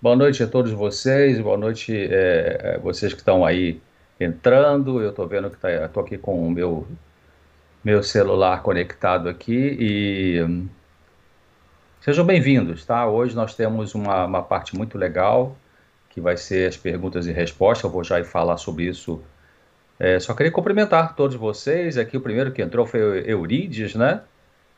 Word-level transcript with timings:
Boa 0.00 0.14
noite 0.14 0.40
a 0.44 0.46
todos 0.46 0.70
vocês, 0.70 1.40
boa 1.40 1.56
noite 1.56 1.92
é, 1.92 2.78
vocês 2.80 3.12
que 3.12 3.18
estão 3.18 3.44
aí 3.44 3.80
entrando. 4.20 5.02
Eu 5.02 5.10
estou 5.10 5.26
vendo 5.26 5.50
que 5.50 5.56
tá, 5.56 5.72
estou 5.72 6.04
aqui 6.04 6.16
com 6.16 6.46
o 6.46 6.48
meu, 6.48 6.86
meu 7.82 8.00
celular 8.00 8.62
conectado 8.62 9.28
aqui 9.28 9.76
e 9.80 10.40
hum, 10.40 10.68
sejam 12.00 12.24
bem-vindos, 12.24 12.84
tá? 12.84 13.08
Hoje 13.08 13.34
nós 13.34 13.56
temos 13.56 13.92
uma, 13.92 14.24
uma 14.24 14.40
parte 14.40 14.76
muito 14.76 14.96
legal 14.96 15.56
que 16.10 16.20
vai 16.20 16.36
ser 16.36 16.68
as 16.68 16.76
perguntas 16.76 17.26
e 17.26 17.32
respostas. 17.32 17.82
Eu 17.82 17.90
vou 17.90 18.04
já 18.04 18.22
falar 18.22 18.56
sobre 18.56 18.84
isso. 18.84 19.20
É, 19.98 20.20
só 20.20 20.32
queria 20.32 20.52
cumprimentar 20.52 21.16
todos 21.16 21.34
vocês. 21.34 21.98
Aqui 21.98 22.16
o 22.16 22.20
primeiro 22.20 22.52
que 22.52 22.62
entrou 22.62 22.86
foi 22.86 23.00
Eurides, 23.28 23.96
né? 23.96 24.22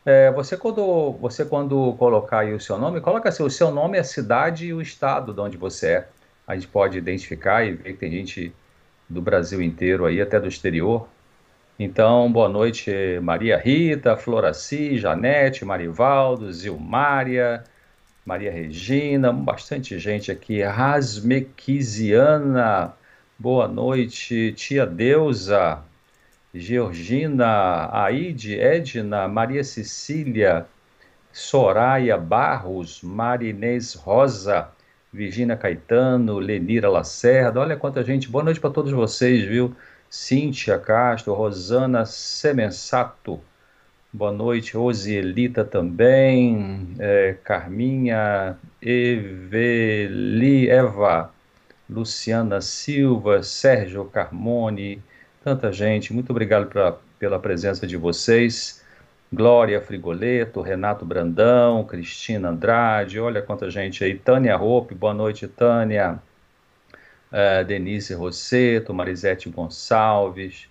É, 0.05 0.31
você, 0.31 0.57
quando, 0.57 1.13
você 1.21 1.45
quando 1.45 1.93
colocar 1.95 2.41
aí 2.41 2.55
o 2.55 2.61
seu 2.61 2.79
nome, 2.79 3.01
coloca 3.01 3.29
assim, 3.29 3.43
o 3.43 3.51
seu 3.51 3.71
nome, 3.71 3.99
a 3.99 4.05
cidade 4.05 4.67
e 4.67 4.73
o 4.73 4.81
estado 4.81 5.33
de 5.35 5.41
onde 5.41 5.57
você 5.59 5.87
é. 5.89 6.09
A 6.47 6.55
gente 6.55 6.69
pode 6.69 6.97
identificar 6.99 7.65
e 7.65 7.73
ver 7.73 7.93
que 7.93 7.99
tem 7.99 8.11
gente 8.11 8.53
do 9.09 9.21
Brasil 9.21 9.61
inteiro 9.63 10.07
aí, 10.07 10.21
até 10.21 10.41
do 10.41 10.49
exterior. 10.49 11.09
Então, 11.79 12.31
boa 12.33 12.49
noite, 12.49 12.91
Maria 13.23 13.59
Rita, 13.59 14.17
Floraci, 14.17 14.99
Janete, 14.99 15.65
Marivaldo, 15.65 16.53
Zilmária, 16.53 17.65
Maria 18.25 18.53
Regina, 18.53 19.33
bastante 19.33 19.99
gente 19.99 20.31
aqui. 20.31 20.63
Rasmequisiana, 20.63 22.95
boa 23.39 23.67
noite. 23.67 24.53
Tia 24.53 24.87
Deusa, 24.87 25.83
Georgina, 26.55 27.89
Aide, 27.93 28.59
Edna, 28.59 29.29
Maria 29.29 29.63
Cecília, 29.63 30.67
Soraya 31.33 32.17
Barros, 32.19 33.03
Marinês 33.03 33.95
Rosa, 33.95 34.69
Virginia 35.13 35.57
Caetano, 35.57 36.39
Lenira 36.39 36.89
Lacerda, 36.89 37.61
olha 37.61 37.77
quanta 37.77 38.03
gente, 38.03 38.29
boa 38.29 38.43
noite 38.43 38.59
para 38.59 38.71
todos 38.71 38.91
vocês, 38.91 39.45
viu? 39.45 39.75
Cíntia 40.09 40.77
Castro, 40.77 41.35
Rosana 41.35 42.05
Semensato, 42.05 43.41
boa 44.13 44.33
noite, 44.33 44.77
Rosielita 44.77 45.65
também, 45.65 46.97
é, 46.99 47.37
Carminha, 47.45 48.57
Eveli, 48.83 50.69
Eva, 50.69 51.33
Luciana 51.89 52.61
Silva, 52.61 53.45
Sérgio 53.45 54.05
Carmone, 54.05 55.01
tanta 55.43 55.73
gente. 55.73 56.13
Muito 56.13 56.31
obrigado 56.31 56.67
pra, 56.67 56.97
pela 57.19 57.39
presença 57.39 57.87
de 57.87 57.97
vocês. 57.97 58.85
Glória 59.33 59.81
Frigoleto, 59.81 60.61
Renato 60.61 61.05
Brandão, 61.05 61.85
Cristina 61.85 62.49
Andrade, 62.49 63.21
olha 63.21 63.41
quanta 63.41 63.71
gente 63.71 64.03
aí. 64.03 64.19
Tânia 64.19 64.57
Roupe, 64.57 64.95
boa 64.95 65.15
noite, 65.15 65.47
Tânia. 65.47 66.21
Uh, 67.31 67.65
Denise 67.65 68.13
Rosseto, 68.13 68.93
Marisete 68.93 69.49
Gonçalves, 69.49 70.69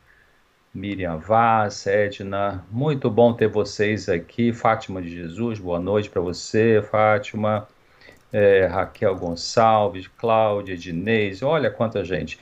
Miriam 0.74 1.18
Vaz, 1.18 1.88
Edna, 1.88 2.66
muito 2.70 3.10
bom 3.10 3.34
ter 3.34 3.48
vocês 3.48 4.10
aqui. 4.10 4.52
Fátima 4.52 5.02
de 5.02 5.10
Jesus, 5.10 5.58
boa 5.58 5.80
noite 5.80 6.10
para 6.10 6.22
você, 6.22 6.82
Fátima. 6.82 7.66
É, 8.32 8.66
Raquel 8.66 9.16
Gonçalves, 9.16 10.08
Cláudia, 10.08 10.74
Ednez, 10.74 11.42
olha 11.42 11.72
quanta 11.72 12.04
gente. 12.04 12.38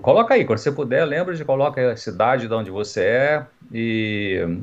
Coloca 0.00 0.34
aí, 0.34 0.44
quando 0.44 0.58
você 0.58 0.72
puder, 0.72 1.04
lembra 1.04 1.34
de 1.34 1.44
colocar 1.44 1.90
a 1.90 1.96
cidade 1.96 2.48
de 2.48 2.54
onde 2.54 2.70
você 2.70 3.00
é 3.00 3.46
e, 3.72 4.58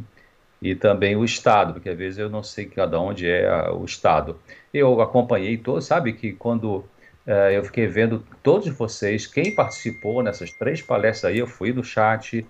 e 0.62 0.76
também 0.76 1.16
o 1.16 1.24
estado, 1.24 1.74
porque 1.74 1.90
às 1.90 1.98
vezes 1.98 2.20
eu 2.20 2.30
não 2.30 2.44
sei 2.44 2.66
cada 2.66 3.00
onde 3.00 3.30
é 3.30 3.70
o 3.72 3.86
estado. 3.86 4.38
Eu 4.74 5.02
acompanhei 5.02 5.58
todos, 5.58 5.86
sabe 5.86 6.14
que 6.14 6.34
quando 6.34 6.84
é, 7.26 7.58
eu 7.58 7.64
fiquei 7.64 7.88
vendo 7.88 8.26
todos 8.44 8.68
vocês, 8.70 9.26
quem 9.26 9.56
participou 9.56 10.22
nessas 10.22 10.52
três 10.52 10.82
palestras 10.82 11.32
aí, 11.32 11.40
eu 11.40 11.48
fui 11.48 11.72
do 11.72 11.84
chat. 11.84 12.46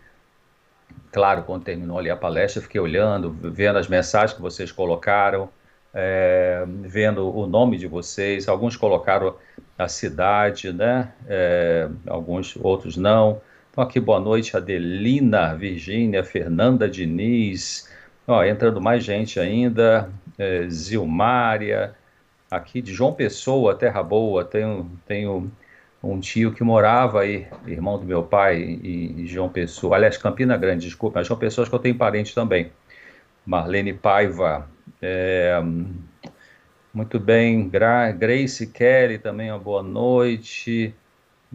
Claro, 1.11 1.43
quando 1.43 1.63
terminou 1.63 1.99
ali 1.99 2.09
a 2.09 2.15
palestra, 2.15 2.59
eu 2.59 2.63
fiquei 2.63 2.81
olhando, 2.81 3.31
vendo 3.31 3.77
as 3.77 3.87
mensagens 3.87 4.33
que 4.33 4.41
vocês 4.41 4.71
colocaram 4.71 5.49
é, 5.93 6.63
vendo 6.81 7.35
o 7.35 7.47
nome 7.47 7.77
de 7.77 7.87
vocês. 7.87 8.47
Alguns 8.47 8.75
colocaram 8.75 9.35
a 9.77 9.87
cidade, 9.87 10.71
né? 10.71 11.11
É, 11.27 11.89
alguns 12.07 12.55
outros 12.57 12.97
não. 12.97 13.41
Então, 13.71 13.83
aqui, 13.83 13.99
boa 13.99 14.19
noite, 14.19 14.55
Adelina, 14.55 15.55
Virgínia, 15.55 16.23
Fernanda 16.23 16.89
Diniz. 16.89 17.89
Ó, 18.27 18.43
entrando 18.43 18.81
mais 18.81 19.03
gente 19.03 19.39
ainda, 19.39 20.09
é, 20.37 20.67
Zilmária, 20.69 21.95
aqui 22.49 22.81
de 22.81 22.93
João 22.93 23.13
Pessoa, 23.13 23.75
Terra 23.75 24.03
Boa, 24.03 24.43
tenho, 24.43 24.91
tenho 25.07 25.51
um 26.03 26.19
tio 26.19 26.53
que 26.53 26.63
morava 26.63 27.21
aí, 27.21 27.47
irmão 27.65 27.97
do 27.97 28.05
meu 28.05 28.23
pai, 28.23 28.61
em, 28.61 29.25
João 29.25 29.49
Pessoa, 29.49 29.95
aliás, 29.95 30.17
Campina 30.17 30.57
Grande, 30.57 30.85
desculpa, 30.85 31.19
mas 31.19 31.27
João 31.27 31.39
Pessoa 31.39 31.63
acho 31.63 31.71
que 31.71 31.75
eu 31.75 31.79
tenho 31.79 31.95
parente 31.97 32.35
também. 32.35 32.71
Marlene 33.45 33.93
Paiva, 33.93 34.67
é, 35.01 35.59
muito 36.93 37.19
bem, 37.19 37.69
Gra 37.69 38.11
Grace 38.11 38.67
Kelly 38.67 39.17
também, 39.17 39.51
uma 39.51 39.59
boa 39.59 39.81
noite. 39.81 40.93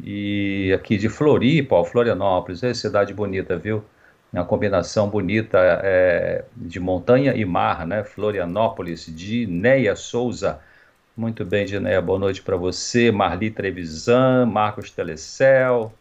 E 0.03 0.73
aqui 0.75 0.97
de 0.99 1.09
Floripa, 1.09 1.85
Florianópolis, 1.85 2.63
é 2.63 2.75
cidade 2.75 3.15
bonita, 3.15 3.57
viu? 3.57 3.85
Uma 4.33 4.45
combinação 4.45 5.09
bonita 5.09 5.59
é, 5.83 6.45
de 6.57 6.81
montanha 6.81 7.35
e 7.35 7.45
mar, 7.45 7.87
né? 7.87 8.05
Florianópolis, 8.05 9.07
de 9.07 9.47
Neia 9.47 9.97
Souza. 9.97 10.61
Muito 11.17 11.45
bem, 11.45 11.65
Dineia, 11.65 12.03
boa 12.03 12.19
noite 12.19 12.43
para 12.43 12.57
você. 12.57 13.11
Marli 13.11 13.51
Trevisan, 13.51 14.47
Marcos 14.47 14.91
Telecel. 14.91 15.93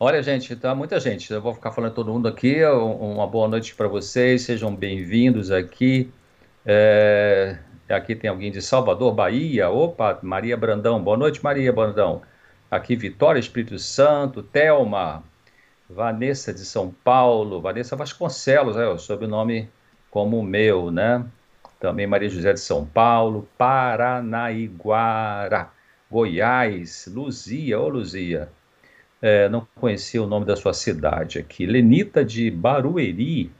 Olha, 0.00 0.22
gente, 0.22 0.54
tá 0.54 0.76
muita 0.76 1.00
gente. 1.00 1.32
Eu 1.32 1.42
vou 1.42 1.52
ficar 1.52 1.72
falando 1.72 1.92
todo 1.92 2.12
mundo 2.12 2.28
aqui. 2.28 2.64
Uma 2.64 3.26
boa 3.26 3.48
noite 3.48 3.74
para 3.74 3.88
vocês. 3.88 4.42
Sejam 4.42 4.72
bem-vindos 4.74 5.50
aqui. 5.50 6.12
É, 6.64 7.58
aqui 7.88 8.14
tem 8.14 8.30
alguém 8.30 8.52
de 8.52 8.62
Salvador, 8.62 9.12
Bahia. 9.12 9.68
Opa, 9.70 10.16
Maria 10.22 10.56
Brandão. 10.56 11.02
Boa 11.02 11.16
noite, 11.16 11.42
Maria 11.42 11.72
Brandão. 11.72 12.22
Aqui 12.70 12.94
Vitória 12.94 13.40
Espírito 13.40 13.76
Santo, 13.76 14.40
Telma, 14.40 15.24
Vanessa 15.90 16.54
de 16.54 16.64
São 16.64 16.94
Paulo, 17.02 17.60
Vanessa 17.60 17.96
Vasconcelos, 17.96 18.76
é 18.76 18.86
o 18.86 18.98
sobrenome 18.98 19.68
como 20.12 20.38
o 20.38 20.44
meu, 20.44 20.92
né? 20.92 21.26
Também 21.80 22.06
Maria 22.06 22.28
José 22.28 22.52
de 22.52 22.60
São 22.60 22.86
Paulo, 22.86 23.48
Paranaiguara, 23.58 25.70
Goiás, 26.08 27.10
Luzia, 27.12 27.80
ô 27.80 27.88
Luzia 27.88 28.48
é, 29.20 29.48
não 29.48 29.66
conhecia 29.74 30.22
o 30.22 30.26
nome 30.26 30.46
da 30.46 30.56
sua 30.56 30.72
cidade 30.72 31.38
aqui. 31.38 31.66
Lenita 31.66 32.24
de 32.24 32.50
Barueri, 32.50 33.50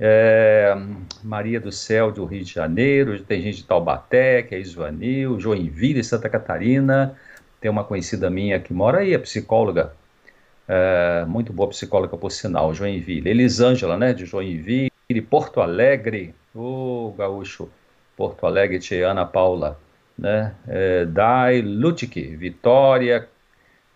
é, 0.00 0.74
Maria 1.22 1.60
do 1.60 1.72
Céu 1.72 2.10
do 2.12 2.24
Rio 2.24 2.44
de 2.44 2.52
Janeiro, 2.52 3.20
tem 3.22 3.42
gente 3.42 3.58
de 3.58 3.64
Taubaté, 3.64 4.42
que 4.42 4.54
é 4.54 4.60
Isvanil, 4.60 5.38
Joinville, 5.40 6.04
Santa 6.04 6.28
Catarina, 6.28 7.16
tem 7.60 7.70
uma 7.70 7.84
conhecida 7.84 8.30
minha 8.30 8.60
que 8.60 8.72
mora 8.72 9.00
aí, 9.00 9.12
é 9.12 9.18
psicóloga, 9.18 9.92
é, 10.66 11.24
muito 11.26 11.52
boa 11.52 11.68
psicóloga 11.68 12.16
por 12.16 12.30
sinal, 12.30 12.72
Joinville. 12.72 13.28
Elisângela, 13.28 13.96
né, 13.96 14.12
de 14.12 14.24
Joinville, 14.24 14.90
Porto 15.28 15.60
Alegre, 15.60 16.34
oh, 16.54 17.12
gaúcho, 17.16 17.68
Porto 18.16 18.46
Alegre, 18.46 19.02
Ana 19.02 19.24
Paula, 19.26 19.78
né, 20.16 20.54
é, 20.66 21.04
Dai 21.06 21.60
Lutic, 21.60 22.36
Vitória, 22.36 23.28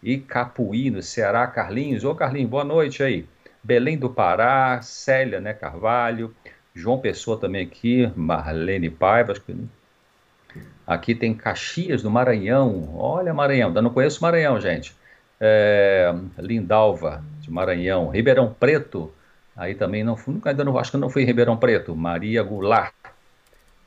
Icapuí, 0.02 0.90
no 0.90 1.02
Ceará, 1.02 1.46
Carlinhos. 1.46 2.04
Ô, 2.04 2.14
Carlinhos, 2.14 2.50
boa 2.50 2.64
noite 2.64 3.02
aí. 3.02 3.26
Belém 3.62 3.96
do 3.96 4.10
Pará, 4.10 4.80
Célia, 4.82 5.40
né, 5.40 5.54
Carvalho. 5.54 6.34
João 6.74 6.98
Pessoa 6.98 7.38
também 7.38 7.64
aqui, 7.64 8.10
Marlene 8.16 8.90
Paiva. 8.90 9.34
Aqui 10.86 11.14
tem 11.14 11.34
Caxias, 11.34 12.02
do 12.02 12.10
Maranhão. 12.10 12.92
Olha, 12.96 13.32
Maranhão, 13.32 13.68
ainda 13.68 13.82
não 13.82 13.90
conheço 13.90 14.22
Maranhão, 14.22 14.60
gente. 14.60 14.96
É, 15.40 16.12
Lindalva, 16.38 17.22
de 17.40 17.50
Maranhão. 17.50 18.08
Ribeirão 18.08 18.52
Preto, 18.58 19.12
aí 19.56 19.74
também 19.74 20.02
não 20.02 20.16
fui, 20.16 20.40
ainda 20.44 20.64
não, 20.64 20.76
acho 20.78 20.90
que 20.90 20.96
não 20.96 21.10
fui 21.10 21.22
em 21.22 21.26
Ribeirão 21.26 21.56
Preto. 21.56 21.94
Maria 21.94 22.42
Goulart. 22.42 22.94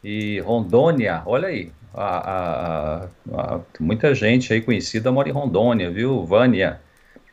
E 0.04 0.40
Rondônia, 0.42 1.24
olha 1.26 1.48
aí, 1.48 1.72
a, 1.96 3.06
a, 3.32 3.56
a, 3.56 3.60
muita 3.80 4.14
gente 4.14 4.52
aí 4.52 4.62
conhecida 4.62 5.12
mora 5.12 5.30
em 5.30 5.32
Rondônia, 5.32 5.90
viu? 5.90 6.26
Vânia, 6.26 6.82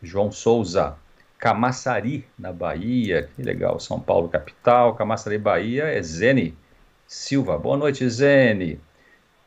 João 0.03 0.31
Souza, 0.31 0.97
Camaçari, 1.39 2.25
na 2.39 2.53
Bahia, 2.53 3.29
que 3.35 3.43
legal, 3.43 3.81
São 3.81 3.99
Paulo, 3.99 4.29
capital, 4.29 4.95
Camaçari, 4.95 5.39
Bahia, 5.39 5.85
é 5.85 6.01
Zene 6.01 6.57
Silva, 7.07 7.59
boa 7.59 7.77
noite, 7.77 8.09
Zene. 8.09 8.81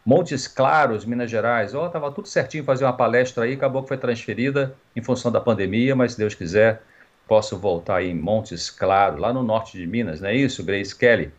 Montes 0.05 0.47
Claros, 0.47 1.03
Minas 1.03 1.31
Gerais, 1.31 1.73
ó, 1.73 1.85
oh, 1.85 1.89
tava 1.89 2.11
tudo 2.11 2.27
certinho 2.27 2.63
fazer 2.63 2.85
uma 2.85 2.93
palestra 2.93 3.45
aí, 3.45 3.53
acabou 3.53 3.81
que 3.81 3.87
foi 3.87 3.97
transferida 3.97 4.75
em 4.95 5.01
função 5.01 5.31
da 5.31 5.41
pandemia, 5.41 5.95
mas 5.95 6.11
se 6.11 6.17
Deus 6.19 6.35
quiser, 6.35 6.83
posso 7.27 7.57
voltar 7.57 7.97
aí 7.97 8.11
em 8.11 8.13
Montes 8.13 8.69
Claros, 8.69 9.19
lá 9.19 9.33
no 9.33 9.41
norte 9.41 9.77
de 9.77 9.87
Minas, 9.87 10.21
não 10.21 10.29
é 10.29 10.35
isso, 10.35 10.63
Grace 10.63 10.95
Kelly? 10.95 11.31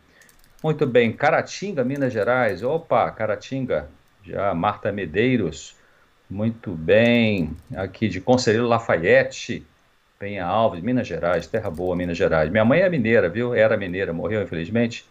Muito 0.63 0.87
bem, 0.87 1.11
Caratinga, 1.11 1.83
Minas 1.83 2.11
Gerais. 2.11 2.63
Opa, 2.63 3.11
Caratinga, 3.11 3.89
já 4.23 4.53
Marta 4.55 4.91
Medeiros, 4.91 5.75
muito 6.29 6.71
bem, 6.71 7.55
aqui 7.75 8.09
de 8.09 8.19
Conselheiro 8.19 8.67
Lafayette, 8.67 9.65
Penha 10.19 10.45
Alves, 10.45 10.81
Minas 10.81 11.07
Gerais, 11.07 11.45
Terra 11.47 11.69
Boa, 11.69 11.95
Minas 11.95 12.17
Gerais. 12.17 12.49
Minha 12.49 12.65
mãe 12.65 12.81
é 12.81 12.89
mineira, 12.89 13.29
viu? 13.29 13.53
Era 13.53 13.77
mineira, 13.77 14.11
morreu 14.11 14.41
infelizmente. 14.41 15.05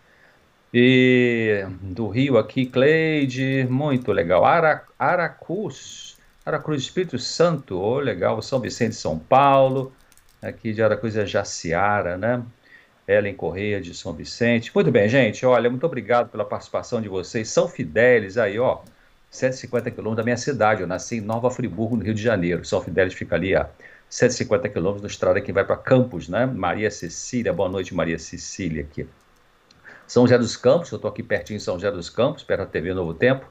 E 0.75 1.65
do 1.81 2.09
Rio 2.09 2.37
aqui, 2.37 2.67
Cleide, 2.67 3.67
muito 3.71 4.13
legal. 4.13 4.45
Ara, 4.45 4.83
Aracruz, 4.99 6.19
Aracruz 6.45 6.83
Espírito 6.83 7.19
Santo, 7.19 7.79
oh, 7.79 8.01
legal. 8.01 8.43
São 8.43 8.61
Vicente, 8.61 8.97
São 8.97 9.19
Paulo. 9.19 9.93
Aqui 10.43 10.73
de 10.73 10.83
Aracruz 10.83 11.17
é 11.17 11.25
Jaciara, 11.25 12.19
né? 12.19 12.43
Ellen 13.07 13.35
Correia 13.35 13.81
de 13.81 13.95
São 13.95 14.13
Vicente. 14.13 14.73
Muito 14.75 14.91
bem, 14.91 15.09
gente. 15.09 15.47
Olha, 15.47 15.71
muito 15.71 15.87
obrigado 15.87 16.29
pela 16.29 16.45
participação 16.45 17.01
de 17.01 17.09
vocês. 17.09 17.49
São 17.49 17.69
Fidélis 17.69 18.37
aí, 18.37 18.59
ó. 18.59 18.81
150 19.31 19.91
quilômetros 19.91 20.17
da 20.17 20.25
minha 20.25 20.37
cidade. 20.37 20.81
Eu 20.81 20.87
nasci 20.87 21.17
em 21.17 21.21
Nova 21.21 21.51
Friburgo, 21.51 21.97
no 21.97 22.05
Rio 22.05 22.15
de 22.15 22.23
Janeiro. 22.23 22.65
São 22.65 22.81
Fidélis 22.81 23.15
fica 23.15 23.37
ali 23.37 23.55
a 23.55 23.69
150 24.09 24.69
quilômetros 24.69 25.03
da 25.03 25.09
estrada 25.09 25.41
que 25.41 25.53
vai 25.53 25.65
para 25.65 25.77
Campos, 25.77 26.29
né? 26.29 26.47
Maria 26.47 26.91
Cecília, 26.91 27.53
boa 27.53 27.69
noite, 27.69 27.95
Maria 27.95 28.19
Cecília 28.19 28.83
aqui. 28.83 29.07
São 30.07 30.23
José 30.25 30.39
dos 30.39 30.57
Campos, 30.57 30.91
eu 30.91 30.97
estou 30.97 31.11
aqui 31.11 31.23
pertinho 31.23 31.57
em 31.57 31.61
São 31.61 31.75
José 31.75 31.91
dos 31.91 32.09
Campos, 32.09 32.45
perto 32.45 32.61
da 32.61 32.67
TV 32.67 32.95
Novo 32.95 33.13
Tempo. 33.13 33.47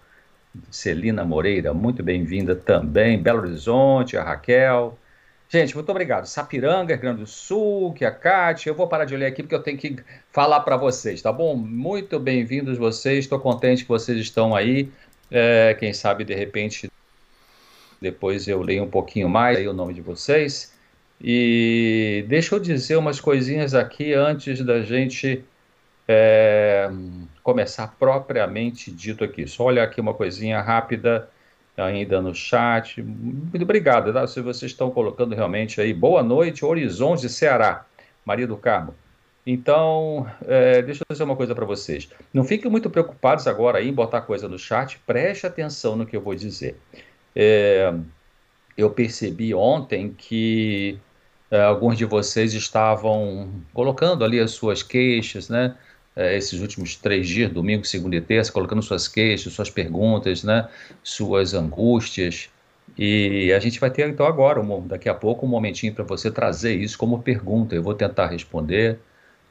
Celina 0.72 1.26
Moreira, 1.26 1.74
muito 1.74 2.02
bem-vinda 2.02 2.56
também. 2.56 3.22
Belo 3.22 3.40
Horizonte, 3.40 4.16
a 4.16 4.24
Raquel. 4.24 4.98
Gente, 5.48 5.76
muito 5.76 5.90
obrigado. 5.90 6.26
Sapiranga, 6.26 6.94
Rio 6.94 7.02
Grande 7.02 7.20
do 7.22 7.28
Sul, 7.28 7.94
que 7.94 8.04
a 8.04 8.12
Kátia. 8.12 8.70
Eu 8.70 8.76
vou 8.76 8.88
parar 8.88 9.06
de 9.06 9.16
ler 9.16 9.28
aqui 9.28 9.44
porque 9.44 9.54
eu 9.54 9.62
tenho 9.62 9.78
que 9.78 9.98
falar 10.32 10.62
para 10.62 10.76
vocês, 10.76 11.22
tá 11.22 11.32
bom? 11.32 11.56
Muito 11.56 12.20
bem-vindos 12.20 12.78
vocês. 12.78 13.20
Estou 13.20 13.40
contente 13.40 13.84
que 13.84 13.90
vocês 13.90 14.18
estão 14.18 14.56
aí. 14.56 14.90
É, 15.30 15.76
quem 15.80 15.94
sabe, 15.94 16.24
de 16.24 16.34
repente, 16.34 16.92
depois 18.02 18.48
eu 18.48 18.62
leio 18.62 18.84
um 18.84 18.90
pouquinho 18.90 19.30
mais 19.30 19.58
aí 19.58 19.68
o 19.68 19.74
nome 19.74 19.94
de 19.94 20.02
vocês. 20.02 20.74
E 21.22 22.26
deixa 22.28 22.56
eu 22.56 22.60
dizer 22.60 22.98
umas 22.98 23.20
coisinhas 23.20 23.76
aqui 23.76 24.14
antes 24.14 24.62
da 24.66 24.82
gente 24.82 25.44
é, 26.08 26.90
começar 27.44 27.96
propriamente 28.00 28.92
dito 28.92 29.24
aqui. 29.24 29.48
Só 29.48 29.66
olhar 29.66 29.84
aqui 29.84 30.02
uma 30.02 30.14
coisinha 30.14 30.60
rápida 30.60 31.30
ainda 31.78 32.22
no 32.22 32.34
chat. 32.34 33.02
Muito 33.02 33.64
obrigado, 33.64 34.14
tá? 34.14 34.26
se 34.28 34.42
vocês 34.42 34.72
estão 34.72 34.90
colocando 34.92 35.36
realmente 35.36 35.82
aí. 35.82 35.94
Boa 35.94 36.24
noite, 36.24 36.64
Horizonte, 36.64 37.28
Ceará, 37.30 37.86
Maria 38.26 38.48
do 38.48 38.58
Carmo. 38.58 38.94
Então, 39.46 40.26
é, 40.48 40.82
deixa 40.82 41.04
eu 41.04 41.14
dizer 41.14 41.24
uma 41.24 41.36
coisa 41.36 41.54
para 41.54 41.66
vocês. 41.66 42.10
Não 42.34 42.44
fiquem 42.44 42.70
muito 42.72 42.90
preocupados 42.90 43.46
agora 43.46 43.82
em 43.82 43.94
botar 43.94 44.22
coisa 44.22 44.48
no 44.48 44.58
chat, 44.58 45.00
preste 45.06 45.46
atenção 45.46 45.96
no 45.96 46.06
que 46.06 46.16
eu 46.16 46.22
vou 46.22 46.34
dizer. 46.34 46.80
É, 47.36 47.94
eu 48.76 48.90
percebi 48.90 49.54
ontem 49.54 50.16
que 50.18 50.98
é, 51.52 51.62
alguns 51.62 51.98
de 51.98 52.06
vocês 52.06 52.54
estavam 52.54 53.52
colocando 53.72 54.26
ali 54.26 54.40
as 54.40 54.52
suas 54.52 54.82
queixas, 54.82 55.48
né? 55.48 55.76
É, 56.16 56.36
esses 56.38 56.62
últimos 56.62 56.96
três 56.96 57.28
dias, 57.28 57.52
domingo, 57.52 57.86
segunda 57.86 58.16
e 58.16 58.22
terça, 58.22 58.52
colocando 58.52 58.82
suas 58.82 59.08
queixas, 59.08 59.54
suas 59.54 59.70
perguntas, 59.70 60.44
né, 60.44 60.68
suas 61.04 61.54
angústias. 61.54 62.50
E 62.98 63.52
a 63.54 63.60
gente 63.60 63.80
vai 63.80 63.92
ter 63.92 64.08
então 64.10 64.26
agora, 64.26 64.62
um, 64.62 64.88
daqui 64.88 65.10
a 65.10 65.14
pouco, 65.14 65.46
um 65.46 65.50
momentinho 65.50 65.94
para 65.94 66.04
você 66.04 66.32
trazer 66.32 66.76
isso 66.76 66.98
como 66.98 67.22
pergunta. 67.22 67.76
Eu 67.76 67.84
vou 67.84 67.94
tentar 67.94 68.28
responder, 68.28 69.00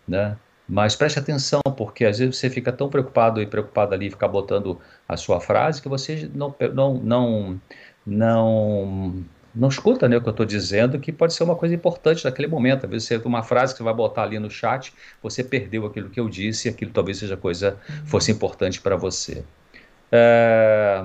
né? 0.08 0.36
Mas 0.68 0.96
preste 0.96 1.18
atenção, 1.18 1.60
porque 1.76 2.04
às 2.06 2.18
vezes 2.18 2.36
você 2.38 2.48
fica 2.48 2.72
tão 2.72 2.88
preocupado 2.88 3.42
e 3.42 3.46
preocupado 3.46 3.94
ali, 3.94 4.10
ficar 4.10 4.28
botando 4.28 4.80
a 5.06 5.16
sua 5.16 5.40
frase, 5.40 5.82
que 5.82 5.88
você 5.88 6.30
não, 6.34 6.54
não, 6.72 6.94
não, 6.94 7.60
não 8.06 9.24
não 9.54 9.68
escuta 9.68 10.08
né, 10.08 10.16
o 10.16 10.20
que 10.20 10.28
eu 10.28 10.32
estou 10.32 10.44
dizendo, 10.44 10.98
que 10.98 11.12
pode 11.12 11.32
ser 11.32 11.44
uma 11.44 11.54
coisa 11.54 11.74
importante 11.74 12.24
naquele 12.24 12.48
momento. 12.48 12.84
Às 12.84 12.90
vezes, 12.90 13.08
você, 13.08 13.16
uma 13.24 13.42
frase 13.42 13.72
que 13.72 13.78
você 13.78 13.84
vai 13.84 13.94
botar 13.94 14.24
ali 14.24 14.38
no 14.38 14.50
chat, 14.50 14.92
você 15.22 15.44
perdeu 15.44 15.86
aquilo 15.86 16.10
que 16.10 16.18
eu 16.18 16.28
disse 16.28 16.68
e 16.68 16.70
aquilo 16.70 16.90
talvez 16.90 17.18
seja 17.18 17.36
coisa, 17.36 17.78
fosse 18.06 18.32
importante 18.32 18.80
para 18.80 18.96
você. 18.96 19.44
É, 20.10 21.02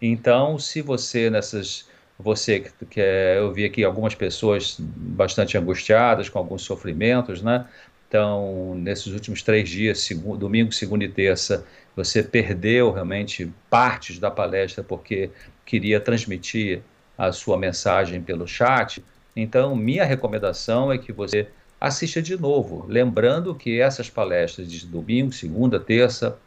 então, 0.00 0.58
se 0.58 0.82
você 0.82 1.30
nessas. 1.30 1.92
Você 2.16 2.60
que, 2.60 2.86
que 2.86 3.00
é, 3.00 3.38
eu 3.38 3.52
vi 3.52 3.64
aqui 3.64 3.82
algumas 3.82 4.14
pessoas 4.14 4.76
bastante 4.78 5.58
angustiadas, 5.58 6.28
com 6.28 6.38
alguns 6.38 6.62
sofrimentos, 6.62 7.42
né? 7.42 7.66
Então, 8.06 8.76
nesses 8.76 9.08
últimos 9.08 9.42
três 9.42 9.68
dias, 9.68 9.98
segundo, 9.98 10.38
domingo, 10.38 10.70
segunda 10.70 11.04
e 11.04 11.08
terça, 11.08 11.66
você 11.96 12.22
perdeu 12.22 12.92
realmente 12.92 13.52
partes 13.68 14.20
da 14.20 14.30
palestra 14.30 14.84
porque 14.84 15.30
queria 15.66 15.98
transmitir 15.98 16.82
a 17.16 17.32
sua 17.32 17.56
mensagem 17.56 18.20
pelo 18.20 18.46
chat. 18.46 19.04
Então, 19.36 19.74
minha 19.74 20.04
recomendação 20.04 20.92
é 20.92 20.98
que 20.98 21.12
você 21.12 21.48
assista 21.80 22.22
de 22.22 22.36
novo, 22.36 22.86
lembrando 22.88 23.54
que 23.54 23.80
essas 23.80 24.08
palestras 24.08 24.70
de 24.70 24.86
domingo, 24.86 25.32
segunda, 25.32 25.78
terça, 25.78 26.38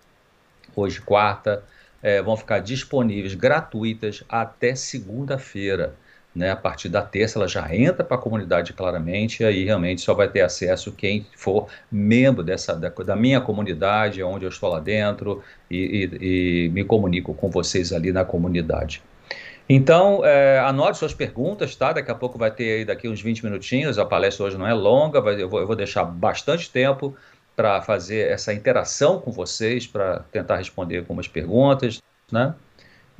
hoje 0.75 0.99
quarta, 1.01 1.63
é, 2.01 2.21
vão 2.21 2.37
ficar 2.37 2.59
disponíveis 2.59 3.35
gratuitas 3.35 4.23
até 4.29 4.75
segunda-feira. 4.75 5.95
Né? 6.35 6.51
A 6.51 6.55
partir 6.55 6.89
da 6.89 7.01
terça 7.01 7.39
ela 7.39 7.47
já 7.47 7.75
entra 7.75 8.03
para 8.03 8.15
a 8.15 8.19
comunidade 8.19 8.73
claramente, 8.73 9.41
e 9.41 9.45
aí 9.45 9.63
realmente 9.63 10.01
só 10.01 10.13
vai 10.13 10.27
ter 10.27 10.41
acesso 10.41 10.91
quem 10.91 11.25
for 11.35 11.67
membro 11.91 12.43
dessa 12.43 12.75
da, 12.75 12.89
da 12.89 13.15
minha 13.15 13.41
comunidade, 13.41 14.21
onde 14.21 14.45
eu 14.45 14.49
estou 14.49 14.69
lá 14.69 14.79
dentro, 14.79 15.43
e, 15.69 16.09
e, 16.21 16.65
e 16.65 16.69
me 16.69 16.83
comunico 16.83 17.33
com 17.33 17.49
vocês 17.49 17.91
ali 17.91 18.11
na 18.11 18.23
comunidade. 18.23 19.01
Então, 19.69 20.23
é, 20.23 20.59
anote 20.59 20.97
suas 20.97 21.13
perguntas, 21.13 21.75
tá? 21.75 21.91
Daqui 21.91 22.09
a 22.09 22.15
pouco 22.15 22.37
vai 22.37 22.49
ter 22.51 22.77
aí 22.77 22.85
daqui 22.85 23.07
uns 23.09 23.21
20 23.21 23.43
minutinhos. 23.43 23.99
A 23.99 24.05
palestra 24.05 24.45
hoje 24.45 24.57
não 24.57 24.65
é 24.65 24.73
longa, 24.73 25.19
vai, 25.19 25.41
eu, 25.41 25.49
vou, 25.49 25.59
eu 25.59 25.67
vou 25.67 25.75
deixar 25.75 26.05
bastante 26.05 26.71
tempo 26.71 27.15
para 27.55 27.81
fazer 27.81 28.29
essa 28.31 28.53
interação 28.53 29.19
com 29.19 29.31
vocês, 29.31 29.85
para 29.85 30.19
tentar 30.31 30.57
responder 30.57 30.99
algumas 30.99 31.27
perguntas, 31.27 32.01
né? 32.31 32.53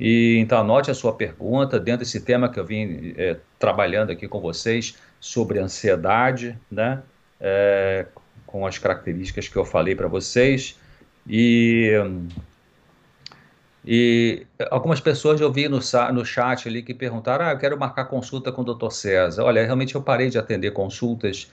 E 0.00 0.38
então 0.38 0.60
anote 0.60 0.90
a 0.90 0.94
sua 0.94 1.12
pergunta 1.12 1.78
dentro 1.78 2.00
desse 2.00 2.20
tema 2.20 2.48
que 2.48 2.58
eu 2.58 2.64
vim 2.64 3.14
é, 3.16 3.36
trabalhando 3.58 4.12
aqui 4.12 4.28
com 4.28 4.40
vocês 4.40 4.96
sobre 5.18 5.58
ansiedade, 5.58 6.56
né? 6.70 7.02
É, 7.40 8.06
com 8.46 8.64
as 8.64 8.78
características 8.78 9.48
que 9.48 9.56
eu 9.56 9.64
falei 9.64 9.94
para 9.94 10.06
vocês. 10.06 10.78
E 11.28 11.92
e 13.84 14.46
algumas 14.70 15.00
pessoas 15.00 15.40
eu 15.40 15.52
vi 15.52 15.68
no, 15.68 15.78
no 16.12 16.24
chat 16.24 16.68
ali 16.68 16.82
que 16.82 16.92
perguntaram: 16.92 17.46
ah, 17.46 17.52
eu 17.52 17.58
quero 17.58 17.78
marcar 17.78 18.06
consulta 18.06 18.50
com 18.50 18.62
o 18.62 18.74
Dr. 18.74 18.90
César. 18.90 19.44
Olha, 19.44 19.64
realmente 19.64 19.94
eu 19.94 20.02
parei 20.02 20.28
de 20.28 20.38
atender 20.38 20.72
consultas 20.72 21.50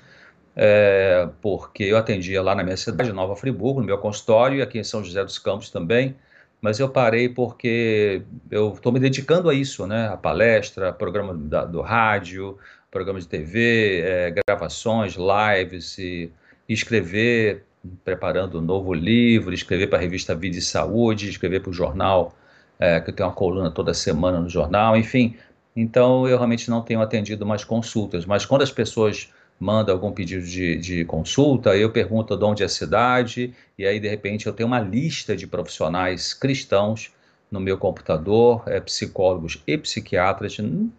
é, 0.56 1.28
porque 1.42 1.84
eu 1.84 1.98
atendia 1.98 2.42
lá 2.42 2.56
na 2.56 2.64
minha 2.64 2.78
cidade, 2.78 3.12
Nova 3.12 3.36
Friburgo, 3.36 3.82
no 3.82 3.86
meu 3.86 3.98
consultório, 3.98 4.60
e 4.60 4.62
aqui 4.62 4.80
em 4.80 4.84
São 4.84 5.04
José 5.04 5.24
dos 5.24 5.38
Campos 5.38 5.70
também. 5.70 6.16
Mas 6.62 6.80
eu 6.80 6.90
parei 6.90 7.30
porque 7.30 8.24
eu 8.50 8.74
estou 8.74 8.92
me 8.92 9.00
dedicando 9.00 9.50
a 9.50 9.54
isso, 9.54 9.86
né? 9.86 10.08
A 10.08 10.18
palestra, 10.18 10.92
programa 10.94 11.34
da, 11.36 11.66
do 11.66 11.82
rádio, 11.82 12.58
programa 12.90 13.20
de 13.20 13.28
TV, 13.28 14.02
é, 14.02 14.34
gravações, 14.48 15.16
lives 15.16 15.98
e 16.00 16.32
escrever 16.68 17.66
preparando 18.04 18.60
um 18.60 18.62
novo 18.62 18.94
livro, 18.94 19.54
escrever 19.54 19.88
para 19.88 19.98
a 19.98 20.02
revista 20.02 20.36
Vida 20.36 20.58
e 20.58 20.62
Saúde, 20.62 21.30
escrever 21.30 21.62
para 21.62 21.70
o 21.70 21.74
jornal, 21.74 22.36
é, 22.80 23.00
que 23.00 23.10
eu 23.10 23.14
tenho 23.14 23.30
uma 23.30 23.36
coluna 23.36 23.72
toda 23.72 23.94
semana 23.94 24.40
no 24.40 24.50
jornal, 24.50 24.98
enfim. 24.98 25.36
Então, 25.76 26.28
eu 26.28 26.38
realmente 26.38 26.70
não 26.70 26.82
tenho 26.82 27.02
atendido 27.02 27.46
mais 27.46 27.64
consultas, 27.64 28.26
mas 28.26 28.46
quando 28.46 28.62
as 28.62 28.72
pessoas 28.72 29.30
mandam 29.60 29.94
algum 29.96 30.12
pedido 30.12 30.46
de, 30.46 30.78
de 30.78 31.06
consulta, 31.06 31.76
eu 31.76 31.92
pergunto 31.92 32.36
de 32.36 32.44
onde 32.44 32.64
é 32.64 32.66
a 32.66 32.70
cidade, 32.70 33.54
e 33.78 33.86
aí, 33.86 34.00
de 34.00 34.08
repente, 34.08 34.48
eu 34.48 34.54
tenho 34.54 34.68
uma 34.68 34.80
lista 34.80 35.36
de 35.36 35.48
profissionais 35.48 36.34
cristãos 36.34 37.14
no 37.52 37.60
meu 37.60 37.78
computador, 37.78 38.64
é, 38.66 38.80
psicólogos 38.80 39.62
e 39.66 39.78
psiquiatras 39.78 40.58
em, 40.60 40.92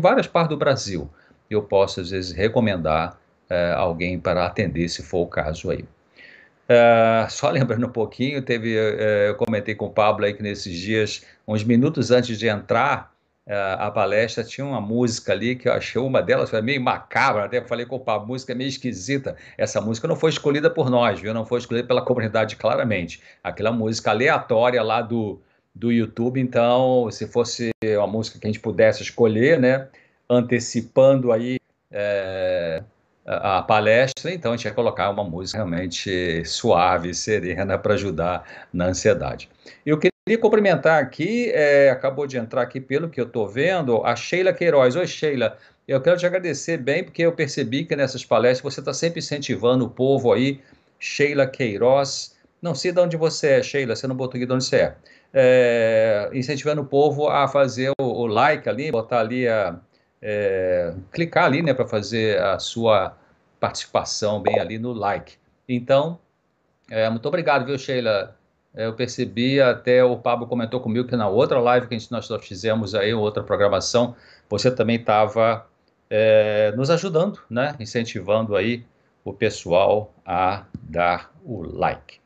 várias 0.00 0.26
partes 0.26 0.50
do 0.50 0.56
Brasil. 0.56 1.08
Eu 1.50 1.62
posso, 1.62 2.00
às 2.00 2.10
vezes, 2.10 2.32
recomendar 2.32 3.18
é, 3.48 3.72
alguém 3.72 4.18
para 4.18 4.46
atender, 4.46 4.88
se 4.88 5.02
for 5.02 5.22
o 5.22 5.26
caso 5.26 5.70
aí. 5.70 5.84
Uh, 6.64 7.30
só 7.30 7.50
lembrando 7.52 7.86
um 7.86 7.90
pouquinho, 7.90 8.42
teve, 8.42 8.76
uh, 8.76 9.28
eu 9.28 9.34
comentei 9.34 9.74
com 9.74 9.86
o 9.86 9.90
Pablo 9.90 10.24
aí 10.24 10.32
que 10.32 10.42
nesses 10.42 10.76
dias, 10.76 11.24
uns 11.46 11.62
minutos 11.62 12.10
antes 12.10 12.38
de 12.38 12.48
entrar 12.48 13.12
uh, 13.46 13.76
a 13.78 13.90
palestra, 13.90 14.42
tinha 14.42 14.66
uma 14.66 14.80
música 14.80 15.32
ali 15.32 15.56
que 15.56 15.68
eu 15.68 15.72
achei 15.72 16.00
uma 16.00 16.22
delas 16.22 16.50
foi 16.50 16.62
meio 16.62 16.80
macabra, 16.80 17.44
até 17.44 17.60
falei 17.62 17.84
com 17.84 17.96
o 17.96 18.00
Pablo, 18.00 18.28
música 18.28 18.52
é 18.52 18.54
meio 18.54 18.68
esquisita. 18.68 19.36
Essa 19.58 19.80
música 19.80 20.08
não 20.08 20.16
foi 20.16 20.30
escolhida 20.30 20.70
por 20.70 20.90
nós, 20.90 21.20
viu? 21.20 21.34
Não 21.34 21.44
foi 21.44 21.58
escolhida 21.58 21.86
pela 21.86 22.02
comunidade, 22.02 22.56
claramente. 22.56 23.20
Aquela 23.42 23.70
música 23.70 24.10
aleatória 24.10 24.82
lá 24.82 25.02
do, 25.02 25.40
do 25.74 25.92
YouTube, 25.92 26.40
então, 26.40 27.10
se 27.10 27.26
fosse 27.28 27.70
uma 27.84 28.06
música 28.06 28.38
que 28.38 28.46
a 28.46 28.50
gente 28.50 28.60
pudesse 28.60 29.02
escolher, 29.02 29.60
né, 29.60 29.88
antecipando 30.30 31.30
aí. 31.30 31.58
É, 31.90 32.82
a, 33.26 33.62
palestra, 33.62 34.32
então 34.32 34.52
a 34.52 34.56
gente 34.56 34.66
ia 34.66 34.72
colocar 34.72 35.10
uma 35.10 35.24
música 35.24 35.58
realmente 35.58 36.44
suave, 36.44 37.14
serena, 37.14 37.78
para 37.78 37.94
ajudar 37.94 38.66
na 38.72 38.86
ansiedade. 38.86 39.48
Eu 39.84 39.98
queria 39.98 40.38
cumprimentar 40.38 41.02
aqui, 41.02 41.50
é, 41.52 41.90
acabou 41.90 42.26
de 42.26 42.36
entrar 42.36 42.62
aqui 42.62 42.80
pelo 42.80 43.08
que 43.08 43.20
eu 43.20 43.26
estou 43.26 43.48
vendo, 43.48 44.04
a 44.04 44.14
Sheila 44.14 44.52
Queiroz. 44.52 44.96
Oi, 44.96 45.06
Sheila. 45.06 45.56
Eu 45.86 46.00
quero 46.00 46.16
te 46.16 46.24
agradecer 46.24 46.78
bem, 46.78 47.04
porque 47.04 47.22
eu 47.22 47.32
percebi 47.32 47.84
que 47.84 47.94
nessas 47.94 48.24
palestras 48.24 48.74
você 48.74 48.80
está 48.80 48.94
sempre 48.94 49.18
incentivando 49.18 49.84
o 49.84 49.90
povo 49.90 50.32
aí. 50.32 50.60
Sheila 50.98 51.46
Queiroz. 51.46 52.34
Não 52.62 52.74
sei 52.74 52.92
de 52.92 53.00
onde 53.00 53.16
você 53.16 53.48
é, 53.48 53.62
Sheila, 53.62 53.94
você 53.94 54.06
não 54.06 54.16
botou 54.16 54.38
aqui 54.38 54.46
de 54.46 54.52
onde 54.52 54.64
você 54.64 54.76
é. 54.76 54.94
é 55.34 56.30
incentivando 56.32 56.80
o 56.80 56.86
povo 56.86 57.28
a 57.28 57.46
fazer 57.46 57.90
o, 58.00 58.04
o 58.04 58.26
like 58.26 58.66
ali, 58.68 58.90
botar 58.90 59.20
ali 59.20 59.46
a. 59.46 59.78
É, 60.26 60.94
clicar 61.12 61.44
ali, 61.44 61.60
né, 61.60 61.74
para 61.74 61.86
fazer 61.86 62.40
a 62.40 62.58
sua 62.58 63.14
participação 63.60 64.40
bem 64.40 64.58
ali 64.58 64.78
no 64.78 64.94
like. 64.94 65.36
Então, 65.68 66.18
é, 66.90 67.08
muito 67.10 67.26
obrigado, 67.28 67.66
viu, 67.66 67.78
Sheila? 67.78 68.34
É, 68.74 68.86
eu 68.86 68.94
percebi, 68.94 69.60
até 69.60 70.02
o 70.02 70.16
Pablo 70.16 70.46
comentou 70.46 70.80
comigo 70.80 71.06
que 71.06 71.14
na 71.14 71.28
outra 71.28 71.60
live 71.60 71.86
que 71.86 71.98
gente, 71.98 72.10
nós 72.10 72.28
fizemos 72.42 72.94
aí, 72.94 73.12
outra 73.12 73.42
programação, 73.42 74.16
você 74.48 74.70
também 74.70 74.96
estava 74.96 75.66
é, 76.10 76.72
nos 76.76 76.90
ajudando, 76.90 77.40
né? 77.48 77.74
Incentivando 77.78 78.56
aí 78.56 78.84
o 79.24 79.32
pessoal 79.32 80.12
a 80.26 80.64
dar 80.82 81.30
o 81.44 81.62
like. 81.62 82.18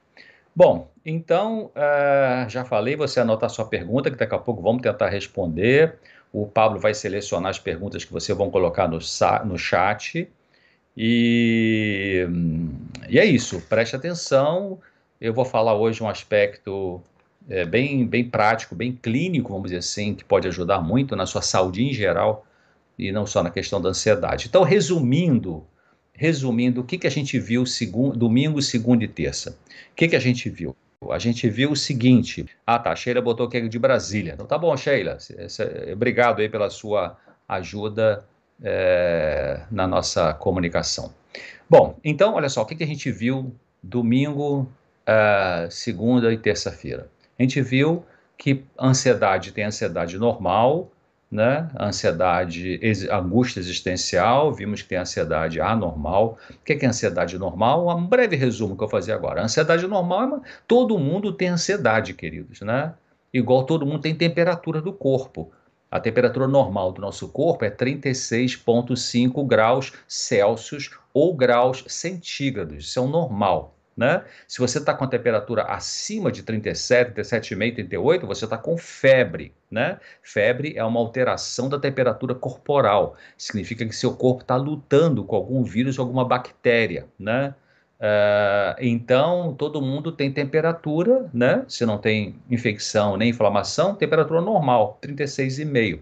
Bom, 0.54 0.90
então, 1.04 1.70
é, 1.74 2.46
já 2.48 2.64
falei, 2.64 2.96
você 2.96 3.20
anota 3.20 3.46
a 3.46 3.48
sua 3.48 3.66
pergunta, 3.66 4.10
que 4.10 4.16
daqui 4.16 4.34
a 4.34 4.38
pouco 4.38 4.60
vamos 4.60 4.82
tentar 4.82 5.08
responder. 5.08 5.98
O 6.32 6.46
Pablo 6.46 6.78
vai 6.78 6.94
selecionar 6.94 7.50
as 7.50 7.58
perguntas 7.58 8.04
que 8.04 8.12
você 8.12 8.34
vão 8.34 8.50
colocar 8.50 8.88
no, 8.88 8.98
no 9.46 9.58
chat. 9.58 10.28
E, 10.96 12.26
e 13.08 13.18
é 13.18 13.24
isso, 13.24 13.60
preste 13.68 13.94
atenção 13.94 14.78
eu 15.20 15.34
vou 15.34 15.44
falar 15.44 15.74
hoje 15.74 16.02
um 16.02 16.08
aspecto 16.08 17.00
é, 17.48 17.64
bem, 17.64 18.06
bem 18.06 18.28
prático, 18.28 18.74
bem 18.74 18.92
clínico, 18.92 19.52
vamos 19.52 19.70
dizer 19.70 19.78
assim, 19.78 20.14
que 20.14 20.24
pode 20.24 20.46
ajudar 20.46 20.80
muito 20.80 21.16
na 21.16 21.26
sua 21.26 21.42
saúde 21.42 21.82
em 21.82 21.92
geral 21.92 22.46
e 22.98 23.10
não 23.10 23.26
só 23.26 23.42
na 23.42 23.50
questão 23.50 23.80
da 23.80 23.88
ansiedade. 23.88 24.46
Então, 24.48 24.62
resumindo, 24.62 25.66
resumindo, 26.12 26.80
o 26.80 26.84
que, 26.84 26.98
que 26.98 27.06
a 27.06 27.10
gente 27.10 27.38
viu 27.38 27.66
segundo, 27.66 28.16
domingo, 28.16 28.62
segunda 28.62 29.04
e 29.04 29.08
terça? 29.08 29.50
O 29.92 29.94
que, 29.96 30.08
que 30.08 30.16
a 30.16 30.20
gente 30.20 30.48
viu? 30.48 30.76
A 31.10 31.18
gente 31.18 31.48
viu 31.48 31.70
o 31.70 31.76
seguinte. 31.76 32.46
Ah, 32.66 32.78
tá. 32.78 32.90
A 32.90 32.96
Sheila 32.96 33.20
botou 33.20 33.48
que 33.48 33.56
é 33.56 33.60
de 33.60 33.78
Brasília. 33.78 34.32
Então 34.34 34.46
tá 34.46 34.58
bom, 34.58 34.76
Sheila. 34.76 35.16
Obrigado 35.92 36.40
aí 36.40 36.48
pela 36.48 36.68
sua 36.70 37.16
ajuda 37.48 38.24
é, 38.62 39.60
na 39.70 39.86
nossa 39.86 40.34
comunicação. 40.34 41.14
Bom, 41.70 41.96
então, 42.02 42.34
olha 42.34 42.48
só, 42.48 42.62
o 42.62 42.66
que, 42.66 42.74
que 42.74 42.84
a 42.84 42.86
gente 42.86 43.10
viu 43.10 43.54
domingo, 43.82 44.68
uh, 45.06 45.70
segunda 45.70 46.32
e 46.32 46.38
terça-feira. 46.38 47.08
A 47.38 47.42
gente 47.42 47.60
viu 47.60 48.04
que 48.36 48.64
ansiedade 48.78 49.52
tem 49.52 49.64
ansiedade 49.64 50.18
normal, 50.18 50.90
né? 51.30 51.68
Ansiedade, 51.78 52.80
angústia 53.10 53.60
existencial, 53.60 54.52
vimos 54.52 54.82
que 54.82 54.88
tem 54.88 54.98
ansiedade 54.98 55.60
anormal. 55.60 56.38
O 56.50 56.64
que 56.64 56.72
é, 56.72 56.76
que 56.76 56.86
é 56.86 56.88
ansiedade 56.88 57.38
normal? 57.38 57.88
Um 57.96 58.06
breve 58.06 58.36
resumo 58.36 58.76
que 58.76 58.82
eu 58.82 58.88
fazer 58.88 59.12
agora. 59.12 59.42
Ansiedade 59.42 59.86
normal 59.86 60.22
é 60.22 60.26
uma... 60.26 60.42
todo 60.66 60.98
mundo 60.98 61.32
tem 61.32 61.48
ansiedade, 61.48 62.14
queridos, 62.14 62.60
né? 62.62 62.94
Igual 63.32 63.64
todo 63.64 63.84
mundo 63.84 64.00
tem 64.00 64.14
temperatura 64.14 64.80
do 64.80 64.92
corpo. 64.92 65.52
A 65.90 66.00
temperatura 66.00 66.46
normal 66.46 66.92
do 66.92 67.00
nosso 67.00 67.28
corpo 67.28 67.64
é 67.64 67.70
36,5 67.70 69.46
graus 69.46 69.92
Celsius 70.06 70.90
ou 71.14 71.34
graus 71.34 71.84
centígrados. 71.88 72.84
Isso 72.84 72.98
é 72.98 73.02
o 73.02 73.06
normal. 73.06 73.77
Né? 73.98 74.22
Se 74.46 74.60
você 74.60 74.78
está 74.78 74.94
com 74.94 75.02
a 75.02 75.08
temperatura 75.08 75.64
acima 75.64 76.30
de 76.30 76.44
37, 76.44 77.14
37,5, 77.14 77.74
38, 77.74 78.28
você 78.28 78.44
está 78.44 78.56
com 78.56 78.78
febre. 78.78 79.52
Né? 79.68 79.98
Febre 80.22 80.74
é 80.76 80.84
uma 80.84 81.00
alteração 81.00 81.68
da 81.68 81.80
temperatura 81.80 82.32
corporal. 82.32 83.16
Significa 83.36 83.84
que 83.84 83.92
seu 83.92 84.14
corpo 84.14 84.42
está 84.42 84.54
lutando 84.54 85.24
com 85.24 85.34
algum 85.34 85.64
vírus, 85.64 85.98
alguma 85.98 86.24
bactéria. 86.24 87.06
Né? 87.18 87.52
Uh, 87.98 88.78
então, 88.78 89.52
todo 89.58 89.82
mundo 89.82 90.12
tem 90.12 90.32
temperatura, 90.32 91.28
né? 91.34 91.64
Se 91.66 91.84
não 91.84 91.98
tem 91.98 92.36
infecção 92.48 93.16
nem 93.16 93.30
inflamação, 93.30 93.96
temperatura 93.96 94.40
normal, 94.40 94.96
36,5. 95.02 95.98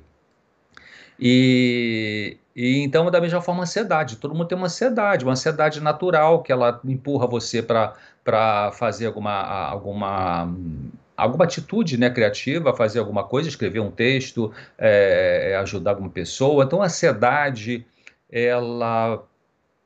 E, 1.19 2.37
e 2.57 2.83
então, 2.83 3.11
da 3.11 3.21
mesma 3.21 3.43
forma, 3.43 3.65
ansiedade. 3.65 4.17
Todo 4.17 4.35
mundo 4.35 4.49
tem 4.49 4.57
uma 4.57 4.67
ansiedade, 4.67 5.27
uma 5.27 5.33
ansiedade 5.33 5.79
natural 5.79 6.43
que 6.43 6.51
ela 6.51 6.81
empurra 6.87 7.27
você 7.27 7.63
para 7.63 8.73
fazer 8.73 9.05
alguma, 9.05 9.43
alguma, 9.69 10.49
alguma 11.15 11.45
atitude 11.45 11.99
né, 11.99 12.09
criativa, 12.09 12.75
fazer 12.75 12.99
alguma 12.99 13.25
coisa, 13.25 13.47
escrever 13.47 13.81
um 13.81 13.91
texto, 13.91 14.51
é, 14.79 15.55
ajudar 15.61 15.91
alguma 15.91 16.09
pessoa. 16.09 16.65
Então, 16.65 16.81
a 16.81 16.87
ansiedade, 16.87 17.85
ela 18.31 19.23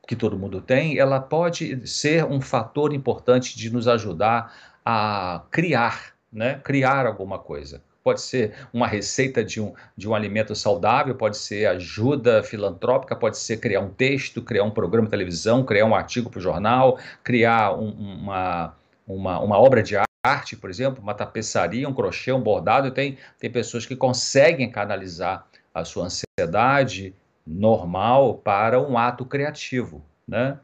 que 0.07 0.15
todo 0.15 0.39
mundo 0.39 0.61
tem, 0.61 0.97
ela 0.97 1.19
pode 1.19 1.85
ser 1.87 2.23
um 2.25 2.39
fator 2.39 2.93
importante 2.93 3.57
de 3.57 3.69
nos 3.69 3.87
ajudar 3.87 4.53
a 4.85 5.43
criar, 5.51 6.13
né? 6.31 6.59
Criar 6.63 7.05
alguma 7.05 7.37
coisa 7.37 7.81
pode 8.03 8.21
ser 8.21 8.53
uma 8.73 8.87
receita 8.87 9.43
de 9.43 9.61
um, 9.61 9.73
de 9.95 10.07
um 10.09 10.15
alimento 10.15 10.55
saudável, 10.55 11.15
pode 11.15 11.37
ser 11.37 11.67
ajuda 11.67 12.43
filantrópica, 12.43 13.15
pode 13.15 13.37
ser 13.37 13.57
criar 13.57 13.81
um 13.81 13.89
texto, 13.89 14.41
criar 14.41 14.63
um 14.63 14.71
programa 14.71 15.07
de 15.07 15.11
televisão, 15.11 15.63
criar 15.63 15.85
um 15.85 15.95
artigo 15.95 16.29
para 16.29 16.39
o 16.39 16.41
jornal, 16.41 16.99
criar 17.23 17.73
um, 17.73 17.91
uma, 17.91 18.75
uma, 19.07 19.39
uma 19.39 19.59
obra 19.59 19.83
de 19.83 19.95
arte, 20.23 20.55
por 20.55 20.69
exemplo, 20.69 21.01
uma 21.01 21.13
tapeçaria, 21.13 21.87
um 21.87 21.93
crochê, 21.93 22.31
um 22.31 22.41
bordado. 22.41 22.91
Tem, 22.91 23.17
tem 23.39 23.51
pessoas 23.51 23.85
que 23.85 23.95
conseguem 23.95 24.69
canalizar 24.69 25.45
a 25.73 25.83
sua 25.85 26.05
ansiedade 26.05 27.15
normal 27.45 28.35
para 28.35 28.79
um 28.79 28.97
ato 28.97 29.25
criativo, 29.25 30.03
né? 30.27 30.59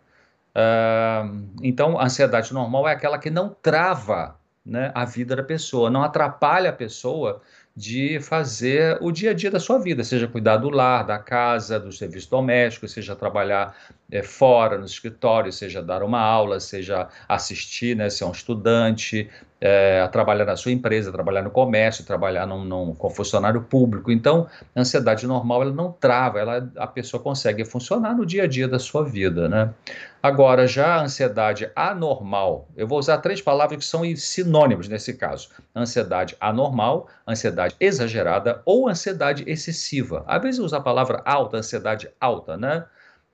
Uh, 0.55 1.45
então, 1.61 1.99
a 1.99 2.05
ansiedade 2.05 2.51
normal 2.51 2.87
é 2.87 2.91
aquela 2.91 3.19
que 3.19 3.29
não 3.29 3.49
trava 3.61 4.36
né, 4.67 4.91
a 4.93 5.05
vida 5.05 5.35
da 5.35 5.43
pessoa, 5.43 5.89
não 5.89 6.03
atrapalha 6.03 6.69
a 6.69 6.73
pessoa 6.73 7.41
de 7.75 8.19
fazer 8.19 8.97
o 9.01 9.11
dia 9.11 9.31
a 9.31 9.33
dia 9.33 9.51
da 9.51 9.59
sua 9.59 9.79
vida, 9.79 10.03
seja 10.03 10.27
cuidar 10.27 10.57
do 10.57 10.69
lar, 10.69 11.05
da 11.05 11.19
casa, 11.19 11.79
do 11.79 11.91
serviço 11.91 12.29
doméstico, 12.29 12.87
seja 12.87 13.15
trabalhar 13.15 13.75
é, 14.11 14.23
fora, 14.23 14.77
no 14.77 14.85
escritório, 14.85 15.51
seja 15.51 15.81
dar 15.81 16.01
uma 16.01 16.19
aula, 16.19 16.59
seja 16.59 17.07
assistir, 17.27 17.95
né, 17.95 18.09
ser 18.09 18.25
um 18.25 18.31
estudante, 18.31 19.29
é, 19.59 20.07
trabalhar 20.09 20.45
na 20.45 20.55
sua 20.55 20.71
empresa, 20.71 21.11
trabalhar 21.11 21.41
no 21.41 21.49
comércio, 21.49 22.05
trabalhar 22.05 22.45
num, 22.45 22.63
num, 22.63 22.93
com 22.93 23.09
funcionário 23.09 23.61
público. 23.63 24.11
Então, 24.11 24.47
a 24.75 24.79
ansiedade 24.79 25.25
normal 25.25 25.63
ela 25.63 25.71
não 25.73 25.91
trava, 25.91 26.39
ela, 26.39 26.71
a 26.77 26.87
pessoa 26.87 27.21
consegue 27.21 27.65
funcionar 27.65 28.15
no 28.15 28.25
dia 28.25 28.43
a 28.43 28.47
dia 28.47 28.67
da 28.67 28.79
sua 28.79 29.03
vida. 29.03 29.49
Né? 29.49 29.73
Agora, 30.21 30.67
já 30.67 30.95
a 30.95 31.01
ansiedade 31.01 31.69
anormal, 31.75 32.67
eu 32.77 32.87
vou 32.87 32.99
usar 32.99 33.17
três 33.17 33.41
palavras 33.41 33.79
que 33.79 33.85
são 33.85 34.03
sinônimos 34.15 34.87
nesse 34.87 35.15
caso: 35.15 35.49
ansiedade 35.75 36.35
anormal, 36.39 37.07
ansiedade 37.27 37.75
exagerada 37.79 38.61
ou 38.63 38.87
ansiedade 38.87 39.43
excessiva. 39.47 40.23
Às 40.27 40.41
vezes 40.41 40.59
usa 40.59 40.77
a 40.77 40.81
palavra 40.81 41.21
alta, 41.25 41.57
ansiedade 41.57 42.09
alta, 42.21 42.55
né? 42.55 42.85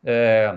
É, 0.03 0.55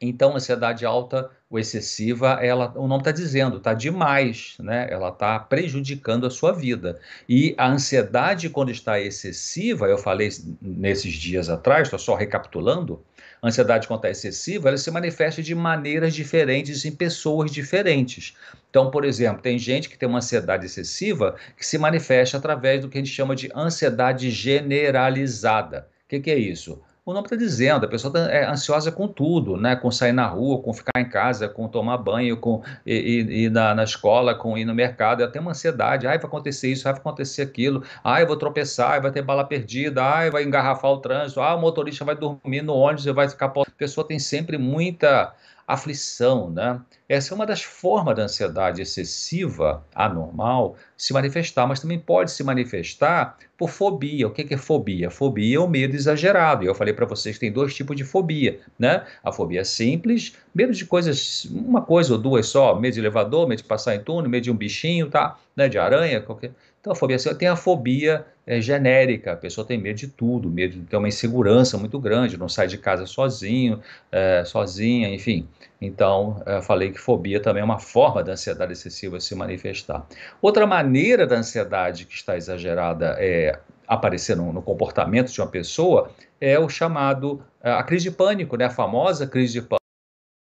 então, 0.00 0.36
ansiedade 0.36 0.86
alta 0.86 1.28
ou 1.50 1.58
excessiva, 1.58 2.38
ela, 2.40 2.72
o 2.76 2.86
nome 2.86 3.00
está 3.00 3.10
dizendo, 3.10 3.56
está 3.56 3.74
demais, 3.74 4.54
né? 4.60 4.86
Ela 4.90 5.08
está 5.08 5.38
prejudicando 5.40 6.26
a 6.26 6.30
sua 6.30 6.52
vida. 6.52 7.00
E 7.28 7.54
a 7.58 7.68
ansiedade, 7.68 8.48
quando 8.48 8.70
está 8.70 9.00
excessiva, 9.00 9.86
eu 9.86 9.98
falei 9.98 10.28
nesses 10.62 11.14
dias 11.14 11.48
atrás, 11.48 11.88
estou 11.88 11.98
só 11.98 12.14
recapitulando, 12.14 13.02
a 13.42 13.48
ansiedade 13.48 13.88
quando 13.88 14.00
está 14.00 14.10
excessiva, 14.10 14.68
ela 14.68 14.76
se 14.76 14.90
manifesta 14.90 15.42
de 15.42 15.54
maneiras 15.54 16.14
diferentes 16.14 16.84
em 16.84 16.92
pessoas 16.92 17.50
diferentes. 17.50 18.36
Então, 18.70 18.90
por 18.90 19.04
exemplo, 19.04 19.42
tem 19.42 19.58
gente 19.58 19.88
que 19.88 19.98
tem 19.98 20.08
uma 20.08 20.18
ansiedade 20.18 20.66
excessiva 20.66 21.36
que 21.56 21.64
se 21.64 21.78
manifesta 21.78 22.36
através 22.36 22.80
do 22.80 22.88
que 22.88 22.98
a 22.98 23.00
gente 23.00 23.14
chama 23.14 23.34
de 23.34 23.50
ansiedade 23.54 24.30
generalizada. 24.30 25.88
O 26.04 26.08
que, 26.08 26.20
que 26.20 26.30
é 26.30 26.38
isso? 26.38 26.80
O 27.10 27.14
nome 27.14 27.24
está 27.24 27.36
dizendo, 27.36 27.86
a 27.86 27.88
pessoa 27.88 28.12
tá, 28.12 28.30
é 28.30 28.44
ansiosa 28.44 28.92
com 28.92 29.08
tudo, 29.08 29.56
né? 29.56 29.74
Com 29.74 29.90
sair 29.90 30.12
na 30.12 30.26
rua, 30.26 30.60
com 30.60 30.74
ficar 30.74 31.00
em 31.00 31.08
casa, 31.08 31.48
com 31.48 31.66
tomar 31.66 31.96
banho, 31.96 32.36
com 32.36 32.62
ir, 32.84 33.50
na, 33.50 33.74
na, 33.74 33.82
escola, 33.82 34.34
com 34.34 34.58
ir 34.58 34.66
no 34.66 34.74
mercado, 34.74 35.22
ela 35.22 35.32
tem 35.32 35.40
uma 35.40 35.52
ansiedade, 35.52 36.06
ai, 36.06 36.18
vai 36.18 36.26
acontecer 36.26 36.70
isso, 36.70 36.84
vai 36.84 36.92
acontecer 36.92 37.40
aquilo, 37.40 37.82
ai, 38.04 38.26
vou 38.26 38.36
tropeçar, 38.36 39.00
vai 39.00 39.10
ter 39.10 39.22
bala 39.22 39.42
perdida, 39.42 40.04
ai, 40.04 40.30
vai 40.30 40.44
engarrafar 40.44 40.90
o 40.90 40.98
trânsito, 40.98 41.40
ah, 41.40 41.54
o 41.54 41.60
motorista 41.60 42.04
vai 42.04 42.14
dormir 42.14 42.60
no 42.60 42.74
ônibus 42.74 43.06
e 43.06 43.12
vai 43.12 43.26
ficar... 43.26 43.46
A 43.56 43.70
pessoa 43.78 44.06
tem 44.06 44.18
sempre 44.18 44.58
muita 44.58 45.32
aflição, 45.68 46.50
né? 46.50 46.80
Essa 47.06 47.32
é 47.32 47.34
uma 47.34 47.44
das 47.44 47.62
formas 47.62 48.16
da 48.16 48.22
ansiedade 48.22 48.80
excessiva, 48.80 49.84
anormal, 49.94 50.76
se 50.96 51.12
manifestar, 51.12 51.66
mas 51.66 51.78
também 51.78 51.98
pode 51.98 52.30
se 52.30 52.42
manifestar 52.42 53.36
por 53.56 53.68
fobia. 53.68 54.26
O 54.26 54.30
que 54.30 54.54
é 54.54 54.56
fobia? 54.56 55.10
Fobia 55.10 55.56
é 55.56 55.60
o 55.60 55.68
medo 55.68 55.94
exagerado. 55.94 56.64
Eu 56.64 56.74
falei 56.74 56.94
para 56.94 57.04
vocês 57.04 57.36
que 57.36 57.40
tem 57.40 57.52
dois 57.52 57.74
tipos 57.74 57.94
de 57.94 58.04
fobia, 58.04 58.60
né? 58.78 59.04
A 59.22 59.30
fobia 59.30 59.62
simples, 59.62 60.34
medo 60.54 60.72
de 60.72 60.86
coisas, 60.86 61.44
uma 61.44 61.82
coisa 61.82 62.14
ou 62.14 62.18
duas 62.18 62.46
só, 62.46 62.74
medo 62.74 62.94
de 62.94 63.00
elevador, 63.00 63.46
medo 63.46 63.58
de 63.58 63.68
passar 63.68 63.94
em 63.94 64.00
túnel, 64.02 64.30
medo 64.30 64.44
de 64.44 64.50
um 64.50 64.56
bichinho, 64.56 65.10
tá? 65.10 65.38
Né? 65.54 65.68
De 65.68 65.78
aranha, 65.78 66.22
qualquer. 66.22 66.52
Então 66.88 66.94
a 66.94 66.96
fobia 66.96 67.18
tem 67.34 67.48
a 67.48 67.56
fobia 67.56 68.24
é, 68.46 68.62
genérica, 68.62 69.32
a 69.32 69.36
pessoa 69.36 69.66
tem 69.66 69.76
medo 69.76 69.96
de 69.96 70.08
tudo, 70.08 70.50
medo 70.50 70.74
de 70.74 70.86
ter 70.86 70.96
uma 70.96 71.06
insegurança 71.06 71.76
muito 71.76 72.00
grande, 72.00 72.38
não 72.38 72.48
sai 72.48 72.66
de 72.66 72.78
casa 72.78 73.04
sozinho, 73.04 73.82
é, 74.10 74.42
sozinha, 74.46 75.10
enfim. 75.10 75.46
Então, 75.82 76.42
eu 76.46 76.62
falei 76.62 76.90
que 76.90 76.98
fobia 76.98 77.40
também 77.40 77.60
é 77.60 77.64
uma 77.64 77.78
forma 77.78 78.24
da 78.24 78.32
ansiedade 78.32 78.72
excessiva 78.72 79.20
se 79.20 79.34
manifestar. 79.34 80.06
Outra 80.40 80.66
maneira 80.66 81.26
da 81.26 81.36
ansiedade 81.36 82.06
que 82.06 82.14
está 82.14 82.38
exagerada 82.38 83.16
é 83.18 83.60
aparecer 83.86 84.34
no, 84.34 84.50
no 84.50 84.62
comportamento 84.62 85.30
de 85.30 85.40
uma 85.42 85.46
pessoa 85.46 86.10
é 86.40 86.58
o 86.58 86.70
chamado 86.70 87.44
é, 87.62 87.70
a 87.70 87.82
crise 87.82 88.04
de 88.04 88.16
pânico, 88.16 88.56
né? 88.56 88.64
A 88.64 88.70
famosa 88.70 89.26
crise 89.26 89.60
de 89.60 89.68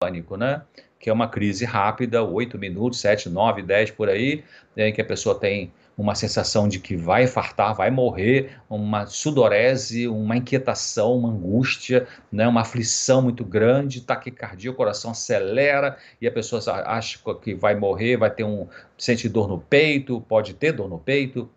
pânico, 0.02 0.36
né? 0.36 0.62
Que 1.00 1.08
é 1.08 1.12
uma 1.12 1.28
crise 1.28 1.64
rápida, 1.64 2.22
8 2.22 2.58
minutos, 2.58 3.00
7, 3.00 3.30
9, 3.30 3.62
10 3.62 3.92
por 3.92 4.10
aí, 4.10 4.44
em 4.76 4.92
que 4.92 5.00
a 5.00 5.04
pessoa 5.04 5.34
tem 5.38 5.72
uma 5.96 6.14
sensação 6.14 6.68
de 6.68 6.78
que 6.78 6.94
vai 6.94 7.26
fartar, 7.26 7.74
vai 7.74 7.90
morrer, 7.90 8.58
uma 8.68 9.06
sudorese, 9.06 10.06
uma 10.06 10.36
inquietação, 10.36 11.16
uma 11.16 11.30
angústia, 11.30 12.06
né, 12.30 12.46
uma 12.46 12.60
aflição 12.60 13.22
muito 13.22 13.44
grande, 13.44 14.02
taquicardia, 14.02 14.70
o 14.70 14.74
coração 14.74 15.12
acelera 15.12 15.96
e 16.20 16.26
a 16.26 16.32
pessoa 16.32 16.60
acha 16.84 17.18
que 17.42 17.54
vai 17.54 17.74
morrer, 17.74 18.18
vai 18.18 18.30
ter 18.30 18.44
um 18.44 18.66
sente 18.98 19.28
dor 19.28 19.48
no 19.48 19.58
peito, 19.58 20.20
pode 20.28 20.52
ter 20.52 20.72
dor 20.72 20.88
no 20.88 20.98
peito, 20.98 21.48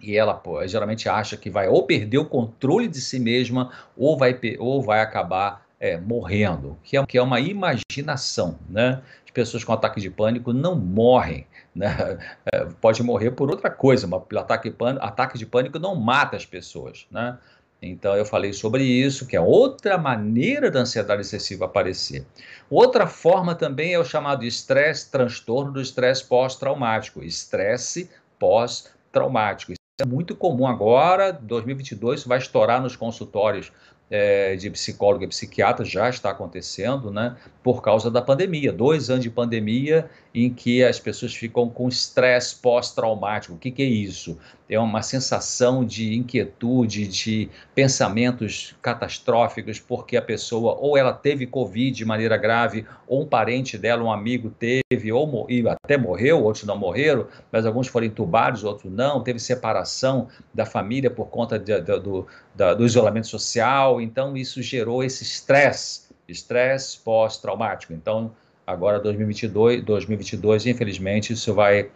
e 0.00 0.16
ela 0.16 0.34
pô, 0.34 0.66
geralmente 0.66 1.08
acha 1.08 1.36
que 1.36 1.50
vai 1.50 1.68
ou 1.68 1.82
perder 1.84 2.18
o 2.18 2.26
controle 2.26 2.88
de 2.88 3.00
si 3.00 3.18
mesma 3.18 3.70
ou 3.96 4.16
vai, 4.16 4.38
ou 4.58 4.82
vai 4.82 5.00
acabar 5.00 5.65
é, 5.78 5.96
morrendo, 5.98 6.78
que 6.82 6.96
é, 6.96 7.06
que 7.06 7.18
é 7.18 7.22
uma 7.22 7.40
imaginação, 7.40 8.58
né? 8.68 9.02
As 9.24 9.30
pessoas 9.30 9.64
com 9.64 9.72
ataque 9.72 10.00
de 10.00 10.10
pânico 10.10 10.52
não 10.52 10.74
morrem, 10.74 11.46
né? 11.74 12.18
É, 12.52 12.64
pode 12.80 13.02
morrer 13.02 13.32
por 13.32 13.50
outra 13.50 13.70
coisa, 13.70 14.06
mas 14.06 14.22
ataque, 14.36 14.74
ataque 15.00 15.38
de 15.38 15.46
pânico 15.46 15.78
não 15.78 15.94
mata 15.94 16.36
as 16.36 16.46
pessoas, 16.46 17.06
né? 17.10 17.38
Então 17.80 18.16
eu 18.16 18.24
falei 18.24 18.52
sobre 18.52 18.82
isso, 18.82 19.26
que 19.26 19.36
é 19.36 19.40
outra 19.40 19.98
maneira 19.98 20.70
da 20.70 20.80
ansiedade 20.80 21.20
excessiva 21.20 21.66
aparecer. 21.66 22.26
Outra 22.70 23.06
forma 23.06 23.54
também 23.54 23.92
é 23.92 23.98
o 23.98 24.04
chamado 24.04 24.44
estresse, 24.44 25.10
transtorno 25.10 25.72
do 25.72 25.80
estresse 25.80 26.24
pós-traumático, 26.24 27.22
estresse 27.22 28.10
pós-traumático. 28.38 29.72
Isso 29.72 29.80
é 30.00 30.06
muito 30.06 30.34
comum 30.34 30.66
agora, 30.66 31.32
2022, 31.32 32.20
isso 32.20 32.28
vai 32.28 32.38
estourar 32.38 32.80
nos 32.80 32.96
consultórios 32.96 33.70
é, 34.10 34.54
de 34.56 34.70
psicólogo 34.70 35.24
e 35.24 35.28
psiquiatra 35.28 35.84
já 35.84 36.08
está 36.08 36.30
acontecendo, 36.30 37.10
né, 37.10 37.36
por 37.62 37.82
causa 37.82 38.10
da 38.10 38.22
pandemia. 38.22 38.72
Dois 38.72 39.10
anos 39.10 39.22
de 39.22 39.30
pandemia 39.30 40.08
em 40.36 40.50
que 40.50 40.84
as 40.84 41.00
pessoas 41.00 41.34
ficam 41.34 41.66
com 41.66 41.88
estresse 41.88 42.56
pós-traumático. 42.56 43.54
O 43.54 43.58
que, 43.58 43.70
que, 43.70 43.82
é 43.82 43.86
isso? 43.86 44.38
É 44.68 44.78
uma 44.78 45.00
sensação 45.00 45.82
de 45.82 46.14
inquietude, 46.14 47.08
de 47.08 47.48
pensamentos 47.74 48.76
catastróficos, 48.82 49.80
porque 49.80 50.14
a 50.14 50.20
pessoa 50.20 50.76
ou 50.78 50.94
ela 50.94 51.14
teve 51.14 51.46
Covid 51.46 51.96
de 51.96 52.04
maneira 52.04 52.36
grave, 52.36 52.84
ou 53.08 53.22
um 53.22 53.26
parente 53.26 53.78
dela, 53.78 54.04
um 54.04 54.12
amigo 54.12 54.50
teve, 54.50 55.10
ou 55.10 55.46
e 55.48 55.66
até 55.66 55.96
morreu, 55.96 56.44
outros 56.44 56.64
não 56.64 56.76
morreram, 56.76 57.26
mas 57.50 57.64
alguns 57.64 57.88
foram 57.88 58.06
entubados, 58.06 58.62
outros 58.62 58.92
não. 58.92 59.22
Teve 59.22 59.38
separação 59.38 60.28
da 60.52 60.66
família 60.66 61.10
por 61.10 61.28
conta 61.28 61.58
de, 61.58 61.80
de, 61.80 61.98
do, 61.98 62.26
da, 62.54 62.74
do 62.74 62.84
isolamento 62.84 63.26
social, 63.26 64.02
então 64.02 64.36
isso 64.36 64.60
gerou 64.60 65.02
esse 65.02 65.22
estresse, 65.22 66.10
estresse 66.28 66.98
pós-traumático. 66.98 67.94
Então, 67.94 68.32
agora 68.66 68.98
2022, 68.98 69.82
2022, 69.84 70.66
infelizmente, 70.66 71.32
isso 71.32 71.54
vai 71.54 71.90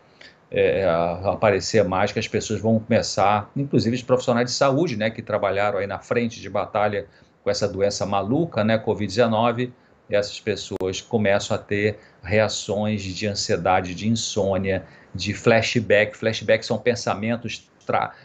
é, 0.50 0.85
aparecer 1.25 1.85
mais, 1.85 2.12
que 2.12 2.19
as 2.19 2.29
pessoas 2.29 2.61
vão 2.61 2.79
começar, 2.79 3.50
inclusive 3.57 3.97
os 3.97 4.03
profissionais 4.03 4.47
de 4.47 4.53
saúde, 4.53 4.97
né, 4.97 5.11
que 5.11 5.23
trabalharam 5.23 5.79
aí 5.79 5.87
na 5.87 5.99
frente 5.99 6.41
de 6.41 6.49
batalha 6.49 7.07
com 7.43 7.50
essa 7.50 7.69
doença 7.69 8.05
maluca, 8.07 8.63
né, 8.63 8.78
Covid-19, 8.78 9.73
essas 10.11 10.41
pessoas 10.41 11.00
começam 11.00 11.56
a 11.56 11.59
ter 11.59 11.99
reações 12.23 13.02
de 13.02 13.26
ansiedade, 13.26 13.95
de 13.95 14.09
insônia, 14.09 14.85
de 15.15 15.33
flashback. 15.33 16.17
Flashback 16.17 16.67
são 16.67 16.78
pensamentos 16.78 17.71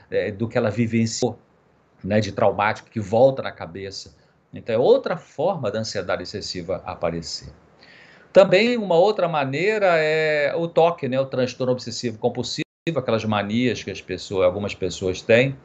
é, 0.10 0.31
do 0.31 0.47
que 0.47 0.58
ela 0.58 0.71
vivenciou 0.71 1.38
né, 2.03 2.19
de 2.19 2.31
traumático 2.31 2.89
que 2.89 2.99
volta 2.99 3.41
na 3.43 3.51
cabeça. 3.51 4.15
Então 4.53 4.73
é 4.73 4.77
outra 4.77 5.17
forma 5.17 5.69
da 5.69 5.79
ansiedade 5.79 6.23
excessiva 6.23 6.81
aparecer. 6.86 7.49
Também 8.36 8.76
uma 8.76 8.95
outra 8.95 9.30
maneira 9.30 9.95
é 9.95 10.54
o 10.58 10.67
toque, 10.67 11.08
né, 11.08 11.17
o 11.17 11.26
transtorno 11.26 11.71
obsessivo 11.71 12.17
compulsivo, 12.17 12.65
aquelas 12.98 13.24
manias 13.24 13.82
que 13.82 13.89
as 13.89 14.02
pessoas, 14.02 14.43
algumas 14.43 14.76
pessoas 14.76 15.21
têm, 15.21 15.56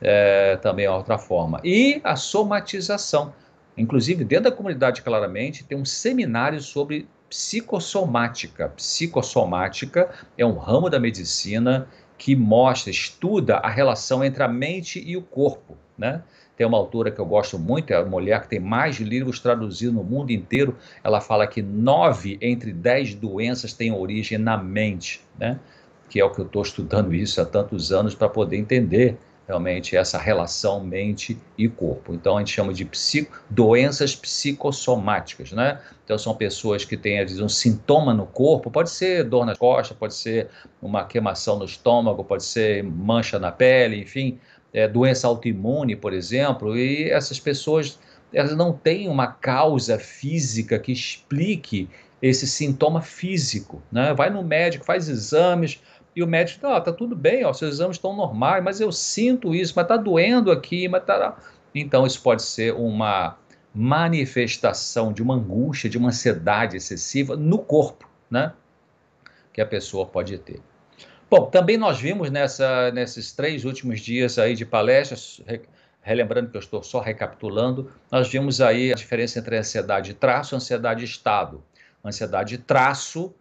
é, 0.00 0.56
também 0.58 0.84
é 0.84 0.90
outra 0.92 1.18
forma. 1.18 1.60
E 1.64 2.00
a 2.04 2.14
somatização. 2.14 3.34
Inclusive, 3.76 4.22
dentro 4.22 4.44
da 4.44 4.52
comunidade, 4.52 5.02
claramente, 5.02 5.64
tem 5.64 5.76
um 5.76 5.84
seminário 5.84 6.60
sobre 6.60 7.08
psicossomática. 7.28 8.68
Psicossomática 8.76 10.08
é 10.38 10.46
um 10.46 10.56
ramo 10.56 10.88
da 10.88 11.00
medicina 11.00 11.88
que 12.16 12.36
mostra, 12.36 12.92
estuda 12.92 13.56
a 13.56 13.68
relação 13.68 14.22
entre 14.22 14.44
a 14.44 14.48
mente 14.48 15.02
e 15.04 15.16
o 15.16 15.22
corpo. 15.22 15.76
Né? 15.98 16.22
Tem 16.60 16.66
uma 16.66 16.76
autora 16.76 17.10
que 17.10 17.18
eu 17.18 17.24
gosto 17.24 17.58
muito, 17.58 17.90
é 17.90 17.96
a 17.96 18.04
mulher 18.04 18.42
que 18.42 18.48
tem 18.48 18.60
mais 18.60 18.96
livros 18.96 19.40
traduzidos 19.40 19.94
no 19.94 20.04
mundo 20.04 20.30
inteiro. 20.30 20.76
Ela 21.02 21.18
fala 21.18 21.46
que 21.46 21.62
nove 21.62 22.36
entre 22.38 22.70
dez 22.70 23.14
doenças 23.14 23.72
têm 23.72 23.90
origem 23.90 24.36
na 24.36 24.58
mente, 24.58 25.22
né? 25.38 25.58
que 26.10 26.20
é 26.20 26.24
o 26.24 26.28
que 26.28 26.38
eu 26.38 26.44
estou 26.44 26.60
estudando 26.60 27.14
isso 27.14 27.40
há 27.40 27.46
tantos 27.46 27.92
anos 27.92 28.14
para 28.14 28.28
poder 28.28 28.58
entender 28.58 29.16
realmente 29.48 29.96
essa 29.96 30.18
relação 30.18 30.84
mente 30.84 31.38
e 31.56 31.66
corpo. 31.66 32.12
Então 32.12 32.36
a 32.36 32.40
gente 32.40 32.52
chama 32.52 32.74
de 32.74 32.84
psico, 32.84 33.42
doenças 33.48 34.14
psicossomáticas, 34.14 35.52
né? 35.52 35.80
Então 36.04 36.18
são 36.18 36.34
pessoas 36.34 36.84
que 36.84 36.96
têm 36.96 37.18
vezes 37.20 37.40
um 37.40 37.48
sintoma 37.48 38.12
no 38.12 38.26
corpo, 38.26 38.70
pode 38.70 38.90
ser 38.90 39.24
dor 39.24 39.46
nas 39.46 39.56
costas, 39.56 39.96
pode 39.96 40.14
ser 40.14 40.48
uma 40.82 41.04
queimação 41.04 41.58
no 41.58 41.64
estômago, 41.64 42.22
pode 42.22 42.44
ser 42.44 42.84
mancha 42.84 43.38
na 43.38 43.50
pele, 43.50 44.02
enfim, 44.02 44.38
é, 44.72 44.86
doença 44.86 45.26
autoimune, 45.26 45.96
por 45.96 46.12
exemplo, 46.12 46.76
e 46.76 47.10
essas 47.10 47.38
pessoas 47.40 47.98
elas 48.32 48.54
não 48.56 48.72
têm 48.72 49.08
uma 49.08 49.26
causa 49.26 49.98
física 49.98 50.78
que 50.78 50.92
explique 50.92 51.88
esse 52.22 52.46
sintoma 52.46 53.00
físico, 53.00 53.82
né? 53.90 54.14
Vai 54.14 54.30
no 54.30 54.42
médico, 54.42 54.84
faz 54.84 55.08
exames 55.08 55.82
e 56.14 56.22
o 56.22 56.26
médico 56.26 56.60
diz, 56.60 56.70
ah, 56.70 56.80
tá 56.80 56.92
tudo 56.92 57.16
bem, 57.16 57.44
ó, 57.44 57.52
seus 57.52 57.74
exames 57.74 57.96
estão 57.96 58.14
normais, 58.14 58.62
mas 58.62 58.80
eu 58.80 58.92
sinto 58.92 59.54
isso, 59.54 59.72
mas 59.76 59.86
tá 59.86 59.96
doendo 59.96 60.50
aqui, 60.50 60.88
mas 60.88 61.04
tá... 61.04 61.36
Então 61.74 62.06
isso 62.06 62.20
pode 62.22 62.42
ser 62.42 62.74
uma 62.74 63.36
manifestação 63.74 65.12
de 65.12 65.22
uma 65.22 65.34
angústia, 65.34 65.88
de 65.88 65.96
uma 65.96 66.08
ansiedade 66.08 66.76
excessiva 66.76 67.36
no 67.36 67.58
corpo, 67.58 68.08
né? 68.28 68.52
Que 69.52 69.60
a 69.60 69.66
pessoa 69.66 70.04
pode 70.04 70.36
ter. 70.38 70.60
Bom, 71.30 71.46
também 71.46 71.76
nós 71.76 72.00
vimos 72.00 72.28
nessa, 72.28 72.90
nesses 72.90 73.30
três 73.30 73.64
últimos 73.64 74.00
dias 74.00 74.36
aí 74.36 74.56
de 74.56 74.66
palestras, 74.66 75.40
relembrando 76.02 76.50
que 76.50 76.56
eu 76.56 76.60
estou 76.60 76.82
só 76.82 76.98
recapitulando, 76.98 77.92
nós 78.10 78.28
vimos 78.28 78.60
aí 78.60 78.92
a 78.92 78.96
diferença 78.96 79.38
entre 79.38 79.56
ansiedade 79.56 80.12
traço 80.12 80.54
e 80.54 80.56
ansiedade 80.56 81.04
estado. 81.04 81.62
Ansiedade 82.04 82.58
traço 82.58 83.32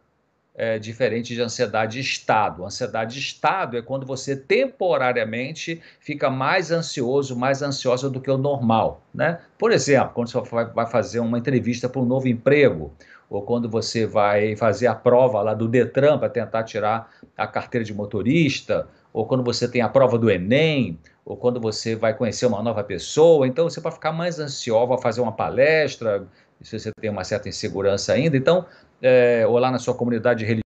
é 0.53 0.77
diferente 0.77 1.33
de 1.33 1.41
ansiedade 1.41 1.99
estado. 1.99 2.63
Ansiedade 2.63 3.17
estado 3.17 3.75
é 3.75 3.81
quando 3.81 4.05
você 4.05 4.35
temporariamente 4.35 5.81
fica 5.99 6.29
mais 6.29 6.69
ansioso, 6.69 7.35
mais 7.35 7.63
ansiosa 7.63 8.07
do 8.07 8.21
que 8.21 8.29
o 8.29 8.37
normal, 8.37 9.01
né? 9.11 9.39
Por 9.57 9.71
exemplo, 9.71 10.11
quando 10.13 10.29
você 10.29 10.39
vai 10.75 10.85
fazer 10.85 11.21
uma 11.21 11.39
entrevista 11.39 11.89
para 11.89 12.01
um 12.01 12.05
novo 12.05 12.27
emprego, 12.27 12.93
ou 13.29 13.43
quando 13.43 13.69
você 13.69 14.05
vai 14.05 14.55
fazer 14.55 14.87
a 14.87 14.95
prova 14.95 15.41
lá 15.41 15.53
do 15.53 15.67
Detran 15.67 16.17
para 16.17 16.29
tentar 16.29 16.63
tirar 16.63 17.11
a 17.37 17.45
carteira 17.45 17.85
de 17.85 17.93
motorista, 17.93 18.87
ou 19.13 19.25
quando 19.25 19.43
você 19.43 19.67
tem 19.67 19.81
a 19.81 19.89
prova 19.89 20.17
do 20.17 20.29
Enem, 20.29 20.99
ou 21.23 21.37
quando 21.37 21.59
você 21.59 21.95
vai 21.95 22.13
conhecer 22.13 22.47
uma 22.47 22.61
nova 22.63 22.83
pessoa, 22.83 23.47
então 23.47 23.69
você 23.69 23.79
pode 23.79 23.95
ficar 23.95 24.11
mais 24.11 24.39
ansioso, 24.39 24.87
vai 24.87 25.01
fazer 25.01 25.21
uma 25.21 25.31
palestra, 25.31 26.27
se 26.61 26.77
você 26.77 26.91
tem 26.99 27.09
uma 27.09 27.23
certa 27.23 27.47
insegurança 27.47 28.13
ainda, 28.13 28.35
então, 28.35 28.65
é, 29.01 29.45
ou 29.47 29.57
lá 29.59 29.69
na 29.69 29.79
sua 29.79 29.93
comunidade 29.93 30.43
religiosa, 30.43 30.63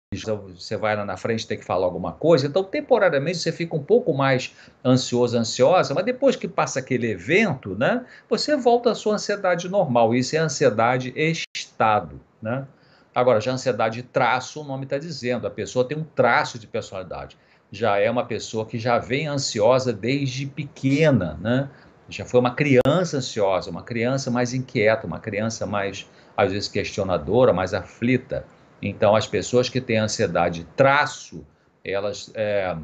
você 0.54 0.76
vai 0.76 0.96
lá 0.96 1.04
na 1.04 1.16
frente 1.16 1.46
tem 1.46 1.56
que 1.56 1.64
falar 1.64 1.86
alguma 1.86 2.12
coisa, 2.12 2.46
então 2.46 2.64
temporariamente 2.64 3.38
você 3.38 3.52
fica 3.52 3.76
um 3.76 3.82
pouco 3.82 4.12
mais 4.12 4.52
ansioso, 4.84 5.38
ansiosa, 5.38 5.94
mas 5.94 6.04
depois 6.04 6.34
que 6.34 6.48
passa 6.48 6.80
aquele 6.80 7.10
evento, 7.12 7.76
né, 7.76 8.04
você 8.28 8.56
volta 8.56 8.90
à 8.90 8.94
sua 8.94 9.14
ansiedade 9.14 9.68
normal, 9.68 10.14
isso 10.14 10.36
é 10.36 10.40
ansiedade 10.40 11.12
estado 11.56 12.20
né? 12.40 12.66
Agora, 13.14 13.40
já 13.40 13.52
ansiedade 13.52 14.02
de 14.02 14.02
traço, 14.04 14.60
o 14.60 14.64
nome 14.64 14.84
está 14.84 14.96
dizendo, 14.96 15.46
a 15.46 15.50
pessoa 15.50 15.84
tem 15.84 15.98
um 15.98 16.04
traço 16.04 16.58
de 16.58 16.66
personalidade. 16.66 17.36
Já 17.72 17.98
é 17.98 18.10
uma 18.10 18.24
pessoa 18.24 18.64
que 18.64 18.78
já 18.78 18.98
vem 18.98 19.26
ansiosa 19.26 19.92
desde 19.92 20.46
pequena, 20.46 21.38
né? 21.40 21.68
Já 22.08 22.24
foi 22.24 22.40
uma 22.40 22.54
criança 22.54 23.18
ansiosa, 23.18 23.70
uma 23.70 23.82
criança 23.82 24.30
mais 24.30 24.52
inquieta, 24.52 25.06
uma 25.06 25.20
criança 25.20 25.66
mais, 25.66 26.08
às 26.36 26.52
vezes, 26.52 26.68
questionadora, 26.68 27.52
mais 27.52 27.72
aflita. 27.72 28.44
Então, 28.82 29.14
as 29.14 29.26
pessoas 29.26 29.68
que 29.68 29.80
têm 29.80 29.98
ansiedade 29.98 30.66
traço, 30.76 31.46
elas 31.84 32.30
é, 32.34 32.76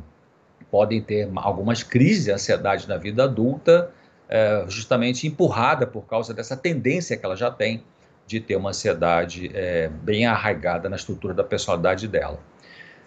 podem 0.71 1.03
ter 1.03 1.29
algumas 1.37 1.83
crises 1.83 2.25
de 2.25 2.33
ansiedade 2.33 2.89
na 2.89 2.97
vida 2.97 3.25
adulta, 3.25 3.91
é, 4.29 4.65
justamente 4.69 5.27
empurrada 5.27 5.87
por 5.87 6.03
causa 6.07 6.35
dessa 6.35 6.57
tendência 6.57 7.17
que 7.17 7.25
ela 7.25 7.37
já 7.37 7.51
tem 7.51 7.83
de 8.27 8.41
ter 8.41 8.57
uma 8.57 8.71
ansiedade 8.71 9.51
é, 9.55 9.89
bem 9.89 10.27
arraigada 10.27 10.89
na 10.89 10.97
estrutura 10.97 11.33
da 11.33 11.45
personalidade 11.45 12.09
dela. 12.09 12.41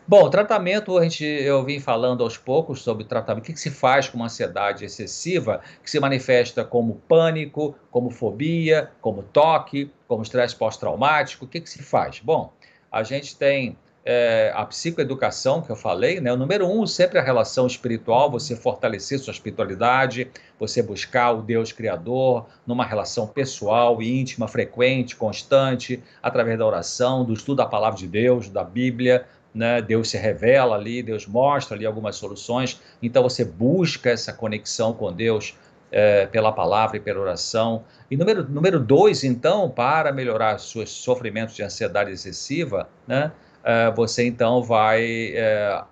Bom, 0.07 0.27
tratamento, 0.27 0.97
a 0.97 1.03
gente, 1.03 1.23
eu 1.23 1.63
vim 1.63 1.79
falando 1.79 2.23
aos 2.23 2.35
poucos 2.35 2.81
sobre 2.81 3.03
tratamento. 3.03 3.43
O 3.43 3.45
que, 3.45 3.53
que, 3.53 3.59
se 3.59 3.69
faz 3.69 4.09
com 4.09 4.17
uma 4.17 4.25
ansiedade 4.25 4.83
excessiva, 4.83 5.61
que 5.83 5.91
se 5.91 5.99
manifesta 5.99 6.63
como 6.63 6.95
pânico, 7.07 7.75
como 7.91 8.09
fobia, 8.09 8.89
como 9.01 9.21
toque, 9.21 9.91
como 10.07 10.23
estresse 10.23 10.55
pós-traumático? 10.55 11.45
O 11.45 11.47
que, 11.47 11.61
que 11.61 11.69
se 11.69 11.83
faz? 11.83 12.19
Bom, 12.21 12.51
a 12.91 13.03
gente 13.03 13.37
tem 13.37 13.77
é, 14.11 14.51
a 14.55 14.65
psicoeducação 14.65 15.61
que 15.61 15.69
eu 15.69 15.75
falei, 15.75 16.19
né? 16.19 16.33
O 16.33 16.35
número 16.35 16.65
um, 16.65 16.87
sempre 16.87 17.19
a 17.19 17.21
relação 17.21 17.67
espiritual, 17.67 18.31
você 18.31 18.55
fortalecer 18.55 19.19
sua 19.19 19.31
espiritualidade, 19.31 20.31
você 20.59 20.81
buscar 20.81 21.31
o 21.33 21.43
Deus 21.43 21.71
Criador 21.71 22.47
numa 22.65 22.83
relação 22.83 23.27
pessoal, 23.27 24.01
íntima, 24.01 24.47
frequente, 24.47 25.15
constante, 25.15 26.01
através 26.23 26.57
da 26.57 26.65
oração, 26.65 27.23
do 27.23 27.33
estudo 27.33 27.57
da 27.57 27.67
palavra 27.67 27.99
de 27.99 28.07
Deus, 28.07 28.49
da 28.49 28.63
Bíblia, 28.63 29.27
né? 29.53 29.79
Deus 29.79 30.09
se 30.09 30.17
revela 30.17 30.75
ali, 30.75 31.03
Deus 31.03 31.27
mostra 31.27 31.77
ali 31.77 31.85
algumas 31.85 32.15
soluções, 32.15 32.81
então 33.03 33.21
você 33.21 33.45
busca 33.45 34.09
essa 34.09 34.33
conexão 34.33 34.91
com 34.91 35.13
Deus 35.13 35.53
é, 35.91 36.25
pela 36.25 36.51
palavra 36.51 36.97
e 36.97 36.99
pela 36.99 37.19
oração. 37.19 37.83
E 38.09 38.17
número, 38.17 38.43
número 38.49 38.79
dois, 38.79 39.23
então, 39.23 39.69
para 39.69 40.11
melhorar 40.11 40.57
seus 40.57 40.89
sofrimentos 40.89 41.55
de 41.55 41.61
ansiedade 41.61 42.09
excessiva, 42.09 42.89
né? 43.07 43.31
Uh, 43.63 43.95
você 43.95 44.25
então 44.25 44.63
vai 44.63 45.33
uh, 45.33 45.85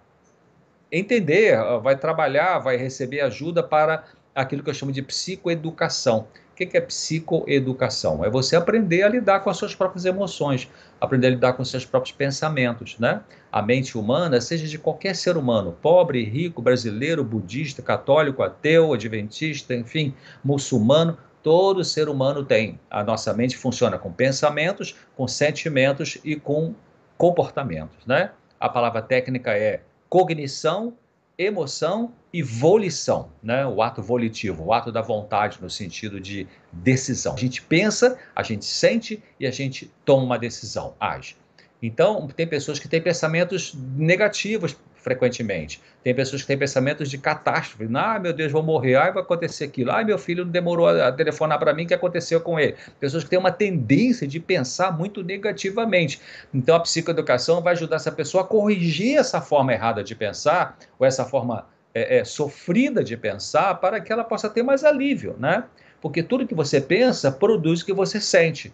entender, 0.91 1.57
vai 1.81 1.97
trabalhar, 1.97 2.59
vai 2.59 2.77
receber 2.77 3.21
ajuda 3.21 3.61
para 3.63 4.03
aquilo 4.33 4.63
que 4.63 4.69
eu 4.69 4.73
chamo 4.73 4.91
de 4.91 5.01
psicoeducação. 5.01 6.27
O 6.51 6.55
que 6.57 6.75
é 6.75 6.81
psicoeducação? 6.81 8.25
É 8.25 8.29
você 8.31 8.55
aprender 8.55 9.03
a 9.03 9.09
lidar 9.09 9.41
com 9.41 9.49
as 9.49 9.57
suas 9.57 9.75
próprias 9.75 10.05
emoções, 10.05 10.67
aprender 10.99 11.27
a 11.27 11.29
lidar 11.29 11.53
com 11.53 11.61
os 11.61 11.69
seus 11.69 11.85
próprios 11.85 12.15
pensamentos, 12.15 12.97
né? 12.97 13.21
A 13.51 13.61
mente 13.61 13.95
humana, 13.95 14.41
seja 14.41 14.65
de 14.65 14.79
qualquer 14.79 15.15
ser 15.15 15.37
humano, 15.37 15.77
pobre, 15.81 16.23
rico, 16.23 16.59
brasileiro, 16.59 17.23
budista, 17.23 17.83
católico, 17.83 18.41
ateu, 18.41 18.91
adventista, 18.93 19.75
enfim, 19.75 20.15
muçulmano, 20.43 21.15
todo 21.43 21.83
ser 21.83 22.09
humano 22.09 22.43
tem. 22.43 22.79
A 22.89 23.03
nossa 23.03 23.33
mente 23.33 23.55
funciona 23.55 23.99
com 23.99 24.11
pensamentos, 24.11 24.95
com 25.15 25.27
sentimentos 25.27 26.17
e 26.23 26.35
com 26.35 26.73
comportamentos, 27.17 28.05
né? 28.05 28.31
A 28.59 28.69
palavra 28.69 29.01
técnica 29.01 29.57
é 29.57 29.81
cognição, 30.09 30.93
emoção 31.37 32.13
e 32.33 32.41
volição, 32.41 33.29
né? 33.41 33.65
O 33.65 33.81
ato 33.81 34.01
volitivo, 34.01 34.65
o 34.65 34.73
ato 34.73 34.91
da 34.91 35.01
vontade 35.01 35.59
no 35.61 35.69
sentido 35.69 36.19
de 36.19 36.47
decisão. 36.71 37.33
A 37.33 37.37
gente 37.37 37.61
pensa, 37.61 38.17
a 38.35 38.43
gente 38.43 38.65
sente 38.65 39.23
e 39.39 39.45
a 39.45 39.51
gente 39.51 39.91
toma 40.03 40.23
uma 40.23 40.39
decisão, 40.39 40.95
age. 40.99 41.35
Então, 41.81 42.27
tem 42.27 42.47
pessoas 42.47 42.79
que 42.79 42.87
têm 42.87 43.01
pensamentos 43.01 43.73
negativos 43.75 44.75
frequentemente. 45.07 45.81
Tem 46.03 46.13
pessoas 46.13 46.41
que 46.41 46.47
têm 46.47 46.57
pensamentos 46.57 47.09
de 47.09 47.17
catástrofe. 47.17 47.87
Ah, 47.95 48.19
meu 48.19 48.33
Deus, 48.33 48.51
vou 48.51 48.61
morrer. 48.61 48.95
Ah, 48.95 49.09
vai 49.09 49.23
acontecer 49.23 49.63
aquilo. 49.63 49.89
Ah, 49.91 50.03
meu 50.03 50.17
filho 50.17 50.43
não 50.43 50.51
demorou 50.51 50.89
a 50.89 51.11
telefonar 51.13 51.57
para 51.57 51.73
mim, 51.73 51.85
o 51.85 51.87
que 51.87 51.93
aconteceu 51.93 52.41
com 52.41 52.59
ele? 52.59 52.75
Pessoas 52.99 53.23
que 53.23 53.29
têm 53.29 53.39
uma 53.39 53.51
tendência 53.51 54.27
de 54.27 54.37
pensar 54.37 54.95
muito 54.97 55.23
negativamente. 55.23 56.19
Então, 56.53 56.75
a 56.75 56.79
psicoeducação 56.81 57.61
vai 57.61 57.73
ajudar 57.73 57.95
essa 57.95 58.11
pessoa 58.11 58.43
a 58.43 58.47
corrigir 58.47 59.17
essa 59.17 59.39
forma 59.39 59.71
errada 59.71 60.03
de 60.03 60.13
pensar, 60.13 60.77
ou 60.99 61.07
essa 61.07 61.23
forma 61.23 61.65
é, 61.95 62.17
é, 62.17 62.25
sofrida 62.25 63.01
de 63.01 63.15
pensar, 63.15 63.75
para 63.75 64.01
que 64.01 64.11
ela 64.11 64.25
possa 64.25 64.49
ter 64.49 64.61
mais 64.61 64.83
alívio, 64.83 65.37
né? 65.39 65.63
Porque 66.01 66.21
tudo 66.21 66.45
que 66.45 66.53
você 66.53 66.81
pensa 66.81 67.31
produz 67.31 67.81
o 67.81 67.85
que 67.85 67.93
você 67.93 68.19
sente. 68.19 68.73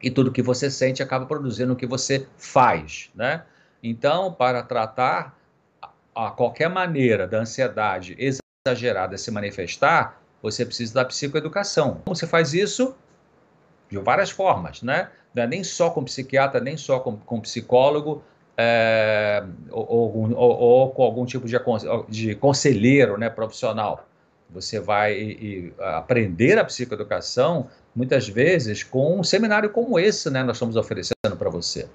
E 0.00 0.08
tudo 0.08 0.30
que 0.30 0.40
você 0.40 0.70
sente 0.70 1.02
acaba 1.02 1.26
produzindo 1.26 1.72
o 1.72 1.76
que 1.76 1.86
você 1.86 2.28
faz, 2.36 3.10
né? 3.12 3.42
Então, 3.82 4.32
para 4.32 4.62
tratar 4.62 5.37
a 6.18 6.32
qualquer 6.32 6.68
maneira 6.68 7.28
da 7.28 7.38
ansiedade 7.38 8.16
exagerada 8.18 9.16
se 9.16 9.30
manifestar, 9.30 10.20
você 10.42 10.66
precisa 10.66 10.92
da 10.94 11.04
psicoeducação. 11.04 12.00
Como 12.04 12.16
você 12.16 12.26
faz 12.26 12.52
isso? 12.52 12.96
De 13.88 13.98
várias 13.98 14.28
formas, 14.28 14.82
né? 14.82 15.10
É 15.36 15.46
nem 15.46 15.62
só 15.62 15.90
com 15.90 16.02
psiquiatra, 16.02 16.60
nem 16.60 16.76
só 16.76 16.98
com, 16.98 17.16
com 17.16 17.40
psicólogo, 17.40 18.24
é, 18.56 19.44
ou, 19.70 19.86
ou, 19.88 20.32
ou, 20.34 20.58
ou, 20.58 20.90
com 20.90 21.04
algum 21.04 21.24
tipo 21.24 21.46
de, 21.46 21.56
de 22.08 22.34
conselheiro 22.34 23.16
né, 23.16 23.30
profissional. 23.30 24.04
Você 24.50 24.80
vai 24.80 25.14
e, 25.14 25.30
e 25.30 25.74
aprender 25.78 26.58
a 26.58 26.64
psicoeducação, 26.64 27.68
muitas 27.94 28.28
vezes, 28.28 28.82
com 28.82 29.20
um 29.20 29.22
seminário 29.22 29.70
como 29.70 30.00
esse, 30.00 30.28
né? 30.30 30.42
Nós 30.42 30.56
estamos 30.56 30.74
oferecendo 30.74 31.36
para 31.38 31.48
você. 31.48 31.88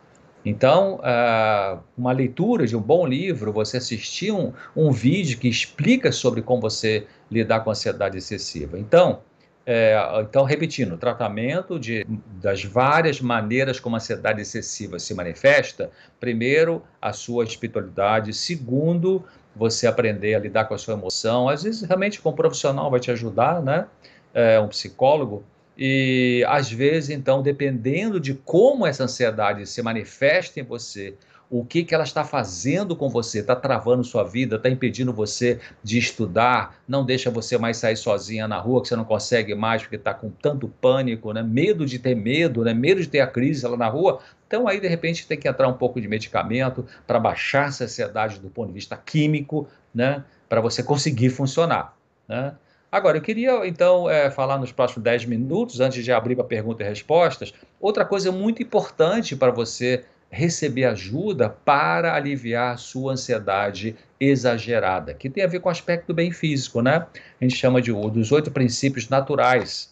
Então, 0.46 0.96
uh, 0.96 1.80
uma 1.98 2.12
leitura 2.12 2.68
de 2.68 2.76
um 2.76 2.82
bom 2.82 3.08
livro, 3.08 3.54
você 3.54 3.78
assistir 3.78 4.32
um, 4.32 4.52
um 4.76 4.92
vídeo 4.92 5.38
que 5.38 5.48
explica 5.48 6.12
sobre 6.12 6.42
como 6.42 6.62
você 6.62 7.08
lidar 7.32 7.62
com 7.62 7.70
a 7.70 7.74
ansiedade 7.74 8.18
excessiva. 8.18 8.78
Então, 8.78 9.22
é, 9.66 9.96
então 10.22 10.44
repetindo, 10.44 10.94
o 10.94 10.98
tratamento 10.98 11.80
de, 11.80 12.06
das 12.42 12.64
várias 12.64 13.22
maneiras 13.22 13.80
como 13.80 13.96
a 13.96 13.98
ansiedade 13.98 14.42
excessiva 14.42 15.00
se 15.00 15.14
manifesta, 15.14 15.90
primeiro, 16.20 16.84
a 17.02 17.14
sua 17.14 17.46
espiritualidade, 17.46 18.34
segundo, 18.34 19.24
você 19.56 19.88
aprender 19.88 20.36
a 20.36 20.40
lidar 20.40 20.66
com 20.66 20.74
a 20.74 20.78
sua 20.78 20.96
emoção, 20.96 21.48
às 21.48 21.64
vezes 21.64 21.82
realmente 21.84 22.20
com 22.20 22.32
um 22.32 22.36
profissional 22.36 22.92
vai 22.92 23.00
te 23.00 23.12
ajudar, 23.12 23.62
né? 23.62 23.88
É, 24.34 24.60
um 24.60 24.68
psicólogo, 24.68 25.44
e 25.78 26.46
às 26.48 26.72
vezes, 26.72 27.10
então, 27.10 27.42
dependendo 27.42 28.20
de 28.20 28.34
como 28.34 28.86
essa 28.86 29.04
ansiedade 29.04 29.66
se 29.66 29.82
manifesta 29.82 30.60
em 30.60 30.64
você, 30.64 31.16
o 31.50 31.64
que, 31.64 31.84
que 31.84 31.94
ela 31.94 32.04
está 32.04 32.24
fazendo 32.24 32.96
com 32.96 33.10
você, 33.10 33.40
está 33.40 33.56
travando 33.56 34.04
sua 34.04 34.24
vida, 34.24 34.56
está 34.56 34.70
impedindo 34.70 35.14
você 35.14 35.60
de 35.84 36.00
estudar, 36.00 36.82
não 36.88 37.06
deixa 37.06 37.30
você 37.30 37.60
mais 37.60 37.78
sair 37.78 37.96
sozinha 37.96 38.48
na 38.48 38.58
rua, 38.58 38.82
que 38.82 38.88
você 38.88 38.96
não 38.96 39.06
consegue 39.06 39.54
mais 39.54 39.84
porque 39.84 39.98
está 39.98 40.16
com 40.16 40.32
tanto 40.32 40.68
pânico, 40.68 41.32
né? 41.32 41.44
medo 41.44 41.86
de 41.86 42.00
ter 42.00 42.16
medo, 42.16 42.64
né? 42.64 42.74
medo 42.74 43.02
de 43.02 43.08
ter 43.08 43.20
a 43.20 43.28
crise 43.28 43.68
lá 43.68 43.78
na 43.78 43.88
rua. 43.88 44.20
Então 44.48 44.68
aí, 44.68 44.80
de 44.80 44.88
repente, 44.88 45.28
tem 45.28 45.38
que 45.38 45.48
entrar 45.48 45.68
um 45.68 45.74
pouco 45.74 46.02
de 46.02 46.08
medicamento 46.08 46.88
para 47.06 47.20
baixar 47.20 47.68
essa 47.68 47.84
ansiedade 47.84 48.40
do 48.40 48.50
ponto 48.50 48.70
de 48.70 48.74
vista 48.74 48.98
químico, 48.98 49.68
né? 49.94 50.24
para 50.50 50.60
você 50.60 50.82
conseguir 50.82 51.30
funcionar. 51.30 51.96
Né? 52.28 52.56
Agora, 52.94 53.18
eu 53.18 53.24
queria 53.24 53.66
então 53.66 54.08
é, 54.08 54.30
falar 54.30 54.60
nos 54.60 54.72
próximos 54.72 55.04
10 55.04 55.26
minutos, 55.26 55.80
antes 55.80 56.06
de 56.06 56.12
abrir 56.12 56.36
para 56.36 56.44
perguntas 56.44 56.86
e 56.86 56.90
respostas, 56.92 57.52
outra 57.82 58.06
coisa 58.06 58.32
muito 58.32 58.62
importante 58.62 59.36
para 59.36 59.50
você 59.50 60.06
receber 60.30 60.86
ajuda 60.86 61.50
para 61.50 62.14
aliviar 62.14 62.78
sua 62.78 63.14
ansiedade 63.14 63.96
exagerada, 64.20 65.12
que 65.16 65.28
tem 65.28 65.44
a 65.44 65.48
ver 65.48 65.60
com 65.60 65.70
o 65.70 65.72
aspecto 65.72 66.14
bem 66.14 66.32
físico, 66.32 66.84
né? 66.84 67.08
A 67.42 67.44
gente 67.44 67.56
chama 67.56 67.82
de 67.82 67.92
dos 67.92 68.32
oito 68.32 68.52
princípios 68.52 69.10
naturais. 69.10 69.92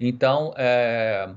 Então, 0.00 0.52
é, 0.56 1.28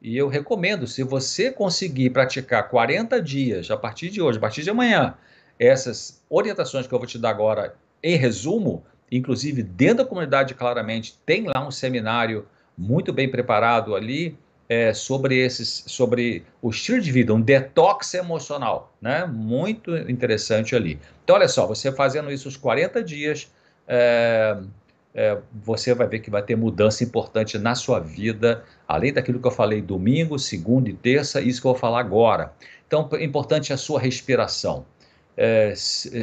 e 0.00 0.16
eu 0.16 0.28
recomendo, 0.28 0.86
se 0.86 1.02
você 1.02 1.52
conseguir 1.52 2.08
praticar 2.08 2.70
40 2.70 3.20
dias, 3.20 3.70
a 3.70 3.76
partir 3.76 4.08
de 4.08 4.22
hoje, 4.22 4.38
a 4.38 4.40
partir 4.40 4.62
de 4.62 4.70
amanhã, 4.70 5.12
essas 5.58 6.24
orientações 6.30 6.86
que 6.86 6.94
eu 6.94 6.98
vou 6.98 7.06
te 7.06 7.18
dar 7.18 7.28
agora, 7.28 7.76
em 8.02 8.16
resumo, 8.16 8.82
Inclusive, 9.10 9.62
dentro 9.62 9.98
da 9.98 10.04
comunidade, 10.04 10.54
claramente, 10.54 11.18
tem 11.24 11.46
lá 11.46 11.66
um 11.66 11.70
seminário 11.70 12.46
muito 12.76 13.12
bem 13.12 13.30
preparado 13.30 13.94
ali 13.94 14.36
é, 14.68 14.92
sobre 14.92 15.38
esses, 15.38 15.84
sobre 15.86 16.44
o 16.60 16.70
estilo 16.70 17.00
de 17.00 17.12
vida, 17.12 17.32
um 17.32 17.40
detox 17.40 18.14
emocional, 18.14 18.92
né? 19.00 19.24
Muito 19.24 19.96
interessante 19.96 20.74
ali. 20.74 20.98
Então, 21.24 21.36
olha 21.36 21.48
só, 21.48 21.66
você 21.66 21.92
fazendo 21.92 22.30
isso 22.30 22.48
os 22.48 22.56
40 22.56 23.02
dias, 23.02 23.48
é, 23.86 24.58
é, 25.14 25.38
você 25.64 25.94
vai 25.94 26.06
ver 26.06 26.18
que 26.18 26.30
vai 26.30 26.42
ter 26.42 26.56
mudança 26.56 27.04
importante 27.04 27.56
na 27.58 27.74
sua 27.74 28.00
vida, 28.00 28.64
além 28.86 29.12
daquilo 29.12 29.40
que 29.40 29.46
eu 29.46 29.52
falei 29.52 29.80
domingo, 29.80 30.38
segunda 30.38 30.90
e 30.90 30.92
terça, 30.92 31.40
isso 31.40 31.60
que 31.60 31.66
eu 31.66 31.72
vou 31.72 31.80
falar 31.80 32.00
agora. 32.00 32.52
Então, 32.86 33.08
importante 33.20 33.72
é 33.72 33.74
a 33.74 33.78
sua 33.78 34.00
respiração. 34.00 34.84
É, 35.36 35.74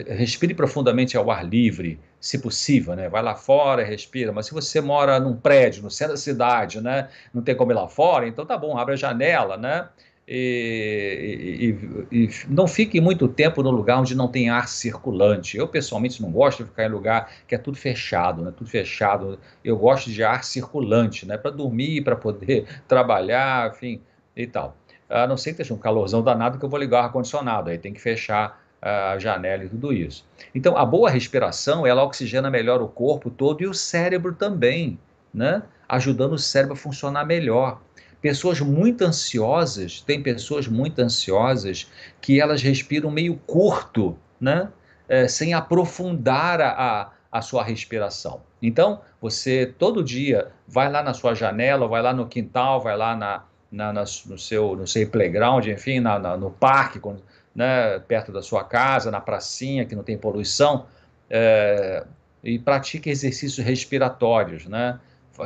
respire 0.09 0.53
profundamente 0.53 1.15
ao 1.15 1.29
ar 1.31 1.45
livre, 1.47 1.99
se 2.23 2.39
possível, 2.39 2.95
né? 2.95 3.09
Vai 3.09 3.21
lá 3.21 3.35
fora, 3.35 3.83
respira. 3.83 4.31
Mas 4.31 4.45
se 4.45 4.53
você 4.53 4.79
mora 4.79 5.19
num 5.19 5.35
prédio, 5.35 5.83
no 5.83 5.91
centro 5.91 6.13
da 6.13 6.17
cidade, 6.17 6.79
né? 6.79 7.09
Não 7.33 7.41
tem 7.41 7.53
como 7.53 7.73
ir 7.73 7.75
lá 7.75 7.85
fora, 7.89 8.25
então 8.25 8.45
tá 8.45 8.57
bom, 8.57 8.77
abre 8.77 8.93
a 8.93 8.97
janela, 8.97 9.57
né? 9.57 9.89
E, 10.25 11.75
e, 12.09 12.17
e, 12.17 12.29
não 12.47 12.65
fique 12.65 13.01
muito 13.01 13.27
tempo 13.27 13.61
no 13.61 13.69
lugar 13.69 13.99
onde 13.99 14.15
não 14.15 14.29
tem 14.29 14.49
ar 14.49 14.69
circulante. 14.69 15.57
Eu, 15.57 15.67
pessoalmente, 15.67 16.21
não 16.21 16.31
gosto 16.31 16.63
de 16.63 16.69
ficar 16.69 16.85
em 16.85 16.89
lugar 16.89 17.29
que 17.45 17.55
é 17.55 17.57
tudo 17.57 17.77
fechado, 17.77 18.41
né? 18.41 18.53
Tudo 18.55 18.69
fechado. 18.69 19.37
Eu 19.61 19.75
gosto 19.77 20.09
de 20.09 20.23
ar 20.23 20.45
circulante, 20.45 21.27
né? 21.27 21.37
Para 21.37 21.51
dormir, 21.51 22.05
para 22.05 22.15
poder 22.15 22.65
trabalhar, 22.87 23.69
enfim, 23.71 24.01
e 24.33 24.47
tal. 24.47 24.77
A 25.09 25.27
não 25.27 25.35
ser 25.35 25.49
que 25.49 25.61
esteja 25.61 25.73
um 25.73 25.77
calorzão 25.77 26.23
danado 26.23 26.57
que 26.57 26.63
eu 26.63 26.69
vou 26.69 26.79
ligar 26.79 27.01
o 27.01 27.05
ar-condicionado, 27.07 27.69
aí 27.69 27.77
tem 27.77 27.91
que 27.91 27.99
fechar 27.99 28.62
a 28.83 29.17
janela 29.17 29.63
e 29.63 29.69
tudo 29.69 29.93
isso. 29.93 30.25
Então, 30.53 30.77
a 30.77 30.85
boa 30.85 31.09
respiração, 31.09 31.87
ela 31.87 32.03
oxigena 32.03 32.49
melhor 32.49 32.81
o 32.81 32.87
corpo 32.87 33.29
todo 33.29 33.63
e 33.63 33.67
o 33.67 33.73
cérebro 33.73 34.33
também, 34.33 34.99
né? 35.33 35.63
Ajudando 35.87 36.33
o 36.33 36.37
cérebro 36.37 36.73
a 36.73 36.77
funcionar 36.77 37.25
melhor. 37.25 37.81
Pessoas 38.21 38.59
muito 38.59 39.03
ansiosas, 39.03 40.01
tem 40.01 40.21
pessoas 40.21 40.67
muito 40.67 40.99
ansiosas 40.99 41.89
que 42.19 42.41
elas 42.41 42.61
respiram 42.61 43.09
meio 43.09 43.37
curto, 43.47 44.17
né? 44.39 44.69
É, 45.07 45.27
sem 45.29 45.53
aprofundar 45.53 46.59
a, 46.61 47.11
a, 47.31 47.41
sua 47.41 47.63
respiração. 47.63 48.41
Então, 48.61 49.01
você 49.21 49.73
todo 49.77 50.03
dia 50.03 50.51
vai 50.67 50.91
lá 50.91 51.01
na 51.01 51.13
sua 51.13 51.33
janela, 51.33 51.87
vai 51.87 52.01
lá 52.01 52.13
no 52.13 52.27
quintal, 52.27 52.81
vai 52.81 52.97
lá 52.97 53.15
na, 53.15 53.43
na, 53.71 53.93
na 53.93 54.01
no, 54.01 54.37
seu, 54.37 54.75
no 54.75 54.87
seu 54.87 55.09
playground, 55.09 55.67
enfim, 55.67 55.99
na, 55.99 56.17
na, 56.17 56.37
no 56.37 56.51
parque, 56.51 56.99
quando, 56.99 57.21
né, 57.55 57.99
perto 57.99 58.31
da 58.31 58.41
sua 58.41 58.63
casa, 58.63 59.11
na 59.11 59.21
pracinha, 59.21 59.85
que 59.85 59.95
não 59.95 60.03
tem 60.03 60.17
poluição, 60.17 60.85
é, 61.29 62.05
e 62.43 62.59
pratique 62.59 63.09
exercícios 63.09 63.65
respiratórios, 63.65 64.65
né? 64.65 64.99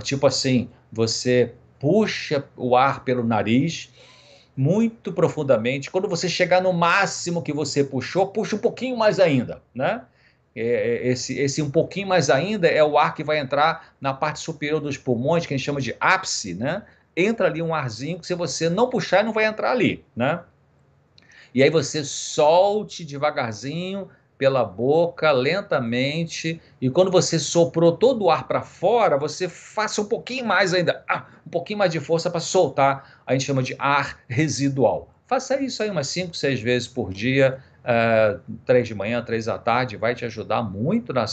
Tipo 0.04 0.28
assim, 0.28 0.70
você 0.92 1.54
puxa 1.80 2.44
o 2.56 2.76
ar 2.76 3.04
pelo 3.04 3.24
nariz 3.24 3.92
muito 4.56 5.14
profundamente. 5.14 5.92
Quando 5.92 6.08
você 6.08 6.28
chegar 6.28 6.62
no 6.62 6.74
máximo 6.74 7.44
que 7.44 7.54
você 7.54 7.84
puxou, 7.84 8.28
puxa 8.28 8.56
um 8.56 8.60
pouquinho 8.60 8.98
mais 8.98 9.20
ainda, 9.20 9.62
né? 9.74 10.02
É, 10.56 10.62
é, 10.62 11.08
esse, 11.10 11.38
esse 11.38 11.62
um 11.62 11.70
pouquinho 11.70 12.08
mais 12.08 12.32
ainda 12.32 12.68
é 12.68 12.84
o 12.84 12.98
ar 12.98 13.14
que 13.14 13.24
vai 13.24 13.38
entrar 13.38 13.94
na 14.02 14.12
parte 14.12 14.40
superior 14.40 14.82
dos 14.82 14.98
pulmões, 14.98 15.46
que 15.46 15.54
a 15.54 15.58
gente 15.58 15.66
chama 15.66 15.80
de 15.80 15.96
ápice, 16.00 16.56
né? 16.56 16.84
Entra 17.16 17.48
ali 17.48 17.62
um 17.62 17.76
arzinho 17.76 18.20
que 18.20 18.26
se 18.26 18.34
você 18.34 18.68
não 18.68 18.90
puxar, 18.90 19.24
não 19.24 19.32
vai 19.32 19.46
entrar 19.46 19.72
ali, 19.72 20.04
né? 20.16 20.42
E 21.54 21.64
aí 21.64 21.70
você 21.70 22.04
solte 22.04 23.04
devagarzinho 23.06 24.10
pela 24.38 24.64
boca, 24.64 25.32
lentamente, 25.32 26.62
e 26.80 26.90
quando 26.90 27.10
você 27.10 27.40
soprou 27.40 27.92
todo 27.92 28.26
o 28.26 28.30
ar 28.30 28.48
para 28.48 28.62
fora, 28.62 29.18
você 29.18 29.50
faça 29.50 30.02
um 30.02 30.06
pouquinho 30.06 30.46
mais 30.46 30.74
ainda, 30.74 31.04
ah, 31.10 31.26
um 31.46 31.50
pouquinho 31.50 31.80
mais 31.80 31.92
de 31.92 32.00
força 32.00 32.30
para 32.30 32.40
soltar, 32.40 33.22
a 33.26 33.34
gente 33.34 33.46
chama 33.46 33.64
de 33.64 33.76
ar 33.80 34.20
residual. 34.28 35.10
Faça 35.26 35.60
isso 35.60 35.82
aí 35.82 35.90
umas 35.90 36.08
5, 36.08 36.36
6 36.36 36.62
vezes 36.62 36.88
por 36.88 37.12
dia, 37.12 37.60
uh, 37.84 38.40
três 38.66 38.88
de 38.88 38.94
manhã, 38.94 39.22
três 39.24 39.46
da 39.46 39.58
tarde, 39.58 39.98
vai 39.98 40.14
te 40.14 40.24
ajudar 40.24 40.62
muito 40.62 41.12
na, 41.12 41.26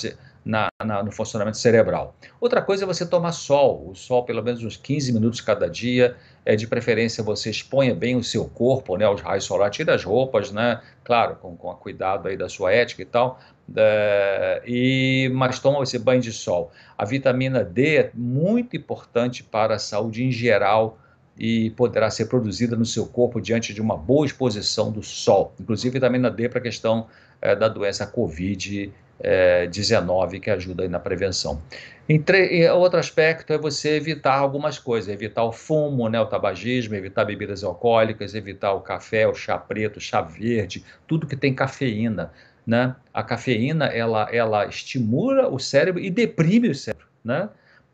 na, 0.44 0.68
na, 0.84 1.02
no 1.02 1.10
funcionamento 1.10 1.56
cerebral. 1.56 2.14
Outra 2.40 2.60
coisa 2.60 2.84
é 2.84 2.86
você 2.86 3.06
tomar 3.06 3.32
sol, 3.32 3.88
o 3.88 3.94
sol 3.94 4.24
pelo 4.24 4.42
menos 4.42 4.62
uns 4.62 4.76
15 4.76 5.12
minutos 5.12 5.40
cada 5.40 5.68
dia, 5.68 6.16
é, 6.44 6.54
de 6.54 6.66
preferência 6.66 7.24
você 7.24 7.48
exponha 7.48 7.94
bem 7.94 8.14
o 8.16 8.22
seu 8.22 8.44
corpo, 8.44 8.96
né, 8.96 9.06
aos 9.06 9.22
raios 9.22 9.44
solares, 9.44 9.74
tira 9.74 9.94
as 9.94 10.04
roupas, 10.04 10.52
né, 10.52 10.80
claro, 11.02 11.36
com, 11.36 11.56
com 11.56 11.74
cuidado 11.74 12.28
aí 12.28 12.36
da 12.36 12.48
sua 12.48 12.72
ética 12.72 13.00
e 13.00 13.06
tal, 13.06 13.40
é, 13.74 14.62
e, 14.66 15.30
mas 15.32 15.58
toma 15.58 15.82
esse 15.82 15.98
banho 15.98 16.20
de 16.20 16.32
sol. 16.32 16.70
A 16.98 17.04
vitamina 17.06 17.64
D 17.64 17.96
é 17.96 18.10
muito 18.12 18.76
importante 18.76 19.42
para 19.42 19.76
a 19.76 19.78
saúde 19.78 20.22
em 20.22 20.30
geral 20.30 20.98
e 21.38 21.70
poderá 21.70 22.10
ser 22.10 22.26
produzida 22.26 22.76
no 22.76 22.84
seu 22.84 23.06
corpo 23.06 23.40
diante 23.40 23.72
de 23.72 23.80
uma 23.80 23.96
boa 23.96 24.26
exposição 24.26 24.92
do 24.92 25.02
sol, 25.02 25.54
inclusive 25.58 25.94
vitamina 25.94 26.30
D 26.30 26.48
para 26.48 26.58
a 26.58 26.62
questão 26.62 27.06
é, 27.40 27.56
da 27.56 27.68
doença 27.68 28.06
Covid 28.06 28.92
é, 29.20 29.66
19 29.66 30.40
que 30.40 30.50
ajuda 30.50 30.88
na 30.88 30.98
prevenção. 30.98 31.60
Entre, 32.08 32.68
outro 32.70 32.98
aspecto 32.98 33.52
é 33.52 33.58
você 33.58 33.96
evitar 33.96 34.34
algumas 34.34 34.78
coisas, 34.78 35.08
evitar 35.08 35.42
o 35.44 35.52
fumo, 35.52 36.08
né, 36.08 36.20
o 36.20 36.26
tabagismo, 36.26 36.94
evitar 36.94 37.24
bebidas 37.24 37.64
alcoólicas, 37.64 38.34
evitar 38.34 38.72
o 38.74 38.80
café, 38.80 39.26
o 39.26 39.34
chá 39.34 39.56
preto, 39.56 39.96
o 39.96 40.00
chá 40.00 40.20
verde, 40.20 40.84
tudo 41.06 41.26
que 41.26 41.36
tem 41.36 41.54
cafeína. 41.54 42.30
Né? 42.66 42.94
A 43.12 43.22
cafeína 43.22 43.86
ela, 43.86 44.28
ela 44.30 44.66
estimula 44.66 45.48
o 45.48 45.58
cérebro 45.58 46.00
e 46.00 46.10
deprime 46.10 46.68
o 46.68 46.74
cérebro. 46.74 47.06
Né? 47.24 47.48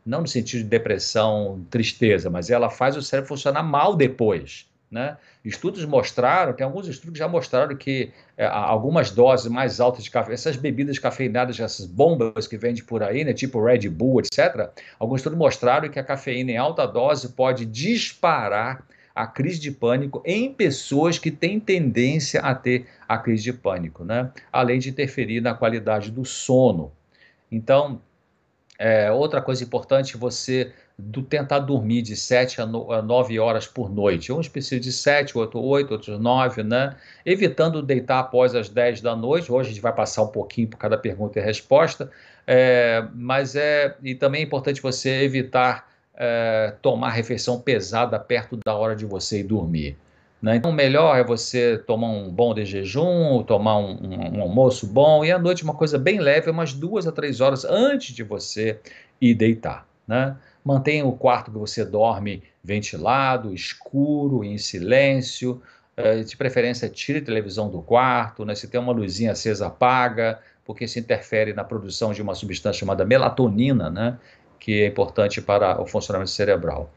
Não 0.05 0.21
no 0.21 0.27
sentido 0.27 0.63
de 0.63 0.69
depressão, 0.69 1.65
tristeza, 1.69 2.29
mas 2.29 2.49
ela 2.49 2.69
faz 2.69 2.97
o 2.97 3.01
cérebro 3.01 3.29
funcionar 3.29 3.63
mal 3.63 3.95
depois. 3.95 4.69
Né? 4.91 5.15
Estudos 5.45 5.85
mostraram, 5.85 6.51
tem 6.51 6.65
alguns 6.65 6.85
estudos 6.85 7.13
que 7.13 7.19
já 7.19 7.27
mostraram 7.27 7.77
que 7.77 8.11
é, 8.35 8.45
algumas 8.45 9.09
doses 9.09 9.49
mais 9.49 9.79
altas 9.79 10.03
de 10.03 10.11
café, 10.11 10.33
essas 10.33 10.57
bebidas 10.57 10.99
cafeinadas, 10.99 11.57
essas 11.57 11.85
bombas 11.85 12.45
que 12.45 12.57
vendem 12.57 12.83
por 12.83 13.01
aí, 13.01 13.23
né, 13.23 13.31
tipo 13.31 13.63
Red 13.63 13.87
Bull, 13.87 14.19
etc., 14.19 14.69
alguns 14.99 15.21
estudos 15.21 15.39
mostraram 15.39 15.87
que 15.87 15.97
a 15.97 16.03
cafeína 16.03 16.51
em 16.51 16.57
alta 16.57 16.85
dose 16.85 17.29
pode 17.29 17.65
disparar 17.65 18.85
a 19.15 19.25
crise 19.25 19.61
de 19.61 19.71
pânico 19.71 20.21
em 20.25 20.53
pessoas 20.53 21.17
que 21.17 21.31
têm 21.31 21.57
tendência 21.57 22.41
a 22.41 22.53
ter 22.53 22.85
a 23.07 23.17
crise 23.17 23.43
de 23.43 23.53
pânico, 23.53 24.03
né? 24.03 24.29
além 24.51 24.77
de 24.77 24.89
interferir 24.89 25.39
na 25.39 25.53
qualidade 25.53 26.11
do 26.11 26.25
sono. 26.25 26.91
Então, 27.49 28.01
é, 28.77 29.11
outra 29.11 29.41
coisa 29.41 29.63
importante, 29.63 30.17
você 30.17 30.73
do 31.09 31.21
tentar 31.23 31.59
dormir 31.59 32.01
de 32.01 32.15
7 32.15 32.61
a 32.61 32.65
9 32.65 33.39
horas 33.39 33.65
por 33.65 33.89
noite. 33.89 34.31
Uns 34.31 34.47
precisam 34.47 34.79
de 34.79 34.91
7, 34.91 35.37
outros 35.37 35.63
8, 35.63 35.91
outros 35.91 36.19
9, 36.19 36.63
né? 36.63 36.95
Evitando 37.25 37.81
deitar 37.81 38.19
após 38.19 38.53
as 38.53 38.69
10 38.69 39.01
da 39.01 39.15
noite. 39.15 39.51
Hoje 39.51 39.69
a 39.69 39.73
gente 39.73 39.81
vai 39.81 39.93
passar 39.93 40.23
um 40.23 40.27
pouquinho 40.27 40.67
por 40.67 40.77
cada 40.77 40.97
pergunta 40.97 41.39
e 41.39 41.41
resposta. 41.41 42.11
É, 42.45 43.03
mas 43.15 43.55
é. 43.55 43.95
E 44.03 44.13
também 44.13 44.41
é 44.41 44.43
importante 44.45 44.81
você 44.81 45.23
evitar 45.23 45.89
é, 46.15 46.75
tomar 46.81 47.09
refeição 47.09 47.59
pesada 47.59 48.19
perto 48.19 48.57
da 48.63 48.75
hora 48.75 48.95
de 48.95 49.05
você 49.05 49.39
ir 49.39 49.43
dormir. 49.43 49.97
Né? 50.41 50.55
Então, 50.55 50.71
melhor 50.71 51.17
é 51.17 51.23
você 51.23 51.77
tomar 51.77 52.09
um 52.09 52.29
bom 52.29 52.53
de 52.53 52.65
jejum, 52.65 53.43
tomar 53.43 53.77
um, 53.77 53.91
um, 53.91 54.37
um, 54.37 54.41
almoço 54.41 54.87
bom, 54.87 55.23
e 55.23 55.31
à 55.31 55.37
noite 55.37 55.63
uma 55.63 55.75
coisa 55.75 55.99
bem 55.99 56.19
leve, 56.19 56.49
umas 56.49 56.73
duas 56.73 57.05
a 57.07 57.11
três 57.11 57.39
horas 57.41 57.63
antes 57.63 58.15
de 58.15 58.23
você 58.23 58.79
ir 59.19 59.35
deitar. 59.35 59.87
Né? 60.07 60.35
Mantenha 60.63 61.05
o 61.05 61.13
quarto 61.13 61.51
que 61.51 61.57
você 61.57 61.83
dorme 61.83 62.43
ventilado, 62.63 63.53
escuro, 63.53 64.43
em 64.43 64.57
silêncio. 64.57 65.61
Eh, 65.97 66.23
de 66.23 66.37
preferência, 66.37 66.87
tire 66.89 67.19
a 67.19 67.23
televisão 67.23 67.69
do 67.69 67.81
quarto. 67.81 68.45
Né? 68.45 68.55
Se 68.55 68.67
tem 68.67 68.79
uma 68.79 68.93
luzinha 68.93 69.31
acesa, 69.31 69.67
apaga, 69.67 70.39
porque 70.65 70.85
isso 70.85 70.99
interfere 70.99 71.53
na 71.53 71.63
produção 71.63 72.13
de 72.13 72.21
uma 72.21 72.35
substância 72.35 72.79
chamada 72.79 73.05
melatonina, 73.05 73.89
né? 73.89 74.17
que 74.59 74.83
é 74.83 74.87
importante 74.87 75.41
para 75.41 75.81
o 75.81 75.87
funcionamento 75.87 76.29
cerebral. 76.29 76.91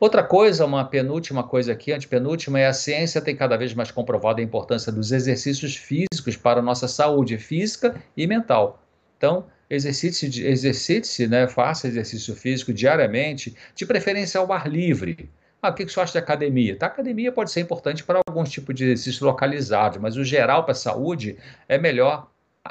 Outra 0.00 0.24
coisa, 0.24 0.64
uma 0.64 0.84
penúltima 0.84 1.44
coisa 1.44 1.70
aqui, 1.70 1.92
antepenúltima, 1.92 2.58
é 2.58 2.66
a 2.66 2.72
ciência 2.72 3.20
tem 3.20 3.36
cada 3.36 3.56
vez 3.56 3.72
mais 3.72 3.90
comprovado 3.90 4.40
a 4.40 4.42
importância 4.42 4.90
dos 4.90 5.12
exercícios 5.12 5.76
físicos 5.76 6.36
para 6.36 6.58
a 6.58 6.62
nossa 6.62 6.88
saúde 6.88 7.38
física 7.38 7.94
e 8.16 8.26
mental. 8.26 8.82
Então, 9.16 9.46
exercite-se, 9.74 10.44
exercite 10.46 11.26
né, 11.26 11.48
faça 11.48 11.88
exercício 11.88 12.34
físico 12.36 12.72
diariamente, 12.72 13.56
de 13.74 13.86
preferência 13.86 14.38
ao 14.38 14.52
ar 14.52 14.68
livre. 14.68 15.30
Ah, 15.62 15.70
o 15.70 15.74
que 15.74 15.86
você 15.86 16.00
acha 16.00 16.12
de 16.12 16.18
academia? 16.18 16.76
Tá, 16.76 16.86
academia 16.86 17.32
pode 17.32 17.50
ser 17.50 17.60
importante 17.60 18.04
para 18.04 18.20
alguns 18.26 18.50
tipos 18.50 18.74
de 18.74 18.84
exercício 18.84 19.24
localizado, 19.24 20.00
mas 20.00 20.16
o 20.16 20.24
geral 20.24 20.64
para 20.64 20.72
a 20.72 20.74
saúde 20.74 21.38
é 21.68 21.78
melhor 21.78 22.28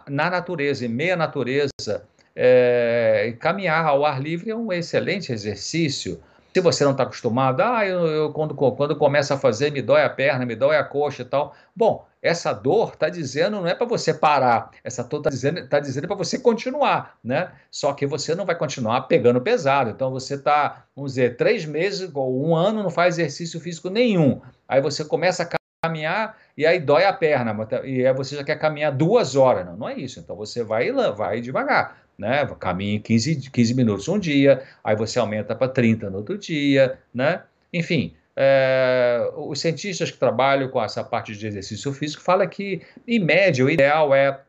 na 0.08 0.30
natureza, 0.30 0.86
em 0.86 0.90
meia 0.90 1.16
natureza. 1.16 2.06
É, 2.36 3.34
caminhar 3.40 3.86
ao 3.86 4.06
ar 4.06 4.22
livre 4.22 4.52
é 4.52 4.56
um 4.56 4.72
excelente 4.72 5.32
exercício. 5.32 6.22
Se 6.54 6.60
você 6.60 6.84
não 6.84 6.92
está 6.92 7.04
acostumado, 7.04 7.62
ah, 7.62 7.86
eu, 7.86 8.06
eu, 8.08 8.34
quando, 8.34 8.54
quando 8.54 8.96
começa 8.96 9.36
a 9.36 9.38
fazer, 9.38 9.72
me 9.72 9.82
dói 9.82 10.04
a 10.04 10.10
perna, 10.10 10.46
me 10.46 10.56
dói 10.56 10.76
a 10.76 10.84
coxa 10.84 11.22
e 11.24 11.26
tal. 11.26 11.56
Bom, 11.74 12.06
essa 12.22 12.54
dor 12.54 12.94
está 12.94 13.10
dizendo 13.10 13.58
não 13.58 13.68
é 13.68 13.74
para 13.74 13.86
você 13.86 14.14
parar, 14.14 14.72
essa 14.84 15.04
dor 15.04 15.20
está 15.20 15.30
dizendo, 15.30 15.68
tá 15.68 15.80
dizendo 15.80 16.08
para 16.08 16.16
você 16.16 16.38
continuar, 16.38 17.18
né? 17.24 17.52
Só 17.70 17.94
que 17.94 18.06
você 18.06 18.36
não 18.36 18.46
vai 18.46 18.56
continuar 18.56 19.02
pegando 19.02 19.42
pesado. 19.42 19.90
Então 19.90 20.12
você 20.12 20.36
está, 20.36 20.86
vamos 20.96 21.14
dizer, 21.14 21.36
três 21.38 21.66
meses 21.66 22.10
ou 22.14 22.48
um 22.48 22.56
ano 22.56 22.84
não 22.84 22.90
faz 22.90 23.18
exercício 23.18 23.60
físico 23.60 23.90
nenhum. 23.90 24.42
Aí 24.68 24.82
você 24.82 25.04
começa 25.04 25.44
a 25.44 25.50
caminhar 25.84 26.38
e 26.56 26.66
aí 26.66 26.80
dói 26.80 27.06
a 27.06 27.14
perna, 27.14 27.66
tá, 27.66 27.86
e 27.86 28.06
aí 28.06 28.14
você 28.14 28.36
já 28.36 28.44
quer 28.44 28.58
caminhar 28.58 28.92
duas 28.92 29.36
horas. 29.36 29.66
Não, 29.66 29.78
não 29.78 29.90
é 29.90 29.96
isso. 29.96 30.20
Então 30.20 30.36
você 30.36 30.64
vai, 30.64 30.92
vai 30.92 31.42
devagar 31.42 32.02
né? 32.22 32.46
Caminhe 32.60 33.00
15, 33.00 33.50
15 33.50 33.74
minutos 33.74 34.08
um 34.08 34.20
dia, 34.20 34.62
aí 34.84 34.96
você 34.96 35.18
aumenta 35.18 35.56
para 35.56 35.68
30 35.68 36.08
no 36.12 36.18
outro 36.18 36.38
dia, 36.38 37.00
né? 37.12 37.42
Enfim, 37.74 38.14
é, 38.36 39.30
os 39.36 39.60
cientistas 39.60 40.12
que 40.12 40.18
trabalham 40.18 40.70
com 40.70 40.82
essa 40.82 41.04
parte 41.04 41.36
de 41.36 41.48
exercício 41.48 41.92
físico 41.94 42.22
falam 42.22 42.48
que, 42.48 42.82
em 43.08 43.20
média, 43.20 43.66
o 43.66 43.70
ideal 43.70 44.14
é 44.14 44.42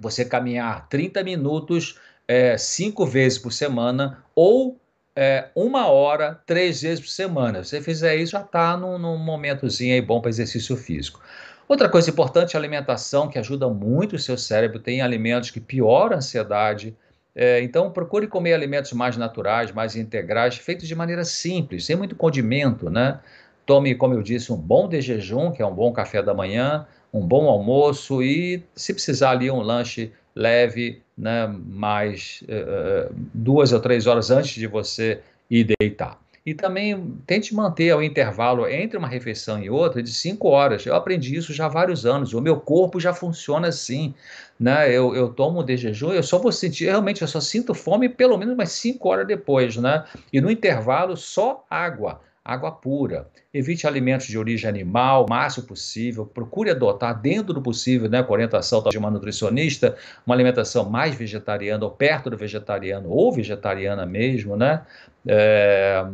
você 0.00 0.24
caminhar 0.24 0.88
30 0.88 1.22
minutos 1.24 1.98
é, 2.28 2.56
cinco 2.58 3.06
vezes 3.06 3.38
por 3.38 3.52
semana 3.52 4.22
ou 4.34 4.78
é, 5.14 5.48
uma 5.54 5.86
hora, 5.86 6.38
três 6.44 6.82
vezes 6.82 7.00
por 7.00 7.08
semana. 7.08 7.64
Se 7.64 7.70
você 7.70 7.80
fizer 7.80 8.16
isso, 8.16 8.32
já 8.32 8.42
está 8.42 8.76
num, 8.76 8.98
num 8.98 9.16
momentozinho 9.16 9.94
aí 9.94 10.02
bom 10.02 10.20
para 10.20 10.28
exercício 10.28 10.76
físico. 10.76 11.22
Outra 11.66 11.88
coisa 11.88 12.10
importante 12.10 12.54
é 12.54 12.58
a 12.58 12.60
alimentação, 12.60 13.28
que 13.28 13.38
ajuda 13.38 13.68
muito 13.68 14.14
o 14.16 14.18
seu 14.18 14.36
cérebro. 14.36 14.78
Tem 14.78 15.00
alimentos 15.00 15.50
que 15.50 15.58
pioram 15.58 16.14
a 16.14 16.18
ansiedade. 16.18 16.96
É, 17.38 17.60
então, 17.62 17.90
procure 17.90 18.26
comer 18.26 18.54
alimentos 18.54 18.94
mais 18.94 19.14
naturais, 19.18 19.70
mais 19.70 19.94
integrais, 19.94 20.56
feitos 20.56 20.88
de 20.88 20.94
maneira 20.94 21.22
simples, 21.22 21.84
sem 21.84 21.94
muito 21.94 22.16
condimento, 22.16 22.88
né? 22.88 23.20
Tome, 23.66 23.94
como 23.94 24.14
eu 24.14 24.22
disse, 24.22 24.50
um 24.50 24.56
bom 24.56 24.88
de 24.88 25.02
jejum, 25.02 25.52
que 25.52 25.60
é 25.60 25.66
um 25.66 25.74
bom 25.74 25.92
café 25.92 26.22
da 26.22 26.32
manhã, 26.32 26.86
um 27.12 27.20
bom 27.20 27.46
almoço 27.46 28.22
e, 28.22 28.62
se 28.74 28.94
precisar 28.94 29.32
ali, 29.32 29.50
um 29.50 29.60
lanche 29.60 30.12
leve, 30.34 31.02
né, 31.16 31.46
mais 31.46 32.42
uh, 32.44 33.14
duas 33.34 33.72
ou 33.72 33.80
três 33.80 34.06
horas 34.06 34.30
antes 34.30 34.54
de 34.54 34.66
você 34.66 35.20
ir 35.50 35.74
deitar. 35.78 36.18
E 36.46 36.54
também 36.54 37.18
tente 37.26 37.52
manter 37.52 37.92
o 37.92 38.00
intervalo 38.00 38.68
entre 38.68 38.96
uma 38.96 39.08
refeição 39.08 39.60
e 39.60 39.68
outra 39.68 40.00
de 40.00 40.12
cinco 40.12 40.46
horas. 40.46 40.86
Eu 40.86 40.94
aprendi 40.94 41.34
isso 41.34 41.52
já 41.52 41.66
há 41.66 41.68
vários 41.68 42.06
anos. 42.06 42.32
O 42.32 42.40
meu 42.40 42.60
corpo 42.60 43.00
já 43.00 43.12
funciona 43.12 43.66
assim. 43.66 44.14
Né? 44.58 44.88
Eu, 44.92 45.12
eu 45.12 45.28
tomo 45.30 45.64
de 45.64 45.76
jejum, 45.76 46.12
eu 46.12 46.22
só 46.22 46.38
vou 46.38 46.52
sentir, 46.52 46.84
realmente, 46.84 47.20
eu 47.20 47.28
só 47.28 47.40
sinto 47.40 47.74
fome 47.74 48.08
pelo 48.08 48.38
menos 48.38 48.56
mais 48.56 48.70
cinco 48.70 49.08
horas 49.08 49.26
depois. 49.26 49.76
Né? 49.76 50.04
E 50.32 50.40
no 50.40 50.48
intervalo, 50.48 51.16
só 51.16 51.66
água 51.68 52.20
água 52.46 52.70
pura. 52.70 53.28
Evite 53.52 53.86
alimentos 53.86 54.28
de 54.28 54.38
origem 54.38 54.70
animal, 54.70 55.26
o 55.26 55.28
máximo 55.28 55.66
possível. 55.66 56.24
Procure 56.24 56.70
adotar, 56.70 57.20
dentro 57.20 57.52
do 57.52 57.60
possível, 57.60 58.08
né, 58.08 58.22
com 58.22 58.32
orientação 58.32 58.82
de 58.84 58.96
uma 58.96 59.10
nutricionista, 59.10 59.96
uma 60.24 60.34
alimentação 60.34 60.88
mais 60.88 61.16
vegetariana, 61.16 61.84
ou 61.84 61.90
perto 61.90 62.30
do 62.30 62.36
vegetariano, 62.36 63.10
ou 63.10 63.32
vegetariana 63.32 64.06
mesmo, 64.06 64.56
né? 64.56 64.82
É, 65.26 66.06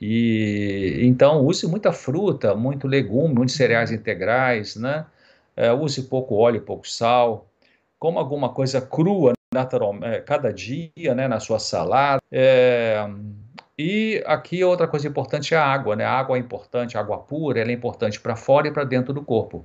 e 0.00 0.98
então 1.02 1.44
use 1.44 1.68
muita 1.68 1.92
fruta, 1.92 2.52
muito 2.54 2.88
legume, 2.88 3.32
muitos 3.32 3.54
cereais 3.54 3.92
integrais, 3.92 4.74
né? 4.74 5.06
É, 5.56 5.72
use 5.72 6.02
pouco 6.02 6.34
óleo, 6.34 6.62
pouco 6.62 6.88
sal. 6.88 7.46
Coma 7.98 8.20
alguma 8.20 8.48
coisa 8.50 8.80
crua, 8.80 9.32
natural, 9.54 9.96
é, 10.02 10.20
cada 10.20 10.52
dia, 10.52 11.14
né, 11.14 11.28
na 11.28 11.40
sua 11.40 11.58
salada. 11.58 12.20
É, 12.30 13.08
e 13.78 14.22
aqui 14.26 14.64
outra 14.64 14.88
coisa 14.88 15.06
importante 15.06 15.54
é 15.54 15.56
a 15.56 15.64
água, 15.64 15.94
né? 15.96 16.04
A 16.04 16.12
água 16.12 16.36
é 16.36 16.40
importante, 16.40 16.96
a 16.96 17.00
água 17.00 17.18
pura, 17.18 17.60
ela 17.60 17.70
é 17.70 17.74
importante 17.74 18.20
para 18.20 18.36
fora 18.36 18.68
e 18.68 18.70
para 18.70 18.84
dentro 18.84 19.12
do 19.12 19.22
corpo. 19.22 19.64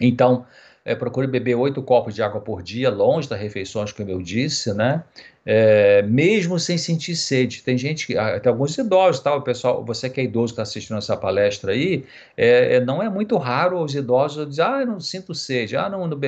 Então, 0.00 0.46
é, 0.86 0.94
procure 0.94 1.26
beber 1.26 1.56
oito 1.56 1.82
copos 1.82 2.14
de 2.14 2.22
água 2.22 2.40
por 2.40 2.62
dia, 2.62 2.88
longe 2.90 3.28
das 3.28 3.40
refeições, 3.40 3.92
como 3.92 4.08
eu 4.08 4.22
disse, 4.22 4.72
né? 4.72 5.02
É, 5.44 6.02
mesmo 6.02 6.58
sem 6.58 6.78
sentir 6.78 7.16
sede. 7.16 7.62
Tem 7.62 7.76
gente 7.76 8.06
que, 8.06 8.16
ah, 8.16 8.38
tem 8.38 8.50
alguns 8.50 8.78
idosos, 8.78 9.20
tá? 9.20 9.34
O 9.34 9.42
pessoal, 9.42 9.84
você 9.84 10.08
que 10.08 10.20
é 10.20 10.24
idoso 10.24 10.54
que 10.54 10.60
está 10.60 10.62
assistindo 10.62 10.96
essa 10.96 11.16
palestra 11.16 11.72
aí, 11.72 12.04
é, 12.36 12.76
é, 12.76 12.80
não 12.80 13.02
é 13.02 13.08
muito 13.08 13.36
raro 13.36 13.82
os 13.82 13.94
idosos 13.94 14.48
dizer, 14.48 14.62
ah, 14.62 14.80
eu 14.80 14.86
não 14.86 15.00
sinto 15.00 15.34
sede, 15.34 15.76
ah, 15.76 15.88
não, 15.90 16.06
não 16.06 16.18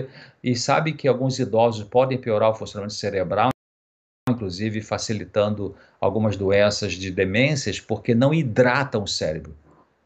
e 0.43 0.57
sabe 0.57 0.93
que 0.93 1.07
alguns 1.07 1.39
idosos 1.39 1.85
podem 1.85 2.19
piorar 2.19 2.51
o 2.51 2.55
funcionamento 2.55 2.95
cerebral 2.95 3.51
inclusive 4.39 4.81
facilitando 4.81 5.75
algumas 6.01 6.37
doenças 6.37 6.93
de 6.93 7.11
demências, 7.11 7.81
porque 7.81 8.15
não 8.15 8.33
hidratam 8.33 9.03
o 9.03 9.09
cérebro. 9.09 9.55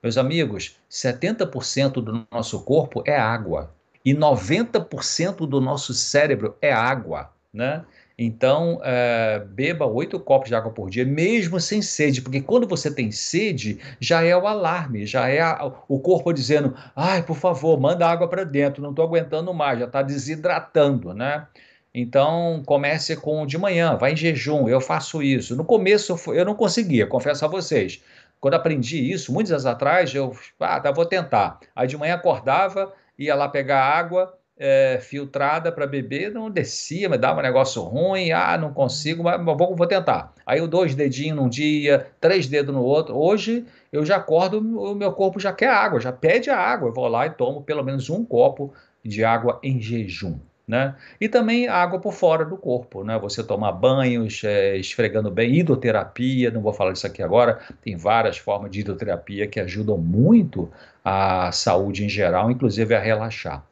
Meus 0.02 0.16
amigos, 0.16 0.76
70% 0.90 1.92
do 2.02 2.26
nosso 2.32 2.64
corpo 2.64 3.04
é 3.06 3.16
água 3.16 3.72
e 4.04 4.14
90% 4.14 5.46
do 5.46 5.60
nosso 5.60 5.92
cérebro 5.92 6.56
é 6.60 6.72
água, 6.72 7.30
né? 7.52 7.84
Então, 8.18 8.80
é, 8.84 9.40
beba 9.48 9.86
oito 9.86 10.18
copos 10.20 10.48
de 10.48 10.54
água 10.54 10.70
por 10.70 10.90
dia, 10.90 11.04
mesmo 11.04 11.58
sem 11.58 11.80
sede, 11.80 12.20
porque 12.20 12.40
quando 12.40 12.68
você 12.68 12.92
tem 12.92 13.10
sede, 13.10 13.80
já 13.98 14.22
é 14.22 14.36
o 14.36 14.46
alarme, 14.46 15.06
já 15.06 15.28
é 15.28 15.40
a, 15.40 15.72
o 15.88 15.98
corpo 15.98 16.32
dizendo: 16.32 16.74
ai, 16.94 17.22
por 17.22 17.36
favor, 17.36 17.80
manda 17.80 18.06
água 18.06 18.28
para 18.28 18.44
dentro, 18.44 18.82
não 18.82 18.90
estou 18.90 19.04
aguentando 19.04 19.52
mais, 19.54 19.78
já 19.78 19.86
está 19.86 20.02
desidratando, 20.02 21.14
né? 21.14 21.46
Então, 21.94 22.62
comece 22.64 23.16
com 23.16 23.46
de 23.46 23.58
manhã, 23.58 23.96
vá 23.96 24.10
em 24.10 24.16
jejum. 24.16 24.68
Eu 24.68 24.80
faço 24.80 25.22
isso. 25.22 25.54
No 25.54 25.64
começo 25.64 26.16
eu 26.32 26.44
não 26.44 26.54
conseguia, 26.54 27.06
confesso 27.06 27.44
a 27.44 27.48
vocês. 27.48 28.02
Quando 28.40 28.54
aprendi 28.54 29.12
isso, 29.12 29.32
muitos 29.32 29.52
anos 29.52 29.66
atrás, 29.66 30.14
eu 30.14 30.34
ah, 30.58 30.80
tá, 30.80 30.90
vou 30.90 31.06
tentar. 31.06 31.60
Aí 31.76 31.86
de 31.86 31.96
manhã 31.96 32.14
acordava, 32.14 32.92
ia 33.18 33.34
lá 33.34 33.48
pegar 33.48 33.84
água 33.84 34.36
é, 34.56 34.98
filtrada 35.00 35.70
para 35.70 35.86
beber, 35.86 36.32
não 36.32 36.50
descia, 36.50 37.08
me 37.08 37.18
dava 37.18 37.40
um 37.40 37.42
negócio 37.42 37.82
ruim. 37.82 38.32
Ah, 38.32 38.56
não 38.56 38.72
consigo, 38.72 39.22
mas 39.22 39.42
vou, 39.44 39.76
vou 39.76 39.86
tentar. 39.86 40.32
Aí 40.46 40.58
eu 40.60 40.68
dois 40.68 40.94
dedinhos 40.94 41.36
num 41.36 41.48
dia, 41.48 42.06
três 42.20 42.46
dedos 42.46 42.74
no 42.74 42.82
outro. 42.82 43.16
Hoje 43.16 43.64
eu 43.92 44.04
já 44.04 44.16
acordo, 44.16 44.58
o 44.58 44.94
meu 44.94 45.12
corpo 45.12 45.38
já 45.38 45.52
quer 45.52 45.68
água, 45.70 46.00
já 46.00 46.12
pede 46.12 46.48
a 46.48 46.58
água. 46.58 46.88
Eu 46.88 46.94
vou 46.94 47.06
lá 47.08 47.26
e 47.26 47.30
tomo 47.30 47.62
pelo 47.62 47.82
menos 47.82 48.08
um 48.08 48.24
copo 48.24 48.72
de 49.04 49.24
água 49.24 49.60
em 49.62 49.80
jejum. 49.80 50.38
Né? 50.66 50.94
E 51.20 51.28
também 51.28 51.66
água 51.66 51.98
por 51.98 52.12
fora 52.12 52.44
do 52.44 52.56
corpo, 52.56 53.02
né? 53.02 53.18
Você 53.18 53.42
tomar 53.42 53.72
banhos, 53.72 54.42
é, 54.44 54.76
esfregando 54.76 55.30
bem, 55.30 55.56
hidroterapia, 55.56 56.52
não 56.52 56.62
vou 56.62 56.72
falar 56.72 56.92
disso 56.92 57.06
aqui 57.06 57.20
agora, 57.20 57.58
tem 57.82 57.96
várias 57.96 58.38
formas 58.38 58.70
de 58.70 58.80
hidroterapia 58.80 59.48
que 59.48 59.58
ajudam 59.58 59.98
muito 59.98 60.70
a 61.04 61.50
saúde 61.50 62.04
em 62.04 62.08
geral, 62.08 62.50
inclusive 62.50 62.94
a 62.94 63.00
relaxar. 63.00 63.66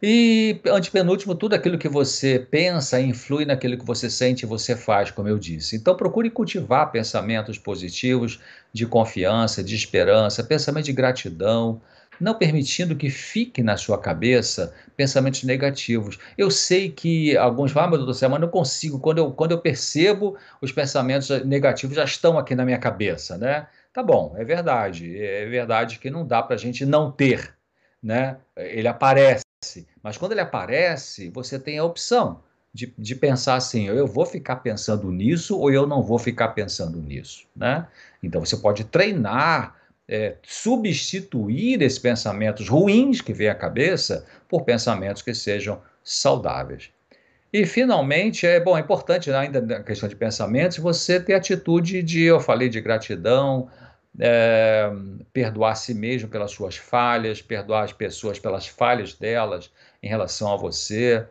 E, 0.00 0.60
antepenúltimo, 0.64 1.34
tudo 1.34 1.54
aquilo 1.54 1.76
que 1.76 1.88
você 1.88 2.38
pensa 2.38 3.00
influi 3.00 3.44
naquilo 3.44 3.76
que 3.76 3.84
você 3.84 4.08
sente 4.08 4.44
e 4.44 4.46
você 4.46 4.76
faz, 4.76 5.10
como 5.10 5.28
eu 5.28 5.36
disse. 5.38 5.74
Então, 5.74 5.96
procure 5.96 6.30
cultivar 6.30 6.92
pensamentos 6.92 7.58
positivos, 7.58 8.40
de 8.72 8.86
confiança, 8.86 9.62
de 9.62 9.74
esperança, 9.74 10.44
pensamento 10.44 10.84
de 10.84 10.92
gratidão, 10.92 11.80
não 12.20 12.34
permitindo 12.34 12.96
que 12.96 13.10
fique 13.10 13.62
na 13.62 13.76
sua 13.76 13.98
cabeça 13.98 14.74
pensamentos 14.96 15.42
negativos. 15.44 16.18
Eu 16.36 16.50
sei 16.50 16.90
que 16.90 17.36
alguns 17.36 17.72
falam, 17.72 17.88
ah, 17.88 17.90
meu 17.90 18.04
Deus 18.04 18.20
do 18.20 18.30
mas 18.30 18.40
não 18.40 18.48
consigo. 18.48 18.98
Quando 18.98 19.18
eu, 19.18 19.32
quando 19.32 19.52
eu 19.52 19.60
percebo, 19.60 20.36
os 20.60 20.72
pensamentos 20.72 21.28
negativos 21.44 21.96
já 21.96 22.04
estão 22.04 22.38
aqui 22.38 22.54
na 22.54 22.64
minha 22.64 22.78
cabeça, 22.78 23.38
né? 23.38 23.66
Tá 23.92 24.02
bom, 24.02 24.34
é 24.36 24.44
verdade. 24.44 25.20
É 25.20 25.46
verdade 25.46 25.98
que 25.98 26.10
não 26.10 26.26
dá 26.26 26.42
para 26.42 26.54
a 26.54 26.58
gente 26.58 26.84
não 26.84 27.10
ter, 27.10 27.54
né? 28.02 28.36
Ele 28.56 28.88
aparece. 28.88 29.44
Mas 30.02 30.16
quando 30.16 30.32
ele 30.32 30.40
aparece, 30.40 31.30
você 31.30 31.58
tem 31.58 31.78
a 31.78 31.84
opção 31.84 32.42
de, 32.72 32.94
de 32.96 33.14
pensar 33.14 33.56
assim: 33.56 33.86
eu 33.86 34.06
vou 34.06 34.26
ficar 34.26 34.56
pensando 34.56 35.10
nisso 35.10 35.58
ou 35.58 35.70
eu 35.70 35.86
não 35.86 36.02
vou 36.02 36.18
ficar 36.18 36.48
pensando 36.48 37.00
nisso, 37.00 37.46
né? 37.56 37.86
Então 38.22 38.44
você 38.44 38.56
pode 38.56 38.84
treinar 38.84 39.77
é, 40.08 40.36
substituir 40.42 41.82
esses 41.82 41.98
pensamentos 41.98 42.68
ruins 42.68 43.20
que 43.20 43.32
vêm 43.32 43.48
à 43.48 43.54
cabeça 43.54 44.24
por 44.48 44.62
pensamentos 44.62 45.20
que 45.20 45.34
sejam 45.34 45.80
saudáveis. 46.02 46.90
E, 47.52 47.64
finalmente, 47.64 48.46
é 48.46 48.60
bom, 48.60 48.76
é 48.76 48.80
importante 48.80 49.30
ainda 49.30 49.60
na 49.60 49.82
questão 49.82 50.08
de 50.08 50.16
pensamentos 50.16 50.78
você 50.78 51.20
ter 51.20 51.34
atitude 51.34 52.02
de, 52.02 52.22
eu 52.22 52.40
falei, 52.40 52.68
de 52.68 52.80
gratidão, 52.80 53.70
é, 54.18 54.90
perdoar 55.32 55.72
a 55.72 55.74
si 55.74 55.94
mesmo 55.94 56.28
pelas 56.28 56.50
suas 56.50 56.76
falhas, 56.76 57.40
perdoar 57.40 57.84
as 57.84 57.92
pessoas 57.92 58.38
pelas 58.38 58.66
falhas 58.66 59.14
delas 59.14 59.70
em 60.02 60.08
relação 60.08 60.52
a 60.52 60.56
você. 60.56 61.24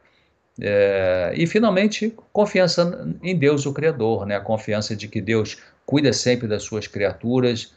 É, 0.60 1.34
e, 1.36 1.46
finalmente, 1.46 2.16
confiança 2.34 3.08
em 3.22 3.36
Deus, 3.36 3.66
o 3.68 3.74
Criador, 3.74 4.26
né? 4.26 4.36
a 4.36 4.42
confiança 4.42 4.96
de 4.96 5.08
que 5.08 5.22
Deus 5.22 5.58
cuida 5.86 6.12
sempre 6.13 6.48
das 6.48 6.63
suas 6.63 6.88
criaturas, 6.88 7.74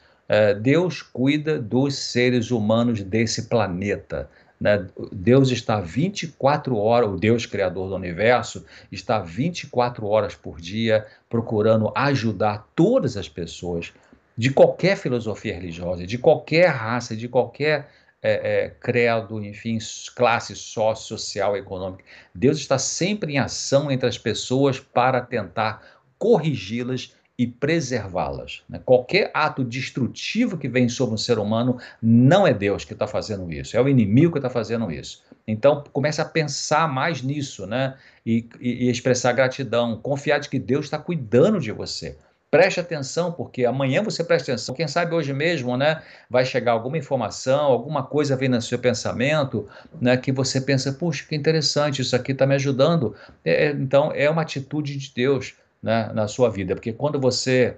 Deus 0.61 1.03
cuida 1.03 1.59
dos 1.59 1.97
seres 1.97 2.51
humanos 2.51 3.03
desse 3.03 3.49
planeta. 3.49 4.31
Né? 4.61 4.87
Deus 5.11 5.51
está 5.51 5.81
24 5.81 6.77
horas, 6.77 7.11
o 7.11 7.17
Deus 7.17 7.47
criador 7.47 7.89
do 7.89 7.97
universo, 7.97 8.65
está 8.93 9.19
24 9.19 10.07
horas 10.07 10.35
por 10.35 10.61
dia 10.61 11.07
procurando 11.29 11.91
ajudar 11.97 12.69
todas 12.77 13.17
as 13.17 13.29
pessoas 13.29 13.93
de 14.37 14.51
qualquer 14.51 14.97
filosofia 14.97 15.55
religiosa, 15.55 16.07
de 16.07 16.19
qualquer 16.19 16.69
raça, 16.69 17.17
de 17.17 17.29
qualquer 17.29 17.89
é, 18.23 18.65
é, 18.65 18.71
credo, 18.81 19.43
enfim, 19.43 19.79
classe 20.15 20.55
social, 20.55 21.57
econômica. 21.57 22.05
Deus 22.35 22.59
está 22.59 22.79
sempre 22.79 23.33
em 23.33 23.39
ação 23.39 23.91
entre 23.91 24.09
as 24.09 24.19
pessoas 24.19 24.79
para 24.79 25.21
tentar 25.23 25.83
corrigi-las 26.19 27.15
e 27.41 27.47
preservá-las. 27.47 28.63
Né? 28.69 28.79
Qualquer 28.85 29.31
ato 29.33 29.65
destrutivo 29.65 30.59
que 30.59 30.69
vem 30.69 30.91
sobre 30.91 31.15
um 31.15 31.17
ser 31.17 31.39
humano 31.39 31.79
não 32.03 32.47
é 32.47 32.53
Deus 32.53 32.85
que 32.85 32.93
está 32.93 33.07
fazendo 33.07 33.51
isso, 33.51 33.75
é 33.79 33.81
o 33.81 33.89
inimigo 33.89 34.33
que 34.33 34.39
está 34.39 34.51
fazendo 34.51 34.93
isso. 34.93 35.25
Então 35.49 35.83
comece 35.91 36.21
a 36.21 36.25
pensar 36.27 36.87
mais 36.87 37.23
nisso, 37.23 37.67
né? 37.67 37.97
E, 38.27 38.47
e, 38.61 38.85
e 38.85 38.91
expressar 38.91 39.33
gratidão, 39.33 39.97
confiar 39.97 40.39
de 40.39 40.51
que 40.51 40.59
Deus 40.59 40.85
está 40.85 40.99
cuidando 40.99 41.59
de 41.59 41.73
você. 41.73 42.15
Preste 42.51 42.79
atenção, 42.79 43.33
porque 43.33 43.65
amanhã 43.65 44.03
você 44.03 44.23
presta 44.23 44.53
atenção. 44.53 44.75
Quem 44.75 44.87
sabe 44.87 45.15
hoje 45.15 45.33
mesmo, 45.33 45.79
né, 45.79 46.03
vai 46.29 46.45
chegar 46.45 46.73
alguma 46.73 46.99
informação, 46.99 47.63
alguma 47.63 48.03
coisa 48.03 48.37
vem 48.37 48.51
no 48.51 48.61
seu 48.61 48.79
pensamento, 48.79 49.67
né, 49.99 50.15
que 50.19 50.31
você 50.31 50.61
pensa, 50.61 50.93
puxa, 50.93 51.25
que 51.27 51.35
interessante, 51.35 52.03
isso 52.03 52.15
aqui 52.15 52.33
está 52.33 52.47
me 52.47 52.57
ajudando. 52.57 53.15
É, 53.43 53.69
é, 53.69 53.71
então, 53.71 54.13
é 54.13 54.29
uma 54.29 54.43
atitude 54.43 54.99
de 54.99 55.11
Deus 55.15 55.55
né, 55.83 56.11
na 56.13 56.29
sua 56.29 56.51
vida, 56.51 56.75
porque 56.75 56.93
quando 56.93 57.19
você 57.19 57.77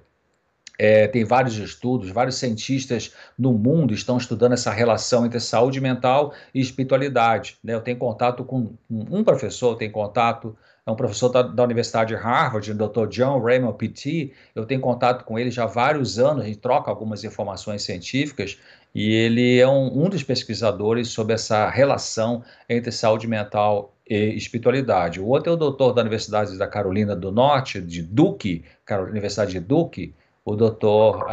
é, 0.78 1.06
tem 1.06 1.24
vários 1.24 1.56
estudos, 1.56 2.10
vários 2.10 2.36
cientistas 2.36 3.14
no 3.38 3.52
mundo 3.52 3.94
estão 3.94 4.16
estudando 4.16 4.52
essa 4.52 4.70
relação 4.70 5.24
entre 5.26 5.38
saúde 5.38 5.80
mental 5.80 6.32
e 6.54 6.60
espiritualidade. 6.60 7.58
Né? 7.62 7.74
Eu 7.74 7.80
tenho 7.80 7.96
contato 7.96 8.44
com 8.44 8.74
um 8.90 9.22
professor, 9.22 9.76
tenho 9.76 9.92
contato, 9.92 10.56
é 10.84 10.90
um 10.90 10.96
professor 10.96 11.28
da, 11.28 11.42
da 11.42 11.62
Universidade 11.62 12.14
de 12.14 12.20
Harvard, 12.20 12.70
o 12.70 12.74
Dr. 12.74 13.06
John 13.06 13.40
Raymond 13.40 13.78
Petit. 13.78 14.32
Eu 14.54 14.66
tenho 14.66 14.80
contato 14.80 15.24
com 15.24 15.38
ele 15.38 15.50
já 15.50 15.64
há 15.64 15.66
vários 15.66 16.18
anos, 16.18 16.42
a 16.42 16.46
gente 16.46 16.58
troca 16.58 16.90
algumas 16.90 17.22
informações 17.22 17.82
científicas 17.82 18.58
e 18.94 19.14
ele 19.14 19.60
é 19.60 19.68
um, 19.68 20.04
um 20.04 20.08
dos 20.08 20.24
pesquisadores 20.24 21.08
sobre 21.08 21.34
essa 21.34 21.70
relação 21.70 22.42
entre 22.68 22.90
saúde 22.90 23.28
mental 23.28 23.91
e 24.08 24.36
espiritualidade. 24.36 25.20
O 25.20 25.26
outro 25.26 25.50
é 25.50 25.54
o 25.54 25.58
doutor 25.58 25.92
da 25.92 26.02
Universidade 26.02 26.56
da 26.58 26.66
Carolina 26.66 27.14
do 27.14 27.30
Norte, 27.30 27.80
de 27.80 28.02
Duke, 28.02 28.64
Universidade 29.08 29.52
de 29.52 29.60
Duke, 29.60 30.14
o 30.44 30.56
doutor 30.56 31.26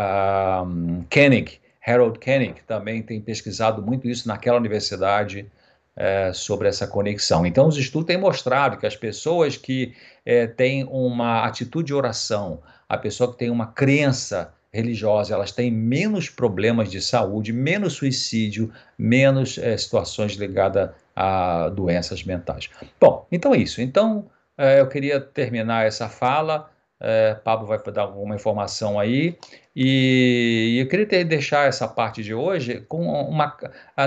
um, 0.65 1.03
Koenig, 1.11 1.59
Harold 1.85 2.19
Koenig, 2.19 2.61
também 2.67 3.01
tem 3.01 3.19
pesquisado 3.19 3.81
muito 3.81 4.07
isso 4.07 4.27
naquela 4.27 4.57
universidade 4.57 5.49
é, 5.95 6.31
sobre 6.33 6.67
essa 6.67 6.87
conexão. 6.87 7.45
Então, 7.45 7.67
os 7.67 7.77
estudos 7.77 8.07
têm 8.07 8.17
mostrado 8.17 8.77
que 8.77 8.85
as 8.85 8.95
pessoas 8.95 9.57
que 9.57 9.93
é, 10.25 10.47
têm 10.47 10.83
uma 10.85 11.43
atitude 11.45 11.87
de 11.87 11.93
oração, 11.93 12.61
a 12.87 12.97
pessoa 12.97 13.31
que 13.31 13.37
tem 13.37 13.49
uma 13.49 13.67
crença 13.67 14.53
religiosa, 14.71 15.33
elas 15.33 15.51
têm 15.51 15.71
menos 15.71 16.29
problemas 16.29 16.91
de 16.91 17.01
saúde, 17.01 17.51
menos 17.51 17.93
suicídio, 17.93 18.71
menos 18.97 19.57
é, 19.57 19.75
situações 19.75 20.33
ligadas 20.33 20.91
a 21.19 21.69
doenças 21.69 22.23
mentais. 22.23 22.69
Bom, 22.99 23.27
então 23.29 23.53
é 23.53 23.57
isso. 23.57 23.81
Então, 23.81 24.29
é, 24.57 24.79
eu 24.79 24.87
queria 24.87 25.19
terminar 25.19 25.85
essa 25.85 26.07
fala 26.07 26.69
é, 26.99 27.33
Pablo 27.33 27.65
vai 27.65 27.79
dar 27.93 28.01
alguma 28.01 28.35
informação 28.35 28.99
aí. 28.99 29.37
E 29.75 30.77
eu 30.81 30.87
queria 30.87 31.05
ter, 31.05 31.23
deixar 31.23 31.67
essa 31.67 31.87
parte 31.87 32.21
de 32.21 32.33
hoje 32.33 32.81
com 32.81 33.03
uma 33.07 33.55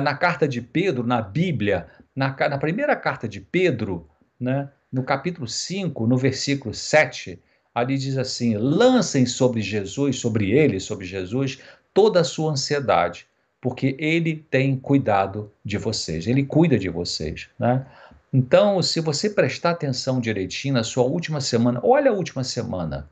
na 0.02 0.14
carta 0.14 0.46
de 0.46 0.60
Pedro, 0.60 1.06
na 1.06 1.22
Bíblia, 1.22 1.86
na, 2.14 2.36
na 2.48 2.58
primeira 2.58 2.94
carta 2.94 3.26
de 3.26 3.40
Pedro, 3.40 4.06
né, 4.38 4.68
no 4.92 5.02
capítulo 5.02 5.48
5, 5.48 6.06
no 6.06 6.18
versículo 6.18 6.74
7, 6.74 7.40
ali 7.74 7.96
diz 7.96 8.18
assim: 8.18 8.56
lancem 8.56 9.24
sobre 9.24 9.62
Jesus, 9.62 10.18
sobre 10.18 10.50
ele, 10.50 10.78
sobre 10.78 11.06
Jesus, 11.06 11.58
toda 11.94 12.20
a 12.20 12.24
sua 12.24 12.52
ansiedade, 12.52 13.26
porque 13.62 13.94
ele 13.96 14.44
tem 14.50 14.76
cuidado 14.76 15.50
de 15.64 15.78
vocês, 15.78 16.26
ele 16.26 16.44
cuida 16.44 16.76
de 16.76 16.88
vocês. 16.88 17.48
Né? 17.56 17.86
Então, 18.32 18.82
se 18.82 19.00
você 19.00 19.30
prestar 19.30 19.70
atenção 19.70 20.20
direitinho 20.20 20.74
na 20.74 20.82
sua 20.82 21.04
última 21.04 21.40
semana, 21.40 21.80
olha 21.84 22.10
a 22.10 22.14
última 22.14 22.42
semana. 22.42 23.08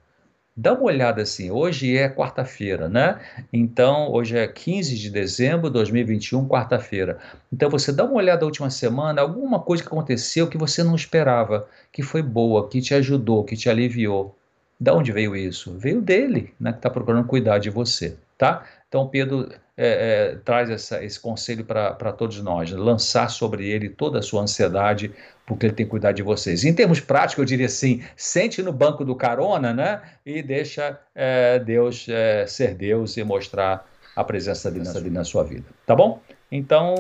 Dá 0.57 0.73
uma 0.73 0.83
olhada 0.83 1.23
assim, 1.23 1.53
hoje 1.53 1.97
é 1.97 2.09
quarta-feira, 2.09 2.89
né? 2.89 3.21
Então, 3.53 4.11
hoje 4.11 4.37
é 4.37 4.47
15 4.49 4.99
de 4.99 5.09
dezembro 5.09 5.69
de 5.69 5.75
2021, 5.75 6.49
quarta-feira. 6.49 7.19
Então, 7.53 7.71
você 7.71 7.93
dá 7.93 8.05
uma 8.05 8.17
olhada 8.17 8.41
na 8.41 8.47
última 8.47 8.69
semana, 8.71 9.23
alguma 9.23 9.61
coisa 9.61 9.85
que 9.85 9.89
aconteceu 9.89 10.49
que 10.49 10.59
você 10.59 10.83
não 10.83 10.97
esperava, 10.97 11.69
que 11.93 12.03
foi 12.03 12.23
boa, 12.23 12.69
que 12.69 12.81
te 12.83 12.93
ajudou, 12.93 13.45
que 13.45 13.57
te 13.57 13.71
aliviou. 13.71 14.37
Da 14.79 14.93
onde 14.93 15.13
veio 15.13 15.37
isso? 15.37 15.73
Veio 15.79 16.03
dele, 16.03 16.53
né, 16.59 16.73
que 16.73 16.79
está 16.79 16.91
procurando 16.91 17.27
cuidar 17.27 17.59
de 17.59 17.71
você, 17.71 18.17
tá? 18.37 18.65
Então, 18.89 19.07
Pedro 19.07 19.49
é, 19.83 20.33
é, 20.33 20.37
traz 20.45 20.69
essa, 20.69 21.03
esse 21.03 21.19
conselho 21.19 21.65
para 21.65 22.13
todos 22.13 22.39
nós, 22.43 22.71
lançar 22.71 23.31
sobre 23.31 23.67
ele 23.67 23.89
toda 23.89 24.19
a 24.19 24.23
sua 24.23 24.43
ansiedade, 24.43 25.11
porque 25.47 25.65
ele 25.65 25.73
tem 25.73 25.87
que 25.87 25.91
cuidar 25.91 26.13
de 26.13 26.23
vocês. 26.23 26.65
Em 26.65 26.75
termos 26.75 27.01
práticos, 27.01 27.39
eu 27.39 27.47
diria 27.47 27.65
assim: 27.65 28.03
sente 28.15 28.63
no 28.63 28.75
banco 28.75 29.07
do 29.07 29.17
carona, 29.17 29.73
né? 29.73 30.03
E 30.25 30.43
deixa 30.43 31.01
é, 31.15 31.59
Deus 31.59 32.07
é, 32.11 32.47
ser 32.47 32.75
Deus 32.75 33.17
e 33.17 33.25
mostrar 33.25 33.89
a 34.15 34.23
presença 34.23 34.71
dele, 34.71 34.85
dele 34.93 35.09
na 35.09 35.25
sua 35.25 35.45
vida. 35.45 35.65
Tá 35.87 35.97
bom? 35.97 36.21
Então, 36.53 36.95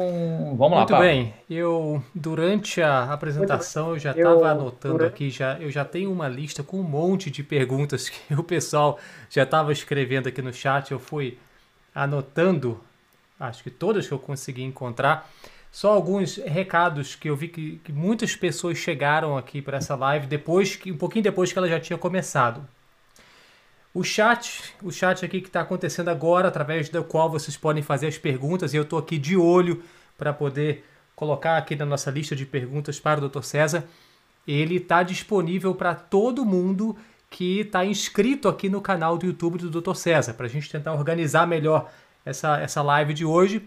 vamos 0.57 0.70
lá. 0.70 0.76
Muito 0.78 0.91
Paulo. 0.91 1.05
bem. 1.05 1.35
Eu 1.51 2.03
durante 2.14 2.81
a 2.81 3.12
apresentação 3.12 3.91
eu 3.91 3.99
já 3.99 4.12
estava 4.12 4.53
anotando 4.53 4.97
durante... 4.97 5.12
aqui, 5.12 5.28
já 5.28 5.59
eu 5.59 5.70
já 5.70 5.85
tenho 5.85 6.11
uma 6.11 6.28
lista 6.28 6.62
com 6.62 6.78
um 6.78 6.83
monte 6.83 7.31
de 7.31 7.43
perguntas 7.43 8.09
que 8.09 8.33
o 8.33 8.43
pessoal 8.43 8.99
já 9.28 9.43
estava 9.43 9.70
escrevendo 9.70 10.31
aqui 10.31 10.41
no 10.41 10.53
chat. 10.53 10.93
Eu 10.93 10.99
fui 10.99 11.37
anotando, 12.03 12.80
acho 13.38 13.62
que 13.62 13.70
todas 13.70 14.07
que 14.07 14.12
eu 14.12 14.18
consegui 14.18 14.62
encontrar. 14.62 15.30
Só 15.70 15.92
alguns 15.92 16.36
recados 16.36 17.14
que 17.14 17.28
eu 17.28 17.36
vi 17.36 17.48
que, 17.48 17.80
que 17.84 17.92
muitas 17.92 18.34
pessoas 18.34 18.78
chegaram 18.78 19.36
aqui 19.36 19.61
para 19.61 19.76
essa 19.76 19.94
live 19.94 20.26
depois 20.26 20.74
que 20.74 20.90
um 20.90 20.96
pouquinho 20.96 21.22
depois 21.22 21.53
que 21.53 21.59
ela 21.59 21.68
já 21.68 21.78
tinha 21.78 21.98
começado. 21.98 22.66
O 23.92 24.03
chat, 24.03 24.74
o 24.82 24.90
chat 24.90 25.24
aqui 25.24 25.40
que 25.40 25.48
está 25.48 25.61
acontecendo 25.61 26.09
agora, 26.09 26.48
através 26.48 26.88
do 26.88 27.05
qual 27.05 27.28
vocês 27.28 27.57
podem 27.57 27.82
fazer 27.82 28.07
as 28.07 28.16
perguntas, 28.16 28.72
e 28.72 28.76
eu 28.76 28.82
estou 28.82 28.98
aqui 28.98 29.18
de 29.18 29.36
olho 29.36 29.82
para 30.16 30.32
poder 30.32 30.84
colocar 31.14 31.57
aqui 31.59 31.76
na 31.76 31.84
nossa 31.84 32.11
lista 32.11 32.34
de 32.34 32.46
perguntas 32.46 32.98
para 32.98 33.22
o 33.22 33.28
Dr. 33.28 33.42
César. 33.42 33.84
Ele 34.46 34.76
está 34.76 35.03
disponível 35.03 35.74
para 35.74 35.94
todo 35.94 36.44
mundo 36.44 36.96
que 37.31 37.61
está 37.61 37.85
inscrito 37.85 38.49
aqui 38.49 38.68
no 38.68 38.81
canal 38.81 39.16
do 39.16 39.24
YouTube 39.24 39.59
do 39.59 39.81
Dr. 39.81 39.95
César, 39.95 40.35
para 40.35 40.47
a 40.47 40.49
gente 40.49 40.68
tentar 40.68 40.93
organizar 40.93 41.47
melhor 41.47 41.89
essa, 42.26 42.59
essa 42.59 42.83
live 42.83 43.14
de 43.14 43.24
hoje. 43.24 43.66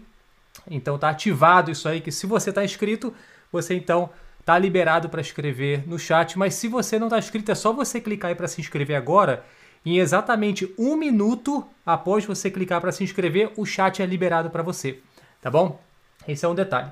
Então 0.70 0.98
tá 0.98 1.08
ativado 1.08 1.70
isso 1.70 1.88
aí, 1.88 2.00
que 2.00 2.12
se 2.12 2.26
você 2.26 2.50
está 2.50 2.62
inscrito, 2.62 3.12
você 3.50 3.74
então 3.74 4.10
tá 4.44 4.58
liberado 4.58 5.08
para 5.08 5.22
escrever 5.22 5.88
no 5.88 5.98
chat. 5.98 6.38
Mas 6.38 6.54
se 6.54 6.68
você 6.68 6.98
não 6.98 7.06
está 7.06 7.18
inscrito, 7.18 7.50
é 7.50 7.54
só 7.54 7.72
você 7.72 8.00
clicar 8.00 8.28
aí 8.28 8.34
para 8.34 8.46
se 8.46 8.60
inscrever 8.60 8.96
agora. 8.96 9.44
Em 9.84 9.98
exatamente 9.98 10.72
um 10.78 10.94
minuto 10.96 11.66
após 11.84 12.24
você 12.24 12.50
clicar 12.50 12.80
para 12.80 12.92
se 12.92 13.02
inscrever, 13.02 13.52
o 13.56 13.66
chat 13.66 14.02
é 14.02 14.06
liberado 14.06 14.50
para 14.50 14.62
você, 14.62 15.00
tá 15.42 15.50
bom? 15.50 15.80
Esse 16.26 16.44
é 16.44 16.48
um 16.48 16.54
detalhe. 16.54 16.90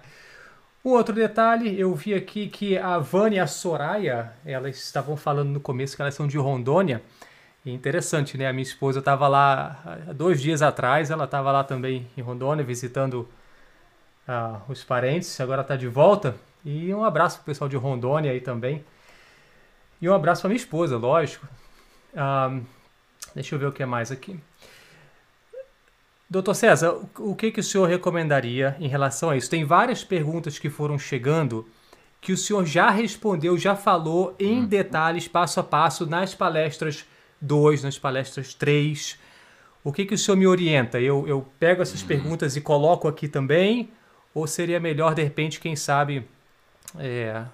Um 0.85 0.91
outro 0.91 1.14
detalhe, 1.14 1.78
eu 1.78 1.95
vi 1.95 2.12
aqui 2.12 2.49
que 2.49 2.76
a 2.76 2.99
Vânia 2.99 3.37
e 3.37 3.41
a 3.41 3.47
Soraya, 3.47 4.33
elas 4.45 4.76
estavam 4.76 5.16
falando 5.16 5.51
no 5.51 5.61
começo 5.61 5.95
que 5.95 6.03
elas 6.03 6.14
são 6.14 6.26
de 6.26 6.37
Rondônia. 6.37 7.01
E 7.64 7.70
interessante, 7.70 8.37
né? 8.37 8.49
A 8.49 8.53
minha 8.53 8.64
esposa 8.64 8.99
estava 8.99 9.28
lá 9.28 10.01
dois 10.16 10.43
dias 10.43 10.61
atrás, 10.61 11.11
ela 11.11 11.24
estava 11.24 11.53
lá 11.53 11.62
também 11.62 12.09
em 12.16 12.20
Rondônia 12.20 12.64
visitando 12.64 13.28
ah, 14.26 14.61
os 14.68 14.83
parentes, 14.83 15.41
agora 15.41 15.62
está 15.62 15.76
de 15.76 15.87
volta. 15.87 16.35
E 16.64 16.93
um 16.93 17.05
abraço 17.05 17.37
para 17.37 17.43
o 17.43 17.47
pessoal 17.47 17.68
de 17.70 17.76
Rondônia 17.76 18.33
aí 18.33 18.41
também. 18.41 18.85
E 20.01 20.09
um 20.09 20.14
abraço 20.14 20.43
para 20.43 20.49
minha 20.49 20.57
esposa, 20.57 20.97
lógico. 20.97 21.47
Ah, 22.16 22.59
deixa 23.35 23.55
eu 23.55 23.59
ver 23.61 23.66
o 23.66 23.72
que 23.72 23.85
é 23.85 23.87
mais 23.87 24.11
aqui. 24.11 24.41
Doutor 26.33 26.55
César, 26.55 26.99
o 27.18 27.37
que, 27.37 27.51
que 27.51 27.61
o 27.61 27.62
senhor 27.62 27.87
recomendaria 27.87 28.74
em 28.80 28.89
relação 28.89 29.28
a 29.28 29.37
isso? 29.37 29.51
Tem 29.51 29.66
várias 29.66 30.03
perguntas 30.03 30.59
que 30.59 30.70
foram 30.70 30.99
chegando 30.99 31.68
que 32.22 32.33
o 32.33 32.39
senhor 32.39 32.64
já 32.64 32.89
respondeu, 32.89 33.59
já 33.59 33.76
falou 33.76 34.35
em 34.41 34.61
uhum. 34.61 34.64
detalhes, 34.64 35.28
passo 35.28 35.61
a 35.61 35.62
passo, 35.62 36.07
nas 36.07 36.35
palestras 36.35 37.05
2, 37.39 37.83
nas 37.83 37.99
palestras 37.99 38.55
3. 38.55 39.18
O 39.85 39.93
que, 39.93 40.07
que 40.07 40.14
o 40.14 40.18
senhor 40.18 40.39
me 40.39 40.47
orienta? 40.47 40.99
Eu, 40.99 41.28
eu 41.28 41.47
pego 41.61 41.83
essas 41.83 42.01
uhum. 42.01 42.09
perguntas 42.09 42.57
e 42.57 42.62
coloco 42.62 43.07
aqui 43.07 43.28
também? 43.28 43.91
Ou 44.35 44.47
seria 44.47 44.80
melhor, 44.80 45.14
de 45.14 45.22
repente, 45.22 45.61
quem 45.61 45.76
sabe, 45.76 46.26
é, 46.99 47.45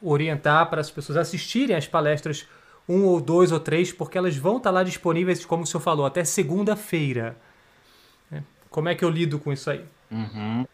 orientar 0.00 0.70
para 0.70 0.80
as 0.80 0.90
pessoas 0.90 1.18
assistirem 1.18 1.76
às 1.76 1.86
palestras 1.86 2.48
1 2.88 2.94
um 2.96 3.04
ou 3.04 3.20
2 3.20 3.52
ou 3.52 3.60
3, 3.60 3.92
porque 3.92 4.16
elas 4.16 4.38
vão 4.38 4.56
estar 4.56 4.70
lá 4.70 4.82
disponíveis, 4.82 5.44
como 5.44 5.64
o 5.64 5.66
senhor 5.66 5.82
falou, 5.82 6.06
até 6.06 6.24
segunda-feira. 6.24 7.36
Como 8.72 8.88
é 8.88 8.94
que 8.94 9.04
eu 9.04 9.10
lido 9.10 9.38
com 9.38 9.52
isso 9.52 9.70
aí? 9.70 9.84
Uhum. 10.10 10.66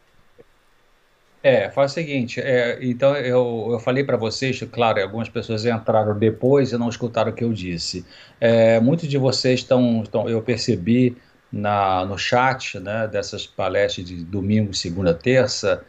É, 1.42 1.70
faz 1.70 1.92
o 1.92 1.94
seguinte, 1.94 2.40
é, 2.40 2.78
então 2.82 3.16
eu, 3.16 3.68
eu 3.70 3.78
falei 3.78 4.03
para 4.03 4.16
vocês, 4.16 4.61
claro, 4.72 5.01
algumas 5.01 5.28
pessoas 5.28 5.64
entraram 5.64 6.18
depois 6.18 6.72
e 6.72 6.78
não 6.78 6.88
escutaram 6.88 7.30
o 7.30 7.34
que 7.34 7.44
eu 7.44 7.53
disse. 7.53 8.05
É, 8.40 8.80
muitos 8.80 9.09
de 9.09 9.16
vocês 9.16 9.61
estão, 9.61 10.03
eu 10.26 10.42
percebi 10.42 11.16
na, 11.51 12.05
no 12.05 12.18
chat 12.18 12.78
né, 12.80 13.07
dessas 13.07 13.46
palestras 13.46 14.07
de 14.07 14.24
domingo, 14.24 14.74
segunda, 14.74 15.14
terça, 15.14 15.84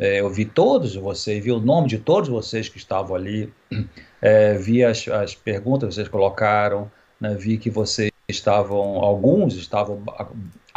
é, 0.00 0.20
eu 0.20 0.28
vi 0.30 0.44
todos 0.44 0.96
vocês, 0.96 1.42
vi 1.42 1.52
o 1.52 1.60
nome 1.60 1.88
de 1.88 1.98
todos 1.98 2.28
vocês 2.28 2.68
que 2.68 2.78
estavam 2.78 3.14
ali, 3.16 3.52
é, 4.20 4.54
vi 4.54 4.84
as, 4.84 5.06
as 5.08 5.34
perguntas 5.34 5.90
que 5.90 5.94
vocês 5.94 6.08
colocaram, 6.08 6.90
né, 7.20 7.34
vi 7.34 7.56
que 7.56 7.70
vocês 7.70 8.10
estavam, 8.28 9.02
alguns 9.02 9.54
estavam 9.54 10.02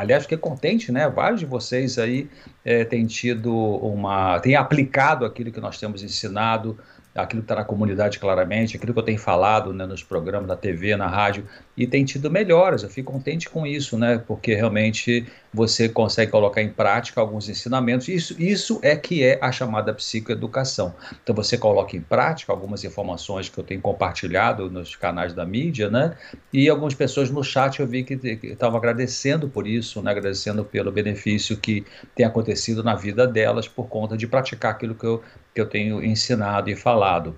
Aliás, 0.02 0.24
fiquei 0.24 0.38
contente, 0.38 0.92
né? 0.92 1.08
Vários 1.10 1.42
de 1.42 1.46
vocês 1.46 2.00
aí 2.00 2.28
é, 2.66 2.84
têm 2.84 3.06
tido 3.06 3.54
uma. 3.54 4.40
têm 4.40 4.56
aplicado 4.56 5.26
aquilo 5.26 5.52
que 5.52 5.60
nós 5.60 5.80
temos 5.80 6.02
ensinado 6.02 6.76
aquilo 7.14 7.42
que 7.42 7.46
está 7.46 7.56
na 7.56 7.66
comunidade 7.66 8.20
claramente, 8.20 8.78
aquilo 8.78 8.94
que 8.94 9.00
eu 9.00 9.04
tenho 9.04 9.20
falado 9.20 9.74
né, 9.74 9.86
nos 9.86 10.02
programas 10.02 10.48
da 10.48 10.56
TV, 10.56 10.96
na 10.96 11.08
rádio, 11.08 11.46
e 11.76 11.86
tem 11.86 12.06
tido 12.06 12.32
melhoras. 12.32 12.84
Eu 12.84 12.90
fico 12.90 13.12
contente 13.12 13.50
com 13.50 13.68
isso, 13.68 13.98
né? 13.98 14.18
Porque 14.26 14.56
realmente 14.56 15.26
você 15.54 15.90
consegue 15.90 16.32
colocar 16.32 16.62
em 16.62 16.70
prática 16.70 17.20
alguns 17.20 17.50
ensinamentos. 17.50 18.08
Isso, 18.08 18.36
isso 18.42 18.80
é 18.82 18.96
que 18.96 19.24
é 19.24 19.38
a 19.42 19.52
chamada 19.52 19.94
psicoeducação. 19.94 20.96
Então 21.22 21.36
você 21.36 21.58
coloca 21.58 21.98
em 21.98 22.02
prática 22.02 22.52
algumas 22.52 22.84
informações 22.84 23.50
que 23.50 23.58
eu 23.58 23.64
tenho 23.64 23.82
compartilhado 23.82 24.70
nos 24.70 24.96
canais 24.96 25.34
da 25.34 25.46
mídia, 25.46 25.90
né? 25.90 26.16
E 26.54 26.70
algumas 26.70 26.94
pessoas 26.94 27.30
no 27.30 27.44
chat 27.44 27.80
eu 27.80 27.88
vi 27.88 28.04
que 28.04 28.14
estavam 28.44 28.78
agradecendo 28.78 29.50
por 29.50 29.68
isso, 29.68 30.02
né? 30.02 30.12
Agradecendo 30.12 30.64
pelo 30.64 30.92
benefício 30.92 31.58
que 31.58 31.86
tem 32.16 32.26
acontecido 32.26 32.84
na 32.84 32.96
vida 32.96 33.28
delas 33.28 33.68
por 33.68 33.88
conta 33.88 34.16
de 34.16 34.28
praticar 34.28 34.72
aquilo 34.72 34.96
que 34.96 35.06
eu, 35.06 35.22
que 35.54 35.62
eu 35.62 35.66
tenho 35.66 36.04
ensinado 36.04 36.70
e 36.70 36.76
falado. 36.76 37.36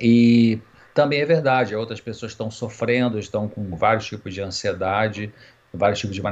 E 0.00 0.58
também 0.94 1.20
é 1.20 1.24
verdade, 1.24 1.74
outras 1.74 2.00
pessoas 2.00 2.32
estão 2.32 2.50
sofrendo, 2.50 3.18
estão 3.18 3.48
com 3.48 3.76
vários 3.76 4.06
tipos 4.06 4.32
de 4.32 4.40
ansiedade, 4.40 5.32
vários 5.72 5.98
tipos 5.98 6.14
de 6.14 6.22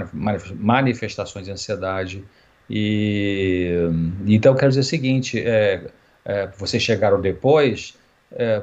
manifestações 0.54 1.46
de 1.46 1.52
ansiedade. 1.52 2.24
E 2.68 3.74
então 4.26 4.54
quero 4.54 4.68
dizer 4.68 4.80
o 4.80 4.84
seguinte: 4.84 5.40
é, 5.40 5.90
é, 6.24 6.46
vocês 6.56 6.82
chegaram 6.82 7.20
depois. 7.20 7.98
É, 8.32 8.62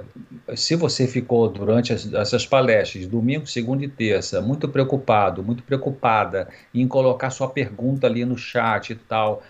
se 0.56 0.76
você 0.76 1.06
ficou 1.06 1.50
durante 1.50 1.92
as, 1.92 2.14
essas 2.14 2.46
palestras, 2.46 3.06
domingo, 3.06 3.46
segunda 3.46 3.84
e 3.84 3.90
terça, 3.90 4.40
muito 4.40 4.70
preocupado, 4.70 5.44
muito 5.44 5.62
preocupada 5.62 6.48
em 6.74 6.88
colocar 6.88 7.30
sua 7.32 7.50
pergunta 7.50 8.08
ali 8.08 8.24
no 8.24 8.38
chat 8.38 8.92
e 8.92 8.96
tal, 8.96 9.44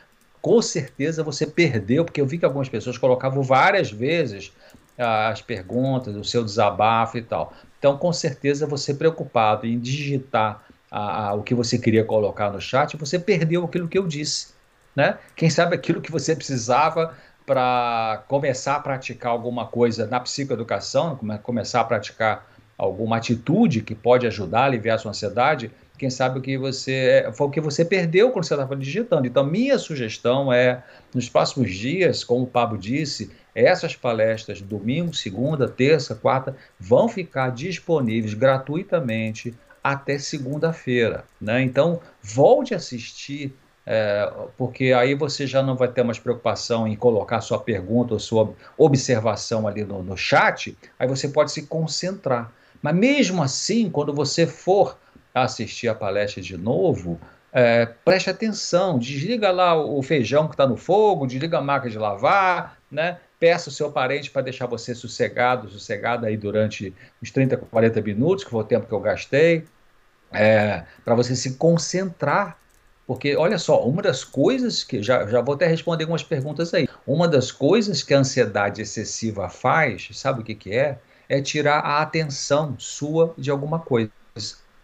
com 0.47 0.61
certeza 0.61 1.25
você 1.25 1.45
perdeu, 1.45 2.05
porque 2.05 2.21
eu 2.21 2.25
vi 2.25 2.37
que 2.37 2.45
algumas 2.45 2.69
pessoas 2.69 2.97
colocavam 2.97 3.43
várias 3.43 3.91
vezes 3.91 4.53
as 4.97 5.41
perguntas, 5.41 6.15
o 6.15 6.23
seu 6.23 6.41
desabafo 6.41 7.17
e 7.17 7.21
tal. 7.21 7.51
Então, 7.77 7.97
com 7.97 8.13
certeza, 8.13 8.65
você 8.65 8.93
preocupado 8.93 9.67
em 9.67 9.77
digitar 9.77 10.63
a, 10.89 11.27
a, 11.27 11.33
o 11.33 11.43
que 11.43 11.53
você 11.53 11.77
queria 11.77 12.05
colocar 12.05 12.49
no 12.49 12.61
chat, 12.61 12.95
você 12.95 13.19
perdeu 13.19 13.65
aquilo 13.65 13.89
que 13.89 13.97
eu 13.97 14.07
disse. 14.07 14.53
Né? 14.95 15.17
Quem 15.35 15.49
sabe 15.49 15.75
aquilo 15.75 15.99
que 15.99 16.13
você 16.13 16.33
precisava 16.33 17.13
para 17.45 18.23
começar 18.29 18.77
a 18.77 18.79
praticar 18.79 19.33
alguma 19.33 19.65
coisa 19.65 20.07
na 20.07 20.21
psicoeducação, 20.21 21.19
começar 21.43 21.81
a 21.81 21.83
praticar 21.83 22.47
alguma 22.77 23.17
atitude 23.17 23.81
que 23.81 23.93
pode 23.93 24.25
ajudar 24.25 24.61
a 24.61 24.65
aliviar 24.65 24.95
a 24.95 24.97
sua 24.97 25.11
ansiedade, 25.11 25.69
quem 25.97 26.09
sabe 26.09 26.39
o 26.39 26.41
que 26.41 26.57
você 26.57 26.93
é, 27.25 27.31
foi 27.33 27.47
o 27.47 27.49
que 27.49 27.59
você 27.59 27.83
perdeu 27.83 28.31
quando 28.31 28.45
você 28.45 28.53
estava 28.53 28.75
digitando. 28.75 29.27
Então, 29.27 29.43
minha 29.43 29.77
sugestão 29.77 30.51
é, 30.53 30.83
nos 31.13 31.27
próximos 31.27 31.73
dias, 31.73 32.23
como 32.23 32.43
o 32.43 32.47
Pablo 32.47 32.77
disse, 32.77 33.31
essas 33.55 33.95
palestras, 33.95 34.61
domingo, 34.61 35.15
segunda, 35.15 35.67
terça, 35.67 36.13
quarta, 36.13 36.55
vão 36.79 37.07
ficar 37.07 37.49
disponíveis 37.49 38.35
gratuitamente 38.35 39.53
até 39.83 40.19
segunda-feira. 40.19 41.25
Né? 41.41 41.63
Então, 41.63 41.99
volte 42.21 42.73
a 42.73 42.77
assistir, 42.77 43.55
é, 43.85 44.31
porque 44.57 44.93
aí 44.93 45.15
você 45.15 45.47
já 45.47 45.63
não 45.63 45.75
vai 45.75 45.87
ter 45.87 46.03
mais 46.03 46.19
preocupação 46.19 46.87
em 46.87 46.95
colocar 46.95 47.41
sua 47.41 47.59
pergunta 47.59 48.13
ou 48.13 48.19
sua 48.19 48.53
observação 48.77 49.67
ali 49.67 49.83
no, 49.83 50.03
no 50.03 50.15
chat, 50.15 50.77
aí 50.99 51.07
você 51.07 51.27
pode 51.27 51.51
se 51.51 51.65
concentrar. 51.65 52.53
Mas 52.81 52.95
mesmo 52.95 53.41
assim, 53.41 53.89
quando 53.89 54.13
você 54.13 54.45
for 54.45 54.97
assistir 55.43 55.87
a 55.87 55.95
palestra 55.95 56.41
de 56.41 56.57
novo, 56.57 57.19
é, 57.51 57.85
preste 57.85 58.29
atenção, 58.29 58.99
desliga 58.99 59.51
lá 59.51 59.75
o 59.75 60.01
feijão 60.03 60.47
que 60.47 60.53
está 60.53 60.67
no 60.67 60.77
fogo, 60.77 61.25
desliga 61.25 61.57
a 61.57 61.61
máquina 61.61 61.91
de 61.91 61.97
lavar, 61.97 62.77
né? 62.91 63.19
Peça 63.39 63.69
o 63.69 63.71
seu 63.71 63.91
parente 63.91 64.31
para 64.31 64.41
deixar 64.41 64.65
você 64.65 64.93
sossegado, 64.93 65.69
sossegado 65.69 66.25
aí 66.25 66.35
durante 66.35 66.93
uns 67.21 67.31
30, 67.31 67.57
40 67.57 68.01
minutos, 68.01 68.43
que 68.43 68.49
foi 68.49 68.61
o 68.61 68.63
tempo 68.63 68.87
que 68.87 68.93
eu 68.93 68.99
gastei 68.99 69.65
é, 70.31 70.83
para 71.03 71.15
você 71.15 71.35
se 71.35 71.55
concentrar. 71.55 72.57
Porque, 73.05 73.37
olha 73.37 73.57
só, 73.57 73.87
uma 73.87 74.01
das 74.01 74.23
coisas 74.23 74.83
que. 74.83 75.01
Já, 75.01 75.25
já 75.27 75.41
vou 75.41 75.55
até 75.55 75.65
responder 75.65 76.03
algumas 76.03 76.23
perguntas 76.23 76.73
aí. 76.73 76.89
Uma 77.05 77.27
das 77.27 77.51
coisas 77.51 78.03
que 78.03 78.13
a 78.13 78.19
ansiedade 78.19 78.81
excessiva 78.81 79.47
faz, 79.47 80.09
sabe 80.13 80.41
o 80.41 80.43
que, 80.43 80.53
que 80.53 80.73
é? 80.73 80.99
É 81.29 81.41
tirar 81.41 81.79
a 81.79 82.01
atenção 82.01 82.75
sua 82.77 83.33
de 83.37 83.49
alguma 83.49 83.79
coisa. 83.79 84.11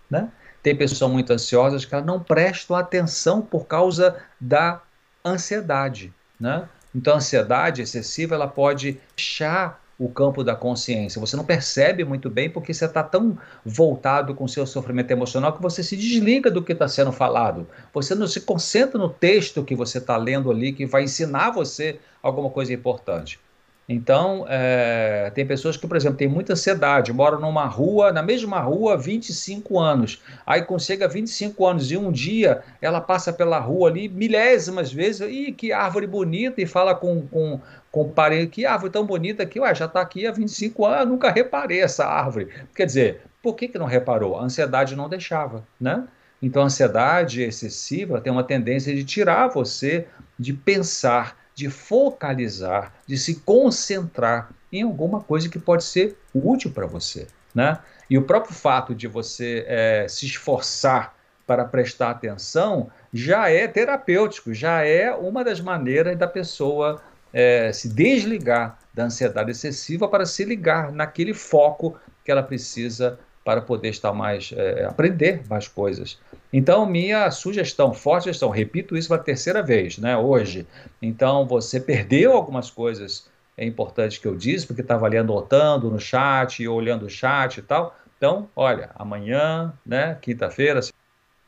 Né? 0.09 0.29
Tem 0.63 0.75
pessoas 0.75 1.11
muito 1.11 1.31
ansiosas 1.31 1.83
que 1.83 2.01
não 2.01 2.19
prestam 2.19 2.75
atenção 2.75 3.41
por 3.41 3.67
causa 3.67 4.15
da 4.39 4.81
ansiedade. 5.23 6.13
Né? 6.39 6.67
Então, 6.95 7.13
a 7.13 7.17
ansiedade 7.17 7.81
excessiva 7.81 8.35
ela 8.35 8.47
pode 8.47 8.99
deixar 9.15 9.83
o 9.99 10.09
campo 10.09 10.43
da 10.43 10.55
consciência. 10.55 11.19
Você 11.19 11.35
não 11.35 11.45
percebe 11.45 12.03
muito 12.03 12.29
bem 12.29 12.49
porque 12.49 12.73
você 12.73 12.85
está 12.85 13.03
tão 13.03 13.37
voltado 13.63 14.33
com 14.33 14.45
o 14.45 14.49
seu 14.49 14.65
sofrimento 14.65 15.11
emocional 15.11 15.53
que 15.53 15.61
você 15.61 15.83
se 15.83 15.95
desliga 15.95 16.49
do 16.49 16.63
que 16.63 16.71
está 16.71 16.87
sendo 16.87 17.11
falado. 17.11 17.67
Você 17.93 18.15
não 18.15 18.27
se 18.27 18.41
concentra 18.41 18.97
no 18.97 19.09
texto 19.09 19.63
que 19.63 19.75
você 19.75 19.99
está 19.99 20.17
lendo 20.17 20.49
ali, 20.49 20.73
que 20.73 20.85
vai 20.85 21.03
ensinar 21.03 21.51
você 21.51 21.99
alguma 22.21 22.49
coisa 22.49 22.73
importante. 22.73 23.39
Então, 23.87 24.45
é, 24.47 25.29
tem 25.35 25.45
pessoas 25.45 25.75
que, 25.75 25.85
por 25.85 25.97
exemplo, 25.97 26.17
têm 26.17 26.27
muita 26.27 26.53
ansiedade, 26.53 27.11
moram 27.11 27.39
numa 27.39 27.65
rua, 27.65 28.13
na 28.13 28.23
mesma 28.23 28.59
rua, 28.59 28.93
há 28.93 28.97
25 28.97 29.77
anos. 29.77 30.21
Aí, 30.45 30.61
a 31.05 31.07
25 31.07 31.65
anos 31.65 31.91
e 31.91 31.97
um 31.97 32.11
dia 32.11 32.63
ela 32.81 33.01
passa 33.01 33.33
pela 33.33 33.59
rua 33.59 33.89
ali 33.89 34.07
milésimas 34.07 34.91
vezes, 34.91 35.21
e 35.29 35.51
que 35.51 35.73
árvore 35.73 36.07
bonita, 36.07 36.61
e 36.61 36.65
fala 36.65 36.95
com, 36.95 37.27
com, 37.27 37.59
com 37.91 38.13
que 38.49 38.65
árvore 38.65 38.91
tão 38.91 39.05
bonita 39.05 39.43
aqui, 39.43 39.59
ué, 39.59 39.75
já 39.75 39.85
está 39.85 39.99
aqui 39.99 40.25
há 40.25 40.31
25 40.31 40.85
anos, 40.85 41.09
nunca 41.09 41.29
reparei 41.29 41.81
essa 41.81 42.05
árvore. 42.05 42.47
Quer 42.73 42.85
dizer, 42.85 43.21
por 43.41 43.55
que, 43.55 43.67
que 43.67 43.77
não 43.77 43.85
reparou? 43.85 44.37
A 44.37 44.43
ansiedade 44.43 44.95
não 44.95 45.09
deixava, 45.09 45.67
né? 45.79 46.07
Então, 46.41 46.61
a 46.61 46.65
ansiedade 46.65 47.41
excessiva 47.41 48.19
tem 48.19 48.31
uma 48.31 48.43
tendência 48.43 48.93
de 48.95 49.03
tirar 49.03 49.47
você 49.47 50.07
de 50.39 50.53
pensar 50.53 51.42
de 51.55 51.69
focalizar, 51.69 52.93
de 53.05 53.17
se 53.17 53.35
concentrar 53.41 54.49
em 54.71 54.81
alguma 54.81 55.21
coisa 55.21 55.47
que 55.49 55.59
pode 55.59 55.83
ser 55.83 56.17
útil 56.33 56.71
para 56.71 56.85
você. 56.85 57.27
Né? 57.53 57.77
E 58.09 58.17
o 58.17 58.23
próprio 58.23 58.53
fato 58.53 58.95
de 58.95 59.07
você 59.07 59.63
é, 59.67 60.07
se 60.07 60.25
esforçar 60.25 61.15
para 61.45 61.65
prestar 61.65 62.09
atenção 62.09 62.89
já 63.13 63.49
é 63.49 63.67
terapêutico, 63.67 64.53
já 64.53 64.83
é 64.83 65.13
uma 65.13 65.43
das 65.43 65.59
maneiras 65.59 66.17
da 66.17 66.27
pessoa 66.27 67.01
é, 67.31 67.71
se 67.71 67.89
desligar 67.89 68.79
da 68.93 69.05
ansiedade 69.05 69.51
excessiva 69.51 70.07
para 70.07 70.25
se 70.25 70.43
ligar 70.45 70.91
naquele 70.91 71.33
foco 71.33 71.97
que 72.23 72.31
ela 72.31 72.43
precisa 72.43 73.19
para 73.43 73.61
poder 73.61 73.89
estar 73.89 74.13
mais, 74.13 74.53
é, 74.55 74.85
aprender 74.85 75.41
mais 75.49 75.67
coisas. 75.67 76.19
Então, 76.53 76.85
minha 76.85 77.31
sugestão, 77.31 77.93
forte 77.93 78.25
sugestão, 78.25 78.51
repito 78.51 78.95
isso 78.95 79.09
pela 79.09 79.19
terceira 79.19 79.63
vez, 79.63 79.97
né, 79.97 80.15
hoje. 80.15 80.67
Então, 81.01 81.47
você 81.47 81.79
perdeu 81.79 82.33
algumas 82.33 82.69
coisas 82.69 83.27
é 83.57 83.65
importante 83.65 84.19
que 84.19 84.27
eu 84.27 84.35
disse, 84.35 84.65
porque 84.65 84.81
estava 84.81 85.05
ali 85.05 85.17
anotando 85.17 85.89
no 85.89 85.99
chat, 85.99 86.67
olhando 86.67 87.05
o 87.05 87.09
chat 87.09 87.57
e 87.57 87.61
tal. 87.61 87.95
Então, 88.17 88.49
olha, 88.55 88.89
amanhã, 88.95 89.73
né, 89.85 90.17
quinta-feira, 90.21 90.79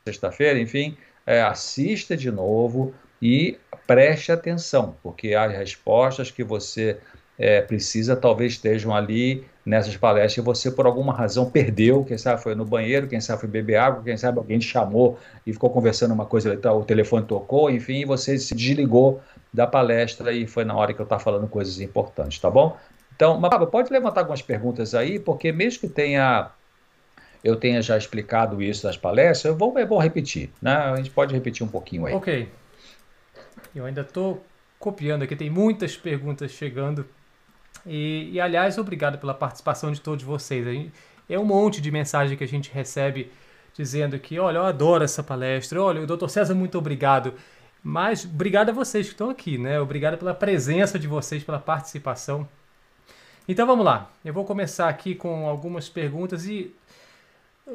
sexta-feira, 0.06 0.58
enfim, 0.58 0.96
é, 1.26 1.42
assista 1.42 2.16
de 2.16 2.30
novo 2.30 2.94
e 3.20 3.58
preste 3.86 4.30
atenção, 4.30 4.96
porque 5.02 5.34
as 5.34 5.52
respostas 5.52 6.30
que 6.30 6.44
você 6.44 6.98
é, 7.38 7.60
precisa 7.60 8.14
talvez 8.14 8.52
estejam 8.52 8.94
ali 8.94 9.46
nessas 9.66 9.96
palestras 9.96 10.44
você 10.44 10.70
por 10.70 10.86
alguma 10.86 11.12
razão 11.12 11.50
perdeu, 11.50 12.04
quem 12.04 12.16
sabe 12.16 12.40
foi 12.40 12.54
no 12.54 12.64
banheiro, 12.64 13.08
quem 13.08 13.20
sabe 13.20 13.40
foi 13.40 13.48
beber 13.48 13.76
água, 13.76 14.00
quem 14.04 14.16
sabe 14.16 14.38
alguém 14.38 14.60
te 14.60 14.66
chamou 14.66 15.18
e 15.44 15.52
ficou 15.52 15.68
conversando 15.68 16.14
uma 16.14 16.24
coisa, 16.24 16.56
o 16.72 16.84
telefone 16.84 17.26
tocou, 17.26 17.68
enfim, 17.68 18.06
você 18.06 18.38
se 18.38 18.54
desligou 18.54 19.20
da 19.52 19.66
palestra 19.66 20.32
e 20.32 20.46
foi 20.46 20.64
na 20.64 20.76
hora 20.76 20.94
que 20.94 21.00
eu 21.00 21.04
estava 21.04 21.20
falando 21.20 21.48
coisas 21.48 21.80
importantes, 21.80 22.38
tá 22.38 22.48
bom? 22.48 22.76
Então, 23.16 23.40
Mababa, 23.40 23.66
pode 23.66 23.92
levantar 23.92 24.20
algumas 24.20 24.40
perguntas 24.40 24.94
aí, 24.94 25.18
porque 25.18 25.50
mesmo 25.50 25.80
que 25.80 25.88
tenha 25.88 26.50
eu 27.42 27.56
tenha 27.56 27.82
já 27.82 27.96
explicado 27.96 28.62
isso 28.62 28.86
nas 28.86 28.96
palestras, 28.96 29.44
eu 29.52 29.56
vou, 29.56 29.76
é 29.78 29.84
bom 29.84 29.98
repetir, 29.98 30.50
né? 30.62 30.74
A 30.74 30.96
gente 30.96 31.10
pode 31.10 31.34
repetir 31.34 31.66
um 31.66 31.68
pouquinho 31.68 32.06
aí. 32.06 32.14
Ok. 32.14 32.48
Eu 33.74 33.84
ainda 33.84 34.02
estou 34.02 34.44
copiando 34.78 35.22
aqui, 35.22 35.34
tem 35.34 35.50
muitas 35.50 35.96
perguntas 35.96 36.50
chegando 36.52 37.06
e, 37.86 38.30
e, 38.32 38.40
aliás, 38.40 38.78
obrigado 38.78 39.18
pela 39.18 39.34
participação 39.34 39.92
de 39.92 40.00
todos 40.00 40.24
vocês. 40.24 40.90
É 41.28 41.38
um 41.38 41.44
monte 41.44 41.80
de 41.80 41.90
mensagem 41.90 42.36
que 42.36 42.44
a 42.44 42.48
gente 42.48 42.70
recebe 42.70 43.30
dizendo 43.74 44.18
que, 44.18 44.38
olha, 44.38 44.58
eu 44.58 44.64
adoro 44.64 45.04
essa 45.04 45.22
palestra, 45.22 45.82
olha, 45.82 46.00
o 46.00 46.06
doutor 46.06 46.28
César, 46.30 46.54
muito 46.54 46.78
obrigado. 46.78 47.34
Mas 47.82 48.24
obrigado 48.24 48.70
a 48.70 48.72
vocês 48.72 49.06
que 49.06 49.12
estão 49.12 49.30
aqui, 49.30 49.58
né? 49.58 49.80
Obrigado 49.80 50.18
pela 50.18 50.34
presença 50.34 50.98
de 50.98 51.06
vocês, 51.06 51.44
pela 51.44 51.58
participação. 51.58 52.48
Então 53.46 53.66
vamos 53.66 53.84
lá. 53.84 54.10
Eu 54.24 54.32
vou 54.32 54.44
começar 54.44 54.88
aqui 54.88 55.14
com 55.14 55.46
algumas 55.46 55.88
perguntas 55.88 56.46
e 56.46 56.74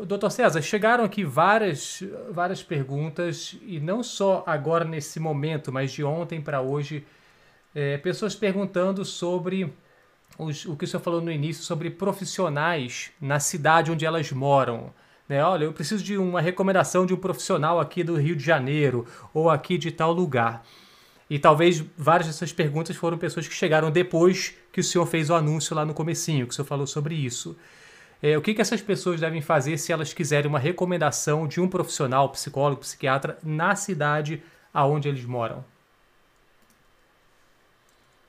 Doutor 0.06 0.32
César, 0.32 0.62
chegaram 0.62 1.04
aqui 1.04 1.26
várias, 1.26 2.02
várias 2.30 2.64
perguntas, 2.64 3.58
e 3.62 3.78
não 3.78 4.02
só 4.02 4.42
agora 4.48 4.86
nesse 4.86 5.20
momento, 5.20 5.70
mas 5.70 5.92
de 5.92 6.02
ontem 6.02 6.40
para 6.40 6.62
hoje, 6.62 7.06
é, 7.76 7.98
pessoas 7.98 8.34
perguntando 8.34 9.04
sobre 9.04 9.72
os, 10.46 10.66
o 10.66 10.76
que 10.76 10.86
o 10.86 10.88
senhor 10.88 11.02
falou 11.02 11.22
no 11.22 11.32
início 11.32 11.64
sobre 11.64 11.90
profissionais 11.90 13.12
na 13.22 13.40
cidade 13.40 13.92
onde 13.92 14.06
elas 14.06 14.32
moram. 14.32 14.94
Né? 15.30 15.44
Olha, 15.44 15.66
eu 15.66 15.74
preciso 15.74 16.04
de 16.04 16.18
uma 16.18 16.42
recomendação 16.42 17.06
de 17.06 17.14
um 17.14 17.18
profissional 17.18 17.80
aqui 17.80 18.04
do 18.04 18.16
Rio 18.16 18.36
de 18.36 18.44
Janeiro 18.44 19.06
ou 19.34 19.50
aqui 19.50 19.78
de 19.78 19.92
tal 19.92 20.12
lugar. 20.12 20.66
E 21.30 21.40
talvez 21.40 21.84
várias 21.98 22.28
dessas 22.28 22.52
perguntas 22.52 22.96
foram 22.96 23.18
pessoas 23.18 23.48
que 23.48 23.54
chegaram 23.54 23.90
depois 23.90 24.54
que 24.74 24.82
o 24.82 24.84
senhor 24.84 25.06
fez 25.06 25.30
o 25.30 25.36
anúncio 25.36 25.74
lá 25.76 25.86
no 25.86 25.94
comecinho, 25.94 26.46
que 26.46 26.52
o 26.52 26.56
senhor 26.56 26.66
falou 26.66 26.86
sobre 26.86 27.16
isso. 27.16 27.56
É, 28.22 28.38
o 28.38 28.42
que, 28.42 28.54
que 28.54 28.62
essas 28.62 28.82
pessoas 28.82 29.20
devem 29.20 29.42
fazer 29.42 29.78
se 29.78 29.92
elas 29.92 30.14
quiserem 30.14 30.50
uma 30.50 30.60
recomendação 30.60 31.48
de 31.48 31.62
um 31.62 31.68
profissional, 31.68 32.30
psicólogo, 32.30 32.82
psiquiatra, 32.82 33.38
na 33.42 33.76
cidade 33.76 34.44
aonde 34.74 35.08
eles 35.08 35.24
moram? 35.24 35.64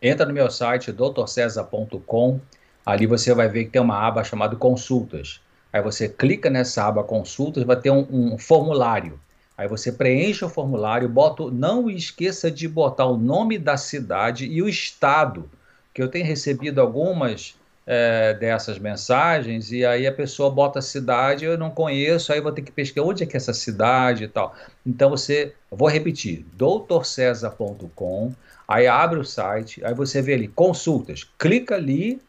Entra 0.03 0.27
no 0.27 0.33
meu 0.33 0.51
site 0.51 0.91
doutorcesa.com, 0.91 2.41
ali 2.85 3.07
você 3.07 3.33
vai 3.33 3.49
ver 3.49 3.67
que 3.67 3.71
tem 3.71 3.81
uma 3.81 4.05
aba 4.05 4.25
chamada 4.25 4.57
consultas. 4.57 5.41
Aí 5.73 5.81
você 5.81 6.09
clica 6.09 6.51
nessa 6.51 6.85
aba 6.85 7.05
consultas, 7.05 7.63
vai 7.63 7.77
ter 7.77 7.91
um, 7.91 8.07
um 8.11 8.37
formulário. 8.37 9.21
Aí 9.57 9.69
você 9.69 9.93
preenche 9.93 10.45
o 10.45 10.49
formulário, 10.49 11.09
bota, 11.09 11.45
não 11.53 11.89
esqueça 11.89 12.51
de 12.51 12.67
botar 12.67 13.07
o 13.07 13.17
nome 13.17 13.59
da 13.59 13.77
cidade 13.77 14.45
e 14.47 14.61
o 14.61 14.69
estado, 14.69 15.49
que 15.95 16.03
eu 16.03 16.09
tenho 16.09 16.27
recebido 16.27 16.81
algumas 16.81 17.55
é, 17.87 18.35
dessas 18.35 18.79
mensagens 18.79 19.73
e 19.73 19.85
aí 19.85 20.07
a 20.07 20.13
pessoa 20.13 20.51
bota 20.51 20.79
a 20.79 20.83
cidade, 20.83 21.45
eu 21.45 21.59
não 21.59 21.71
conheço, 21.71 22.33
aí 22.33 22.41
vou 22.41 22.53
ter 22.53 22.63
que 22.63 22.73
pesquisar 22.73 23.07
onde 23.07 23.23
é 23.23 23.27
que 23.27 23.37
é 23.37 23.39
essa 23.39 23.53
cidade 23.53 24.25
e 24.25 24.29
tal. 24.29 24.55
Então 24.85 25.11
você, 25.11 25.55
vou 25.71 25.89
repetir, 25.89 26.45
doutorcesa.com, 26.55 28.33
Aí 28.73 28.87
abre 28.87 29.19
o 29.19 29.25
site, 29.25 29.85
aí 29.85 29.93
você 29.93 30.23
vê 30.23 30.33
ali 30.33 30.49
consultas, 30.49 31.31
clica 31.39 31.75
ali 31.75 32.23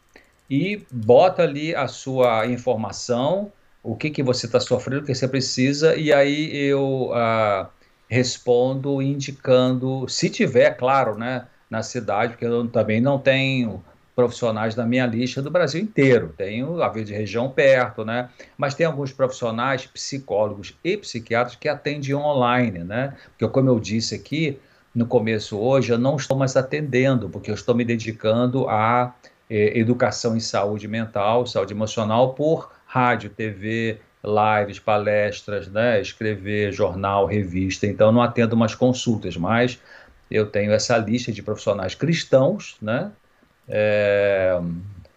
e 0.50 0.84
bota 0.92 1.42
ali 1.42 1.74
a 1.74 1.88
sua 1.88 2.46
informação, 2.46 3.50
o 3.82 3.96
que, 3.96 4.10
que 4.10 4.22
você 4.22 4.44
está 4.44 4.60
sofrendo, 4.60 5.00
o 5.00 5.06
que 5.06 5.14
você 5.14 5.26
precisa, 5.26 5.96
e 5.96 6.12
aí 6.12 6.54
eu 6.54 7.10
uh, 7.12 7.66
respondo 8.06 9.00
indicando, 9.00 10.06
se 10.06 10.28
tiver, 10.28 10.76
claro, 10.76 11.16
né, 11.16 11.46
na 11.70 11.82
cidade, 11.82 12.32
porque 12.32 12.44
eu 12.44 12.68
também 12.68 13.00
não 13.00 13.18
tenho 13.18 13.82
profissionais 14.14 14.76
na 14.76 14.84
minha 14.84 15.06
lista 15.06 15.40
do 15.40 15.50
Brasil 15.50 15.80
inteiro. 15.80 16.34
Tenho 16.36 16.82
a 16.82 16.88
de 16.90 17.14
região 17.14 17.48
perto, 17.48 18.04
né? 18.04 18.28
Mas 18.56 18.74
tem 18.74 18.86
alguns 18.86 19.12
profissionais, 19.12 19.86
psicólogos 19.86 20.76
e 20.84 20.96
psiquiatras 20.96 21.56
que 21.56 21.68
atendem 21.68 22.14
online, 22.14 22.80
né? 22.80 23.16
Porque 23.30 23.48
como 23.48 23.70
eu 23.70 23.80
disse 23.80 24.14
aqui, 24.14 24.60
no 24.94 25.06
começo 25.06 25.58
hoje, 25.58 25.92
eu 25.92 25.98
não 25.98 26.16
estou 26.16 26.36
mais 26.36 26.56
atendendo, 26.56 27.28
porque 27.28 27.50
eu 27.50 27.54
estou 27.54 27.74
me 27.74 27.84
dedicando 27.84 28.68
à 28.68 29.14
eh, 29.50 29.78
educação 29.78 30.36
em 30.36 30.40
saúde 30.40 30.86
mental, 30.86 31.46
saúde 31.46 31.72
emocional, 31.72 32.34
por 32.34 32.70
rádio, 32.86 33.28
TV, 33.28 33.98
lives, 34.24 34.78
palestras, 34.78 35.68
né, 35.68 36.00
escrever, 36.00 36.72
jornal, 36.72 37.26
revista. 37.26 37.86
Então, 37.86 38.12
não 38.12 38.22
atendo 38.22 38.56
mais 38.56 38.74
consultas, 38.74 39.36
mas 39.36 39.80
eu 40.30 40.46
tenho 40.46 40.72
essa 40.72 40.96
lista 40.96 41.32
de 41.32 41.42
profissionais 41.42 41.94
cristãos, 41.94 42.76
né, 42.80 43.10
é, 43.68 44.60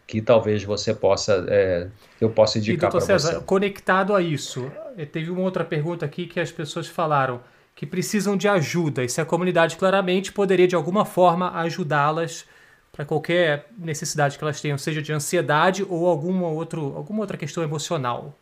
que 0.07 0.21
talvez 0.21 0.63
você 0.63 0.93
possa, 0.93 1.45
é, 1.49 1.87
eu 2.19 2.29
possa 2.31 2.57
indicar 2.57 2.89
para 2.89 2.99
você. 2.99 3.39
Conectado 3.41 4.15
a 4.15 4.21
isso, 4.21 4.71
teve 5.11 5.29
uma 5.29 5.41
outra 5.41 5.63
pergunta 5.63 6.03
aqui 6.03 6.25
que 6.25 6.39
as 6.39 6.51
pessoas 6.51 6.87
falaram 6.87 7.41
que 7.77 7.85
precisam 7.85 8.35
de 8.35 8.47
ajuda 8.47 9.03
e 9.03 9.09
se 9.09 9.21
a 9.21 9.25
comunidade 9.25 9.77
claramente 9.77 10.33
poderia 10.33 10.67
de 10.67 10.75
alguma 10.75 11.05
forma 11.05 11.51
ajudá-las 11.59 12.43
para 12.91 13.05
qualquer 13.05 13.67
necessidade 13.77 14.35
que 14.35 14.43
elas 14.43 14.59
tenham, 14.59 14.79
seja 14.79 14.99
de 14.99 15.13
ansiedade 15.13 15.85
ou 15.87 16.07
alguma, 16.07 16.47
outro, 16.47 16.95
alguma 16.97 17.19
outra 17.19 17.37
questão 17.37 17.63
emocional. 17.63 18.35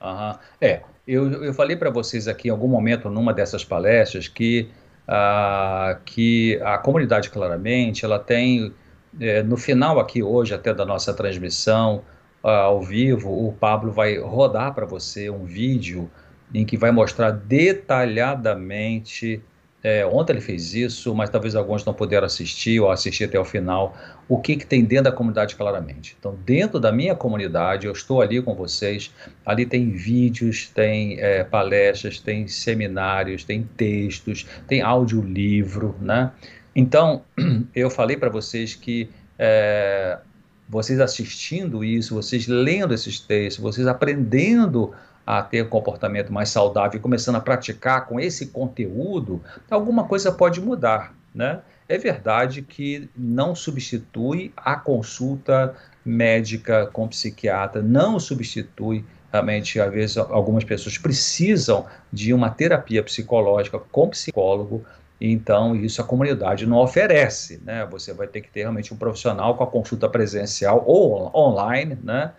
Uhum. 0.00 0.38
É, 0.60 0.82
eu, 1.08 1.42
eu 1.42 1.52
falei 1.52 1.74
para 1.74 1.90
vocês 1.90 2.28
aqui 2.28 2.46
em 2.46 2.50
algum 2.52 2.68
momento, 2.68 3.10
numa 3.10 3.34
dessas 3.34 3.64
palestras, 3.64 4.28
que, 4.28 4.70
uh, 5.08 6.00
que 6.04 6.60
a 6.62 6.78
comunidade 6.78 7.30
claramente, 7.30 8.04
ela 8.04 8.20
tem, 8.20 8.72
é, 9.20 9.42
no 9.42 9.56
final 9.56 9.98
aqui 9.98 10.22
hoje, 10.22 10.54
até 10.54 10.72
da 10.72 10.86
nossa 10.86 11.12
transmissão 11.12 12.04
uh, 12.44 12.48
ao 12.48 12.80
vivo, 12.80 13.48
o 13.48 13.52
Pablo 13.54 13.90
vai 13.90 14.18
rodar 14.18 14.72
para 14.72 14.86
você 14.86 15.28
um 15.28 15.44
vídeo 15.44 16.08
em 16.54 16.64
que 16.64 16.76
vai 16.76 16.92
mostrar 16.92 17.32
detalhadamente. 17.32 19.42
É, 19.82 20.06
ontem 20.06 20.34
ele 20.34 20.40
fez 20.40 20.72
isso, 20.72 21.12
mas 21.14 21.28
talvez 21.28 21.54
alguns 21.54 21.84
não 21.84 21.92
puderam 21.92 22.24
assistir 22.24 22.80
ou 22.80 22.90
assistir 22.90 23.24
até 23.24 23.38
o 23.38 23.44
final. 23.44 23.94
O 24.26 24.38
que, 24.38 24.56
que 24.56 24.64
tem 24.64 24.82
dentro 24.82 25.04
da 25.04 25.12
comunidade, 25.12 25.56
claramente. 25.56 26.16
Então, 26.18 26.34
dentro 26.46 26.80
da 26.80 26.90
minha 26.90 27.14
comunidade, 27.14 27.86
eu 27.86 27.92
estou 27.92 28.22
ali 28.22 28.40
com 28.40 28.54
vocês. 28.54 29.12
Ali 29.44 29.66
tem 29.66 29.90
vídeos, 29.90 30.70
tem 30.70 31.20
é, 31.20 31.44
palestras, 31.44 32.18
tem 32.18 32.46
seminários, 32.46 33.44
tem 33.44 33.68
textos, 33.76 34.46
tem 34.66 34.80
audiolivro, 34.80 35.94
né? 36.00 36.32
Então, 36.74 37.22
eu 37.74 37.90
falei 37.90 38.16
para 38.16 38.30
vocês 38.30 38.74
que 38.74 39.10
é, 39.38 40.18
vocês 40.68 40.98
assistindo 40.98 41.84
isso, 41.84 42.14
vocês 42.14 42.46
lendo 42.46 42.94
esses 42.94 43.20
textos, 43.20 43.62
vocês 43.62 43.86
aprendendo 43.86 44.94
a 45.26 45.42
ter 45.42 45.64
um 45.64 45.68
comportamento 45.68 46.32
mais 46.32 46.50
saudável 46.50 46.98
e 46.98 47.02
começando 47.02 47.36
a 47.36 47.40
praticar 47.40 48.06
com 48.06 48.20
esse 48.20 48.48
conteúdo, 48.48 49.42
alguma 49.70 50.04
coisa 50.04 50.30
pode 50.30 50.60
mudar, 50.60 51.14
né? 51.34 51.60
É 51.88 51.98
verdade 51.98 52.62
que 52.62 53.08
não 53.16 53.54
substitui 53.54 54.52
a 54.56 54.76
consulta 54.76 55.74
médica 56.04 56.86
com 56.86 57.08
psiquiatra, 57.08 57.82
não 57.82 58.18
substitui 58.18 59.04
realmente, 59.32 59.80
às 59.80 59.92
vezes, 59.92 60.16
algumas 60.16 60.62
pessoas 60.62 60.96
precisam 60.96 61.86
de 62.12 62.32
uma 62.32 62.50
terapia 62.50 63.02
psicológica 63.02 63.78
com 63.78 64.08
psicólogo, 64.08 64.84
então 65.20 65.74
isso 65.74 66.00
a 66.00 66.04
comunidade 66.04 66.66
não 66.66 66.78
oferece, 66.78 67.60
né? 67.64 67.86
Você 67.90 68.12
vai 68.12 68.26
ter 68.28 68.40
que 68.40 68.50
ter 68.50 68.60
realmente 68.60 68.94
um 68.94 68.96
profissional 68.96 69.56
com 69.56 69.64
a 69.64 69.66
consulta 69.66 70.08
presencial 70.08 70.84
ou 70.86 71.30
online, 71.34 71.98
né? 72.02 72.32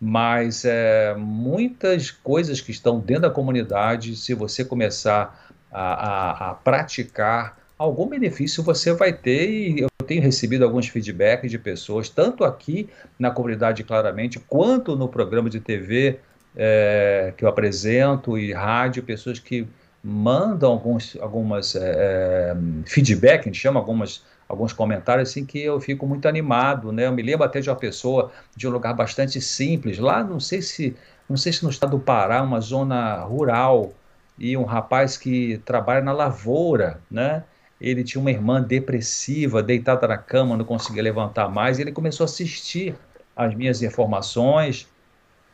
Mas 0.00 0.64
é, 0.64 1.14
muitas 1.14 2.10
coisas 2.10 2.60
que 2.60 2.70
estão 2.70 2.98
dentro 2.98 3.22
da 3.22 3.30
comunidade, 3.30 4.16
se 4.16 4.34
você 4.34 4.64
começar 4.64 5.48
a, 5.72 5.80
a, 5.80 6.50
a, 6.50 6.54
praticar, 6.54 7.58
algum 7.78 8.06
benefício 8.06 8.62
você 8.62 8.92
vai 8.92 9.12
ter. 9.12 9.48
E 9.48 9.80
eu 9.80 9.88
tenho 10.06 10.22
recebido 10.22 10.64
alguns 10.64 10.88
feedbacks 10.88 11.50
de 11.50 11.58
pessoas, 11.58 12.08
tanto 12.08 12.44
aqui 12.44 12.88
na 13.18 13.30
comunidade 13.30 13.82
claramente, 13.82 14.38
quanto 14.38 14.96
no 14.96 15.08
programa 15.08 15.48
de 15.48 15.60
TV 15.60 16.18
é, 16.56 17.32
que 17.36 17.44
eu 17.44 17.48
apresento 17.48 18.38
e 18.38 18.52
rádio, 18.52 19.02
pessoas 19.02 19.38
que 19.38 19.66
mandam 20.02 20.70
alguns 20.70 21.16
algumas 21.18 21.74
é, 21.74 22.52
é 22.52 22.56
feedback, 22.84 23.40
a 23.40 23.44
gente 23.44 23.58
chama 23.58 23.80
algumas 23.80 24.22
alguns 24.54 24.72
comentários 24.72 25.30
assim 25.30 25.44
que 25.44 25.58
eu 25.58 25.80
fico 25.80 26.06
muito 26.06 26.26
animado, 26.26 26.92
né? 26.92 27.06
Eu 27.06 27.12
me 27.12 27.22
lembro 27.22 27.44
até 27.44 27.60
de 27.60 27.68
uma 27.68 27.76
pessoa 27.76 28.32
de 28.56 28.66
um 28.66 28.70
lugar 28.70 28.94
bastante 28.94 29.40
simples, 29.40 29.98
lá 29.98 30.24
não 30.24 30.40
sei 30.40 30.62
se 30.62 30.96
não 31.28 31.36
sei 31.36 31.52
se 31.52 31.64
no 31.64 31.70
estado 31.70 31.92
do 31.92 31.98
Pará, 31.98 32.42
uma 32.42 32.60
zona 32.60 33.22
rural, 33.22 33.92
e 34.38 34.56
um 34.56 34.64
rapaz 34.64 35.16
que 35.16 35.58
trabalha 35.64 36.00
na 36.00 36.12
lavoura, 36.12 37.00
né? 37.10 37.44
Ele 37.80 38.02
tinha 38.04 38.20
uma 38.20 38.30
irmã 38.30 38.62
depressiva, 38.62 39.62
deitada 39.62 40.06
na 40.06 40.18
cama, 40.18 40.56
não 40.56 40.64
conseguia 40.64 41.02
levantar 41.02 41.48
mais, 41.48 41.78
e 41.78 41.82
ele 41.82 41.92
começou 41.92 42.24
a 42.24 42.26
assistir 42.26 42.94
as 43.36 43.54
minhas 43.54 43.82
informações, 43.82 44.88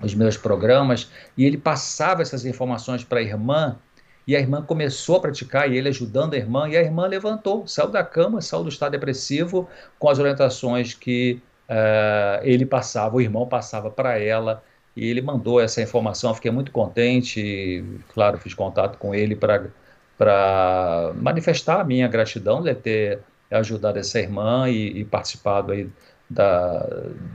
os 0.01 0.15
meus 0.15 0.37
programas, 0.37 1.11
e 1.37 1.45
ele 1.45 1.59
passava 1.59 2.23
essas 2.23 2.45
informações 2.45 3.05
para 3.05 3.21
a 3.21 3.23
irmã, 3.23 3.79
e 4.27 4.37
a 4.37 4.41
irmã 4.41 4.63
começou 4.63 5.17
a 5.17 5.21
praticar, 5.21 5.71
e 5.71 5.77
ele 5.77 5.89
ajudando 5.89 6.35
a 6.35 6.37
irmã, 6.37 6.69
e 6.69 6.77
a 6.77 6.81
irmã 6.81 7.07
levantou, 7.07 7.67
saiu 7.67 7.89
da 7.89 8.05
cama, 8.05 8.41
saiu 8.41 8.63
do 8.63 8.69
estado 8.69 8.93
depressivo, 8.93 9.69
com 9.99 10.09
as 10.09 10.19
orientações 10.19 10.95
que 10.95 11.41
uh, 11.69 12.45
ele 12.45 12.67
passava, 12.67 13.17
o 13.17 13.21
irmão 13.21 13.47
passava 13.47 13.91
para 13.91 14.19
ela, 14.19 14.63
e 14.97 15.09
ele 15.09 15.23
mandou 15.23 15.61
essa 15.61 15.81
informação. 15.81 16.35
Fiquei 16.35 16.51
muito 16.51 16.71
contente, 16.71 17.41
e, 17.41 17.85
claro, 18.13 18.39
fiz 18.39 18.55
contato 18.55 18.99
com 18.99 19.15
ele 19.15 19.35
para 19.37 21.13
manifestar 21.17 21.81
a 21.81 21.85
minha 21.85 22.07
gratidão 22.07 22.63
de 22.63 22.75
ter 22.75 23.21
ajudado 23.51 23.99
essa 23.99 24.19
irmã 24.21 24.69
e, 24.69 25.01
e 25.01 25.05
participado 25.05 25.73
aí 25.73 25.89
da, 26.29 26.87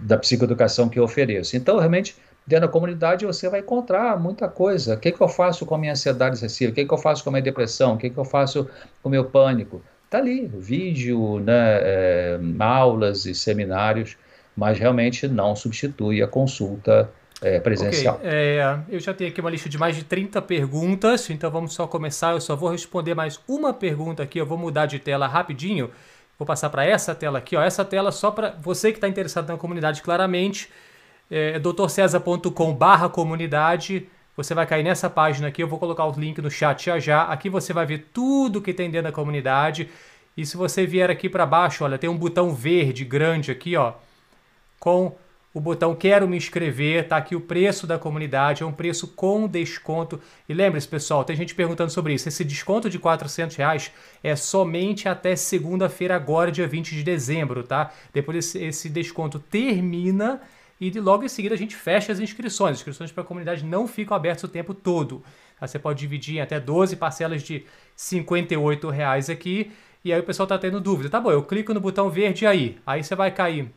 da 0.04 0.18
psicoeducação 0.18 0.88
que 0.88 0.98
eu 0.98 1.04
ofereço. 1.04 1.58
Então, 1.58 1.78
realmente, 1.78 2.16
dentro 2.46 2.68
da 2.68 2.72
comunidade 2.72 3.26
você 3.26 3.50
vai 3.50 3.62
encontrar 3.62 4.20
muita 4.20 4.48
coisa. 4.48 4.96
O 4.96 5.00
que, 5.00 5.12
que 5.12 5.22
eu 5.22 5.28
faço 5.28 5.66
com 5.66 5.76
a 5.76 5.78
minha 5.78 5.94
ansiedade 5.94 6.36
excessiva? 6.36 6.72
O 6.72 6.76
que, 6.76 6.86
que 6.86 6.94
eu 6.94 6.98
faço 6.98 7.24
com 7.24 7.30
a 7.30 7.34
minha 7.34 7.42
depressão? 7.42 7.96
O 7.96 7.98
que, 7.98 8.10
que 8.10 8.18
eu 8.18 8.26
faço 8.26 8.70
com 9.02 9.10
o 9.10 9.12
meu 9.12 9.26
pânico? 9.26 9.82
Está 10.06 10.20
ali, 10.20 10.48
vídeo, 10.48 11.40
né, 11.40 11.80
é, 11.82 12.40
aulas 12.60 13.26
e 13.26 13.34
seminários, 13.34 14.16
mas 14.56 14.78
realmente 14.78 15.28
não 15.28 15.56
substitui 15.56 16.22
a 16.22 16.28
consulta 16.28 17.10
é, 17.42 17.60
presencial. 17.60 18.16
Okay. 18.16 18.30
É, 18.32 18.80
eu 18.88 19.00
já 19.00 19.14
tenho 19.14 19.32
aqui 19.32 19.42
uma 19.42 19.50
lista 19.50 19.68
de 19.68 19.78
mais 19.78 19.96
de 19.96 20.04
30 20.04 20.42
perguntas, 20.44 21.30
então 21.30 21.50
vamos 21.50 21.74
só 21.74 21.88
começar. 21.88 22.32
Eu 22.34 22.42
só 22.42 22.56
vou 22.56 22.70
responder 22.70 23.16
mais 23.16 23.40
uma 23.48 23.74
pergunta 23.74 24.22
aqui, 24.22 24.40
eu 24.40 24.46
vou 24.46 24.58
mudar 24.58 24.86
de 24.86 25.00
tela 25.00 25.28
rapidinho 25.28 25.90
Vou 26.38 26.46
passar 26.46 26.70
para 26.70 26.86
essa 26.86 27.16
tela 27.16 27.38
aqui, 27.38 27.56
ó. 27.56 27.62
Essa 27.62 27.86
tela 27.86 28.12
só 28.12 28.30
para 28.30 28.50
você 28.62 28.92
que 28.92 28.98
está 28.98 29.08
interessado 29.08 29.48
na 29.48 29.58
comunidade 29.58 30.02
claramente. 30.02 30.70
É 31.30 31.60
drcesar.com 31.60 32.74
barra 32.74 33.10
comunidade. 33.10 34.08
Você 34.38 34.54
vai 34.54 34.66
cair 34.66 34.84
nessa 34.84 35.10
página 35.10 35.48
aqui, 35.48 35.64
eu 35.64 35.68
vou 35.68 35.80
colocar 35.80 36.06
o 36.06 36.12
link 36.12 36.42
no 36.42 36.52
chat 36.52 36.86
já 36.86 37.00
já. 37.00 37.24
Aqui 37.24 37.50
você 37.50 37.72
vai 37.72 37.86
ver 37.86 38.10
tudo 38.14 38.62
que 38.62 38.74
tem 38.74 38.92
dentro 38.92 39.10
da 39.10 39.12
comunidade. 39.12 39.90
E 40.36 40.46
se 40.46 40.58
você 40.58 40.86
vier 40.86 41.10
aqui 41.10 41.30
para 41.30 41.46
baixo, 41.46 41.84
olha, 41.84 41.98
tem 41.98 42.10
um 42.10 42.18
botão 42.18 42.54
verde 42.54 43.06
grande 43.06 43.52
aqui, 43.52 43.78
ó, 43.78 43.94
com 44.78 45.16
o 45.54 45.62
botão 45.62 45.96
Quero 45.96 46.28
me 46.28 46.36
inscrever, 46.36 47.08
tá 47.08 47.16
aqui 47.16 47.34
o 47.34 47.40
preço 47.40 47.88
da 47.88 47.98
comunidade, 47.98 48.62
é 48.62 48.66
um 48.66 48.74
preço 48.74 49.08
com 49.08 49.48
desconto. 49.48 50.20
E 50.50 50.54
lembre-se, 50.54 50.86
pessoal, 50.86 51.24
tem 51.24 51.34
gente 51.34 51.56
perguntando 51.56 51.90
sobre 51.90 52.14
isso. 52.14 52.28
Esse 52.28 52.44
desconto 52.44 52.90
de 52.90 53.00
400 53.00 53.56
reais 53.56 53.90
é 54.22 54.36
somente 54.36 55.08
até 55.08 55.34
segunda-feira, 55.38 56.14
agora, 56.14 56.52
dia 56.52 56.68
20 56.68 56.94
de 56.94 57.04
dezembro, 57.04 57.64
tá? 57.64 57.94
Depois 58.14 58.54
esse 58.54 58.90
desconto 58.90 59.40
termina 59.40 60.42
e 60.80 60.92
logo 61.00 61.24
em 61.24 61.30
seguida 61.30 61.56
a 61.56 61.58
gente 61.58 61.76
fecha 61.76 62.12
as 62.12 62.20
inscrições. 62.20 62.72
As 62.72 62.78
inscrições 62.80 63.12
para 63.12 63.24
a 63.24 63.26
comunidade 63.26 63.64
não 63.64 63.88
ficam 63.88 64.16
abertas 64.16 64.44
o 64.44 64.48
tempo 64.48 64.74
todo. 64.74 65.24
Tá? 65.60 65.66
Você 65.68 65.80
pode 65.80 66.00
dividir 66.00 66.38
em 66.38 66.42
até 66.42 66.60
12 66.60 66.96
parcelas 66.98 67.42
de 67.42 67.66
58 67.96 68.90
reais 68.90 69.30
aqui. 69.30 69.72
E 70.04 70.12
aí 70.12 70.20
o 70.20 70.24
pessoal 70.24 70.46
está 70.46 70.58
tendo 70.58 70.82
dúvida. 70.82 71.10
Tá 71.10 71.20
bom, 71.20 71.32
eu 71.32 71.44
clico 71.44 71.74
no 71.74 71.80
botão 71.80 72.10
verde 72.10 72.46
aí. 72.46 72.78
Aí 72.86 73.04
você 73.04 73.16
vai 73.16 73.32
cair 73.32 73.72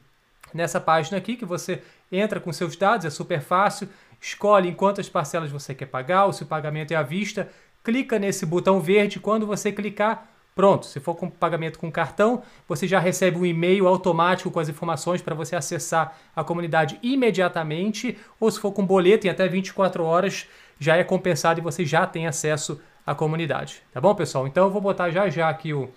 nessa 0.53 0.81
página 0.81 1.19
aqui 1.19 1.37
que 1.37 1.45
você 1.45 1.83
entra 2.11 2.41
com 2.41 2.53
seus 2.53 2.77
dados, 2.77 3.07
é 3.07 3.11
super 3.11 3.41
fácil, 3.41 3.89
escolhe 4.21 4.69
em 4.69 4.75
quantas 4.75 5.09
parcelas 5.09 5.51
você 5.51 5.75
quer 5.75 5.87
pagar, 5.87 6.25
ou 6.25 6.33
se 6.33 6.43
o 6.43 6.47
pagamento 6.47 6.93
é 6.93 6.97
à 6.97 7.03
vista, 7.03 7.49
clica 7.85 8.19
nesse 8.19 8.47
botão 8.47 8.81
verde, 8.81 9.21
quando 9.21 9.47
você 9.47 9.71
clicar, 9.71 10.27
pronto, 10.59 10.87
se 10.87 10.99
for 10.99 11.15
com 11.15 11.31
pagamento 11.31 11.79
com 11.79 11.89
cartão, 11.89 12.43
você 12.67 12.89
já 12.89 12.99
recebe 12.99 13.39
um 13.39 13.47
e-mail 13.47 13.87
automático 13.87 14.51
com 14.51 14.59
as 14.59 14.69
informações 14.69 15.23
para 15.23 15.33
você 15.33 15.55
acessar 15.55 16.19
a 16.35 16.43
comunidade 16.43 16.99
imediatamente, 17.01 18.19
ou 18.41 18.51
se 18.51 18.59
for 18.59 18.73
com 18.73 18.85
boleto 18.85 19.29
em 19.29 19.31
até 19.31 19.47
24 19.47 20.03
horas, 20.03 20.49
já 20.81 20.97
é 20.97 21.05
compensado 21.05 21.61
e 21.61 21.63
você 21.63 21.85
já 21.85 22.05
tem 22.09 22.27
acesso 22.27 22.81
à 23.07 23.15
comunidade, 23.15 23.85
tá 23.93 24.01
bom, 24.01 24.13
pessoal? 24.17 24.49
Então 24.49 24.65
eu 24.65 24.71
vou 24.73 24.81
botar 24.81 25.11
já 25.11 25.31
já 25.31 25.49
aqui 25.49 25.73
o 25.73 25.89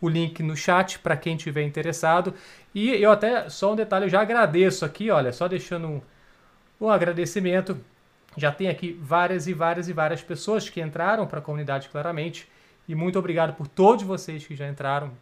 o 0.00 0.08
link 0.08 0.42
no 0.42 0.54
chat 0.54 0.98
para 0.98 1.16
quem 1.16 1.36
tiver 1.36 1.62
interessado. 1.62 2.34
E 2.74 2.90
eu 2.90 3.10
até, 3.10 3.48
só 3.48 3.72
um 3.72 3.76
detalhe, 3.76 4.04
eu 4.04 4.10
já 4.10 4.20
agradeço 4.20 4.84
aqui, 4.84 5.10
olha, 5.10 5.32
só 5.32 5.48
deixando 5.48 5.88
um, 5.88 6.02
um 6.78 6.90
agradecimento. 6.90 7.76
Já 8.36 8.52
tem 8.52 8.68
aqui 8.68 8.92
várias 9.02 9.46
e 9.48 9.54
várias 9.54 9.88
e 9.88 9.94
várias 9.94 10.22
pessoas 10.22 10.68
que 10.68 10.82
entraram 10.82 11.26
para 11.26 11.38
a 11.38 11.42
comunidade 11.42 11.88
claramente. 11.88 12.46
E 12.88 12.94
muito 12.94 13.18
obrigado 13.18 13.54
por 13.54 13.66
todos 13.66 14.04
vocês 14.04 14.46
que 14.46 14.54
já 14.54 14.68
entraram 14.68 15.12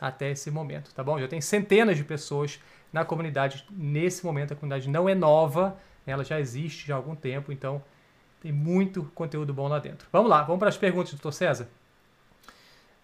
até 0.00 0.30
esse 0.30 0.50
momento, 0.50 0.92
tá 0.94 1.02
bom? 1.02 1.18
Já 1.18 1.28
tem 1.28 1.40
centenas 1.40 1.96
de 1.96 2.04
pessoas 2.04 2.60
na 2.92 3.04
comunidade 3.04 3.64
nesse 3.70 4.24
momento. 4.24 4.52
A 4.52 4.56
comunidade 4.56 4.88
não 4.88 5.08
é 5.08 5.14
nova, 5.14 5.76
ela 6.06 6.24
já 6.24 6.40
existe 6.40 6.86
já 6.88 6.94
há 6.94 6.96
algum 6.96 7.14
tempo, 7.14 7.52
então 7.52 7.82
tem 8.40 8.52
muito 8.52 9.10
conteúdo 9.14 9.52
bom 9.54 9.68
lá 9.68 9.78
dentro. 9.78 10.06
Vamos 10.12 10.30
lá, 10.30 10.42
vamos 10.42 10.58
para 10.58 10.68
as 10.68 10.76
perguntas, 10.76 11.12
doutor 11.12 11.32
César. 11.32 11.68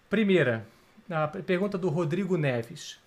Primeira, 0.09 0.65
a 1.09 1.27
pergunta 1.27 1.77
do 1.77 1.89
Rodrigo 1.89 2.37
Neves. 2.37 2.99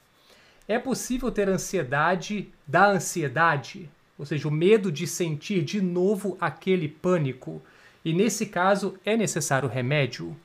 É 0.67 0.79
possível 0.79 1.31
ter 1.31 1.49
ansiedade 1.49 2.53
da 2.67 2.87
ansiedade? 2.87 3.91
Ou 4.19 4.25
seja, 4.25 4.49
o 4.49 4.51
medo 4.51 4.91
de 4.91 5.07
sentir 5.07 5.63
de 5.63 5.81
novo 5.81 6.37
aquele 6.41 6.89
pânico? 6.89 7.63
E 8.05 8.13
nesse 8.13 8.47
caso, 8.47 8.99
é 9.05 9.17
necessário 9.17 9.69
remédio? 9.69 10.37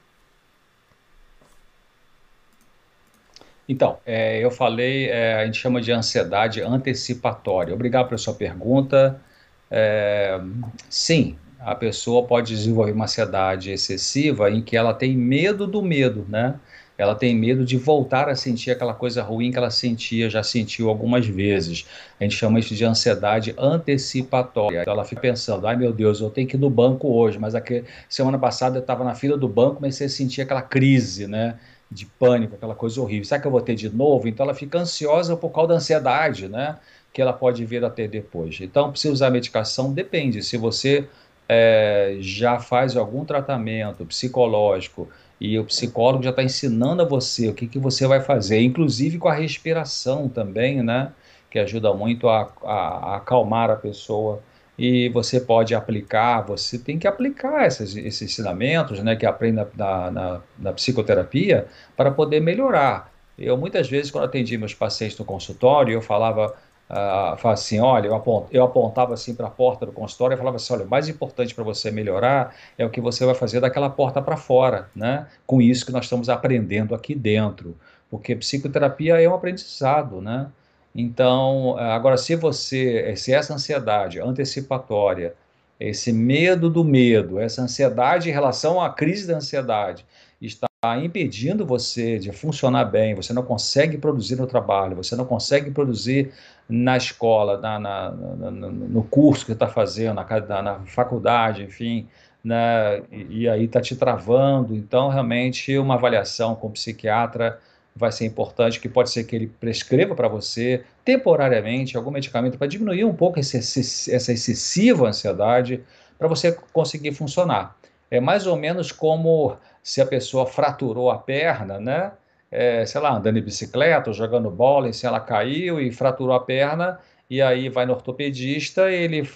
Então, 3.69 3.99
é, 4.03 4.43
eu 4.43 4.49
falei, 4.49 5.09
é, 5.09 5.35
a 5.35 5.45
gente 5.45 5.59
chama 5.59 5.79
de 5.79 5.91
ansiedade 5.91 6.59
antecipatória. 6.59 7.71
Obrigado 7.71 8.07
pela 8.07 8.17
sua 8.17 8.33
pergunta. 8.33 9.21
É, 9.69 10.41
sim, 10.89 11.37
a 11.59 11.75
pessoa 11.75 12.25
pode 12.25 12.55
desenvolver 12.55 12.93
uma 12.93 13.05
ansiedade 13.05 13.69
excessiva 13.69 14.49
em 14.49 14.63
que 14.63 14.75
ela 14.75 14.91
tem 14.91 15.15
medo 15.15 15.67
do 15.67 15.83
medo, 15.83 16.25
né? 16.27 16.59
ela 16.99 17.15
tem 17.15 17.33
medo 17.33 17.63
de 17.63 17.77
voltar 17.77 18.27
a 18.27 18.35
sentir 18.35 18.71
aquela 18.71 18.93
coisa 18.93 19.23
ruim 19.23 19.51
que 19.51 19.57
ela 19.57 19.69
sentia, 19.69 20.29
já 20.29 20.43
sentiu 20.43 20.89
algumas 20.89 21.25
vezes. 21.25 21.87
A 22.19 22.23
gente 22.25 22.35
chama 22.35 22.59
isso 22.59 22.75
de 22.75 22.83
ansiedade 22.83 23.55
antecipatória. 23.57 24.81
Então 24.81 24.91
ela 24.91 25.05
fica 25.05 25.21
pensando, 25.21 25.65
ai 25.65 25.77
meu 25.77 25.93
Deus, 25.93 26.19
eu 26.19 26.29
tenho 26.29 26.45
que 26.45 26.57
ir 26.57 26.59
no 26.59 26.69
banco 26.69 27.07
hoje, 27.07 27.39
mas 27.39 27.55
aqui, 27.55 27.85
semana 28.09 28.37
passada 28.37 28.77
eu 28.77 28.81
estava 28.81 29.05
na 29.05 29.15
fila 29.15 29.37
do 29.37 29.47
banco, 29.47 29.75
comecei 29.75 30.07
a 30.07 30.09
sentir 30.09 30.41
aquela 30.41 30.61
crise, 30.61 31.25
né? 31.25 31.57
De 31.91 32.05
pânico, 32.05 32.55
aquela 32.55 32.75
coisa 32.75 33.01
horrível. 33.01 33.25
Será 33.25 33.41
que 33.41 33.47
eu 33.47 33.51
vou 33.51 33.61
ter 33.61 33.75
de 33.75 33.89
novo? 33.89 34.27
Então 34.27 34.45
ela 34.45 34.53
fica 34.53 34.77
ansiosa 34.77 35.35
por 35.35 35.49
causa 35.49 35.69
da 35.69 35.75
ansiedade, 35.75 36.47
né? 36.47 36.77
Que 37.11 37.21
ela 37.21 37.33
pode 37.33 37.65
vir 37.65 37.83
a 37.83 37.89
ter 37.89 38.07
depois. 38.07 38.59
Então, 38.61 38.93
se 38.95 39.09
usar 39.09 39.31
medicação, 39.31 39.91
depende. 39.91 40.43
Se 40.43 40.55
você 40.57 41.07
é, 41.47 42.17
já 42.19 42.59
faz 42.59 42.95
algum 42.95 43.25
tratamento 43.25 44.05
psicológico, 44.05 45.09
e 45.39 45.57
o 45.57 45.63
psicólogo 45.63 46.23
já 46.23 46.31
está 46.31 46.43
ensinando 46.43 47.01
a 47.01 47.05
você 47.05 47.47
o 47.47 47.53
que, 47.53 47.65
que 47.65 47.79
você 47.79 48.05
vai 48.05 48.19
fazer, 48.19 48.61
inclusive 48.61 49.17
com 49.17 49.29
a 49.29 49.33
respiração 49.33 50.27
também, 50.27 50.83
né? 50.83 51.13
Que 51.49 51.57
ajuda 51.59 51.93
muito 51.93 52.27
a, 52.27 52.51
a, 52.63 52.73
a 52.73 53.15
acalmar 53.17 53.69
a 53.69 53.75
pessoa. 53.75 54.43
E 54.79 55.09
você 55.09 55.41
pode 55.41 55.75
aplicar, 55.75 56.41
você 56.41 56.79
tem 56.79 56.97
que 56.97 57.05
aplicar 57.05 57.67
esses, 57.67 57.97
esses 57.97 58.21
ensinamentos, 58.21 59.03
né? 59.03 59.15
Que 59.15 59.25
aprende 59.25 59.57
na, 59.75 60.09
na, 60.09 60.41
na 60.57 60.73
psicoterapia 60.73 61.67
para 61.97 62.09
poder 62.09 62.39
melhorar. 62.39 63.11
Eu 63.37 63.57
muitas 63.57 63.89
vezes, 63.89 64.09
quando 64.09 64.23
atendi 64.23 64.57
meus 64.57 64.73
pacientes 64.73 65.17
no 65.17 65.25
consultório, 65.25 65.93
eu 65.93 66.01
falava 66.01 66.55
uh, 66.89 67.37
fala 67.37 67.53
assim, 67.53 67.79
olha, 67.79 68.07
eu, 68.07 68.15
apont, 68.15 68.47
eu 68.51 68.63
apontava 68.63 69.13
assim 69.13 69.35
para 69.35 69.47
a 69.47 69.49
porta 69.49 69.85
do 69.85 69.91
consultório 69.91 70.35
e 70.35 70.37
falava 70.37 70.55
assim, 70.55 70.73
olha, 70.73 70.85
o 70.85 70.89
mais 70.89 71.07
importante 71.07 71.53
para 71.53 71.63
você 71.63 71.91
melhorar 71.91 72.55
é 72.77 72.85
o 72.85 72.89
que 72.89 72.99
você 72.99 73.25
vai 73.25 73.35
fazer 73.35 73.59
daquela 73.59 73.89
porta 73.89 74.21
para 74.21 74.37
fora, 74.37 74.89
né? 74.95 75.27
Com 75.45 75.61
isso 75.61 75.85
que 75.85 75.91
nós 75.91 76.05
estamos 76.05 76.29
aprendendo 76.29 76.95
aqui 76.95 77.13
dentro, 77.13 77.75
porque 78.09 78.35
psicoterapia 78.35 79.21
é 79.21 79.29
um 79.29 79.33
aprendizado, 79.33 80.21
né? 80.21 80.47
Então, 80.93 81.77
agora, 81.77 82.17
se 82.17 82.35
você, 82.35 83.15
se 83.15 83.33
essa 83.33 83.53
ansiedade 83.53 84.19
antecipatória, 84.19 85.35
esse 85.79 86.11
medo 86.11 86.69
do 86.69 86.83
medo, 86.83 87.39
essa 87.39 87.61
ansiedade 87.61 88.29
em 88.29 88.33
relação 88.33 88.81
à 88.81 88.89
crise 88.89 89.27
da 89.27 89.37
ansiedade, 89.37 90.05
está 90.41 90.67
impedindo 91.03 91.65
você 91.65 92.17
de 92.17 92.31
funcionar 92.31 92.85
bem, 92.85 93.13
você 93.13 93.33
não 93.33 93.43
consegue 93.43 93.97
produzir 93.97 94.35
no 94.35 94.47
trabalho, 94.47 94.95
você 94.95 95.15
não 95.15 95.25
consegue 95.25 95.71
produzir 95.71 96.31
na 96.67 96.97
escola, 96.97 97.57
na, 97.57 97.79
na, 97.79 98.11
na 98.11 98.51
no 98.51 99.03
curso 99.03 99.45
que 99.45 99.51
está 99.51 99.67
fazendo, 99.67 100.15
na, 100.15 100.61
na, 100.61 100.79
faculdade, 100.85 101.63
enfim, 101.63 102.07
né, 102.43 103.01
e, 103.11 103.41
e 103.41 103.49
aí 103.49 103.65
está 103.65 103.81
te 103.81 103.95
travando. 103.95 104.75
Então, 104.75 105.09
realmente, 105.09 105.77
uma 105.77 105.95
avaliação 105.95 106.55
com 106.55 106.67
o 106.67 106.71
psiquiatra 106.71 107.59
vai 107.99 108.11
ser 108.13 108.25
importante, 108.25 108.79
que 108.79 108.87
pode 108.87 109.11
ser 109.11 109.25
que 109.25 109.35
ele 109.35 109.47
prescreva 109.47 110.15
para 110.15 110.29
você 110.29 110.83
temporariamente 111.03 111.97
algum 111.97 112.11
medicamento 112.11 112.57
para 112.57 112.65
diminuir 112.65 113.03
um 113.03 113.13
pouco 113.13 113.39
esse, 113.39 113.57
essa 113.57 114.31
excessiva 114.31 115.09
ansiedade 115.09 115.83
para 116.17 116.27
você 116.27 116.57
conseguir 116.71 117.11
funcionar. 117.11 117.75
É 118.09 118.21
mais 118.21 118.47
ou 118.47 118.55
menos 118.55 118.91
como 118.91 119.57
se 119.83 119.99
a 119.99 120.05
pessoa 120.05 120.45
fraturou 120.45 121.11
a 121.11 121.17
perna, 121.17 121.77
né? 121.79 122.13
É, 122.49 122.85
sei 122.85 122.99
lá, 123.01 123.11
andando 123.11 123.35
de 123.35 123.41
bicicleta, 123.41 124.09
ou 124.09 124.13
jogando 124.13 124.49
bola, 124.49 124.89
e 124.89 124.93
se 124.93 125.05
ela 125.05 125.19
caiu 125.19 125.79
e 125.79 125.91
fraturou 125.91 126.33
a 126.33 126.39
perna, 126.39 126.99
e 127.29 127.41
aí 127.41 127.69
vai 127.69 127.85
no 127.85 127.93
ortopedista, 127.93 128.89
ele 128.89 129.29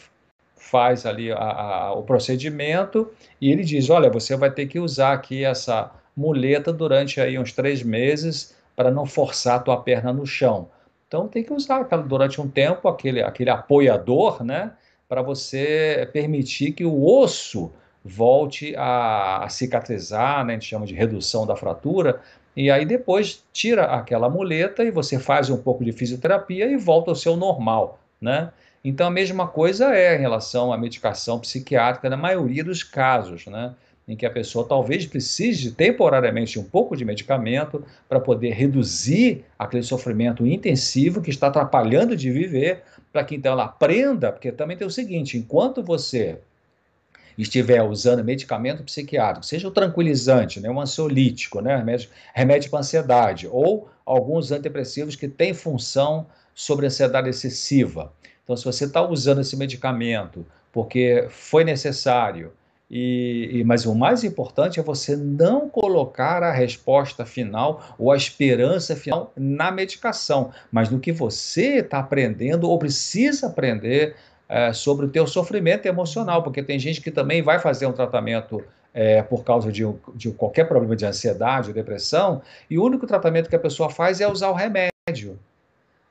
faz 0.56 1.06
ali 1.06 1.32
a, 1.32 1.38
a, 1.38 1.94
o 1.94 2.02
procedimento 2.04 3.12
e 3.40 3.52
ele 3.52 3.64
diz, 3.64 3.90
olha, 3.90 4.10
você 4.10 4.36
vai 4.36 4.50
ter 4.50 4.66
que 4.66 4.80
usar 4.80 5.14
aqui 5.14 5.44
essa 5.44 5.92
muleta 6.16 6.72
durante 6.72 7.20
aí 7.20 7.38
uns 7.38 7.52
três 7.52 7.84
meses 7.84 8.53
para 8.76 8.92
não 8.92 9.06
forçar 9.06 9.56
a 9.56 9.60
tua 9.60 9.78
perna 9.78 10.12
no 10.12 10.26
chão. 10.26 10.70
Então 11.08 11.28
tem 11.28 11.44
que 11.44 11.54
usar 11.54 11.84
durante 11.84 12.42
um 12.42 12.48
tempo 12.48 12.88
aquele, 12.88 13.22
aquele 13.22 13.50
apoiador, 13.50 14.44
né, 14.44 14.72
para 15.08 15.22
você 15.22 16.10
permitir 16.12 16.72
que 16.72 16.84
o 16.84 17.06
osso 17.06 17.72
volte 18.04 18.76
a, 18.76 19.44
a 19.44 19.50
cicatrizar, 19.50 20.44
né? 20.44 20.54
a 20.54 20.56
gente 20.56 20.70
chama 20.70 20.86
de 20.86 20.94
redução 20.94 21.46
da 21.46 21.56
fratura, 21.56 22.20
e 22.56 22.70
aí 22.70 22.86
depois 22.86 23.44
tira 23.54 23.86
aquela 23.86 24.30
muleta 24.30 24.84
e 24.84 24.92
você 24.92 25.18
faz 25.18 25.50
um 25.50 25.58
pouco 25.58 25.84
de 25.86 25.92
fisioterapia 25.92 26.66
e 26.66 26.78
volta 26.78 27.12
ao 27.12 27.16
seu 27.16 27.36
normal, 27.36 28.00
né? 28.22 28.52
Então 28.84 29.08
a 29.08 29.12
mesma 29.12 29.48
coisa 29.48 29.96
é 29.96 30.16
em 30.16 30.20
relação 30.20 30.74
à 30.74 30.78
medicação 30.78 31.40
psiquiátrica 31.40 32.10
na 32.10 32.18
maioria 32.18 32.64
dos 32.64 32.84
casos, 32.84 33.48
né? 33.48 33.74
Em 34.08 34.18
que 34.18 34.26
a 34.26 34.32
pessoa 34.32 34.68
talvez 34.68 35.06
precise 35.06 35.72
temporariamente 35.72 36.60
um 36.60 36.64
pouco 36.64 36.96
de 36.96 37.06
medicamento 37.06 37.84
para 38.10 38.20
poder 38.20 38.52
reduzir 38.52 39.46
aquele 39.58 39.84
sofrimento 39.84 40.46
intensivo 40.46 41.22
que 41.22 41.30
está 41.30 41.48
atrapalhando 41.48 42.16
de 42.16 42.30
viver, 42.30 42.84
para 43.14 43.24
que 43.24 43.36
então 43.36 43.54
ela 43.54 43.66
aprenda, 43.66 44.32
porque 44.32 44.52
também 44.52 44.76
tem 44.76 44.86
o 44.86 44.92
seguinte: 44.92 45.38
enquanto 45.38 45.82
você 45.82 46.40
estiver 47.38 47.82
usando 47.82 48.24
medicamento 48.24 48.84
psiquiátrico, 48.84 49.46
seja 49.46 49.68
o 49.68 49.72
tranquilizante, 49.72 50.60
né, 50.60 50.70
um 50.70 50.80
ansiolítico, 50.80 51.62
né, 51.62 51.76
remédio, 51.78 52.10
remédio 52.34 52.70
para 52.70 52.80
ansiedade, 52.80 53.48
ou 53.50 53.90
alguns 54.06 54.52
antidepressivos 54.52 55.16
que 55.16 55.28
têm 55.28 55.54
função 55.54 56.28
sobre 56.54 56.86
ansiedade 56.86 57.30
excessiva. 57.30 58.12
Então, 58.44 58.56
se 58.58 58.66
você 58.66 58.86
está 58.86 59.02
usando 59.02 59.42
esse 59.42 59.56
medicamento 59.56 60.46
porque 60.72 61.28
foi 61.30 61.64
necessário, 61.64 62.52
e, 62.96 63.50
e, 63.52 63.64
mas 63.64 63.88
o 63.88 63.96
mais 63.96 64.24
importante 64.24 64.80
é 64.80 64.84
você 64.84 65.16
não 65.16 65.68
colocar 65.68 66.44
a 66.44 66.52
resposta 66.52 67.26
final 67.26 67.84
ou 67.98 68.12
a 68.12 68.16
esperança 68.16 68.96
final 68.96 69.34
na 69.36 69.72
medicação, 69.72 70.52
mas 70.72 70.92
no 70.92 71.00
que 71.00 71.12
você 71.12 71.78
está 71.80 71.98
aprendendo 71.98 72.70
ou 72.70 72.78
precisa 72.78 73.48
aprender 73.48 74.16
é, 74.48 74.72
sobre 74.74 75.08
o 75.08 75.10
teu 75.10 75.26
sofrimento 75.26 75.88
emocional, 75.88 76.44
porque 76.44 76.62
tem 76.62 76.78
gente 76.78 77.02
que 77.02 77.10
também 77.10 77.42
vai 77.42 77.58
fazer 77.58 77.88
um 77.88 77.94
tratamento 77.94 78.64
é, 78.94 79.24
por 79.24 79.44
causa 79.44 79.72
de, 79.72 79.84
de, 80.14 80.30
qualquer 80.30 80.68
problema 80.68 80.96
de 80.96 81.04
ansiedade 81.04 81.70
ou 81.70 81.74
depressão, 81.74 82.44
e 82.70 82.78
o 82.78 82.84
único 82.84 83.08
tratamento 83.08 83.50
que 83.50 83.56
a 83.56 83.60
pessoa 83.60 83.90
faz 83.90 84.22
é 84.22 84.28
usar 84.28 84.52
o 84.52 84.54
remédio. 84.54 85.40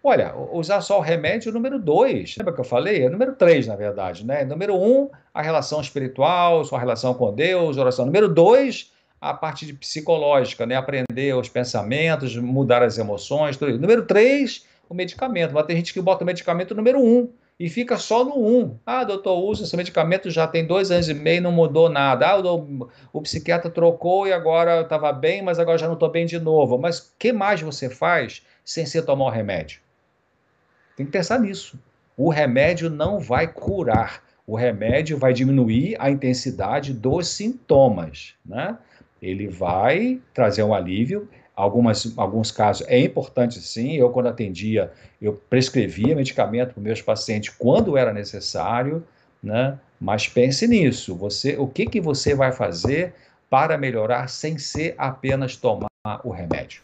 Olha, 0.04 0.34
usar 0.50 0.80
só 0.80 0.98
o 0.98 1.00
remédio 1.00 1.52
número 1.52 1.78
dois, 1.78 2.34
lembra 2.36 2.52
que 2.52 2.60
eu 2.60 2.64
falei? 2.64 3.04
É 3.04 3.08
número 3.08 3.36
três, 3.36 3.68
na 3.68 3.76
verdade, 3.76 4.26
né? 4.26 4.44
Número 4.44 4.74
um, 4.74 5.08
a 5.32 5.40
relação 5.40 5.80
espiritual, 5.80 6.64
sua 6.64 6.80
relação 6.80 7.14
com 7.14 7.32
Deus, 7.32 7.76
oração. 7.76 8.04
Número 8.04 8.28
dois, 8.28 8.92
a 9.20 9.32
parte 9.32 9.64
de 9.64 9.72
psicológica, 9.72 10.66
né? 10.66 10.74
Aprender 10.74 11.36
os 11.36 11.48
pensamentos, 11.48 12.36
mudar 12.36 12.82
as 12.82 12.98
emoções, 12.98 13.56
tudo 13.56 13.70
isso. 13.70 13.80
Número 13.80 14.04
três, 14.04 14.66
o 14.88 14.94
medicamento. 14.94 15.54
Mas 15.54 15.66
tem 15.66 15.76
gente 15.76 15.94
que 15.94 16.00
bota 16.00 16.24
o 16.24 16.26
medicamento 16.26 16.74
número 16.74 16.98
um 16.98 17.32
e 17.60 17.68
fica 17.68 17.96
só 17.96 18.24
no 18.24 18.44
um. 18.44 18.76
Ah, 18.84 19.04
doutor, 19.04 19.38
usa 19.38 19.62
esse 19.62 19.76
medicamento 19.76 20.28
já 20.30 20.48
tem 20.48 20.66
dois 20.66 20.90
anos 20.90 21.08
e 21.08 21.14
meio, 21.14 21.42
não 21.42 21.52
mudou 21.52 21.88
nada. 21.88 22.26
Ah, 22.26 22.40
o, 22.40 22.88
o 23.12 23.22
psiquiatra 23.22 23.70
trocou 23.70 24.26
e 24.26 24.32
agora 24.32 24.80
estava 24.80 25.12
bem, 25.12 25.42
mas 25.42 25.60
agora 25.60 25.78
já 25.78 25.86
não 25.86 25.94
estou 25.94 26.10
bem 26.10 26.26
de 26.26 26.40
novo. 26.40 26.76
Mas 26.76 26.98
o 26.98 27.12
que 27.16 27.32
mais 27.32 27.60
você 27.60 27.88
faz 27.88 28.42
sem 28.64 28.84
ser 28.84 29.02
tomar 29.02 29.26
o 29.26 29.30
remédio? 29.30 29.81
Tem 30.96 31.06
que 31.06 31.12
pensar 31.12 31.38
nisso. 31.40 31.78
O 32.16 32.28
remédio 32.28 32.90
não 32.90 33.18
vai 33.18 33.46
curar, 33.48 34.22
o 34.46 34.54
remédio 34.54 35.16
vai 35.16 35.32
diminuir 35.32 35.96
a 35.98 36.10
intensidade 36.10 36.92
dos 36.92 37.28
sintomas, 37.28 38.34
né? 38.44 38.76
Ele 39.20 39.46
vai 39.46 40.20
trazer 40.34 40.62
um 40.62 40.74
alívio. 40.74 41.28
Algumas, 41.54 42.12
alguns 42.16 42.50
casos 42.50 42.86
é 42.88 42.98
importante 42.98 43.60
sim. 43.60 43.92
Eu, 43.92 44.10
quando 44.10 44.26
atendia, 44.28 44.90
eu 45.20 45.34
prescrevia 45.48 46.16
medicamento 46.16 46.74
para 46.74 46.82
meus 46.82 47.00
pacientes 47.00 47.54
quando 47.56 47.96
era 47.96 48.12
necessário, 48.12 49.04
né? 49.42 49.78
Mas 50.00 50.26
pense 50.26 50.66
nisso. 50.66 51.14
Você, 51.16 51.56
o 51.56 51.66
que, 51.66 51.86
que 51.86 52.00
você 52.00 52.34
vai 52.34 52.50
fazer 52.50 53.14
para 53.48 53.78
melhorar 53.78 54.28
sem 54.28 54.58
ser 54.58 54.94
apenas 54.98 55.54
tomar 55.56 55.88
o 56.24 56.30
remédio? 56.30 56.82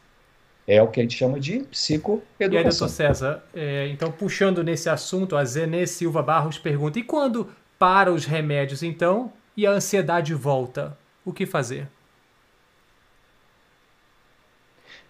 É 0.71 0.83
o 0.83 0.89
que 0.89 1.01
a 1.01 1.03
gente 1.03 1.17
chama 1.17 1.41
de 1.41 1.61
psicoeducação. 1.61 2.27
E 2.41 2.57
aí, 2.59 2.63
doutor 2.63 2.89
César, 2.91 3.43
é, 3.55 3.89
então 3.89 4.13
puxando 4.13 4.63
nesse 4.63 4.91
assunto, 4.91 5.35
a 5.35 5.43
Zenê 5.43 5.87
Silva 5.87 6.23
Barros 6.23 6.59
pergunta: 6.59 6.99
e 6.99 7.03
quando 7.03 7.49
para 7.79 8.13
os 8.13 8.27
remédios, 8.27 8.83
então, 8.83 9.33
e 9.57 9.67
a 9.67 9.71
ansiedade 9.71 10.35
volta? 10.35 10.95
O 11.25 11.33
que 11.33 11.47
fazer? 11.47 11.89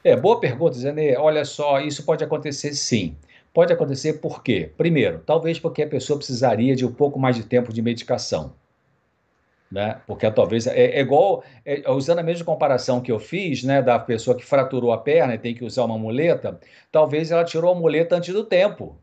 É, 0.04 0.14
boa 0.14 0.38
pergunta, 0.38 0.78
Zenê. 0.78 1.16
Olha 1.16 1.44
só, 1.44 1.80
isso 1.80 2.04
pode 2.04 2.22
acontecer 2.22 2.72
sim. 2.74 3.16
Pode 3.52 3.72
acontecer 3.72 4.14
por 4.14 4.44
quê? 4.44 4.70
Primeiro, 4.76 5.18
talvez 5.26 5.58
porque 5.58 5.82
a 5.82 5.88
pessoa 5.88 6.16
precisaria 6.16 6.76
de 6.76 6.86
um 6.86 6.92
pouco 6.92 7.18
mais 7.18 7.34
de 7.34 7.42
tempo 7.42 7.72
de 7.72 7.82
medicação 7.82 8.54
né? 9.70 10.00
Porque 10.06 10.30
talvez 10.30 10.66
é, 10.66 10.76
é 10.76 11.00
igual 11.00 11.44
é, 11.64 11.82
usando 11.90 12.20
a 12.20 12.22
mesma 12.22 12.44
comparação 12.44 13.00
que 13.00 13.12
eu 13.12 13.18
fiz, 13.18 13.62
né, 13.62 13.82
da 13.82 13.98
pessoa 13.98 14.36
que 14.36 14.44
fraturou 14.44 14.92
a 14.92 14.98
perna 14.98 15.34
e 15.34 15.38
tem 15.38 15.54
que 15.54 15.64
usar 15.64 15.84
uma 15.84 15.98
muleta, 15.98 16.58
talvez 16.90 17.30
ela 17.30 17.44
tirou 17.44 17.72
a 17.72 17.78
muleta 17.78 18.16
antes 18.16 18.32
do 18.32 18.44
tempo. 18.44 18.98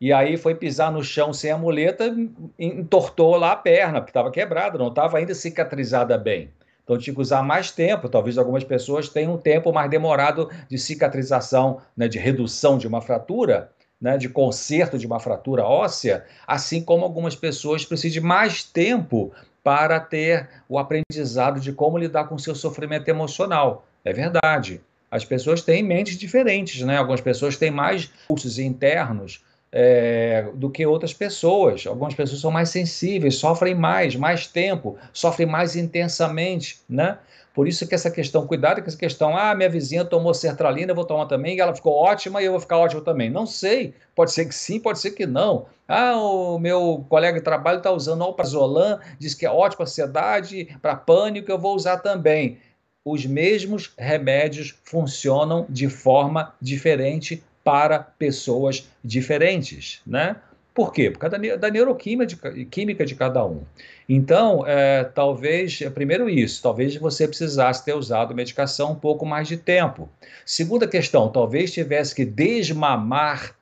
E 0.00 0.12
aí 0.12 0.36
foi 0.36 0.54
pisar 0.54 0.92
no 0.92 1.02
chão 1.02 1.32
sem 1.32 1.50
a 1.50 1.58
muleta, 1.58 2.14
entortou 2.56 3.36
lá 3.36 3.52
a 3.52 3.56
perna, 3.56 4.00
porque 4.00 4.10
estava 4.10 4.30
quebrada, 4.30 4.78
não 4.78 4.88
estava 4.88 5.18
ainda 5.18 5.34
cicatrizada 5.34 6.16
bem. 6.16 6.50
Então 6.84 6.96
tinha 6.96 7.12
que 7.12 7.20
usar 7.20 7.42
mais 7.42 7.72
tempo. 7.72 8.08
Talvez 8.08 8.38
algumas 8.38 8.62
pessoas 8.62 9.08
tenham 9.08 9.34
um 9.34 9.38
tempo 9.38 9.72
mais 9.72 9.90
demorado 9.90 10.48
de 10.68 10.78
cicatrização, 10.78 11.82
né, 11.96 12.06
de 12.06 12.18
redução 12.18 12.78
de 12.78 12.86
uma 12.86 13.02
fratura, 13.02 13.72
né, 14.00 14.16
de 14.16 14.28
conserto 14.28 14.96
de 14.96 15.06
uma 15.06 15.18
fratura 15.18 15.64
óssea, 15.64 16.24
assim 16.46 16.82
como 16.82 17.04
algumas 17.04 17.34
pessoas 17.34 17.84
precisam 17.84 18.22
de 18.22 18.26
mais 18.26 18.62
tempo 18.62 19.32
para 19.62 20.00
ter 20.00 20.48
o 20.68 20.78
aprendizado 20.78 21.60
de 21.60 21.72
como 21.72 21.98
lidar 21.98 22.24
com 22.28 22.38
seu 22.38 22.54
sofrimento 22.54 23.08
emocional. 23.08 23.86
É 24.04 24.12
verdade. 24.12 24.80
As 25.10 25.24
pessoas 25.24 25.62
têm 25.62 25.82
mentes 25.82 26.18
diferentes, 26.18 26.82
né? 26.82 26.98
Algumas 26.98 27.20
pessoas 27.20 27.56
têm 27.56 27.70
mais 27.70 28.10
pulsos 28.28 28.58
internos 28.58 29.42
é, 29.72 30.46
do 30.54 30.70
que 30.70 30.84
outras 30.86 31.12
pessoas. 31.12 31.86
Algumas 31.86 32.14
pessoas 32.14 32.40
são 32.40 32.50
mais 32.50 32.70
sensíveis, 32.70 33.36
sofrem 33.36 33.74
mais, 33.74 34.16
mais 34.16 34.46
tempo, 34.46 34.98
sofrem 35.12 35.46
mais 35.46 35.76
intensamente, 35.76 36.80
né? 36.88 37.18
Por 37.58 37.66
isso 37.66 37.88
que 37.88 37.94
essa 37.96 38.08
questão, 38.08 38.46
cuidado 38.46 38.80
com 38.80 38.86
essa 38.86 38.96
questão, 38.96 39.36
ah, 39.36 39.52
minha 39.52 39.68
vizinha 39.68 40.04
tomou 40.04 40.32
sertralina, 40.32 40.92
eu 40.92 40.94
vou 40.94 41.04
tomar 41.04 41.26
também, 41.26 41.56
e 41.56 41.60
ela 41.60 41.74
ficou 41.74 41.92
ótima 41.92 42.40
e 42.40 42.44
eu 42.44 42.52
vou 42.52 42.60
ficar 42.60 42.78
ótimo 42.78 43.00
também. 43.00 43.28
Não 43.28 43.46
sei, 43.46 43.94
pode 44.14 44.30
ser 44.30 44.44
que 44.44 44.54
sim, 44.54 44.78
pode 44.78 45.00
ser 45.00 45.10
que 45.10 45.26
não. 45.26 45.66
Ah, 45.88 46.16
o 46.16 46.56
meu 46.60 47.04
colega 47.08 47.36
de 47.36 47.44
trabalho 47.44 47.78
está 47.78 47.90
usando 47.90 48.22
alprazolam, 48.22 49.00
diz 49.18 49.34
que 49.34 49.44
é 49.44 49.50
ótimo 49.50 49.78
para 49.78 49.86
ansiedade, 49.86 50.68
para 50.80 50.94
pânico, 50.94 51.50
eu 51.50 51.58
vou 51.58 51.74
usar 51.74 51.96
também. 51.96 52.58
Os 53.04 53.26
mesmos 53.26 53.92
remédios 53.98 54.78
funcionam 54.84 55.66
de 55.68 55.88
forma 55.88 56.54
diferente 56.62 57.42
para 57.64 57.98
pessoas 57.98 58.88
diferentes, 59.02 60.00
né? 60.06 60.36
Por 60.72 60.92
quê? 60.92 61.10
Por 61.10 61.18
causa 61.18 61.36
da, 61.36 61.56
da 61.56 61.70
neuroquímica 61.70 62.24
de, 62.24 62.64
química 62.66 63.04
de 63.04 63.16
cada 63.16 63.44
um. 63.44 63.64
Então, 64.08 64.66
é, 64.66 65.04
talvez, 65.04 65.82
é, 65.82 65.90
primeiro 65.90 66.30
isso, 66.30 66.62
talvez 66.62 66.96
você 66.96 67.28
precisasse 67.28 67.84
ter 67.84 67.94
usado 67.94 68.34
medicação 68.34 68.92
um 68.92 68.94
pouco 68.94 69.26
mais 69.26 69.46
de 69.46 69.58
tempo. 69.58 70.08
Segunda 70.46 70.88
questão, 70.88 71.28
talvez 71.28 71.72
tivesse 71.72 72.14
que 72.14 72.24
desmamar 72.24 73.54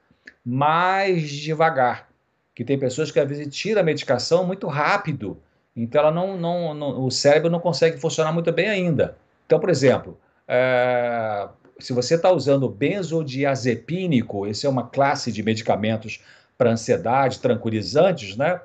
mais 0.44 1.28
devagar. 1.28 2.08
Que 2.54 2.64
tem 2.64 2.78
pessoas 2.78 3.10
que 3.10 3.18
às 3.18 3.28
vezes 3.28 3.54
tiram 3.54 3.80
a 3.80 3.84
medicação 3.84 4.46
muito 4.46 4.68
rápido, 4.68 5.36
então 5.74 6.00
ela 6.00 6.10
não, 6.12 6.38
não, 6.38 6.72
não 6.72 7.04
o 7.04 7.10
cérebro 7.10 7.50
não 7.50 7.60
consegue 7.60 7.98
funcionar 7.98 8.32
muito 8.32 8.52
bem 8.52 8.68
ainda. 8.68 9.18
Então, 9.44 9.58
por 9.58 9.68
exemplo, 9.68 10.16
é, 10.46 11.48
se 11.78 11.92
você 11.92 12.14
está 12.14 12.30
usando 12.30 12.68
benzodiazepínico, 12.68 14.46
esse 14.46 14.64
é 14.64 14.68
uma 14.68 14.86
classe 14.86 15.32
de 15.32 15.42
medicamentos 15.42 16.22
para 16.56 16.70
ansiedade, 16.70 17.40
tranquilizantes, 17.40 18.36
né? 18.36 18.60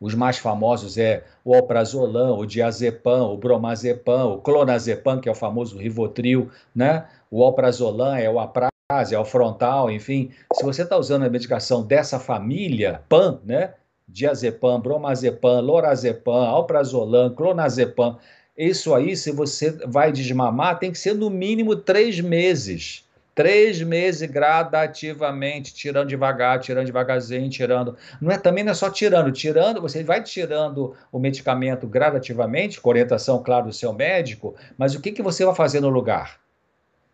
Os 0.00 0.14
mais 0.14 0.38
famosos 0.38 0.96
é 0.96 1.24
o 1.44 1.54
alprazolam, 1.54 2.38
o 2.38 2.46
diazepam, 2.46 3.32
o 3.32 3.36
bromazepam, 3.36 4.34
o 4.34 4.38
clonazepam, 4.40 5.20
que 5.20 5.28
é 5.28 5.32
o 5.32 5.34
famoso 5.34 5.76
Rivotril, 5.76 6.50
né? 6.74 7.06
O 7.30 7.42
alprazolam 7.42 8.14
é 8.14 8.30
o 8.30 8.38
apraz, 8.38 8.70
é 9.12 9.18
o 9.18 9.24
frontal, 9.24 9.90
enfim. 9.90 10.30
Se 10.54 10.64
você 10.64 10.82
está 10.82 10.96
usando 10.96 11.24
a 11.24 11.30
medicação 11.30 11.82
dessa 11.82 12.20
família, 12.20 13.02
PAN, 13.08 13.40
né? 13.44 13.74
Diazepam, 14.06 14.80
bromazepam, 14.80 15.60
lorazepam, 15.60 16.46
alprazolam, 16.46 17.34
clonazepam, 17.34 18.18
isso 18.56 18.92
aí, 18.92 19.16
se 19.16 19.30
você 19.30 19.70
vai 19.86 20.10
desmamar, 20.10 20.80
tem 20.80 20.90
que 20.90 20.98
ser 20.98 21.14
no 21.14 21.30
mínimo 21.30 21.76
três 21.76 22.18
meses 22.20 23.07
três 23.38 23.80
meses 23.80 24.28
gradativamente, 24.28 25.72
tirando 25.72 26.08
devagar, 26.08 26.58
tirando 26.58 26.86
devagarzinho, 26.86 27.48
tirando. 27.48 27.96
Não 28.20 28.32
é 28.32 28.36
também 28.36 28.64
não 28.64 28.72
é 28.72 28.74
só 28.74 28.90
tirando, 28.90 29.30
tirando, 29.30 29.80
você 29.80 30.02
vai 30.02 30.20
tirando 30.24 30.96
o 31.12 31.20
medicamento 31.20 31.86
gradativamente, 31.86 32.80
com 32.80 32.90
orientação, 32.90 33.40
claro, 33.40 33.66
do 33.66 33.72
seu 33.72 33.92
médico, 33.92 34.56
mas 34.76 34.96
o 34.96 35.00
que, 35.00 35.12
que 35.12 35.22
você 35.22 35.44
vai 35.44 35.54
fazer 35.54 35.78
no 35.78 35.88
lugar? 35.88 36.40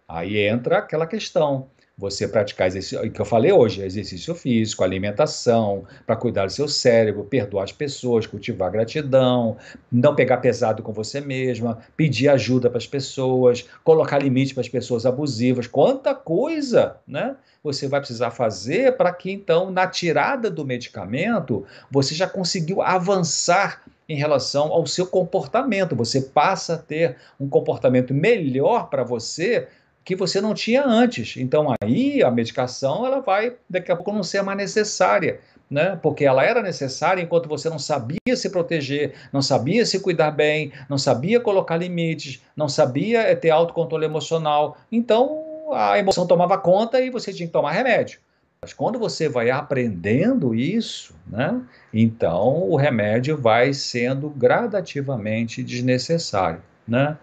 Aí 0.08 0.38
entra 0.38 0.78
aquela 0.78 1.06
questão 1.06 1.68
você 1.96 2.26
praticar 2.26 2.66
exercício, 2.66 3.10
que 3.10 3.20
eu 3.20 3.24
falei 3.24 3.52
hoje, 3.52 3.80
exercício 3.82 4.34
físico, 4.34 4.82
alimentação, 4.82 5.84
para 6.04 6.16
cuidar 6.16 6.46
do 6.46 6.52
seu 6.52 6.66
cérebro, 6.66 7.24
perdoar 7.24 7.64
as 7.64 7.72
pessoas, 7.72 8.26
cultivar 8.26 8.70
gratidão, 8.70 9.56
não 9.90 10.14
pegar 10.14 10.38
pesado 10.38 10.82
com 10.82 10.92
você 10.92 11.20
mesma, 11.20 11.78
pedir 11.96 12.28
ajuda 12.28 12.68
para 12.68 12.78
as 12.78 12.86
pessoas, 12.86 13.64
colocar 13.84 14.18
limite 14.18 14.54
para 14.54 14.62
as 14.62 14.68
pessoas 14.68 15.06
abusivas, 15.06 15.68
quanta 15.68 16.14
coisa, 16.14 16.96
né? 17.06 17.36
Você 17.62 17.88
vai 17.88 18.00
precisar 18.00 18.30
fazer 18.30 18.96
para 18.96 19.10
que 19.12 19.30
então 19.30 19.70
na 19.70 19.86
tirada 19.86 20.50
do 20.50 20.66
medicamento 20.66 21.64
você 21.90 22.14
já 22.14 22.28
conseguiu 22.28 22.82
avançar 22.82 23.82
em 24.06 24.16
relação 24.16 24.70
ao 24.70 24.86
seu 24.86 25.06
comportamento. 25.06 25.96
Você 25.96 26.20
passa 26.20 26.74
a 26.74 26.78
ter 26.78 27.16
um 27.40 27.48
comportamento 27.48 28.12
melhor 28.12 28.90
para 28.90 29.02
você 29.02 29.66
que 30.04 30.14
você 30.14 30.40
não 30.40 30.52
tinha 30.52 30.84
antes. 30.84 31.36
Então 31.36 31.74
aí 31.82 32.22
a 32.22 32.30
medicação 32.30 33.06
ela 33.06 33.20
vai 33.20 33.54
daqui 33.68 33.90
a 33.90 33.96
pouco 33.96 34.12
não 34.12 34.22
ser 34.22 34.42
mais 34.42 34.58
necessária. 34.58 35.40
né? 35.70 35.98
Porque 36.02 36.24
ela 36.24 36.44
era 36.44 36.62
necessária 36.62 37.22
enquanto 37.22 37.48
você 37.48 37.70
não 37.70 37.78
sabia 37.78 38.36
se 38.36 38.50
proteger, 38.50 39.14
não 39.32 39.40
sabia 39.40 39.84
se 39.86 39.98
cuidar 39.98 40.30
bem, 40.30 40.70
não 40.88 40.98
sabia 40.98 41.40
colocar 41.40 41.76
limites, 41.78 42.42
não 42.54 42.68
sabia 42.68 43.22
eh, 43.22 43.34
ter 43.34 43.50
autocontrole 43.50 44.04
emocional. 44.04 44.76
Então 44.92 45.72
a 45.72 45.98
emoção 45.98 46.26
tomava 46.26 46.58
conta 46.58 47.00
e 47.00 47.10
você 47.10 47.32
tinha 47.32 47.46
que 47.46 47.52
tomar 47.52 47.72
remédio. 47.72 48.20
Mas 48.60 48.72
quando 48.72 48.98
você 48.98 49.28
vai 49.28 49.50
aprendendo 49.50 50.54
isso, 50.54 51.14
né, 51.26 51.60
então 51.92 52.62
o 52.70 52.76
remédio 52.76 53.36
vai 53.36 53.74
sendo 53.74 54.30
gradativamente 54.30 55.62
desnecessário. 55.62 56.62
Né? 56.86 57.16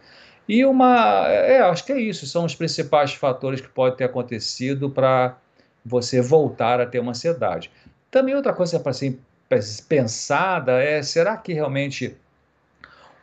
E 0.47 0.65
uma. 0.65 1.27
É, 1.27 1.61
acho 1.61 1.85
que 1.85 1.91
é 1.91 1.99
isso, 1.99 2.25
são 2.25 2.45
os 2.45 2.55
principais 2.55 3.13
fatores 3.13 3.61
que 3.61 3.69
podem 3.69 3.97
ter 3.97 4.05
acontecido 4.05 4.89
para 4.89 5.37
você 5.85 6.21
voltar 6.21 6.79
a 6.81 6.85
ter 6.85 6.99
uma 6.99 7.11
ansiedade. 7.11 7.71
Também 8.09 8.35
outra 8.35 8.53
coisa 8.53 8.79
para 8.79 8.93
ser 8.93 9.19
pensada 9.87 10.81
é: 10.81 11.01
será 11.01 11.37
que 11.37 11.53
realmente 11.53 12.17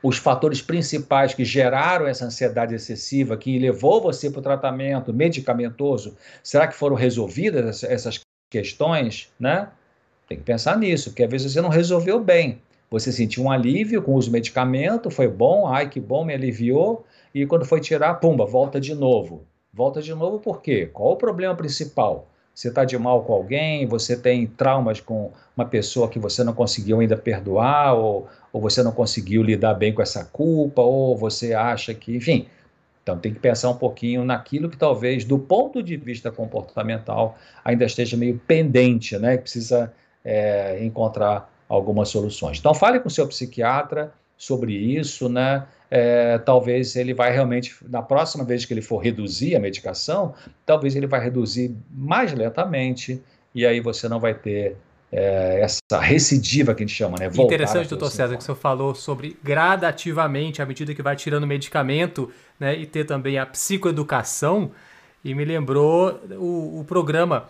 os 0.02 0.16
fatores 0.16 0.62
principais 0.62 1.34
que 1.34 1.44
geraram 1.44 2.06
essa 2.06 2.24
ansiedade 2.24 2.74
excessiva, 2.74 3.36
que 3.36 3.58
levou 3.58 4.00
você 4.00 4.30
para 4.30 4.38
o 4.38 4.42
tratamento 4.42 5.12
medicamentoso, 5.12 6.16
será 6.42 6.68
que 6.68 6.76
foram 6.76 6.94
resolvidas 6.94 7.82
essas 7.82 8.20
questões, 8.48 9.30
né? 9.38 9.68
Tem 10.28 10.38
que 10.38 10.44
pensar 10.44 10.78
nisso, 10.78 11.10
porque 11.10 11.24
às 11.24 11.30
vezes 11.30 11.52
você 11.52 11.60
não 11.60 11.68
resolveu 11.68 12.20
bem. 12.20 12.60
Você 12.91 13.12
sentiu 13.12 13.45
um 13.45 13.51
alívio 13.51 14.03
com 14.03 14.12
o 14.12 14.14
uso 14.14 14.30
do 14.30 14.32
medicamento, 14.32 15.11
foi 15.11 15.28
bom, 15.28 15.66
ai 15.66 15.89
que 15.89 16.01
bom, 16.01 16.24
me 16.24 16.32
aliviou, 16.32 17.05
e 17.34 17.45
quando 17.45 17.64
foi 17.64 17.80
tirar, 17.80 18.14
pumba, 18.14 18.47
volta 18.47 18.80
de 18.80 18.95
novo. 18.95 19.45
Volta 19.72 20.01
de 20.01 20.14
novo 20.14 20.39
por 20.39 20.62
quê? 20.62 20.86
Qual 20.86 21.12
o 21.12 21.16
problema 21.16 21.55
principal? 21.55 22.28
Você 22.55 22.68
está 22.68 22.84
de 22.84 22.99
mal 22.99 23.22
com 23.22 23.32
alguém, 23.32 23.86
você 23.86 24.16
tem 24.16 24.47
traumas 24.47 25.01
com 25.01 25.30
uma 25.57 25.64
pessoa 25.64 26.09
que 26.09 26.18
você 26.18 26.43
não 26.43 26.53
conseguiu 26.53 26.99
ainda 26.99 27.16
perdoar, 27.16 27.95
ou, 27.95 28.26
ou 28.53 28.61
você 28.61 28.82
não 28.82 28.91
conseguiu 28.91 29.43
lidar 29.43 29.74
bem 29.74 29.93
com 29.93 30.03
essa 30.03 30.24
culpa, 30.24 30.82
ou 30.82 31.16
você 31.16 31.55
acha 31.55 31.95
que, 31.95 32.16
enfim. 32.16 32.49
Então 33.03 33.18
tem 33.18 33.32
que 33.32 33.39
pensar 33.39 33.70
um 33.70 33.76
pouquinho 33.76 34.24
naquilo 34.24 34.68
que 34.68 34.76
talvez, 34.76 35.24
do 35.24 35.39
ponto 35.39 35.82
de 35.82 35.97
vista 35.97 36.32
comportamental, 36.32 37.39
ainda 37.64 37.84
esteja 37.84 38.16
meio 38.16 38.41
pendente, 38.47 39.16
né? 39.18 39.36
Precisa 39.36 39.93
é, 40.24 40.84
encontrar 40.84 41.49
algumas 41.68 42.08
soluções. 42.08 42.58
Então 42.58 42.72
fale 42.74 42.98
com 43.00 43.08
o 43.08 43.10
seu 43.10 43.26
psiquiatra 43.26 44.12
sobre 44.36 44.72
isso, 44.72 45.28
né? 45.28 45.66
É, 45.90 46.38
talvez 46.38 46.96
ele 46.96 47.14
vai 47.14 47.32
realmente, 47.32 47.74
na 47.88 48.02
próxima 48.02 48.44
vez 48.44 48.64
que 48.64 48.72
ele 48.72 48.82
for 48.82 48.98
reduzir 48.98 49.56
a 49.56 49.60
medicação, 49.60 50.34
talvez 50.64 50.94
ele 50.94 51.06
vai 51.06 51.20
reduzir 51.20 51.74
mais 51.90 52.32
lentamente, 52.32 53.22
e 53.54 53.66
aí 53.66 53.80
você 53.80 54.06
não 54.06 54.20
vai 54.20 54.34
ter 54.34 54.76
é, 55.10 55.60
essa 55.62 55.98
recidiva 55.98 56.74
que 56.74 56.82
a 56.82 56.86
gente 56.86 56.94
chama, 56.94 57.16
né? 57.18 57.28
Voltar 57.28 57.54
Interessante, 57.54 57.88
doutor 57.88 58.10
César, 58.10 58.36
que 58.36 58.42
o 58.42 58.44
senhor 58.44 58.56
falou 58.56 58.94
sobre 58.94 59.36
gradativamente, 59.42 60.60
à 60.60 60.66
medida 60.66 60.94
que 60.94 61.02
vai 61.02 61.16
tirando 61.16 61.46
medicamento, 61.46 62.30
né, 62.60 62.76
e 62.76 62.84
ter 62.84 63.04
também 63.04 63.38
a 63.38 63.46
psicoeducação, 63.46 64.70
e 65.24 65.34
me 65.34 65.44
lembrou 65.44 66.20
o, 66.32 66.80
o 66.80 66.84
programa 66.84 67.48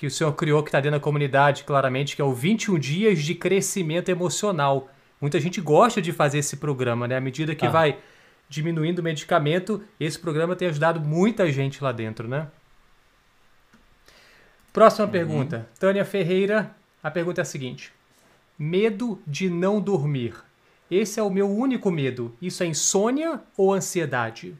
que 0.00 0.06
o 0.06 0.10
senhor 0.10 0.32
criou, 0.32 0.62
que 0.62 0.70
está 0.70 0.80
dentro 0.80 0.98
da 0.98 1.04
comunidade, 1.04 1.62
claramente, 1.62 2.16
que 2.16 2.22
é 2.22 2.24
o 2.24 2.32
21 2.32 2.78
Dias 2.78 3.18
de 3.22 3.34
Crescimento 3.34 4.08
Emocional. 4.08 4.88
Muita 5.20 5.38
gente 5.38 5.60
gosta 5.60 6.00
de 6.00 6.10
fazer 6.10 6.38
esse 6.38 6.56
programa, 6.56 7.06
né? 7.06 7.18
À 7.18 7.20
medida 7.20 7.54
que 7.54 7.66
ah. 7.66 7.70
vai 7.70 7.98
diminuindo 8.48 9.00
o 9.00 9.02
medicamento, 9.02 9.84
esse 10.00 10.18
programa 10.18 10.56
tem 10.56 10.68
ajudado 10.68 11.02
muita 11.02 11.52
gente 11.52 11.84
lá 11.84 11.92
dentro, 11.92 12.26
né? 12.26 12.46
Próxima 14.72 15.04
uhum. 15.04 15.12
pergunta. 15.12 15.68
Tânia 15.78 16.06
Ferreira 16.06 16.74
a 17.02 17.10
pergunta 17.10 17.42
é 17.42 17.42
a 17.42 17.44
seguinte: 17.44 17.92
medo 18.58 19.20
de 19.26 19.50
não 19.50 19.82
dormir. 19.82 20.32
Esse 20.90 21.20
é 21.20 21.22
o 21.22 21.28
meu 21.28 21.46
único 21.46 21.90
medo. 21.90 22.34
Isso 22.40 22.62
é 22.62 22.66
insônia 22.66 23.42
ou 23.54 23.74
ansiedade? 23.74 24.56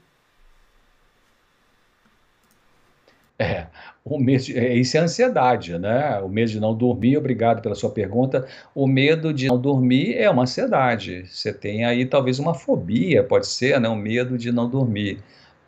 É, 3.40 3.68
o 4.04 4.18
medo, 4.18 4.44
é, 4.54 4.74
isso 4.74 4.98
é 4.98 5.00
ansiedade, 5.00 5.78
né? 5.78 6.18
O 6.20 6.28
medo 6.28 6.50
de 6.50 6.60
não 6.60 6.74
dormir, 6.74 7.16
obrigado 7.16 7.62
pela 7.62 7.74
sua 7.74 7.90
pergunta. 7.90 8.46
O 8.74 8.86
medo 8.86 9.32
de 9.32 9.48
não 9.48 9.58
dormir 9.58 10.14
é 10.18 10.28
uma 10.28 10.42
ansiedade. 10.42 11.26
Você 11.26 11.50
tem 11.50 11.86
aí 11.86 12.04
talvez 12.04 12.38
uma 12.38 12.52
fobia, 12.52 13.24
pode 13.24 13.46
ser, 13.46 13.80
né? 13.80 13.88
O 13.88 13.96
medo 13.96 14.36
de 14.36 14.52
não 14.52 14.68
dormir. 14.68 15.22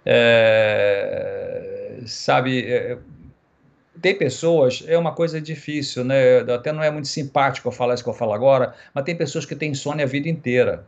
É, 0.04 2.00
sabe, 2.04 2.62
é, 2.70 2.98
tem 4.02 4.18
pessoas, 4.18 4.84
é 4.86 4.98
uma 4.98 5.14
coisa 5.14 5.40
difícil, 5.40 6.04
né? 6.04 6.40
Até 6.40 6.72
não 6.72 6.82
é 6.82 6.90
muito 6.90 7.08
simpático 7.08 7.68
eu 7.68 7.72
falar 7.72 7.94
isso 7.94 8.04
que 8.04 8.10
eu 8.10 8.14
falo 8.14 8.34
agora, 8.34 8.74
mas 8.92 9.04
tem 9.04 9.16
pessoas 9.16 9.46
que 9.46 9.56
têm 9.56 9.70
insônia 9.70 10.04
a 10.04 10.08
vida 10.08 10.28
inteira. 10.28 10.84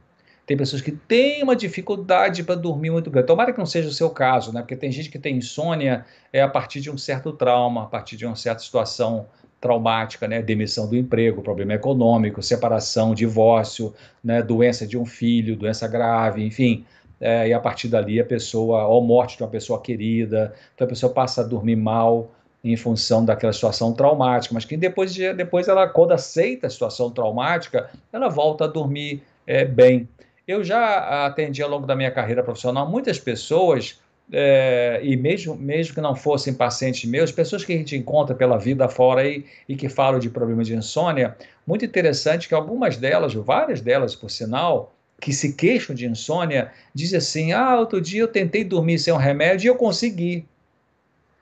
Tem 0.46 0.56
pessoas 0.56 0.82
que 0.82 0.92
têm 0.92 1.42
uma 1.42 1.56
dificuldade 1.56 2.42
para 2.42 2.54
dormir 2.54 2.90
muito 2.90 3.10
grande. 3.10 3.26
Tomara 3.26 3.52
que 3.52 3.58
não 3.58 3.66
seja 3.66 3.88
o 3.88 3.92
seu 3.92 4.10
caso, 4.10 4.52
né? 4.52 4.60
Porque 4.60 4.76
tem 4.76 4.92
gente 4.92 5.08
que 5.08 5.18
tem 5.18 5.36
insônia 5.36 6.04
é 6.32 6.42
a 6.42 6.48
partir 6.48 6.80
de 6.80 6.90
um 6.90 6.98
certo 6.98 7.32
trauma, 7.32 7.84
a 7.84 7.86
partir 7.86 8.16
de 8.16 8.26
uma 8.26 8.36
certa 8.36 8.60
situação 8.60 9.26
traumática, 9.58 10.28
né? 10.28 10.42
Demissão 10.42 10.86
do 10.88 10.96
emprego, 10.96 11.40
problema 11.40 11.72
econômico, 11.72 12.42
separação, 12.42 13.14
divórcio, 13.14 13.94
né? 14.22 14.42
Doença 14.42 14.86
de 14.86 14.98
um 14.98 15.06
filho, 15.06 15.56
doença 15.56 15.88
grave, 15.88 16.44
enfim. 16.44 16.84
É, 17.18 17.48
e 17.48 17.54
a 17.54 17.60
partir 17.60 17.88
dali 17.88 18.20
a 18.20 18.24
pessoa, 18.24 18.86
ou 18.86 19.02
morte 19.02 19.38
de 19.38 19.42
uma 19.42 19.48
pessoa 19.48 19.80
querida, 19.80 20.52
então 20.74 20.84
a 20.84 20.88
pessoa 20.88 21.10
passa 21.10 21.40
a 21.40 21.44
dormir 21.44 21.76
mal 21.76 22.30
em 22.62 22.76
função 22.76 23.24
daquela 23.24 23.52
situação 23.52 23.94
traumática, 23.94 24.52
mas 24.52 24.64
que 24.64 24.76
depois, 24.76 25.14
depois 25.14 25.68
ela, 25.68 25.86
quando 25.86 26.12
aceita 26.12 26.66
a 26.66 26.70
situação 26.70 27.10
traumática, 27.10 27.90
ela 28.12 28.28
volta 28.28 28.64
a 28.64 28.66
dormir 28.66 29.22
é, 29.46 29.64
bem. 29.64 30.08
Eu 30.46 30.62
já 30.62 31.26
atendi 31.26 31.62
ao 31.62 31.70
longo 31.70 31.86
da 31.86 31.96
minha 31.96 32.10
carreira 32.10 32.42
profissional 32.42 32.88
muitas 32.88 33.18
pessoas, 33.18 33.98
é, 34.30 35.00
e 35.02 35.16
mesmo, 35.16 35.54
mesmo 35.54 35.94
que 35.94 36.00
não 36.00 36.14
fossem 36.14 36.52
pacientes 36.52 37.08
meus, 37.08 37.32
pessoas 37.32 37.64
que 37.64 37.72
a 37.72 37.76
gente 37.76 37.96
encontra 37.96 38.34
pela 38.34 38.58
vida 38.58 38.88
fora 38.88 39.26
e, 39.26 39.44
e 39.68 39.74
que 39.74 39.88
falam 39.88 40.20
de 40.20 40.28
problemas 40.28 40.66
de 40.66 40.74
insônia, 40.74 41.36
muito 41.66 41.84
interessante 41.84 42.46
que 42.46 42.54
algumas 42.54 42.96
delas, 42.96 43.32
várias 43.32 43.80
delas 43.80 44.14
por 44.14 44.30
sinal, 44.30 44.92
que 45.18 45.32
se 45.32 45.54
queixam 45.54 45.94
de 45.94 46.06
insônia, 46.06 46.70
dizem 46.94 47.18
assim: 47.18 47.52
ah, 47.52 47.78
outro 47.78 48.00
dia 48.00 48.20
eu 48.20 48.28
tentei 48.28 48.64
dormir 48.64 48.98
sem 48.98 49.12
um 49.12 49.18
remédio 49.18 49.66
e 49.66 49.68
eu 49.68 49.76
consegui. 49.76 50.44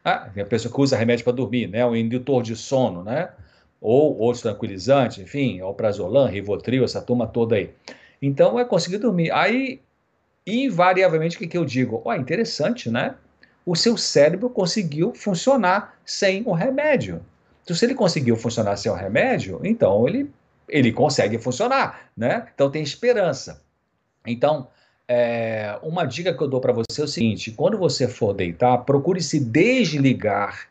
Ah, 0.05 0.29
a 0.37 0.45
pessoa 0.45 0.73
que 0.73 0.81
usa 0.81 0.97
remédio 0.97 1.25
para 1.25 1.33
dormir, 1.33 1.69
né? 1.69 1.85
Um 1.85 1.97
indutor 1.97 2.43
de 2.43 2.55
sono, 2.55 3.03
né? 3.03 3.31
Ou 3.81 4.17
outros 4.19 4.43
tranquilizantes, 4.43 5.19
enfim, 5.19 5.61
alprazolam, 5.61 6.29
rivotril, 6.29 6.85
essa 6.85 7.01
turma 7.01 7.27
toda 7.27 7.57
aí. 7.57 7.71
Então, 8.23 8.59
é 8.59 8.65
conseguir 8.65 8.99
dormir. 8.99 9.33
Aí, 9.33 9.81
invariavelmente, 10.47 11.37
o 11.37 11.39
que, 11.41 11.49
que 11.49 11.59
eu 11.59 11.65
digo? 11.65 12.01
Ó, 12.05 12.11
oh, 12.11 12.15
interessante, 12.15 12.89
né? 12.89 13.17
O 13.67 13.75
seu 13.75 13.97
cérebro 13.97 14.49
conseguiu 14.49 15.13
funcionar 15.13 15.99
sem 16.07 16.45
o 16.47 16.53
remédio. 16.53 17.21
Então, 17.65 17.75
se 17.75 17.85
ele 17.85 17.95
conseguiu 17.95 18.37
funcionar 18.37 18.77
sem 18.77 18.91
o 18.91 18.95
remédio, 18.95 19.61
então 19.65 20.07
ele, 20.09 20.31
ele 20.69 20.93
consegue 20.93 21.39
funcionar, 21.39 22.11
né? 22.17 22.47
Então, 22.55 22.71
tem 22.71 22.83
esperança. 22.83 23.61
Então, 24.25 24.69
é, 25.09 25.79
uma 25.83 26.05
dica 26.05 26.33
que 26.33 26.43
eu 26.43 26.49
dou 26.49 26.61
para 26.61 26.73
você 26.73 27.01
é 27.01 27.05
o 27.05 27.09
seguinte: 27.09 27.51
quando 27.51 27.77
você 27.77 28.09
for 28.09 28.33
deitar, 28.33 28.79
procure 28.79 29.21
se 29.21 29.39
desligar 29.39 30.69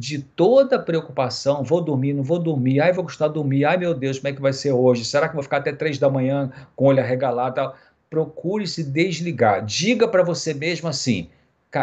de 0.00 0.18
toda 0.18 0.78
preocupação. 0.78 1.62
Vou 1.62 1.82
dormir, 1.82 2.14
não 2.14 2.22
vou 2.22 2.38
dormir, 2.38 2.80
ai, 2.80 2.90
vou 2.90 3.04
gostar 3.04 3.28
de 3.28 3.34
dormir, 3.34 3.66
ai 3.66 3.76
meu 3.76 3.92
Deus, 3.92 4.18
como 4.18 4.28
é 4.28 4.32
que 4.32 4.40
vai 4.40 4.54
ser 4.54 4.72
hoje? 4.72 5.04
Será 5.04 5.28
que 5.28 5.34
vou 5.34 5.42
ficar 5.42 5.58
até 5.58 5.72
três 5.72 5.98
da 5.98 6.08
manhã 6.08 6.50
com 6.74 6.86
o 6.86 6.88
olho 6.88 7.00
arregalado? 7.00 7.74
Procure 8.08 8.66
se 8.66 8.82
desligar. 8.82 9.62
Diga 9.62 10.08
para 10.08 10.22
você 10.22 10.54
mesmo 10.54 10.88
assim: 10.88 11.28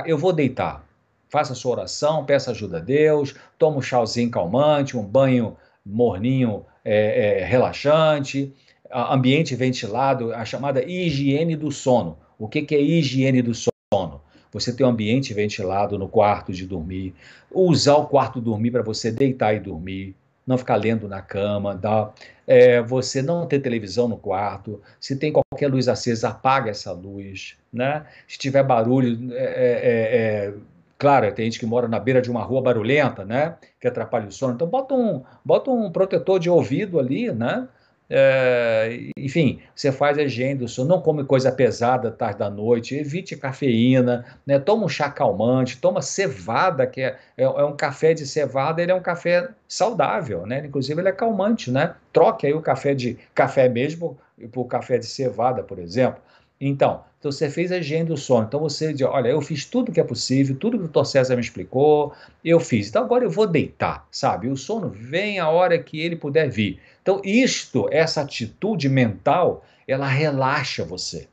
eu 0.07 0.17
vou 0.17 0.33
deitar. 0.33 0.83
Faça 1.29 1.53
a 1.53 1.55
sua 1.55 1.73
oração, 1.73 2.25
peça 2.25 2.51
ajuda 2.51 2.77
a 2.77 2.81
Deus, 2.81 3.35
toma 3.59 3.77
um 3.77 3.81
chauzinho 3.81 4.31
calmante, 4.31 4.97
um 4.97 5.03
banho 5.03 5.55
morninho 5.85 6.65
é, 6.83 7.41
é, 7.41 7.45
relaxante 7.45 8.51
ambiente 8.91 9.55
ventilado, 9.55 10.33
a 10.33 10.45
chamada 10.45 10.83
higiene 10.83 11.55
do 11.55 11.71
sono. 11.71 12.17
O 12.39 12.47
que, 12.47 12.61
que 12.61 12.73
é 12.73 12.81
higiene 12.81 13.41
do 13.41 13.53
sono? 13.53 14.21
Você 14.59 14.73
ter 14.73 14.83
um 14.83 14.89
ambiente 14.89 15.33
ventilado 15.33 15.97
no 15.97 16.07
quarto 16.07 16.51
de 16.51 16.65
dormir, 16.65 17.13
usar 17.51 17.95
o 17.95 18.07
quarto 18.07 18.41
dormir 18.41 18.71
para 18.71 18.81
você 18.81 19.11
deitar 19.11 19.53
e 19.53 19.59
dormir, 19.59 20.15
não 20.45 20.57
ficar 20.57 20.77
lendo 20.77 21.07
na 21.07 21.21
cama, 21.21 21.77
tá? 21.77 22.11
É, 22.47 22.81
você 22.81 23.21
não 23.21 23.45
ter 23.45 23.59
televisão 23.59 24.07
no 24.07 24.17
quarto, 24.17 24.81
se 24.99 25.17
tem 25.17 25.33
qualquer 25.33 25.67
luz 25.67 25.89
acesa, 25.89 26.29
apaga 26.29 26.71
essa 26.71 26.93
luz, 26.93 27.57
né? 27.71 28.05
Se 28.27 28.37
tiver 28.37 28.63
barulho, 28.63 29.33
é, 29.33 29.43
é, 29.43 29.43
é, 29.43 30.47
é 30.47 30.53
claro, 30.97 31.31
tem 31.33 31.45
gente 31.45 31.59
que 31.59 31.65
mora 31.65 31.87
na 31.87 31.99
beira 31.99 32.21
de 32.21 32.31
uma 32.31 32.41
rua 32.41 32.61
barulhenta, 32.61 33.25
né? 33.25 33.55
Que 33.79 33.87
atrapalha 33.87 34.27
o 34.27 34.31
sono, 34.31 34.53
então 34.53 34.67
bota 34.67 34.93
um, 34.93 35.23
bota 35.43 35.69
um 35.69 35.91
protetor 35.91 36.39
de 36.39 36.49
ouvido 36.49 36.99
ali, 36.99 37.31
né? 37.31 37.67
É, 38.09 39.11
enfim, 39.17 39.59
você 39.75 39.91
faz 39.91 40.17
a 40.17 40.23
higiene 40.23 40.55
do 40.55 40.85
não 40.85 41.01
come 41.01 41.25
coisa 41.25 41.51
pesada 41.51 42.09
tarde 42.09 42.39
da 42.39 42.49
noite, 42.49 42.95
evite 42.95 43.35
cafeína, 43.35 44.25
né? 44.45 44.57
toma 44.59 44.85
um 44.85 44.89
chá 44.89 45.09
calmante, 45.09 45.77
toma 45.79 46.01
cevada, 46.01 46.87
que 46.87 47.01
é, 47.01 47.17
é, 47.37 47.43
é, 47.43 47.63
um 47.63 47.75
café 47.75 48.13
de 48.13 48.25
cevada, 48.25 48.81
ele 48.81 48.91
é 48.91 48.95
um 48.95 49.01
café 49.01 49.49
saudável, 49.67 50.45
né? 50.45 50.65
Inclusive 50.65 51.01
ele 51.01 51.09
é 51.09 51.11
calmante, 51.11 51.69
né? 51.69 51.95
Troque 52.13 52.47
aí 52.47 52.53
o 52.53 52.61
café 52.61 52.93
de 52.95 53.17
café 53.35 53.67
mesmo 53.67 54.17
por 54.51 54.65
café 54.65 54.97
de 54.97 55.05
cevada, 55.05 55.61
por 55.63 55.79
exemplo. 55.79 56.21
Então, 56.59 57.03
então 57.19 57.31
você 57.31 57.49
fez 57.49 57.71
a 57.71 57.77
higiene 57.77 58.05
do 58.05 58.15
sono. 58.15 58.45
Então 58.45 58.59
você 58.59 58.93
diz, 58.93 59.01
olha, 59.07 59.29
eu 59.29 59.41
fiz 59.41 59.65
tudo 59.65 59.91
que 59.91 59.99
é 59.99 60.03
possível, 60.03 60.55
tudo 60.55 60.77
que 60.77 60.85
o 60.85 60.87
Dr. 60.87 61.05
César 61.05 61.35
me 61.35 61.41
explicou, 61.41 62.13
eu 62.45 62.59
fiz. 62.59 62.89
Então 62.89 63.03
agora 63.03 63.23
eu 63.23 63.29
vou 63.29 63.47
deitar, 63.47 64.07
sabe? 64.11 64.47
O 64.47 64.55
sono 64.55 64.89
vem 64.89 65.39
a 65.39 65.49
hora 65.49 65.81
que 65.81 65.99
ele 65.99 66.15
puder 66.15 66.49
vir. 66.49 66.79
Então 67.01 67.19
isto, 67.23 67.87
essa 67.91 68.21
atitude 68.21 68.87
mental, 68.87 69.65
ela 69.87 70.07
relaxa 70.07 70.85
você. 70.85 71.27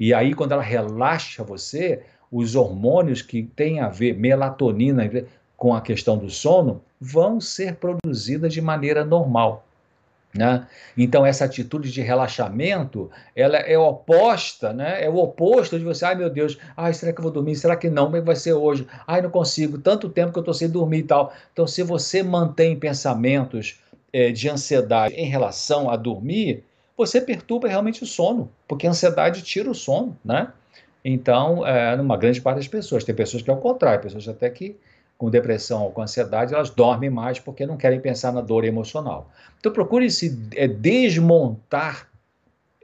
E 0.00 0.14
aí 0.14 0.34
quando 0.34 0.52
ela 0.52 0.62
relaxa 0.62 1.44
você, 1.44 2.02
os 2.32 2.56
hormônios 2.56 3.20
que 3.20 3.42
têm 3.42 3.80
a 3.80 3.88
ver 3.88 4.16
melatonina 4.16 5.08
com 5.56 5.74
a 5.74 5.80
questão 5.80 6.16
do 6.16 6.30
sono 6.30 6.82
vão 6.98 7.38
ser 7.38 7.76
produzidas 7.76 8.52
de 8.52 8.62
maneira 8.62 9.04
normal. 9.04 9.66
Né? 10.36 10.66
Então, 10.96 11.24
essa 11.24 11.44
atitude 11.44 11.90
de 11.90 12.02
relaxamento, 12.02 13.10
ela 13.34 13.56
é 13.56 13.78
oposta, 13.78 14.72
né? 14.72 15.02
é 15.04 15.08
o 15.08 15.16
oposto 15.16 15.78
de 15.78 15.84
você, 15.84 16.04
ai 16.04 16.14
meu 16.14 16.28
Deus, 16.28 16.58
ai, 16.76 16.92
será 16.92 17.12
que 17.12 17.18
eu 17.18 17.22
vou 17.22 17.32
dormir? 17.32 17.56
Será 17.56 17.76
que 17.76 17.88
não? 17.88 18.06
Como 18.06 18.16
é 18.16 18.20
vai 18.20 18.36
ser 18.36 18.52
hoje? 18.52 18.86
Ai, 19.06 19.22
não 19.22 19.30
consigo, 19.30 19.78
tanto 19.78 20.08
tempo 20.08 20.32
que 20.32 20.38
eu 20.38 20.42
estou 20.42 20.54
sem 20.54 20.68
dormir 20.68 20.98
e 20.98 21.02
tal. 21.04 21.32
Então, 21.52 21.66
se 21.66 21.82
você 21.82 22.22
mantém 22.22 22.78
pensamentos 22.78 23.80
é, 24.12 24.30
de 24.30 24.48
ansiedade 24.48 25.14
em 25.14 25.26
relação 25.26 25.90
a 25.90 25.96
dormir, 25.96 26.64
você 26.96 27.20
perturba 27.20 27.68
realmente 27.68 28.02
o 28.02 28.06
sono, 28.06 28.50
porque 28.66 28.86
a 28.86 28.90
ansiedade 28.90 29.42
tira 29.42 29.70
o 29.70 29.74
sono, 29.74 30.16
né? 30.24 30.48
Então, 31.04 31.64
é, 31.64 31.96
numa 31.96 32.16
grande 32.16 32.40
parte 32.40 32.56
das 32.56 32.68
pessoas, 32.68 33.04
tem 33.04 33.14
pessoas 33.14 33.42
que 33.42 33.50
é 33.50 33.52
o 33.52 33.58
contrário, 33.58 34.02
pessoas 34.02 34.26
até 34.26 34.50
que 34.50 34.76
com 35.18 35.30
depressão 35.30 35.84
ou 35.84 35.90
com 35.90 36.02
ansiedade, 36.02 36.54
elas 36.54 36.70
dormem 36.70 37.08
mais 37.08 37.38
porque 37.38 37.66
não 37.66 37.76
querem 37.76 38.00
pensar 38.00 38.32
na 38.32 38.40
dor 38.40 38.64
emocional. 38.64 39.30
Então 39.58 39.72
procure 39.72 40.10
se 40.10 40.38
é, 40.54 40.68
desmontar 40.68 42.08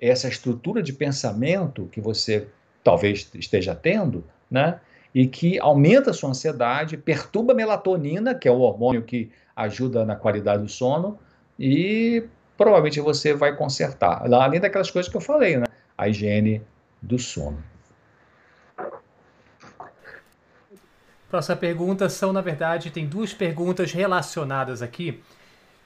essa 0.01 0.29
estrutura 0.29 0.83
de 0.83 0.93
pensamento 0.93 1.89
que 1.93 2.01
você 2.01 2.49
talvez 2.83 3.31
esteja 3.35 3.75
tendo, 3.75 4.25
né? 4.51 4.81
E 5.15 5.27
que 5.27 5.59
aumenta 5.61 6.11
a 6.11 6.15
sua 6.15 6.31
ansiedade, 6.31 6.97
perturba 6.97 7.53
a 7.53 7.57
melatonina, 7.57 8.35
que 8.35 8.49
é 8.49 8.51
o 8.51 8.61
hormônio 8.61 9.03
que 9.03 9.31
ajuda 9.55 10.05
na 10.05 10.17
qualidade 10.17 10.63
do 10.63 10.69
sono, 10.69 11.19
e 11.59 12.25
provavelmente 12.57 12.99
você 13.01 13.35
vai 13.35 13.55
consertar. 13.55 14.23
Além 14.33 14.59
daquelas 14.59 14.91
coisas 14.91 15.11
que 15.11 15.17
eu 15.17 15.21
falei, 15.21 15.59
né? 15.59 15.67
A 15.97 16.09
higiene 16.09 16.63
do 17.01 17.19
sono. 17.19 17.63
Próxima 21.33 21.57
pergunta 21.57 22.11
são, 22.11 22.31
na 22.31 22.43
verdade, 22.43 22.91
tem 22.91 23.07
duas 23.07 23.33
perguntas 23.33 23.91
relacionadas 23.91 24.83
aqui. 24.83 25.23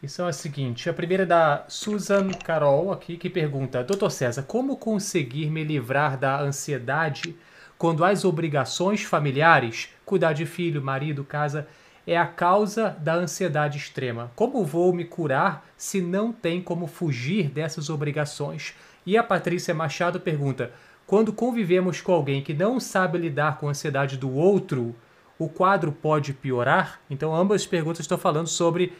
E 0.02 0.08
são 0.08 0.26
as 0.26 0.34
seguintes. 0.34 0.88
A 0.88 0.92
primeira 0.92 1.22
é 1.22 1.26
da 1.26 1.64
Susan 1.68 2.30
Carol 2.30 2.90
aqui, 2.90 3.16
que 3.16 3.30
pergunta: 3.30 3.84
Doutor 3.84 4.10
César, 4.10 4.42
como 4.42 4.76
conseguir 4.76 5.48
me 5.48 5.62
livrar 5.62 6.18
da 6.18 6.40
ansiedade 6.40 7.36
quando 7.78 8.04
as 8.04 8.24
obrigações 8.24 9.04
familiares, 9.04 9.88
cuidar 10.04 10.32
de 10.32 10.44
filho, 10.44 10.82
marido, 10.82 11.22
casa, 11.22 11.68
é 12.04 12.18
a 12.18 12.26
causa 12.26 12.96
da 12.98 13.14
ansiedade 13.14 13.78
extrema? 13.78 14.32
Como 14.34 14.64
vou 14.64 14.92
me 14.92 15.04
curar 15.04 15.64
se 15.76 16.00
não 16.00 16.32
tem 16.32 16.60
como 16.60 16.88
fugir 16.88 17.50
dessas 17.50 17.88
obrigações? 17.88 18.74
E 19.06 19.16
a 19.16 19.22
Patrícia 19.22 19.72
Machado 19.72 20.18
pergunta: 20.18 20.72
quando 21.06 21.32
convivemos 21.32 22.00
com 22.00 22.10
alguém 22.10 22.42
que 22.42 22.52
não 22.52 22.80
sabe 22.80 23.16
lidar 23.16 23.58
com 23.58 23.68
a 23.68 23.70
ansiedade 23.70 24.16
do 24.16 24.34
outro, 24.34 24.92
o 25.38 25.48
quadro 25.48 25.92
pode 25.92 26.32
piorar? 26.32 27.00
Então, 27.10 27.34
ambas 27.34 27.62
as 27.62 27.66
perguntas 27.66 28.00
estão 28.00 28.18
falando 28.18 28.46
sobre 28.46 28.92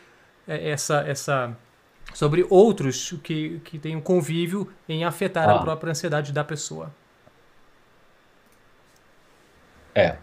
é, 0.46 0.70
essa, 0.70 1.00
essa 1.06 1.56
sobre 2.14 2.46
outros 2.48 3.14
que, 3.22 3.60
que 3.64 3.78
têm 3.78 3.96
um 3.96 4.00
convívio 4.00 4.70
em 4.88 5.04
afetar 5.04 5.48
ah. 5.48 5.56
a 5.56 5.58
própria 5.58 5.90
ansiedade 5.90 6.32
da 6.32 6.44
pessoa. 6.44 6.92
É. 9.94 10.16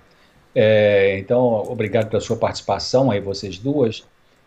é. 0.56 1.18
Então, 1.20 1.40
obrigado 1.42 2.10
pela 2.10 2.22
sua 2.22 2.38
participação 2.38 3.12
aí, 3.12 3.20
vocês 3.20 3.58
duas. 3.58 4.06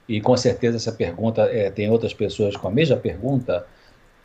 E 0.08 0.20
com 0.20 0.36
certeza 0.36 0.76
essa 0.76 0.92
pergunta, 0.92 1.42
é, 1.42 1.68
tem 1.70 1.90
outras 1.90 2.14
pessoas 2.14 2.56
com 2.56 2.68
a 2.68 2.70
mesma 2.70 2.96
pergunta. 2.96 3.66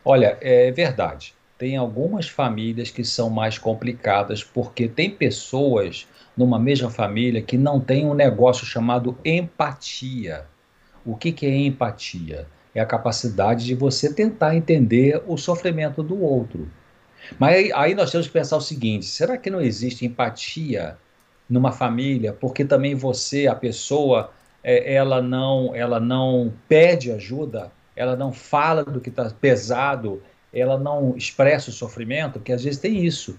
Olha, 0.06 0.38
é 0.40 0.72
verdade. 0.72 1.34
Tem 1.58 1.76
algumas 1.76 2.28
famílias 2.28 2.92
que 2.92 3.04
são 3.04 3.30
mais 3.30 3.58
complicadas 3.58 4.44
porque 4.44 4.88
tem 4.88 5.10
pessoas 5.10 6.08
numa 6.36 6.58
mesma 6.58 6.90
família 6.90 7.42
que 7.42 7.58
não 7.58 7.80
tem 7.80 8.06
um 8.06 8.14
negócio 8.14 8.66
chamado 8.66 9.18
empatia. 9.24 10.46
O 11.06 11.16
que, 11.16 11.32
que 11.32 11.46
é 11.46 11.56
empatia? 11.56 12.48
É 12.74 12.80
a 12.80 12.86
capacidade 12.86 13.66
de 13.66 13.76
você 13.76 14.14
tentar 14.14 14.56
entender 14.56 15.22
o 15.28 15.38
sofrimento 15.38 16.02
do 16.02 16.22
outro. 16.22 16.68
Mas 17.38 17.56
aí, 17.56 17.72
aí 17.74 17.96
nós 17.96 18.12
temos 18.12 18.28
que 18.28 18.34
pensar 18.34 18.58
o 18.58 18.62
seguinte: 18.62 19.06
será 19.06 19.38
que 19.38 19.50
não 19.50 19.62
existe 19.62 20.06
empatia 20.06 20.98
numa 21.50 21.72
família? 21.72 22.34
Porque 22.34 22.64
também 22.64 22.96
você, 22.96 23.48
a 23.48 23.56
pessoa, 23.56 24.32
é, 24.64 24.94
ela 24.94 25.22
não, 25.22 25.76
ela 25.76 26.00
não 26.00 26.54
pede 26.68 27.12
ajuda, 27.12 27.72
ela 27.96 28.16
não 28.16 28.32
fala 28.32 28.84
do 28.84 29.02
que 29.02 29.10
está 29.10 29.30
pesado, 29.30 30.22
ela 30.54 30.78
não 30.78 31.16
expressa 31.16 31.70
o 31.70 31.74
sofrimento, 31.74 32.34
porque 32.34 32.54
às 32.54 32.64
vezes 32.64 32.80
tem 32.80 33.06
isso. 33.06 33.38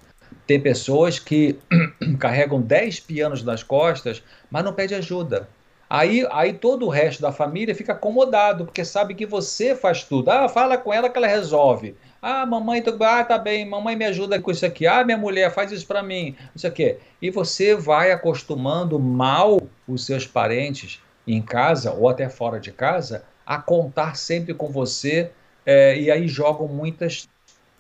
Tem 0.53 0.61
pessoas 0.61 1.19
que 1.19 1.59
carregam 2.21 2.61
10 2.61 3.01
pianos 3.01 3.43
nas 3.43 3.63
costas, 3.63 4.23
mas 4.51 4.63
não 4.63 4.75
pede 4.75 4.95
ajuda. 4.95 5.49
Aí, 5.89 6.29
aí 6.31 6.53
todo 6.53 6.85
o 6.85 6.91
resto 6.91 7.23
da 7.23 7.33
família 7.33 7.75
fica 7.75 7.95
acomodado, 7.95 8.67
porque 8.67 8.85
sabe 8.85 9.15
que 9.15 9.25
você 9.25 9.75
faz 9.75 10.05
tudo. 10.05 10.31
Ah, 10.31 10.51
fala 10.51 10.77
com 10.77 10.93
ela 10.93 11.09
que 11.09 11.17
ela 11.17 11.27
resolve. 11.27 11.97
Ah, 12.21 12.45
mamãe, 12.45 12.83
tô... 12.83 13.03
ah, 13.03 13.25
tá 13.25 13.39
bem, 13.39 13.67
mamãe 13.67 13.97
me 13.97 14.05
ajuda 14.05 14.39
com 14.43 14.51
isso 14.51 14.67
aqui. 14.67 14.87
Ah, 14.87 15.03
minha 15.03 15.17
mulher, 15.17 15.51
faz 15.51 15.73
isso 15.73 15.87
para 15.87 16.03
mim. 16.03 16.37
Isso 16.55 16.67
aqui. 16.67 16.99
E 17.23 17.31
você 17.31 17.75
vai 17.75 18.13
acostumando 18.13 18.99
mal 18.99 19.59
os 19.89 20.05
seus 20.05 20.27
parentes 20.27 21.01
em 21.27 21.41
casa 21.41 21.93
ou 21.93 22.11
até 22.11 22.29
fora 22.29 22.61
de 22.61 22.73
casa 22.73 23.25
a 23.47 23.57
contar 23.57 24.19
sempre 24.19 24.53
com 24.53 24.69
você 24.69 25.31
é, 25.65 25.99
e 25.99 26.11
aí 26.11 26.29
jogam 26.29 26.69
muitas 26.69 27.27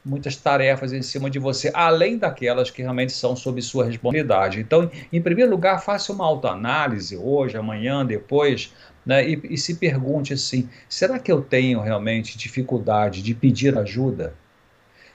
muitas 0.04 0.36
tarefas 0.36 0.92
em 0.92 1.02
cima 1.02 1.30
de 1.30 1.38
você, 1.38 1.70
além 1.74 2.18
daquelas 2.18 2.70
que 2.70 2.82
realmente 2.82 3.12
são 3.12 3.36
sob 3.36 3.62
sua 3.62 3.84
responsabilidade. 3.84 4.60
Então, 4.60 4.90
em 5.12 5.22
primeiro 5.22 5.50
lugar, 5.50 5.82
faça 5.82 6.12
uma 6.12 6.24
autoanálise 6.24 7.16
hoje, 7.16 7.56
amanhã, 7.56 8.04
depois, 8.04 8.72
né, 9.06 9.28
e, 9.28 9.40
e 9.50 9.58
se 9.58 9.76
pergunte 9.76 10.32
assim: 10.32 10.68
será 10.88 11.18
que 11.18 11.30
eu 11.30 11.40
tenho 11.40 11.80
realmente 11.80 12.36
dificuldade 12.36 13.22
de 13.22 13.34
pedir 13.34 13.78
ajuda? 13.78 14.34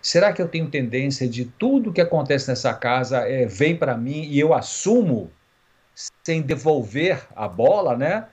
Será 0.01 0.31
que 0.31 0.41
eu 0.41 0.47
tenho 0.47 0.69
tendência 0.69 1.27
de 1.27 1.43
tudo 1.43 1.91
que 1.91 1.99
acontece 1.99 2.47
nessa 2.47 2.73
casa 2.73 3.19
é, 3.27 3.45
vem 3.45 3.75
para 3.75 3.97
mim 3.97 4.23
e 4.23 4.39
eu 4.39 4.53
assumo 4.53 5.29
sem 6.23 6.41
devolver 6.41 7.27
a 7.35 7.47
bola, 7.47 7.97
né? 7.97 8.27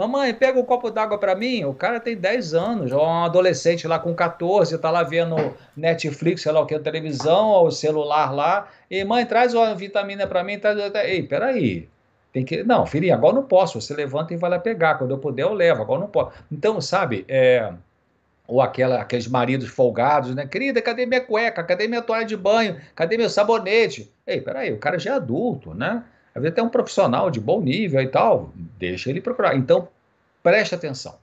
Mamãe, 0.00 0.32
pega 0.32 0.58
um 0.58 0.64
copo 0.64 0.90
d'água 0.90 1.18
para 1.18 1.34
mim. 1.34 1.62
O 1.64 1.74
cara 1.74 2.00
tem 2.00 2.16
10 2.16 2.54
anos, 2.54 2.90
ou 2.90 3.06
um 3.06 3.24
adolescente 3.24 3.86
lá 3.86 3.98
com 3.98 4.14
14, 4.14 4.78
tá 4.78 4.90
lá 4.90 5.02
vendo 5.02 5.36
Netflix, 5.76 6.40
sei 6.40 6.52
lá 6.52 6.60
o 6.60 6.64
que, 6.64 6.78
televisão, 6.78 7.48
ou 7.48 7.70
celular 7.70 8.34
lá. 8.34 8.66
E 8.90 9.04
mãe, 9.04 9.26
traz 9.26 9.52
uma 9.52 9.74
vitamina 9.74 10.26
para 10.26 10.42
mim. 10.42 10.58
Traz... 10.58 10.78
Ei, 11.04 11.22
peraí. 11.22 11.86
Tem 12.32 12.42
que... 12.46 12.64
Não, 12.64 12.86
filhinha, 12.86 13.14
agora 13.14 13.34
não 13.34 13.42
posso. 13.42 13.78
Você 13.78 13.92
levanta 13.92 14.32
e 14.32 14.38
vai 14.38 14.48
lá 14.48 14.58
pegar. 14.58 14.94
Quando 14.94 15.10
eu 15.10 15.18
puder, 15.18 15.42
eu 15.42 15.52
levo. 15.52 15.82
Agora 15.82 16.00
não 16.00 16.08
posso. 16.08 16.32
Então, 16.50 16.80
sabe, 16.80 17.26
é... 17.28 17.70
ou 18.48 18.62
aquela, 18.62 19.02
aqueles 19.02 19.28
maridos 19.28 19.68
folgados, 19.68 20.34
né? 20.34 20.46
Querida, 20.46 20.80
cadê 20.80 21.04
minha 21.04 21.20
cueca? 21.20 21.62
Cadê 21.62 21.86
minha 21.86 22.00
toalha 22.00 22.24
de 22.24 22.38
banho? 22.38 22.80
Cadê 22.94 23.18
meu 23.18 23.28
sabonete? 23.28 24.10
Ei, 24.26 24.40
peraí, 24.40 24.72
o 24.72 24.78
cara 24.78 24.98
já 24.98 25.10
é 25.10 25.14
adulto, 25.16 25.74
né? 25.74 26.02
Às 26.40 26.42
vezes 26.42 26.52
até 26.52 26.62
um 26.62 26.70
profissional 26.70 27.30
de 27.30 27.38
bom 27.38 27.60
nível 27.60 28.00
e 28.00 28.08
tal, 28.08 28.50
deixa 28.78 29.10
ele 29.10 29.20
procurar. 29.20 29.56
Então, 29.56 29.88
preste 30.42 30.74
atenção. 30.74 31.14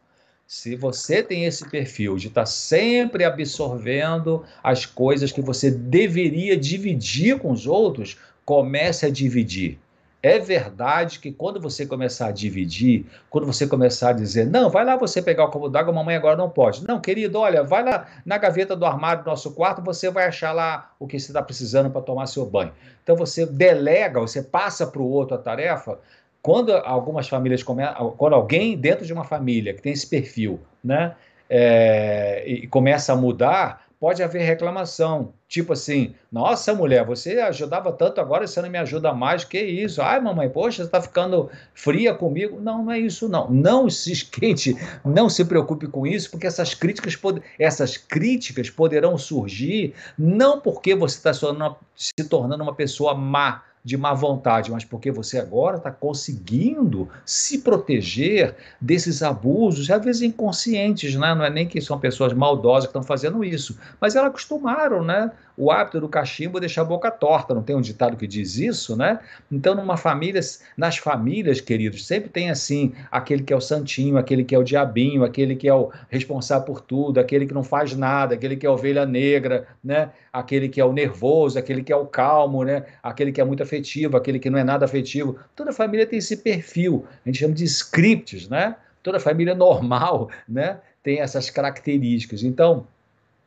Se 0.46 0.76
você 0.76 1.24
tem 1.24 1.46
esse 1.46 1.68
perfil 1.70 2.16
de 2.16 2.28
estar 2.28 2.42
tá 2.42 2.46
sempre 2.46 3.24
absorvendo 3.26 4.46
as 4.64 4.86
coisas 4.86 5.32
que 5.32 5.42
você 5.42 5.72
deveria 5.72 6.56
dividir 6.56 7.40
com 7.40 7.52
os 7.52 7.66
outros, 7.66 8.18
comece 8.46 9.06
a 9.06 9.10
dividir. 9.10 9.80
É 10.28 10.40
verdade 10.40 11.20
que 11.20 11.32
quando 11.32 11.58
você 11.58 11.86
começar 11.86 12.28
a 12.28 12.32
dividir, 12.32 13.06
quando 13.30 13.48
você 13.48 13.66
começar 13.66 14.10
a 14.10 14.14
dizer, 14.14 14.46
não, 14.46 14.70
vai 14.70 14.84
lá 14.84 14.98
você 14.98 15.22
pegar 15.22 15.46
o 15.46 15.50
copo 15.50 15.70
d'água, 15.70 15.94
mamãe 15.94 16.18
agora 16.18 16.36
não 16.36 16.50
pode. 16.50 16.86
Não, 16.86 17.00
querido, 17.00 17.40
olha, 17.40 17.64
vai 17.64 17.82
lá 17.82 18.06
na 18.26 18.38
gaveta 18.38 18.76
do 18.76 18.86
armário 18.86 19.24
do 19.24 19.30
nosso 19.30 19.52
quarto, 19.54 19.82
você 19.82 20.12
vai 20.12 20.26
achar 20.26 20.52
lá 20.52 20.92
o 21.00 21.08
que 21.08 21.18
você 21.18 21.28
está 21.28 21.42
precisando 21.42 21.90
para 21.90 22.02
tomar 22.02 22.26
seu 22.26 22.46
banho. 22.46 22.74
Então 23.02 23.16
você 23.16 23.46
delega, 23.46 24.20
você 24.20 24.44
passa 24.44 24.86
para 24.86 25.02
o 25.02 25.10
outro 25.10 25.36
a 25.36 25.38
tarefa. 25.38 25.98
Quando 26.42 26.74
algumas 26.74 27.30
famílias 27.30 27.64
começam, 27.64 28.12
quando 28.18 28.34
alguém 28.34 28.78
dentro 28.78 29.06
de 29.06 29.14
uma 29.14 29.24
família 29.24 29.74
que 29.74 29.82
tem 29.82 29.94
esse 29.94 30.08
perfil, 30.08 30.60
né, 30.84 31.16
é, 31.50 32.44
e 32.46 32.68
começa 32.68 33.14
a 33.14 33.16
mudar, 33.16 33.87
pode 34.00 34.22
haver 34.22 34.44
reclamação. 34.44 35.34
Tipo 35.48 35.74
assim, 35.74 36.14
nossa 36.32 36.74
mulher, 36.74 37.06
você 37.06 37.40
ajudava 37.40 37.92
tanto, 37.92 38.20
agora 38.20 38.46
você 38.46 38.62
não 38.62 38.70
me 38.70 38.78
ajuda 38.78 39.14
mais, 39.14 39.44
que 39.44 39.60
isso? 39.60 40.02
Ai, 40.02 40.20
mamãe, 40.20 40.50
poxa, 40.50 40.78
você 40.78 40.84
está 40.84 41.02
ficando 41.02 41.50
fria 41.74 42.14
comigo. 42.14 42.60
Não, 42.60 42.84
não 42.84 42.92
é 42.92 43.00
isso, 43.00 43.30
não. 43.30 43.50
Não 43.50 43.90
se 43.90 44.12
esquente, 44.12 44.76
não 45.06 45.30
se 45.30 45.46
preocupe 45.46 45.88
com 45.88 46.06
isso, 46.06 46.30
porque 46.30 46.48
essas 46.48 46.74
críticas, 46.74 47.16
pod 47.16 47.42
essas 47.58 47.96
críticas 47.96 48.70
poderão 48.70 49.18
surgir 49.18 49.94
não 50.18 50.60
porque 50.60 50.94
você 50.94 51.18
está 51.18 51.32
se 51.34 52.14
tornando 52.30 52.64
uma 52.64 52.76
pessoa 52.76 53.16
má, 53.16 53.64
de 53.88 53.96
má 53.96 54.14
vontade, 54.14 54.70
mas 54.70 54.84
porque 54.84 55.10
você 55.10 55.40
agora 55.40 55.78
está 55.78 55.90
conseguindo 55.90 57.08
se 57.26 57.60
proteger 57.60 58.54
desses 58.82 59.24
abusos, 59.24 59.90
às 59.90 60.04
vezes 60.04 60.22
inconscientes, 60.24 61.16
né? 61.16 61.34
não 61.34 61.46
é 61.46 61.50
nem 61.50 61.66
que 61.66 61.80
são 61.80 61.98
pessoas 61.98 62.34
maldosas 62.34 62.84
que 62.84 62.90
estão 62.90 63.02
fazendo 63.02 63.46
isso, 63.46 63.80
mas 64.02 64.14
elas 64.14 64.28
acostumaram, 64.28 65.06
né? 65.06 65.32
O 65.58 65.72
hábito 65.72 66.00
do 66.00 66.08
cachimbo 66.08 66.60
deixa 66.60 66.82
a 66.82 66.86
boca 66.86 67.10
torta, 67.10 67.52
não 67.52 67.64
tem 67.64 67.76
um 67.76 67.82
ditado 67.82 68.16
que 68.16 68.28
diz 68.28 68.58
isso, 68.58 68.96
né? 68.96 69.20
Então, 69.52 69.74
numa 69.74 69.98
família, 69.98 70.40
nas 70.78 70.98
famílias, 70.98 71.60
queridos, 71.60 72.06
sempre 72.06 72.30
tem 72.30 72.52
assim, 72.52 72.94
aquele 73.12 73.42
que 73.42 73.52
é 73.52 73.56
o 73.56 73.60
santinho, 73.62 74.20
aquele 74.20 74.44
que 74.44 74.54
é 74.54 74.60
o 74.60 74.64
diabinho, 74.64 75.24
aquele 75.24 75.56
que 75.56 75.68
é 75.68 75.74
o 75.74 75.92
responsável 76.10 76.64
por 76.64 76.80
tudo, 76.80 77.20
aquele 77.20 77.48
que 77.48 77.56
não 77.56 77.64
faz 77.64 77.96
nada, 77.96 78.36
aquele 78.36 78.56
que 78.56 78.68
é 78.68 78.70
a 78.70 78.72
ovelha 78.72 79.04
negra, 79.04 79.68
né? 79.84 80.12
Aquele 80.32 80.70
que 80.70 80.80
é 80.80 80.86
o 80.86 80.94
nervoso, 80.94 81.58
aquele 81.58 81.82
que 81.82 81.92
é 81.92 81.96
o 81.96 82.06
calmo, 82.06 82.64
né? 82.64 82.86
Aquele 83.02 83.32
que 83.32 83.42
é 83.42 83.44
muito 83.44 83.64
afetivo, 83.64 84.16
aquele 84.16 84.38
que 84.38 84.52
não 84.52 84.60
é 84.60 84.64
nada 84.64 84.86
afetivo. 84.86 85.40
Toda 85.56 85.74
família 85.74 86.06
tem 86.06 86.20
esse 86.20 86.38
perfil, 86.38 87.04
a 87.26 87.30
gente 87.30 87.40
chama 87.40 87.56
de 87.56 87.64
scripts, 87.64 88.48
né? 88.48 88.76
Toda 89.02 89.20
família 89.20 89.56
normal, 89.56 90.30
né? 90.48 90.80
Tem 91.02 91.20
essas 91.20 91.50
características. 91.50 92.44
Então, 92.44 92.86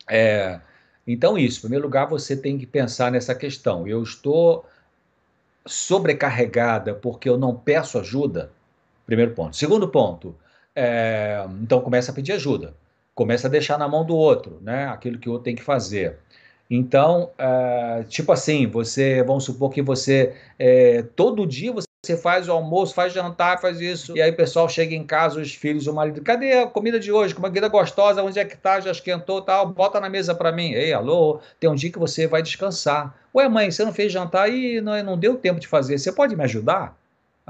é, 0.08 0.58
então, 1.06 1.38
isso, 1.38 1.58
em 1.58 1.62
primeiro 1.62 1.84
lugar, 1.84 2.06
você 2.06 2.36
tem 2.36 2.58
que 2.58 2.66
pensar 2.66 3.10
nessa 3.10 3.34
questão. 3.34 3.86
Eu 3.86 4.02
estou 4.02 4.64
sobrecarregada 5.66 6.94
porque 6.94 7.28
eu 7.28 7.38
não 7.38 7.54
peço 7.54 7.98
ajuda? 7.98 8.50
Primeiro 9.06 9.34
ponto. 9.34 9.56
Segundo 9.56 9.88
ponto, 9.88 10.36
é, 10.74 11.44
então 11.62 11.80
começa 11.80 12.12
a 12.12 12.14
pedir 12.14 12.32
ajuda. 12.32 12.74
Começa 13.14 13.48
a 13.48 13.50
deixar 13.50 13.78
na 13.78 13.88
mão 13.88 14.04
do 14.04 14.16
outro, 14.16 14.58
né? 14.62 14.86
Aquilo 14.86 15.18
que 15.18 15.28
o 15.28 15.32
outro 15.32 15.44
tem 15.44 15.56
que 15.56 15.62
fazer. 15.62 16.18
Então, 16.70 17.30
é, 17.36 18.04
tipo 18.08 18.30
assim, 18.30 18.66
você, 18.68 19.22
vamos 19.24 19.44
supor 19.44 19.70
que 19.72 19.82
você, 19.82 20.36
é, 20.58 21.02
todo 21.02 21.46
dia 21.46 21.72
você 21.72 21.89
você 22.02 22.16
faz 22.16 22.48
o 22.48 22.52
almoço, 22.52 22.94
faz 22.94 23.12
jantar, 23.12 23.60
faz 23.60 23.78
isso. 23.78 24.16
E 24.16 24.22
aí 24.22 24.30
o 24.30 24.36
pessoal 24.36 24.68
chega 24.68 24.94
em 24.94 25.04
casa, 25.04 25.38
os 25.38 25.54
filhos, 25.54 25.86
o 25.86 25.92
marido, 25.92 26.22
cadê 26.22 26.52
a 26.54 26.66
comida 26.66 26.98
de 26.98 27.12
hoje? 27.12 27.34
Comida 27.34 27.68
gostosa, 27.68 28.22
onde 28.22 28.38
é 28.38 28.44
que 28.44 28.56
tá? 28.56 28.80
Já 28.80 28.90
esquentou 28.90 29.42
tal? 29.42 29.66
Bota 29.66 30.00
na 30.00 30.08
mesa 30.08 30.34
para 30.34 30.50
mim. 30.50 30.72
Ei, 30.72 30.94
alô, 30.94 31.40
tem 31.58 31.68
um 31.68 31.74
dia 31.74 31.92
que 31.92 31.98
você 31.98 32.26
vai 32.26 32.42
descansar. 32.42 33.14
Ué, 33.34 33.48
mãe, 33.48 33.70
você 33.70 33.84
não 33.84 33.92
fez 33.92 34.10
jantar 34.10 34.48
e 34.48 34.80
não, 34.80 35.02
não 35.02 35.18
deu 35.18 35.36
tempo 35.36 35.60
de 35.60 35.68
fazer. 35.68 35.98
Você 35.98 36.10
pode 36.10 36.34
me 36.34 36.42
ajudar? 36.44 36.96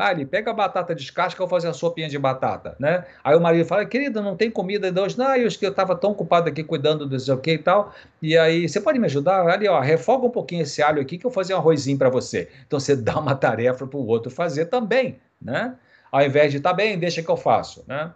Ah, 0.03 0.13
ele 0.13 0.25
pega 0.25 0.51
a 0.51 0.55
batata 0.55 0.95
descasca, 0.95 1.43
eu 1.43 1.47
vou 1.47 1.59
fazer 1.59 1.69
a 1.69 1.75
sopinha 1.75 2.09
de 2.09 2.19
batata, 2.19 2.75
né? 2.79 3.05
Aí 3.23 3.37
o 3.37 3.41
marido 3.41 3.67
fala, 3.67 3.85
querida, 3.85 4.23
não 4.23 4.35
tem 4.35 4.51
comida 4.51 4.91
de 4.91 4.99
hoje. 4.99 5.19
Não, 5.19 5.37
eu 5.37 5.47
estava 5.47 5.95
tão 5.95 6.13
ocupado 6.13 6.49
aqui 6.49 6.65
cuidando 6.65 7.07
do 7.07 7.21
sei 7.21 7.35
o 7.35 7.37
que 7.37 7.53
e 7.53 7.59
tal. 7.59 7.95
E 8.23 8.35
aí, 8.39 8.67
você 8.67 8.81
pode 8.81 8.99
me 8.99 9.05
ajudar? 9.05 9.47
Ali, 9.47 9.69
ó, 9.69 9.79
refoga 9.79 10.25
um 10.25 10.31
pouquinho 10.31 10.63
esse 10.63 10.83
alho 10.83 11.03
aqui 11.03 11.19
que 11.19 11.27
eu 11.27 11.31
vou 11.31 11.35
fazer 11.35 11.53
um 11.53 11.59
arrozinho 11.59 11.99
para 11.99 12.09
você. 12.09 12.49
Então 12.67 12.81
você 12.81 12.97
dá 12.97 13.19
uma 13.21 13.35
tarefa 13.35 13.87
para 13.87 13.99
o 13.99 14.07
outro 14.07 14.31
fazer 14.31 14.67
também, 14.67 15.21
né? 15.41 15.75
Ao 16.11 16.23
invés 16.23 16.51
de, 16.51 16.61
tá 16.61 16.73
bem, 16.73 16.99
deixa 16.99 17.23
que 17.23 17.29
eu 17.29 17.37
faço, 17.37 17.85
né? 17.87 18.11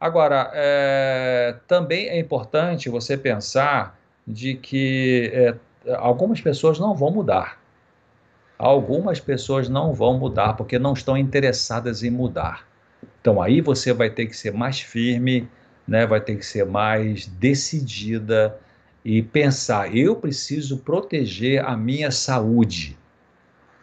Agora, 0.00 0.50
é, 0.52 1.54
também 1.68 2.08
é 2.08 2.18
importante 2.18 2.88
você 2.88 3.16
pensar 3.16 3.96
de 4.26 4.54
que 4.54 5.30
é, 5.32 5.54
algumas 5.98 6.40
pessoas 6.40 6.80
não 6.80 6.96
vão 6.96 7.12
mudar 7.12 7.58
algumas 8.58 9.20
pessoas 9.20 9.68
não 9.68 9.94
vão 9.94 10.18
mudar 10.18 10.54
porque 10.54 10.78
não 10.78 10.92
estão 10.92 11.16
interessadas 11.16 12.02
em 12.02 12.10
mudar. 12.10 12.66
Então 13.20 13.40
aí 13.40 13.60
você 13.60 13.92
vai 13.92 14.10
ter 14.10 14.26
que 14.26 14.36
ser 14.36 14.52
mais 14.52 14.80
firme, 14.80 15.48
né? 15.86 16.06
vai 16.06 16.20
ter 16.20 16.36
que 16.36 16.44
ser 16.44 16.66
mais 16.66 17.26
decidida 17.26 18.58
e 19.04 19.22
pensar: 19.22 19.94
eu 19.94 20.16
preciso 20.16 20.78
proteger 20.78 21.64
a 21.64 21.76
minha 21.76 22.10
saúde. 22.10 22.98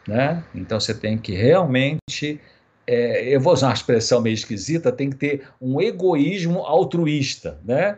Né? 0.08 0.44
Então 0.54 0.80
você 0.80 0.94
tem 0.94 1.18
que 1.18 1.34
realmente, 1.34 2.40
é, 2.86 3.34
eu 3.34 3.40
vou 3.40 3.54
usar 3.54 3.68
uma 3.68 3.74
expressão 3.74 4.22
meio 4.22 4.36
esquisita, 4.36 4.92
tem 4.92 5.10
que 5.10 5.16
ter 5.16 5.48
um 5.60 5.82
egoísmo 5.82 6.60
altruísta. 6.60 7.60
Né? 7.64 7.98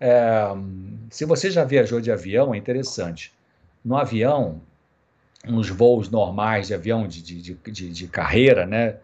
É, 0.00 0.46
se 1.10 1.24
você 1.24 1.50
já 1.50 1.64
viajou 1.64 2.00
de 2.00 2.10
avião, 2.10 2.54
é 2.54 2.58
interessante. 2.58 3.32
No 3.84 3.96
avião, 3.96 4.62
nos 5.44 5.68
voos 5.68 6.08
normais 6.08 6.68
de 6.68 6.74
avião 6.74 7.06
de, 7.06 7.22
de, 7.22 7.54
de, 7.54 7.90
de 7.90 8.08
carreira 8.08 8.66
né, 8.66 8.96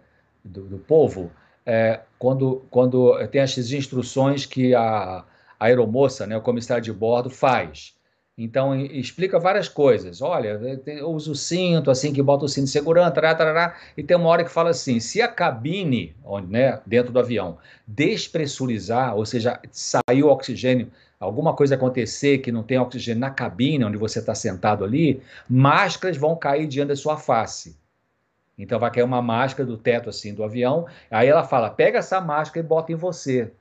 do, 0.45 0.63
do 0.63 0.79
povo, 0.79 1.31
é, 1.67 2.01
quando, 2.19 2.65
quando 2.71 3.15
tem 3.29 3.41
essas 3.41 3.73
instruções 3.73 4.47
que 4.47 4.75
a, 4.75 5.25
a 5.59 5.65
aeromoça, 5.67 6.27
né, 6.27 6.37
o 6.37 6.41
comissário 6.41 6.83
de 6.83 6.93
bordo, 6.93 7.29
faz. 7.29 7.95
Então, 8.41 8.73
explica 8.73 9.37
várias 9.37 9.69
coisas. 9.69 10.23
Olha, 10.23 10.61
usa 11.05 11.33
o 11.33 11.35
cinto, 11.35 11.91
assim, 11.91 12.13
que 12.13 12.23
bota 12.23 12.45
o 12.45 12.49
cinto 12.49 12.67
de 12.67 12.71
segurança, 12.71 13.11
tará, 13.11 13.35
tará, 13.35 13.77
e 13.97 14.03
tem 14.03 14.17
uma 14.17 14.29
hora 14.29 14.45
que 14.45 14.51
fala 14.51 14.71
assim, 14.71 15.01
se 15.01 15.21
a 15.21 15.27
cabine, 15.27 16.15
né, 16.49 16.81
dentro 16.87 17.13
do 17.13 17.19
avião, 17.19 17.59
despressurizar, 17.85 19.17
ou 19.17 19.27
seja, 19.27 19.61
sair 19.73 20.23
o 20.23 20.29
oxigênio 20.29 20.89
alguma 21.19 21.55
coisa 21.55 21.75
acontecer 21.75 22.39
que 22.39 22.53
não 22.53 22.63
tem 22.63 22.79
oxigênio 22.79 23.21
na 23.21 23.31
cabine 23.31 23.85
onde 23.85 23.97
você 23.97 24.21
está 24.21 24.35
sentado 24.35 24.85
ali, 24.85 25.23
máscaras 25.49 26.17
vão 26.17 26.37
cair 26.37 26.67
diante 26.67 26.89
da 26.89 26.97
sua 26.97 27.17
face. 27.17 27.77
Então 28.59 28.79
vai 28.79 28.91
cair 28.91 29.05
uma 29.05 29.23
máscara 29.23 29.65
do 29.67 29.77
teto 29.77 30.11
assim 30.11 30.35
do 30.35 30.43
avião. 30.43 30.87
Aí 31.11 31.29
ela 31.29 31.45
fala: 31.45 31.71
pega 31.71 31.99
essa 31.99 32.21
máscara 32.21 32.65
e 32.65 32.69
bota 32.69 32.93
em 32.93 32.97
você. 32.97 33.53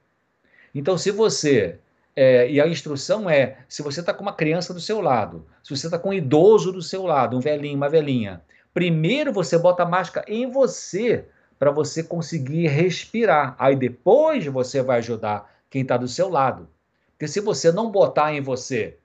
Então, 0.74 0.98
se 0.98 1.12
você. 1.12 1.80
É, 2.16 2.50
e 2.50 2.60
a 2.60 2.68
instrução 2.68 3.30
é: 3.30 3.60
se 3.70 3.84
você 3.84 4.00
está 4.00 4.12
com 4.12 4.24
uma 4.24 4.34
criança 4.34 4.74
do 4.74 4.80
seu 4.80 5.00
lado, 5.00 5.46
se 5.64 5.76
você 5.76 5.86
está 5.86 6.00
com 6.00 6.10
um 6.10 6.14
idoso 6.14 6.72
do 6.72 6.82
seu 6.82 7.04
lado, 7.06 7.38
um 7.38 7.40
velhinho, 7.40 7.78
uma 7.78 7.90
velhinha, 7.90 8.42
primeiro 8.74 9.32
você 9.32 9.58
bota 9.58 9.84
a 9.84 9.86
máscara 9.86 10.26
em 10.28 10.50
você 10.50 11.26
para 11.60 11.70
você 11.70 12.04
conseguir 12.04 12.68
respirar. 12.68 13.56
Aí 13.60 13.76
depois 13.76 14.46
você 14.48 14.82
vai 14.82 14.98
ajudar 14.98 15.52
quem 15.70 15.84
está 15.84 15.96
do 15.96 16.08
seu 16.08 16.28
lado. 16.28 16.68
Porque 17.18 17.28
se 17.28 17.42
você 17.42 17.72
não 17.72 17.90
botar 17.90 18.32
em 18.32 18.42
você 18.42 18.96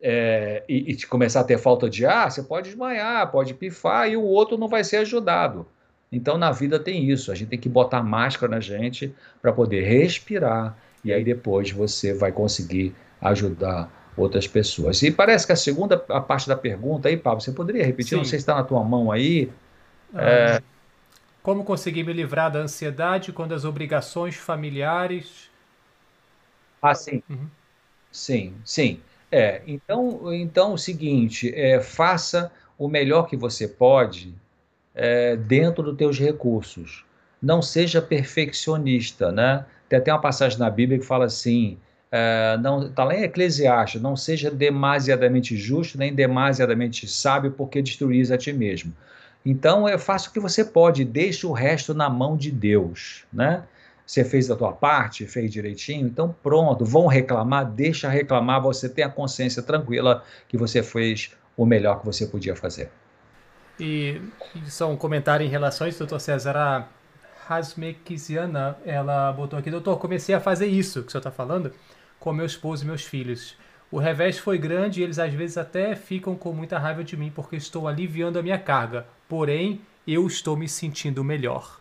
é, 0.00 0.62
e, 0.68 0.92
e, 0.92 1.06
começar 1.06 1.40
a 1.40 1.44
ter 1.44 1.56
falta 1.56 1.88
de 1.88 2.04
ar, 2.04 2.30
você 2.30 2.42
pode 2.42 2.68
desmaiar, 2.68 3.30
pode 3.30 3.54
pifar 3.54 4.06
e 4.06 4.18
o 4.18 4.22
outro 4.22 4.58
não 4.58 4.68
vai 4.68 4.84
ser 4.84 4.98
ajudado. 4.98 5.66
Então, 6.12 6.36
na 6.36 6.52
vida 6.52 6.78
tem 6.78 7.10
isso. 7.10 7.32
A 7.32 7.34
gente 7.34 7.48
tem 7.48 7.58
que 7.58 7.68
botar 7.68 8.02
máscara 8.02 8.52
na 8.52 8.60
gente 8.60 9.14
para 9.40 9.50
poder 9.50 9.80
respirar 9.82 10.76
e 11.02 11.10
aí 11.10 11.24
depois 11.24 11.70
você 11.70 12.12
vai 12.12 12.32
conseguir 12.32 12.94
ajudar 13.20 13.90
outras 14.14 14.46
pessoas. 14.46 15.02
E 15.02 15.10
parece 15.10 15.46
que 15.46 15.52
a 15.52 15.56
segunda 15.56 16.04
a 16.10 16.20
parte 16.20 16.46
da 16.46 16.56
pergunta 16.56 17.08
aí, 17.08 17.16
Pablo, 17.16 17.40
você 17.40 17.50
poderia 17.50 17.84
repetir? 17.84 18.10
Sim. 18.10 18.16
Não 18.16 18.24
sei 18.24 18.38
se 18.38 18.42
está 18.42 18.54
na 18.54 18.62
tua 18.62 18.84
mão 18.84 19.10
aí. 19.10 19.50
Ah, 20.12 20.22
é... 20.22 20.62
Como 21.42 21.64
conseguir 21.64 22.04
me 22.04 22.12
livrar 22.12 22.50
da 22.50 22.58
ansiedade 22.58 23.32
quando 23.32 23.52
as 23.52 23.64
obrigações 23.64 24.34
familiares 24.34 25.43
ah, 26.90 26.94
sim. 26.94 27.22
Uhum. 27.28 27.48
Sim, 28.12 28.54
sim. 28.64 29.00
É, 29.30 29.62
então, 29.66 30.32
então 30.32 30.74
o 30.74 30.78
seguinte, 30.78 31.52
é, 31.54 31.80
faça 31.80 32.52
o 32.78 32.88
melhor 32.88 33.26
que 33.26 33.36
você 33.36 33.66
pode 33.66 34.34
é, 34.94 35.36
dentro 35.36 35.82
dos 35.82 35.96
teus 35.96 36.18
recursos. 36.18 37.04
Não 37.42 37.60
seja 37.60 38.00
perfeccionista, 38.00 39.32
né? 39.32 39.66
Tem 39.88 39.98
até 39.98 40.12
uma 40.12 40.20
passagem 40.20 40.58
na 40.58 40.70
Bíblia 40.70 40.98
que 40.98 41.04
fala 41.04 41.26
assim, 41.26 41.78
é, 42.12 42.56
não 42.58 42.86
está 42.86 43.04
lá 43.04 43.14
em 43.16 43.24
Eclesiastes, 43.24 44.00
não 44.00 44.16
seja 44.16 44.50
demasiadamente 44.50 45.56
justo 45.56 45.98
nem 45.98 46.14
demasiadamente 46.14 47.08
sábio, 47.08 47.50
porque 47.52 47.82
destruís 47.82 48.30
a 48.30 48.38
ti 48.38 48.52
mesmo. 48.52 48.94
Então, 49.44 49.88
é, 49.88 49.98
faça 49.98 50.30
o 50.30 50.32
que 50.32 50.40
você 50.40 50.64
pode, 50.64 51.04
deixe 51.04 51.46
o 51.46 51.52
resto 51.52 51.92
na 51.92 52.08
mão 52.08 52.36
de 52.36 52.50
Deus, 52.50 53.24
né? 53.32 53.64
Você 54.06 54.24
fez 54.24 54.50
a 54.50 54.56
tua 54.56 54.72
parte, 54.72 55.26
fez 55.26 55.50
direitinho, 55.50 56.06
então 56.06 56.34
pronto, 56.42 56.84
vão 56.84 57.06
reclamar, 57.06 57.64
deixa 57.64 58.08
reclamar, 58.08 58.60
você 58.60 58.88
tem 58.88 59.04
a 59.04 59.08
consciência 59.08 59.62
tranquila 59.62 60.22
que 60.46 60.58
você 60.58 60.82
fez 60.82 61.30
o 61.56 61.64
melhor 61.64 62.00
que 62.00 62.06
você 62.06 62.26
podia 62.26 62.54
fazer. 62.54 62.90
E 63.80 64.20
só 64.66 64.90
um 64.90 64.96
comentário 64.96 65.44
em 65.44 65.48
relação 65.48 65.86
a 65.86 65.90
isso, 65.90 65.98
doutor 65.98 66.20
César, 66.20 66.56
a 66.56 66.86
Hasmekiziana, 67.48 68.76
ela 68.84 69.32
botou 69.32 69.58
aqui, 69.58 69.70
doutor, 69.70 69.98
comecei 69.98 70.34
a 70.34 70.40
fazer 70.40 70.66
isso 70.66 71.02
que 71.02 71.08
o 71.08 71.10
senhor 71.10 71.20
está 71.20 71.30
falando 71.30 71.72
com 72.20 72.32
meu 72.32 72.46
esposo 72.46 72.84
e 72.84 72.86
meus 72.86 73.04
filhos. 73.04 73.56
O 73.90 73.98
revés 73.98 74.38
foi 74.38 74.58
grande 74.58 75.00
e 75.00 75.04
eles 75.04 75.18
às 75.18 75.32
vezes 75.32 75.56
até 75.58 75.94
ficam 75.94 76.34
com 76.34 76.52
muita 76.52 76.78
raiva 76.78 77.04
de 77.04 77.16
mim 77.16 77.30
porque 77.34 77.56
estou 77.56 77.86
aliviando 77.86 78.38
a 78.38 78.42
minha 78.42 78.58
carga, 78.58 79.06
porém 79.28 79.80
eu 80.06 80.26
estou 80.26 80.56
me 80.56 80.68
sentindo 80.68 81.22
melhor. 81.22 81.80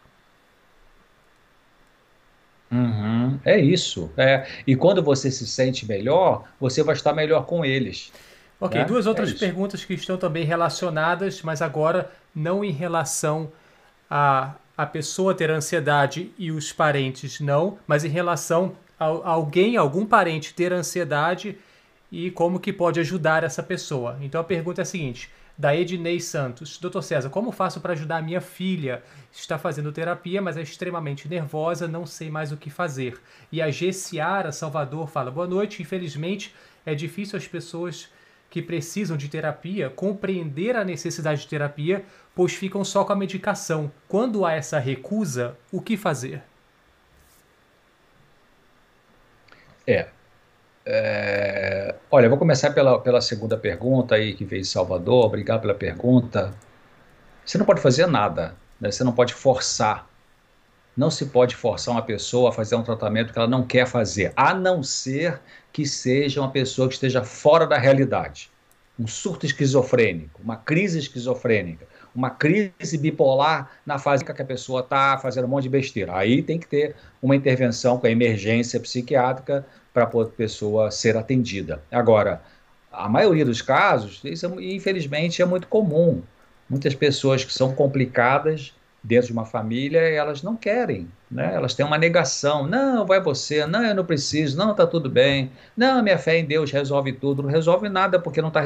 Uhum, 2.74 3.40
é 3.46 3.60
isso. 3.60 4.12
É. 4.18 4.48
E 4.66 4.76
quando 4.76 5.04
você 5.04 5.30
se 5.30 5.46
sente 5.46 5.86
melhor, 5.86 6.44
você 6.60 6.84
vai 6.84 6.96
estar 6.96 7.14
melhor 7.14 7.46
com 7.46 7.64
eles. 7.64 8.12
Ok, 8.60 8.80
né? 8.80 8.86
duas 8.86 9.06
outras 9.06 9.32
é 9.32 9.34
perguntas 9.38 9.86
que 9.86 9.94
estão 9.94 10.18
também 10.18 10.44
relacionadas, 10.44 11.42
mas 11.42 11.62
agora 11.62 12.10
não 12.34 12.64
em 12.64 12.72
relação 12.72 13.52
a 14.10 14.56
a 14.78 14.86
pessoa 14.86 15.36
ter 15.36 15.52
ansiedade 15.52 16.32
e 16.38 16.52
os 16.52 16.72
parentes 16.74 17.40
não, 17.40 17.78
mas 17.86 18.04
em 18.04 18.10
relação 18.10 18.74
a 19.00 19.06
alguém, 19.06 19.78
algum 19.78 20.06
parente 20.06 20.54
ter 20.54 20.74
ansiedade 20.74 21.58
e 22.12 22.32
como 22.32 22.60
que 22.60 22.74
pode 22.74 23.00
ajudar 23.00 23.44
essa 23.44 23.62
pessoa. 23.62 24.18
Então 24.22 24.42
a 24.42 24.44
pergunta 24.44 24.82
é 24.82 24.84
a 24.84 24.86
seguinte: 24.86 25.30
da 25.58 25.76
Ednei 25.76 26.20
Santos. 26.20 26.78
Doutor 26.78 27.02
César, 27.02 27.30
como 27.30 27.52
faço 27.52 27.80
para 27.80 27.94
ajudar 27.94 28.18
a 28.18 28.22
minha 28.22 28.42
filha? 28.42 29.04
Está 29.32 29.58
fazendo 29.58 29.92
terapia, 29.92 30.42
mas 30.42 30.58
é 30.58 30.62
extremamente 30.62 31.28
nervosa, 31.28 31.88
não 31.88 32.06
sei 32.06 32.30
mais 32.30 32.52
o 32.52 32.58
que 32.58 32.70
fazer. 32.70 33.20
E 33.52 33.62
a 33.62 33.70
G. 33.70 33.94
Ciara 33.94 34.52
Salvador 34.52 35.08
fala: 35.10 35.32
Boa 35.32 35.48
noite, 35.48 35.82
infelizmente 35.82 36.54
é 36.86 36.94
difícil 36.94 37.38
as 37.38 37.48
pessoas 37.48 38.10
que 38.50 38.62
precisam 38.62 39.18
de 39.18 39.30
terapia 39.30 39.90
compreender 39.90 40.76
a 40.76 40.84
necessidade 40.84 41.42
de 41.42 41.48
terapia, 41.48 42.06
pois 42.36 42.54
ficam 42.54 42.84
só 42.84 43.04
com 43.04 43.14
a 43.14 43.16
medicação. 43.16 43.92
Quando 44.08 44.46
há 44.46 44.54
essa 44.54 44.78
recusa, 44.78 45.58
o 45.72 45.82
que 45.82 45.98
fazer? 45.98 46.44
É, 49.88 50.08
é, 50.86 51.96
olha, 52.12 52.28
vou 52.28 52.38
começar 52.38 52.72
pela, 52.72 53.00
pela 53.00 53.22
segunda 53.22 53.58
pergunta 53.58 54.16
aí 54.16 54.34
que 54.34 54.44
veio 54.44 54.62
de 54.62 54.68
Salvador. 54.68 55.26
Obrigado 55.26 55.62
pela 55.62 55.74
pergunta. 55.74 56.54
Você 57.46 57.58
não 57.58 57.66
pode 57.66 57.82
fazer 57.82 58.06
nada, 58.06 58.56
né? 58.80 58.92
você 58.92 59.04
não 59.04 59.14
pode 59.14 59.34
forçar. 59.34 60.08
Não 60.96 61.10
se 61.10 61.26
pode 61.28 61.56
forçar 61.56 61.94
uma 61.94 62.04
pessoa 62.04 62.50
a 62.50 62.54
fazer 62.54 62.76
um 62.76 62.84
tratamento 62.84 63.34
que 63.34 63.40
ela 63.40 63.48
não 63.48 63.66
quer 63.66 63.88
fazer, 63.88 64.32
a 64.36 64.54
não 64.54 64.84
ser 64.84 65.40
que 65.72 65.88
seja 65.88 66.40
uma 66.40 66.52
pessoa 66.52 66.88
que 66.88 66.94
esteja 66.94 67.24
fora 67.24 67.66
da 67.66 67.78
realidade. 67.78 68.52
Um 69.00 69.08
surto 69.08 69.44
esquizofrênico, 69.44 70.40
uma 70.44 70.56
crise 70.56 71.00
esquizofrênica, 71.00 71.88
uma 72.16 72.30
crise 72.30 72.96
bipolar 72.96 73.72
na 73.84 73.98
fase 73.98 74.24
que 74.24 74.32
a 74.32 74.46
pessoa 74.46 74.82
está 74.82 75.18
fazendo 75.18 75.46
um 75.46 75.48
monte 75.48 75.64
de 75.64 75.70
besteira. 75.70 76.16
Aí 76.16 76.44
tem 76.44 76.60
que 76.60 76.68
ter 76.68 76.96
uma 77.20 77.36
intervenção 77.36 77.98
com 77.98 78.06
a 78.06 78.12
emergência 78.12 78.80
psiquiátrica 78.80 79.66
para 79.94 80.04
a 80.04 80.26
pessoa 80.26 80.90
ser 80.90 81.16
atendida. 81.16 81.82
Agora, 81.92 82.42
a 82.92 83.08
maioria 83.08 83.46
dos 83.46 83.62
casos, 83.62 84.22
isso 84.24 84.46
é, 84.46 84.64
infelizmente 84.74 85.42
é 85.42 85.46
muito 85.46 85.68
comum. 85.68 86.22
Muitas 86.70 86.96
pessoas 86.96 87.44
que 87.44 87.54
são 87.54 87.74
complicadas 87.74 88.74
dentro 89.04 89.28
de 89.28 89.34
uma 89.34 89.46
família, 89.46 90.00
elas 90.00 90.42
não 90.42 90.56
querem, 90.56 91.08
né? 91.30 91.54
Elas 91.54 91.74
têm 91.74 91.86
uma 91.86 91.98
negação. 91.98 92.66
Não, 92.66 93.06
vai 93.06 93.22
você. 93.22 93.66
Não, 93.66 93.84
eu 93.84 93.94
não 93.94 94.06
preciso. 94.06 94.58
Não, 94.58 94.72
está 94.72 94.88
tudo 94.88 95.10
bem. 95.10 95.52
Não, 95.76 96.02
minha 96.02 96.18
fé 96.18 96.38
em 96.38 96.46
Deus 96.46 96.72
resolve 96.72 97.12
tudo. 97.12 97.44
Não 97.44 97.50
resolve 97.50 97.90
nada 97.90 98.18
porque 98.18 98.42
não 98.42 98.48
está 98.48 98.62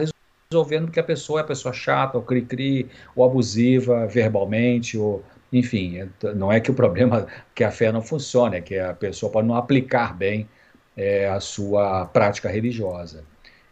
resolvendo 0.50 0.86
porque 0.86 1.00
a 1.00 1.04
pessoa 1.04 1.42
é 1.42 1.44
pessoa 1.44 1.74
chata, 1.74 2.18
ou 2.18 2.24
cri-cri, 2.24 2.88
ou 3.16 3.26
abusiva 3.26 4.06
verbalmente, 4.06 4.98
ou 4.98 5.24
enfim, 5.52 5.98
é, 5.98 6.34
não 6.34 6.52
é 6.52 6.60
que 6.60 6.70
o 6.70 6.74
problema 6.74 7.26
que 7.56 7.64
a 7.64 7.72
fé 7.72 7.92
não 7.92 8.02
funciona, 8.02 8.58
é 8.58 8.62
que 8.62 8.78
a 8.78 8.94
pessoa 8.94 9.32
pode 9.32 9.48
não 9.48 9.56
aplicar 9.56 10.16
bem 10.16 10.48
é, 10.98 11.30
a 11.30 11.40
sua 11.40 12.08
prática 12.08 12.50
religiosa. 12.50 13.24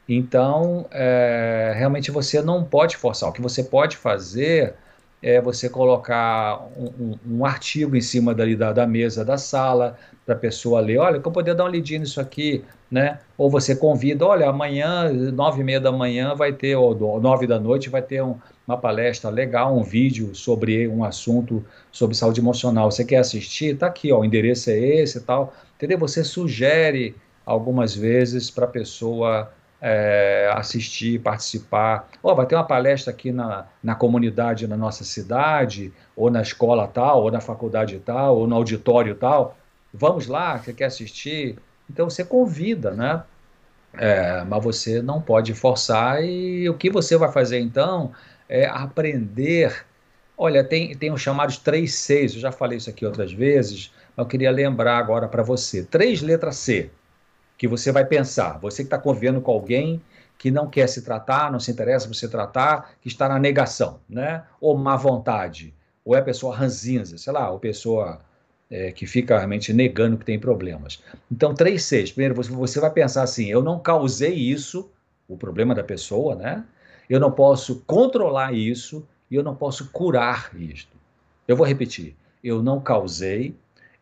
Então, 0.07 0.85
é, 0.91 1.73
realmente 1.76 2.11
você 2.11 2.41
não 2.41 2.64
pode 2.64 2.95
forçar. 2.95 3.27
O 3.27 3.34
que 3.34 3.41
você 3.41 3.64
pode 3.64 3.97
fazer 3.97 4.76
é 5.23 5.41
você 5.41 5.68
colocar 5.68 6.68
um, 6.77 6.85
um, 6.85 7.38
um 7.38 7.45
artigo 7.45 7.95
em 7.95 8.02
cima 8.02 8.35
dali 8.35 8.56
da, 8.56 8.72
da 8.72 8.85
mesa 8.85 9.26
da 9.26 9.38
sala 9.38 9.97
para 10.23 10.35
a 10.35 10.38
pessoa 10.38 10.80
ler. 10.80 10.99
Olha, 10.99 11.19
que 11.19 11.27
eu 11.27 11.31
poder 11.31 11.56
dar 11.56 11.64
uma 11.64 11.72
lidinha 11.72 11.99
nisso 11.99 12.22
aqui, 12.22 12.64
né? 12.91 13.18
Ou 13.35 13.49
você 13.49 13.76
convida, 13.76 14.23
olha, 14.23 14.47
amanhã, 14.47 15.11
nove 15.34 15.61
e 15.61 15.64
meia 15.64 15.81
da 15.81 15.91
manhã 15.91 16.35
vai 16.35 16.53
ter, 16.53 16.76
ou 16.76 17.19
nove 17.19 17.47
da 17.47 17.60
noite 17.60 17.89
vai 17.89 18.03
ter 18.03 18.22
um, 18.22 18.35
uma 18.68 18.77
palestra 18.77 19.31
legal, 19.31 19.76
um 19.76 19.81
vídeo 19.81 20.35
sobre 20.35 20.88
um 20.88 21.03
assunto 21.03 21.65
sobre 21.91 22.15
saúde 22.15 22.39
emocional. 22.39 22.91
Você 22.91 23.03
quer 23.03 23.18
assistir? 23.18 23.76
Tá 23.76 23.88
aqui, 23.88 24.11
ó, 24.11 24.19
o 24.19 24.26
endereço 24.26 24.69
é 24.69 24.77
esse 24.77 25.18
e 25.18 25.22
tal 25.22 25.52
entendeu? 25.76 25.97
Você 25.99 26.23
sugere 26.23 27.15
algumas 27.45 27.95
vezes 27.95 28.49
para 28.49 28.65
a 28.65 28.68
pessoa 28.68 29.52
é, 29.81 30.52
assistir, 30.56 31.22
participar. 31.22 32.10
Oh, 32.23 32.34
vai 32.34 32.45
ter 32.45 32.56
uma 32.56 32.64
palestra 32.64 33.11
aqui 33.11 33.31
na, 33.31 33.68
na 33.84 33.93
comunidade 33.93 34.68
na 34.68 34.76
nossa 34.76 35.03
cidade, 35.03 35.93
ou 36.15 36.31
na 36.31 36.41
escola 36.41 36.88
tal, 36.88 37.23
ou 37.23 37.31
na 37.31 37.39
faculdade 37.39 37.99
tal, 37.99 38.38
ou 38.38 38.47
no 38.47 38.56
auditório 38.56 39.14
tal. 39.15 39.57
Vamos 39.93 40.27
lá, 40.27 40.57
você 40.57 40.73
quer 40.73 40.85
assistir? 40.85 41.57
Então 41.89 42.10
você 42.10 42.23
convida, 42.26 42.91
né? 42.91 43.23
É, 43.93 44.43
mas 44.43 44.64
você 44.64 45.02
não 45.02 45.22
pode 45.22 45.53
forçar 45.53 46.22
e 46.23 46.68
o 46.68 46.73
que 46.73 46.89
você 46.89 47.15
vai 47.15 47.31
fazer 47.31 47.60
então 47.60 48.11
é 48.49 48.65
aprender. 48.65 49.85
Olha, 50.38 50.64
tem, 50.64 50.95
tem 50.97 51.11
os 51.11 51.22
chamados 51.22 51.57
três 51.57 51.93
Cs, 51.93 52.34
eu 52.34 52.41
já 52.41 52.52
falei 52.52 52.77
isso 52.77 52.89
aqui 52.89 53.06
outras 53.06 53.31
vezes, 53.31 53.93
eu 54.17 54.25
queria 54.25 54.51
lembrar 54.51 54.97
agora 54.97 55.27
para 55.27 55.43
você. 55.43 55.83
Três 55.83 56.21
letras 56.21 56.57
C, 56.57 56.89
que 57.57 57.67
você 57.67 57.91
vai 57.91 58.05
pensar. 58.05 58.59
Você 58.59 58.83
que 58.83 58.87
está 58.87 58.97
convivendo 58.97 59.41
com 59.41 59.51
alguém 59.51 60.01
que 60.37 60.51
não 60.51 60.69
quer 60.69 60.87
se 60.87 61.01
tratar, 61.01 61.51
não 61.51 61.59
se 61.59 61.71
interessa 61.71 62.07
por 62.07 62.13
se 62.13 62.27
tratar, 62.27 62.93
que 63.01 63.07
está 63.07 63.27
na 63.29 63.39
negação, 63.39 63.99
né? 64.07 64.43
Ou 64.59 64.77
má 64.77 64.95
vontade, 64.95 65.73
ou 66.03 66.15
é 66.15 66.21
pessoa 66.21 66.55
ranzinza, 66.55 67.17
sei 67.17 67.33
lá, 67.33 67.49
ou 67.49 67.59
pessoa 67.59 68.19
é, 68.69 68.91
que 68.91 69.05
fica 69.05 69.37
realmente 69.37 69.73
negando 69.73 70.17
que 70.17 70.25
tem 70.25 70.39
problemas. 70.39 71.01
Então, 71.31 71.53
três 71.53 71.83
Cs. 71.83 72.11
Primeiro, 72.11 72.35
você, 72.35 72.51
você 72.51 72.79
vai 72.79 72.91
pensar 72.91 73.23
assim: 73.23 73.45
eu 73.45 73.63
não 73.63 73.79
causei 73.79 74.33
isso, 74.33 74.91
o 75.27 75.37
problema 75.37 75.73
da 75.73 75.83
pessoa, 75.83 76.35
né? 76.35 76.63
Eu 77.09 77.19
não 77.19 77.31
posso 77.31 77.83
controlar 77.85 78.53
isso 78.53 79.07
e 79.29 79.35
eu 79.35 79.43
não 79.43 79.55
posso 79.55 79.89
curar 79.91 80.51
isto. 80.55 80.95
Eu 81.47 81.55
vou 81.55 81.65
repetir: 81.65 82.15
eu 82.43 82.61
não 82.61 82.79
causei, 82.79 83.55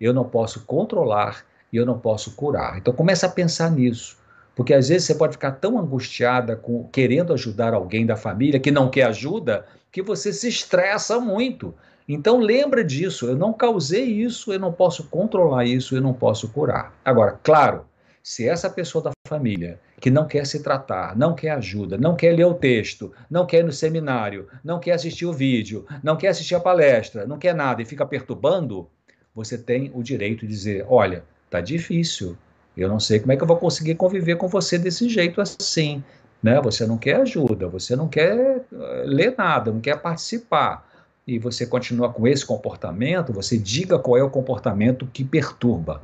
eu 0.03 0.13
não 0.13 0.25
posso 0.25 0.65
controlar 0.65 1.45
e 1.71 1.77
eu 1.77 1.85
não 1.85 1.97
posso 1.97 2.35
curar. 2.35 2.77
Então 2.77 2.93
começa 2.93 3.25
a 3.25 3.29
pensar 3.29 3.71
nisso, 3.71 4.17
porque 4.55 4.73
às 4.73 4.89
vezes 4.89 5.07
você 5.07 5.15
pode 5.15 5.33
ficar 5.33 5.53
tão 5.53 5.79
angustiada 5.79 6.55
com 6.55 6.87
querendo 6.89 7.33
ajudar 7.33 7.73
alguém 7.73 8.05
da 8.05 8.15
família 8.15 8.59
que 8.59 8.71
não 8.71 8.89
quer 8.89 9.03
ajuda, 9.03 9.65
que 9.91 10.01
você 10.01 10.33
se 10.33 10.47
estressa 10.47 11.19
muito. 11.19 11.73
Então 12.07 12.39
lembra 12.39 12.83
disso, 12.83 13.27
eu 13.27 13.35
não 13.35 13.53
causei 13.53 14.03
isso, 14.03 14.51
eu 14.51 14.59
não 14.59 14.73
posso 14.73 15.05
controlar 15.05 15.65
isso, 15.65 15.95
eu 15.95 16.01
não 16.01 16.13
posso 16.13 16.49
curar. 16.49 16.93
Agora, 17.05 17.39
claro, 17.41 17.85
se 18.21 18.47
essa 18.47 18.69
pessoa 18.69 19.03
da 19.03 19.11
família 19.27 19.79
que 19.99 20.11
não 20.11 20.27
quer 20.27 20.45
se 20.45 20.61
tratar, 20.61 21.15
não 21.15 21.33
quer 21.33 21.51
ajuda, 21.51 21.97
não 21.97 22.15
quer 22.15 22.35
ler 22.35 22.45
o 22.45 22.53
texto, 22.53 23.13
não 23.29 23.45
quer 23.45 23.59
ir 23.59 23.63
no 23.63 23.71
seminário, 23.71 24.47
não 24.63 24.79
quer 24.79 24.91
assistir 24.91 25.25
o 25.25 25.31
vídeo, 25.31 25.85
não 26.03 26.17
quer 26.17 26.27
assistir 26.27 26.55
a 26.55 26.59
palestra, 26.59 27.25
não 27.25 27.37
quer 27.37 27.55
nada 27.55 27.81
e 27.81 27.85
fica 27.85 28.05
perturbando, 28.05 28.89
você 29.35 29.57
tem 29.57 29.91
o 29.93 30.03
direito 30.03 30.41
de 30.41 30.47
dizer: 30.47 30.85
olha, 30.87 31.23
tá 31.49 31.59
difícil, 31.61 32.37
eu 32.75 32.89
não 32.89 32.99
sei 32.99 33.19
como 33.19 33.31
é 33.31 33.37
que 33.37 33.43
eu 33.43 33.47
vou 33.47 33.57
conseguir 33.57 33.95
conviver 33.95 34.35
com 34.35 34.47
você 34.47 34.77
desse 34.77 35.07
jeito 35.07 35.39
assim. 35.41 36.03
Né? 36.41 36.59
Você 36.61 36.85
não 36.85 36.97
quer 36.97 37.15
ajuda, 37.17 37.67
você 37.67 37.95
não 37.95 38.07
quer 38.07 38.35
eh, 38.37 39.03
ler 39.05 39.33
nada, 39.37 39.71
não 39.71 39.79
quer 39.79 40.01
participar. 40.01 40.89
E 41.25 41.39
você 41.39 41.65
continua 41.65 42.11
com 42.11 42.27
esse 42.27 42.45
comportamento, 42.45 43.31
você 43.31 43.57
diga 43.57 43.97
qual 43.97 44.17
é 44.17 44.23
o 44.23 44.29
comportamento 44.29 45.07
que 45.07 45.23
perturba. 45.23 46.01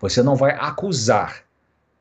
Você 0.00 0.22
não 0.22 0.34
vai 0.34 0.52
acusar. 0.52 1.42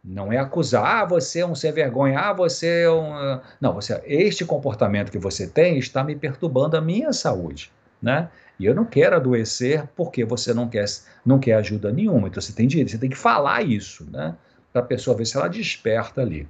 Não 0.03 0.33
é 0.33 0.37
acusar, 0.37 0.83
ah, 0.83 1.05
você 1.05 1.41
é 1.41 1.45
um 1.45 1.53
sem 1.53 1.71
vergonha, 1.71 2.17
ah, 2.17 2.33
você 2.33 2.83
é 2.83 2.89
um. 2.89 3.13
Ah. 3.13 3.41
Não, 3.59 3.73
você, 3.73 4.01
este 4.05 4.43
comportamento 4.43 5.11
que 5.11 5.19
você 5.19 5.45
tem 5.45 5.77
está 5.77 6.03
me 6.03 6.15
perturbando 6.15 6.75
a 6.75 6.81
minha 6.81 7.13
saúde. 7.13 7.71
Né? 8.01 8.29
E 8.59 8.65
eu 8.65 8.73
não 8.73 8.85
quero 8.85 9.15
adoecer 9.15 9.87
porque 9.95 10.25
você 10.25 10.53
não 10.53 10.67
quer, 10.67 10.85
não 11.25 11.39
quer 11.39 11.53
ajuda 11.53 11.91
nenhuma. 11.91 12.27
Então 12.27 12.41
você 12.41 12.53
tem 12.53 12.67
direito, 12.67 12.91
você 12.91 12.97
tem 12.97 13.09
que 13.09 13.17
falar 13.17 13.61
isso, 13.63 14.09
né? 14.11 14.35
Para 14.71 14.81
a 14.81 14.85
pessoa 14.85 15.15
ver 15.15 15.25
se 15.25 15.37
ela 15.37 15.47
desperta 15.47 16.21
ali. 16.21 16.47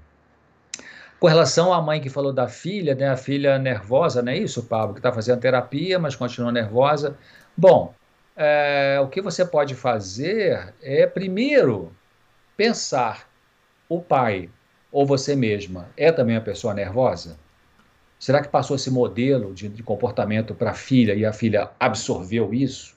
Com 1.20 1.28
relação 1.28 1.72
à 1.72 1.82
mãe 1.82 2.02
que 2.02 2.10
falou 2.10 2.34
da 2.34 2.48
filha, 2.48 2.96
né? 2.96 3.10
A 3.10 3.18
filha 3.18 3.60
nervosa, 3.60 4.22
não 4.22 4.32
é 4.32 4.38
isso, 4.38 4.64
Pablo? 4.64 4.94
Que 4.94 5.00
está 5.00 5.12
fazendo 5.12 5.40
terapia, 5.40 6.00
mas 6.00 6.16
continua 6.16 6.52
nervosa. 6.52 7.18
Bom, 7.56 7.94
é, 8.36 9.00
o 9.02 9.08
que 9.08 9.22
você 9.22 9.46
pode 9.46 9.76
fazer 9.76 10.74
é, 10.82 11.06
primeiro, 11.06 11.92
pensar: 12.58 13.30
o 13.88 14.02
pai 14.02 14.50
ou 14.92 15.06
você 15.06 15.36
mesma 15.36 15.90
é 15.96 16.12
também 16.12 16.36
uma 16.36 16.44
pessoa 16.44 16.74
nervosa? 16.74 17.38
Será 18.22 18.40
que 18.40 18.50
passou 18.50 18.76
esse 18.76 18.92
modelo 18.92 19.52
de, 19.52 19.68
de 19.68 19.82
comportamento 19.82 20.54
para 20.54 20.70
a 20.70 20.74
filha 20.76 21.16
e 21.16 21.26
a 21.26 21.34
filha 21.34 21.72
absorveu 21.80 22.54
isso? 22.54 22.96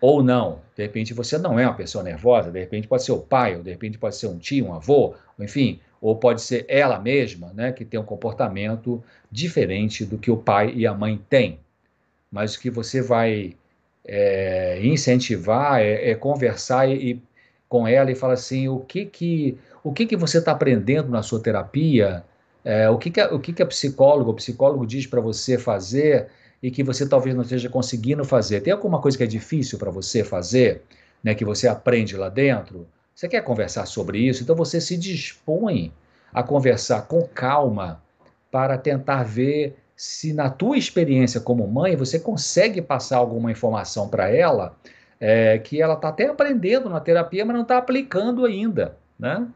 Ou 0.00 0.24
não? 0.24 0.60
De 0.76 0.82
repente 0.82 1.14
você 1.14 1.38
não 1.38 1.56
é 1.56 1.64
uma 1.64 1.76
pessoa 1.76 2.02
nervosa, 2.02 2.50
de 2.50 2.58
repente 2.58 2.88
pode 2.88 3.04
ser 3.04 3.12
o 3.12 3.20
pai, 3.20 3.54
ou 3.54 3.62
de 3.62 3.70
repente 3.70 3.98
pode 3.98 4.16
ser 4.16 4.26
um 4.26 4.38
tio, 4.38 4.66
um 4.66 4.74
avô, 4.74 5.14
enfim, 5.38 5.78
ou 6.00 6.16
pode 6.16 6.42
ser 6.42 6.66
ela 6.68 6.98
mesma, 6.98 7.52
né, 7.52 7.70
que 7.70 7.84
tem 7.84 8.00
um 8.00 8.04
comportamento 8.04 9.00
diferente 9.30 10.04
do 10.04 10.18
que 10.18 10.32
o 10.32 10.36
pai 10.36 10.72
e 10.74 10.84
a 10.84 10.92
mãe 10.92 11.20
têm. 11.30 11.60
Mas 12.28 12.56
o 12.56 12.60
que 12.60 12.70
você 12.70 13.00
vai 13.00 13.54
é, 14.04 14.84
incentivar, 14.84 15.80
é, 15.80 16.10
é 16.10 16.14
conversar 16.16 16.88
e, 16.88 17.12
e, 17.12 17.22
com 17.68 17.86
ela 17.86 18.10
e 18.10 18.16
falar 18.16 18.34
assim, 18.34 18.66
o 18.66 18.80
que 18.80 19.06
que, 19.06 19.56
o 19.84 19.92
que, 19.92 20.06
que 20.06 20.16
você 20.16 20.38
está 20.38 20.50
aprendendo 20.50 21.08
na 21.08 21.22
sua 21.22 21.40
terapia, 21.40 22.24
é, 22.64 22.88
o 22.88 22.98
que, 22.98 23.10
que, 23.10 23.20
a, 23.20 23.34
o 23.34 23.40
que, 23.40 23.52
que 23.52 23.62
a 23.62 23.66
psicóloga, 23.66 24.30
o 24.30 24.34
psicólogo 24.34 24.86
diz 24.86 25.06
para 25.06 25.20
você 25.20 25.58
fazer 25.58 26.28
e 26.62 26.70
que 26.70 26.82
você 26.82 27.08
talvez 27.08 27.34
não 27.34 27.42
esteja 27.42 27.68
conseguindo 27.68 28.24
fazer. 28.24 28.60
Tem 28.60 28.72
alguma 28.72 29.00
coisa 29.00 29.16
que 29.18 29.24
é 29.24 29.26
difícil 29.26 29.78
para 29.78 29.90
você 29.90 30.22
fazer, 30.22 30.82
né, 31.22 31.34
que 31.34 31.44
você 31.44 31.66
aprende 31.66 32.16
lá 32.16 32.28
dentro? 32.28 32.86
Você 33.14 33.28
quer 33.28 33.42
conversar 33.42 33.86
sobre 33.86 34.18
isso? 34.18 34.42
Então 34.42 34.54
você 34.54 34.80
se 34.80 34.96
dispõe 34.96 35.92
a 36.32 36.42
conversar 36.42 37.02
com 37.02 37.22
calma 37.22 38.00
para 38.50 38.78
tentar 38.78 39.24
ver 39.24 39.76
se 39.96 40.32
na 40.32 40.48
tua 40.50 40.76
experiência 40.76 41.40
como 41.40 41.66
mãe 41.66 41.96
você 41.96 42.18
consegue 42.18 42.80
passar 42.80 43.18
alguma 43.18 43.50
informação 43.50 44.08
para 44.08 44.30
ela 44.30 44.74
é, 45.20 45.58
que 45.58 45.80
ela 45.80 45.94
está 45.94 46.08
até 46.08 46.26
aprendendo 46.26 46.88
na 46.88 46.98
terapia, 46.98 47.44
mas 47.44 47.54
não 47.54 47.62
está 47.62 47.78
aplicando 47.78 48.44
ainda, 48.44 48.96
né? 49.18 49.46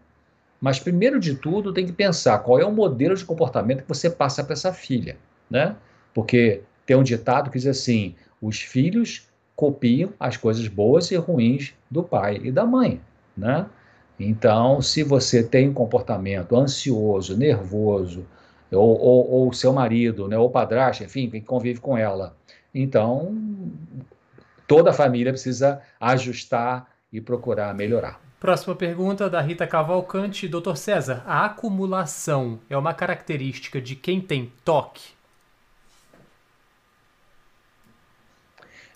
Mas 0.60 0.78
primeiro 0.78 1.20
de 1.20 1.34
tudo 1.34 1.72
tem 1.72 1.86
que 1.86 1.92
pensar 1.92 2.38
qual 2.38 2.58
é 2.58 2.64
o 2.64 2.72
modelo 2.72 3.14
de 3.14 3.24
comportamento 3.24 3.82
que 3.82 3.88
você 3.88 4.08
passa 4.08 4.42
para 4.42 4.54
essa 4.54 4.72
filha, 4.72 5.16
né? 5.50 5.76
Porque 6.14 6.62
tem 6.84 6.96
um 6.96 7.02
ditado 7.02 7.50
que 7.50 7.58
diz 7.58 7.66
assim: 7.66 8.14
os 8.40 8.60
filhos 8.60 9.28
copiam 9.54 10.12
as 10.18 10.36
coisas 10.36 10.66
boas 10.68 11.10
e 11.10 11.16
ruins 11.16 11.74
do 11.90 12.02
pai 12.02 12.40
e 12.42 12.50
da 12.50 12.64
mãe, 12.64 13.00
né? 13.36 13.66
Então, 14.18 14.80
se 14.80 15.02
você 15.02 15.42
tem 15.42 15.68
um 15.68 15.74
comportamento 15.74 16.56
ansioso, 16.56 17.36
nervoso, 17.36 18.26
ou, 18.72 18.98
ou, 18.98 19.30
ou 19.30 19.52
seu 19.52 19.72
marido, 19.72 20.26
né, 20.26 20.38
ou 20.38 20.50
padrasto, 20.50 21.04
enfim, 21.04 21.28
que 21.28 21.40
convive 21.40 21.80
com 21.80 21.96
ela, 21.96 22.34
então 22.74 23.34
toda 24.66 24.90
a 24.90 24.92
família 24.92 25.32
precisa 25.32 25.80
ajustar 26.00 26.88
e 27.12 27.20
procurar 27.20 27.74
melhorar. 27.74 28.25
Próxima 28.46 28.76
pergunta 28.76 29.28
da 29.28 29.40
Rita 29.40 29.66
Cavalcante. 29.66 30.46
Doutor 30.46 30.76
César, 30.76 31.20
a 31.26 31.46
acumulação 31.46 32.60
é 32.70 32.76
uma 32.76 32.94
característica 32.94 33.80
de 33.80 33.96
quem 33.96 34.20
tem 34.20 34.52
toque? 34.64 35.02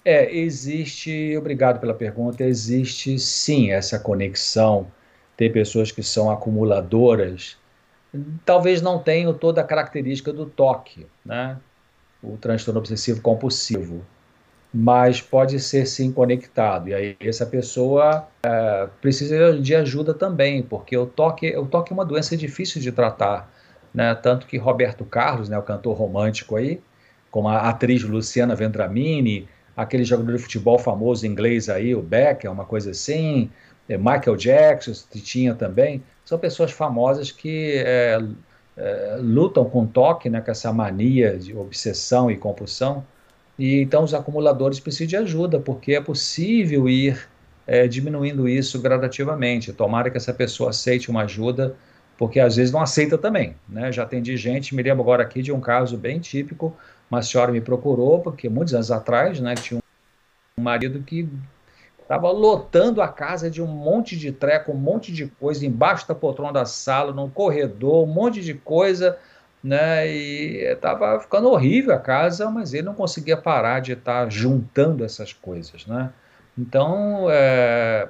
É, 0.04 0.32
existe, 0.32 1.36
obrigado 1.36 1.80
pela 1.80 1.92
pergunta, 1.94 2.44
existe 2.44 3.18
sim 3.18 3.72
essa 3.72 3.98
conexão. 3.98 4.86
Tem 5.36 5.50
pessoas 5.50 5.90
que 5.90 6.00
são 6.04 6.30
acumuladoras, 6.30 7.58
talvez 8.44 8.80
não 8.80 9.02
tenham 9.02 9.34
toda 9.34 9.62
a 9.62 9.64
característica 9.64 10.32
do 10.32 10.46
toque, 10.46 11.08
né? 11.24 11.58
O 12.22 12.36
transtorno 12.36 12.78
obsessivo 12.78 13.20
compulsivo, 13.20 14.06
mas 14.72 15.20
pode 15.20 15.58
ser 15.58 15.86
sim 15.86 16.12
conectado. 16.12 16.88
E 16.88 16.94
aí 16.94 17.16
essa 17.20 17.44
pessoa 17.44 18.28
é, 18.42 18.88
precisa 19.00 19.58
de 19.58 19.74
ajuda 19.74 20.14
também, 20.14 20.62
porque 20.62 20.96
o 20.96 21.06
toque, 21.06 21.56
o 21.56 21.66
toque 21.66 21.92
é 21.92 21.94
uma 21.94 22.04
doença 22.04 22.36
difícil 22.36 22.80
de 22.80 22.92
tratar, 22.92 23.50
né? 23.92 24.14
Tanto 24.14 24.46
que 24.46 24.56
Roberto 24.56 25.04
Carlos, 25.04 25.48
né, 25.48 25.58
o 25.58 25.62
cantor 25.62 25.96
romântico 25.96 26.56
aí, 26.56 26.80
como 27.30 27.48
a 27.48 27.68
atriz 27.68 28.02
Luciana 28.02 28.54
Vendramini, 28.54 29.48
aquele 29.76 30.04
jogador 30.04 30.36
de 30.36 30.42
futebol 30.42 30.78
famoso 30.78 31.26
inglês 31.26 31.68
aí, 31.68 31.94
o 31.94 32.02
Becker, 32.02 32.50
uma 32.50 32.64
coisa 32.64 32.92
assim, 32.92 33.50
é, 33.88 33.96
Michael 33.96 34.36
Jackson 34.36 34.92
tinha 35.14 35.54
também, 35.54 36.02
são 36.24 36.38
pessoas 36.38 36.70
famosas 36.70 37.32
que 37.32 37.82
é, 37.84 38.20
é, 38.76 39.18
lutam 39.20 39.64
com 39.64 39.84
toque, 39.84 40.30
né, 40.30 40.40
com 40.40 40.50
essa 40.50 40.72
mania 40.72 41.36
de 41.36 41.56
obsessão 41.56 42.30
e 42.30 42.36
compulsão, 42.36 43.04
e 43.60 43.80
então 43.80 44.02
os 44.02 44.14
acumuladores 44.14 44.80
precisam 44.80 45.06
de 45.08 45.16
ajuda, 45.16 45.60
porque 45.60 45.94
é 45.94 46.00
possível 46.00 46.88
ir 46.88 47.28
é, 47.66 47.86
diminuindo 47.86 48.48
isso 48.48 48.80
gradativamente. 48.80 49.72
Tomara 49.72 50.10
que 50.10 50.16
essa 50.16 50.32
pessoa 50.34 50.70
aceite 50.70 51.10
uma 51.10 51.22
ajuda, 51.22 51.76
porque 52.18 52.40
às 52.40 52.56
vezes 52.56 52.72
não 52.72 52.80
aceita 52.80 53.16
também. 53.16 53.54
Né? 53.68 53.92
Já 53.92 54.02
atendi 54.02 54.36
gente, 54.36 54.74
me 54.74 54.82
lembro 54.82 55.02
agora 55.02 55.22
aqui 55.22 55.42
de 55.42 55.52
um 55.52 55.60
caso 55.60 55.96
bem 55.96 56.18
típico 56.18 56.76
uma 57.10 57.22
senhora 57.22 57.50
me 57.50 57.60
procurou, 57.60 58.20
porque 58.20 58.48
muitos 58.48 58.72
anos 58.72 58.90
atrás, 58.90 59.40
né, 59.40 59.54
tinha 59.56 59.82
um 60.56 60.62
marido 60.62 61.02
que 61.02 61.28
estava 62.00 62.30
lotando 62.30 63.02
a 63.02 63.08
casa 63.08 63.50
de 63.50 63.60
um 63.60 63.66
monte 63.66 64.16
de 64.16 64.30
treco, 64.30 64.70
um 64.70 64.76
monte 64.76 65.12
de 65.12 65.26
coisa, 65.26 65.66
embaixo 65.66 66.06
da 66.06 66.14
poltrona 66.14 66.52
da 66.52 66.64
sala, 66.64 67.12
no 67.12 67.28
corredor, 67.28 68.04
um 68.04 68.12
monte 68.12 68.40
de 68.40 68.54
coisa, 68.54 69.18
né, 69.62 70.10
e 70.10 70.64
estava 70.64 71.20
ficando 71.20 71.48
horrível 71.48 71.94
a 71.94 71.98
casa, 71.98 72.50
mas 72.50 72.72
ele 72.72 72.84
não 72.84 72.94
conseguia 72.94 73.36
parar 73.36 73.80
de 73.80 73.92
estar 73.92 74.24
tá 74.24 74.30
juntando 74.30 75.04
essas 75.04 75.32
coisas, 75.32 75.86
né. 75.86 76.10
Então, 76.58 77.26
é, 77.30 78.08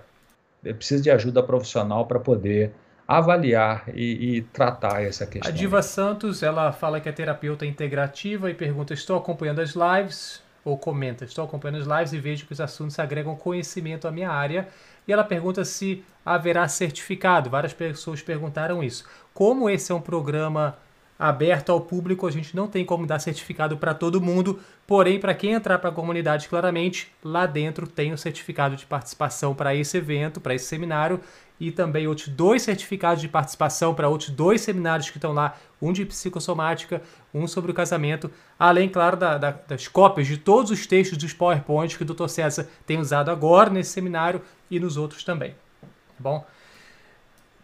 precisa 0.63 1.03
de 1.03 1.11
ajuda 1.11 1.43
profissional 1.43 2.07
para 2.07 2.19
poder 2.19 2.73
avaliar 3.07 3.85
e, 3.93 4.37
e, 4.37 4.43
tratar 4.43 5.03
essa 5.03 5.27
questão. 5.27 5.51
A 5.51 5.55
Diva 5.55 5.83
Santos, 5.83 6.43
ela 6.43 6.71
fala 6.71 7.01
que 7.01 7.09
é 7.09 7.13
terapeuta 7.13 7.67
integrativa 7.67 8.49
e 8.51 8.55
pergunta: 8.55 8.95
estou 8.95 9.17
acompanhando 9.17 9.61
as 9.61 9.75
lives, 9.75 10.41
ou 10.65 10.79
comenta, 10.79 11.25
estou 11.25 11.45
acompanhando 11.45 11.81
as 11.81 11.87
lives 11.87 12.13
e 12.13 12.21
vejo 12.21 12.47
que 12.47 12.53
os 12.53 12.61
assuntos 12.61 12.99
agregam 12.99 13.35
conhecimento 13.35 14.07
à 14.07 14.13
minha 14.13 14.31
área. 14.31 14.69
E 15.09 15.13
ela 15.13 15.25
pergunta 15.25 15.65
se 15.65 16.05
haverá 16.25 16.69
certificado. 16.69 17.51
Várias 17.51 17.73
pessoas 17.73 18.23
perguntaram 18.23 18.83
isso. 18.83 19.05
Como 19.35 19.69
esse 19.69 19.91
é 19.91 19.95
um 19.95 20.01
programa 20.01 20.77
aberto 21.21 21.71
ao 21.71 21.83
público, 21.83 22.27
a 22.27 22.31
gente 22.31 22.57
não 22.57 22.67
tem 22.67 22.83
como 22.83 23.07
dar 23.07 23.19
certificado 23.19 23.77
para 23.77 23.93
todo 23.93 24.23
mundo, 24.23 24.59
porém, 24.87 25.21
para 25.21 25.35
quem 25.35 25.53
entrar 25.53 25.79
para 25.79 25.91
a 25.91 25.93
comunidade, 25.93 26.49
claramente, 26.49 27.13
lá 27.23 27.45
dentro 27.45 27.87
tem 27.87 28.11
o 28.11 28.15
um 28.15 28.17
certificado 28.17 28.75
de 28.75 28.87
participação 28.87 29.55
para 29.55 29.75
esse 29.75 29.99
evento, 29.99 30.41
para 30.41 30.55
esse 30.55 30.65
seminário, 30.65 31.21
e 31.61 31.71
também 31.71 32.07
outros 32.07 32.29
dois 32.29 32.63
certificados 32.63 33.21
de 33.21 33.29
participação 33.29 33.95
para 33.95 34.09
outros 34.09 34.31
dois 34.31 34.63
seminários 34.63 35.11
que 35.11 35.19
estão 35.19 35.35
lá, 35.35 35.59
um 35.81 35.93
de 35.93 36.07
psicossomática, 36.07 37.03
um 37.35 37.47
sobre 37.47 37.71
o 37.71 37.75
casamento, 37.75 38.31
além, 38.59 38.89
claro, 38.89 39.19
da, 39.19 39.37
da, 39.37 39.51
das 39.51 39.87
cópias 39.87 40.27
de 40.27 40.39
todos 40.39 40.71
os 40.71 40.87
textos 40.87 41.19
dos 41.19 41.35
PowerPoints 41.35 41.99
que 41.99 42.03
o 42.03 42.07
Dr. 42.07 42.29
César 42.29 42.67
tem 42.87 42.99
usado 42.99 43.31
agora 43.31 43.69
nesse 43.69 43.91
seminário 43.91 44.41
e 44.71 44.81
nos 44.81 44.97
outros 44.97 45.23
também. 45.23 45.51
Tá 45.51 45.87
bom? 46.19 46.47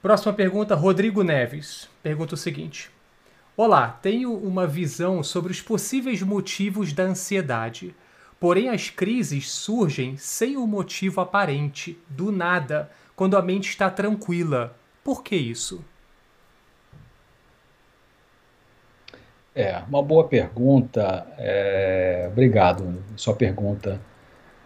Próxima 0.03 0.35
pergunta, 0.35 0.75
Rodrigo 0.75 1.23
Neves. 1.23 1.89
Pergunta 2.03 2.35
o 2.35 2.37
seguinte: 2.39 2.91
Olá, 3.59 3.89
tenho 4.03 4.37
uma 4.37 4.67
visão 4.67 5.23
sobre 5.23 5.51
os 5.51 5.63
possíveis 5.63 6.21
motivos 6.21 6.93
da 6.93 7.05
ansiedade. 7.05 7.95
Porém, 8.39 8.69
as 8.69 8.91
crises 8.91 9.51
surgem 9.51 10.15
sem 10.19 10.59
um 10.59 10.67
motivo 10.67 11.23
aparente, 11.23 11.99
do 12.07 12.31
nada 12.31 12.91
quando 13.17 13.35
a 13.35 13.41
mente 13.41 13.71
está 13.71 13.89
tranquila. 13.89 14.77
Por 15.03 15.23
que 15.23 15.35
isso? 15.35 15.83
É, 19.55 19.79
uma 19.89 20.03
boa 20.03 20.29
pergunta. 20.29 21.27
É, 21.39 22.29
obrigado, 22.31 23.03
sua 23.17 23.35
pergunta. 23.35 23.99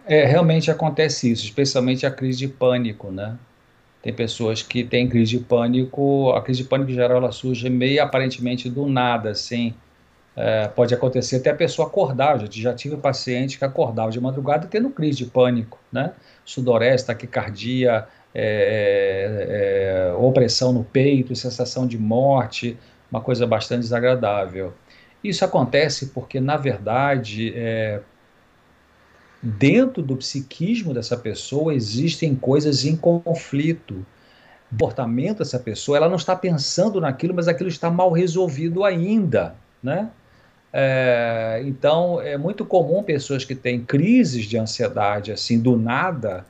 É, 0.05 0.25
realmente 0.25 0.69
acontece 0.69 1.31
isso, 1.31 1.45
especialmente 1.45 2.05
a 2.05 2.11
crise 2.11 2.39
de 2.39 2.49
pânico, 2.49 3.09
né? 3.09 3.39
Tem 4.01 4.13
pessoas 4.13 4.63
que 4.63 4.83
têm 4.83 5.07
crise 5.07 5.37
de 5.37 5.43
pânico, 5.43 6.31
a 6.31 6.41
crise 6.41 6.63
de 6.63 6.67
pânico 6.67 6.91
em 6.91 6.95
geral 6.95 7.17
ela 7.17 7.31
surge 7.31 7.69
meio 7.69 8.01
aparentemente 8.01 8.69
do 8.69 8.87
nada, 8.87 9.31
assim. 9.31 9.73
É, 10.35 10.67
pode 10.69 10.93
acontecer 10.93 11.37
até 11.37 11.51
a 11.51 11.55
pessoa 11.55 11.87
acordar. 11.87 12.39
Já, 12.39 12.47
já 12.49 12.73
tive 12.73 12.97
paciente 12.97 13.57
que 13.59 13.65
acordava 13.65 14.09
de 14.11 14.19
madrugada 14.19 14.67
tendo 14.67 14.89
crise 14.89 15.19
de 15.19 15.25
pânico, 15.25 15.77
né? 15.91 16.13
Sudorese, 16.43 17.05
taquicardia, 17.05 18.07
é, 18.33 20.07
é, 20.07 20.09
é, 20.09 20.13
opressão 20.13 20.71
no 20.71 20.83
peito, 20.83 21.35
sensação 21.35 21.85
de 21.85 21.97
morte, 21.97 22.77
uma 23.11 23.21
coisa 23.21 23.45
bastante 23.45 23.81
desagradável. 23.81 24.73
Isso 25.23 25.45
acontece 25.45 26.07
porque, 26.07 26.39
na 26.39 26.57
verdade, 26.57 27.53
é, 27.55 28.01
dentro 29.41 30.03
do 30.03 30.15
psiquismo 30.17 30.93
dessa 30.93 31.17
pessoa 31.17 31.73
existem 31.73 32.35
coisas 32.35 32.85
em 32.85 32.95
conflito. 32.95 34.05
O 34.71 34.71
comportamento 34.71 35.39
dessa 35.39 35.59
pessoa, 35.59 35.97
ela 35.97 36.07
não 36.07 36.15
está 36.15 36.35
pensando 36.35 37.01
naquilo, 37.01 37.33
mas 37.33 37.47
aquilo 37.47 37.69
está 37.69 37.89
mal 37.89 38.11
resolvido 38.11 38.83
ainda, 38.83 39.55
né? 39.83 40.09
É, 40.73 41.61
então, 41.65 42.21
é 42.21 42.37
muito 42.37 42.63
comum 42.63 43.03
pessoas 43.03 43.43
que 43.43 43.53
têm 43.53 43.83
crises 43.83 44.45
de 44.45 44.57
ansiedade, 44.57 45.31
assim, 45.31 45.59
do 45.59 45.75
nada, 45.75 46.45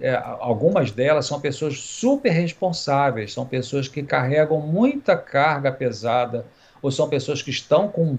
é, 0.00 0.14
algumas 0.14 0.90
delas 0.90 1.26
são 1.26 1.40
pessoas 1.40 1.78
super 1.78 2.30
responsáveis, 2.30 3.32
são 3.32 3.46
pessoas 3.46 3.88
que 3.88 4.02
carregam 4.02 4.60
muita 4.60 5.16
carga 5.16 5.72
pesada, 5.72 6.44
ou 6.82 6.90
são 6.90 7.08
pessoas 7.08 7.40
que 7.40 7.50
estão 7.50 7.88
com, 7.88 8.16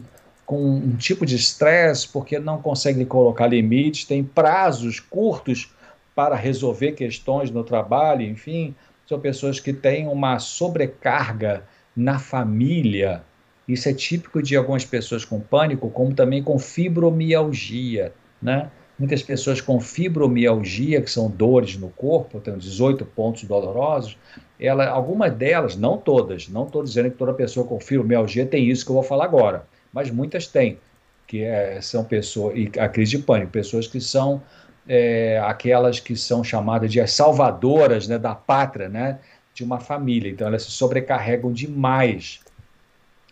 com 0.48 0.78
um 0.78 0.96
tipo 0.96 1.26
de 1.26 1.36
estresse 1.36 2.08
porque 2.08 2.40
não 2.40 2.62
conseguem 2.62 3.06
colocar 3.06 3.48
limites, 3.48 4.06
têm 4.06 4.24
prazos 4.24 4.98
curtos 5.00 5.70
para 6.16 6.36
resolver 6.36 6.94
questões 6.94 7.52
no 7.52 7.66
trabalho, 7.66 8.22
enfim, 8.22 8.74
são 9.06 9.20
pessoas 9.20 9.60
que 9.60 9.74
têm 9.74 10.08
uma 10.08 10.40
sobrecarga 10.40 11.66
na 11.94 12.18
família. 12.18 13.22
Isso 13.68 13.90
é 13.90 13.94
típico 13.94 14.42
de 14.42 14.56
algumas 14.56 14.86
pessoas 14.86 15.26
com 15.26 15.40
pânico, 15.40 15.90
como 15.90 16.16
também 16.16 16.42
com 16.42 16.58
fibromialgia, 16.58 18.14
né? 18.42 18.72
muitas 18.98 19.22
pessoas 19.22 19.60
com 19.60 19.80
fibromialgia, 19.82 21.02
que 21.02 21.12
são 21.12 21.30
dores 21.30 21.78
no 21.78 21.90
corpo, 21.90 22.40
tem 22.40 22.58
18 22.58 23.06
pontos 23.06 23.44
dolorosos, 23.44 24.18
ela, 24.60 24.88
algumas 24.88 25.34
delas, 25.34 25.76
não 25.76 25.98
todas, 25.98 26.48
não 26.48 26.66
estou 26.66 26.82
dizendo 26.82 27.12
que 27.12 27.18
toda 27.18 27.34
pessoa 27.34 27.68
com 27.68 27.80
fibromialgia 27.80 28.46
tem 28.46 28.70
isso 28.70 28.86
que 28.86 28.92
eu 28.92 28.96
vou 28.96 29.04
falar 29.04 29.26
agora, 29.26 29.68
mas 29.92 30.10
muitas 30.10 30.48
têm, 30.48 30.80
que 31.26 31.44
é, 31.44 31.80
são 31.82 32.04
pessoas, 32.04 32.58
e 32.58 32.72
a 32.80 32.88
crise 32.88 33.18
de 33.18 33.24
pânico, 33.24 33.52
pessoas 33.52 33.88
que 33.88 34.00
são 34.00 34.42
é, 34.88 35.40
aquelas 35.44 36.00
que 36.00 36.16
são 36.16 36.44
chamadas 36.44 36.92
de 36.92 37.02
as 37.02 37.12
salvadoras 37.12 38.08
né, 38.08 38.18
da 38.18 38.34
pátria, 38.34 38.88
né, 38.88 39.20
de 39.54 39.64
uma 39.64 39.80
família, 39.80 40.32
então 40.32 40.48
elas 40.48 40.64
se 40.64 40.72
sobrecarregam 40.72 41.52
demais. 41.52 42.40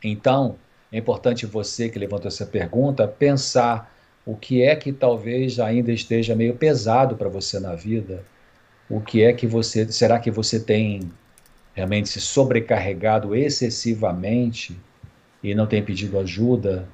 Então, 0.03 0.57
é 0.91 0.97
importante 0.97 1.45
você 1.45 1.89
que 1.89 1.99
levantou 1.99 2.27
essa 2.27 2.45
pergunta 2.45 3.07
pensar 3.07 3.93
o 4.25 4.35
que 4.35 4.63
é 4.63 4.75
que 4.75 4.91
talvez 4.91 5.59
ainda 5.59 5.91
esteja 5.91 6.35
meio 6.35 6.55
pesado 6.55 7.15
para 7.15 7.29
você 7.29 7.59
na 7.59 7.75
vida, 7.75 8.23
o 8.89 8.99
que 8.99 9.23
é 9.23 9.33
que 9.33 9.45
você, 9.45 9.91
será 9.91 10.19
que 10.19 10.31
você 10.31 10.59
tem 10.59 11.11
realmente 11.73 12.09
se 12.09 12.19
sobrecarregado 12.19 13.35
excessivamente 13.35 14.79
e 15.49 15.55
não 15.55 15.67
tem 15.67 15.83
pedido 15.83 16.19
ajuda? 16.19 16.87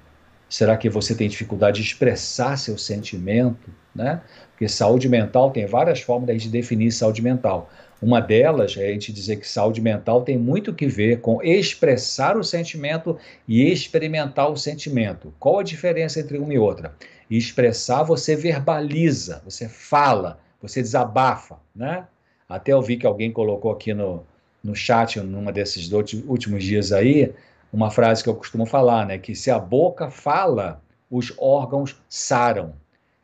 Será 0.50 0.76
que 0.76 0.90
você 0.90 1.16
tem 1.16 1.30
dificuldade 1.30 1.82
de 1.82 1.88
expressar 1.88 2.58
seu 2.58 2.78
sentimento, 2.78 3.72
né? 3.96 4.22
Porque 4.52 4.68
saúde 4.68 5.08
mental 5.08 5.52
tem 5.52 5.66
várias 5.66 6.02
formas 6.02 6.42
de 6.42 6.50
definir 6.50 6.92
saúde 6.92 7.22
mental. 7.22 7.70
Uma 8.02 8.20
delas 8.20 8.76
é 8.78 8.88
a 8.88 8.92
gente 8.92 9.14
dizer 9.14 9.38
que 9.38 9.48
saúde 9.48 9.80
mental 9.80 10.24
tem 10.24 10.38
muito 10.38 10.74
que 10.74 10.88
ver 10.88 11.22
com 11.22 11.42
expressar 11.42 12.36
o 12.36 12.44
sentimento 12.44 13.18
e 13.48 13.72
experimentar 13.72 14.52
o 14.52 14.58
sentimento. 14.58 15.34
Qual 15.40 15.60
a 15.60 15.64
diferença 15.64 16.20
entre 16.20 16.38
uma 16.38 16.54
e 16.54 16.58
outra? 16.58 16.94
expressar, 17.38 18.04
você 18.04 18.36
verbaliza, 18.36 19.42
você 19.46 19.68
fala, 19.68 20.40
você 20.62 20.82
desabafa, 20.82 21.58
né? 21.76 22.06
Até 22.48 22.74
eu 22.74 22.82
vi 22.82 22.98
que 22.98 23.08
alguém 23.08 23.32
colocou 23.32 23.72
aqui 23.72 23.94
no, 23.94 24.26
no 24.62 24.76
chat, 24.76 25.20
numa 25.22 25.52
desses 25.52 25.90
últimos 25.92 26.64
dias 26.64 26.92
aí, 26.92 27.34
uma 27.72 27.90
frase 27.90 28.24
que 28.24 28.30
eu 28.30 28.36
costumo 28.36 28.66
falar, 28.66 29.06
né? 29.06 29.18
Que 29.18 29.34
se 29.34 29.50
a 29.50 29.58
boca 29.58 30.10
fala, 30.10 30.82
os 31.10 31.34
órgãos 31.38 31.96
saram. 32.10 32.74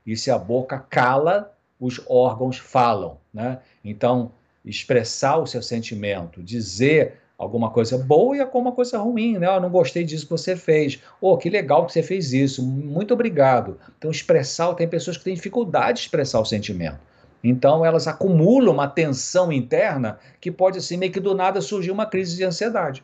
E 0.05 0.15
se 0.15 0.31
a 0.31 0.37
boca 0.37 0.79
cala, 0.79 1.53
os 1.79 2.01
órgãos 2.07 2.57
falam, 2.57 3.17
né? 3.33 3.59
Então, 3.83 4.31
expressar 4.63 5.37
o 5.37 5.45
seu 5.45 5.61
sentimento, 5.61 6.41
dizer 6.41 7.17
alguma 7.37 7.69
coisa 7.69 7.97
boa 7.97 8.35
e 8.35 8.41
alguma 8.41 8.71
coisa 8.71 8.97
ruim, 8.97 9.37
né? 9.37 9.47
Eu 9.47 9.61
não 9.61 9.69
gostei 9.69 10.03
disso 10.03 10.25
que 10.25 10.31
você 10.31 10.55
fez. 10.55 11.01
Oh, 11.21 11.37
que 11.37 11.49
legal 11.49 11.85
que 11.85 11.93
você 11.93 12.01
fez 12.01 12.33
isso. 12.33 12.63
Muito 12.63 13.13
obrigado. 13.13 13.77
Então, 13.97 14.09
expressar, 14.09 14.73
tem 14.73 14.87
pessoas 14.87 15.17
que 15.17 15.23
têm 15.23 15.35
dificuldade 15.35 15.99
de 15.99 16.05
expressar 16.05 16.39
o 16.39 16.45
sentimento. 16.45 16.99
Então, 17.43 17.85
elas 17.85 18.07
acumulam 18.07 18.73
uma 18.73 18.87
tensão 18.87 19.51
interna 19.51 20.17
que 20.41 20.51
pode, 20.51 20.79
assim, 20.79 20.97
meio 20.97 21.11
que 21.11 21.19
do 21.19 21.35
nada 21.35 21.61
surgir 21.61 21.91
uma 21.91 22.05
crise 22.05 22.35
de 22.35 22.43
ansiedade. 22.43 23.03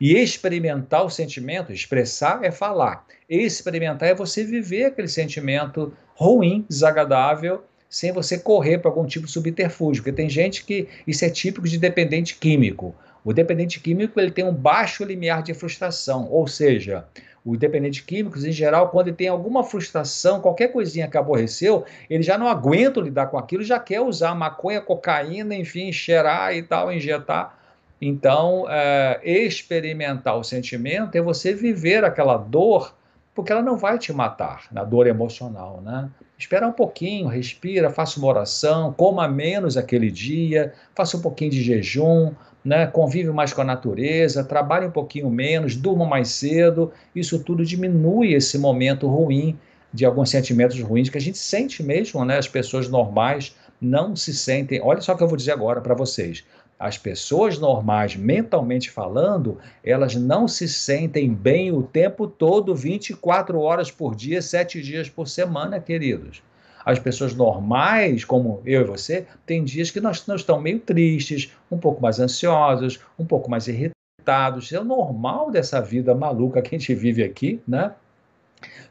E 0.00 0.14
experimentar 0.14 1.04
o 1.04 1.10
sentimento, 1.10 1.72
expressar 1.72 2.44
é 2.44 2.50
falar. 2.50 3.04
Experimentar 3.28 4.08
é 4.08 4.14
você 4.14 4.44
viver 4.44 4.84
aquele 4.84 5.08
sentimento 5.08 5.92
ruim, 6.14 6.64
desagradável, 6.68 7.64
sem 7.88 8.12
você 8.12 8.38
correr 8.38 8.78
para 8.78 8.90
algum 8.90 9.06
tipo 9.06 9.26
de 9.26 9.32
subterfúgio. 9.32 10.02
Porque 10.02 10.16
tem 10.16 10.28
gente 10.28 10.64
que 10.64 10.88
isso 11.06 11.24
é 11.24 11.30
típico 11.30 11.68
de 11.68 11.78
dependente 11.78 12.36
químico. 12.36 12.94
O 13.24 13.32
dependente 13.32 13.80
químico 13.80 14.20
ele 14.20 14.30
tem 14.30 14.44
um 14.44 14.54
baixo 14.54 15.04
limiar 15.04 15.42
de 15.42 15.52
frustração, 15.52 16.28
ou 16.30 16.46
seja, 16.46 17.04
o 17.44 17.56
dependente 17.56 18.02
químico, 18.02 18.38
em 18.38 18.52
geral, 18.52 18.88
quando 18.88 19.08
ele 19.08 19.16
tem 19.16 19.28
alguma 19.28 19.62
frustração, 19.62 20.40
qualquer 20.40 20.68
coisinha 20.68 21.08
que 21.08 21.16
aborreceu, 21.16 21.84
ele 22.10 22.22
já 22.22 22.36
não 22.36 22.48
aguenta 22.48 23.00
lidar 23.00 23.26
com 23.26 23.38
aquilo, 23.38 23.62
já 23.62 23.78
quer 23.78 24.00
usar 24.00 24.34
maconha, 24.34 24.80
cocaína, 24.80 25.54
enfim, 25.54 25.92
cheirar 25.92 26.54
e 26.54 26.62
tal, 26.62 26.92
injetar. 26.92 27.56
Então, 28.00 28.66
é, 28.68 29.20
experimentar 29.24 30.36
o 30.36 30.44
sentimento 30.44 31.16
é 31.16 31.20
você 31.20 31.54
viver 31.54 32.04
aquela 32.04 32.36
dor 32.36 32.94
porque 33.36 33.52
ela 33.52 33.60
não 33.60 33.76
vai 33.76 33.98
te 33.98 34.14
matar 34.14 34.64
na 34.72 34.82
dor 34.82 35.06
emocional, 35.06 35.82
né? 35.82 36.08
Espera 36.38 36.66
um 36.66 36.72
pouquinho, 36.72 37.28
respira, 37.28 37.90
faça 37.90 38.18
uma 38.18 38.28
oração, 38.28 38.94
coma 38.94 39.28
menos 39.28 39.76
aquele 39.76 40.10
dia, 40.10 40.72
faça 40.94 41.18
um 41.18 41.20
pouquinho 41.20 41.50
de 41.50 41.62
jejum, 41.62 42.32
né? 42.64 42.86
Convive 42.86 43.30
mais 43.30 43.52
com 43.52 43.60
a 43.60 43.64
natureza, 43.64 44.42
trabalhe 44.42 44.86
um 44.86 44.90
pouquinho 44.90 45.28
menos, 45.28 45.76
durma 45.76 46.06
mais 46.06 46.28
cedo. 46.30 46.90
Isso 47.14 47.38
tudo 47.44 47.62
diminui 47.62 48.32
esse 48.32 48.56
momento 48.56 49.06
ruim 49.06 49.58
de 49.92 50.06
alguns 50.06 50.30
sentimentos 50.30 50.80
ruins 50.80 51.10
que 51.10 51.18
a 51.18 51.20
gente 51.20 51.36
sente 51.36 51.82
mesmo, 51.82 52.24
né? 52.24 52.38
As 52.38 52.48
pessoas 52.48 52.88
normais 52.88 53.54
não 53.78 54.16
se 54.16 54.34
sentem. 54.34 54.80
Olha 54.82 55.02
só 55.02 55.12
o 55.12 55.16
que 55.16 55.22
eu 55.22 55.28
vou 55.28 55.36
dizer 55.36 55.52
agora 55.52 55.82
para 55.82 55.94
vocês. 55.94 56.42
As 56.78 56.98
pessoas 56.98 57.58
normais, 57.58 58.16
mentalmente 58.16 58.90
falando, 58.90 59.58
elas 59.82 60.14
não 60.14 60.46
se 60.46 60.68
sentem 60.68 61.32
bem 61.32 61.72
o 61.72 61.82
tempo 61.82 62.26
todo, 62.26 62.74
24 62.74 63.58
horas 63.58 63.90
por 63.90 64.14
dia, 64.14 64.42
7 64.42 64.82
dias 64.82 65.08
por 65.08 65.26
semana, 65.26 65.80
queridos. 65.80 66.42
As 66.84 66.98
pessoas 66.98 67.34
normais, 67.34 68.24
como 68.24 68.60
eu 68.64 68.82
e 68.82 68.84
você, 68.84 69.26
tem 69.46 69.64
dias 69.64 69.90
que 69.90 70.00
nós, 70.00 70.24
nós 70.26 70.42
estamos 70.42 70.62
meio 70.62 70.78
tristes, 70.78 71.50
um 71.70 71.78
pouco 71.78 72.00
mais 72.00 72.20
ansiosos, 72.20 73.00
um 73.18 73.24
pouco 73.24 73.50
mais 73.50 73.66
irritados. 73.66 74.70
É 74.70 74.78
o 74.78 74.84
normal 74.84 75.50
dessa 75.50 75.80
vida 75.80 76.14
maluca 76.14 76.60
que 76.60 76.76
a 76.76 76.78
gente 76.78 76.94
vive 76.94 77.24
aqui, 77.24 77.60
né? 77.66 77.92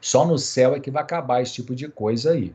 Só 0.00 0.26
no 0.26 0.38
céu 0.38 0.74
é 0.74 0.80
que 0.80 0.90
vai 0.90 1.02
acabar 1.02 1.40
esse 1.40 1.54
tipo 1.54 1.74
de 1.74 1.88
coisa 1.88 2.32
aí. 2.32 2.52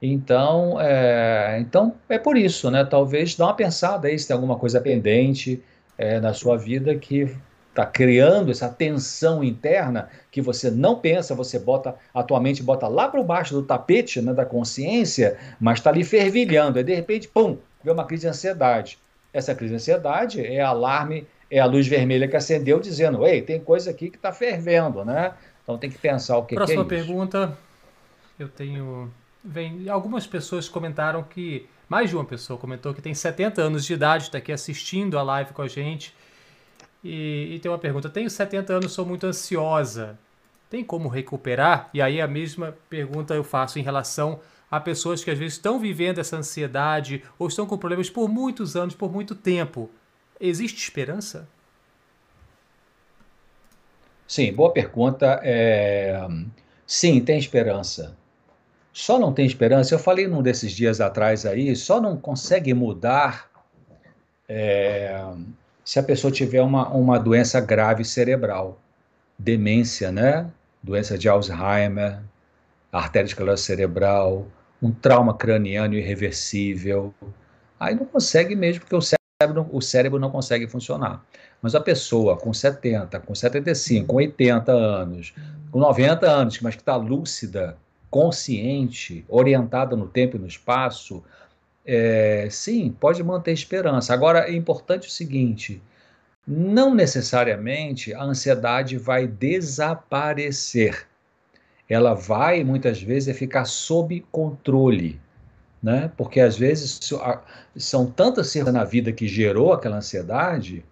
Então, 0.00 0.78
é, 0.80 1.58
então 1.60 1.94
é 2.08 2.18
por 2.18 2.36
isso, 2.36 2.70
né? 2.70 2.84
Talvez 2.84 3.34
dá 3.34 3.46
uma 3.46 3.54
pensada 3.54 4.08
aí 4.08 4.18
se 4.18 4.28
tem 4.28 4.34
alguma 4.34 4.56
coisa 4.56 4.80
pendente 4.80 5.62
é, 5.96 6.20
na 6.20 6.34
sua 6.34 6.56
vida 6.56 6.94
que 6.96 7.34
está 7.70 7.84
criando 7.84 8.50
essa 8.50 8.68
tensão 8.68 9.44
interna 9.44 10.08
que 10.30 10.40
você 10.40 10.70
não 10.70 10.98
pensa, 10.98 11.34
você 11.34 11.58
bota 11.58 11.94
a 12.12 12.22
tua 12.22 12.40
mente 12.40 12.62
bota 12.62 12.88
lá 12.88 13.08
para 13.08 13.22
baixo 13.22 13.54
do 13.54 13.62
tapete 13.62 14.20
né, 14.20 14.32
da 14.32 14.46
consciência, 14.46 15.36
mas 15.60 15.78
está 15.78 15.90
ali 15.90 16.02
fervilhando. 16.02 16.78
E 16.78 16.84
de 16.84 16.94
repente, 16.94 17.28
pum, 17.28 17.58
vê 17.84 17.90
uma 17.90 18.04
crise 18.04 18.22
de 18.22 18.28
ansiedade. 18.28 18.98
Essa 19.32 19.54
crise 19.54 19.72
de 19.72 19.76
ansiedade 19.76 20.44
é 20.44 20.60
alarme, 20.60 21.26
é 21.50 21.58
a 21.58 21.66
luz 21.66 21.86
vermelha 21.86 22.26
que 22.26 22.36
acendeu 22.36 22.80
dizendo, 22.80 23.26
ei, 23.26 23.42
tem 23.42 23.60
coisa 23.60 23.90
aqui 23.90 24.10
que 24.10 24.16
está 24.16 24.32
fervendo, 24.32 25.04
né? 25.04 25.32
Então 25.62 25.76
tem 25.76 25.90
que 25.90 25.98
pensar 25.98 26.38
o 26.38 26.44
que, 26.44 26.54
Próxima 26.54 26.84
que 26.86 26.94
é 26.94 26.98
isso. 26.98 27.06
Próxima 27.06 27.26
pergunta, 27.28 27.58
eu 28.38 28.48
tenho 28.48 29.10
vem. 29.46 29.88
Algumas 29.88 30.26
pessoas 30.26 30.68
comentaram 30.68 31.22
que. 31.22 31.66
Mais 31.88 32.10
de 32.10 32.16
uma 32.16 32.24
pessoa 32.24 32.58
comentou 32.58 32.92
que 32.92 33.00
tem 33.00 33.14
70 33.14 33.62
anos 33.62 33.84
de 33.84 33.94
idade, 33.94 34.24
está 34.24 34.38
aqui 34.38 34.50
assistindo 34.50 35.16
a 35.16 35.22
live 35.22 35.52
com 35.52 35.62
a 35.62 35.68
gente. 35.68 36.12
E, 37.02 37.54
e 37.54 37.58
tem 37.60 37.70
uma 37.70 37.78
pergunta: 37.78 38.08
tenho 38.10 38.28
70 38.28 38.72
anos, 38.72 38.92
sou 38.92 39.06
muito 39.06 39.26
ansiosa. 39.26 40.18
Tem 40.68 40.82
como 40.82 41.08
recuperar? 41.08 41.88
E 41.94 42.02
aí 42.02 42.20
a 42.20 42.26
mesma 42.26 42.76
pergunta 42.90 43.34
eu 43.34 43.44
faço 43.44 43.78
em 43.78 43.82
relação 43.82 44.40
a 44.68 44.80
pessoas 44.80 45.22
que 45.22 45.30
às 45.30 45.38
vezes 45.38 45.54
estão 45.54 45.78
vivendo 45.78 46.18
essa 46.18 46.36
ansiedade 46.36 47.22
ou 47.38 47.46
estão 47.46 47.66
com 47.66 47.78
problemas 47.78 48.10
por 48.10 48.28
muitos 48.28 48.74
anos, 48.74 48.96
por 48.96 49.12
muito 49.12 49.36
tempo. 49.36 49.88
Existe 50.40 50.82
esperança? 50.82 51.48
Sim, 54.26 54.52
boa 54.52 54.72
pergunta. 54.72 55.40
É... 55.44 56.26
Sim, 56.84 57.20
tem 57.20 57.38
esperança 57.38 58.16
só 58.96 59.18
não 59.18 59.30
tem 59.30 59.44
esperança. 59.44 59.94
Eu 59.94 59.98
falei 59.98 60.26
num 60.26 60.40
desses 60.40 60.72
dias 60.72 61.02
atrás 61.02 61.44
aí, 61.44 61.76
só 61.76 62.00
não 62.00 62.16
consegue 62.16 62.72
mudar 62.72 63.50
é, 64.48 65.22
se 65.84 65.98
a 65.98 66.02
pessoa 66.02 66.32
tiver 66.32 66.62
uma, 66.62 66.88
uma 66.88 67.18
doença 67.18 67.60
grave 67.60 68.06
cerebral, 68.06 68.80
demência, 69.38 70.10
né? 70.10 70.50
Doença 70.82 71.18
de 71.18 71.28
Alzheimer, 71.28 72.22
arteriosclerose 72.90 73.64
cerebral, 73.64 74.46
um 74.80 74.90
trauma 74.90 75.34
craniano 75.34 75.92
irreversível. 75.92 77.14
Aí 77.78 77.94
não 77.94 78.06
consegue 78.06 78.56
mesmo, 78.56 78.80
porque 78.80 78.96
o 78.96 79.02
cérebro, 79.02 79.68
o 79.72 79.82
cérebro 79.82 80.18
não 80.18 80.30
consegue 80.30 80.66
funcionar. 80.66 81.22
Mas 81.60 81.74
a 81.74 81.80
pessoa 81.82 82.34
com 82.38 82.50
70, 82.50 83.20
com 83.20 83.34
75, 83.34 84.06
com 84.06 84.16
80 84.16 84.72
anos, 84.72 85.34
com 85.70 85.80
90 85.80 86.26
anos, 86.26 86.60
mas 86.62 86.74
que 86.74 86.80
está 86.80 86.96
lúcida, 86.96 87.76
consciente, 88.10 89.24
orientada 89.28 89.96
no 89.96 90.06
tempo 90.06 90.36
e 90.36 90.40
no 90.40 90.46
espaço, 90.46 91.22
é, 91.84 92.48
sim, 92.50 92.94
pode 92.98 93.22
manter 93.22 93.52
esperança. 93.52 94.12
Agora, 94.12 94.48
é 94.48 94.52
importante 94.52 95.08
o 95.08 95.10
seguinte: 95.10 95.80
não 96.46 96.94
necessariamente 96.94 98.12
a 98.14 98.22
ansiedade 98.22 98.96
vai 98.96 99.26
desaparecer. 99.26 101.06
Ela 101.88 102.14
vai, 102.14 102.64
muitas 102.64 103.00
vezes, 103.00 103.36
ficar 103.36 103.64
sob 103.64 104.24
controle. 104.32 105.20
Né? 105.82 106.10
Porque 106.16 106.40
às 106.40 106.56
vezes 106.56 106.98
são 107.76 108.10
tantas 108.10 108.52
coisas 108.52 108.72
na 108.72 108.82
vida 108.82 109.12
que 109.12 109.28
gerou 109.28 109.72
aquela 109.72 109.98
ansiedade 109.98 110.84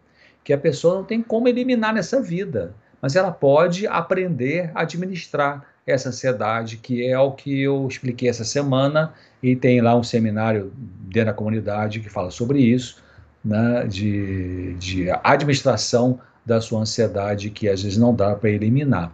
que 0.44 0.52
a 0.52 0.58
pessoa 0.58 0.96
não 0.96 1.04
tem 1.04 1.22
como 1.22 1.48
eliminar 1.48 1.94
nessa 1.94 2.20
vida, 2.20 2.74
mas 3.00 3.16
ela 3.16 3.32
pode 3.32 3.86
aprender 3.86 4.70
a 4.74 4.82
administrar 4.82 5.73
essa 5.86 6.08
ansiedade, 6.08 6.78
que 6.78 7.06
é 7.06 7.18
o 7.18 7.32
que 7.32 7.62
eu 7.62 7.86
expliquei 7.86 8.28
essa 8.28 8.44
semana, 8.44 9.12
e 9.42 9.54
tem 9.54 9.80
lá 9.80 9.94
um 9.96 10.02
seminário 10.02 10.72
dentro 10.76 11.26
da 11.26 11.34
comunidade 11.34 12.00
que 12.00 12.08
fala 12.08 12.30
sobre 12.30 12.60
isso, 12.60 13.02
né, 13.44 13.86
de, 13.86 14.74
de 14.74 15.10
administração 15.22 16.18
da 16.44 16.60
sua 16.60 16.80
ansiedade, 16.80 17.50
que 17.50 17.68
às 17.68 17.82
vezes 17.82 17.98
não 17.98 18.14
dá 18.14 18.34
para 18.34 18.50
eliminar. 18.50 19.12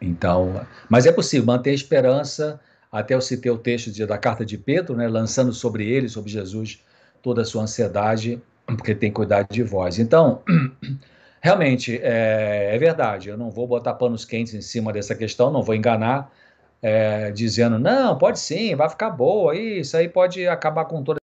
Então, 0.00 0.66
mas 0.88 1.06
é 1.06 1.12
possível 1.12 1.46
manter 1.46 1.70
a 1.70 1.74
esperança, 1.74 2.60
até 2.90 3.14
eu 3.14 3.20
citei 3.20 3.50
o 3.50 3.58
texto 3.58 3.90
de, 3.90 4.04
da 4.06 4.16
carta 4.16 4.44
de 4.44 4.56
Pedro, 4.56 4.96
né, 4.96 5.08
lançando 5.08 5.52
sobre 5.52 5.86
ele, 5.86 6.08
sobre 6.08 6.30
Jesus, 6.30 6.82
toda 7.22 7.42
a 7.42 7.44
sua 7.44 7.62
ansiedade, 7.62 8.40
porque 8.66 8.94
tem 8.94 9.12
cuidado 9.12 9.48
de 9.50 9.62
vós. 9.62 9.98
Então, 9.98 10.42
realmente, 11.44 12.00
é, 12.02 12.74
é, 12.74 12.78
verdade, 12.78 13.28
eu 13.28 13.36
não 13.36 13.50
vou 13.50 13.66
botar 13.66 13.92
panos 13.92 14.24
quentes 14.24 14.54
em 14.54 14.62
cima 14.62 14.90
dessa 14.94 15.14
questão, 15.14 15.50
não 15.50 15.62
vou 15.62 15.74
enganar, 15.74 16.32
é, 16.80 17.30
dizendo, 17.32 17.78
não, 17.78 18.16
pode 18.16 18.38
sim, 18.38 18.74
vai 18.74 18.88
ficar 18.88 19.10
boa, 19.10 19.54
isso 19.54 19.94
aí 19.94 20.08
pode 20.08 20.48
acabar 20.48 20.86
com 20.86 21.02
toda 21.02 21.18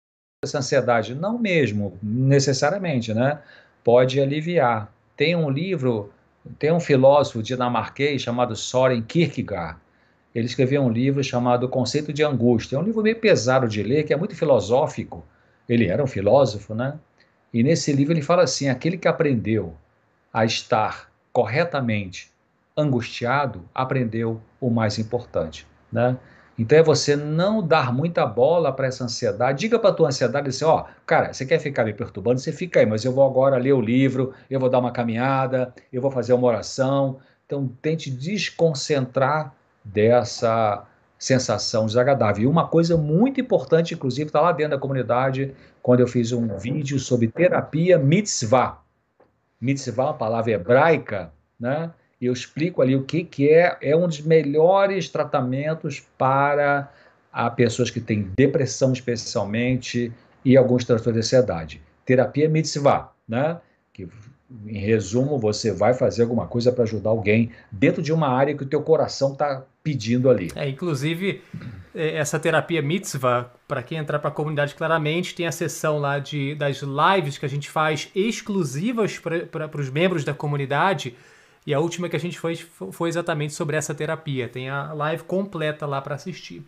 essa 0.45 0.59
ansiedade. 0.59 1.15
Não 1.15 1.39
mesmo, 1.39 1.97
necessariamente, 2.03 3.11
né? 3.15 3.41
Pode 3.83 4.21
aliviar. 4.21 4.93
Tem 5.17 5.35
um 5.35 5.49
livro, 5.49 6.13
tem 6.59 6.71
um 6.71 6.79
filósofo 6.79 7.41
dinamarquês 7.41 8.21
chamado 8.21 8.55
Soren 8.55 9.01
Kierkegaard, 9.01 9.79
ele 10.35 10.45
escreveu 10.45 10.83
um 10.83 10.89
livro 10.89 11.23
chamado 11.23 11.67
Conceito 11.67 12.13
de 12.13 12.23
Angústia. 12.23 12.75
É 12.75 12.79
um 12.79 12.83
livro 12.83 13.01
meio 13.01 13.19
pesado 13.19 13.67
de 13.67 13.81
ler, 13.81 14.03
que 14.03 14.13
é 14.13 14.17
muito 14.17 14.35
filosófico. 14.35 15.25
Ele 15.67 15.87
era 15.87 16.03
um 16.03 16.07
filósofo, 16.07 16.75
né? 16.75 16.99
E 17.51 17.63
nesse 17.63 17.91
livro 17.91 18.13
ele 18.13 18.21
fala 18.21 18.43
assim: 18.43 18.69
aquele 18.69 18.97
que 18.97 19.07
aprendeu 19.07 19.75
a 20.33 20.45
estar 20.45 21.11
corretamente 21.31 22.31
angustiado, 22.75 23.63
aprendeu 23.73 24.41
o 24.59 24.69
mais 24.69 24.97
importante, 24.97 25.67
né? 25.91 26.17
Então 26.57 26.77
é 26.77 26.83
você 26.83 27.15
não 27.15 27.65
dar 27.65 27.91
muita 27.91 28.25
bola 28.25 28.71
para 28.71 28.85
essa 28.85 29.03
ansiedade. 29.03 29.61
Diga 29.61 29.79
para 29.79 29.93
tua 29.93 30.09
ansiedade 30.09 30.49
assim, 30.49 30.65
ó, 30.65 30.85
cara, 31.05 31.33
você 31.33 31.45
quer 31.45 31.59
ficar 31.59 31.83
me 31.83 31.93
perturbando? 31.93 32.39
Você 32.39 32.51
fica 32.51 32.79
aí, 32.79 32.85
mas 32.85 33.03
eu 33.03 33.11
vou 33.11 33.25
agora 33.25 33.57
ler 33.57 33.73
o 33.73 33.81
livro, 33.81 34.33
eu 34.49 34.59
vou 34.59 34.69
dar 34.69 34.79
uma 34.79 34.91
caminhada, 34.91 35.73
eu 35.91 36.01
vou 36.01 36.11
fazer 36.11 36.33
uma 36.33 36.47
oração. 36.47 37.19
Então 37.45 37.67
tente 37.81 38.11
desconcentrar 38.11 39.55
dessa 39.83 40.85
sensação 41.17 41.85
desagradável. 41.85 42.43
E 42.43 42.47
uma 42.47 42.67
coisa 42.67 42.97
muito 42.97 43.39
importante, 43.39 43.93
inclusive, 43.93 44.27
está 44.27 44.41
lá 44.41 44.51
dentro 44.51 44.71
da 44.71 44.77
comunidade, 44.77 45.55
quando 45.81 46.01
eu 46.01 46.07
fiz 46.07 46.31
um 46.31 46.57
vídeo 46.57 46.99
sobre 46.99 47.27
terapia 47.27 47.97
mitzvah. 47.97 48.79
Mitzvah, 49.61 50.05
uma 50.05 50.13
palavra 50.13 50.51
hebraica, 50.51 51.31
né? 51.59 51.91
Eu 52.19 52.33
explico 52.33 52.81
ali 52.81 52.95
o 52.95 53.03
que, 53.03 53.23
que 53.23 53.49
é, 53.49 53.77
é 53.81 53.95
um 53.95 54.07
dos 54.07 54.21
melhores 54.21 55.09
tratamentos 55.09 56.03
para 56.17 56.91
a 57.31 57.49
pessoas 57.49 57.89
que 57.89 57.99
têm 57.99 58.31
depressão, 58.37 58.91
especialmente, 58.93 60.11
e 60.43 60.57
alguns 60.57 60.83
transtornos 60.83 61.21
de 61.21 61.25
ansiedade. 61.25 61.81
Terapia 62.05 62.49
mitzvah, 62.49 63.11
né? 63.27 63.59
Em 64.67 64.79
resumo, 64.79 65.39
você 65.39 65.71
vai 65.71 65.93
fazer 65.93 66.23
alguma 66.23 66.45
coisa 66.45 66.71
para 66.71 66.83
ajudar 66.83 67.09
alguém 67.09 67.51
dentro 67.71 68.01
de 68.01 68.11
uma 68.11 68.27
área 68.27 68.55
que 68.55 68.63
o 68.63 68.65
teu 68.65 68.81
coração 68.81 69.31
está 69.33 69.63
pedindo 69.83 70.29
ali. 70.29 70.51
É, 70.55 70.67
inclusive, 70.67 71.41
é, 71.95 72.17
essa 72.17 72.39
terapia 72.39 72.81
mitzvah, 72.81 73.51
para 73.67 73.81
quem 73.81 73.97
entrar 73.97 74.19
para 74.19 74.29
a 74.29 74.33
comunidade 74.33 74.75
claramente, 74.75 75.33
tem 75.33 75.47
a 75.47 75.51
sessão 75.51 75.99
lá 75.99 76.19
de, 76.19 76.55
das 76.55 76.81
lives 76.81 77.37
que 77.37 77.45
a 77.45 77.49
gente 77.49 77.69
faz 77.69 78.09
exclusivas 78.13 79.19
para 79.19 79.79
os 79.79 79.89
membros 79.89 80.23
da 80.23 80.33
comunidade. 80.33 81.15
E 81.65 81.73
a 81.73 81.79
última 81.79 82.09
que 82.09 82.15
a 82.15 82.19
gente 82.19 82.39
fez 82.39 82.59
foi 82.91 83.09
exatamente 83.09 83.53
sobre 83.53 83.77
essa 83.77 83.93
terapia. 83.93 84.49
Tem 84.49 84.69
a 84.69 84.93
live 84.93 85.23
completa 85.23 85.85
lá 85.85 86.01
para 86.01 86.15
assistir. 86.15 86.65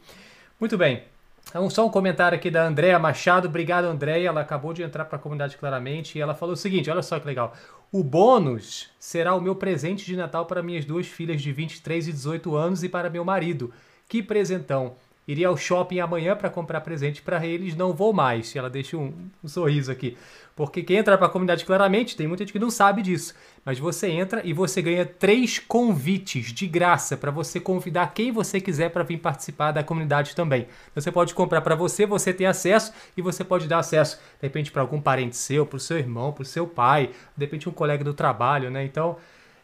Muito 0.60 0.77
bem. 0.77 1.03
Então, 1.49 1.70
só 1.70 1.86
um 1.86 1.90
comentário 1.90 2.36
aqui 2.36 2.49
da 2.49 2.65
Andréa 2.65 2.98
Machado. 2.98 3.48
Obrigado, 3.48 3.86
Andréa. 3.86 4.28
Ela 4.28 4.41
acabou 4.41 4.74
de 4.74 4.82
entrar 4.82 5.06
para 5.06 5.18
a 5.18 5.22
comunidade 5.22 5.57
claramente 5.57 6.18
e 6.18 6.22
ela 6.22 6.34
falou 6.34 6.53
o 6.53 6.57
seguinte: 6.57 6.90
olha 6.90 7.02
só 7.02 7.20
que 7.20 7.28
legal. 7.28 7.53
O 7.91 8.03
bônus 8.03 8.90
será 8.98 9.36
o 9.36 9.41
meu 9.41 9.56
presente 9.56 10.06
de 10.06 10.15
Natal 10.15 10.45
para 10.45 10.64
minhas 10.64 10.84
duas 10.84 11.06
filhas 11.06 11.41
de 11.41 11.52
23 11.52 12.07
e 12.07 12.11
18 12.11 12.56
anos 12.56 12.84
e 12.84 12.90
para 12.90 13.10
meu 13.10 13.24
marido. 13.24 13.72
Que 14.10 14.24
presentão! 14.24 14.95
Iria 15.28 15.48
ao 15.48 15.56
shopping 15.56 16.00
amanhã 16.00 16.36
para 16.36 16.50
comprar 16.50 16.82
presente 16.82 17.22
para 17.22 17.45
eles, 17.45 17.76
não 17.76 17.94
vou 17.94 18.12
mais. 18.12 18.56
Ela 18.56 18.70
deixa 18.70 18.98
um, 18.98 19.14
um 19.44 19.48
sorriso 19.48 19.91
aqui. 19.91 20.18
Porque 20.56 20.84
quem 20.84 20.98
entra 20.98 21.18
para 21.18 21.28
a 21.28 21.30
comunidade 21.30 21.66
claramente, 21.66 22.16
tem 22.16 22.28
muita 22.28 22.44
gente 22.44 22.54
que 22.54 22.60
não 22.60 22.70
sabe 22.70 23.02
disso. 23.02 23.34
Mas 23.66 23.80
você 23.80 24.08
entra 24.08 24.41
e 24.44 24.54
você 24.54 24.82
ganha 24.82 25.06
três 25.06 25.58
convites 25.58 26.52
de 26.52 26.68
graça 26.68 27.18
para 27.18 27.32
você 27.32 27.60
convidar 27.60 28.14
quem 28.14 28.32
você 28.32 28.60
quiser 28.62 28.90
para 28.90 29.04
vir 29.04 29.18
participar 29.18 29.72
da 29.72 29.82
comunidade 29.82 30.36
também. 30.36 30.68
Você 30.94 31.12
pode 31.12 31.34
comprar 31.34 31.62
para 31.62 31.74
você, 31.74 32.06
você 32.06 32.34
tem 32.34 32.45
acesso 32.45 32.94
e 33.18 33.22
você 33.22 33.44
pode 33.44 33.68
dar 33.68 33.80
acesso, 33.80 34.18
de 34.18 34.48
repente, 34.48 34.72
para 34.72 34.82
algum 34.82 35.02
parente 35.02 35.38
seu, 35.38 35.66
para 35.66 35.78
o 35.78 35.80
seu 35.80 35.98
irmão, 35.98 36.32
para 36.32 36.44
o 36.44 36.45
seu 36.45 36.68
pai, 36.68 37.12
de 37.36 37.45
repente, 37.45 37.68
um 37.68 37.72
colega 37.72 38.04
do 38.04 38.14
trabalho, 38.14 38.70
né? 38.70 38.84
Então, 38.84 39.18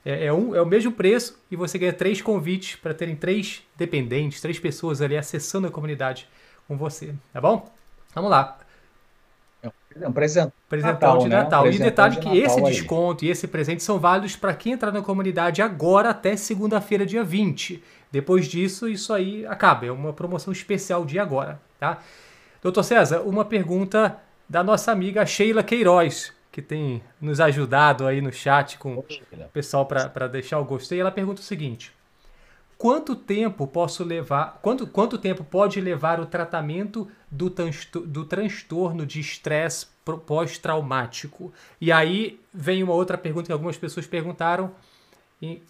é, 0.06 0.26
é, 0.26 0.34
um, 0.34 0.56
é 0.56 0.62
o 0.62 0.66
mesmo 0.66 0.92
preço 0.92 1.38
e 1.52 1.56
você 1.56 1.78
ganha 1.78 1.94
três 1.94 2.22
convites 2.22 2.76
para 2.76 2.94
terem 2.94 3.16
três 3.16 3.64
dependentes, 3.78 4.42
três 4.42 4.60
pessoas 4.60 5.02
ali 5.02 5.18
acessando 5.18 5.68
a 5.68 5.72
comunidade 5.72 6.28
com 6.68 6.78
você, 6.78 7.14
tá 7.34 7.42
bom? 7.42 7.70
Vamos 8.14 8.32
lá. 8.32 8.58
É 10.00 10.08
um 10.08 10.12
presente. 10.12 10.54
Presentão 10.70 10.94
Natal, 10.94 11.18
de 11.18 11.30
Natal. 11.30 11.64
Né? 11.64 11.70
Um 11.72 11.74
e 11.74 11.80
detalhe 11.80 12.16
de 12.16 12.22
que 12.22 12.38
esse 12.38 12.60
aí. 12.60 12.66
desconto 12.66 13.26
e 13.26 13.30
esse 13.30 13.48
presente 13.48 13.82
são 13.82 14.00
válidos 14.00 14.36
para 14.36 14.54
quem 14.54 14.74
entrar 14.74 14.92
na 14.92 15.02
comunidade 15.02 15.62
agora 15.62 16.12
até 16.12 16.36
segunda-feira, 16.38 17.06
dia 17.06 17.24
20. 17.24 17.84
Depois 18.12 18.48
disso, 18.48 18.88
isso 18.88 19.12
aí 19.12 19.46
acaba. 19.48 19.88
É 19.88 19.92
uma 19.92 20.14
promoção 20.14 20.54
especial 20.54 21.06
de 21.06 21.20
agora, 21.20 21.60
tá? 21.80 21.98
Doutor 22.62 22.84
César, 22.84 23.22
uma 23.22 23.44
pergunta 23.44 24.18
da 24.48 24.64
nossa 24.64 24.92
amiga 24.92 25.26
Sheila 25.26 25.64
Queiroz 25.64 26.34
que 26.60 26.68
tem 26.68 27.02
nos 27.22 27.40
ajudado 27.40 28.06
aí 28.06 28.22
no 28.22 28.32
chat 28.32 28.78
com 28.78 28.96
o 28.96 29.06
pessoal 29.54 29.86
para 29.86 30.28
deixar 30.28 30.60
o 30.60 30.66
gostei. 30.66 31.00
Ela 31.00 31.12
pergunta 31.12 31.42
o 31.42 31.44
seguinte: 31.44 31.94
quanto 32.78 33.16
tempo 33.16 33.66
posso 33.66 34.04
levar? 34.04 34.60
Quanto, 34.62 34.86
quanto 34.86 35.18
tempo 35.18 35.44
pode 35.44 35.80
levar 35.80 36.20
o 36.20 36.26
tratamento 36.26 37.08
do, 37.32 37.54
do 38.06 38.26
transtorno 38.26 39.06
de 39.06 39.20
estresse 39.20 39.88
pós-traumático? 40.26 41.54
E 41.80 41.92
aí 41.92 42.40
vem 42.54 42.84
uma 42.84 42.94
outra 42.94 43.18
pergunta 43.18 43.48
que 43.48 43.54
algumas 43.54 43.78
pessoas 43.78 44.06
perguntaram. 44.06 44.72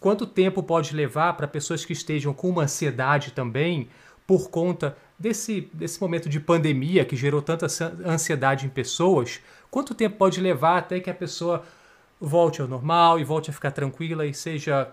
quanto 0.00 0.26
tempo 0.26 0.62
pode 0.62 0.94
levar 0.94 1.34
para 1.34 1.46
pessoas 1.46 1.84
que 1.84 1.92
estejam 1.92 2.34
com 2.34 2.48
uma 2.48 2.62
ansiedade 2.62 3.32
também 3.32 3.88
por 4.26 4.50
conta 4.50 4.96
desse, 5.18 5.68
desse 5.72 6.00
momento 6.00 6.28
de 6.28 6.40
pandemia 6.40 7.04
que 7.04 7.16
gerou 7.16 7.42
tanta 7.42 7.66
ansiedade 8.04 8.66
em 8.66 8.68
pessoas? 8.68 9.40
Quanto 9.70 9.94
tempo 9.94 10.16
pode 10.16 10.40
levar 10.40 10.78
até 10.78 10.98
que 10.98 11.08
a 11.08 11.14
pessoa 11.14 11.62
volte 12.20 12.60
ao 12.60 12.66
normal 12.66 13.18
e 13.20 13.24
volte 13.24 13.50
a 13.50 13.52
ficar 13.52 13.70
tranquila 13.70 14.26
e 14.26 14.34
seja, 14.34 14.88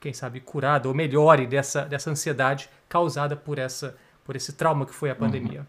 quem 0.00 0.12
sabe, 0.12 0.40
curada 0.40 0.88
ou 0.88 0.94
melhore 0.94 1.46
dessa, 1.46 1.82
dessa 1.82 2.10
ansiedade 2.10 2.70
causada 2.88 3.36
por, 3.36 3.58
essa, 3.58 3.96
por 4.24 4.36
esse 4.36 4.52
trauma 4.52 4.86
que 4.86 4.94
foi 4.94 5.10
a 5.10 5.14
pandemia? 5.14 5.66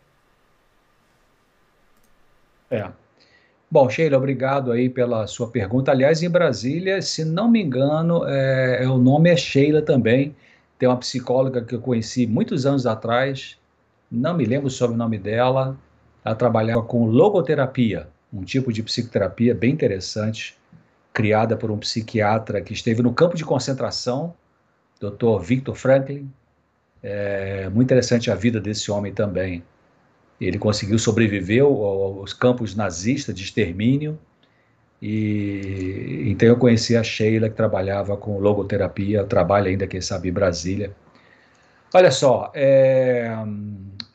É. 2.69 2.89
Bom, 3.69 3.89
Sheila, 3.89 4.17
obrigado 4.17 4.71
aí 4.71 4.89
pela 4.89 5.25
sua 5.27 5.49
pergunta. 5.49 5.91
Aliás, 5.91 6.21
em 6.21 6.29
Brasília, 6.29 7.01
se 7.01 7.25
não 7.25 7.49
me 7.49 7.61
engano, 7.61 8.25
é, 8.27 8.83
é, 8.83 8.87
o 8.87 8.97
nome 8.97 9.29
é 9.29 9.35
Sheila 9.35 9.81
também. 9.81 10.35
Tem 10.77 10.87
uma 10.87 10.97
psicóloga 10.97 11.61
que 11.63 11.75
eu 11.75 11.81
conheci 11.81 12.27
muitos 12.27 12.65
anos 12.65 12.85
atrás, 12.85 13.57
não 14.11 14.35
me 14.35 14.45
lembro 14.45 14.69
sobre 14.69 14.95
o 14.95 14.97
nome 14.97 15.17
dela. 15.17 15.77
Ela 16.23 16.35
trabalhava 16.35 16.83
com 16.83 17.05
logoterapia 17.05 18.07
um 18.33 18.43
tipo 18.43 18.71
de 18.71 18.81
psicoterapia 18.81 19.53
bem 19.53 19.71
interessante, 19.71 20.57
criada 21.13 21.57
por 21.57 21.69
um 21.69 21.77
psiquiatra 21.77 22.61
que 22.61 22.73
esteve 22.73 23.01
no 23.01 23.13
campo 23.13 23.35
de 23.35 23.43
concentração, 23.43 24.33
Dr. 24.99 25.41
Victor 25.41 25.75
Franklin. 25.75 26.31
É 27.03 27.67
muito 27.69 27.87
interessante 27.87 28.31
a 28.31 28.35
vida 28.35 28.59
desse 28.59 28.91
homem 28.91 29.11
também. 29.13 29.63
Ele 30.39 30.57
conseguiu 30.57 30.97
sobreviver 30.97 31.63
aos 31.63 32.33
campos 32.33 32.75
nazistas 32.75 33.35
de 33.35 33.43
extermínio. 33.43 34.17
E 35.01 36.23
então 36.27 36.47
eu 36.47 36.57
conheci 36.57 36.95
a 36.95 37.03
Sheila, 37.03 37.49
que 37.49 37.55
trabalhava 37.55 38.15
com 38.15 38.37
logoterapia, 38.39 39.23
trabalha 39.23 39.69
ainda, 39.69 39.87
quem 39.87 39.99
sabe, 39.99 40.29
em 40.29 40.31
Brasília. 40.31 40.95
Olha 41.93 42.11
só, 42.11 42.51
é, 42.53 43.35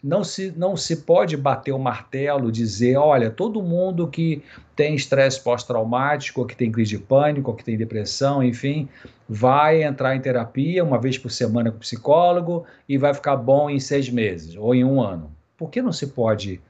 não 0.02 0.23
se, 0.23 0.52
não 0.56 0.77
se 0.77 0.97
pode 0.97 1.36
bater 1.36 1.73
o 1.73 1.78
martelo, 1.78 2.52
dizer, 2.52 2.97
olha, 2.97 3.31
todo 3.31 3.62
mundo 3.62 4.06
que 4.09 4.43
tem 4.74 4.94
estresse 4.94 5.43
pós-traumático, 5.43 6.47
que 6.47 6.55
tem 6.55 6.70
crise 6.70 6.90
de 6.90 6.98
pânico, 6.98 7.55
que 7.55 7.64
tem 7.64 7.77
depressão, 7.77 8.43
enfim, 8.43 8.89
vai 9.28 9.82
entrar 9.82 10.14
em 10.14 10.20
terapia 10.20 10.85
uma 10.85 11.01
vez 11.01 11.18
por 11.18 11.31
semana 11.31 11.70
com 11.70 11.78
o 11.78 11.81
psicólogo 11.81 12.64
e 12.89 12.97
vai 12.97 13.12
ficar 13.14 13.36
bom 13.36 13.68
em 13.68 13.81
seis 13.81 14.09
meses 14.09 14.55
ou 14.56 14.74
em 14.74 14.85
um 14.85 15.01
ano. 15.01 15.35
Por 15.56 15.70
que 15.70 15.81
não 15.81 15.93
se 15.93 16.09
pode 16.09 16.60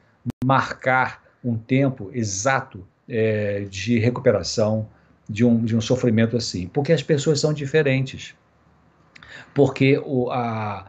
marcar 0.44 1.22
um 1.44 1.56
tempo 1.56 2.10
exato 2.12 2.86
é, 3.08 3.66
de 3.68 3.98
recuperação 3.98 4.88
de 5.28 5.44
um, 5.44 5.64
de 5.64 5.76
um 5.76 5.80
sofrimento 5.80 6.36
assim? 6.36 6.68
Porque 6.68 6.92
as 6.92 7.02
pessoas 7.02 7.40
são 7.40 7.52
diferentes. 7.52 8.34
Porque 9.52 10.00
o, 10.04 10.30
a, 10.30 10.86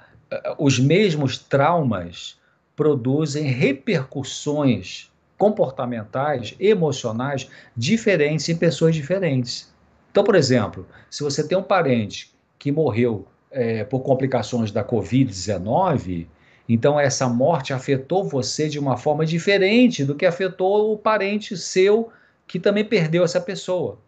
os 0.58 0.80
mesmos 0.80 1.38
traumas 1.38 2.38
produzem 2.76 3.46
repercussões 3.46 5.12
comportamentais, 5.38 6.56
emocionais 6.60 7.50
diferentes 7.76 8.50
em 8.50 8.56
pessoas 8.56 8.96
diferentes. 8.96 9.72
Então, 10.12 10.24
por 10.24 10.36
exemplo, 10.36 10.86
se 11.10 11.24
você 11.24 11.48
tem 11.48 11.58
um 11.58 11.64
parente 11.64 12.34
que 12.58 12.72
morreu 12.72 13.28
é, 13.52 13.84
por 13.84 14.02
complicações 14.02 14.72
da 14.72 14.84
Covid-19, 14.84 16.28
então 16.68 17.00
essa 17.00 17.30
morte 17.30 17.72
afetou 17.72 18.24
você 18.24 18.68
de 18.68 18.80
uma 18.80 18.98
forma 18.98 19.26
diferente 19.26 20.04
do 20.04 20.16
que 20.16 20.26
afetou 20.26 20.92
o 20.92 20.98
parente 20.98 21.56
seu 21.56 22.10
que 22.46 22.60
também 22.60 22.84
perdeu 22.84 23.24
essa 23.24 23.40
pessoa. 23.40 24.00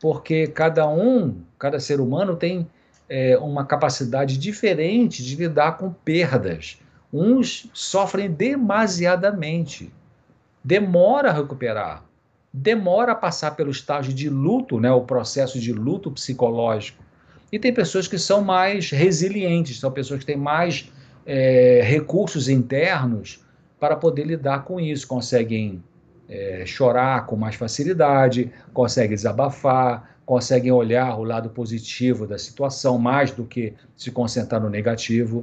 Porque 0.00 0.46
cada 0.46 0.88
um, 0.88 1.42
cada 1.58 1.78
ser 1.80 2.00
humano 2.00 2.36
tem 2.36 2.68
é, 3.08 3.36
uma 3.38 3.64
capacidade 3.64 4.36
diferente 4.36 5.24
de 5.24 5.36
lidar 5.36 5.78
com 5.78 5.92
perdas. 5.92 6.78
Uns 7.12 7.70
sofrem 7.72 8.30
demasiadamente, 8.30 9.92
demora 10.62 11.30
a 11.30 11.32
recuperar, 11.32 12.04
demora 12.52 13.12
a 13.12 13.14
passar 13.14 13.52
pelo 13.52 13.70
estágio 13.70 14.12
de 14.12 14.28
luto, 14.28 14.78
né, 14.78 14.90
o 14.92 15.02
processo 15.02 15.58
de 15.58 15.72
luto 15.72 16.10
psicológico. 16.10 17.02
E 17.50 17.58
tem 17.58 17.72
pessoas 17.72 18.06
que 18.06 18.18
são 18.18 18.42
mais 18.42 18.90
resilientes, 18.90 19.80
são 19.80 19.90
pessoas 19.90 20.20
que 20.20 20.26
têm 20.26 20.36
mais 20.36 20.92
é, 21.24 21.80
recursos 21.82 22.48
internos 22.48 23.42
para 23.80 23.96
poder 23.96 24.26
lidar 24.26 24.64
com 24.64 24.78
isso, 24.78 25.06
conseguem 25.06 25.82
é, 26.28 26.64
chorar 26.66 27.24
com 27.24 27.36
mais 27.36 27.54
facilidade, 27.54 28.52
conseguem 28.74 29.16
desabafar, 29.16 30.17
conseguem 30.28 30.70
olhar 30.70 31.18
o 31.18 31.24
lado 31.24 31.48
positivo 31.48 32.26
da 32.26 32.36
situação 32.36 32.98
mais 32.98 33.30
do 33.30 33.46
que 33.46 33.72
se 33.96 34.10
concentrar 34.10 34.60
no 34.60 34.68
negativo. 34.68 35.42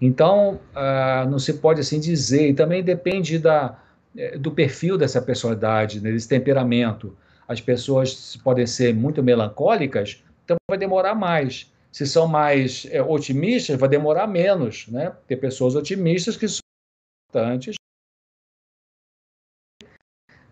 Então, 0.00 0.60
ah, 0.72 1.26
não 1.28 1.40
se 1.40 1.54
pode 1.54 1.80
assim 1.80 1.98
dizer, 1.98 2.48
e 2.48 2.54
também 2.54 2.80
depende 2.80 3.40
da, 3.40 3.76
é, 4.16 4.38
do 4.38 4.52
perfil 4.52 4.96
dessa 4.96 5.20
personalidade, 5.20 6.00
né, 6.00 6.12
desse 6.12 6.28
temperamento. 6.28 7.16
As 7.48 7.60
pessoas 7.60 8.36
podem 8.36 8.64
ser 8.68 8.94
muito 8.94 9.20
melancólicas, 9.20 10.22
então 10.44 10.56
vai 10.70 10.78
demorar 10.78 11.16
mais. 11.16 11.72
Se 11.90 12.06
são 12.06 12.28
mais 12.28 12.86
é, 12.92 13.02
otimistas, 13.02 13.76
vai 13.76 13.88
demorar 13.88 14.28
menos. 14.28 14.86
Né? 14.86 15.12
Tem 15.26 15.36
pessoas 15.36 15.74
otimistas 15.74 16.36
que 16.36 16.46
são 16.46 16.60
importantes 17.28 17.74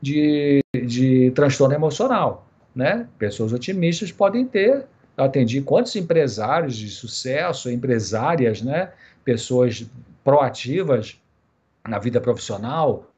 de, 0.00 0.58
de 0.84 1.30
transtorno 1.30 1.76
emocional. 1.76 2.48
Né? 2.74 3.06
Pessoas 3.18 3.52
otimistas 3.52 4.10
podem 4.10 4.46
ter. 4.46 4.86
Atendi 5.16 5.60
quantos 5.60 5.94
empresários 5.94 6.76
de 6.76 6.88
sucesso, 6.88 7.70
empresárias, 7.70 8.62
né? 8.62 8.92
pessoas 9.24 9.86
proativas 10.24 11.20
na 11.86 11.98
vida 11.98 12.20
profissional, 12.20 13.12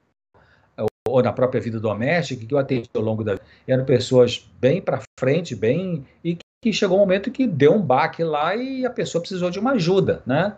ou 1.06 1.22
na 1.22 1.32
própria 1.32 1.60
vida 1.60 1.78
doméstica, 1.78 2.44
que 2.44 2.52
eu 2.52 2.58
atendi 2.58 2.88
ao 2.94 3.02
longo 3.02 3.22
da 3.22 3.32
vida, 3.32 3.44
eram 3.68 3.84
pessoas 3.84 4.50
bem 4.60 4.80
para 4.80 5.02
frente, 5.20 5.54
bem 5.54 6.04
e 6.24 6.36
que 6.62 6.72
chegou 6.72 6.96
um 6.96 7.00
momento 7.00 7.30
que 7.30 7.46
deu 7.46 7.74
um 7.74 7.82
baque 7.82 8.24
lá 8.24 8.56
e 8.56 8.86
a 8.86 8.90
pessoa 8.90 9.20
precisou 9.20 9.50
de 9.50 9.58
uma 9.58 9.72
ajuda, 9.72 10.22
né? 10.24 10.56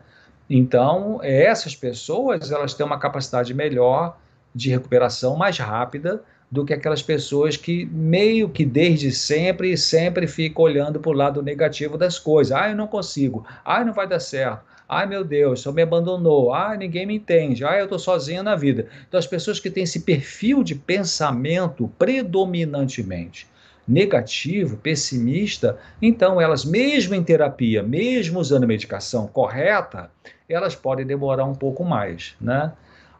Então, 0.48 1.18
essas 1.22 1.74
pessoas, 1.74 2.52
elas 2.52 2.72
têm 2.74 2.86
uma 2.86 2.98
capacidade 2.98 3.52
melhor 3.52 4.16
de 4.54 4.70
recuperação 4.70 5.36
mais 5.36 5.58
rápida 5.58 6.22
do 6.50 6.64
que 6.64 6.72
aquelas 6.72 7.02
pessoas 7.02 7.56
que 7.56 7.86
meio 7.86 8.48
que 8.48 8.64
desde 8.64 9.10
sempre 9.10 9.76
sempre 9.76 10.26
ficam 10.26 10.64
olhando 10.64 11.00
para 11.00 11.10
o 11.10 11.14
lado 11.14 11.42
negativo 11.42 11.98
das 11.98 12.18
coisas. 12.18 12.52
Ah, 12.52 12.70
eu 12.70 12.76
não 12.76 12.86
consigo. 12.86 13.44
Ah, 13.64 13.84
não 13.84 13.92
vai 13.92 14.06
dar 14.06 14.20
certo. 14.20 14.64
Ai, 14.88 15.06
meu 15.06 15.24
Deus, 15.24 15.60
só 15.60 15.72
me 15.72 15.82
abandonou. 15.82 16.54
Ai, 16.54 16.76
ninguém 16.76 17.06
me 17.06 17.16
entende. 17.16 17.64
Ai, 17.64 17.80
eu 17.80 17.84
estou 17.84 17.98
sozinha 17.98 18.42
na 18.42 18.54
vida. 18.54 18.88
Então, 19.08 19.18
as 19.18 19.26
pessoas 19.26 19.58
que 19.58 19.70
têm 19.70 19.82
esse 19.82 20.00
perfil 20.00 20.62
de 20.62 20.76
pensamento 20.76 21.90
predominantemente 21.98 23.48
negativo, 23.86 24.76
pessimista, 24.76 25.78
então 26.02 26.40
elas, 26.40 26.64
mesmo 26.64 27.14
em 27.14 27.22
terapia, 27.22 27.82
mesmo 27.82 28.40
usando 28.40 28.64
a 28.64 28.66
medicação 28.66 29.28
correta, 29.28 30.10
elas 30.48 30.74
podem 30.74 31.06
demorar 31.06 31.44
um 31.44 31.54
pouco 31.54 31.84
mais, 31.84 32.34
né? 32.40 32.72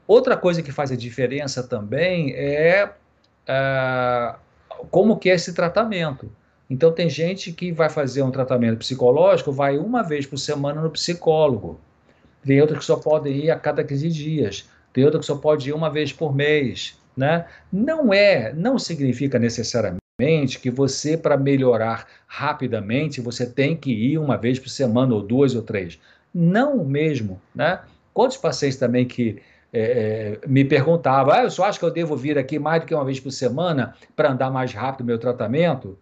Outra 0.09 0.37
coisa 0.37 0.63
que 0.63 0.73
faz 0.73 0.91
a 0.91 0.97
diferença 0.97 1.63
também 1.63 2.33
é, 2.35 2.91
é 3.47 4.35
como 4.91 5.17
que 5.17 5.31
é 5.31 5.35
esse 5.35 5.55
tratamento. 5.55 6.31
Então 6.69 6.93
tem 6.93 7.09
gente 7.09 7.53
que 7.53 7.73
vai 7.73 7.89
fazer 7.89 8.23
um 8.23 8.31
tratamento 8.31 8.79
psicológico, 8.79 9.53
vai 9.53 9.79
uma 9.79 10.03
vez 10.03 10.27
por 10.27 10.37
semana 10.37 10.81
no 10.81 10.91
psicólogo. 10.91 11.81
Tem 12.45 12.61
outros 12.61 12.81
que 12.81 12.85
só 12.85 12.97
podem 12.97 13.37
ir 13.37 13.51
a 13.51 13.59
cada 13.59 13.85
15 13.85 14.09
dias. 14.09 14.69
Tem 14.93 15.05
outro 15.05 15.21
que 15.21 15.27
só 15.27 15.37
pode 15.37 15.69
ir 15.69 15.73
uma 15.73 15.91
vez 15.91 16.13
por 16.13 16.35
mês, 16.35 16.99
né? 17.17 17.47
Não 17.73 18.13
é, 18.13 18.53
não 18.53 18.79
significa 18.79 19.39
necessariamente 19.39 20.01
que 20.61 20.71
você, 20.71 21.17
para 21.17 21.37
melhorar 21.37 22.07
rapidamente, 22.27 23.21
você 23.21 23.47
tem 23.47 23.77
que 23.77 23.91
ir 23.93 24.19
uma 24.19 24.37
vez 24.37 24.59
por 24.59 24.69
semana, 24.69 25.15
ou 25.15 25.23
duas 25.23 25.55
ou 25.55 25.63
três. 25.63 25.99
Não 26.33 26.85
mesmo, 26.85 27.41
né? 27.55 27.81
Quantos 28.15 28.37
pacientes 28.39 28.79
também 28.79 29.07
que 29.07 29.43
é, 29.73 30.39
é 30.43 30.47
me 30.47 30.65
perguntavam, 30.65 31.35
ah, 31.35 31.43
eu 31.43 31.51
só 31.51 31.65
acho 31.65 31.79
que 31.79 31.85
eu 31.85 31.91
devo 31.91 32.17
vir 32.17 32.39
aqui 32.39 32.59
mais 32.59 32.83
do 32.83 32.87
que 32.87 32.95
uma 32.95 33.05
vez 33.05 33.21
por 33.21 33.31
semana 33.31 33.95
para 34.15 34.31
andar 34.31 34.51
mais 34.51 34.73
rápido 34.73 35.03
o 35.03 35.07
meu 35.07 35.19
tratamento? 35.19 35.99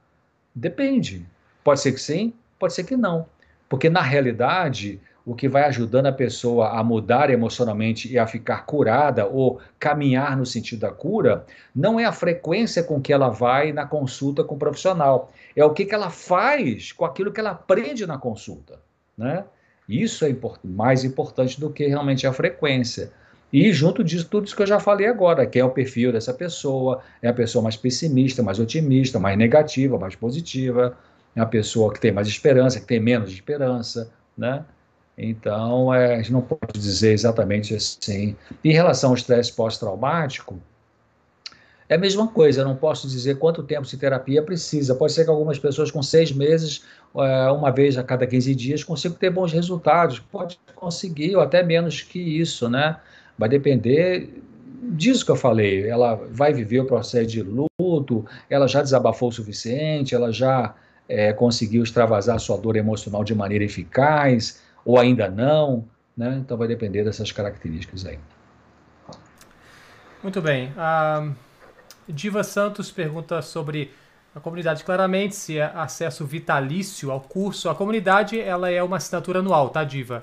Depende. 0.54 1.26
Pode 1.62 1.80
ser 1.80 1.92
que 1.92 2.00
sim, 2.00 2.32
pode 2.58 2.74
ser 2.74 2.84
que 2.84 2.96
não. 2.96 3.26
Porque, 3.68 3.88
na 3.88 4.02
realidade, 4.02 5.00
o 5.26 5.34
que 5.34 5.48
vai 5.48 5.64
ajudando 5.64 6.06
a 6.06 6.12
pessoa 6.12 6.78
a 6.78 6.84
mudar 6.84 7.30
emocionalmente 7.30 8.12
e 8.12 8.18
a 8.18 8.26
ficar 8.26 8.66
curada 8.66 9.26
ou 9.26 9.58
caminhar 9.78 10.36
no 10.36 10.44
sentido 10.44 10.80
da 10.80 10.90
cura, 10.90 11.46
não 11.74 11.98
é 11.98 12.04
a 12.04 12.12
frequência 12.12 12.82
com 12.82 13.00
que 13.00 13.12
ela 13.12 13.30
vai 13.30 13.72
na 13.72 13.86
consulta 13.86 14.44
com 14.44 14.54
o 14.54 14.58
profissional, 14.58 15.32
é 15.56 15.64
o 15.64 15.72
que, 15.72 15.86
que 15.86 15.94
ela 15.94 16.10
faz 16.10 16.92
com 16.92 17.04
aquilo 17.04 17.32
que 17.32 17.40
ela 17.40 17.52
aprende 17.52 18.06
na 18.06 18.18
consulta. 18.18 18.78
Né? 19.16 19.44
Isso 19.88 20.24
é 20.24 20.30
import 20.30 20.60
mais 20.62 21.04
importante 21.04 21.58
do 21.58 21.70
que 21.70 21.86
realmente 21.86 22.26
a 22.26 22.32
frequência. 22.32 23.10
E 23.54 23.72
junto 23.72 24.02
disso, 24.02 24.26
tudo 24.28 24.46
isso 24.46 24.56
que 24.56 24.62
eu 24.62 24.66
já 24.66 24.80
falei 24.80 25.06
agora, 25.06 25.46
que 25.46 25.60
é 25.60 25.64
o 25.64 25.70
perfil 25.70 26.10
dessa 26.10 26.34
pessoa, 26.34 27.00
é 27.22 27.28
a 27.28 27.32
pessoa 27.32 27.62
mais 27.62 27.76
pessimista, 27.76 28.42
mais 28.42 28.58
otimista, 28.58 29.20
mais 29.20 29.38
negativa, 29.38 29.96
mais 29.96 30.16
positiva, 30.16 30.98
é 31.36 31.40
a 31.40 31.46
pessoa 31.46 31.92
que 31.92 32.00
tem 32.00 32.10
mais 32.10 32.26
esperança, 32.26 32.80
que 32.80 32.86
tem 32.86 32.98
menos 32.98 33.30
esperança, 33.30 34.10
né? 34.36 34.64
Então, 35.16 35.94
é, 35.94 36.14
a 36.14 36.16
gente 36.16 36.32
não 36.32 36.42
pode 36.42 36.80
dizer 36.80 37.12
exatamente 37.12 37.72
assim. 37.76 38.34
Em 38.64 38.72
relação 38.72 39.10
ao 39.10 39.14
estresse 39.14 39.52
pós-traumático, 39.52 40.60
é 41.88 41.94
a 41.94 41.98
mesma 41.98 42.26
coisa, 42.26 42.62
eu 42.62 42.64
não 42.64 42.74
posso 42.74 43.06
dizer 43.06 43.38
quanto 43.38 43.62
tempo 43.62 43.86
de 43.86 43.96
terapia 43.96 44.42
precisa. 44.42 44.96
Pode 44.96 45.12
ser 45.12 45.22
que 45.22 45.30
algumas 45.30 45.60
pessoas 45.60 45.92
com 45.92 46.02
seis 46.02 46.32
meses, 46.32 46.82
é, 47.14 47.50
uma 47.52 47.70
vez 47.70 47.96
a 47.96 48.02
cada 48.02 48.26
15 48.26 48.52
dias, 48.52 48.82
consigam 48.82 49.16
ter 49.16 49.30
bons 49.30 49.52
resultados. 49.52 50.18
Pode 50.18 50.58
conseguir, 50.74 51.36
ou 51.36 51.42
até 51.42 51.62
menos 51.62 52.02
que 52.02 52.18
isso, 52.18 52.68
né? 52.68 52.96
Vai 53.38 53.48
depender 53.48 54.42
disso 54.92 55.24
que 55.24 55.30
eu 55.30 55.36
falei. 55.36 55.88
Ela 55.88 56.14
vai 56.30 56.52
viver 56.52 56.80
o 56.80 56.86
processo 56.86 57.26
de 57.26 57.42
luto, 57.42 58.24
ela 58.48 58.68
já 58.68 58.82
desabafou 58.82 59.28
o 59.28 59.32
suficiente, 59.32 60.14
ela 60.14 60.32
já 60.32 60.74
é, 61.08 61.32
conseguiu 61.32 61.82
extravasar 61.82 62.38
sua 62.38 62.56
dor 62.56 62.76
emocional 62.76 63.24
de 63.24 63.34
maneira 63.34 63.64
eficaz, 63.64 64.62
ou 64.84 64.98
ainda 64.98 65.28
não, 65.28 65.84
né? 66.16 66.38
Então 66.40 66.56
vai 66.56 66.68
depender 66.68 67.04
dessas 67.04 67.32
características 67.32 68.06
aí. 68.06 68.18
Muito 70.22 70.40
bem. 70.40 70.72
A 70.76 71.28
Diva 72.08 72.42
Santos 72.42 72.90
pergunta 72.90 73.42
sobre 73.42 73.90
a 74.34 74.40
comunidade. 74.40 74.84
Claramente, 74.84 75.36
se 75.36 75.58
é 75.58 75.70
acesso 75.74 76.24
vitalício 76.24 77.10
ao 77.10 77.20
curso, 77.20 77.68
a 77.68 77.74
comunidade 77.74 78.40
ela 78.40 78.70
é 78.70 78.82
uma 78.82 78.96
assinatura 78.96 79.40
anual, 79.40 79.68
tá, 79.68 79.84
Diva? 79.84 80.22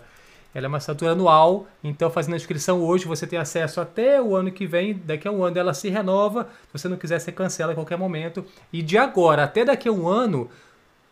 Ela 0.53 0.65
é 0.65 0.68
uma 0.68 0.78
assinatura 0.78 1.11
anual, 1.11 1.65
então 1.82 2.10
fazendo 2.10 2.34
a 2.34 2.38
inscrição 2.38 2.82
hoje 2.82 3.06
você 3.06 3.26
tem 3.26 3.40
acesso 3.40 3.80
até 3.80 4.22
o 4.22 4.36
ano 4.36 4.52
que 4.52 4.68
vem. 4.68 4.94
Daqui 4.94 5.28
a 5.28 5.32
um 5.32 5.44
ano 5.44 5.57
ela 5.57 5.73
se 5.73 5.90
renova. 5.90 6.49
Se 6.68 6.80
você 6.80 6.90
não 6.90 6.98
quiser, 6.98 7.19
você 7.19 7.32
cancela 7.32 7.72
a 7.72 7.76
qualquer 7.76 7.98
momento. 7.98 8.44
E 8.72 8.82
de 8.82 8.98
agora 8.98 9.45
até 9.45 9.64
daqui 9.64 9.88
a 9.88 9.91
um 9.91 10.07
ano, 10.07 10.49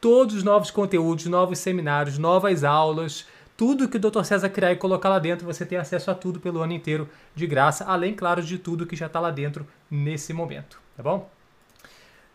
todos 0.02 0.36
os 0.36 0.44
novos 0.44 0.72
conteúdos, 0.72 1.26
novos 1.26 1.60
seminários, 1.60 2.18
novas 2.18 2.66
aulas, 2.66 3.26
tudo 3.56 3.88
que 3.88 3.98
o 3.98 4.00
Dr. 4.00 4.24
César 4.24 4.50
criar 4.50 4.72
e 4.72 4.76
colocar 4.76 5.10
lá 5.10 5.20
dentro, 5.20 5.46
você 5.46 5.66
tem 5.66 5.78
acesso 5.78 6.12
a 6.12 6.16
tudo 6.16 6.40
pelo 6.40 6.62
ano 6.62 6.74
inteiro 6.74 7.10
de 7.36 7.46
graça, 7.46 7.86
além, 7.86 8.14
claro, 8.14 8.42
de 8.42 8.58
tudo 8.58 8.86
que 8.86 8.96
já 8.96 9.08
está 9.08 9.20
lá 9.20 9.32
dentro 9.32 9.68
nesse 9.92 10.32
momento, 10.32 10.82
tá 10.96 11.04
bom? 11.04 11.30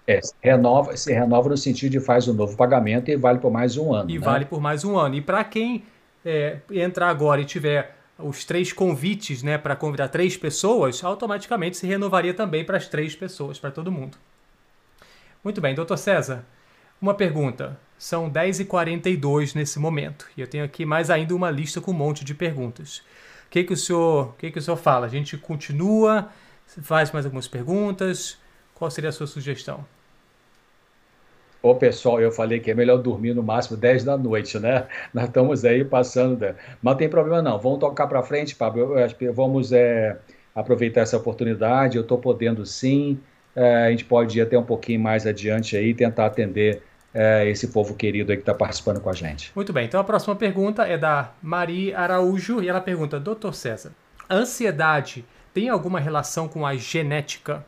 É, 0.06 0.20
se 0.20 0.34
renova, 0.42 0.94
se 0.98 1.12
renova 1.14 1.48
no 1.48 1.56
sentido 1.56 1.92
de 1.92 2.00
faz 2.00 2.28
um 2.28 2.34
novo 2.34 2.54
pagamento 2.56 3.10
e 3.10 3.16
vale 3.16 3.38
por 3.38 3.50
mais 3.50 3.78
um 3.78 3.94
ano. 3.94 4.10
E 4.10 4.18
né? 4.18 4.24
vale 4.24 4.44
por 4.44 4.60
mais 4.60 4.84
um 4.84 4.98
ano. 4.98 5.14
E 5.14 5.22
para 5.22 5.42
quem 5.44 5.82
é, 6.24 6.58
entrar 6.70 7.08
agora 7.08 7.40
e 7.40 7.44
tiver 7.44 7.96
os 8.18 8.44
três 8.44 8.72
convites 8.72 9.42
né, 9.42 9.58
para 9.58 9.74
convidar 9.74 10.08
três 10.08 10.36
pessoas, 10.36 11.02
automaticamente 11.02 11.76
se 11.76 11.86
renovaria 11.86 12.32
também 12.32 12.64
para 12.64 12.76
as 12.76 12.88
três 12.88 13.14
pessoas, 13.14 13.58
para 13.58 13.70
todo 13.70 13.90
mundo. 13.90 14.16
Muito 15.42 15.60
bem, 15.60 15.74
doutor 15.74 15.98
César. 15.98 16.44
Uma 17.00 17.14
pergunta. 17.14 17.78
São 17.98 18.30
10h42 18.30 19.54
nesse 19.54 19.78
momento. 19.78 20.26
E 20.36 20.40
eu 20.40 20.46
tenho 20.46 20.64
aqui 20.64 20.86
mais 20.86 21.10
ainda 21.10 21.34
uma 21.34 21.50
lista 21.50 21.80
com 21.80 21.90
um 21.90 21.94
monte 21.94 22.24
de 22.24 22.34
perguntas. 22.34 23.02
O 23.46 23.50
que, 23.50 23.64
que, 23.64 23.72
o, 23.72 23.76
senhor, 23.76 24.28
o 24.28 24.32
que, 24.34 24.50
que 24.50 24.58
o 24.58 24.62
senhor 24.62 24.76
fala? 24.76 25.06
A 25.06 25.08
gente 25.08 25.36
continua? 25.36 26.30
Faz 26.82 27.10
mais 27.12 27.26
algumas 27.26 27.46
perguntas? 27.46 28.38
Qual 28.74 28.90
seria 28.90 29.10
a 29.10 29.12
sua 29.12 29.26
sugestão? 29.26 29.84
Ô, 31.64 31.74
pessoal, 31.74 32.20
eu 32.20 32.30
falei 32.30 32.60
que 32.60 32.70
é 32.70 32.74
melhor 32.74 32.98
dormir 32.98 33.32
no 33.32 33.42
máximo 33.42 33.74
10 33.74 34.04
da 34.04 34.18
noite, 34.18 34.58
né? 34.58 34.86
Nós 35.14 35.24
estamos 35.24 35.64
aí 35.64 35.82
passando. 35.82 36.40
Mas 36.42 36.56
não 36.82 36.94
tem 36.94 37.08
problema 37.08 37.40
não. 37.40 37.58
Vamos 37.58 37.78
tocar 37.78 38.06
para 38.06 38.22
frente, 38.22 38.54
Pablo. 38.54 38.94
Vamos 39.32 39.72
é, 39.72 40.14
aproveitar 40.54 41.00
essa 41.00 41.16
oportunidade. 41.16 41.96
Eu 41.96 42.02
estou 42.02 42.18
podendo 42.18 42.66
sim. 42.66 43.18
É, 43.56 43.86
a 43.86 43.90
gente 43.90 44.04
pode 44.04 44.38
ir 44.38 44.42
até 44.42 44.58
um 44.58 44.62
pouquinho 44.62 45.00
mais 45.00 45.26
adiante 45.26 45.74
aí 45.74 45.88
e 45.88 45.94
tentar 45.94 46.26
atender 46.26 46.82
é, 47.14 47.48
esse 47.48 47.68
povo 47.68 47.94
querido 47.94 48.30
aí 48.30 48.36
que 48.36 48.42
está 48.42 48.52
participando 48.52 49.00
com 49.00 49.08
a 49.08 49.14
gente. 49.14 49.50
Muito 49.56 49.72
bem. 49.72 49.86
Então 49.86 49.98
a 49.98 50.04
próxima 50.04 50.36
pergunta 50.36 50.82
é 50.86 50.98
da 50.98 51.32
Maria 51.42 51.98
Araújo 51.98 52.62
e 52.62 52.68
ela 52.68 52.82
pergunta: 52.82 53.18
Doutor 53.18 53.54
César, 53.54 53.92
ansiedade 54.30 55.24
tem 55.54 55.70
alguma 55.70 55.98
relação 55.98 56.46
com 56.46 56.66
a 56.66 56.76
genética? 56.76 57.64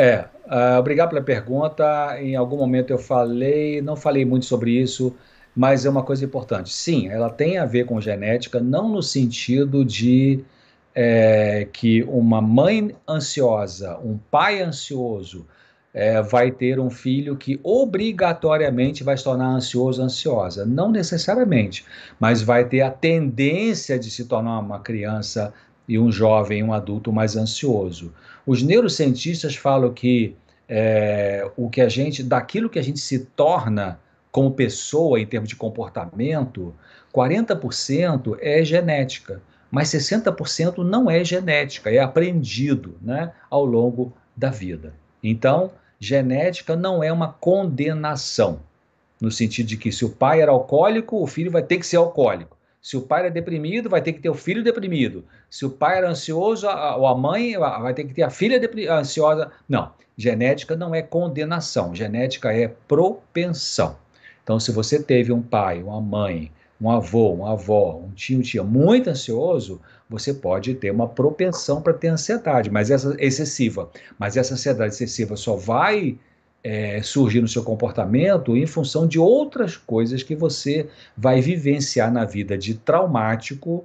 É, 0.00 0.24
uh, 0.46 0.78
obrigado 0.78 1.10
pela 1.10 1.20
pergunta. 1.20 2.18
Em 2.18 2.34
algum 2.34 2.56
momento 2.56 2.90
eu 2.90 2.96
falei, 2.96 3.82
não 3.82 3.94
falei 3.94 4.24
muito 4.24 4.46
sobre 4.46 4.70
isso, 4.70 5.14
mas 5.54 5.84
é 5.84 5.90
uma 5.90 6.02
coisa 6.02 6.24
importante. 6.24 6.72
Sim, 6.72 7.08
ela 7.08 7.28
tem 7.28 7.58
a 7.58 7.66
ver 7.66 7.84
com 7.84 8.00
genética, 8.00 8.60
não 8.60 8.88
no 8.88 9.02
sentido 9.02 9.84
de 9.84 10.42
é, 10.94 11.68
que 11.70 12.02
uma 12.04 12.40
mãe 12.40 12.96
ansiosa, 13.06 13.98
um 13.98 14.16
pai 14.30 14.62
ansioso, 14.62 15.46
é, 15.92 16.22
vai 16.22 16.50
ter 16.50 16.80
um 16.80 16.88
filho 16.88 17.36
que 17.36 17.60
obrigatoriamente 17.62 19.04
vai 19.04 19.18
se 19.18 19.24
tornar 19.24 19.48
ansioso, 19.48 20.02
ansiosa. 20.02 20.64
Não 20.64 20.90
necessariamente, 20.90 21.84
mas 22.18 22.40
vai 22.40 22.64
ter 22.66 22.80
a 22.80 22.90
tendência 22.90 23.98
de 23.98 24.10
se 24.10 24.24
tornar 24.24 24.60
uma 24.60 24.80
criança 24.80 25.52
e 25.86 25.98
um 25.98 26.10
jovem, 26.10 26.62
um 26.62 26.72
adulto 26.72 27.12
mais 27.12 27.36
ansioso. 27.36 28.14
Os 28.46 28.62
neurocientistas 28.62 29.54
falam 29.54 29.92
que 29.92 30.36
é, 30.68 31.50
o 31.56 31.68
que 31.68 31.80
a 31.80 31.88
gente, 31.88 32.22
daquilo 32.22 32.70
que 32.70 32.78
a 32.78 32.82
gente 32.82 33.00
se 33.00 33.18
torna 33.18 33.98
como 34.30 34.52
pessoa 34.52 35.20
em 35.20 35.26
termos 35.26 35.48
de 35.48 35.56
comportamento, 35.56 36.72
40% 37.12 38.38
é 38.40 38.64
genética, 38.64 39.42
mas 39.70 39.88
60% 39.88 40.78
não 40.78 41.10
é 41.10 41.24
genética, 41.24 41.90
é 41.90 41.98
aprendido 41.98 42.96
né, 43.02 43.32
ao 43.50 43.64
longo 43.64 44.12
da 44.36 44.50
vida. 44.50 44.94
Então, 45.22 45.72
genética 45.98 46.76
não 46.76 47.02
é 47.02 47.12
uma 47.12 47.32
condenação, 47.32 48.60
no 49.20 49.30
sentido 49.30 49.66
de 49.66 49.76
que 49.76 49.92
se 49.92 50.04
o 50.04 50.10
pai 50.10 50.40
era 50.40 50.52
alcoólico, 50.52 51.22
o 51.22 51.26
filho 51.26 51.50
vai 51.50 51.62
ter 51.62 51.78
que 51.78 51.86
ser 51.86 51.96
alcoólico. 51.96 52.56
Se 52.82 52.96
o 52.96 53.02
pai 53.02 53.20
era 53.20 53.30
deprimido, 53.30 53.90
vai 53.90 54.00
ter 54.00 54.12
que 54.14 54.20
ter 54.20 54.30
o 54.30 54.34
filho 54.34 54.64
deprimido. 54.64 55.24
Se 55.50 55.66
o 55.66 55.70
pai 55.70 55.98
era 55.98 56.08
ansioso, 56.08 56.66
ou 56.66 57.06
a 57.06 57.14
mãe 57.14 57.56
vai 57.58 57.92
ter 57.92 58.04
que 58.04 58.14
ter 58.14 58.22
a 58.22 58.30
filha 58.30 58.58
ansiosa. 58.90 59.50
Não, 59.68 59.92
genética 60.16 60.74
não 60.74 60.94
é 60.94 61.02
condenação, 61.02 61.94
genética 61.94 62.52
é 62.52 62.68
propensão. 62.88 63.96
Então, 64.42 64.58
se 64.58 64.72
você 64.72 65.02
teve 65.02 65.32
um 65.32 65.42
pai, 65.42 65.82
uma 65.82 66.00
mãe, 66.00 66.50
um 66.80 66.90
avô, 66.90 67.32
uma 67.34 67.52
avó, 67.52 68.00
um 68.02 68.10
tio, 68.12 68.38
um 68.38 68.42
tia 68.42 68.64
muito 68.64 69.10
ansioso, 69.10 69.80
você 70.08 70.32
pode 70.32 70.74
ter 70.74 70.90
uma 70.90 71.06
propensão 71.06 71.82
para 71.82 71.92
ter 71.92 72.08
ansiedade, 72.08 72.70
mas 72.70 72.90
essa 72.90 73.14
excessiva. 73.18 73.90
Mas 74.18 74.36
essa 74.36 74.54
ansiedade 74.54 74.94
excessiva 74.94 75.36
só 75.36 75.54
vai 75.54 76.18
é, 76.62 77.02
surgir 77.02 77.40
no 77.40 77.48
seu 77.48 77.62
comportamento 77.62 78.56
em 78.56 78.66
função 78.66 79.06
de 79.06 79.18
outras 79.18 79.76
coisas 79.76 80.22
que 80.22 80.34
você 80.34 80.88
vai 81.16 81.40
vivenciar 81.40 82.12
na 82.12 82.24
vida 82.24 82.56
de 82.56 82.74
traumático 82.74 83.84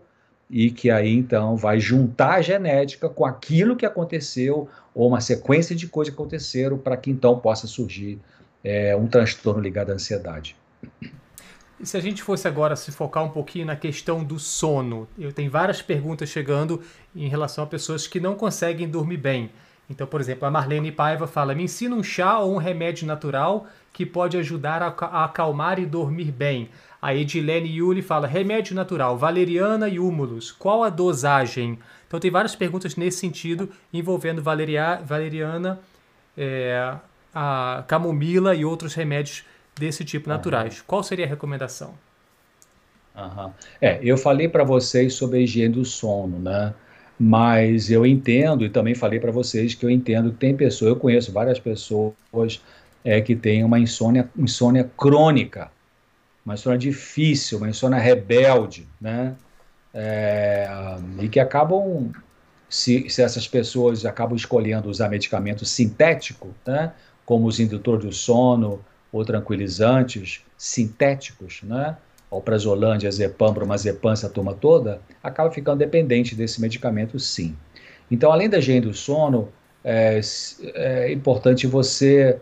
e 0.50 0.70
que 0.70 0.92
aí 0.92 1.14
então 1.14 1.56
vai 1.56 1.80
juntar 1.80 2.36
a 2.36 2.42
genética 2.42 3.10
com 3.10 3.26
aquilo 3.26 3.76
que 3.76 3.86
aconteceu 3.86 4.70
ou 4.94 5.08
uma 5.08 5.22
sequência 5.22 5.76
de 5.76 5.88
coisas 5.88 6.14
que 6.14 6.20
aconteceram 6.20 6.78
para 6.78 6.98
que 6.98 7.10
então 7.10 7.40
possa 7.40 7.66
surgir 7.66 8.20
é, 8.64 8.96
um 8.96 9.08
transtorno 9.08 9.62
ligado 9.62 9.92
à 9.92 9.96
ansiedade. 9.96 10.56
E 11.80 11.86
se 11.86 11.98
a 11.98 12.00
gente 12.00 12.24
fosse 12.24 12.48
agora 12.48 12.76
se 12.76 12.92
focar 12.92 13.24
um 13.24 13.30
pouquinho 13.30 13.66
na 13.66 13.76
questão 13.76 14.24
do 14.24 14.40
sono, 14.40 15.08
eu 15.18 15.32
tenho 15.34 15.52
várias 15.52 15.82
perguntas 15.82 16.30
chegando 16.30 16.82
em 17.16 17.28
relação 17.28 17.64
a 17.64 17.68
pessoas 17.68 18.08
que 18.08 18.20
não 18.20 18.36
conseguem 18.36 18.88
dormir 18.88 19.18
bem. 19.18 19.52
Então, 19.90 20.08
por 20.08 20.20
exemplo, 20.20 20.48
a 20.48 20.52
Marlene 20.52 20.92
Paiva 20.92 21.28
fala: 21.28 21.54
me 21.54 21.64
ensina 21.64 21.96
um 21.96 22.04
chá 22.04 22.40
ou 22.40 22.56
um 22.56 22.58
remédio 22.58 23.06
natural 23.06 23.68
que 23.94 24.06
pode 24.06 24.38
ajudar 24.38 24.82
a, 24.82 25.24
acalmar 25.24 25.80
e 25.80 25.86
dormir 25.86 26.32
bem. 26.32 26.70
A 27.02 27.14
Edilene 27.14 27.70
Yuli 27.70 28.02
fala: 28.02 28.28
remédio 28.28 28.76
natural, 28.76 29.18
valeriana 29.18 29.88
e 29.88 30.00
húmulos. 30.00 30.52
Qual 30.52 30.84
a 30.84 30.90
dosagem? 30.90 31.78
Então, 32.08 32.20
tem 32.20 32.32
várias 32.32 32.56
perguntas 32.56 32.96
nesse 32.96 33.20
sentido 33.20 33.70
envolvendo 33.94 34.42
valeria, 34.42 35.02
valeriana, 35.04 35.80
é, 36.38 36.96
a 37.34 37.84
camomila 37.88 38.56
e 38.56 38.66
outros 38.66 38.94
remédios 38.94 39.44
desse 39.78 40.04
tipo 40.04 40.30
naturais. 40.30 40.80
Uhum. 40.80 40.84
Qual 40.88 41.04
seria 41.04 41.26
a 41.26 41.28
recomendação? 41.28 41.94
Uhum. 43.16 43.52
É, 43.82 44.00
eu 44.02 44.18
falei 44.18 44.48
para 44.48 44.64
vocês 44.64 45.14
sobre 45.14 45.38
a 45.38 45.42
higiene 45.42 45.74
do 45.74 45.86
sono, 45.86 46.40
né? 46.40 46.74
Mas 47.20 47.90
eu 47.90 48.06
entendo, 48.06 48.66
e 48.66 48.70
também 48.70 48.94
falei 48.94 49.20
para 49.20 49.32
vocês 49.32 49.74
que 49.74 49.86
eu 49.86 49.90
entendo 49.90 50.32
que 50.32 50.38
tem 50.38 50.56
pessoas, 50.56 50.90
eu 50.90 50.96
conheço 50.98 51.32
várias 51.32 51.60
pessoas 51.60 52.62
é, 53.04 53.22
que 53.22 53.36
têm 53.36 53.64
uma 53.64 53.80
insônia, 53.80 54.30
insônia 54.38 54.90
crônica, 54.98 55.72
uma 56.46 56.56
insônia 56.56 56.78
difícil, 56.78 57.60
uma 57.60 57.70
insônia 57.70 58.00
rebelde, 58.00 58.88
né? 59.00 59.36
É, 59.94 60.68
e 61.22 61.30
que 61.30 61.40
acabam, 61.40 62.12
se, 62.70 63.10
se 63.10 63.22
essas 63.22 63.48
pessoas 63.48 64.06
acabam 64.06 64.36
escolhendo 64.36 64.90
usar 64.90 65.08
medicamento 65.08 65.66
sintético, 65.66 66.54
né? 66.68 66.92
Como 67.26 67.48
os 67.48 67.60
indutores 67.60 68.06
do 68.06 68.12
sono 68.12 68.84
ou 69.12 69.24
tranquilizantes 69.24 70.42
sintéticos, 70.58 71.62
né? 71.64 71.96
Alprazolam, 72.36 72.98
diazepam, 72.98 73.54
bromazepam, 73.54 74.12
essa 74.12 74.30
turma 74.30 74.54
toda, 74.54 75.02
acaba 75.24 75.52
ficando 75.52 75.80
dependente 75.80 76.36
desse 76.36 76.62
medicamento 76.62 77.20
sim. 77.20 77.56
Então, 78.10 78.32
além 78.32 78.50
da 78.50 78.60
higiene 78.60 78.82
do 78.82 78.94
sono, 78.94 79.50
é, 79.84 80.20
é 80.76 81.12
importante 81.12 81.68
você, 81.68 82.40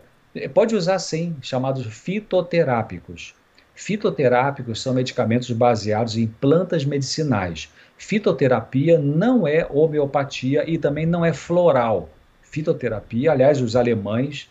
pode 0.52 0.74
usar 0.74 0.98
sim, 0.98 1.36
chamados 1.42 1.86
fitoterápicos. 1.86 3.34
Fitoterápicos 3.74 4.80
são 4.80 4.94
medicamentos 4.94 5.50
baseados 5.50 6.16
em 6.16 6.26
plantas 6.26 6.84
medicinais. 6.84 7.72
Fitoterapia 7.96 8.98
não 8.98 9.46
é 9.46 9.66
homeopatia 9.68 10.68
e 10.68 10.78
também 10.78 11.06
não 11.06 11.24
é 11.24 11.32
floral. 11.32 12.08
Fitoterapia, 12.42 13.32
aliás, 13.32 13.60
os 13.60 13.74
alemães, 13.74 14.48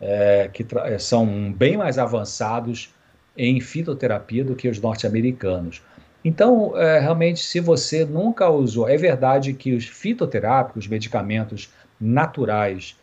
é, 0.00 0.50
que 0.52 0.66
são 0.98 1.52
bem 1.52 1.76
mais 1.76 1.98
avançados 1.98 2.94
em 3.36 3.60
fitoterapia 3.60 4.44
do 4.44 4.54
que 4.56 4.68
os 4.68 4.80
norte-americanos. 4.80 5.82
Então, 6.24 6.76
é, 6.76 6.98
realmente, 6.98 7.40
se 7.40 7.60
você 7.60 8.04
nunca 8.04 8.48
usou, 8.48 8.88
é 8.88 8.96
verdade 8.96 9.52
que 9.52 9.74
os 9.74 9.86
fitoterápicos, 9.86 10.88
medicamentos 10.88 11.70
naturais 12.00 12.96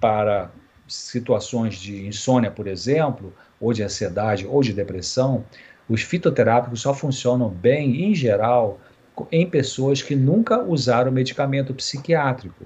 para 0.00 0.50
situações 0.88 1.76
de 1.76 2.06
insônia, 2.06 2.50
por 2.50 2.66
exemplo, 2.66 3.34
ou 3.60 3.72
de 3.72 3.82
ansiedade 3.82 4.46
ou 4.46 4.62
de 4.62 4.72
depressão, 4.72 5.44
os 5.88 6.02
fitoterápicos 6.02 6.80
só 6.80 6.94
funcionam 6.94 7.48
bem, 7.48 8.04
em 8.04 8.14
geral, 8.14 8.80
em 9.30 9.48
pessoas 9.48 10.00
que 10.02 10.16
nunca 10.16 10.62
usaram 10.62 11.12
medicamento 11.12 11.74
psiquiátrico. 11.74 12.64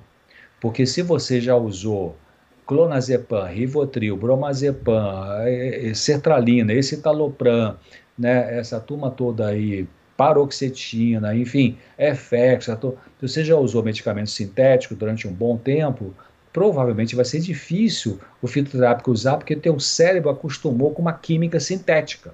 Porque 0.61 0.87
se 0.87 1.03
você 1.03 1.41
já 1.41 1.57
usou 1.57 2.17
clonazepam, 2.67 3.45
rivotril, 3.47 4.17
bromazepam, 4.17 5.43
é, 5.43 5.89
é, 5.89 5.95
sertralina, 5.95 6.73
escitalopram, 6.73 7.77
né, 8.19 8.59
essa 8.59 8.81
turma 8.81 9.11
toda 9.11 9.49
aí, 9.49 9.87
paroxetina, 10.17 11.35
enfim, 11.35 11.77
FX, 11.99 12.67
se 12.67 12.77
você 13.21 13.45
já 13.45 13.57
usou 13.57 13.83
medicamento 13.83 14.31
sintético 14.31 14.95
durante 14.95 15.27
um 15.27 15.33
bom 15.33 15.57
tempo, 15.57 16.15
provavelmente 16.53 17.17
vai 17.17 17.25
ser 17.25 17.41
difícil 17.41 18.21
o 18.41 18.47
fitoterápico 18.47 19.11
usar 19.11 19.37
porque 19.37 19.57
teu 19.57 19.79
cérebro 19.81 20.31
acostumou 20.31 20.93
com 20.93 21.03
uma 21.03 21.13
química 21.13 21.59
sintética. 21.59 22.33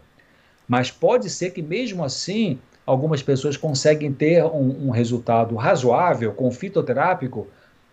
Mas 0.69 0.90
pode 0.90 1.31
ser 1.31 1.51
que 1.51 1.62
mesmo 1.62 2.05
assim 2.05 2.59
algumas 2.85 3.23
pessoas 3.23 3.57
conseguem 3.57 4.12
ter 4.12 4.44
um, 4.44 4.89
um 4.89 4.90
resultado 4.90 5.55
razoável 5.55 6.32
com 6.32 6.51
fitoterápico 6.51 7.48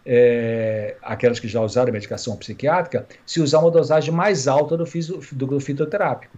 é, 0.09 0.95
aquelas 1.01 1.37
que 1.37 1.49
já 1.49 1.61
usaram 1.61 1.91
medicação 1.91 2.37
psiquiátrica, 2.37 3.05
se 3.25 3.41
usar 3.41 3.59
uma 3.59 3.69
dosagem 3.69 4.13
mais 4.13 4.47
alta 4.47 4.77
do, 4.77 4.85
fiso, 4.85 5.19
do, 5.33 5.59
fitoterápico. 5.59 6.37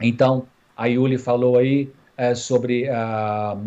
Então, 0.00 0.46
a 0.76 0.86
Yuli 0.86 1.18
falou 1.18 1.58
aí 1.58 1.90
é, 2.16 2.32
sobre 2.36 2.88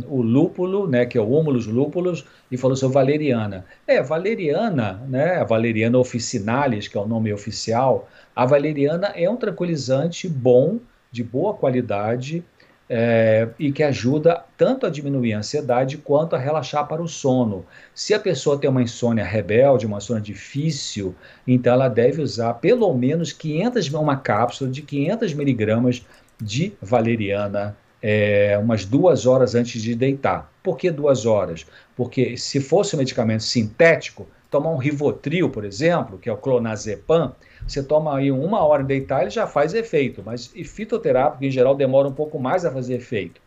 o 0.07 0.21
lúpulo, 0.21 0.87
né, 0.87 1.05
que 1.05 1.17
é 1.17 1.21
o 1.21 1.29
Humulus 1.29 1.67
lúpulus, 1.67 2.25
e 2.49 2.55
falou 2.55 2.77
sobre 2.77 2.93
valeriana. 2.93 3.65
É, 3.85 4.01
valeriana, 4.01 5.03
né, 5.09 5.35
a 5.35 5.43
valeriana 5.43 5.97
officinalis, 5.97 6.87
que 6.87 6.97
é 6.97 7.01
o 7.01 7.07
nome 7.07 7.33
oficial, 7.33 8.07
a 8.33 8.45
valeriana 8.45 9.07
é 9.07 9.29
um 9.29 9.35
tranquilizante 9.35 10.29
bom, 10.29 10.79
de 11.11 11.23
boa 11.23 11.53
qualidade, 11.53 12.43
é, 12.89 13.47
e 13.59 13.71
que 13.71 13.83
ajuda 13.83 14.43
tanto 14.57 14.85
a 14.85 14.89
diminuir 14.89 15.33
a 15.33 15.39
ansiedade 15.39 15.97
quanto 15.97 16.35
a 16.35 16.39
relaxar 16.39 16.87
para 16.87 17.01
o 17.01 17.07
sono. 17.07 17.65
Se 17.93 18.13
a 18.13 18.19
pessoa 18.19 18.57
tem 18.57 18.69
uma 18.69 18.81
insônia 18.81 19.23
rebelde, 19.23 19.85
uma 19.85 19.99
insônia 19.99 20.21
difícil, 20.21 21.13
então 21.47 21.73
ela 21.73 21.87
deve 21.87 22.21
usar 22.21 22.55
pelo 22.55 22.91
menos 22.93 23.31
500, 23.31 23.93
uma 23.93 24.17
cápsula 24.17 24.71
de 24.71 24.81
500 24.81 25.33
miligramas 25.33 26.03
de 26.41 26.73
valeriana 26.81 27.77
é, 28.01 28.57
umas 28.57 28.85
duas 28.85 29.25
horas 29.25 29.55
antes 29.55 29.81
de 29.81 29.93
deitar. 29.93 30.51
Por 30.63 30.77
que 30.77 30.89
duas 30.89 31.25
horas? 31.25 31.65
Porque 31.95 32.37
se 32.37 32.59
fosse 32.59 32.95
um 32.95 32.99
medicamento 32.99 33.43
sintético, 33.43 34.27
tomar 34.49 34.71
um 34.71 34.77
Rivotril, 34.77 35.49
por 35.49 35.63
exemplo, 35.63 36.17
que 36.17 36.29
é 36.29 36.33
o 36.33 36.37
clonazepam, 36.37 37.33
você 37.67 37.83
toma 37.83 38.17
aí 38.17 38.31
uma 38.31 38.63
hora 38.65 38.81
de 38.81 38.87
deitar, 38.87 39.21
ele 39.21 39.29
já 39.29 39.45
faz 39.45 39.73
efeito, 39.73 40.23
mas 40.25 40.51
e 40.55 40.63
fitoterápico, 40.63 41.43
em 41.43 41.51
geral, 41.51 41.75
demora 41.75 42.07
um 42.07 42.13
pouco 42.13 42.39
mais 42.39 42.65
a 42.65 42.71
fazer 42.71 42.95
efeito. 42.95 43.39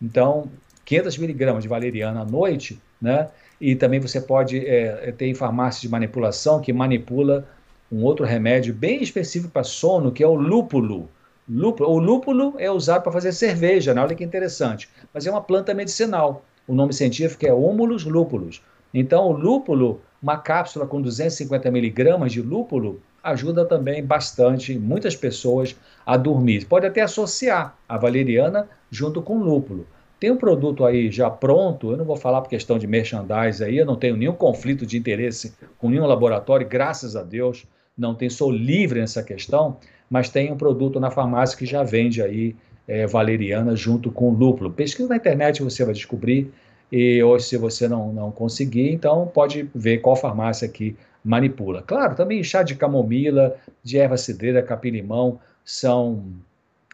Então, 0.00 0.50
500 0.84 1.18
miligramas 1.18 1.62
de 1.62 1.68
valeriana 1.68 2.22
à 2.22 2.24
noite, 2.24 2.80
né? 3.00 3.28
E 3.60 3.74
também 3.74 4.00
você 4.00 4.20
pode 4.20 4.66
é, 4.66 5.12
ter 5.12 5.26
em 5.26 5.34
farmácia 5.34 5.80
de 5.80 5.88
manipulação 5.88 6.60
que 6.60 6.72
manipula 6.72 7.46
um 7.90 8.04
outro 8.04 8.24
remédio 8.24 8.72
bem 8.72 9.02
específico 9.02 9.52
para 9.52 9.64
sono, 9.64 10.12
que 10.12 10.22
é 10.22 10.26
o 10.26 10.34
lúpulo. 10.34 11.08
Lúpulo, 11.48 11.90
o 11.90 11.98
lúpulo 11.98 12.54
é 12.58 12.70
usado 12.70 13.02
para 13.02 13.12
fazer 13.12 13.32
cerveja, 13.32 13.94
né? 13.94 14.02
olha 14.02 14.14
que 14.14 14.22
interessante. 14.22 14.88
Mas 15.12 15.26
é 15.26 15.30
uma 15.30 15.40
planta 15.40 15.72
medicinal. 15.74 16.44
O 16.66 16.74
nome 16.74 16.92
científico 16.92 17.46
é 17.46 17.52
Humulus 17.52 18.04
lúpulus. 18.04 18.62
Então, 18.92 19.26
o 19.26 19.32
lúpulo, 19.32 20.00
uma 20.22 20.36
cápsula 20.36 20.86
com 20.86 21.00
250 21.00 21.70
miligramas 21.70 22.32
de 22.32 22.42
lúpulo, 22.42 23.00
ajuda 23.22 23.64
também 23.64 24.04
bastante 24.04 24.78
muitas 24.78 25.14
pessoas 25.14 25.76
a 26.04 26.16
dormir. 26.16 26.66
Pode 26.66 26.86
até 26.86 27.02
associar 27.02 27.76
a 27.88 27.96
valeriana 27.96 28.68
junto 28.90 29.22
com 29.22 29.38
lúpulo. 29.38 29.86
Tem 30.20 30.30
um 30.30 30.36
produto 30.36 30.84
aí 30.84 31.10
já 31.10 31.30
pronto, 31.30 31.92
eu 31.92 31.96
não 31.96 32.04
vou 32.04 32.16
falar 32.16 32.40
por 32.40 32.48
questão 32.48 32.76
de 32.76 32.86
merchandise 32.88 33.62
aí, 33.62 33.78
eu 33.78 33.86
não 33.86 33.94
tenho 33.94 34.16
nenhum 34.16 34.32
conflito 34.32 34.84
de 34.84 34.98
interesse 34.98 35.54
com 35.78 35.88
nenhum 35.88 36.06
laboratório, 36.06 36.66
graças 36.66 37.14
a 37.14 37.22
Deus, 37.22 37.64
não 37.96 38.14
tenho, 38.14 38.30
sou 38.30 38.50
livre 38.50 38.98
nessa 38.98 39.22
questão, 39.22 39.76
mas 40.10 40.28
tem 40.28 40.52
um 40.52 40.56
produto 40.56 40.98
na 40.98 41.10
farmácia 41.10 41.56
que 41.56 41.66
já 41.66 41.84
vende 41.84 42.20
aí 42.20 42.56
é, 42.86 43.06
valeriana 43.06 43.76
junto 43.76 44.10
com 44.10 44.30
lúpulo. 44.30 44.72
Pesquisa 44.72 45.08
na 45.08 45.16
internet 45.16 45.62
você 45.62 45.84
vai 45.84 45.94
descobrir, 45.94 46.50
e 46.90 47.22
ou 47.22 47.38
se 47.38 47.56
você 47.56 47.86
não, 47.86 48.12
não 48.12 48.30
conseguir, 48.30 48.92
então 48.92 49.26
pode 49.26 49.68
ver 49.74 49.98
qual 49.98 50.16
farmácia 50.16 50.68
que 50.68 50.96
manipula. 51.24 51.82
Claro, 51.82 52.14
também 52.14 52.42
chá 52.42 52.62
de 52.62 52.74
camomila, 52.74 53.56
de 53.82 53.98
erva 53.98 54.16
cidreira, 54.16 54.62
capim-limão 54.62 55.38
são, 55.64 56.24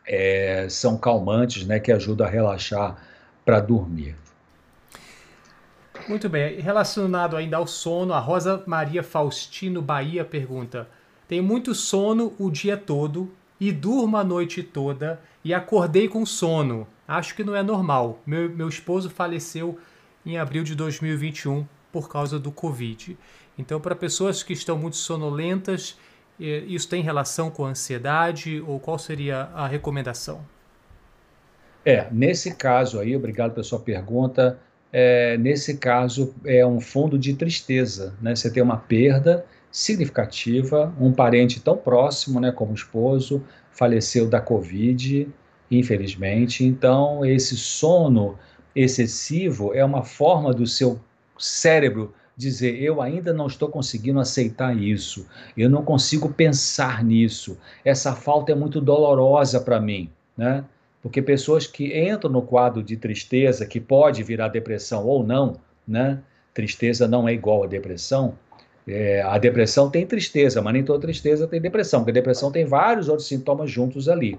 é, 0.07 0.67
são 0.69 0.97
calmantes 0.97 1.65
né, 1.67 1.79
que 1.79 1.93
ajudam 1.93 2.27
a 2.27 2.31
relaxar 2.31 2.97
para 3.45 3.61
dormir. 3.61 4.17
Muito 6.09 6.29
bem. 6.29 6.61
Relacionado 6.61 7.37
ainda 7.37 7.57
ao 7.57 7.67
sono, 7.67 8.13
a 8.13 8.19
Rosa 8.19 8.63
Maria 8.67 9.03
Faustino 9.03 9.81
Bahia 9.81 10.25
pergunta: 10.25 10.89
tenho 11.29 11.43
muito 11.43 11.75
sono 11.75 12.35
o 12.39 12.51
dia 12.51 12.77
todo 12.77 13.33
e 13.61 13.73
durmo 13.73 14.17
a 14.17 14.25
noite 14.25 14.63
toda 14.63 15.21
e 15.43 15.55
acordei 15.55 16.09
com 16.09 16.27
sono. 16.27 16.87
Acho 17.07 17.35
que 17.35 17.45
não 17.45 17.55
é 17.55 17.63
normal. 17.63 18.21
Meu, 18.27 18.49
meu 18.49 18.69
esposo 18.69 19.11
faleceu 19.11 19.79
em 20.25 20.39
abril 20.39 20.65
de 20.65 20.75
2021 20.75 21.67
por 21.93 22.09
causa 22.09 22.39
do 22.39 22.51
Covid. 22.51 23.17
Então, 23.59 23.81
para 23.81 23.95
pessoas 23.95 24.43
que 24.43 24.53
estão 24.53 24.77
muito 24.77 24.97
sonolentas, 24.97 25.97
isso 26.39 26.89
tem 26.89 27.03
relação 27.03 27.51
com 27.51 27.65
a 27.65 27.69
ansiedade 27.69 28.63
ou 28.67 28.81
qual 28.81 28.99
seria 28.99 29.49
a 29.55 29.67
recomendação? 29.67 30.45
É, 31.85 32.09
nesse 32.11 32.55
caso 32.55 32.99
aí, 32.99 33.15
obrigado 33.15 33.53
pela 33.53 33.63
sua 33.63 33.79
pergunta. 33.79 34.59
É, 34.91 35.37
nesse 35.39 35.77
caso, 35.77 36.35
é 36.45 36.65
um 36.67 36.81
fundo 36.81 37.19
de 37.19 37.35
tristeza, 37.35 38.15
né? 38.23 38.35
Você 38.35 38.51
tem 38.51 38.63
uma 38.63 38.77
perda 38.77 39.45
significativa, 39.71 40.95
um 41.01 41.13
parente 41.13 41.61
tão 41.61 41.77
próximo, 41.77 42.39
né, 42.39 42.53
como 42.53 42.71
o 42.71 42.75
esposo, 42.75 43.45
faleceu 43.73 44.29
da 44.29 44.41
Covid, 44.41 45.29
infelizmente. 45.79 46.65
Então, 46.65 47.25
esse 47.25 47.57
sono 47.57 48.39
excessivo 48.75 49.73
é 49.75 49.85
uma 49.85 50.03
forma 50.03 50.53
do 50.53 50.67
seu 50.67 51.01
cérebro 51.39 52.13
dizer: 52.37 52.83
eu 52.83 53.01
ainda 53.01 53.33
não 53.33 53.47
estou 53.47 53.69
conseguindo 53.69 54.21
aceitar 54.21 54.77
isso, 54.77 55.27
eu 55.57 55.71
não 55.71 55.85
consigo 55.85 56.33
pensar 56.33 57.05
nisso, 57.05 57.59
essa 57.85 58.15
falta 58.15 58.53
é 58.53 58.55
muito 58.55 58.81
dolorosa 58.81 59.61
para 59.61 59.81
mim, 59.81 60.11
né? 60.37 60.65
Porque 61.03 61.21
pessoas 61.21 61.67
que 61.67 61.99
entram 61.99 62.31
no 62.31 62.41
quadro 62.41 62.83
de 62.83 62.97
tristeza, 62.97 63.67
que 63.67 63.79
pode 63.79 64.23
virar 64.23 64.49
depressão 64.49 65.07
ou 65.07 65.25
não, 65.25 65.57
né? 65.87 66.21
Tristeza 66.55 67.07
não 67.07 67.29
é 67.29 67.35
igual 67.35 67.65
a 67.65 67.67
depressão, 67.67 68.39
é, 68.87 69.23
a 69.23 69.39
depressão 69.39 69.91
tem 69.91 70.07
tristeza, 70.07 70.61
mas 70.61 70.73
nem 70.73 70.85
toda 70.85 71.01
tristeza 71.01 71.47
tem 71.47 71.61
depressão, 71.61 72.01
porque 72.01 72.11
a 72.11 72.15
depressão 72.15 72.51
tem 72.51 72.65
vários 72.65 73.09
outros 73.09 73.29
sintomas 73.29 73.71
juntos 73.71 74.09
ali. 74.09 74.39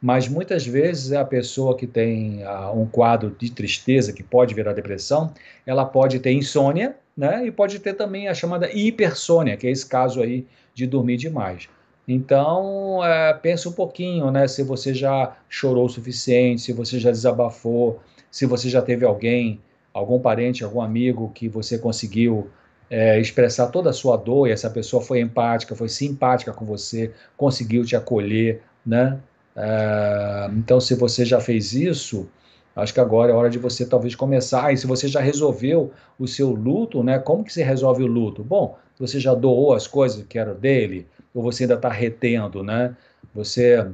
Mas 0.00 0.28
muitas 0.28 0.66
vezes 0.66 1.12
a 1.12 1.24
pessoa 1.24 1.76
que 1.76 1.86
tem 1.86 2.44
uh, 2.44 2.78
um 2.78 2.86
quadro 2.86 3.34
de 3.38 3.50
tristeza, 3.50 4.12
que 4.12 4.22
pode 4.22 4.54
virar 4.54 4.72
depressão, 4.72 5.32
ela 5.66 5.84
pode 5.84 6.18
ter 6.18 6.32
insônia, 6.32 6.96
né? 7.16 7.46
E 7.46 7.50
pode 7.50 7.78
ter 7.78 7.94
também 7.94 8.28
a 8.28 8.34
chamada 8.34 8.70
hipersônia, 8.70 9.56
que 9.56 9.66
é 9.66 9.70
esse 9.70 9.86
caso 9.86 10.20
aí 10.20 10.46
de 10.74 10.86
dormir 10.86 11.16
demais. 11.16 11.68
Então, 12.06 13.02
é, 13.02 13.32
pensa 13.32 13.68
um 13.68 13.72
pouquinho, 13.72 14.30
né? 14.30 14.46
Se 14.46 14.62
você 14.62 14.92
já 14.92 15.36
chorou 15.48 15.86
o 15.86 15.88
suficiente, 15.88 16.60
se 16.60 16.72
você 16.72 16.98
já 16.98 17.10
desabafou, 17.10 18.00
se 18.30 18.44
você 18.46 18.68
já 18.68 18.82
teve 18.82 19.06
alguém, 19.06 19.60
algum 19.92 20.18
parente, 20.18 20.64
algum 20.64 20.82
amigo 20.82 21.30
que 21.34 21.48
você 21.48 21.78
conseguiu 21.78 22.50
é, 22.90 23.18
expressar 23.18 23.68
toda 23.68 23.90
a 23.90 23.92
sua 23.92 24.16
dor 24.16 24.48
e 24.48 24.52
essa 24.52 24.68
pessoa 24.68 25.02
foi 25.02 25.20
empática, 25.20 25.74
foi 25.74 25.88
simpática 25.88 26.52
com 26.52 26.64
você, 26.64 27.12
conseguiu 27.36 27.84
te 27.84 27.96
acolher, 27.96 28.60
né? 28.84 29.18
É, 29.56 30.50
então, 30.52 30.80
se 30.80 30.94
você 30.94 31.24
já 31.24 31.40
fez 31.40 31.72
isso, 31.72 32.28
acho 32.74 32.92
que 32.92 33.00
agora 33.00 33.32
é 33.32 33.34
hora 33.34 33.50
de 33.50 33.58
você 33.58 33.86
talvez 33.86 34.14
começar. 34.14 34.72
E 34.72 34.76
se 34.76 34.86
você 34.86 35.08
já 35.08 35.20
resolveu 35.20 35.92
o 36.18 36.26
seu 36.26 36.50
luto, 36.50 37.02
né? 37.02 37.18
Como 37.18 37.44
que 37.44 37.52
você 37.52 37.62
resolve 37.62 38.02
o 38.02 38.06
luto? 38.06 38.42
Bom, 38.42 38.76
você 38.98 39.20
já 39.20 39.34
doou 39.34 39.74
as 39.74 39.86
coisas 39.86 40.24
que 40.24 40.38
eram 40.38 40.54
dele, 40.54 41.06
ou 41.32 41.42
você 41.42 41.64
ainda 41.64 41.74
está 41.74 41.88
retendo, 41.88 42.62
né? 42.62 42.96
Você 43.34 43.86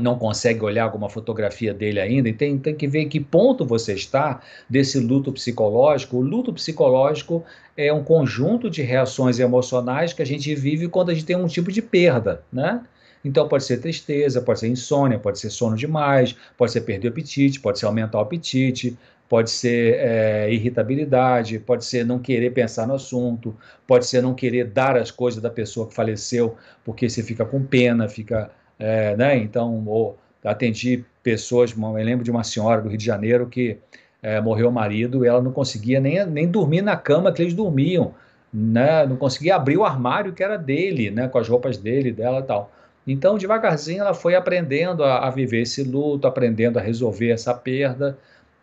não 0.00 0.16
consegue 0.16 0.62
olhar 0.64 0.84
alguma 0.84 1.08
fotografia 1.08 1.74
dele 1.74 2.00
ainda, 2.00 2.28
e 2.28 2.32
tem, 2.32 2.56
tem 2.56 2.74
que 2.74 2.86
ver 2.86 3.06
que 3.06 3.18
ponto 3.18 3.66
você 3.66 3.94
está 3.94 4.40
desse 4.70 4.98
luto 4.98 5.32
psicológico. 5.32 6.18
O 6.18 6.20
luto 6.20 6.52
psicológico 6.52 7.44
é 7.76 7.92
um 7.92 8.04
conjunto 8.04 8.70
de 8.70 8.82
reações 8.82 9.38
emocionais 9.38 10.12
que 10.12 10.22
a 10.22 10.26
gente 10.26 10.54
vive 10.54 10.88
quando 10.88 11.10
a 11.10 11.14
gente 11.14 11.26
tem 11.26 11.36
um 11.36 11.46
tipo 11.46 11.72
de 11.72 11.82
perda, 11.82 12.42
né? 12.52 12.82
Então 13.24 13.48
pode 13.48 13.64
ser 13.64 13.78
tristeza, 13.78 14.40
pode 14.40 14.60
ser 14.60 14.68
insônia, 14.68 15.18
pode 15.18 15.38
ser 15.38 15.50
sono 15.50 15.76
demais, 15.76 16.36
pode 16.56 16.72
ser 16.72 16.82
perder 16.82 17.08
o 17.08 17.10
apetite, 17.10 17.60
pode 17.60 17.78
ser 17.78 17.86
aumentar 17.86 18.18
o 18.18 18.20
apetite, 18.20 18.96
pode 19.28 19.50
ser 19.50 19.94
é, 19.98 20.52
irritabilidade, 20.52 21.58
pode 21.58 21.84
ser 21.84 22.04
não 22.04 22.18
querer 22.18 22.50
pensar 22.50 22.86
no 22.86 22.94
assunto, 22.94 23.54
pode 23.86 24.06
ser 24.06 24.22
não 24.22 24.34
querer 24.34 24.64
dar 24.64 24.96
as 24.96 25.10
coisas 25.10 25.42
da 25.42 25.50
pessoa 25.50 25.86
que 25.86 25.94
faleceu 25.94 26.56
porque 26.84 27.08
você 27.08 27.22
fica 27.22 27.44
com 27.44 27.62
pena, 27.62 28.08
fica 28.08 28.50
é, 28.78 29.16
né? 29.16 29.36
Então, 29.36 29.84
ou, 29.86 30.16
atendi 30.44 31.04
pessoas, 31.22 31.74
eu 31.76 31.92
lembro 31.92 32.24
de 32.24 32.30
uma 32.30 32.44
senhora 32.44 32.80
do 32.80 32.88
Rio 32.88 32.98
de 32.98 33.04
Janeiro 33.04 33.46
que 33.48 33.78
é, 34.22 34.40
morreu 34.40 34.68
o 34.68 34.72
marido 34.72 35.24
e 35.24 35.28
ela 35.28 35.42
não 35.42 35.52
conseguia 35.52 36.00
nem, 36.00 36.24
nem 36.26 36.48
dormir 36.48 36.82
na 36.82 36.96
cama 36.96 37.32
que 37.32 37.42
eles 37.42 37.54
dormiam, 37.54 38.14
né? 38.52 39.06
Não 39.06 39.16
conseguia 39.16 39.56
abrir 39.56 39.76
o 39.76 39.84
armário 39.84 40.32
que 40.32 40.42
era 40.42 40.56
dele, 40.56 41.10
né? 41.10 41.28
Com 41.28 41.38
as 41.38 41.48
roupas 41.48 41.76
dele, 41.76 42.12
dela 42.12 42.40
e 42.40 42.42
tal. 42.44 42.70
Então, 43.10 43.38
devagarzinho, 43.38 44.02
ela 44.02 44.12
foi 44.12 44.34
aprendendo 44.34 45.02
a, 45.02 45.26
a 45.26 45.30
viver 45.30 45.62
esse 45.62 45.82
luto, 45.82 46.26
aprendendo 46.26 46.78
a 46.78 46.82
resolver 46.82 47.30
essa 47.30 47.54
perda. 47.54 48.18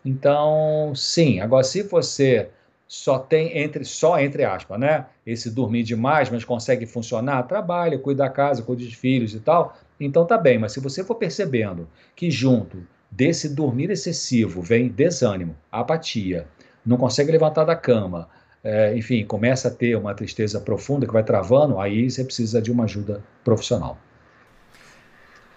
Então, 0.06 0.94
sim. 0.96 1.40
Agora, 1.40 1.64
se 1.64 1.82
você 1.82 2.50
só 2.88 3.18
tem 3.18 3.58
entre 3.58 3.84
só 3.84 4.20
entre 4.20 4.44
aspas, 4.44 4.80
né? 4.80 5.08
Esse 5.26 5.50
dormir 5.50 5.82
demais, 5.82 6.30
mas 6.30 6.46
consegue 6.46 6.86
funcionar, 6.86 7.42
trabalha, 7.44 7.98
cuida 7.98 8.24
da 8.24 8.30
casa, 8.30 8.62
cuida 8.62 8.84
dos 8.84 8.94
filhos 8.94 9.34
e 9.34 9.40
tal. 9.40 9.76
Então 10.00 10.26
tá 10.26 10.38
bem, 10.38 10.60
mas 10.60 10.74
se 10.74 10.80
você 10.80 11.04
for 11.04 11.16
percebendo 11.16 11.88
que 12.16 12.30
junto 12.30 12.86
desse 13.10 13.50
dormir 13.50 13.90
excessivo 13.90 14.62
vem 14.62 14.88
desânimo, 14.88 15.56
apatia, 15.72 16.48
não 16.86 16.98
consegue 16.98 17.32
levantar 17.32 17.64
da 17.64 17.76
cama, 17.76 18.30
é, 18.64 18.96
enfim, 18.96 19.26
começa 19.26 19.70
a 19.70 19.72
ter 19.72 19.96
uma 19.96 20.14
tristeza 20.14 20.60
profunda 20.60 21.08
que 21.08 21.14
vai 21.14 21.24
travando, 21.24 21.80
aí 21.80 22.10
você 22.10 22.24
precisa 22.24 22.62
de 22.62 22.72
uma 22.72 22.84
ajuda 22.84 23.24
profissional. 23.44 23.98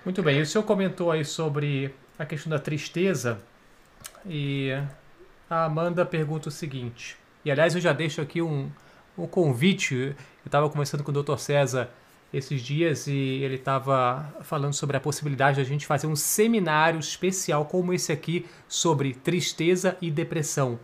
Muito 0.09 0.23
bem, 0.23 0.41
o 0.41 0.47
senhor 0.47 0.65
comentou 0.65 1.11
aí 1.11 1.23
sobre 1.23 1.95
a 2.19 2.25
questão 2.25 2.49
da 2.49 2.59
tristeza 2.59 3.43
E 4.25 4.71
a 5.51 5.67
Amanda 5.67 6.03
pergunta 6.07 6.49
o 6.49 6.51
seguinte. 6.51 7.15
E 7.45 7.51
aliás, 7.51 7.75
eu 7.75 7.81
já 7.83 7.93
deixo 7.93 8.23
aqui 8.23 8.41
um, 8.41 8.71
um 9.19 9.27
convite. 9.27 9.95
Eu 9.95 10.15
estava 10.47 10.67
conversando 10.71 11.05
com 11.05 11.13
o 11.13 11.23
Dr. 11.23 11.37
César 11.37 11.91
esses 12.33 12.63
dias 12.63 13.07
e 13.07 13.13
ele 13.13 13.57
estava 13.57 14.35
falando 14.41 14.73
sobre 14.73 14.97
a 14.97 15.01
possibilidade 15.01 15.57
de 15.57 15.61
a 15.61 15.65
gente 15.67 15.85
fazer 15.85 16.07
um 16.07 16.17
seminário 16.17 16.99
especial 16.99 17.67
como 17.67 17.93
esse 17.93 18.11
aqui 18.11 18.47
sobre 18.67 19.13
tristeza 19.13 19.95
e 20.01 20.11
depressão. 20.11 20.81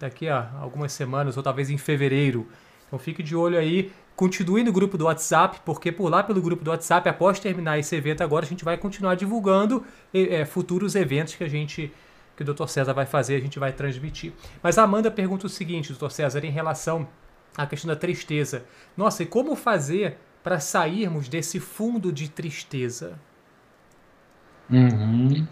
Daqui 0.00 0.26
a 0.26 0.50
algumas 0.58 0.90
semanas, 0.90 1.36
ou 1.36 1.42
talvez 1.42 1.68
em 1.68 1.76
fevereiro. 1.76 2.48
Então 2.86 2.98
fique 2.98 3.22
de 3.22 3.36
olho 3.36 3.58
aí. 3.58 3.92
Continue 4.16 4.62
no 4.62 4.72
grupo 4.72 4.96
do 4.96 5.06
WhatsApp, 5.06 5.60
porque 5.64 5.90
por 5.90 6.08
lá 6.08 6.22
pelo 6.22 6.40
grupo 6.40 6.62
do 6.62 6.70
WhatsApp, 6.70 7.08
após 7.08 7.40
terminar 7.40 7.78
esse 7.78 7.96
evento 7.96 8.22
agora, 8.22 8.44
a 8.44 8.48
gente 8.48 8.64
vai 8.64 8.76
continuar 8.76 9.16
divulgando 9.16 9.84
é, 10.12 10.44
futuros 10.44 10.94
eventos 10.94 11.34
que 11.34 11.42
a 11.42 11.48
gente 11.48 11.92
que 12.36 12.42
o 12.42 12.54
Dr. 12.54 12.66
César 12.66 12.92
vai 12.92 13.06
fazer, 13.06 13.36
a 13.36 13.40
gente 13.40 13.58
vai 13.58 13.72
transmitir. 13.72 14.32
Mas 14.62 14.76
a 14.76 14.82
Amanda 14.82 15.10
pergunta 15.10 15.46
o 15.46 15.48
seguinte, 15.48 15.92
Dr. 15.92 16.10
César, 16.10 16.44
em 16.44 16.50
relação 16.50 17.06
à 17.56 17.66
questão 17.66 17.88
da 17.88 17.96
tristeza. 17.96 18.64
Nossa, 18.96 19.22
e 19.22 19.26
como 19.26 19.54
fazer 19.54 20.16
para 20.42 20.58
sairmos 20.58 21.28
desse 21.28 21.60
fundo 21.60 22.12
de 22.12 22.28
tristeza? 22.28 23.18
Uhum. 24.70 25.46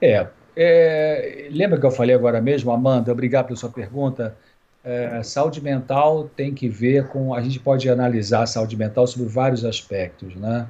É, 0.00 0.28
é, 0.56 1.48
lembra 1.50 1.78
que 1.78 1.86
eu 1.86 1.90
falei 1.90 2.14
agora 2.14 2.40
mesmo, 2.40 2.72
Amanda? 2.72 3.12
Obrigado 3.12 3.46
pela 3.46 3.56
sua 3.56 3.70
pergunta. 3.70 4.36
É, 4.84 5.22
saúde 5.22 5.62
mental 5.62 6.28
tem 6.36 6.52
que 6.54 6.68
ver 6.68 7.08
com. 7.08 7.32
A 7.32 7.40
gente 7.40 7.58
pode 7.58 7.88
analisar 7.88 8.42
a 8.42 8.46
saúde 8.46 8.76
mental 8.76 9.06
sobre 9.06 9.28
vários 9.28 9.64
aspectos, 9.64 10.36
né? 10.36 10.68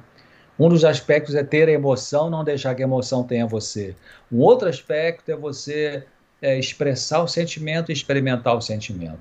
Um 0.57 0.69
dos 0.69 0.85
aspectos 0.85 1.35
é 1.35 1.43
ter 1.43 1.67
a 1.67 1.71
emoção, 1.71 2.29
não 2.29 2.43
deixar 2.43 2.73
que 2.75 2.81
a 2.81 2.85
emoção 2.85 3.23
tenha 3.23 3.45
você. 3.45 3.93
Um 4.31 4.39
outro 4.39 4.69
aspecto 4.69 5.29
é 5.29 5.35
você 5.35 6.05
é, 6.41 6.57
expressar 6.57 7.21
o 7.21 7.27
sentimento 7.27 7.91
e 7.91 7.93
experimentar 7.93 8.55
o 8.55 8.61
sentimento. 8.61 9.19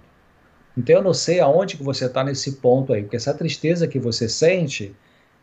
Então 0.76 0.96
eu 0.96 1.02
não 1.02 1.14
sei 1.14 1.40
aonde 1.40 1.76
que 1.76 1.82
você 1.82 2.06
está 2.06 2.22
nesse 2.22 2.52
ponto 2.56 2.92
aí, 2.92 3.02
porque 3.02 3.16
essa 3.16 3.34
tristeza 3.34 3.88
que 3.88 3.98
você 3.98 4.28
sente, 4.28 4.94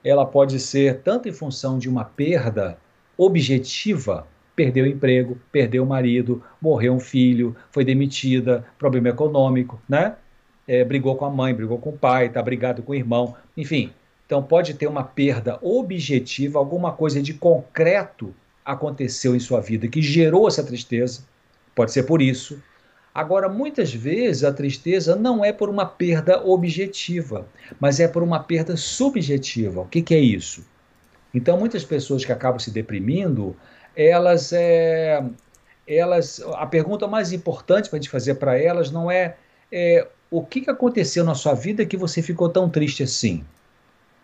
ela 0.04 0.26
pode 0.26 0.60
ser 0.60 1.02
tanto 1.02 1.28
em 1.28 1.34
função 1.34 1.78
de 1.78 1.90
uma 1.90 2.06
perda 2.06 2.78
objetiva, 3.18 4.28
perdeu 4.56 4.86
o 4.86 4.88
emprego, 4.88 5.38
perdeu 5.52 5.84
o 5.84 5.88
marido, 5.88 6.44
morreu 6.62 6.94
um 6.94 7.00
filho, 7.00 7.56
foi 7.72 7.84
demitida, 7.84 8.66
problema 8.78 9.10
econômico, 9.10 9.82
né? 9.88 10.16
É, 10.68 10.84
brigou 10.84 11.16
com 11.16 11.26
a 11.26 11.30
mãe, 11.30 11.54
brigou 11.54 11.78
com 11.78 11.90
o 11.90 11.98
pai, 11.98 12.28
está 12.28 12.42
brigado 12.42 12.84
com 12.84 12.92
o 12.92 12.96
irmão, 12.96 13.36
enfim. 13.58 13.92
Então 14.26 14.42
pode 14.42 14.74
ter 14.76 14.88
uma 14.88 15.04
perda 15.04 15.60
objetiva, 15.62 16.60
alguma 16.60 16.92
coisa 16.94 17.22
de 17.22 17.34
concreto 17.34 18.34
aconteceu 18.64 19.36
em 19.36 19.40
sua 19.40 19.60
vida 19.60 19.88
que 19.88 20.02
gerou 20.02 20.48
essa 20.48 20.64
tristeza. 20.64 21.24
Pode 21.76 21.92
ser 21.92 22.04
por 22.04 22.22
isso, 22.22 22.62
Agora, 23.14 23.50
muitas 23.50 23.94
vezes 23.94 24.46
a 24.46 24.54
tristeza 24.54 25.18
não 25.18 25.44
é 25.44 25.52
por 25.52 25.70
uma 25.70 25.86
perda 25.86 26.42
objetiva, 26.46 27.46
mas 27.78 28.00
é 28.00 28.08
por 28.08 28.24
uma 28.24 28.40
perda 28.40 28.78
subjetiva. 28.78 29.82
O 29.82 29.86
que, 29.86 30.02
que 30.02 30.16
é 30.16 30.20
isso? 30.20 30.66
Então, 31.34 31.60
muitas 31.60 31.84
pessoas 31.84 32.24
que 32.24 32.32
acabam 32.32 32.60
se 32.60 32.72
deprimindo, 32.72 33.56
elas, 34.08 34.54
é, 34.54 35.24
elas, 35.88 36.42
a 36.56 36.66
pergunta 36.66 37.08
mais 37.08 37.32
importante 37.32 37.90
para 37.90 37.98
a 37.98 38.02
gente 38.02 38.10
fazer 38.10 38.36
para 38.36 38.58
elas 38.58 38.92
não 38.92 39.10
é, 39.10 39.36
é 39.72 40.08
o 40.30 40.44
que, 40.46 40.62
que 40.62 40.70
aconteceu 40.70 41.24
na 41.24 41.36
sua 41.36 41.54
vida 41.54 41.86
que 41.86 41.98
você 41.98 42.22
ficou 42.22 42.50
tão 42.50 42.70
triste 42.70 43.04
assim. 43.04 43.44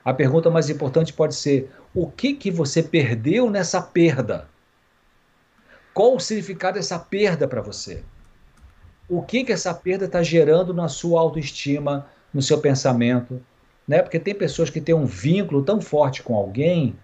A 0.04 0.14
pergunta 0.14 0.50
mais 0.50 0.70
importante 0.70 1.12
pode 1.12 1.36
ser 1.36 1.70
o 1.94 2.10
que 2.10 2.34
que 2.34 2.50
você 2.50 2.82
perdeu 2.82 3.50
nessa 3.50 3.82
perda? 3.82 4.48
Qual 5.94 6.16
o 6.16 6.20
significado 6.20 6.78
dessa 6.78 6.98
perda 6.98 7.48
para 7.48 7.62
você? 7.62 8.04
o 9.10 9.22
que, 9.22 9.44
que 9.44 9.54
essa 9.54 9.74
perda 9.74 10.06
está 10.06 10.22
gerando 10.22 10.74
na 10.74 10.88
sua 10.88 11.22
autoestima, 11.22 12.08
no 12.34 12.42
seu 12.42 12.60
pensamento. 12.60 13.42
Né? 13.88 14.02
Porque 14.02 14.20
tem 14.20 14.36
pessoas 14.36 14.70
que 14.70 14.82
têm 14.82 14.94
um 14.94 15.06
vínculo 15.06 15.64
tão 15.64 15.80
forte 15.80 16.22
com 16.22 16.36
alguém 16.36 16.96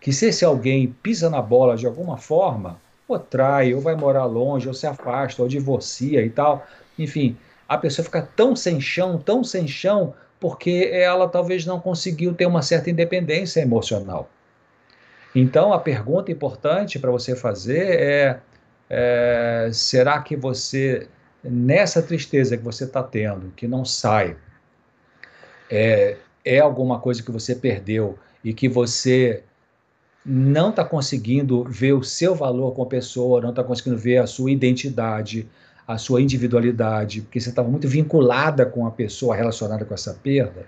que 0.00 0.12
se 0.12 0.26
esse 0.26 0.44
alguém 0.44 0.88
pisa 1.02 1.28
na 1.28 1.42
bola 1.42 1.76
de 1.76 1.86
alguma 1.86 2.16
forma, 2.16 2.80
ou 3.06 3.18
trai, 3.18 3.74
ou 3.74 3.80
vai 3.80 3.94
morar 3.94 4.24
longe, 4.24 4.68
ou 4.68 4.74
se 4.74 4.86
afasta, 4.86 5.42
ou 5.42 5.48
divorcia 5.48 6.22
e 6.22 6.30
tal. 6.30 6.66
Enfim, 6.98 7.36
a 7.68 7.76
pessoa 7.76 8.04
fica 8.04 8.22
tão 8.22 8.56
sem 8.56 8.80
chão, 8.80 9.18
tão 9.18 9.44
sem 9.44 9.66
chão, 9.66 10.14
porque 10.38 10.88
ela 10.92 11.28
talvez 11.28 11.66
não 11.66 11.78
conseguiu 11.80 12.32
ter 12.34 12.46
uma 12.46 12.62
certa 12.62 12.90
independência 12.90 13.60
emocional. 13.60 14.30
Então, 15.34 15.72
a 15.72 15.78
pergunta 15.78 16.32
importante 16.32 16.98
para 16.98 17.10
você 17.10 17.36
fazer 17.36 18.00
é, 18.00 18.40
é: 18.88 19.70
será 19.72 20.20
que 20.20 20.34
você 20.36 21.08
nessa 21.42 22.02
tristeza 22.02 22.56
que 22.56 22.62
você 22.62 22.84
está 22.84 23.02
tendo, 23.02 23.50
que 23.56 23.66
não 23.66 23.84
sai, 23.84 24.36
é, 25.70 26.16
é 26.44 26.58
alguma 26.58 27.00
coisa 27.00 27.22
que 27.22 27.30
você 27.30 27.54
perdeu 27.54 28.18
e 28.44 28.52
que 28.52 28.68
você 28.68 29.42
não 30.24 30.70
está 30.70 30.84
conseguindo 30.84 31.64
ver 31.64 31.92
o 31.92 32.02
seu 32.02 32.34
valor 32.34 32.72
como 32.72 32.88
pessoa, 32.88 33.40
não 33.40 33.50
está 33.50 33.64
conseguindo 33.64 33.96
ver 33.96 34.18
a 34.18 34.26
sua 34.26 34.50
identidade, 34.50 35.48
a 35.86 35.98
sua 35.98 36.20
individualidade, 36.20 37.22
porque 37.22 37.40
você 37.40 37.50
estava 37.50 37.68
muito 37.68 37.88
vinculada 37.88 38.66
com 38.66 38.86
a 38.86 38.90
pessoa 38.90 39.34
relacionada 39.34 39.84
com 39.84 39.94
essa 39.94 40.14
perda 40.14 40.66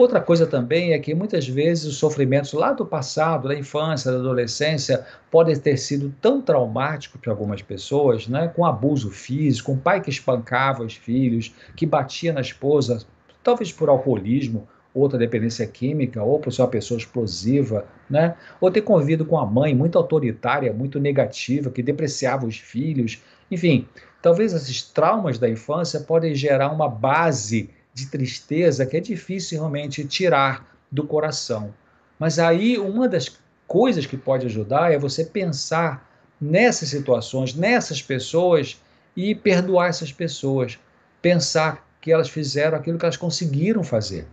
Outra 0.00 0.18
coisa 0.18 0.46
também 0.46 0.94
é 0.94 0.98
que 0.98 1.14
muitas 1.14 1.46
vezes 1.46 1.84
os 1.84 1.96
sofrimentos 1.96 2.54
lá 2.54 2.72
do 2.72 2.86
passado, 2.86 3.48
da 3.48 3.54
infância, 3.54 4.10
da 4.10 4.16
adolescência, 4.16 5.04
podem 5.30 5.54
ter 5.54 5.76
sido 5.76 6.14
tão 6.22 6.40
traumáticos 6.40 7.20
para 7.20 7.30
algumas 7.30 7.60
pessoas, 7.60 8.26
né? 8.26 8.48
com 8.48 8.64
abuso 8.64 9.10
físico, 9.10 9.72
um 9.72 9.76
pai 9.76 10.00
que 10.00 10.08
espancava 10.08 10.82
os 10.82 10.94
filhos, 10.94 11.54
que 11.76 11.84
batia 11.84 12.32
na 12.32 12.40
esposa, 12.40 13.04
talvez 13.42 13.72
por 13.72 13.90
alcoolismo, 13.90 14.66
outra 14.94 15.18
dependência 15.18 15.66
química, 15.66 16.22
ou 16.22 16.38
por 16.38 16.52
ser 16.52 16.62
uma 16.62 16.68
pessoa 16.68 16.98
explosiva, 16.98 17.86
né? 18.08 18.34
ou 18.60 18.70
ter 18.70 18.82
convivido 18.82 19.24
com 19.24 19.38
a 19.38 19.46
mãe 19.46 19.74
muito 19.74 19.96
autoritária, 19.96 20.72
muito 20.72 20.98
negativa, 20.98 21.70
que 21.70 21.82
depreciava 21.82 22.46
os 22.46 22.58
filhos. 22.58 23.22
Enfim, 23.50 23.86
talvez 24.20 24.52
esses 24.52 24.82
traumas 24.82 25.38
da 25.38 25.48
infância 25.48 26.00
podem 26.00 26.34
gerar 26.34 26.70
uma 26.70 26.88
base 26.88 27.70
de 27.94 28.06
tristeza 28.06 28.86
que 28.86 28.96
é 28.96 29.00
difícil 29.00 29.58
realmente 29.58 30.04
tirar 30.04 30.76
do 30.90 31.04
coração. 31.04 31.72
Mas 32.18 32.38
aí 32.38 32.78
uma 32.78 33.08
das 33.08 33.38
coisas 33.66 34.06
que 34.06 34.16
pode 34.16 34.46
ajudar 34.46 34.92
é 34.92 34.98
você 34.98 35.24
pensar 35.24 36.08
nessas 36.40 36.88
situações, 36.88 37.54
nessas 37.54 38.02
pessoas 38.02 38.80
e 39.16 39.34
perdoar 39.34 39.88
essas 39.88 40.12
pessoas. 40.12 40.78
Pensar 41.22 41.86
que 42.00 42.10
elas 42.10 42.28
fizeram 42.28 42.76
aquilo 42.76 42.98
que 42.98 43.04
elas 43.04 43.16
conseguiram 43.16 43.84
fazer. 43.84 44.26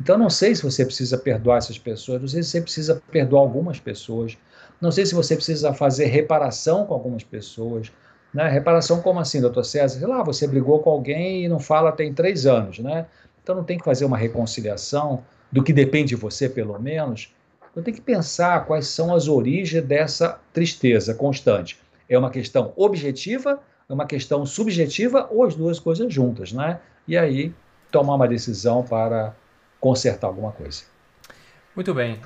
Então, 0.00 0.18
não 0.18 0.28
sei 0.28 0.54
se 0.54 0.62
você 0.62 0.84
precisa 0.84 1.16
perdoar 1.16 1.58
essas 1.58 1.78
pessoas, 1.78 2.20
não 2.20 2.28
sei 2.28 2.42
se 2.42 2.50
você 2.50 2.60
precisa 2.60 3.02
perdoar 3.10 3.40
algumas 3.40 3.78
pessoas, 3.78 4.36
não 4.80 4.90
sei 4.90 5.06
se 5.06 5.14
você 5.14 5.36
precisa 5.36 5.72
fazer 5.72 6.06
reparação 6.06 6.84
com 6.84 6.94
algumas 6.94 7.22
pessoas, 7.22 7.92
né? 8.34 8.48
Reparação 8.48 9.00
como 9.00 9.20
assim, 9.20 9.40
doutor 9.40 9.64
César? 9.64 9.98
Sei 10.00 10.08
lá, 10.08 10.22
você 10.22 10.46
brigou 10.46 10.80
com 10.80 10.90
alguém 10.90 11.44
e 11.44 11.48
não 11.48 11.60
fala 11.60 11.92
tem 11.92 12.12
três 12.12 12.44
anos, 12.44 12.80
né? 12.80 13.06
Então 13.42 13.54
não 13.54 13.62
tem 13.62 13.78
que 13.78 13.84
fazer 13.84 14.04
uma 14.04 14.18
reconciliação 14.18 15.22
do 15.52 15.62
que 15.62 15.72
depende 15.72 16.08
de 16.08 16.16
você, 16.16 16.48
pelo 16.48 16.76
menos. 16.78 17.32
Então 17.70 17.82
tem 17.82 17.94
que 17.94 18.00
pensar 18.00 18.66
quais 18.66 18.88
são 18.88 19.14
as 19.14 19.28
origens 19.28 19.84
dessa 19.84 20.40
tristeza 20.52 21.14
constante. 21.14 21.78
É 22.08 22.18
uma 22.18 22.30
questão 22.30 22.72
objetiva, 22.76 23.60
é 23.88 23.92
uma 23.92 24.06
questão 24.06 24.44
subjetiva 24.44 25.28
ou 25.30 25.44
as 25.44 25.54
duas 25.54 25.78
coisas 25.78 26.12
juntas, 26.12 26.52
né? 26.52 26.80
E 27.06 27.16
aí 27.16 27.54
tomar 27.90 28.16
uma 28.16 28.26
decisão 28.26 28.82
para 28.82 29.34
consertar 29.84 30.28
alguma 30.28 30.50
coisa. 30.50 30.84
Muito 31.76 31.92
bem. 31.92 32.18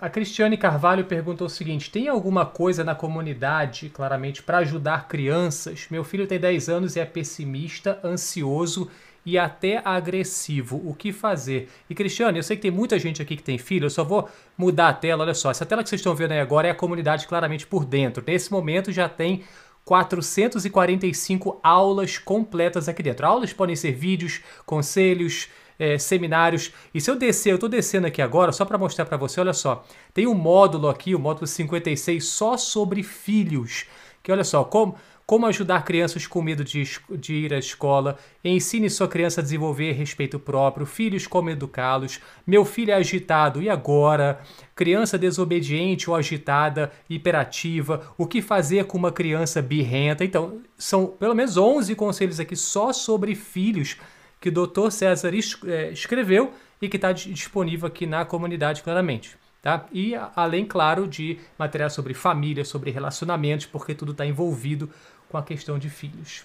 A 0.00 0.08
Cristiane 0.08 0.56
Carvalho 0.56 1.04
perguntou 1.06 1.48
o 1.48 1.50
seguinte: 1.50 1.90
tem 1.90 2.06
alguma 2.06 2.46
coisa 2.46 2.84
na 2.84 2.94
comunidade, 2.94 3.88
claramente, 3.88 4.44
para 4.44 4.58
ajudar 4.58 5.08
crianças? 5.08 5.88
Meu 5.90 6.04
filho 6.04 6.24
tem 6.24 6.38
10 6.38 6.68
anos 6.68 6.94
e 6.94 7.00
é 7.00 7.04
pessimista, 7.04 7.98
ansioso 8.04 8.88
e 9.26 9.36
até 9.36 9.82
agressivo. 9.84 10.80
O 10.84 10.94
que 10.94 11.12
fazer? 11.12 11.68
E 11.88 11.94
Cristiane, 11.96 12.38
eu 12.38 12.44
sei 12.44 12.54
que 12.54 12.62
tem 12.62 12.70
muita 12.70 12.96
gente 12.96 13.20
aqui 13.20 13.36
que 13.36 13.42
tem 13.42 13.58
filho, 13.58 13.86
eu 13.86 13.90
só 13.90 14.04
vou 14.04 14.28
mudar 14.56 14.88
a 14.88 14.94
tela. 14.94 15.24
Olha 15.24 15.34
só, 15.34 15.50
essa 15.50 15.66
tela 15.66 15.82
que 15.82 15.88
vocês 15.88 16.00
estão 16.00 16.14
vendo 16.14 16.30
aí 16.30 16.40
agora 16.40 16.68
é 16.68 16.70
a 16.70 16.74
comunidade 16.76 17.26
claramente 17.26 17.66
por 17.66 17.84
dentro. 17.84 18.22
Nesse 18.24 18.52
momento 18.52 18.92
já 18.92 19.08
tem 19.08 19.42
445 19.84 21.58
aulas 21.60 22.18
completas 22.18 22.88
aqui 22.88 23.02
dentro. 23.02 23.26
Aulas 23.26 23.52
podem 23.52 23.74
ser 23.74 23.92
vídeos, 23.92 24.40
conselhos, 24.64 25.48
é, 25.80 25.96
seminários. 25.96 26.72
E 26.92 27.00
se 27.00 27.10
eu 27.10 27.16
descer, 27.16 27.52
eu 27.52 27.54
estou 27.54 27.68
descendo 27.68 28.06
aqui 28.06 28.20
agora, 28.20 28.52
só 28.52 28.66
para 28.66 28.76
mostrar 28.76 29.06
para 29.06 29.16
você, 29.16 29.40
olha 29.40 29.54
só, 29.54 29.82
tem 30.12 30.26
um 30.26 30.34
módulo 30.34 30.90
aqui, 30.90 31.14
o 31.14 31.18
módulo 31.18 31.46
56, 31.46 32.22
só 32.22 32.58
sobre 32.58 33.02
filhos. 33.02 33.86
Que 34.22 34.30
olha 34.30 34.44
só, 34.44 34.62
como, 34.62 34.96
como 35.24 35.46
ajudar 35.46 35.82
crianças 35.86 36.26
com 36.26 36.42
medo 36.42 36.62
de, 36.62 36.82
de, 37.12 37.34
ir 37.34 37.54
à 37.54 37.58
escola, 37.58 38.18
ensine 38.44 38.90
sua 38.90 39.08
criança 39.08 39.40
a 39.40 39.42
desenvolver 39.42 39.92
respeito 39.92 40.38
próprio, 40.38 40.84
filhos 40.84 41.26
como 41.26 41.48
educá-los, 41.48 42.20
meu 42.46 42.62
filho 42.66 42.90
é 42.90 42.94
agitado, 42.94 43.62
e 43.62 43.70
agora? 43.70 44.40
Criança 44.74 45.16
desobediente 45.16 46.10
ou 46.10 46.14
agitada, 46.14 46.92
hiperativa, 47.08 48.12
o 48.18 48.26
que 48.26 48.42
fazer 48.42 48.84
com 48.84 48.98
uma 48.98 49.10
criança 49.10 49.62
birrenta? 49.62 50.26
Então, 50.26 50.58
são 50.76 51.06
pelo 51.06 51.34
menos 51.34 51.56
11 51.56 51.94
conselhos 51.94 52.38
aqui 52.38 52.54
só 52.54 52.92
sobre 52.92 53.34
filhos 53.34 53.96
que 54.40 54.48
o 54.48 54.52
Dr. 54.52 54.90
César 54.90 55.32
é, 55.66 55.90
escreveu 55.90 56.52
e 56.80 56.88
que 56.88 56.96
está 56.96 57.12
disponível 57.12 57.86
aqui 57.86 58.06
na 58.06 58.24
comunidade 58.24 58.82
claramente. 58.82 59.36
Tá? 59.60 59.84
E 59.92 60.14
além, 60.34 60.64
claro, 60.64 61.06
de 61.06 61.38
material 61.58 61.90
sobre 61.90 62.14
família, 62.14 62.64
sobre 62.64 62.90
relacionamentos, 62.90 63.66
porque 63.66 63.94
tudo 63.94 64.12
está 64.12 64.24
envolvido 64.24 64.88
com 65.28 65.36
a 65.36 65.42
questão 65.42 65.78
de 65.78 65.90
filhos. 65.90 66.44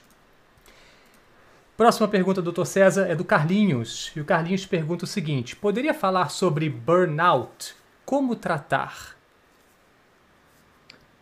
Próxima 1.77 2.07
pergunta, 2.07 2.41
doutor 2.41 2.65
César, 2.65 3.05
é 3.07 3.15
do 3.15 3.23
Carlinhos. 3.23 4.11
E 4.15 4.21
o 4.21 4.25
Carlinhos 4.25 4.65
pergunta 4.65 5.05
o 5.05 5.07
seguinte: 5.07 5.55
poderia 5.55 5.93
falar 5.93 6.29
sobre 6.29 6.69
burnout? 6.69 7.75
Como 8.05 8.35
tratar? 8.35 9.15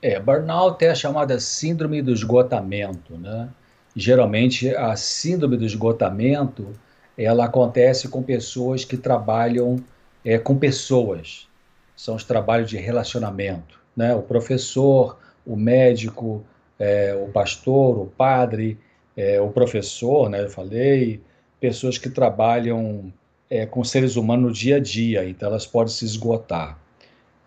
É, 0.02 0.20
burnout 0.20 0.84
é 0.84 0.90
a 0.90 0.96
chamada 0.96 1.40
síndrome 1.40 2.02
do 2.02 2.12
esgotamento, 2.12 3.18
né? 3.18 3.50
Geralmente 3.96 4.76
a 4.76 4.96
síndrome 4.96 5.58
do 5.58 5.66
esgotamento 5.66 6.72
ela 7.18 7.46
acontece 7.46 8.08
com 8.08 8.24
pessoas 8.24 8.84
que 8.84 8.98
trabalham 8.98 9.78
é, 10.26 10.38
com 10.38 10.58
pessoas. 10.58 11.48
São 11.96 12.16
os 12.16 12.24
trabalhos 12.24 12.70
de 12.70 12.78
relacionamento, 12.78 13.80
né? 13.96 14.16
O 14.16 14.22
professor, 14.24 15.18
o 15.46 15.56
médico, 15.56 16.44
é, 16.80 17.14
o 17.16 17.28
pastor, 17.32 18.00
o 18.00 18.06
padre, 18.08 18.80
é, 19.16 19.40
o 19.40 19.50
professor, 19.50 20.30
né, 20.30 20.42
eu 20.44 20.50
falei, 20.50 21.22
pessoas 21.60 21.98
que 21.98 22.10
trabalham 22.10 23.14
é, 23.50 23.66
com 23.66 23.84
seres 23.84 24.16
humanos 24.16 24.46
no 24.46 24.52
dia 24.52 24.78
a 24.78 24.80
dia, 24.80 25.24
então 25.30 25.50
elas 25.50 25.66
podem 25.66 25.94
se 25.94 26.04
esgotar. 26.06 26.80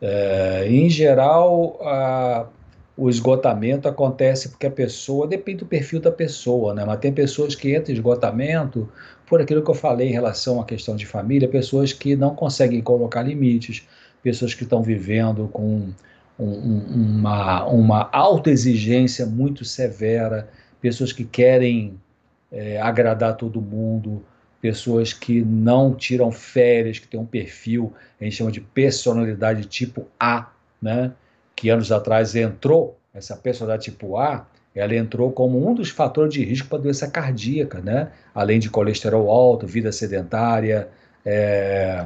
É, 0.01 0.67
em 0.69 0.89
geral, 0.89 1.79
a, 1.83 2.47
o 2.97 3.11
esgotamento 3.11 3.89
acontece 3.89 4.49
porque 4.49 4.67
a 4.67 4.71
pessoa, 4.71 5.27
depende 5.27 5.59
do 5.59 5.67
perfil 5.67 6.01
da 6.01 6.11
pessoa, 6.11 6.73
né? 6.73 6.85
mas 6.85 6.99
tem 6.99 7.13
pessoas 7.13 7.55
que 7.55 7.77
entram 7.77 7.91
em 7.93 7.97
esgotamento 7.97 8.89
por 9.27 9.41
aquilo 9.41 9.63
que 9.63 9.71
eu 9.71 9.75
falei 9.75 10.09
em 10.09 10.13
relação 10.13 10.61
à 10.61 10.65
questão 10.65 10.97
de 10.97 11.05
família, 11.05 11.47
pessoas 11.47 11.93
que 11.93 12.17
não 12.17 12.35
conseguem 12.35 12.81
colocar 12.81 13.23
limites, 13.23 13.87
pessoas 14.23 14.55
que 14.55 14.63
estão 14.63 14.83
vivendo 14.83 15.49
com 15.53 15.93
um, 16.39 16.79
uma, 17.19 17.65
uma 17.67 18.09
autoexigência 18.13 19.27
muito 19.27 19.65
severa, 19.65 20.49
pessoas 20.81 21.13
que 21.13 21.25
querem 21.25 22.01
é, 22.51 22.81
agradar 22.81 23.37
todo 23.37 23.61
mundo, 23.61 24.25
pessoas 24.61 25.13
que 25.13 25.43
não 25.43 25.95
tiram 25.95 26.33
férias, 26.33 26.99
que 26.99 27.07
têm 27.07 27.21
um 27.21 27.27
perfil, 27.27 27.93
a 28.19 28.25
gente 28.25 28.37
chama 28.37 28.51
de 28.51 28.61
personalidade 28.61 29.67
tipo 29.67 30.07
A, 30.19 30.51
né? 30.81 31.13
Que 31.57 31.71
anos 31.71 31.91
atrás 31.91 32.37
entrou, 32.37 32.99
essa 33.15 33.35
personalidade 33.35 33.91
tipo 33.91 34.19
A, 34.19 34.47
ela 34.75 34.95
entrou 34.95 35.33
como 35.33 35.67
um 35.67 35.75
dos 35.75 35.89
fatores 35.89 36.35
de 36.35 36.45
risco 36.45 36.69
para 36.69 36.79
doença 36.79 37.11
cardíaca, 37.11 37.81
né? 37.81 38.11
além 38.35 38.61
de 38.61 38.69
colesterol 38.69 39.31
alto, 39.31 39.67
vida 39.67 39.91
sedentária, 39.91 40.89
é, 41.25 42.05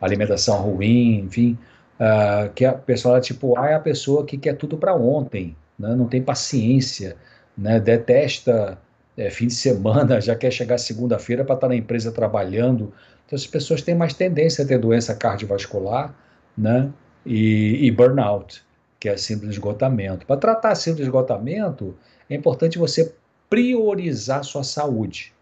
alimentação 0.00 0.62
ruim, 0.62 1.24
enfim. 1.26 1.58
Uh, 1.98 2.52
que 2.54 2.64
a 2.64 2.72
pessoa 2.72 3.20
tipo 3.20 3.58
A 3.58 3.70
é 3.70 3.74
a 3.74 3.80
pessoa 3.80 4.24
que 4.24 4.36
quer 4.38 4.56
tudo 4.56 4.76
para 4.76 4.94
ontem, 4.94 5.56
né? 5.78 5.94
não 5.94 6.06
tem 6.06 6.22
paciência, 6.22 7.16
né? 7.58 7.78
detesta 7.78 8.78
é, 9.16 9.28
fim 9.28 9.48
de 9.48 9.54
semana, 9.54 10.18
já 10.22 10.34
quer 10.36 10.50
chegar 10.52 10.78
segunda-feira 10.78 11.44
para 11.44 11.56
estar 11.56 11.68
na 11.68 11.76
empresa 11.76 12.12
trabalhando. 12.12 12.92
Então, 13.26 13.36
as 13.36 13.46
pessoas 13.46 13.82
têm 13.82 13.94
mais 13.94 14.14
tendência 14.14 14.64
a 14.64 14.66
ter 14.66 14.78
doença 14.78 15.14
cardiovascular 15.14 16.14
né? 16.56 16.88
e, 17.26 17.86
e 17.86 17.90
burnout, 17.90 18.62
que 19.02 19.08
é 19.08 19.12
a 19.12 19.18
síndrome 19.18 19.48
de 19.48 19.58
esgotamento. 19.58 20.26
Para 20.26 20.36
tratar 20.36 20.70
a 20.70 20.74
síndrome 20.74 21.02
de 21.02 21.08
esgotamento, 21.08 21.96
é 22.30 22.34
importante 22.34 22.78
você 22.78 23.14
priorizar 23.50 24.44
sua 24.44 24.62
saúde. 24.62 25.32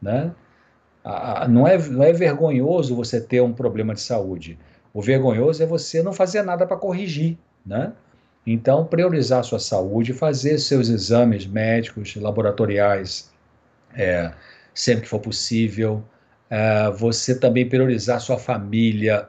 Né? 0.00 0.32
não, 1.48 1.66
é, 1.66 1.78
não 1.78 2.02
é 2.02 2.12
vergonhoso 2.12 2.96
você 2.96 3.20
ter 3.20 3.40
um 3.40 3.52
problema 3.52 3.94
de 3.94 4.00
saúde 4.00 4.58
o 4.94 5.00
vergonhoso 5.00 5.62
é 5.62 5.66
você 5.66 6.02
não 6.02 6.12
fazer 6.12 6.42
nada 6.42 6.66
para 6.66 6.76
corrigir, 6.76 7.38
né? 7.64 7.92
Então, 8.46 8.84
priorizar 8.84 9.44
sua 9.44 9.58
saúde, 9.58 10.12
fazer 10.12 10.58
seus 10.58 10.88
exames 10.88 11.46
médicos, 11.46 12.16
laboratoriais, 12.16 13.30
é, 13.94 14.32
sempre 14.74 15.02
que 15.02 15.08
for 15.08 15.20
possível. 15.20 16.02
É, 16.50 16.90
você 16.90 17.38
também 17.38 17.68
priorizar 17.68 18.20
sua 18.20 18.38
família. 18.38 19.28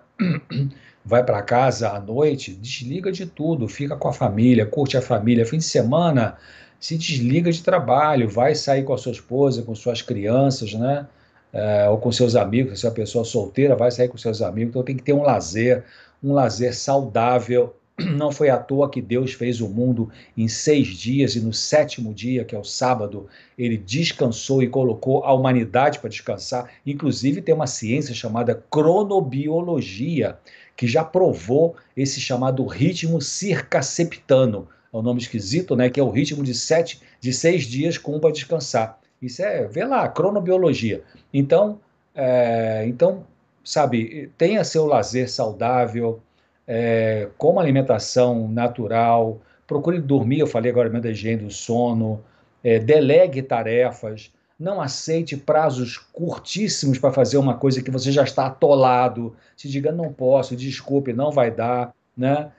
Vai 1.05 1.23
para 1.23 1.41
casa 1.41 1.89
à 1.89 1.99
noite, 1.99 2.53
desliga 2.53 3.11
de 3.11 3.25
tudo, 3.25 3.67
fica 3.67 3.95
com 3.95 4.07
a 4.07 4.13
família, 4.13 4.65
curte 4.65 4.97
a 4.97 5.01
família. 5.01 5.45
Fim 5.45 5.57
de 5.57 5.63
semana, 5.63 6.37
se 6.79 6.97
desliga 6.97 7.51
de 7.51 7.61
trabalho, 7.61 8.29
vai 8.29 8.55
sair 8.55 8.83
com 8.83 8.93
a 8.93 8.97
sua 8.97 9.11
esposa, 9.11 9.63
com 9.63 9.75
suas 9.75 10.01
crianças, 10.01 10.73
né? 10.73 11.07
é, 11.53 11.87
ou 11.87 11.99
com 11.99 12.11
seus 12.11 12.35
amigos, 12.35 12.79
se 12.79 12.85
é 12.85 12.89
uma 12.89 12.95
pessoa 12.95 13.23
solteira, 13.23 13.75
vai 13.75 13.91
sair 13.91 14.09
com 14.09 14.17
seus 14.17 14.41
amigos, 14.41 14.71
então 14.71 14.83
tem 14.83 14.97
que 14.97 15.03
ter 15.03 15.13
um 15.13 15.21
lazer, 15.21 15.85
um 16.21 16.33
lazer 16.33 16.75
saudável. 16.75 17.75
Não 18.17 18.31
foi 18.31 18.49
à 18.49 18.57
toa 18.57 18.89
que 18.89 18.99
Deus 18.99 19.33
fez 19.33 19.61
o 19.61 19.69
mundo 19.69 20.09
em 20.35 20.47
seis 20.47 20.87
dias 20.87 21.35
e 21.35 21.39
no 21.39 21.53
sétimo 21.53 22.11
dia, 22.11 22.43
que 22.43 22.55
é 22.55 22.57
o 22.57 22.63
sábado, 22.63 23.27
ele 23.55 23.77
descansou 23.77 24.63
e 24.63 24.67
colocou 24.67 25.23
a 25.23 25.31
humanidade 25.31 25.99
para 25.99 26.09
descansar. 26.09 26.71
Inclusive, 26.83 27.43
tem 27.43 27.53
uma 27.53 27.67
ciência 27.67 28.15
chamada 28.15 28.63
cronobiologia, 28.71 30.39
que 30.75 30.87
já 30.87 31.03
provou 31.03 31.75
esse 31.95 32.19
chamado 32.19 32.65
ritmo 32.65 33.21
circaseptano. 33.21 34.67
É 34.91 34.97
um 34.97 35.01
nome 35.01 35.21
esquisito, 35.21 35.75
né? 35.75 35.89
Que 35.89 35.99
é 35.99 36.03
o 36.03 36.09
ritmo 36.09 36.43
de 36.43 36.53
sete, 36.53 37.01
de 37.19 37.33
seis 37.33 37.63
dias 37.63 37.97
com 37.97 38.15
um 38.15 38.19
para 38.19 38.31
descansar. 38.31 38.99
Isso 39.21 39.41
é, 39.41 39.65
vê 39.65 39.85
lá, 39.85 40.07
cronobiologia. 40.07 41.01
Então, 41.33 41.79
é, 42.15 42.83
então 42.87 43.25
sabe, 43.63 44.29
tenha 44.37 44.63
seu 44.63 44.85
lazer 44.85 45.29
saudável, 45.29 46.19
é, 46.67 47.29
coma 47.37 47.61
alimentação 47.61 48.47
natural, 48.47 49.39
procure 49.65 49.99
dormir, 49.99 50.39
eu 50.39 50.47
falei 50.47 50.69
agora 50.69 50.89
mesmo 50.89 51.03
da 51.03 51.11
higiene 51.11 51.43
do 51.43 51.51
sono, 51.51 52.23
é, 52.63 52.79
delegue 52.79 53.41
tarefas, 53.41 54.31
não 54.59 54.79
aceite 54.81 55.35
prazos 55.35 55.97
curtíssimos 55.97 56.97
para 56.97 57.11
fazer 57.11 57.37
uma 57.37 57.55
coisa 57.57 57.81
que 57.81 57.91
você 57.91 58.11
já 58.11 58.23
está 58.23 58.45
atolado, 58.47 59.35
se 59.57 59.67
diga 59.67 59.91
não 59.91 60.13
posso, 60.13 60.55
desculpe, 60.55 61.13
não 61.13 61.31
vai 61.31 61.51
dar, 61.51 61.93
né? 62.15 62.51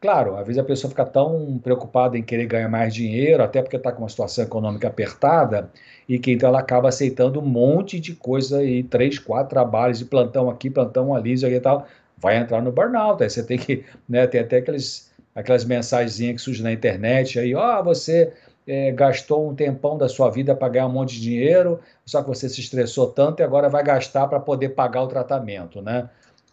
Claro, 0.00 0.36
às 0.36 0.46
vezes 0.46 0.60
a 0.60 0.64
pessoa 0.64 0.88
fica 0.90 1.04
tão 1.04 1.58
preocupada 1.58 2.16
em 2.16 2.22
querer 2.22 2.46
ganhar 2.46 2.68
mais 2.68 2.94
dinheiro, 2.94 3.42
até 3.42 3.60
porque 3.60 3.76
está 3.76 3.90
com 3.90 4.02
uma 4.02 4.08
situação 4.08 4.44
econômica 4.44 4.86
apertada, 4.86 5.70
e 6.08 6.20
que 6.20 6.30
então 6.30 6.48
ela 6.50 6.60
acaba 6.60 6.88
aceitando 6.88 7.40
um 7.40 7.44
monte 7.44 7.98
de 7.98 8.14
coisa 8.14 8.62
e 8.62 8.84
três, 8.84 9.18
quatro 9.18 9.50
trabalhos 9.50 9.98
de 9.98 10.04
plantão 10.04 10.48
aqui, 10.48 10.70
plantão 10.70 11.12
ali, 11.12 11.34
e 11.34 11.60
tal, 11.60 11.86
vai 12.16 12.36
entrar 12.36 12.62
no 12.62 12.70
burnout. 12.70 13.22
Aí 13.22 13.28
você 13.28 13.42
tem 13.42 13.58
que, 13.58 13.84
né, 14.08 14.26
tem 14.28 14.40
até 14.40 14.58
aqueles, 14.58 15.10
aquelas 15.34 15.64
mensagenzinhas 15.64 16.36
que 16.36 16.42
surgem 16.42 16.62
na 16.62 16.72
internet 16.72 17.38
aí, 17.40 17.52
ó, 17.54 17.80
oh, 17.80 17.84
você 17.84 18.32
é, 18.68 18.92
gastou 18.92 19.48
um 19.50 19.54
tempão 19.54 19.98
da 19.98 20.08
sua 20.08 20.30
vida 20.30 20.54
para 20.54 20.68
ganhar 20.68 20.86
um 20.86 20.92
monte 20.92 21.14
de 21.14 21.22
dinheiro, 21.22 21.80
só 22.04 22.22
que 22.22 22.28
você 22.28 22.48
se 22.48 22.60
estressou 22.60 23.08
tanto 23.08 23.40
e 23.40 23.42
agora 23.42 23.68
vai 23.68 23.82
gastar 23.82 24.28
para 24.28 24.38
poder 24.38 24.70
pagar 24.70 25.02
o 25.02 25.08
tratamento, 25.08 25.82
né? 25.82 26.08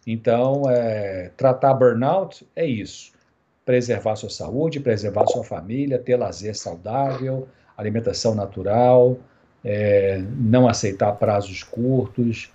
Então, 0.06 0.62
é, 0.68 1.30
tratar 1.36 1.74
burnout 1.74 2.46
é 2.56 2.64
isso 2.64 3.16
preservar 3.66 4.14
sua 4.14 4.30
saúde, 4.30 4.78
preservar 4.78 5.26
sua 5.26 5.42
família, 5.42 5.98
ter 5.98 6.16
lazer 6.16 6.56
saudável, 6.56 7.48
alimentação 7.76 8.32
natural, 8.32 9.18
é, 9.64 10.22
não 10.38 10.68
aceitar 10.68 11.12
prazos 11.14 11.64
curtos. 11.64 12.48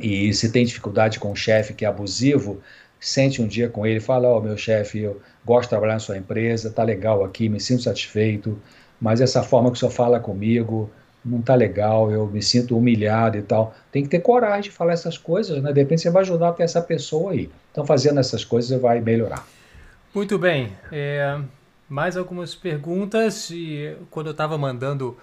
E 0.00 0.32
se 0.32 0.50
tem 0.50 0.64
dificuldade 0.64 1.20
com 1.20 1.30
o 1.30 1.36
chefe 1.36 1.74
que 1.74 1.84
é 1.84 1.88
abusivo, 1.88 2.62
sente 2.98 3.42
um 3.42 3.46
dia 3.46 3.68
com 3.68 3.86
ele 3.86 3.98
e 3.98 4.00
fala: 4.00 4.28
Ó, 4.28 4.38
oh, 4.38 4.40
meu 4.40 4.56
chefe, 4.56 5.00
eu 5.00 5.20
gosto 5.44 5.64
de 5.64 5.68
trabalhar 5.70 5.94
na 5.94 6.00
sua 6.00 6.16
empresa, 6.16 6.70
tá 6.70 6.82
legal 6.82 7.22
aqui, 7.22 7.46
me 7.46 7.60
sinto 7.60 7.82
satisfeito, 7.82 8.58
mas 9.00 9.20
essa 9.20 9.42
forma 9.42 9.70
que 9.70 9.76
o 9.76 9.78
senhor 9.78 9.90
fala 9.90 10.20
comigo 10.20 10.90
não 11.24 11.42
tá 11.42 11.54
legal, 11.54 12.10
eu 12.10 12.26
me 12.26 12.42
sinto 12.42 12.76
humilhado 12.76 13.36
e 13.36 13.42
tal. 13.42 13.74
Tem 13.92 14.02
que 14.02 14.08
ter 14.08 14.20
coragem 14.20 14.62
de 14.62 14.70
falar 14.70 14.92
essas 14.92 15.18
coisas, 15.18 15.62
né? 15.62 15.72
De 15.72 15.80
repente 15.80 16.02
você 16.02 16.10
vai 16.10 16.22
ajudar 16.22 16.48
até 16.48 16.64
essa 16.64 16.80
pessoa 16.80 17.32
aí. 17.32 17.50
Então, 17.70 17.84
fazendo 17.84 18.18
essas 18.18 18.44
coisas, 18.44 18.80
vai 18.80 19.00
melhorar. 19.00 19.46
Muito 20.14 20.38
bem. 20.38 20.72
É, 20.90 21.38
mais 21.88 22.16
algumas 22.16 22.54
perguntas. 22.54 23.50
E 23.50 23.94
quando 24.10 24.26
eu 24.26 24.32
estava 24.32 24.56
mandando 24.56 25.16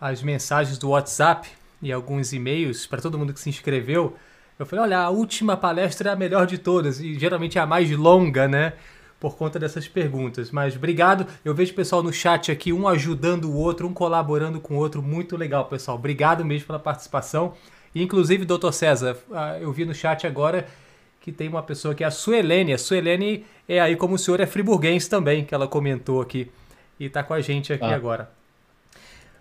as 0.00 0.22
mensagens 0.22 0.78
do 0.78 0.90
WhatsApp 0.90 1.48
e 1.82 1.92
alguns 1.92 2.32
e-mails 2.32 2.86
para 2.86 3.00
todo 3.00 3.18
mundo 3.18 3.34
que 3.34 3.40
se 3.40 3.48
inscreveu, 3.48 4.16
eu 4.58 4.64
falei: 4.64 4.84
olha, 4.84 4.98
a 4.98 5.10
última 5.10 5.56
palestra 5.56 6.10
é 6.10 6.12
a 6.12 6.16
melhor 6.16 6.46
de 6.46 6.58
todas 6.58 7.00
e 7.00 7.18
geralmente 7.18 7.58
é 7.58 7.60
a 7.60 7.66
mais 7.66 7.90
longa, 7.90 8.46
né? 8.46 8.74
Por 9.20 9.36
conta 9.36 9.58
dessas 9.58 9.86
perguntas. 9.86 10.50
Mas 10.50 10.74
obrigado. 10.74 11.26
Eu 11.44 11.54
vejo 11.54 11.72
o 11.72 11.76
pessoal 11.76 12.02
no 12.02 12.12
chat 12.12 12.50
aqui, 12.50 12.72
um 12.72 12.88
ajudando 12.88 13.44
o 13.44 13.54
outro, 13.54 13.86
um 13.86 13.92
colaborando 13.92 14.58
com 14.60 14.74
o 14.74 14.78
outro. 14.78 15.02
Muito 15.02 15.36
legal, 15.36 15.66
pessoal. 15.66 15.98
Obrigado 15.98 16.42
mesmo 16.42 16.66
pela 16.66 16.78
participação. 16.78 17.52
E, 17.94 18.02
inclusive, 18.02 18.46
doutor 18.46 18.72
César, 18.72 19.18
ah, 19.30 19.58
eu 19.60 19.70
vi 19.72 19.84
no 19.84 19.94
chat 19.94 20.26
agora 20.26 20.66
que 21.20 21.30
tem 21.30 21.48
uma 21.48 21.62
pessoa 21.62 21.94
que 21.94 22.02
é 22.02 22.06
a 22.06 22.10
Suelene. 22.10 22.72
A 22.72 22.78
Suelene 22.78 23.44
é 23.68 23.78
aí 23.78 23.94
como 23.94 24.14
o 24.14 24.18
senhor 24.18 24.40
é 24.40 24.46
friburguense 24.46 25.10
também, 25.10 25.44
que 25.44 25.54
ela 25.54 25.68
comentou 25.68 26.22
aqui. 26.22 26.50
E 26.98 27.04
está 27.04 27.22
com 27.22 27.34
a 27.34 27.40
gente 27.42 27.72
aqui 27.72 27.84
ah. 27.84 27.94
agora. 27.94 28.30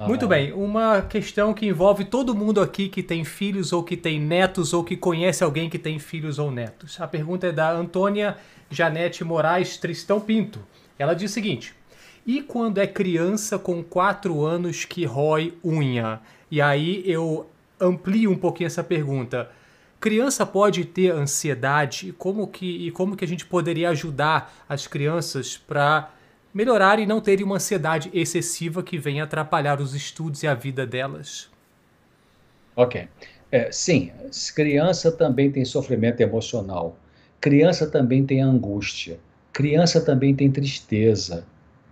Muito 0.07 0.30
bem, 0.30 0.53
uma 0.53 1.01
questão 1.01 1.53
que 1.53 1.65
envolve 1.65 2.06
todo 2.06 2.34
mundo 2.34 2.61
aqui 2.61 2.88
que 2.88 3.03
tem 3.03 3.26
filhos 3.26 3.73
ou 3.73 3.84
que 3.84 3.97
tem 3.97 4.18
netos 4.18 4.72
ou 4.72 4.81
que 4.81 4.95
conhece 4.95 5.43
alguém 5.43 5.69
que 5.69 5.77
tem 5.77 5.99
filhos 5.99 6.39
ou 6.39 6.49
netos. 6.49 7.01
A 7.01 7.07
pergunta 7.07 7.47
é 7.47 7.51
da 7.51 7.69
Antônia 7.69 8.38
Janete 8.69 9.23
Moraes 9.23 9.77
Tristão 9.77 10.19
Pinto. 10.19 10.59
Ela 10.97 11.13
diz 11.13 11.31
o 11.31 11.33
seguinte: 11.33 11.73
E 12.25 12.41
quando 12.41 12.77
é 12.79 12.87
criança 12.87 13.57
com 13.57 13.83
4 13.83 14.45
anos 14.45 14.85
que 14.85 15.05
rói 15.05 15.53
unha? 15.63 16.19
E 16.51 16.61
aí 16.61 17.03
eu 17.05 17.49
amplio 17.79 18.31
um 18.31 18.37
pouquinho 18.37 18.67
essa 18.67 18.83
pergunta. 18.83 19.49
Criança 19.99 20.45
pode 20.45 20.85
ter 20.85 21.11
ansiedade? 21.11 22.13
Como 22.17 22.47
que, 22.47 22.87
e 22.87 22.91
como 22.91 23.17
que 23.17 23.25
a 23.25 23.27
gente 23.27 23.45
poderia 23.45 23.89
ajudar 23.89 24.53
as 24.67 24.87
crianças 24.87 25.57
para 25.57 26.11
melhorar 26.53 26.99
e 26.99 27.05
não 27.05 27.19
terem 27.19 27.45
uma 27.45 27.57
ansiedade 27.57 28.09
excessiva 28.13 28.81
que 28.81 28.97
venha 28.97 29.25
atrapalhar 29.25 29.81
os 29.81 29.93
estudos 29.93 30.41
e 30.41 30.47
a 30.47 30.53
vida 30.53 30.85
delas? 30.85 31.49
Ok. 32.75 33.07
É, 33.51 33.71
sim, 33.71 34.11
criança 34.55 35.11
também 35.11 35.51
tem 35.51 35.65
sofrimento 35.65 36.21
emocional. 36.21 36.97
Criança 37.40 37.88
também 37.88 38.26
tem 38.26 38.41
angústia. 38.41 39.20
Criança 39.53 40.02
também 40.02 40.36
tem 40.36 40.52
tristeza, 40.52 41.45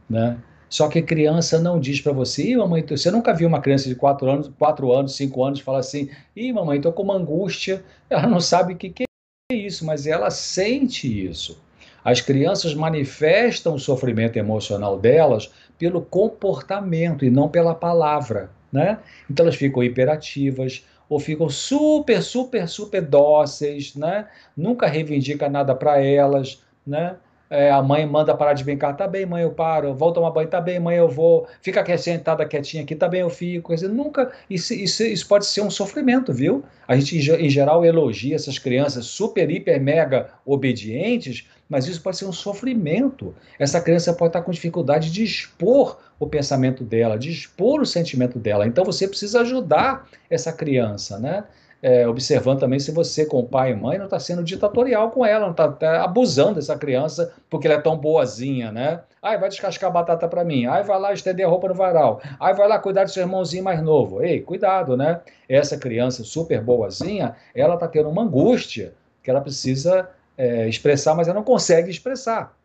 né? 0.10 0.38
Só 0.70 0.90
que 0.90 1.02
criança 1.02 1.60
não 1.60 1.80
diz 1.80 2.02
para 2.02 2.12
você, 2.12 2.44
Ih, 2.44 2.58
mamãe, 2.58 2.86
você 2.88 3.10
nunca 3.10 3.34
viu 3.34 3.48
uma 3.48 3.62
criança 3.62 3.88
de 3.88 3.96
4 3.96 4.30
anos, 4.30 4.52
4 4.60 4.92
anos, 4.92 5.16
5 5.16 5.44
anos 5.44 5.60
falar 5.62 5.80
assim, 5.80 6.10
Ih, 6.36 6.52
mamãe, 6.52 6.78
estou 6.78 6.92
com 6.92 7.04
uma 7.04 7.16
angústia. 7.16 7.84
Ela 8.10 8.28
não 8.28 8.42
sabe 8.42 8.74
o 8.74 8.76
que, 8.76 8.90
que 8.90 9.04
é 9.52 9.56
isso, 9.56 9.86
mas 9.86 10.06
ela 10.06 10.30
sente 10.30 11.26
isso. 11.26 11.62
As 12.04 12.22
crianças 12.22 12.74
manifestam 12.74 13.76
o 13.76 13.80
sofrimento 13.80 14.38
emocional 14.38 15.00
delas 15.00 15.52
pelo 15.78 16.02
comportamento 16.02 17.26
e 17.26 17.30
não 17.30 17.50
pela 17.50 17.76
palavra, 17.76 18.50
né? 18.72 19.00
Então 19.30 19.46
elas 19.46 19.56
ficam 19.56 19.84
hiperativas 19.84 20.86
ou 21.10 21.20
ficam 21.20 21.50
super, 21.50 22.22
super, 22.22 22.68
super 22.68 23.02
dóceis, 23.02 23.96
né? 23.96 24.28
Nunca 24.56 24.88
reivindica 24.88 25.50
nada 25.50 25.74
para 25.76 26.02
elas, 26.04 26.62
né? 26.86 27.18
É, 27.50 27.72
a 27.72 27.82
mãe 27.82 28.06
manda 28.06 28.36
parar 28.36 28.54
de 28.54 28.64
brincar, 28.64 28.94
tá 28.94 29.08
bem, 29.08 29.26
mãe, 29.26 29.44
eu 29.44 29.52
paro, 29.52 29.94
vou 29.94 30.12
tomar 30.12 30.32
banho, 30.32 30.50
tá 30.50 30.60
bem, 30.60 30.80
mãe, 30.80 30.98
eu 30.98 31.08
vou, 31.08 31.48
fica 31.62 31.98
sentada 31.98 32.46
quietinha 32.46 32.84
aqui, 32.84 32.94
tá 32.94 33.08
bem, 33.08 33.22
eu 33.22 33.30
fico. 33.30 33.74
Dizer, 33.74 33.88
nunca, 33.88 34.34
isso, 34.50 34.74
isso, 34.74 35.04
isso 35.04 35.26
pode 35.28 35.46
ser 35.46 35.62
um 35.62 35.70
sofrimento, 35.70 36.34
viu? 36.34 36.64
A 36.86 36.98
gente, 36.98 37.18
em 37.18 37.50
geral, 37.50 37.86
elogia 37.86 38.36
essas 38.36 38.60
crianças 38.60 39.06
super, 39.06 39.50
hiper, 39.50 39.82
mega 39.82 40.30
obedientes, 40.46 41.48
mas 41.70 41.88
isso 41.88 42.02
pode 42.02 42.18
ser 42.18 42.26
um 42.26 42.32
sofrimento. 42.32 43.36
Essa 43.60 43.82
criança 43.82 44.14
pode 44.14 44.30
estar 44.30 44.42
com 44.42 44.52
dificuldade 44.52 45.12
de 45.12 45.24
expor 45.24 46.00
o 46.20 46.28
pensamento 46.28 46.84
dela, 46.84 47.18
de 47.18 47.32
expor 47.32 47.82
o 47.82 47.86
sentimento 47.86 48.40
dela. 48.40 48.66
Então 48.66 48.86
você 48.86 49.08
precisa 49.08 49.42
ajudar 49.42 50.08
essa 50.30 50.52
criança, 50.54 51.20
né? 51.20 51.44
é, 51.82 52.08
observando 52.08 52.60
também 52.60 52.80
se 52.80 52.92
você, 52.92 53.26
com 53.26 53.46
pai 53.46 53.72
e 53.72 53.76
mãe, 53.76 53.98
não 53.98 54.06
está 54.06 54.20
sendo 54.20 54.44
ditatorial 54.44 55.12
com 55.12 55.26
ela, 55.26 55.46
não 55.46 55.52
está 55.52 55.72
tá 55.72 56.04
abusando 56.04 56.56
dessa 56.56 56.78
criança 56.78 57.34
porque 57.50 57.68
ela 57.68 57.78
é 57.78 57.82
tão 57.82 57.98
boazinha, 57.98 58.72
né? 58.72 59.02
Ai, 59.22 59.38
vai 59.38 59.50
descascar 59.50 59.92
batata 59.92 60.28
para 60.28 60.44
mim. 60.44 60.66
Ai, 60.66 60.84
vai 60.84 61.00
lá 61.00 61.14
estender 61.14 61.46
a 61.46 61.50
roupa 61.50 61.68
no 61.68 61.74
varal. 61.74 62.22
Ai, 62.40 62.54
vai 62.54 62.68
lá 62.68 62.80
cuidar 62.80 63.04
do 63.04 63.12
seu 63.12 63.24
irmãozinho 63.24 63.64
mais 63.64 63.82
novo. 63.82 64.24
Ei, 64.24 64.42
cuidado, 64.42 64.96
né? 64.96 65.22
Essa 65.48 65.78
criança 65.78 66.24
super 66.24 66.62
boazinha, 66.62 67.36
ela 67.54 67.76
está 67.76 67.88
tendo 67.88 68.10
uma 68.10 68.24
angústia 68.24 68.94
que 69.22 69.30
ela 69.30 69.42
precisa 69.42 70.10
é, 70.38 70.68
expressar, 70.70 71.16
mas 71.16 71.28
ela 71.28 71.36
não 71.36 71.44
consegue 71.44 71.90
expressar. 71.90 72.56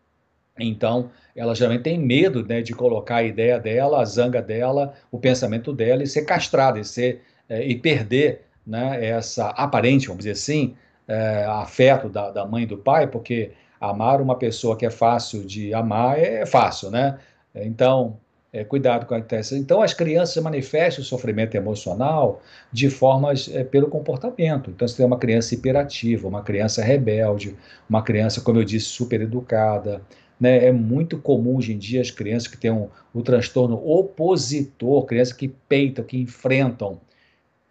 Então, 0.58 1.10
ela 1.34 1.54
geralmente 1.54 1.82
tem 1.82 1.98
medo 1.98 2.44
né, 2.46 2.60
de 2.60 2.74
colocar 2.74 3.16
a 3.16 3.22
ideia 3.22 3.58
dela, 3.58 4.02
a 4.02 4.04
zanga 4.04 4.42
dela, 4.42 4.92
o 5.10 5.18
pensamento 5.18 5.72
dela 5.72 6.02
e 6.02 6.06
ser 6.06 6.22
castrada 6.22 6.78
e, 6.78 6.84
ser, 6.84 7.22
é, 7.48 7.64
e 7.66 7.74
perder 7.74 8.42
né, 8.66 9.04
essa 9.04 9.48
aparente, 9.50 10.06
vamos 10.06 10.24
dizer 10.24 10.32
assim, 10.32 10.76
é, 11.08 11.44
afeto 11.46 12.08
da, 12.08 12.30
da 12.30 12.44
mãe 12.44 12.64
e 12.64 12.66
do 12.66 12.76
pai, 12.76 13.06
porque 13.06 13.52
amar 13.80 14.20
uma 14.20 14.36
pessoa 14.36 14.76
que 14.76 14.86
é 14.86 14.90
fácil 14.90 15.44
de 15.44 15.74
amar 15.74 16.18
é 16.18 16.46
fácil, 16.46 16.90
né? 16.90 17.18
Então, 17.54 18.18
é, 18.52 18.62
cuidado 18.64 19.06
com 19.06 19.14
a 19.14 19.18
intenção. 19.18 19.56
Então, 19.56 19.80
as 19.80 19.94
crianças 19.94 20.42
manifestam 20.42 21.02
o 21.02 21.06
sofrimento 21.06 21.54
emocional 21.56 22.42
de 22.70 22.90
formas 22.90 23.48
é, 23.52 23.64
pelo 23.64 23.88
comportamento. 23.88 24.70
Então, 24.70 24.86
você 24.86 24.96
tem 24.96 25.06
uma 25.06 25.18
criança 25.18 25.54
hiperativa, 25.54 26.28
uma 26.28 26.42
criança 26.42 26.82
rebelde, 26.82 27.56
uma 27.88 28.02
criança, 28.02 28.42
como 28.42 28.58
eu 28.58 28.64
disse, 28.64 28.86
super 28.86 29.22
educada. 29.22 30.02
Né? 30.38 30.66
É 30.66 30.72
muito 30.72 31.18
comum 31.18 31.56
hoje 31.56 31.72
em 31.72 31.78
dia 31.78 32.02
as 32.02 32.10
crianças 32.10 32.46
que 32.46 32.58
têm 32.58 32.70
um, 32.70 32.88
o 33.14 33.22
transtorno 33.22 33.76
opositor, 33.76 35.06
crianças 35.06 35.32
que 35.32 35.48
peitam, 35.48 36.04
que 36.04 36.18
enfrentam. 36.18 37.00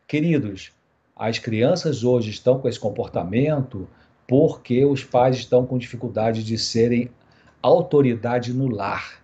Queridos, 0.07 0.71
as 1.15 1.37
crianças 1.37 2.03
hoje 2.03 2.31
estão 2.31 2.59
com 2.59 2.67
esse 2.67 2.79
comportamento 2.79 3.87
porque 4.27 4.83
os 4.85 5.03
pais 5.03 5.37
estão 5.37 5.65
com 5.65 5.77
dificuldade 5.77 6.43
de 6.43 6.57
serem 6.57 7.11
autoridade 7.61 8.53
no 8.53 8.67
lar. 8.67 9.20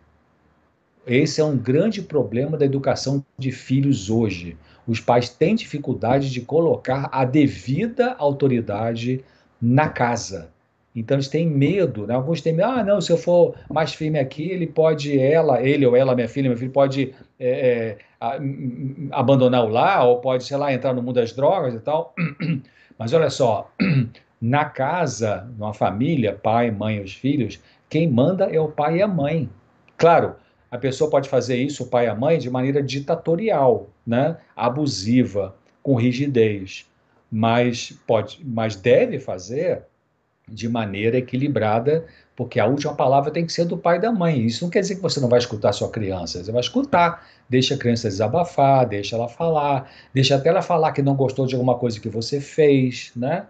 Esse 1.07 1.39
é 1.39 1.43
um 1.43 1.57
grande 1.57 2.01
problema 2.01 2.57
da 2.57 2.65
educação 2.65 3.23
de 3.37 3.49
filhos 3.51 4.09
hoje. 4.09 4.57
Os 4.85 4.99
pais 4.99 5.29
têm 5.29 5.55
dificuldade 5.55 6.29
de 6.29 6.41
colocar 6.41 7.09
a 7.13 7.23
devida 7.23 8.13
autoridade 8.19 9.23
na 9.61 9.87
casa. 9.87 10.49
Então 10.93 11.15
eles 11.15 11.29
têm 11.29 11.47
medo, 11.47 12.07
né? 12.07 12.13
Alguns 12.13 12.41
têm 12.41 12.53
medo, 12.53 12.69
ah, 12.69 12.83
não, 12.83 12.99
se 12.99 13.11
eu 13.11 13.17
for 13.17 13.55
mais 13.69 13.93
firme 13.93 14.19
aqui, 14.19 14.49
ele 14.49 14.67
pode, 14.67 15.17
ela, 15.17 15.61
ele 15.61 15.85
ou 15.85 15.95
ela, 15.95 16.15
minha 16.15 16.27
filha, 16.27 16.49
meu 16.49 16.57
filho, 16.57 16.71
pode 16.71 17.13
é, 17.39 17.97
é, 18.19 18.37
abandonar 19.11 19.63
o 19.63 19.69
lar, 19.69 20.07
ou 20.07 20.19
pode, 20.19 20.43
sei 20.43 20.57
lá, 20.57 20.73
entrar 20.73 20.93
no 20.93 21.01
mundo 21.01 21.15
das 21.15 21.31
drogas 21.31 21.73
e 21.73 21.79
tal. 21.79 22.13
Mas 22.97 23.13
olha 23.13 23.29
só, 23.29 23.71
na 24.41 24.65
casa, 24.65 25.47
numa 25.57 25.73
família, 25.73 26.33
pai, 26.33 26.71
mãe, 26.71 26.99
os 26.99 27.13
filhos, 27.13 27.61
quem 27.87 28.09
manda 28.09 28.45
é 28.45 28.59
o 28.59 28.67
pai 28.67 28.97
e 28.97 29.01
a 29.01 29.07
mãe. 29.07 29.47
Claro, 29.97 30.35
a 30.69 30.77
pessoa 30.77 31.09
pode 31.09 31.29
fazer 31.29 31.57
isso, 31.57 31.83
o 31.83 31.87
pai 31.87 32.05
e 32.05 32.09
a 32.09 32.15
mãe, 32.15 32.37
de 32.37 32.49
maneira 32.49 32.83
ditatorial, 32.83 33.87
né? 34.05 34.37
abusiva, 34.55 35.55
com 35.81 35.95
rigidez, 35.95 36.85
mas 37.31 37.91
pode, 38.05 38.41
mas 38.43 38.75
deve 38.75 39.19
fazer 39.19 39.83
de 40.49 40.69
maneira 40.69 41.17
equilibrada, 41.17 42.05
porque 42.35 42.59
a 42.59 42.65
última 42.65 42.93
palavra 42.93 43.31
tem 43.31 43.45
que 43.45 43.51
ser 43.51 43.65
do 43.65 43.77
pai 43.77 43.97
e 43.97 44.01
da 44.01 44.11
mãe. 44.11 44.45
Isso 44.45 44.63
não 44.63 44.71
quer 44.71 44.79
dizer 44.79 44.95
que 44.95 45.01
você 45.01 45.19
não 45.19 45.27
vai 45.27 45.39
escutar 45.39 45.73
sua 45.73 45.89
criança, 45.89 46.43
você 46.43 46.51
vai 46.51 46.61
escutar, 46.61 47.27
deixa 47.49 47.75
a 47.75 47.77
criança 47.77 48.07
desabafar, 48.07 48.87
deixa 48.87 49.15
ela 49.15 49.27
falar, 49.27 49.91
deixa 50.13 50.35
até 50.35 50.49
ela 50.49 50.61
falar 50.61 50.91
que 50.93 51.01
não 51.01 51.15
gostou 51.15 51.45
de 51.45 51.55
alguma 51.55 51.75
coisa 51.75 51.99
que 51.99 52.09
você 52.09 52.39
fez, 52.39 53.11
né? 53.15 53.45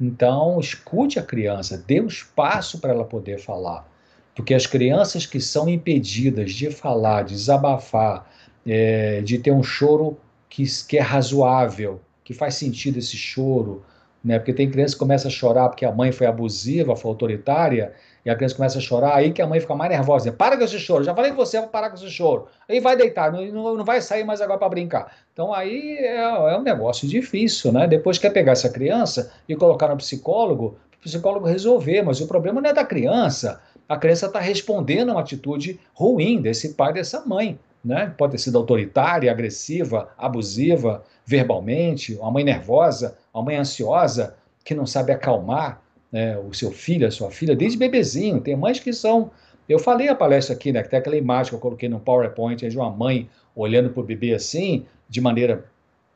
Então, 0.00 0.58
escute 0.58 1.18
a 1.18 1.22
criança, 1.22 1.82
dê 1.86 2.00
um 2.00 2.06
espaço 2.06 2.80
para 2.80 2.92
ela 2.92 3.04
poder 3.04 3.38
falar. 3.38 3.86
Porque 4.34 4.54
as 4.54 4.66
crianças 4.66 5.26
que 5.26 5.40
são 5.40 5.68
impedidas 5.68 6.52
de 6.52 6.70
falar, 6.70 7.22
de 7.22 7.34
desabafar, 7.34 8.30
é, 8.66 9.20
de 9.20 9.38
ter 9.38 9.52
um 9.52 9.62
choro 9.62 10.18
que, 10.48 10.64
que 10.86 10.98
é 10.98 11.00
razoável, 11.00 12.00
que 12.24 12.32
faz 12.32 12.54
sentido 12.54 12.98
esse 12.98 13.16
choro, 13.16 13.82
né? 14.24 14.38
Porque 14.38 14.52
tem 14.52 14.70
criança 14.70 14.94
que 14.94 14.98
começa 14.98 15.28
a 15.28 15.30
chorar 15.30 15.68
porque 15.68 15.84
a 15.84 15.92
mãe 15.92 16.12
foi 16.12 16.26
abusiva, 16.26 16.94
foi 16.94 17.10
autoritária, 17.10 17.92
e 18.24 18.30
a 18.30 18.36
criança 18.36 18.54
começa 18.54 18.78
a 18.78 18.80
chorar, 18.80 19.16
aí 19.16 19.32
que 19.32 19.42
a 19.42 19.46
mãe 19.46 19.58
fica 19.58 19.74
mais 19.74 19.90
nervosa, 19.90 20.30
diz, 20.30 20.36
para 20.36 20.56
com 20.56 20.62
esse 20.62 20.78
choro, 20.78 21.02
já 21.02 21.14
falei 21.14 21.32
que 21.32 21.36
você 21.36 21.58
vai 21.58 21.68
parar 21.68 21.90
com 21.90 21.96
esse 21.96 22.08
choro, 22.08 22.46
aí 22.68 22.78
vai 22.78 22.96
deitar, 22.96 23.32
não, 23.32 23.76
não 23.76 23.84
vai 23.84 24.00
sair 24.00 24.22
mais 24.24 24.40
agora 24.40 24.58
para 24.58 24.68
brincar. 24.68 25.12
Então 25.32 25.52
aí 25.52 25.96
é, 25.98 26.20
é, 26.20 26.56
um 26.56 26.62
negócio 26.62 27.08
difícil, 27.08 27.72
né? 27.72 27.86
Depois 27.88 28.18
quer 28.18 28.30
pegar 28.30 28.52
essa 28.52 28.68
criança 28.68 29.32
e 29.48 29.56
colocar 29.56 29.88
no 29.88 29.96
psicólogo, 29.96 30.76
o 30.98 31.02
psicólogo 31.02 31.46
resolver, 31.46 32.02
mas 32.02 32.20
o 32.20 32.28
problema 32.28 32.60
não 32.60 32.70
é 32.70 32.72
da 32.72 32.84
criança, 32.84 33.60
a 33.92 33.98
criança 33.98 34.24
está 34.24 34.40
respondendo 34.40 35.10
a 35.10 35.12
uma 35.12 35.20
atitude 35.20 35.78
ruim 35.92 36.40
desse 36.40 36.72
pai 36.72 36.94
dessa 36.94 37.24
mãe. 37.26 37.58
Né? 37.84 38.14
Pode 38.16 38.32
ter 38.32 38.38
sido 38.38 38.56
autoritária, 38.56 39.30
agressiva, 39.30 40.08
abusiva, 40.16 41.04
verbalmente, 41.26 42.14
uma 42.14 42.30
mãe 42.30 42.42
nervosa, 42.42 43.18
uma 43.34 43.44
mãe 43.44 43.56
ansiosa 43.56 44.34
que 44.64 44.74
não 44.74 44.86
sabe 44.86 45.12
acalmar 45.12 45.82
né, 46.10 46.38
o 46.38 46.54
seu 46.54 46.70
filho, 46.70 47.06
a 47.06 47.10
sua 47.10 47.30
filha, 47.30 47.54
desde 47.54 47.76
bebezinho. 47.76 48.40
Tem 48.40 48.56
mães 48.56 48.80
que 48.80 48.94
são. 48.94 49.30
Eu 49.68 49.78
falei 49.78 50.08
a 50.08 50.14
palestra 50.14 50.54
aqui, 50.54 50.72
né? 50.72 50.82
Tem 50.82 50.98
aquela 50.98 51.16
imagem 51.16 51.50
que 51.50 51.56
eu 51.56 51.60
coloquei 51.60 51.88
no 51.88 52.00
PowerPoint 52.00 52.66
de 52.66 52.76
uma 52.76 52.90
mãe 52.90 53.28
olhando 53.54 53.90
para 53.90 54.00
o 54.00 54.04
bebê 54.04 54.32
assim, 54.32 54.86
de 55.06 55.20
maneira. 55.20 55.66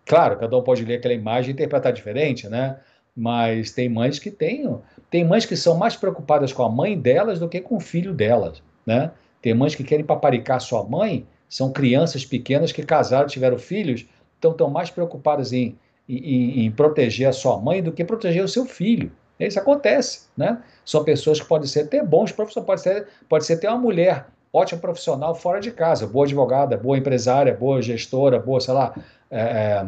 Claro, 0.07 0.39
cada 0.39 0.57
um 0.57 0.63
pode 0.63 0.83
ler 0.83 0.97
aquela 0.97 1.15
imagem 1.15 1.51
e 1.51 1.53
interpretar 1.53 1.93
diferente, 1.93 2.49
né? 2.49 2.79
Mas 3.15 3.73
tem 3.73 3.89
mães 3.89 4.19
que 4.19 4.31
têm 4.31 4.67
tem 5.11 5.25
mães 5.25 5.47
que 5.47 5.57
são 5.57 5.77
mais 5.77 5.97
preocupadas 5.97 6.53
com 6.53 6.63
a 6.63 6.69
mãe 6.69 6.99
delas 6.99 7.39
do 7.39 7.49
que 7.49 7.61
com 7.61 7.77
o 7.77 7.81
filho 7.81 8.13
delas, 8.13 8.63
né? 8.85 9.11
Tem 9.41 9.55
mães 9.55 9.75
que 9.75 9.85
querem 9.85 10.05
paparicar 10.05 10.61
sua 10.61 10.83
mãe, 10.83 11.27
são 11.49 11.73
crianças 11.73 12.25
pequenas 12.25 12.73
que 12.73 12.83
casaram, 12.83 13.29
tiveram 13.29 13.59
filhos, 13.59 14.07
então 14.39 14.51
estão 14.51 14.69
mais 14.69 14.91
preocupadas 14.91 15.53
em, 15.53 15.79
em, 16.09 16.67
em 16.67 16.71
proteger 16.71 17.29
a 17.29 17.33
sua 17.33 17.59
mãe 17.59 17.83
do 17.83 17.93
que 17.93 18.05
proteger 18.05 18.43
o 18.43 18.49
seu 18.49 18.67
filho. 18.67 19.13
Isso 19.39 19.59
acontece, 19.59 20.29
né? 20.37 20.63
São 20.85 21.05
pessoas 21.05 21.41
que 21.41 21.47
podem 21.47 21.69
ser 21.69 21.83
até 21.83 22.03
bons 22.03 22.33
profissionais, 22.33 22.67
pode 22.67 22.81
ser, 22.81 23.07
pode 23.29 23.45
ser 23.45 23.55
até 23.55 23.69
uma 23.69 23.79
mulher 23.79 24.27
ótima 24.53 24.81
profissional 24.81 25.35
fora 25.35 25.61
de 25.61 25.71
casa, 25.71 26.07
boa 26.07 26.25
advogada, 26.25 26.77
boa 26.77 26.97
empresária, 26.97 27.55
boa 27.55 27.83
gestora, 27.83 28.39
boa, 28.39 28.61
sei 28.61 28.73
lá, 28.73 28.95
é, 29.31 29.41
é, 29.41 29.87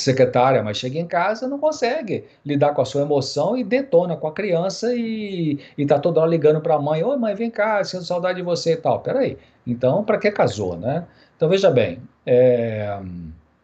secretária, 0.00 0.62
mas 0.62 0.76
chega 0.76 0.98
em 0.98 1.06
casa 1.06 1.48
não 1.48 1.58
consegue 1.58 2.24
lidar 2.44 2.74
com 2.74 2.82
a 2.82 2.84
sua 2.84 3.02
emoção 3.02 3.56
e 3.56 3.64
detona 3.64 4.16
com 4.16 4.26
a 4.26 4.32
criança 4.32 4.94
e, 4.94 5.58
está 5.76 5.98
toda 5.98 6.20
hora 6.20 6.30
ligando 6.30 6.60
para 6.60 6.74
a 6.74 6.78
mãe, 6.80 7.02
oi 7.02 7.16
mãe, 7.16 7.34
vem 7.34 7.50
cá, 7.50 7.82
sinto 7.84 8.04
saudade 8.04 8.38
de 8.38 8.42
você 8.42 8.72
e 8.72 8.76
tal. 8.76 9.00
Peraí, 9.00 9.36
então 9.66 10.04
para 10.04 10.18
que 10.18 10.30
casou, 10.30 10.76
né? 10.76 11.06
Então 11.36 11.48
veja 11.48 11.70
bem, 11.70 12.00
é, 12.26 13.00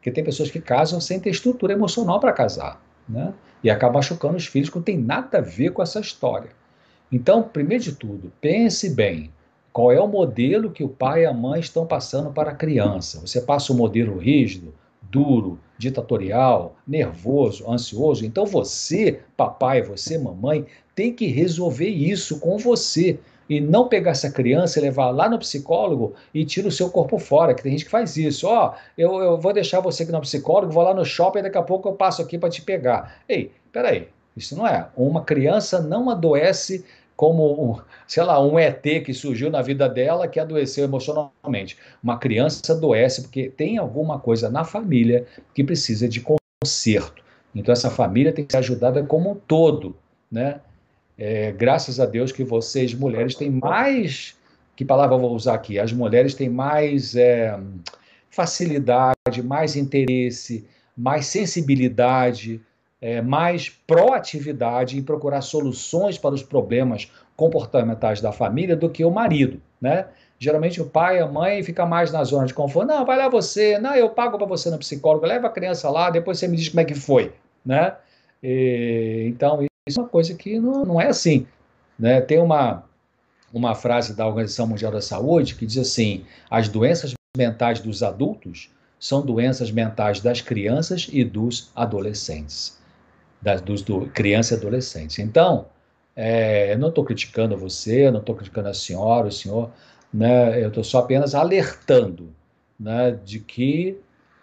que 0.00 0.10
tem 0.10 0.22
pessoas 0.22 0.50
que 0.50 0.60
casam 0.60 1.00
sem 1.00 1.18
ter 1.18 1.30
estrutura 1.30 1.72
emocional 1.72 2.20
para 2.20 2.32
casar, 2.32 2.80
né? 3.08 3.32
E 3.62 3.70
acaba 3.70 3.94
machucando 3.94 4.36
os 4.36 4.46
filhos 4.46 4.68
que 4.68 4.76
não 4.76 4.82
tem 4.82 4.98
nada 4.98 5.38
a 5.38 5.40
ver 5.40 5.70
com 5.70 5.82
essa 5.82 5.98
história. 5.98 6.50
Então, 7.10 7.42
primeiro 7.42 7.82
de 7.82 7.92
tudo, 7.92 8.32
pense 8.40 8.94
bem, 8.94 9.30
qual 9.72 9.90
é 9.90 10.00
o 10.00 10.06
modelo 10.06 10.70
que 10.70 10.84
o 10.84 10.88
pai 10.88 11.22
e 11.22 11.26
a 11.26 11.32
mãe 11.32 11.60
estão 11.60 11.86
passando 11.86 12.30
para 12.30 12.50
a 12.50 12.54
criança? 12.54 13.20
Você 13.20 13.40
passa 13.40 13.72
um 13.72 13.76
modelo 13.76 14.18
rígido, 14.18 14.74
duro, 15.10 15.58
ditatorial, 15.78 16.76
nervoso, 16.86 17.70
ansioso? 17.70 18.24
Então 18.24 18.46
você, 18.46 19.20
papai, 19.36 19.82
você, 19.82 20.18
mamãe, 20.18 20.66
tem 20.94 21.12
que 21.12 21.26
resolver 21.26 21.88
isso 21.88 22.38
com 22.40 22.58
você 22.58 23.18
e 23.48 23.60
não 23.60 23.88
pegar 23.88 24.12
essa 24.12 24.30
criança 24.30 24.78
e 24.78 24.82
levar 24.82 25.10
lá 25.10 25.28
no 25.28 25.38
psicólogo 25.38 26.14
e 26.32 26.44
tira 26.44 26.68
o 26.68 26.72
seu 26.72 26.90
corpo 26.90 27.18
fora, 27.18 27.54
que 27.54 27.62
tem 27.62 27.72
gente 27.72 27.84
que 27.84 27.90
faz 27.90 28.16
isso. 28.16 28.46
Ó, 28.46 28.70
oh, 28.70 28.78
eu, 28.96 29.16
eu 29.20 29.38
vou 29.38 29.52
deixar 29.52 29.80
você 29.80 30.02
aqui 30.02 30.12
no 30.12 30.20
psicólogo, 30.20 30.72
vou 30.72 30.82
lá 30.82 30.94
no 30.94 31.04
shopping 31.04 31.40
e 31.40 31.42
daqui 31.42 31.58
a 31.58 31.62
pouco 31.62 31.88
eu 31.88 31.92
passo 31.92 32.22
aqui 32.22 32.38
para 32.38 32.48
te 32.48 32.62
pegar. 32.62 33.16
Ei, 33.28 33.52
peraí, 33.72 34.08
isso 34.36 34.56
não 34.56 34.66
é. 34.66 34.88
Uma 34.96 35.22
criança 35.22 35.80
não 35.80 36.08
adoece 36.08 36.84
como, 37.16 37.82
sei 38.06 38.22
lá, 38.22 38.44
um 38.44 38.58
ET 38.58 38.82
que 39.04 39.14
surgiu 39.14 39.50
na 39.50 39.62
vida 39.62 39.88
dela 39.88 40.28
que 40.28 40.38
adoeceu 40.38 40.84
emocionalmente. 40.84 41.76
Uma 42.02 42.18
criança 42.18 42.72
adoece 42.72 43.22
porque 43.22 43.48
tem 43.48 43.78
alguma 43.78 44.18
coisa 44.18 44.50
na 44.50 44.64
família 44.64 45.26
que 45.54 45.64
precisa 45.64 46.08
de 46.08 46.22
conserto. 46.62 47.22
Então 47.54 47.72
essa 47.72 47.90
família 47.90 48.32
tem 48.32 48.44
que 48.44 48.52
ser 48.52 48.58
ajudada 48.58 49.02
como 49.04 49.32
um 49.32 49.34
todo, 49.34 49.96
né? 50.30 50.60
É, 51.16 51.52
graças 51.52 52.00
a 52.00 52.06
Deus 52.06 52.32
que 52.32 52.42
vocês, 52.42 52.92
mulheres, 52.92 53.36
têm 53.36 53.50
mais. 53.50 54.36
Que 54.74 54.84
palavra 54.84 55.14
eu 55.14 55.20
vou 55.20 55.32
usar 55.32 55.54
aqui? 55.54 55.78
As 55.78 55.92
mulheres 55.92 56.34
têm 56.34 56.48
mais 56.48 57.14
é, 57.14 57.56
facilidade, 58.28 59.40
mais 59.42 59.76
interesse, 59.76 60.66
mais 60.96 61.26
sensibilidade 61.26 62.60
é, 63.04 63.20
mais 63.20 63.68
proatividade 63.68 64.98
em 64.98 65.02
procurar 65.02 65.42
soluções 65.42 66.16
para 66.16 66.34
os 66.34 66.42
problemas 66.42 67.12
comportamentais 67.36 68.20
da 68.20 68.32
família 68.32 68.76
do 68.76 68.88
que 68.88 69.04
o 69.04 69.10
marido, 69.10 69.60
né? 69.80 70.06
Geralmente 70.38 70.80
o 70.80 70.86
pai, 70.86 71.20
a 71.20 71.26
mãe 71.26 71.62
fica 71.62 71.86
mais 71.86 72.12
na 72.12 72.22
zona 72.24 72.46
de 72.46 72.54
conforto. 72.54 72.88
Não, 72.88 73.04
vai 73.04 73.16
lá 73.16 73.28
você, 73.28 73.78
não, 73.78 73.94
eu 73.94 74.10
pago 74.10 74.36
para 74.36 74.46
você 74.46 74.70
no 74.70 74.78
psicólogo, 74.78 75.26
leva 75.26 75.46
a 75.46 75.50
criança 75.50 75.88
lá, 75.90 76.10
depois 76.10 76.38
você 76.38 76.48
me 76.48 76.56
diz 76.56 76.68
como 76.68 76.80
é 76.80 76.84
que 76.84 76.94
foi, 76.94 77.32
né? 77.64 77.94
E, 78.42 79.26
então 79.28 79.64
isso 79.86 80.00
é 80.00 80.02
uma 80.02 80.08
coisa 80.08 80.34
que 80.34 80.58
não, 80.58 80.84
não 80.84 81.00
é 81.00 81.08
assim, 81.08 81.46
né? 81.98 82.20
Tem 82.20 82.38
uma 82.38 82.84
uma 83.52 83.74
frase 83.74 84.16
da 84.16 84.26
Organização 84.26 84.66
Mundial 84.66 84.90
da 84.90 85.00
Saúde 85.00 85.54
que 85.54 85.64
diz 85.64 85.78
assim: 85.78 86.24
as 86.50 86.68
doenças 86.68 87.14
mentais 87.36 87.80
dos 87.80 88.02
adultos 88.02 88.70
são 88.98 89.24
doenças 89.24 89.70
mentais 89.70 90.20
das 90.20 90.40
crianças 90.40 91.08
e 91.12 91.24
dos 91.24 91.70
adolescentes 91.74 92.78
das, 93.44 93.60
dos 93.60 93.82
do, 93.82 94.06
crianças 94.06 94.58
e 94.58 94.60
adolescentes. 94.60 95.18
Então, 95.18 95.66
é, 96.16 96.72
eu 96.72 96.78
não 96.78 96.88
estou 96.88 97.04
criticando 97.04 97.56
você, 97.56 98.06
eu 98.06 98.12
não 98.12 98.20
estou 98.20 98.34
criticando 98.34 98.68
a 98.68 98.74
senhora, 98.74 99.28
o 99.28 99.32
senhor, 99.32 99.70
né, 100.12 100.62
eu 100.62 100.68
estou 100.68 100.84
só 100.84 100.98
apenas 100.98 101.34
alertando 101.34 102.32
né, 102.78 103.18
de 103.24 103.40
que 103.40 103.98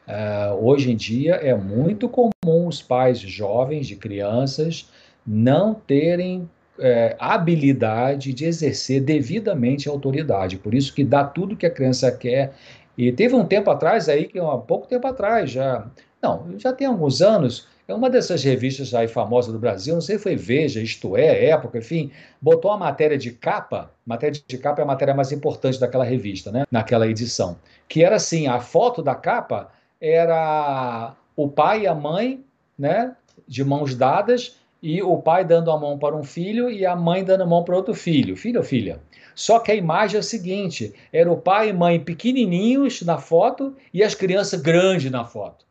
é, 0.08 0.52
hoje 0.52 0.92
em 0.92 0.96
dia 0.96 1.36
é 1.36 1.56
muito 1.56 2.10
comum 2.10 2.68
os 2.68 2.82
pais 2.82 3.20
jovens 3.20 3.88
de 3.88 3.96
crianças 3.96 4.90
não 5.26 5.74
terem 5.74 6.50
é, 6.80 7.16
habilidade 7.20 8.34
de 8.34 8.46
exercer 8.46 9.02
devidamente 9.02 9.88
a 9.88 9.92
autoridade. 9.92 10.58
Por 10.58 10.74
isso 10.74 10.94
que 10.94 11.04
dá 11.04 11.24
tudo 11.24 11.56
que 11.56 11.66
a 11.66 11.72
criança 11.72 12.12
quer. 12.12 12.54
E 12.98 13.12
teve 13.12 13.36
um 13.36 13.46
tempo 13.46 13.70
atrás 13.70 14.10
aí, 14.10 14.28
que 14.28 14.40
há 14.40 14.58
pouco 14.58 14.88
tempo 14.88 15.08
atrás, 15.08 15.52
já. 15.52 15.88
Não, 16.22 16.48
já 16.58 16.74
tem 16.74 16.88
alguns 16.88 17.22
anos, 17.22 17.68
é 17.92 17.96
uma 17.96 18.10
dessas 18.10 18.44
revistas 18.44 18.94
aí 18.94 19.08
famosas 19.08 19.52
do 19.52 19.60
Brasil, 19.60 19.94
não 19.94 20.02
sei 20.02 20.18
se 20.18 20.24
foi 20.24 20.36
Veja, 20.36 20.82
Isto 20.82 21.18
É, 21.18 21.46
Época, 21.50 21.78
enfim, 21.78 22.12
botou 22.42 22.72
a 22.72 22.78
matéria 22.78 23.18
de 23.18 23.32
capa, 23.32 23.92
matéria 24.06 24.42
de 24.48 24.58
capa 24.58 24.82
é 24.82 24.84
a 24.84 24.88
matéria 24.88 25.14
mais 25.14 25.32
importante 25.32 25.80
daquela 25.80 26.06
revista, 26.06 26.52
né? 26.52 26.66
Naquela 26.72 27.08
edição. 27.08 27.58
Que 27.88 28.04
era 28.04 28.16
assim, 28.16 28.48
a 28.48 28.60
foto 28.60 29.04
da 29.04 29.14
capa 29.14 29.72
era 30.00 31.14
o 31.36 31.48
pai 31.50 31.82
e 31.82 31.88
a 31.88 31.94
mãe, 31.94 32.44
né? 32.78 33.16
De 33.48 33.64
mãos 33.64 33.94
dadas, 33.94 34.56
e 34.82 35.02
o 35.04 35.18
pai 35.18 35.46
dando 35.46 35.70
a 35.70 35.80
mão 35.80 36.00
para 36.00 36.16
um 36.16 36.24
filho 36.24 36.70
e 36.70 36.86
a 36.86 36.96
mãe 36.96 37.24
dando 37.24 37.44
a 37.44 37.46
mão 37.46 37.64
para 37.64 37.76
outro 37.76 37.94
filho, 37.94 38.36
filho 38.36 38.60
ou 38.60 38.66
filha. 38.66 39.00
Só 39.36 39.60
que 39.60 39.72
a 39.72 39.76
imagem 39.76 40.18
é 40.18 40.20
a 40.20 40.24
seguinte: 40.24 40.94
era 41.14 41.32
o 41.32 41.38
pai 41.38 41.70
e 41.70 41.74
mãe 41.74 42.00
pequenininhos 42.00 43.02
na 43.02 43.18
foto 43.18 43.76
e 43.94 44.04
as 44.04 44.16
crianças 44.16 44.62
grandes 44.62 45.12
na 45.12 45.26
foto. 45.26 45.66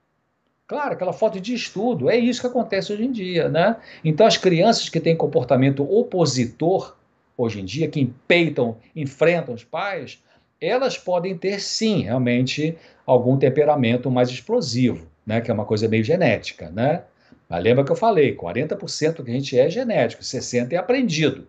Claro, 0.70 0.92
aquela 0.92 1.12
foto 1.12 1.40
de 1.40 1.52
estudo, 1.52 2.08
é 2.08 2.16
isso 2.16 2.40
que 2.40 2.46
acontece 2.46 2.92
hoje 2.92 3.04
em 3.04 3.10
dia, 3.10 3.48
né? 3.48 3.74
Então 4.04 4.24
as 4.24 4.36
crianças 4.36 4.88
que 4.88 5.00
têm 5.00 5.16
comportamento 5.16 5.82
opositor 5.82 6.94
hoje 7.36 7.60
em 7.60 7.64
dia, 7.64 7.88
que 7.88 7.98
empeitam, 7.98 8.76
enfrentam 8.94 9.52
os 9.52 9.64
pais, 9.64 10.22
elas 10.60 10.96
podem 10.96 11.36
ter 11.36 11.60
sim, 11.60 12.02
realmente, 12.02 12.78
algum 13.04 13.36
temperamento 13.36 14.08
mais 14.12 14.30
explosivo, 14.30 15.08
né? 15.26 15.40
Que 15.40 15.50
é 15.50 15.54
uma 15.54 15.64
coisa 15.64 15.88
meio 15.88 16.04
genética, 16.04 16.70
né? 16.70 17.02
Mas 17.48 17.64
lembra 17.64 17.82
que 17.82 17.90
eu 17.90 17.96
falei, 17.96 18.36
40% 18.36 19.24
que 19.24 19.30
a 19.32 19.34
gente 19.34 19.58
é 19.58 19.68
genético, 19.68 20.22
60% 20.22 20.72
é 20.72 20.76
aprendido. 20.76 21.48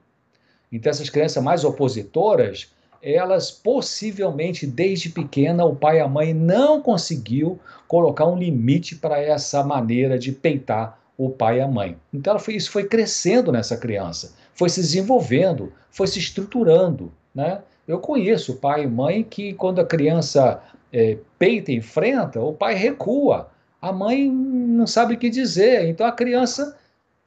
Então 0.72 0.89
essas 0.89 1.11
crianças 1.11 1.43
mais 1.43 1.64
opositoras, 1.64 2.73
elas 3.02 3.52
possivelmente 3.52 4.68
desde 4.68 5.10
pequena 5.10 5.65
o 5.65 5.76
pai 5.76 5.98
e 5.98 6.02
a 6.02 6.07
mãe 6.07 6.34
não 6.34 6.82
conseguiu 6.82 7.60
colocar 7.88 8.28
um 8.28 8.38
limite 8.38 8.95
para 8.95 9.19
essa 9.19 9.64
maneira 9.64 10.19
de 10.19 10.32
peitar 10.32 10.99
o 11.18 11.30
pai 11.30 11.57
e 11.57 11.61
a 11.61 11.68
mãe. 11.68 11.98
Então 12.14 12.38
foi, 12.40 12.56
isso 12.56 12.72
foi 12.72 12.86
crescendo 12.86 13.52
nessa 13.52 13.78
criança, 13.78 14.34
foi 14.53 14.69
se 14.69 14.82
desenvolvendo, 14.82 15.72
foi 15.90 16.07
se 16.07 16.19
estruturando, 16.19 17.11
né? 17.34 17.61
Eu 17.88 17.99
conheço 17.99 18.56
pai 18.56 18.84
e 18.84 18.88
mãe 18.88 19.23
que 19.23 19.53
quando 19.53 19.80
a 19.80 19.86
criança 19.86 20.61
é, 20.94 21.18
peita 21.38 21.72
e 21.72 21.76
enfrenta, 21.76 22.40
o 22.40 22.53
pai 22.53 22.76
recua, 22.76 23.49
a 23.82 23.91
mãe 23.91 24.30
não 24.30 24.86
sabe 24.86 25.15
o 25.15 25.18
que 25.18 25.30
dizer, 25.30 25.88
então 25.88 26.06
a 26.06 26.11
criança 26.11 26.78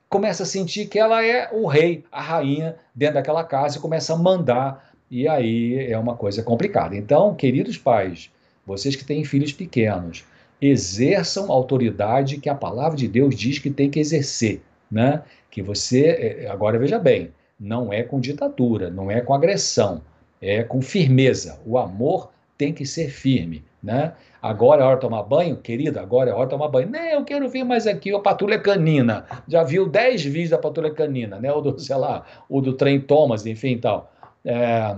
começa 0.08 0.44
a 0.44 0.46
sentir 0.46 0.86
que 0.86 0.98
ela 0.98 1.24
é 1.24 1.50
o 1.52 1.66
rei, 1.66 2.04
a 2.10 2.20
rainha 2.20 2.76
dentro 2.94 3.14
daquela 3.14 3.42
casa 3.42 3.78
e 3.78 3.80
começa 3.80 4.14
a 4.14 4.16
mandar 4.16 4.93
e 5.10 5.28
aí 5.28 5.90
é 5.90 5.98
uma 5.98 6.16
coisa 6.16 6.42
complicada. 6.42 6.96
Então, 6.96 7.34
queridos 7.34 7.78
pais, 7.78 8.30
vocês 8.66 8.96
que 8.96 9.04
têm 9.04 9.24
filhos 9.24 9.52
pequenos, 9.52 10.24
exerçam 10.60 11.50
a 11.50 11.54
autoridade 11.54 12.38
que 12.38 12.48
a 12.48 12.54
palavra 12.54 12.96
de 12.96 13.06
Deus 13.06 13.34
diz 13.34 13.58
que 13.58 13.70
tem 13.70 13.90
que 13.90 14.00
exercer, 14.00 14.62
né? 14.90 15.22
Que 15.50 15.62
você, 15.62 16.06
é, 16.06 16.48
agora 16.48 16.78
veja 16.78 16.98
bem, 16.98 17.32
não 17.58 17.92
é 17.92 18.02
com 18.02 18.20
ditadura, 18.20 18.90
não 18.90 19.10
é 19.10 19.20
com 19.20 19.34
agressão, 19.34 20.02
é 20.40 20.62
com 20.62 20.80
firmeza. 20.80 21.60
O 21.66 21.78
amor 21.78 22.30
tem 22.56 22.72
que 22.72 22.86
ser 22.86 23.10
firme, 23.10 23.64
né? 23.82 24.14
Agora 24.40 24.82
é 24.82 24.84
hora 24.84 24.96
de 24.96 25.00
tomar 25.00 25.22
banho, 25.22 25.56
querida, 25.56 26.00
agora 26.00 26.30
é 26.30 26.34
hora 26.34 26.44
de 26.44 26.50
tomar 26.50 26.68
banho. 26.68 26.88
Não, 26.90 27.00
eu 27.00 27.24
quero 27.24 27.48
ver 27.48 27.64
mais 27.64 27.86
aqui 27.86 28.14
a 28.14 28.18
patrulha 28.18 28.58
canina. 28.58 29.24
Já 29.48 29.62
viu 29.62 29.88
10 29.88 30.24
vídeos 30.24 30.50
da 30.50 30.58
patrulha 30.58 30.92
canina, 30.92 31.38
né? 31.38 31.52
O 31.52 31.60
do, 31.60 31.78
sei 31.78 31.96
lá, 31.96 32.24
o 32.48 32.60
do 32.60 32.74
trem 32.74 33.00
Thomas, 33.00 33.46
enfim, 33.46 33.78
tal. 33.78 34.12
É, 34.44 34.96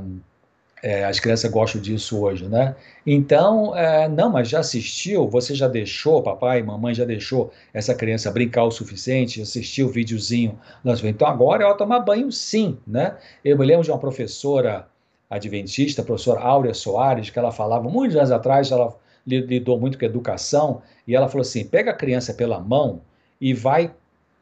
é, 0.83 1.05
as 1.05 1.19
crianças 1.19 1.51
gostam 1.51 1.81
disso 1.81 2.21
hoje, 2.21 2.49
né? 2.49 2.77
Então, 3.07 3.77
é, 3.77 4.09
não, 4.09 4.31
mas 4.31 4.49
já 4.49 4.61
assistiu? 4.61 5.29
Você 5.29 5.55
já 5.55 5.67
deixou, 5.67 6.23
papai, 6.23 6.63
mamãe 6.63 6.95
já 6.95 7.05
deixou 7.05 7.53
essa 7.73 7.95
criança 7.95 8.31
brincar 8.31 8.65
o 8.65 8.71
suficiente? 8.71 9.41
Assistiu 9.41 9.87
o 9.87 9.91
videozinho? 9.91 10.59
Então, 11.05 11.27
agora 11.27 11.65
é 11.65 11.67
hora 11.67 11.77
tomar 11.77 12.01
banho, 12.01 12.31
sim, 12.31 12.79
né? 12.87 13.17
Eu 13.45 13.59
me 13.59 13.65
lembro 13.65 13.85
de 13.85 13.91
uma 13.91 13.99
professora 13.99 14.87
adventista, 15.29 16.03
professora 16.03 16.41
Áurea 16.41 16.75
Soares, 16.75 17.31
que 17.31 17.39
ela 17.39 17.51
falava 17.51 17.89
muitos 17.89 18.17
anos 18.17 18.31
atrás, 18.31 18.71
ela 18.71 18.95
lidou 19.27 19.81
muito 19.81 19.99
com 19.99 20.05
educação, 20.05 20.83
e 21.07 21.17
ela 21.17 21.29
falou 21.29 21.43
assim: 21.43 21.65
pega 21.65 21.91
a 21.91 21.95
criança 21.95 22.33
pela 22.35 22.61
mão 22.61 23.01
e 23.41 23.53
vai 23.53 23.93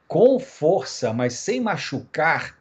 com 0.07 0.39
força, 0.39 1.13
mas 1.13 1.35
sem 1.35 1.61
machucar, 1.61 2.59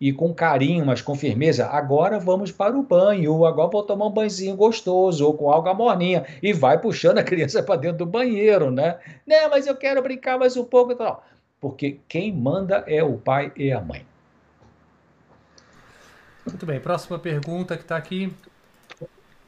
e 0.00 0.12
com 0.12 0.34
carinho, 0.34 0.84
mas 0.84 1.00
com 1.00 1.14
firmeza, 1.14 1.66
agora 1.66 2.18
vamos 2.18 2.52
para 2.52 2.76
o 2.76 2.82
banho, 2.82 3.46
agora 3.46 3.70
vou 3.70 3.82
tomar 3.82 4.06
um 4.06 4.10
banhozinho 4.10 4.54
gostoso, 4.54 5.24
ou 5.26 5.34
com 5.34 5.50
água 5.50 5.72
morninha, 5.72 6.26
e 6.42 6.52
vai 6.52 6.78
puxando 6.78 7.18
a 7.18 7.22
criança 7.22 7.62
para 7.62 7.80
dentro 7.80 7.98
do 7.98 8.06
banheiro, 8.06 8.70
né? 8.70 8.98
Né, 9.26 9.48
mas 9.48 9.66
eu 9.66 9.74
quero 9.74 10.02
brincar 10.02 10.38
mais 10.38 10.56
um 10.56 10.64
pouco 10.64 10.92
e 10.92 10.96
tal. 10.96 11.24
Porque 11.60 11.98
quem 12.06 12.32
manda 12.32 12.84
é 12.86 13.02
o 13.02 13.16
pai 13.16 13.52
e 13.56 13.72
a 13.72 13.80
mãe. 13.80 14.04
Muito 16.46 16.66
bem, 16.66 16.78
próxima 16.78 17.18
pergunta 17.18 17.76
que 17.76 17.82
está 17.82 17.96
aqui. 17.96 18.32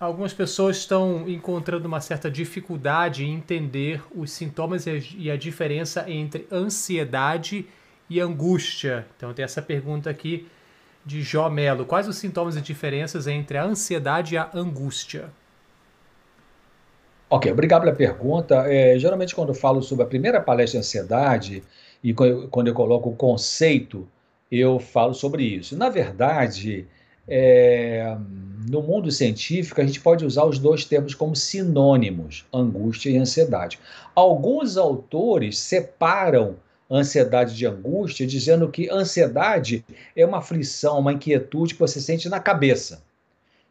Algumas 0.00 0.32
pessoas 0.32 0.76
estão 0.76 1.28
encontrando 1.28 1.86
uma 1.86 2.00
certa 2.00 2.30
dificuldade 2.30 3.24
em 3.24 3.34
entender 3.34 4.02
os 4.14 4.30
sintomas 4.30 4.84
e 4.86 5.30
a 5.30 5.36
diferença 5.36 6.08
entre 6.08 6.46
ansiedade 6.52 7.58
e 7.58 7.77
e 8.08 8.20
angústia. 8.20 9.06
Então 9.16 9.32
tem 9.32 9.44
essa 9.44 9.62
pergunta 9.62 10.08
aqui 10.08 10.46
de 11.04 11.22
Jó 11.22 11.48
Melo. 11.48 11.84
Quais 11.84 12.06
os 12.08 12.16
sintomas 12.16 12.56
e 12.56 12.60
diferenças 12.60 13.26
entre 13.26 13.58
a 13.58 13.64
ansiedade 13.64 14.34
e 14.34 14.38
a 14.38 14.50
angústia? 14.54 15.30
Ok, 17.30 17.50
obrigado 17.52 17.82
pela 17.82 17.94
pergunta. 17.94 18.64
É, 18.66 18.98
geralmente, 18.98 19.34
quando 19.34 19.50
eu 19.50 19.54
falo 19.54 19.82
sobre 19.82 20.04
a 20.04 20.08
primeira 20.08 20.40
palestra 20.40 20.80
de 20.80 20.86
ansiedade 20.86 21.62
e 22.02 22.14
quando 22.14 22.68
eu 22.68 22.74
coloco 22.74 23.10
o 23.10 23.16
conceito, 23.16 24.08
eu 24.50 24.78
falo 24.78 25.12
sobre 25.12 25.42
isso. 25.42 25.76
Na 25.76 25.90
verdade, 25.90 26.86
é, 27.26 28.16
no 28.70 28.82
mundo 28.82 29.10
científico, 29.10 29.80
a 29.80 29.84
gente 29.84 30.00
pode 30.00 30.24
usar 30.24 30.44
os 30.44 30.58
dois 30.58 30.86
termos 30.86 31.14
como 31.14 31.36
sinônimos, 31.36 32.46
angústia 32.52 33.10
e 33.10 33.18
ansiedade. 33.18 33.78
Alguns 34.14 34.78
autores 34.78 35.58
separam 35.58 36.56
ansiedade 36.90 37.54
de 37.54 37.66
angústia, 37.66 38.26
dizendo 38.26 38.68
que 38.70 38.88
ansiedade 38.90 39.84
é 40.16 40.24
uma 40.24 40.38
aflição, 40.38 40.98
uma 40.98 41.12
inquietude 41.12 41.74
que 41.74 41.80
você 41.80 42.00
sente 42.00 42.28
na 42.28 42.40
cabeça. 42.40 43.02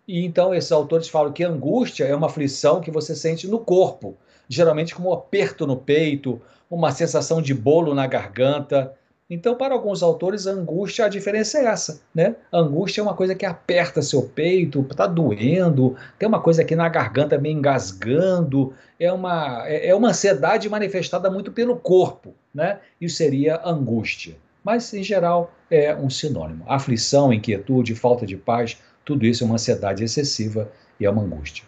E 0.07 0.23
então 0.23 0.53
esses 0.53 0.71
autores 0.71 1.09
falam 1.09 1.33
que 1.33 1.43
angústia 1.43 2.05
é 2.05 2.15
uma 2.15 2.27
aflição 2.27 2.79
que 2.79 2.91
você 2.91 3.15
sente 3.15 3.47
no 3.47 3.59
corpo, 3.59 4.15
geralmente 4.47 4.95
como 4.95 5.09
um 5.09 5.13
aperto 5.13 5.67
no 5.67 5.75
peito, 5.75 6.41
uma 6.69 6.91
sensação 6.91 7.41
de 7.41 7.53
bolo 7.53 7.93
na 7.93 8.07
garganta. 8.07 8.93
Então, 9.29 9.55
para 9.55 9.73
alguns 9.73 10.01
autores, 10.01 10.47
a 10.47 10.51
angústia, 10.51 11.03
a 11.03 11.09
diferença 11.09 11.57
é 11.57 11.65
essa, 11.65 12.01
né? 12.15 12.37
A 12.49 12.59
angústia 12.59 13.01
é 13.01 13.03
uma 13.03 13.13
coisa 13.13 13.35
que 13.35 13.45
aperta 13.45 14.01
seu 14.01 14.21
peito, 14.21 14.87
está 14.89 15.05
doendo, 15.05 15.97
tem 16.17 16.29
uma 16.29 16.39
coisa 16.39 16.61
aqui 16.61 16.77
na 16.77 16.87
garganta 16.87 17.37
meio 17.37 17.57
engasgando, 17.57 18.73
é 18.97 19.11
uma, 19.11 19.67
é, 19.67 19.89
é 19.89 19.95
uma 19.95 20.09
ansiedade 20.09 20.69
manifestada 20.69 21.29
muito 21.29 21.51
pelo 21.51 21.75
corpo, 21.75 22.33
né? 22.53 22.79
Isso 23.01 23.17
seria 23.17 23.61
angústia. 23.65 24.37
Mas, 24.63 24.93
em 24.93 25.03
geral, 25.03 25.51
é 25.69 25.93
um 25.93 26.09
sinônimo. 26.09 26.63
Aflição, 26.65 27.33
inquietude, 27.33 27.95
falta 27.95 28.25
de 28.25 28.37
paz, 28.37 28.77
tudo 29.03 29.25
isso 29.25 29.43
é 29.43 29.45
uma 29.45 29.55
ansiedade 29.55 30.05
excessiva 30.05 30.71
e 30.97 31.05
é 31.05 31.09
uma 31.09 31.21
angústia. 31.21 31.65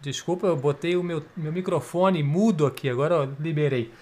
Desculpa, 0.00 0.46
eu 0.46 0.56
botei 0.56 0.96
o 0.96 1.02
meu, 1.02 1.22
meu 1.36 1.52
microfone 1.52 2.22
mudo 2.22 2.66
aqui, 2.66 2.88
agora 2.88 3.14
eu 3.16 3.36
liberei. 3.38 3.92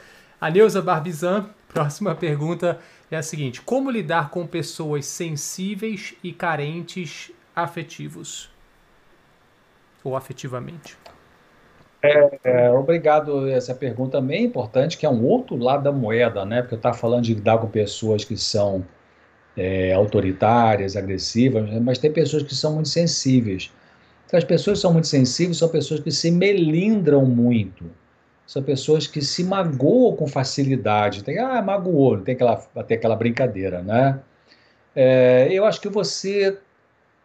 A 0.41 0.49
Neuza 0.49 0.81
Barbizan, 0.81 1.51
próxima 1.69 2.15
pergunta 2.15 2.79
é 3.11 3.17
a 3.17 3.23
seguinte: 3.23 3.61
Como 3.61 3.91
lidar 3.91 4.31
com 4.31 4.47
pessoas 4.47 5.07
sensíveis 5.07 6.15
e 6.23 6.33
carentes 6.33 7.33
afetivos? 7.55 8.51
Ou 10.05 10.17
afetivamente? 10.17 10.97
É, 12.01 12.39
é, 12.45 12.71
obrigado. 12.71 13.49
Essa 13.49 13.75
pergunta 13.75 14.19
também 14.19 14.43
é 14.43 14.45
importante, 14.45 14.97
que 14.97 15.05
é 15.05 15.11
um 15.11 15.25
outro 15.25 15.57
lado 15.57 15.83
da 15.83 15.91
moeda, 15.91 16.45
né? 16.45 16.63
Porque 16.63 16.75
eu 16.75 16.79
estava 16.79 16.97
falando 16.97 17.25
de 17.25 17.35
lidar 17.35 17.59
com 17.59 17.67
pessoas 17.67 18.25
que 18.25 18.37
são 18.37 18.87
é, 19.57 19.93
autoritárias, 19.93 20.97
agressivas, 20.97 21.69
mas 21.83 21.99
tem 21.99 22.13
pessoas 22.13 22.45
que 22.45 22.55
são 22.55 22.75
muito 22.75 22.89
sensíveis. 22.89 23.73
Então, 24.29 24.37
as 24.37 24.45
pessoas 24.45 24.79
são 24.79 24.93
muito 24.93 25.07
sensíveis 25.07 25.57
são 25.57 25.71
pessoas 25.71 26.01
que 26.01 26.11
se 26.11 26.31
melindram 26.31 27.25
muito. 27.25 27.91
São 28.47 28.63
pessoas 28.63 29.07
que 29.07 29.23
se 29.23 29.43
magoam 29.43 30.15
com 30.17 30.27
facilidade. 30.27 31.25
Tem, 31.25 31.39
ah, 31.39 31.63
magoou, 31.63 32.19
tem 32.19 32.35
aquela, 32.35 32.63
até 32.77 32.95
aquela 32.95 33.17
brincadeira, 33.17 33.83
né? 33.83 34.21
É, 34.95 35.49
eu 35.51 35.65
acho 35.65 35.81
que 35.81 35.89
você. 35.89 36.59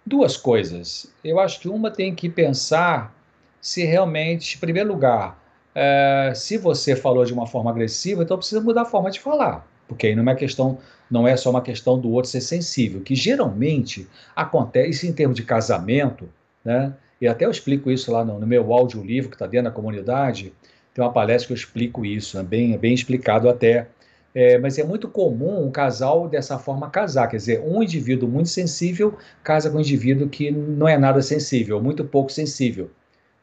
Duas 0.06 0.38
coisas. 0.38 1.14
Eu 1.24 1.40
acho 1.42 1.60
que 1.60 1.68
uma 1.68 1.92
tem 1.92 2.16
que 2.16 2.30
pensar 2.30 3.14
se 3.60 3.84
realmente, 3.84 4.56
em 4.56 4.60
primeiro 4.60 4.90
lugar, 4.90 5.42
é, 5.76 6.32
se 6.34 6.58
você 6.58 6.96
falou 6.96 7.26
de 7.26 7.34
uma 7.34 7.48
forma 7.48 7.70
agressiva, 7.70 8.24
então 8.24 8.38
precisa 8.38 8.62
mudar 8.62 8.84
a 8.84 8.86
forma 8.86 9.12
de 9.12 9.20
falar. 9.20 9.68
Porque 9.90 10.08
aí 10.08 10.16
não 10.16 10.30
é 10.30 10.36
questão, 10.36 10.78
não 11.12 11.28
é 11.28 11.36
só 11.36 11.50
uma 11.50 11.62
questão 11.62 12.00
do 12.00 12.12
outro 12.12 12.32
ser 12.32 12.42
sensível, 12.42 13.02
que 13.02 13.14
geralmente 13.14 14.08
acontece 14.34 15.08
em 15.08 15.14
termos 15.14 15.36
de 15.36 15.44
casamento, 15.44 16.30
né? 16.64 16.94
E 17.20 17.28
até 17.28 17.46
eu 17.46 17.52
explico 17.52 17.90
isso 17.90 18.12
lá 18.12 18.24
no, 18.26 18.40
no 18.40 18.48
meu 18.48 18.74
audiolivro, 18.74 19.30
que 19.30 19.36
está 19.36 19.48
dentro 19.48 19.66
da 19.66 19.72
comunidade, 19.72 20.54
tem 20.94 21.04
uma 21.04 21.12
palestra 21.12 21.48
que 21.48 21.54
eu 21.54 21.58
explico 21.58 22.06
isso, 22.06 22.38
é 22.38 22.44
bem, 22.44 22.74
é 22.74 22.78
bem 22.78 22.94
explicado 22.94 23.50
até. 23.50 23.88
É, 24.36 24.58
mas 24.58 24.80
é 24.80 24.84
muito 24.84 25.08
comum 25.08 25.64
um 25.64 25.72
casal 25.72 26.28
dessa 26.28 26.58
forma 26.58 26.90
casar, 26.90 27.28
quer 27.28 27.38
dizer, 27.38 27.62
um 27.62 27.84
indivíduo 27.84 28.28
muito 28.28 28.50
sensível 28.50 29.16
casa 29.44 29.70
com 29.70 29.78
um 29.78 29.80
indivíduo 29.80 30.28
que 30.28 30.50
não 30.50 30.88
é 30.88 30.98
nada 30.98 31.22
sensível, 31.22 31.80
muito 31.82 32.04
pouco 32.04 32.32
sensível, 32.32 32.90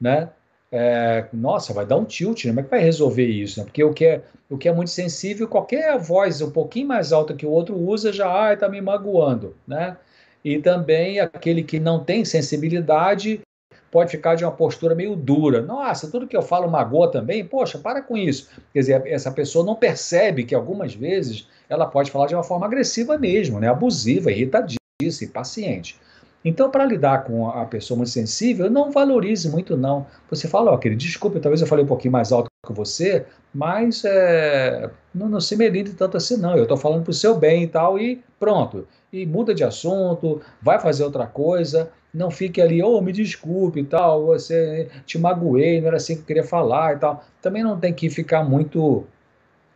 né? 0.01 0.31
É, 0.73 1.27
nossa, 1.33 1.73
vai 1.73 1.87
dar 1.87 1.97
um 1.97 2.05
tilt, 2.05 2.45
né? 2.45 2.51
Como 2.51 2.61
é 2.61 2.63
que 2.65 2.71
vai 2.71 2.81
resolver 2.81 3.27
isso? 3.27 3.59
Né? 3.61 3.65
Porque 3.65 3.83
o 3.83 3.93
que, 3.93 4.05
é, 4.05 4.23
o 4.49 4.59
que 4.59 4.69
é 4.69 4.73
muito 4.73 4.91
sensível, 4.91 5.49
qualquer 5.49 5.99
voz 5.99 6.41
um 6.41 6.51
pouquinho 6.51 6.89
mais 6.89 7.13
alta 7.13 7.35
que 7.35 7.47
o 7.47 7.51
outro 7.51 7.77
usa 7.77 8.13
já, 8.13 8.53
está 8.53 8.69
me 8.69 8.81
magoando, 8.81 9.57
né? 9.67 9.97
E 10.45 10.59
também 10.59 11.21
aquele 11.21 11.62
que 11.62 11.79
não 11.79 12.03
tem 12.03 12.25
sensibilidade 12.25 13.41
pode 13.91 14.11
ficar 14.11 14.37
de 14.37 14.45
uma 14.45 14.53
postura 14.53 14.95
meio 14.95 15.17
dura. 15.17 15.61
Nossa, 15.61 16.11
tudo 16.11 16.27
que 16.27 16.37
eu 16.37 16.43
falo 16.43 16.71
magoa 16.71 17.11
também? 17.11 17.45
Poxa, 17.45 17.79
para 17.79 18.01
com 18.01 18.17
isso. 18.17 18.49
Quer 18.73 18.81
dizer, 18.81 19.07
essa 19.07 19.33
pessoa 19.33 19.65
não 19.65 19.75
percebe 19.75 20.45
que 20.45 20.55
algumas 20.55 20.95
vezes 20.95 21.49
ela 21.69 21.87
pode 21.87 22.11
falar 22.11 22.27
de 22.27 22.35
uma 22.35 22.45
forma 22.45 22.67
agressiva 22.67 23.19
mesmo, 23.19 23.59
né? 23.59 23.69
abusiva, 23.69 24.31
irritadiça, 24.31 25.25
impaciente. 25.25 25.99
Então, 26.45 26.71
para 26.71 26.87
lidar 26.87 27.25
com 27.25 27.49
a 27.49 27.67
pessoa 27.67 27.99
muito 27.99 28.11
sensível, 28.11 28.71
não 28.71 28.91
valorize 28.91 29.51
muito, 29.51 29.77
não. 29.77 30.07
Você 30.31 30.49
fala, 30.49 30.71
ó, 30.71 30.75
oh, 30.75 30.79
querido, 30.79 31.01
desculpe, 31.01 31.39
talvez 31.39 31.61
eu 31.61 31.67
falei 31.67 31.85
um 31.85 31.89
pouquinho 31.89 32.12
mais 32.12 32.33
alto 32.33 32.49
que 32.67 32.73
você, 32.73 33.27
mas 33.53 34.05
é, 34.05 34.91
não, 35.15 35.29
não 35.29 35.41
se 35.41 35.57
melinde 35.57 35.93
tanto 35.95 36.17
assim, 36.17 36.37
não. 36.37 36.57
Eu 36.57 36.65
estou 36.65 36.77
falando 36.77 37.03
para 37.03 37.11
o 37.11 37.15
seu 37.15 37.37
bem 37.37 37.65
e 37.65 37.69
tal, 37.69 37.99
e 37.99 38.23
pronto 38.39 38.87
e 39.13 39.27
muda 39.27 39.55
de 39.55 39.65
assunto, 39.65 40.41
vai 40.63 40.79
fazer 40.79 41.05
outra 41.05 41.27
coisa, 41.27 41.91
não 42.13 42.31
fique 42.31 42.61
ali, 42.61 42.83
oh, 42.83 43.01
me 43.01 43.13
desculpe 43.13 43.81
e 43.81 43.85
tal, 43.85 44.27
você 44.27 44.89
te 45.05 45.19
magoei, 45.19 45.81
não 45.81 45.89
era 45.89 45.97
assim 45.97 46.15
que 46.15 46.23
eu 46.23 46.27
queria 46.27 46.45
falar 46.45 46.97
e 46.97 46.99
tal. 46.99 47.25
Também 47.41 47.63
não 47.63 47.79
tem 47.79 47.93
que 47.93 48.09
ficar 48.09 48.45
muito 48.45 49.05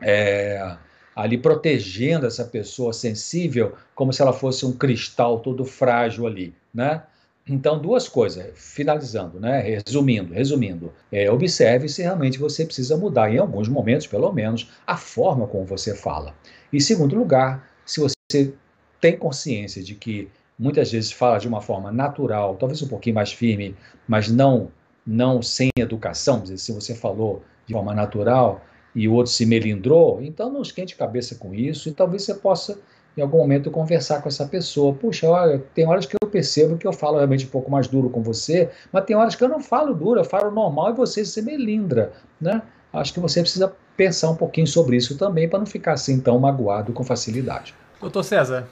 é, 0.00 0.76
ali 1.14 1.38
protegendo 1.38 2.26
essa 2.26 2.44
pessoa 2.44 2.92
sensível 2.92 3.74
como 3.94 4.12
se 4.12 4.22
ela 4.22 4.32
fosse 4.32 4.64
um 4.66 4.72
cristal 4.72 5.40
todo 5.40 5.64
frágil 5.64 6.26
ali, 6.26 6.54
né? 6.72 7.02
Então, 7.46 7.78
duas 7.78 8.08
coisas, 8.08 8.46
finalizando, 8.54 9.38
né? 9.38 9.60
resumindo, 9.60 10.32
resumindo, 10.32 10.92
é, 11.12 11.30
observe 11.30 11.88
se 11.88 12.00
realmente 12.00 12.38
você 12.38 12.64
precisa 12.64 12.96
mudar, 12.96 13.30
em 13.30 13.38
alguns 13.38 13.68
momentos, 13.68 14.06
pelo 14.06 14.32
menos, 14.32 14.70
a 14.86 14.96
forma 14.96 15.46
como 15.46 15.66
você 15.66 15.94
fala. 15.94 16.34
E, 16.72 16.80
segundo 16.80 17.14
lugar, 17.14 17.68
se 17.84 18.00
você 18.00 18.54
tem 18.98 19.18
consciência 19.18 19.82
de 19.82 19.94
que 19.94 20.30
muitas 20.58 20.90
vezes 20.90 21.12
fala 21.12 21.38
de 21.38 21.46
uma 21.46 21.60
forma 21.60 21.92
natural, 21.92 22.56
talvez 22.56 22.80
um 22.80 22.88
pouquinho 22.88 23.16
mais 23.16 23.32
firme, 23.32 23.76
mas 24.08 24.30
não 24.30 24.70
não 25.06 25.42
sem 25.42 25.68
educação, 25.76 26.40
dizer, 26.40 26.56
se 26.56 26.72
você 26.72 26.94
falou 26.94 27.42
de 27.66 27.74
forma 27.74 27.92
natural 27.92 28.62
e 28.94 29.06
o 29.06 29.12
outro 29.12 29.30
se 29.30 29.44
melindrou, 29.44 30.22
então 30.22 30.50
não 30.50 30.62
esquente 30.62 30.96
cabeça 30.96 31.34
com 31.34 31.54
isso 31.54 31.90
e 31.90 31.92
talvez 31.92 32.22
você 32.22 32.34
possa 32.34 32.78
em 33.16 33.20
algum 33.20 33.38
momento 33.38 33.70
conversar 33.70 34.22
com 34.22 34.28
essa 34.28 34.46
pessoa. 34.46 34.94
Puxa, 34.94 35.28
olha, 35.28 35.58
tem 35.74 35.86
horas 35.86 36.06
que 36.06 36.16
percebo 36.34 36.76
que 36.76 36.84
eu 36.84 36.92
falo 36.92 37.18
realmente 37.18 37.46
um 37.46 37.48
pouco 37.48 37.70
mais 37.70 37.86
duro 37.86 38.10
com 38.10 38.20
você, 38.20 38.68
mas 38.90 39.04
tem 39.04 39.14
horas 39.14 39.36
que 39.36 39.44
eu 39.44 39.48
não 39.48 39.60
falo 39.60 39.94
duro, 39.94 40.18
eu 40.18 40.24
falo 40.24 40.50
normal 40.50 40.90
e 40.90 40.94
você 40.94 41.24
se 41.24 41.40
melindra, 41.40 42.12
né? 42.40 42.60
Acho 42.92 43.14
que 43.14 43.20
você 43.20 43.40
precisa 43.40 43.72
pensar 43.96 44.30
um 44.30 44.34
pouquinho 44.34 44.66
sobre 44.66 44.96
isso 44.96 45.16
também 45.16 45.48
para 45.48 45.60
não 45.60 45.66
ficar 45.66 45.92
assim 45.92 46.18
tão 46.18 46.36
magoado 46.40 46.92
com 46.92 47.04
facilidade. 47.04 47.72
Doutor 48.00 48.24
César, 48.24 48.66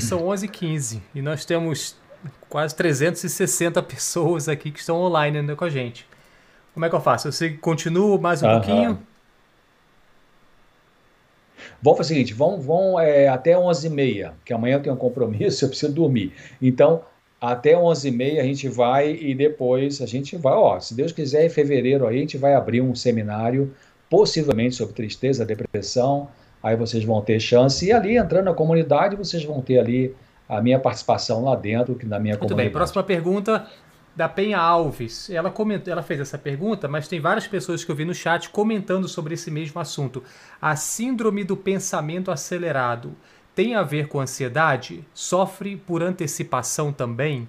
são 0.00 0.22
11h15 0.22 1.00
e 1.14 1.22
nós 1.22 1.44
temos 1.44 1.94
quase 2.48 2.74
360 2.74 3.80
pessoas 3.84 4.48
aqui 4.48 4.72
que 4.72 4.80
estão 4.80 4.96
online 4.96 5.38
ainda 5.38 5.54
com 5.54 5.64
a 5.64 5.70
gente. 5.70 6.04
Como 6.74 6.84
é 6.84 6.88
que 6.88 6.94
eu 6.96 7.00
faço? 7.00 7.28
Eu 7.28 7.58
continuo 7.58 8.20
mais 8.20 8.42
um 8.42 8.48
pouquinho? 8.48 8.98
Vamos 11.82 11.98
fazer 11.98 12.14
o 12.14 12.16
seguinte, 12.16 12.34
vamos, 12.34 12.64
vamos 12.64 13.00
é, 13.00 13.28
até 13.28 13.52
11h30, 13.54 14.32
que 14.44 14.52
amanhã 14.52 14.76
eu 14.76 14.82
tenho 14.82 14.94
um 14.94 14.98
compromisso, 14.98 15.64
eu 15.64 15.68
preciso 15.68 15.92
dormir. 15.92 16.32
Então, 16.60 17.02
até 17.40 17.74
11h30 17.74 18.40
a 18.40 18.44
gente 18.44 18.68
vai 18.68 19.12
e 19.12 19.34
depois 19.34 20.02
a 20.02 20.06
gente 20.06 20.36
vai, 20.36 20.54
ó, 20.54 20.78
se 20.80 20.94
Deus 20.94 21.12
quiser, 21.12 21.46
em 21.46 21.48
fevereiro 21.48 22.06
aí 22.06 22.16
a 22.16 22.20
gente 22.20 22.36
vai 22.36 22.54
abrir 22.54 22.80
um 22.80 22.94
seminário, 22.94 23.72
possivelmente 24.10 24.74
sobre 24.74 24.94
tristeza, 24.94 25.44
depressão, 25.44 26.28
aí 26.62 26.76
vocês 26.76 27.04
vão 27.04 27.20
ter 27.20 27.38
chance, 27.38 27.86
e 27.86 27.92
ali 27.92 28.16
entrando 28.16 28.46
na 28.46 28.54
comunidade, 28.54 29.14
vocês 29.14 29.44
vão 29.44 29.60
ter 29.60 29.78
ali 29.78 30.14
a 30.48 30.62
minha 30.62 30.78
participação 30.78 31.44
lá 31.44 31.54
dentro, 31.54 31.94
que 31.94 32.06
na 32.06 32.18
minha 32.18 32.32
Muito 32.32 32.40
comunidade. 32.40 32.68
bem, 32.68 32.72
próxima 32.72 33.02
pergunta 33.02 33.66
da 34.18 34.28
Penha 34.28 34.58
Alves. 34.58 35.30
Ela 35.30 35.48
comentou, 35.48 35.92
ela 35.92 36.02
fez 36.02 36.18
essa 36.18 36.36
pergunta, 36.36 36.88
mas 36.88 37.06
tem 37.06 37.20
várias 37.20 37.46
pessoas 37.46 37.84
que 37.84 37.90
eu 37.92 37.94
vi 37.94 38.04
no 38.04 38.12
chat 38.12 38.50
comentando 38.50 39.06
sobre 39.06 39.34
esse 39.34 39.48
mesmo 39.48 39.80
assunto. 39.80 40.24
A 40.60 40.74
síndrome 40.74 41.44
do 41.44 41.56
pensamento 41.56 42.32
acelerado 42.32 43.14
tem 43.54 43.76
a 43.76 43.82
ver 43.84 44.08
com 44.08 44.18
ansiedade? 44.18 45.04
Sofre 45.14 45.76
por 45.76 46.02
antecipação 46.02 46.92
também? 46.92 47.48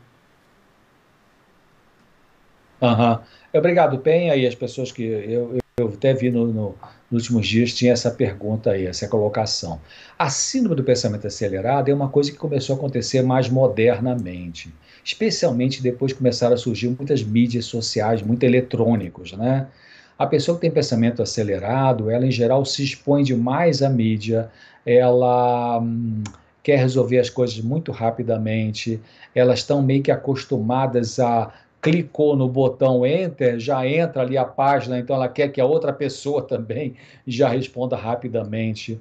Uhum. 2.79 3.19
Obrigado, 3.51 3.97
Penha, 3.97 4.35
e 4.35 4.45
as 4.45 4.53
pessoas 4.53 4.91
que 4.91 5.01
eu, 5.01 5.57
eu 5.75 5.87
até 5.87 6.13
vi 6.13 6.29
no, 6.29 6.53
no, 6.53 6.75
nos 7.09 7.23
últimos 7.23 7.47
dias 7.47 7.73
tinha 7.73 7.93
essa 7.93 8.11
pergunta 8.11 8.69
aí, 8.69 8.85
essa 8.85 9.07
colocação. 9.07 9.81
A 10.19 10.29
síndrome 10.29 10.75
do 10.75 10.83
pensamento 10.83 11.25
acelerado 11.25 11.89
é 11.89 11.93
uma 11.95 12.09
coisa 12.09 12.31
que 12.31 12.37
começou 12.37 12.75
a 12.75 12.77
acontecer 12.77 13.23
mais 13.23 13.49
modernamente 13.49 14.71
especialmente 15.09 15.81
depois 15.81 16.13
começaram 16.13 16.53
a 16.53 16.57
surgir 16.57 16.87
muitas 16.87 17.23
mídias 17.23 17.65
sociais, 17.65 18.21
muito 18.21 18.43
eletrônicos, 18.43 19.33
né? 19.33 19.67
A 20.15 20.27
pessoa 20.27 20.55
que 20.55 20.61
tem 20.61 20.69
pensamento 20.69 21.23
acelerado, 21.23 22.11
ela 22.11 22.27
em 22.27 22.31
geral 22.31 22.63
se 22.63 22.83
expõe 22.83 23.23
demais 23.23 23.81
à 23.81 23.89
mídia, 23.89 24.51
ela 24.85 25.79
hum, 25.79 26.23
quer 26.61 26.77
resolver 26.77 27.17
as 27.17 27.29
coisas 27.29 27.59
muito 27.59 27.91
rapidamente, 27.91 29.01
elas 29.33 29.59
estão 29.59 29.81
meio 29.81 30.03
que 30.03 30.11
acostumadas 30.11 31.19
a 31.19 31.51
clicou 31.81 32.35
no 32.35 32.47
botão 32.47 33.03
enter, 33.03 33.59
já 33.59 33.87
entra 33.87 34.21
ali 34.21 34.37
a 34.37 34.45
página, 34.45 34.99
então 34.99 35.15
ela 35.15 35.29
quer 35.29 35.47
que 35.47 35.59
a 35.59 35.65
outra 35.65 35.91
pessoa 35.91 36.43
também 36.45 36.93
já 37.25 37.49
responda 37.49 37.95
rapidamente. 37.95 38.99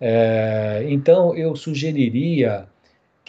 É, 0.00 0.84
então 0.88 1.34
eu 1.34 1.56
sugeriria 1.56 2.68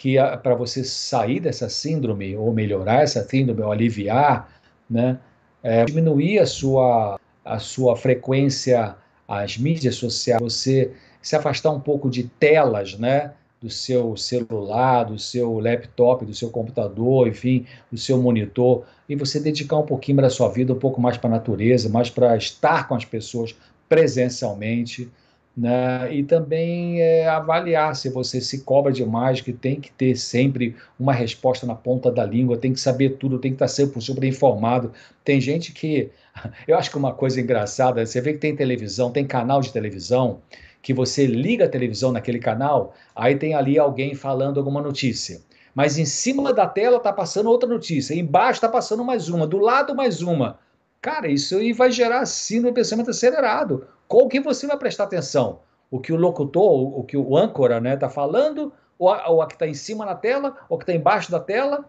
que 0.00 0.16
para 0.42 0.54
você 0.54 0.82
sair 0.82 1.40
dessa 1.40 1.68
síndrome, 1.68 2.34
ou 2.34 2.54
melhorar 2.54 3.02
essa 3.02 3.22
síndrome, 3.22 3.60
ou 3.60 3.70
aliviar, 3.70 4.48
né, 4.88 5.18
é, 5.62 5.84
diminuir 5.84 6.38
a 6.38 6.46
sua, 6.46 7.20
a 7.44 7.58
sua 7.58 7.94
frequência 7.94 8.96
às 9.28 9.58
mídias 9.58 9.96
sociais, 9.96 10.40
você 10.40 10.90
se 11.20 11.36
afastar 11.36 11.70
um 11.70 11.80
pouco 11.80 12.08
de 12.08 12.22
telas, 12.22 12.98
né, 12.98 13.32
do 13.60 13.68
seu 13.68 14.16
celular, 14.16 15.04
do 15.04 15.18
seu 15.18 15.58
laptop, 15.58 16.24
do 16.24 16.32
seu 16.32 16.48
computador, 16.48 17.28
enfim, 17.28 17.66
do 17.92 17.98
seu 17.98 18.16
monitor, 18.16 18.84
e 19.06 19.14
você 19.14 19.38
dedicar 19.38 19.76
um 19.76 19.84
pouquinho 19.84 20.22
da 20.22 20.30
sua 20.30 20.48
vida 20.48 20.72
um 20.72 20.78
pouco 20.78 20.98
mais 20.98 21.18
para 21.18 21.28
a 21.28 21.32
natureza, 21.32 21.90
mais 21.90 22.08
para 22.08 22.38
estar 22.38 22.88
com 22.88 22.94
as 22.94 23.04
pessoas 23.04 23.54
presencialmente, 23.86 25.10
né? 25.56 26.12
e 26.14 26.22
também 26.22 27.00
é, 27.00 27.28
avaliar 27.28 27.94
se 27.96 28.08
você 28.08 28.40
se 28.40 28.62
cobra 28.62 28.92
demais, 28.92 29.40
que 29.40 29.52
tem 29.52 29.80
que 29.80 29.90
ter 29.92 30.16
sempre 30.16 30.76
uma 30.98 31.12
resposta 31.12 31.66
na 31.66 31.74
ponta 31.74 32.10
da 32.10 32.24
língua, 32.24 32.56
tem 32.56 32.72
que 32.72 32.80
saber 32.80 33.16
tudo, 33.18 33.38
tem 33.38 33.50
que 33.50 33.56
estar 33.56 33.68
sempre 33.68 34.00
super 34.00 34.24
informado. 34.24 34.92
Tem 35.24 35.40
gente 35.40 35.72
que. 35.72 36.10
Eu 36.66 36.78
acho 36.78 36.90
que 36.90 36.96
uma 36.96 37.12
coisa 37.12 37.40
engraçada, 37.40 38.04
você 38.04 38.20
vê 38.20 38.32
que 38.32 38.38
tem 38.38 38.54
televisão, 38.54 39.10
tem 39.10 39.26
canal 39.26 39.60
de 39.60 39.72
televisão, 39.72 40.40
que 40.82 40.94
você 40.94 41.26
liga 41.26 41.66
a 41.66 41.68
televisão 41.68 42.12
naquele 42.12 42.38
canal, 42.38 42.94
aí 43.14 43.36
tem 43.36 43.54
ali 43.54 43.78
alguém 43.78 44.14
falando 44.14 44.58
alguma 44.58 44.80
notícia. 44.80 45.40
Mas 45.74 45.98
em 45.98 46.04
cima 46.04 46.52
da 46.52 46.66
tela 46.66 46.96
está 46.96 47.12
passando 47.12 47.50
outra 47.50 47.68
notícia, 47.68 48.14
embaixo 48.14 48.58
está 48.58 48.68
passando 48.68 49.04
mais 49.04 49.28
uma, 49.28 49.46
do 49.46 49.58
lado 49.58 49.94
mais 49.94 50.22
uma. 50.22 50.58
Cara, 51.00 51.28
isso 51.28 51.56
aí 51.56 51.72
vai 51.72 51.90
gerar 51.90 52.26
síndrome 52.26 52.72
do 52.72 52.74
pensamento 52.74 53.10
acelerado. 53.10 53.86
Qual 54.10 54.26
que 54.26 54.40
você 54.40 54.66
vai 54.66 54.76
prestar 54.76 55.04
atenção? 55.04 55.60
O 55.88 56.00
que 56.00 56.12
o 56.12 56.16
locutor, 56.16 56.98
o 56.98 57.04
que 57.04 57.16
o 57.16 57.36
âncora 57.36 57.74
está 57.76 57.80
né, 57.80 57.96
tá 57.96 58.10
falando, 58.10 58.72
ou 58.98 59.08
a, 59.08 59.30
ou 59.30 59.40
a 59.40 59.46
que 59.46 59.52
está 59.52 59.68
em 59.68 59.74
cima 59.74 60.04
na 60.04 60.16
tela, 60.16 60.56
ou 60.68 60.74
a 60.74 60.78
que 60.78 60.82
está 60.82 60.92
embaixo 60.92 61.30
da 61.30 61.38
tela? 61.38 61.84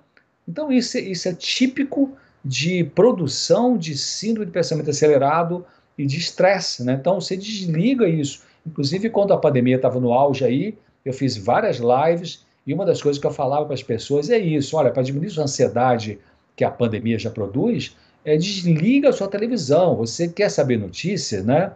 Então, 0.47 0.71
isso, 0.71 0.99
isso 0.99 1.27
é 1.27 1.33
típico 1.33 2.11
de 2.45 2.83
produção 2.83 3.75
de 3.75 3.97
síndrome 3.97 4.45
de 4.45 4.51
pensamento 4.51 4.91
acelerado 4.91 5.65
e 5.97 6.05
de 6.05 6.19
estresse. 6.19 6.83
Né? 6.83 6.93
Então, 6.93 7.19
você 7.19 7.35
desliga 7.35 8.07
isso. 8.07 8.43
Inclusive, 8.67 9.09
quando 9.09 9.33
a 9.33 9.37
pandemia 9.39 9.77
estava 9.77 9.99
no 9.99 10.13
auge 10.13 10.45
aí, 10.45 10.77
eu 11.03 11.13
fiz 11.13 11.35
várias 11.35 11.79
lives 11.79 12.45
e 12.67 12.71
uma 12.71 12.85
das 12.85 13.01
coisas 13.01 13.19
que 13.19 13.25
eu 13.25 13.31
falava 13.31 13.65
para 13.65 13.73
as 13.73 13.81
pessoas 13.81 14.29
é 14.29 14.37
isso: 14.37 14.77
olha, 14.77 14.91
para 14.91 15.01
diminuir 15.01 15.39
a 15.39 15.43
ansiedade 15.43 16.19
que 16.55 16.63
a 16.63 16.69
pandemia 16.69 17.17
já 17.17 17.31
produz, 17.31 17.97
é, 18.23 18.37
desliga 18.37 19.09
a 19.09 19.13
sua 19.13 19.27
televisão. 19.27 19.95
Você 19.95 20.27
quer 20.27 20.49
saber 20.49 20.77
notícia, 20.77 21.41
né? 21.41 21.71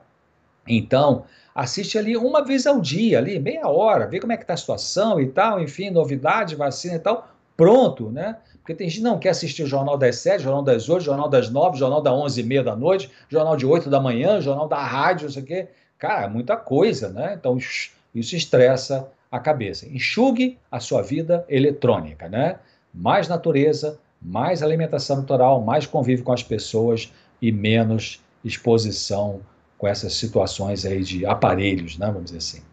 Então, 0.67 1.25
assiste 1.53 1.97
ali 1.97 2.17
uma 2.17 2.43
vez 2.43 2.65
ao 2.65 2.81
dia, 2.81 3.17
ali, 3.17 3.39
meia 3.39 3.67
hora, 3.67 4.07
vê 4.07 4.19
como 4.19 4.33
é 4.33 4.37
que 4.37 4.43
está 4.43 4.53
a 4.53 4.57
situação 4.57 5.19
e 5.19 5.27
tal, 5.27 5.59
enfim, 5.59 5.89
novidade, 5.89 6.55
vacina 6.55 6.95
e 6.95 6.99
tal, 6.99 7.29
pronto, 7.55 8.11
né? 8.11 8.37
Porque 8.65 8.73
tem 8.73 8.89
gente 8.89 8.97
que 8.97 9.03
não 9.03 9.19
quer 9.19 9.29
assistir 9.29 9.61
o 9.61 9.67
Jornal 9.67 9.95
das 9.95 10.17
Sete, 10.17 10.41
Jornal 10.43 10.63
das 10.63 10.89
Oito, 10.89 11.03
Jornal 11.03 11.29
das 11.29 11.49
Nove, 11.51 11.77
Jornal 11.77 12.01
das 12.01 12.13
Onze 12.13 12.41
e 12.41 12.43
meia 12.43 12.63
da 12.63 12.75
noite, 12.75 13.11
Jornal 13.29 13.55
de 13.55 13.65
Oito 13.65 13.91
da 13.91 13.99
manhã, 13.99 14.41
Jornal 14.41 14.67
da 14.67 14.83
Rádio, 14.83 15.25
não 15.25 15.31
sei 15.31 15.43
o 15.43 15.45
quê. 15.45 15.67
Cara, 15.99 16.25
é 16.25 16.27
muita 16.27 16.57
coisa, 16.57 17.09
né? 17.09 17.35
Então, 17.39 17.57
isso 17.57 18.35
estressa 18.35 19.07
a 19.31 19.39
cabeça. 19.39 19.87
Enxugue 19.87 20.57
a 20.71 20.79
sua 20.79 21.03
vida 21.03 21.45
eletrônica, 21.47 22.27
né? 22.27 22.57
Mais 22.91 23.27
natureza, 23.27 23.99
mais 24.19 24.63
alimentação 24.63 25.17
natural, 25.17 25.61
mais 25.61 25.85
convívio 25.85 26.25
com 26.25 26.33
as 26.33 26.41
pessoas 26.41 27.13
e 27.39 27.51
menos 27.51 28.19
exposição 28.43 29.41
com 29.77 29.87
essas 29.87 30.13
situações 30.13 30.85
aí 30.85 31.03
de 31.03 31.25
aparelhos, 31.25 31.97
né, 31.97 32.07
vamos 32.07 32.25
dizer 32.31 32.37
assim. 32.37 32.63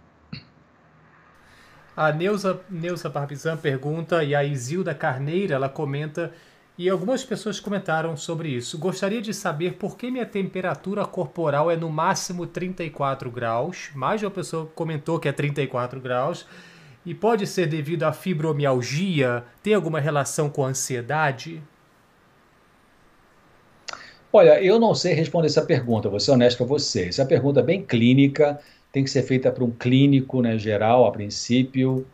A 1.96 2.10
Neuza, 2.10 2.60
Neuza 2.70 3.08
Barbizan 3.08 3.56
pergunta, 3.56 4.24
e 4.24 4.34
a 4.34 4.42
Isilda 4.42 4.94
Carneira, 4.94 5.56
ela 5.56 5.68
comenta, 5.68 6.32
e 6.78 6.88
algumas 6.88 7.22
pessoas 7.22 7.60
comentaram 7.60 8.16
sobre 8.16 8.48
isso. 8.48 8.78
Gostaria 8.78 9.20
de 9.20 9.34
saber 9.34 9.74
por 9.74 9.96
que 9.96 10.10
minha 10.10 10.24
temperatura 10.24 11.04
corporal 11.04 11.70
é 11.70 11.76
no 11.76 11.90
máximo 11.90 12.46
34 12.46 13.30
graus. 13.30 13.90
Mais 13.94 14.20
de 14.20 14.26
uma 14.26 14.32
pessoa 14.32 14.66
comentou 14.74 15.20
que 15.20 15.28
é 15.28 15.32
34 15.32 16.00
graus. 16.00 16.46
E 17.04 17.14
pode 17.14 17.46
ser 17.46 17.66
devido 17.66 18.04
à 18.04 18.12
fibromialgia? 18.12 19.44
Tem 19.62 19.74
alguma 19.74 20.00
relação 20.00 20.48
com 20.48 20.64
a 20.64 20.68
ansiedade? 20.68 21.62
Olha, 24.32 24.62
eu 24.62 24.78
não 24.80 24.94
sei 24.94 25.12
responder 25.12 25.48
essa 25.48 25.60
pergunta, 25.62 26.09
vou 26.09 26.18
ser 26.18 26.30
honesto 26.30 26.59
com 26.59 26.64
você. 26.64 27.09
Essa 27.09 27.26
pergunta 27.26 27.60
é 27.60 27.62
bem 27.62 27.84
clínica, 27.84 28.59
tem 28.90 29.04
que 29.04 29.10
ser 29.10 29.23
feita 29.24 29.52
para 29.52 29.62
um 29.62 29.70
clínico, 29.70 30.40
né, 30.40 30.57
geral, 30.58 31.05
a 31.07 31.12
princípio. 31.12 32.07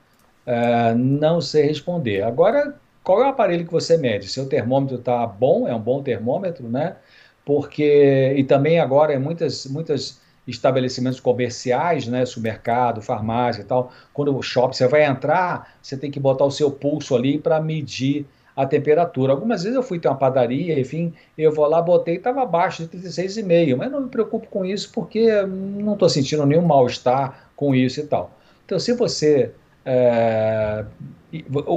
Uh, 0.45 0.97
não 0.97 1.41
sei 1.41 1.67
responder. 1.67 2.23
Agora, 2.23 2.75
qual 3.05 3.23
é 3.23 3.27
o 3.27 3.29
aparelho 3.29 3.65
que 3.65 3.73
você 3.73 3.97
mede? 3.97 4.29
Seu 4.29 4.49
termômetro 4.49 4.97
está 4.97 5.25
bom, 5.27 5.69
é 5.69 5.75
um 5.75 5.81
bom 5.81 6.03
termômetro, 6.03 6.69
né? 6.69 6.97
Porque, 7.45 8.35
e 8.37 8.43
também 8.45 8.81
agora 8.81 9.15
em 9.15 9.19
muitas, 9.19 9.67
muitas 9.67 10.21
estabelecimentos 10.47 11.21
comerciais, 11.21 12.09
né, 12.09 12.25
supermercado, 12.27 13.01
farmácia 13.01 13.63
e 13.63 13.65
tal, 13.65 13.93
quando 14.13 14.37
o 14.37 14.43
shopping 14.43 14.75
você 14.75 14.89
vai 14.89 15.05
entrar, 15.05 15.75
você 15.81 15.97
tem 15.97 16.11
que 16.11 16.19
botar 16.19 16.45
o 16.45 16.51
seu 16.51 16.71
pulso 16.71 17.15
ali 17.15 17.39
para 17.39 17.61
medir 17.61 18.27
a 18.59 18.67
temperatura. 18.67 19.33
Algumas 19.33 19.63
vezes 19.63 19.77
eu 19.77 19.85
fui 19.85 20.01
ter 20.01 20.09
uma 20.09 20.17
padaria, 20.17 20.81
enfim, 20.81 21.15
eu 21.37 21.53
vou 21.53 21.65
lá, 21.69 21.81
botei, 21.81 22.17
estava 22.17 22.43
abaixo 22.43 22.83
de 22.83 22.99
36,5, 22.99 23.77
mas 23.77 23.89
não 23.89 24.01
me 24.01 24.09
preocupo 24.09 24.49
com 24.49 24.65
isso 24.65 24.91
porque 24.93 25.31
não 25.47 25.93
estou 25.93 26.09
sentindo 26.09 26.45
nenhum 26.45 26.63
mal-estar 26.63 27.51
com 27.55 27.73
isso 27.73 28.01
e 28.01 28.03
tal. 28.03 28.33
Então, 28.67 28.77
se 28.81 28.93
você 28.95 29.53
é, 29.87 30.85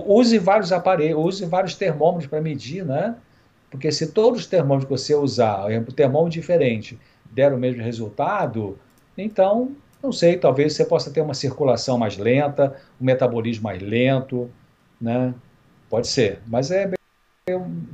use 0.08 0.40
vários 0.40 0.72
aparelhos, 0.72 1.24
use 1.24 1.46
vários 1.46 1.76
termômetros 1.76 2.28
para 2.28 2.42
medir, 2.42 2.84
né? 2.84 3.16
Porque 3.70 3.92
se 3.92 4.12
todos 4.12 4.40
os 4.40 4.48
termômetros 4.48 4.86
que 4.86 5.04
você 5.04 5.14
usar, 5.14 5.68
um 5.68 5.84
termômetro 5.84 6.32
diferente, 6.32 7.00
der 7.32 7.54
o 7.54 7.60
mesmo 7.60 7.84
resultado, 7.84 8.76
então, 9.16 9.76
não 10.02 10.12
sei, 10.12 10.36
talvez 10.36 10.74
você 10.74 10.84
possa 10.84 11.12
ter 11.12 11.22
uma 11.22 11.36
circulação 11.36 12.00
mais 12.00 12.18
lenta, 12.18 12.76
um 13.00 13.06
metabolismo 13.06 13.66
mais 13.66 13.80
lento, 13.80 14.50
né? 15.00 15.32
Pode 15.92 16.08
ser, 16.08 16.40
mas 16.48 16.72
é 16.72 16.90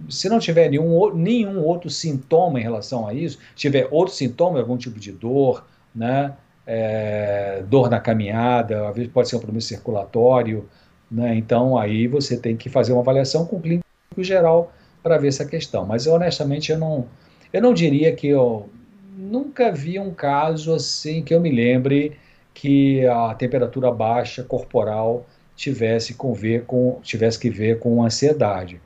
se 0.07 0.29
não 0.29 0.37
tiver 0.37 0.69
nenhum, 0.69 1.15
nenhum 1.15 1.63
outro 1.63 1.89
sintoma 1.89 2.59
em 2.59 2.61
relação 2.63 3.07
a 3.07 3.13
isso, 3.13 3.39
tiver 3.55 3.87
outro 3.89 4.13
sintoma, 4.13 4.59
algum 4.59 4.77
tipo 4.77 4.99
de 4.99 5.11
dor, 5.11 5.65
né, 5.95 6.35
é, 6.65 7.63
dor 7.67 7.89
na 7.89 7.99
caminhada, 7.99 8.87
às 8.87 8.95
vezes 8.95 9.11
pode 9.11 9.27
ser 9.27 9.37
um 9.37 9.39
problema 9.39 9.61
circulatório, 9.61 10.69
né, 11.09 11.35
então 11.35 11.75
aí 11.75 12.07
você 12.07 12.37
tem 12.37 12.55
que 12.55 12.69
fazer 12.69 12.93
uma 12.93 13.01
avaliação 13.01 13.47
com 13.47 13.55
o 13.55 13.61
clínico 13.61 13.83
geral 14.19 14.71
para 15.01 15.17
ver 15.17 15.29
essa 15.29 15.45
questão. 15.45 15.83
Mas 15.83 16.05
honestamente 16.05 16.71
eu 16.71 16.77
não, 16.77 17.07
eu 17.51 17.61
não 17.63 17.73
diria 17.73 18.15
que 18.15 18.27
eu 18.27 18.69
nunca 19.17 19.71
vi 19.71 19.97
um 19.97 20.13
caso 20.13 20.71
assim 20.71 21.23
que 21.23 21.33
eu 21.33 21.41
me 21.41 21.49
lembre 21.49 22.15
que 22.53 23.07
a 23.07 23.33
temperatura 23.33 23.91
baixa 23.91 24.43
corporal 24.43 25.25
tivesse, 25.57 26.13
com 26.13 26.33
ver 26.33 26.63
com, 26.65 26.99
tivesse 27.01 27.37
que 27.37 27.49
ver 27.49 27.79
com 27.79 28.03
ansiedade. 28.03 28.79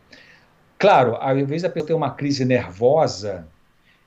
Claro, 0.80 1.18
às 1.20 1.38
vezes 1.46 1.66
a 1.66 1.70
pessoa 1.70 1.88
tem 1.88 1.96
uma 1.96 2.12
crise 2.12 2.44
nervosa 2.46 3.46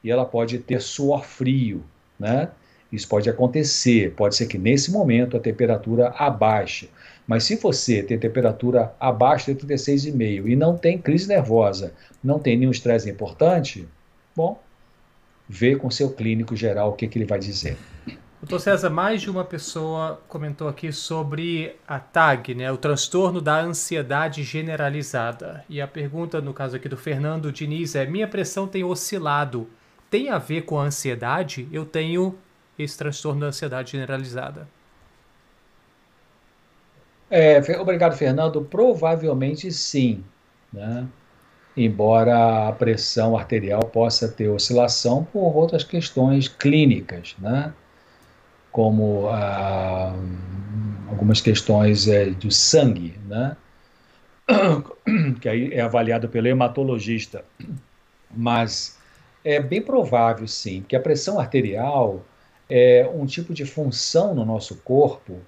e 0.02 0.10
ela 0.10 0.24
pode 0.24 0.58
ter 0.58 0.80
suor 0.80 1.22
frio, 1.24 1.84
né? 2.18 2.48
Isso 2.90 3.08
pode 3.08 3.28
acontecer, 3.28 4.12
pode 4.14 4.34
ser 4.34 4.46
que 4.46 4.56
nesse 4.56 4.90
momento 4.90 5.36
a 5.36 5.40
temperatura 5.40 6.08
abaixe. 6.16 6.90
Mas 7.26 7.44
se 7.44 7.56
você 7.56 8.02
tem 8.02 8.18
temperatura 8.18 8.94
abaixo 8.98 9.52
de 9.52 9.66
36,5 9.66 10.48
e 10.48 10.56
não 10.56 10.76
tem 10.76 10.98
crise 10.98 11.28
nervosa, 11.28 11.92
não 12.22 12.38
tem 12.38 12.56
nenhum 12.56 12.70
estresse 12.70 13.10
importante, 13.10 13.86
bom, 14.34 14.58
vê 15.48 15.76
com 15.76 15.90
seu 15.90 16.10
clínico 16.10 16.56
geral 16.56 16.90
o 16.90 16.92
que, 16.92 17.08
que 17.08 17.18
ele 17.18 17.26
vai 17.26 17.38
dizer. 17.38 17.76
Doutor 18.44 18.60
César, 18.60 18.90
mais 18.90 19.23
de 19.23 19.31
uma 19.31 19.42
pessoa 19.42 20.20
comentou 20.28 20.68
aqui 20.68 20.92
sobre 20.92 21.76
a 21.89 21.98
TAG, 21.98 22.55
né, 22.55 22.70
o 22.70 22.76
transtorno 22.76 23.40
da 23.40 23.58
ansiedade 23.58 24.42
generalizada. 24.42 25.64
E 25.66 25.81
a 25.81 25.89
pergunta, 25.89 26.42
no 26.42 26.52
caso 26.52 26.76
aqui 26.76 26.86
do 26.86 26.97
Fernando 26.97 27.50
Diniz, 27.50 27.94
é: 27.94 28.05
minha 28.05 28.28
pressão 28.28 28.68
tem 28.68 28.84
oscilado. 28.84 29.66
Tem 30.10 30.28
a 30.28 30.36
ver 30.36 30.66
com 30.66 30.78
a 30.78 30.82
ansiedade? 30.82 31.66
Eu 31.73 31.86
tenho 31.86 32.36
esse 32.78 32.98
transtorno 32.98 33.40
da 33.40 33.47
ansiedade 33.47 33.92
generalizada. 33.92 34.68
É, 37.31 37.62
obrigado, 37.81 38.14
Fernando. 38.14 38.62
Provavelmente 38.62 39.73
sim, 39.73 40.23
né? 40.70 41.08
embora 41.74 42.68
a 42.68 42.73
pressão 42.73 43.39
arterial 43.39 43.81
possa 43.84 44.28
ter 44.28 44.48
oscilação 44.48 45.24
por 45.24 45.56
outras 45.56 45.82
questões 45.82 46.47
clínicas, 46.47 47.34
né? 47.39 47.73
Como 48.74 49.28
ah, 49.28 50.12
algumas 51.08 51.40
questões 51.40 52.08
é, 52.08 52.26
do 52.30 52.50
sangue, 52.50 53.16
né? 53.28 53.56
que 55.40 55.48
aí 55.48 55.72
é 55.72 55.80
avaliado 55.80 56.28
pelo 56.28 56.48
hematologista. 56.48 57.44
Mas 58.36 58.98
é 59.44 59.60
bem 59.60 59.80
provável, 59.80 60.48
sim, 60.48 60.84
que 60.88 60.96
a 60.96 61.00
pressão 61.00 61.38
arterial 61.38 62.24
é 62.68 63.08
um 63.14 63.24
tipo 63.26 63.54
de 63.54 63.64
função 63.64 64.34
no 64.34 64.44
nosso 64.44 64.74
corpo 64.78 65.38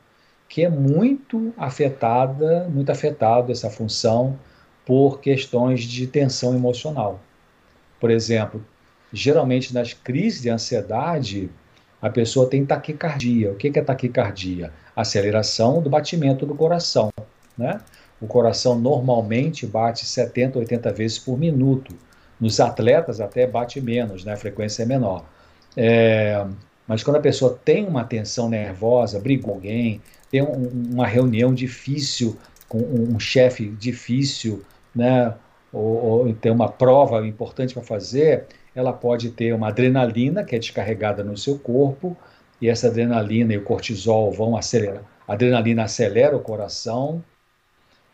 que 0.48 0.64
é 0.64 0.68
muito 0.68 1.52
afetada, 1.56 2.68
muito 2.68 2.92
afetado 2.92 3.50
essa 3.50 3.68
função 3.68 4.38
por 4.84 5.18
questões 5.18 5.82
de 5.82 6.06
tensão 6.06 6.55
emocional. 6.55 7.18
Por 7.98 8.08
exemplo, 8.12 8.64
geralmente 9.12 9.74
nas 9.74 9.92
crises 9.92 10.42
de 10.42 10.48
ansiedade, 10.48 11.50
a 12.00 12.10
pessoa 12.10 12.49
tem 12.49 12.65
taquicardia. 12.65 13.50
O 13.50 13.55
que 13.55 13.78
é 13.78 13.83
taquicardia? 13.83 14.73
Aceleração 14.94 15.83
do 15.83 15.89
batimento 15.89 16.44
do 16.44 16.55
coração. 16.55 17.10
Né? 17.57 17.81
O 18.20 18.26
coração 18.26 18.78
normalmente 18.78 19.66
bate 19.66 20.05
70, 20.05 20.58
80 20.58 20.92
vezes 20.92 21.18
por 21.18 21.39
minuto. 21.39 21.94
Nos 22.41 22.60
atletas 22.60 23.20
até 23.20 23.47
bate 23.47 23.81
menos, 23.81 24.25
né? 24.25 24.34
a 24.34 24.36
frequência 24.36 24.83
é 24.83 24.86
menor. 24.86 25.25
É, 25.76 26.47
mas 26.86 27.02
quando 27.02 27.16
a 27.16 27.20
pessoa 27.20 27.58
tem 27.65 27.86
uma 27.86 28.05
tensão 28.05 28.49
nervosa, 28.49 29.18
briga 29.18 29.44
com 29.44 29.52
alguém, 29.52 30.00
tem 30.31 30.42
um, 30.42 30.91
uma 30.92 31.07
reunião 31.07 31.55
difícil 31.55 32.36
com 32.68 32.78
um, 32.78 33.18
chefe 33.18 33.68
difícil, 33.68 34.62
né? 34.94 35.34
ou, 35.73 36.26
ou 36.26 36.34
tem 36.34 36.52
uma 36.52 36.68
prova 36.68 37.26
importante 37.26 37.75
para 37.75 37.83
fazer, 37.83 38.47
ela 38.76 38.92
pode 38.92 39.30
ter 39.30 39.55
uma 39.55 39.68
adrenalina 39.68 40.44
que 40.44 40.55
é 40.55 40.58
descarregada 40.58 41.24
no 41.24 41.36
seu 41.36 41.58
corpo, 41.58 42.14
e 42.60 42.68
essa 42.68 42.88
adrenalina 42.88 43.55
e 43.55 43.56
o 43.56 43.62
cortisol 43.62 44.30
vão 44.30 44.55
acelerar. 44.55 45.02
A 45.26 45.32
adrenalina 45.32 45.84
acelera 45.84 46.36
o 46.36 46.40
coração, 46.40 47.24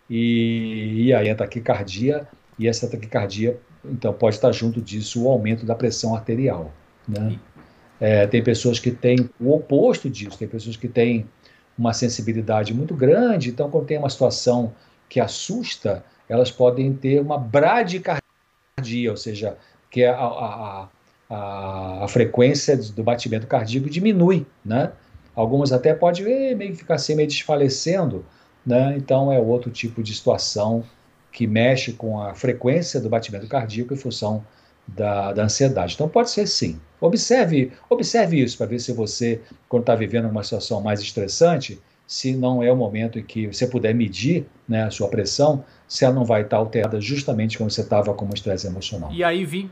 e, 0.09 1.07
e 1.07 1.13
aí 1.13 1.29
a 1.29 1.35
taquicardia, 1.35 2.29
e 2.59 2.69
essa 2.69 2.89
taquicardia, 2.89 3.59
então, 3.85 4.13
pode 4.13 4.37
estar 4.37 4.53
junto 4.53 4.81
disso 4.81 5.25
o 5.25 5.29
aumento 5.29 5.67
da 5.67 5.75
pressão 5.75 6.15
arterial. 6.15 6.73
Né? 7.09 7.41
É, 8.01 8.27
tem 8.29 8.43
pessoas 8.43 8.79
que 8.79 8.93
têm 8.93 9.29
o 9.41 9.53
oposto 9.53 10.09
disso, 10.09 10.39
tem 10.39 10.47
pessoas 10.47 10.77
que 10.77 10.87
têm 10.87 11.29
uma 11.77 11.93
sensibilidade 11.93 12.73
muito 12.73 12.95
grande, 12.95 13.51
então, 13.51 13.69
quando 13.69 13.87
tem 13.87 13.99
uma 13.99 14.11
situação 14.11 14.73
que 15.09 15.19
assusta, 15.19 16.05
elas 16.29 16.53
podem 16.53 16.93
ter 16.95 17.21
uma 17.21 17.37
bradicardia, 17.37 18.23
ou 19.11 19.17
seja, 19.17 19.59
que 19.93 20.05
a, 20.05 20.17
a, 20.17 20.89
a, 21.29 22.05
a 22.05 22.09
frequência 22.09 22.77
do 22.77 23.05
batimento 23.05 23.47
cardíaco 23.47 23.89
diminui, 23.89 24.47
né? 24.65 24.91
Algumas 25.35 25.71
até 25.73 25.95
pode 25.95 26.25
eh, 26.29 26.55
meio 26.55 26.73
que 26.73 26.79
ficar 26.79 26.95
assim, 26.95 27.15
meio 27.15 27.29
desfalecendo, 27.29 28.25
né? 28.67 28.95
Então 28.97 29.31
é 29.31 29.39
outro 29.39 29.71
tipo 29.71 30.03
de 30.03 30.15
situação 30.15 30.83
que 31.31 31.47
mexe 31.47 31.93
com 31.93 32.21
a 32.21 32.35
frequência 32.35 33.01
do 33.01 33.09
batimento 33.09 33.47
cardíaco 33.47 33.95
em 33.95 33.97
função 33.97 34.45
da, 34.87 35.33
da 35.33 35.45
ansiedade. 35.45 35.95
Então 35.95 36.09
pode 36.09 36.31
ser 36.31 36.47
sim. 36.47 36.81
Observe, 37.01 37.73
observe 37.89 38.43
isso 38.43 38.57
para 38.57 38.67
ver 38.67 38.79
se 38.79 38.93
você, 38.93 39.41
quando 39.69 39.83
está 39.83 39.95
vivendo 39.95 40.29
uma 40.29 40.43
situação 40.43 40.81
mais 40.81 41.01
estressante, 41.01 41.81
se 42.07 42.37
não 42.37 42.63
é 42.63 42.71
o 42.71 42.77
momento 42.77 43.19
em 43.19 43.23
que 43.23 43.47
você 43.47 43.67
puder 43.67 43.95
medir 43.95 44.47
né, 44.69 44.85
a 44.85 44.91
sua 44.91 45.09
pressão, 45.09 45.65
se 45.89 46.05
ela 46.05 46.15
não 46.15 46.25
vai 46.25 46.43
estar 46.43 46.57
tá 46.57 46.61
alterada 46.61 47.01
justamente 47.01 47.57
quando 47.57 47.71
você 47.71 47.81
estava 47.81 48.13
com 48.13 48.27
um 48.27 48.35
estresse 48.35 48.67
emocional. 48.67 49.11
E 49.13 49.25
aí, 49.25 49.45
Vi, 49.45 49.71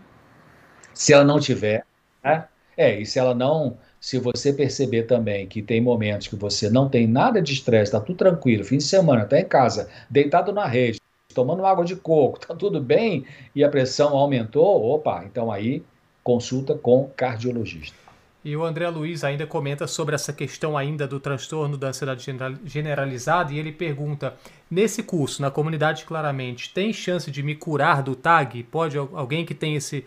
se 1.01 1.15
ela 1.15 1.25
não 1.25 1.41
tiver, 1.41 1.87
né? 2.23 2.45
É, 2.77 3.01
e 3.01 3.07
se 3.07 3.19
ela 3.19 3.35
não, 3.35 3.79
se 3.99 4.19
você 4.19 4.53
perceber 4.53 5.05
também 5.05 5.47
que 5.47 5.63
tem 5.63 5.81
momentos 5.81 6.29
que 6.29 6.37
você 6.37 6.69
não 6.69 6.91
tem 6.91 7.07
nada 7.07 7.41
de 7.41 7.55
estresse, 7.55 7.85
está 7.85 7.99
tudo 7.99 8.19
tranquilo, 8.19 8.65
fim 8.65 8.77
de 8.77 8.85
semana, 8.85 9.23
está 9.23 9.41
em 9.41 9.47
casa, 9.47 9.89
deitado 10.11 10.53
na 10.53 10.67
rede, 10.67 11.01
tomando 11.35 11.65
água 11.65 11.87
de 11.87 11.97
coco, 11.97 12.37
está 12.39 12.53
tudo 12.55 12.83
bem 12.83 13.25
e 13.57 13.65
a 13.65 13.71
pressão 13.71 14.15
aumentou, 14.15 14.85
opa, 14.91 15.25
então 15.25 15.51
aí 15.51 15.83
consulta 16.23 16.75
com 16.75 17.11
cardiologista. 17.17 17.97
E 18.45 18.55
o 18.55 18.63
André 18.63 18.87
Luiz 18.91 19.25
ainda 19.25 19.47
comenta 19.47 19.87
sobre 19.87 20.15
essa 20.15 20.35
questão 20.35 20.77
ainda 20.77 21.09
do 21.09 21.19
transtorno 21.19 21.79
da 21.79 21.89
ansiedade 21.89 22.27
generalizada 22.67 23.55
e 23.55 23.59
ele 23.59 23.73
pergunta: 23.73 24.35
nesse 24.71 25.03
curso, 25.03 25.41
na 25.41 25.51
comunidade 25.51 26.05
claramente, 26.05 26.75
tem 26.75 26.93
chance 26.93 27.31
de 27.31 27.43
me 27.43 27.55
curar 27.55 28.03
do 28.03 28.15
TAG? 28.15 28.63
Pode 28.65 28.99
alguém 28.99 29.47
que 29.47 29.55
tem 29.55 29.77
esse 29.77 30.05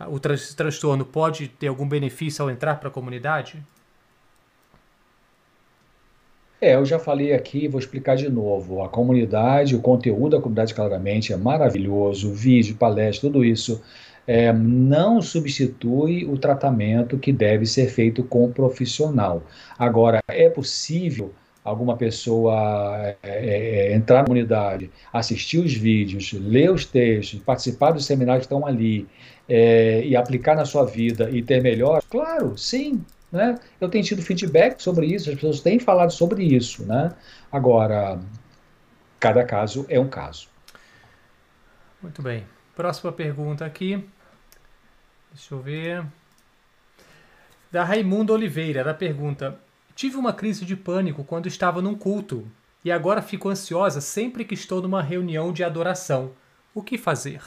o 0.00 0.18
trans 0.20 0.54
transtorno 0.54 1.04
pode 1.04 1.48
ter 1.48 1.68
algum 1.68 1.88
benefício 1.88 2.42
ao 2.42 2.50
entrar 2.50 2.78
para 2.78 2.88
a 2.88 2.92
comunidade? 2.92 3.62
É, 6.60 6.74
eu 6.74 6.84
já 6.84 6.98
falei 6.98 7.34
aqui, 7.34 7.68
vou 7.68 7.78
explicar 7.78 8.16
de 8.16 8.28
novo. 8.28 8.82
A 8.82 8.88
comunidade, 8.88 9.76
o 9.76 9.80
conteúdo 9.80 10.36
da 10.36 10.42
comunidade 10.42 10.74
claramente 10.74 11.32
é 11.32 11.36
maravilhoso, 11.36 12.32
vídeo, 12.32 12.76
palestra, 12.76 13.28
tudo 13.28 13.44
isso 13.44 13.82
é, 14.26 14.52
não 14.52 15.22
substitui 15.22 16.24
o 16.24 16.36
tratamento 16.36 17.18
que 17.18 17.32
deve 17.32 17.66
ser 17.66 17.88
feito 17.88 18.24
com 18.24 18.44
o 18.44 18.52
profissional. 18.52 19.42
Agora, 19.78 20.20
é 20.28 20.48
possível 20.48 21.32
alguma 21.66 21.96
pessoa 21.96 22.54
é, 23.02 23.16
é, 23.24 23.90
é, 23.90 23.94
entrar 23.94 24.18
na 24.18 24.24
comunidade, 24.24 24.88
assistir 25.12 25.58
os 25.58 25.74
vídeos, 25.74 26.32
ler 26.32 26.70
os 26.70 26.84
textos, 26.84 27.40
participar 27.40 27.90
dos 27.90 28.06
seminários 28.06 28.46
que 28.46 28.54
estão 28.54 28.64
ali 28.64 29.06
é, 29.48 30.04
e 30.04 30.14
aplicar 30.14 30.54
na 30.54 30.64
sua 30.64 30.84
vida 30.84 31.28
e 31.28 31.42
ter 31.42 31.60
melhor? 31.60 32.02
Claro, 32.08 32.56
sim. 32.56 33.04
Né? 33.32 33.58
Eu 33.80 33.88
tenho 33.88 34.04
tido 34.04 34.22
feedback 34.22 34.80
sobre 34.80 35.06
isso, 35.06 35.28
as 35.28 35.34
pessoas 35.34 35.60
têm 35.60 35.80
falado 35.80 36.12
sobre 36.12 36.44
isso. 36.44 36.84
Né? 36.84 37.12
Agora, 37.50 38.20
cada 39.18 39.44
caso 39.44 39.84
é 39.88 39.98
um 39.98 40.08
caso. 40.08 40.48
Muito 42.00 42.22
bem. 42.22 42.46
Próxima 42.76 43.10
pergunta 43.10 43.66
aqui. 43.66 44.06
Deixa 45.32 45.52
eu 45.52 45.60
ver. 45.60 46.04
Da 47.72 47.82
Raimundo 47.82 48.32
Oliveira, 48.32 48.80
ela 48.80 48.94
pergunta: 48.94 49.58
Tive 49.96 50.18
uma 50.18 50.34
crise 50.34 50.66
de 50.66 50.76
pânico 50.76 51.24
quando 51.24 51.48
estava 51.48 51.80
num 51.80 51.94
culto 51.94 52.46
e 52.84 52.92
agora 52.92 53.22
fico 53.22 53.48
ansiosa 53.48 53.98
sempre 54.02 54.44
que 54.44 54.52
estou 54.52 54.82
numa 54.82 55.02
reunião 55.02 55.54
de 55.54 55.64
adoração. 55.64 56.32
O 56.74 56.82
que 56.82 56.98
fazer? 56.98 57.40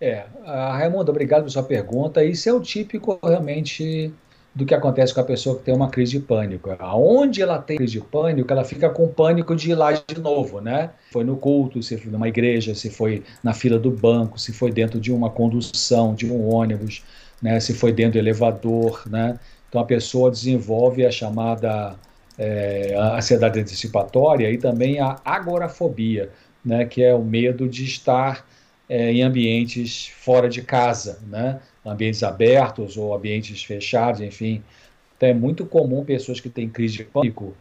É, 0.00 0.24
Raimundo, 0.46 1.10
obrigado 1.10 1.40
pela 1.40 1.50
sua 1.50 1.64
pergunta. 1.64 2.24
Isso 2.24 2.48
é 2.48 2.52
o 2.52 2.60
típico 2.60 3.18
realmente 3.20 4.14
do 4.54 4.64
que 4.64 4.72
acontece 4.72 5.12
com 5.12 5.20
a 5.20 5.24
pessoa 5.24 5.58
que 5.58 5.64
tem 5.64 5.74
uma 5.74 5.90
crise 5.90 6.12
de 6.12 6.20
pânico. 6.20 6.70
Aonde 6.78 7.42
ela 7.42 7.58
tem 7.58 7.76
crise 7.76 7.94
de 7.94 8.00
pânico, 8.00 8.52
ela 8.52 8.64
fica 8.64 8.88
com 8.88 9.08
pânico 9.08 9.56
de 9.56 9.72
ir 9.72 9.74
lá 9.74 9.90
de 9.90 10.20
novo, 10.20 10.60
né? 10.60 10.90
Foi 11.10 11.24
no 11.24 11.36
culto, 11.36 11.82
se 11.82 11.98
foi 11.98 12.12
numa 12.12 12.28
igreja, 12.28 12.72
se 12.72 12.88
foi 12.88 13.24
na 13.42 13.52
fila 13.52 13.80
do 13.80 13.90
banco, 13.90 14.38
se 14.38 14.52
foi 14.52 14.70
dentro 14.70 15.00
de 15.00 15.12
uma 15.12 15.28
condução, 15.28 16.14
de 16.14 16.30
um 16.30 16.48
ônibus 16.48 17.02
né, 17.40 17.60
se 17.60 17.74
foi 17.74 17.92
dentro 17.92 18.14
do 18.14 18.18
elevador, 18.18 19.02
né? 19.08 19.38
Então 19.68 19.80
a 19.80 19.84
pessoa 19.84 20.30
desenvolve 20.30 21.04
a 21.04 21.10
chamada 21.10 21.96
é, 22.38 22.94
ansiedade 22.96 23.60
antecipatória 23.60 24.50
e 24.50 24.56
também 24.56 25.00
a 25.00 25.20
agorafobia, 25.24 26.30
né, 26.64 26.84
que 26.84 27.02
é 27.02 27.14
o 27.14 27.22
medo 27.22 27.68
de 27.68 27.84
estar 27.84 28.46
é, 28.88 29.12
em 29.12 29.22
ambientes 29.22 30.06
fora 30.06 30.48
de 30.48 30.62
casa, 30.62 31.18
né, 31.26 31.60
ambientes 31.84 32.22
abertos 32.22 32.96
ou 32.96 33.14
ambientes 33.14 33.62
fechados, 33.62 34.20
enfim. 34.20 34.62
Então 35.16 35.28
é 35.28 35.34
muito 35.34 35.66
comum 35.66 36.04
pessoas 36.04 36.40
que 36.40 36.48
têm 36.48 36.68
crise 36.68 36.98
de 36.98 37.04
pânico 37.04 37.54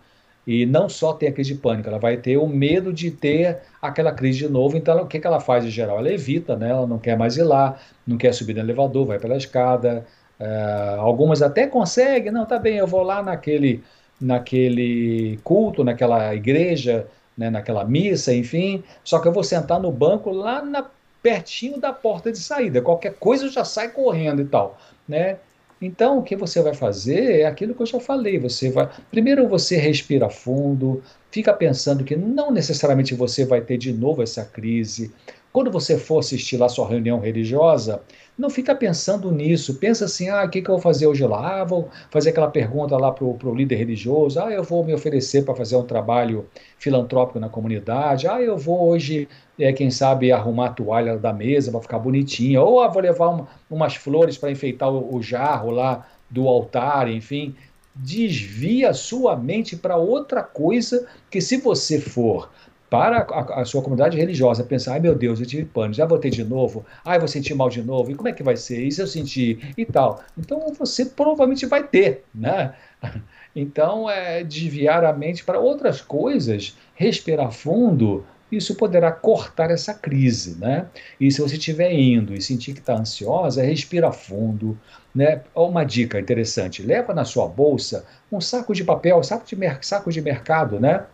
E 0.48 0.66
não 0.66 0.88
só 0.88 1.12
tem 1.12 1.28
a 1.28 1.32
crise 1.34 1.54
de 1.54 1.60
pânico, 1.60 1.90
ela 1.90 2.00
vai 2.00 2.16
ter 2.16 2.38
o 2.38 2.48
medo 2.48 2.94
de 2.94 3.12
ter 3.12 3.58
aquela 3.82 4.14
crise 4.14 4.40
de 4.40 4.48
novo. 4.48 4.78
Então, 4.78 4.94
ela, 4.94 5.04
o 5.04 5.08
que, 5.08 5.20
que 5.20 5.28
ela 5.28 5.42
faz 5.42 5.66
em 5.66 5.70
geral? 5.70 6.00
Ela 6.00 6.10
evita, 6.12 6.56
né? 6.56 6.70
ela 6.70 6.88
não 6.88 6.98
quer 6.98 7.18
mais 7.18 7.36
ir 7.36 7.44
lá, 7.44 7.78
não 8.06 8.18
quer 8.18 8.34
subir 8.34 8.54
no 8.54 8.62
elevador, 8.62 9.06
vai 9.06 9.20
pela 9.20 9.36
escada. 9.36 10.06
É, 10.40 10.96
algumas 10.98 11.42
até 11.42 11.68
conseguem, 11.68 12.32
não, 12.32 12.46
tá 12.46 12.58
bem, 12.58 12.78
eu 12.78 12.88
vou 12.88 13.04
lá 13.04 13.22
naquele, 13.22 13.84
naquele 14.22 15.38
culto, 15.44 15.84
naquela 15.84 16.34
igreja, 16.34 17.08
né, 17.38 17.50
naquela 17.50 17.84
missa, 17.84 18.34
enfim, 18.34 18.84
só 19.04 19.20
que 19.20 19.28
eu 19.28 19.34
vou 19.34 19.44
sentar 19.44 19.80
no 19.80 19.92
banco 19.92 20.32
lá 20.32 20.64
na, 20.64 20.86
pertinho 21.22 21.78
da 21.80 21.92
porta 21.92 22.32
de 22.32 22.40
saída. 22.40 22.82
Qualquer 22.82 23.16
coisa 23.16 23.50
já 23.50 23.66
sai 23.66 23.90
correndo 23.90 24.42
e 24.42 24.46
tal, 24.46 24.78
né? 25.08 25.38
Então, 25.82 26.18
o 26.18 26.24
que 26.24 26.36
você 26.36 26.62
vai 26.62 26.74
fazer 26.74 27.42
é 27.42 27.46
aquilo 27.46 27.76
que 27.76 27.82
eu 27.82 27.86
já 27.86 28.00
falei. 28.00 28.40
Você 28.40 28.72
vai, 28.72 28.90
primeiro 29.12 29.48
você 29.48 29.78
respira 29.78 30.30
fundo, 30.30 31.04
fica 31.32 31.54
pensando 31.54 32.04
que 32.04 32.16
não 32.16 32.52
necessariamente 32.52 33.14
você 33.14 33.46
vai 33.46 33.62
ter 33.62 33.78
de 33.78 33.94
novo 33.94 34.24
essa 34.24 34.44
crise. 34.44 35.12
Quando 35.58 35.72
você 35.72 35.98
for 35.98 36.20
assistir 36.20 36.56
lá 36.56 36.70
sua 36.70 36.88
reunião 36.88 37.20
religiosa, 37.20 38.04
não 38.38 38.48
fica 38.48 38.76
pensando 38.76 39.32
nisso. 39.32 39.80
Pensa 39.80 40.06
assim, 40.06 40.30
ah, 40.30 40.44
o 40.46 40.50
que, 40.52 40.62
que 40.62 40.70
eu 40.70 40.76
vou 40.76 40.82
fazer 40.84 41.08
hoje 41.08 41.26
lá? 41.26 41.62
Ah, 41.62 41.64
vou 41.64 41.90
fazer 42.12 42.30
aquela 42.30 42.48
pergunta 42.48 42.96
lá 42.96 43.12
para 43.12 43.26
o 43.26 43.56
líder 43.56 43.78
religioso. 43.78 44.40
Ah, 44.40 44.52
eu 44.52 44.62
vou 44.64 44.86
me 44.86 44.94
oferecer 44.94 45.44
para 45.44 45.56
fazer 45.56 45.76
um 45.76 45.82
trabalho 45.82 46.46
filantrópico 46.78 47.40
na 47.40 47.50
comunidade. 47.50 48.28
Ah, 48.28 48.40
eu 48.40 48.56
vou 48.56 48.88
hoje, 48.88 49.28
é, 49.58 49.74
quem 49.74 49.90
sabe, 49.90 50.32
arrumar 50.32 50.68
a 50.68 50.74
toalha 50.74 51.18
da 51.18 51.34
mesa 51.34 51.72
para 51.72 51.82
ficar 51.82 51.98
bonitinha. 51.98 52.62
Ou 52.62 52.80
ah, 52.80 52.88
vou 52.88 53.02
levar 53.02 53.30
uma, 53.30 53.48
umas 53.68 53.96
flores 53.96 54.38
para 54.38 54.52
enfeitar 54.52 54.94
o, 54.94 55.16
o 55.16 55.24
jarro 55.24 55.72
lá 55.72 56.06
do 56.30 56.48
altar, 56.48 57.10
enfim 57.10 57.56
desvia 58.00 58.94
sua 58.94 59.36
mente 59.36 59.76
para 59.76 59.98
outra 59.98 60.44
coisa 60.44 61.08
que 61.32 61.42
se 61.42 61.58
você 61.58 62.00
for 62.00 62.48
para 62.90 63.20
a, 63.20 63.62
a, 63.62 63.66
sua 63.66 63.82
comunidade 63.82 64.18
religiosa 64.18 64.64
pensar, 64.64 64.94
ai 64.94 65.00
meu 65.00 65.16
Deus, 65.16 65.40
eu 65.40 65.46
tive 65.46 65.66
pânico, 65.66 65.96
já 65.96 66.06
votei 66.06 66.32
de 66.32 66.44
novo, 66.44 66.86
ai 67.04 67.20
vou 67.20 67.28
sentir 67.28 67.54
mal 67.54 67.70
de 67.70 67.82
novo, 67.82 68.12
e 68.12 68.16
como 68.16 68.30
é 68.30 68.32
que 68.32 68.44
vai 68.44 68.56
ser? 68.56 68.84
E 68.84 68.92
se 68.92 69.02
eu 69.02 69.08
sentir? 69.08 69.74
E 69.78 69.86
tal. 69.86 70.24
Então 70.38 70.74
você 70.74 71.06
provavelmente 71.06 71.66
vai 71.66 71.84
ter, 71.84 72.24
né? 72.34 72.74
Então, 73.60 74.08
é, 74.08 74.44
desviar 74.44 75.04
a 75.04 75.12
mente 75.12 75.44
para 75.44 75.60
outras 75.60 76.00
coisas, 76.00 76.78
respirar 76.94 77.52
fundo, 77.52 78.24
isso 78.52 78.76
poderá 78.76 79.12
cortar 79.12 79.72
essa 79.72 79.96
crise, 79.96 80.58
né? 80.60 80.86
E 81.20 81.32
se 81.32 81.42
você 81.42 81.56
estiver 81.56 81.92
indo 81.92 82.36
e 82.36 82.42
sentir 82.42 82.74
que 82.74 82.80
está 82.80 82.96
ansiosa, 82.96 83.64
respira 83.64 84.12
fundo, 84.12 84.80
né? 85.14 85.42
Uma 85.56 85.84
dica 85.84 86.20
interessante, 86.20 86.84
leva 86.84 87.16
na 87.16 87.26
sua 87.26 87.48
bolsa 87.48 88.06
um 88.32 88.40
saco 88.40 88.74
de 88.74 88.84
papel, 88.84 89.24
saco 89.24 89.46
de, 89.46 89.58
saco 89.82 90.12
de 90.12 90.22
mercado, 90.22 90.80
né? 90.80 91.06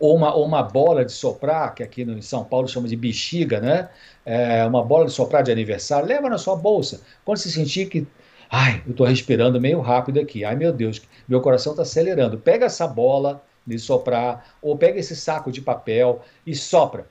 Ou 0.00 0.16
uma, 0.16 0.34
ou 0.34 0.46
uma 0.46 0.62
bola 0.62 1.04
de 1.04 1.12
soprar, 1.12 1.74
que 1.74 1.82
aqui 1.82 2.02
em 2.02 2.22
São 2.22 2.42
Paulo 2.42 2.66
chama 2.66 2.88
de 2.88 2.96
bexiga, 2.96 3.60
né? 3.60 3.90
É, 4.24 4.64
uma 4.64 4.82
bola 4.82 5.04
de 5.04 5.12
soprar 5.12 5.42
de 5.42 5.52
aniversário, 5.52 6.08
leva 6.08 6.28
na 6.30 6.38
sua 6.38 6.56
bolsa. 6.56 7.02
Quando 7.22 7.36
você 7.36 7.50
sentir 7.50 7.86
que, 7.88 8.06
ai, 8.50 8.82
eu 8.86 8.92
estou 8.92 9.06
respirando 9.06 9.60
meio 9.60 9.80
rápido 9.80 10.18
aqui, 10.18 10.42
ai 10.42 10.56
meu 10.56 10.72
Deus, 10.72 11.02
meu 11.28 11.42
coração 11.42 11.72
está 11.72 11.82
acelerando, 11.82 12.38
pega 12.38 12.64
essa 12.64 12.88
bola 12.88 13.44
de 13.66 13.78
soprar, 13.78 14.56
ou 14.62 14.76
pega 14.76 14.98
esse 14.98 15.14
saco 15.14 15.52
de 15.52 15.60
papel 15.60 16.22
e 16.46 16.54
sopra. 16.54 17.06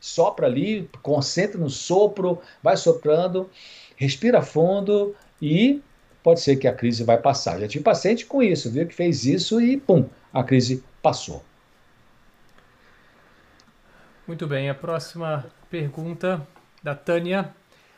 Sopra 0.00 0.46
ali, 0.46 0.90
concentra 1.02 1.58
no 1.58 1.70
sopro, 1.70 2.40
vai 2.62 2.76
soprando, 2.76 3.48
respira 3.96 4.42
fundo 4.42 5.14
e 5.40 5.80
pode 6.22 6.40
ser 6.40 6.56
que 6.56 6.66
a 6.66 6.72
crise 6.72 7.04
vai 7.04 7.16
passar. 7.16 7.60
Já 7.60 7.68
tive 7.68 7.84
paciente 7.84 8.26
com 8.26 8.42
isso, 8.42 8.70
viu? 8.70 8.86
Que 8.86 8.94
fez 8.94 9.24
isso 9.24 9.60
e 9.60 9.76
pum, 9.76 10.04
a 10.34 10.42
crise 10.42 10.82
passou. 11.00 11.42
Muito 14.28 14.46
bem, 14.46 14.68
a 14.68 14.74
próxima 14.74 15.46
pergunta 15.70 16.46
da 16.82 16.94
Tânia. 16.94 17.50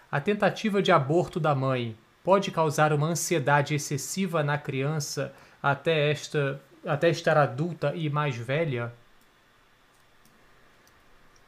A 0.08 0.20
tentativa 0.20 0.80
de 0.80 0.92
aborto 0.92 1.40
da 1.40 1.56
mãe 1.56 1.96
pode 2.22 2.52
causar 2.52 2.92
uma 2.92 3.08
ansiedade 3.08 3.74
excessiva 3.74 4.40
na 4.44 4.56
criança 4.56 5.32
até, 5.60 6.08
esta, 6.08 6.60
até 6.86 7.10
estar 7.10 7.36
adulta 7.36 7.92
e 7.96 8.08
mais 8.08 8.36
velha? 8.36 8.92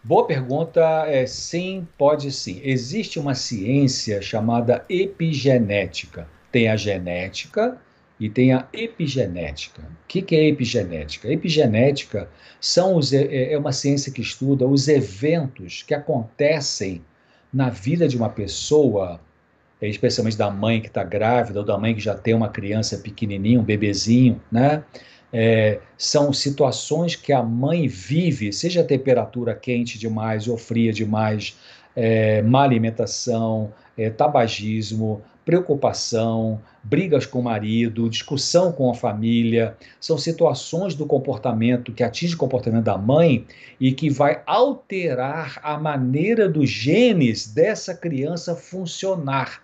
Boa 0.02 0.27
pergunta. 0.27 0.81
É, 1.07 1.27
sim, 1.27 1.86
pode 1.97 2.33
sim. 2.33 2.61
Existe 2.65 3.20
uma 3.20 3.36
ciência 3.36 4.20
chamada 4.20 4.85
epigenética. 4.89 6.27
Tem 6.51 6.69
a 6.69 6.75
genética 6.75 7.81
e 8.23 8.31
tem 8.31 8.52
a 8.52 8.68
epigenética. 8.73 9.83
O 9.83 10.07
que, 10.07 10.23
que 10.23 10.36
é 10.36 10.47
epigenética? 10.47 11.26
Epigenética 11.28 12.28
são 12.60 12.94
os, 12.94 13.12
é, 13.12 13.52
é 13.52 13.59
uma 13.59 13.73
ciência 13.73 14.12
que 14.12 14.20
estuda 14.20 14.65
os 14.65 14.86
eventos 14.86 15.83
que 15.83 15.92
acontecem 15.92 17.02
na 17.52 17.68
vida 17.68 18.07
de 18.07 18.17
uma 18.17 18.28
pessoa, 18.28 19.20
é, 19.81 19.89
especialmente 19.89 20.36
da 20.39 20.49
mãe 20.49 20.81
que 20.81 20.86
está 20.86 21.02
grávida 21.02 21.59
ou 21.59 21.67
da 21.67 21.76
mãe 21.76 21.97
que 21.97 22.01
já 22.01 22.15
tem 22.15 22.33
uma 22.33 22.49
criança 22.49 22.97
pequenininha, 22.99 23.59
um 23.59 23.65
bebezinho, 23.65 24.41
né? 24.52 24.84
É, 25.33 25.81
são 25.99 26.33
situações 26.33 27.17
que 27.17 27.33
a 27.33 27.42
mãe 27.42 27.89
vive, 27.89 28.52
seja 28.52 28.83
a 28.83 28.84
temperatura 28.84 29.52
quente 29.52 29.99
demais 29.99 30.47
ou 30.47 30.57
fria 30.57 30.92
demais, 30.92 31.57
é, 31.97 32.41
má 32.42 32.62
alimentação, 32.62 33.73
é, 33.99 34.10
tabagismo, 34.10 35.23
preocupação, 35.45 36.61
brigas 36.83 37.27
com 37.27 37.41
o 37.41 37.43
marido, 37.43 38.09
discussão 38.09 38.73
com 38.73 38.91
a 38.91 38.95
família, 38.95 39.77
são 40.01 40.17
situações 40.17 40.95
do 40.95 41.07
comportamento 41.07 41.93
que 41.93 42.03
atinge 42.03 42.35
o 42.35 42.39
comportamento 42.39 42.85
da 42.85 42.97
mãe 42.97 43.47
e 43.81 43.93
que 43.93 44.09
vai 44.09 44.43
alterar 44.47 45.61
a 45.62 45.79
maneira 45.79 46.49
dos 46.49 46.71
genes 46.71 47.47
dessa 47.53 47.95
criança 47.95 48.55
funcionar. 48.55 49.62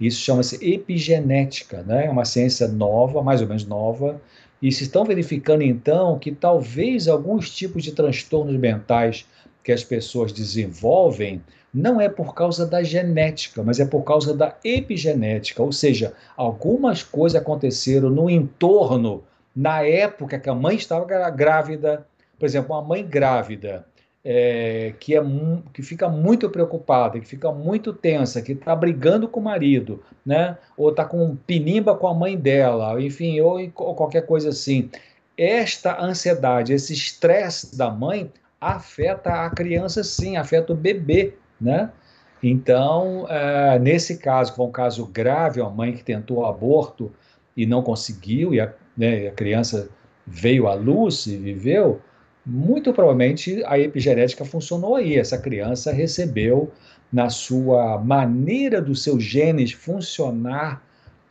Isso 0.00 0.20
chama-se 0.20 0.56
epigenética, 0.64 1.82
né? 1.82 2.06
é 2.06 2.10
uma 2.10 2.24
ciência 2.24 2.66
nova, 2.66 3.22
mais 3.22 3.40
ou 3.40 3.46
menos 3.46 3.64
nova, 3.64 4.20
e 4.60 4.72
se 4.72 4.84
estão 4.84 5.04
verificando 5.04 5.62
então 5.62 6.18
que 6.18 6.32
talvez 6.32 7.06
alguns 7.06 7.50
tipos 7.50 7.84
de 7.84 7.92
transtornos 7.92 8.56
mentais 8.56 9.26
que 9.64 9.72
as 9.72 9.82
pessoas 9.82 10.30
desenvolvem 10.30 11.42
não 11.72 12.00
é 12.00 12.08
por 12.08 12.34
causa 12.34 12.64
da 12.64 12.82
genética, 12.84 13.62
mas 13.62 13.80
é 13.80 13.84
por 13.84 14.02
causa 14.04 14.32
da 14.32 14.54
epigenética, 14.62 15.60
ou 15.60 15.72
seja, 15.72 16.12
algumas 16.36 17.02
coisas 17.02 17.40
aconteceram 17.40 18.10
no 18.10 18.30
entorno, 18.30 19.24
na 19.56 19.82
época 19.82 20.38
que 20.38 20.48
a 20.48 20.54
mãe 20.54 20.76
estava 20.76 21.30
grávida. 21.30 22.06
Por 22.38 22.46
exemplo, 22.46 22.76
uma 22.76 22.82
mãe 22.82 23.04
grávida 23.04 23.84
é, 24.24 24.94
que, 25.00 25.16
é, 25.16 25.22
que 25.72 25.82
fica 25.82 26.08
muito 26.08 26.48
preocupada, 26.48 27.18
que 27.18 27.26
fica 27.26 27.50
muito 27.50 27.92
tensa, 27.92 28.40
que 28.40 28.52
está 28.52 28.74
brigando 28.74 29.28
com 29.28 29.40
o 29.40 29.44
marido, 29.44 30.02
né? 30.24 30.56
ou 30.76 30.90
está 30.90 31.04
com 31.04 31.36
pinimba 31.36 31.96
com 31.96 32.06
a 32.06 32.14
mãe 32.14 32.36
dela, 32.36 33.00
enfim, 33.00 33.40
ou, 33.40 33.58
ou 33.74 33.94
qualquer 33.94 34.26
coisa 34.26 34.50
assim. 34.50 34.90
Esta 35.36 36.00
ansiedade, 36.00 36.72
esse 36.72 36.92
estresse 36.92 37.76
da 37.76 37.90
mãe 37.90 38.30
afeta 38.72 39.44
a 39.44 39.50
criança 39.50 40.02
sim, 40.02 40.36
afeta 40.36 40.72
o 40.72 40.76
bebê 40.76 41.34
né? 41.60 41.90
Então, 42.42 43.26
é, 43.28 43.78
nesse 43.78 44.18
caso, 44.18 44.50
que 44.50 44.56
foi 44.56 44.66
um 44.66 44.70
caso 44.70 45.06
grave, 45.06 45.60
uma 45.60 45.70
mãe 45.70 45.92
que 45.94 46.04
tentou 46.04 46.44
aborto 46.44 47.10
e 47.56 47.64
não 47.64 47.82
conseguiu, 47.82 48.52
e 48.52 48.60
a, 48.60 48.72
né, 48.96 49.28
a 49.28 49.30
criança 49.30 49.88
veio 50.26 50.66
à 50.66 50.74
luz 50.74 51.26
e 51.26 51.36
viveu, 51.36 52.00
muito 52.44 52.92
provavelmente 52.92 53.62
a 53.64 53.78
epigenética 53.78 54.44
funcionou 54.44 54.96
aí. 54.96 55.16
Essa 55.16 55.38
criança 55.38 55.90
recebeu, 55.90 56.70
na 57.10 57.30
sua 57.30 57.98
maneira 57.98 58.82
dos 58.82 59.02
seus 59.02 59.22
genes 59.22 59.72
funcionar, 59.72 60.82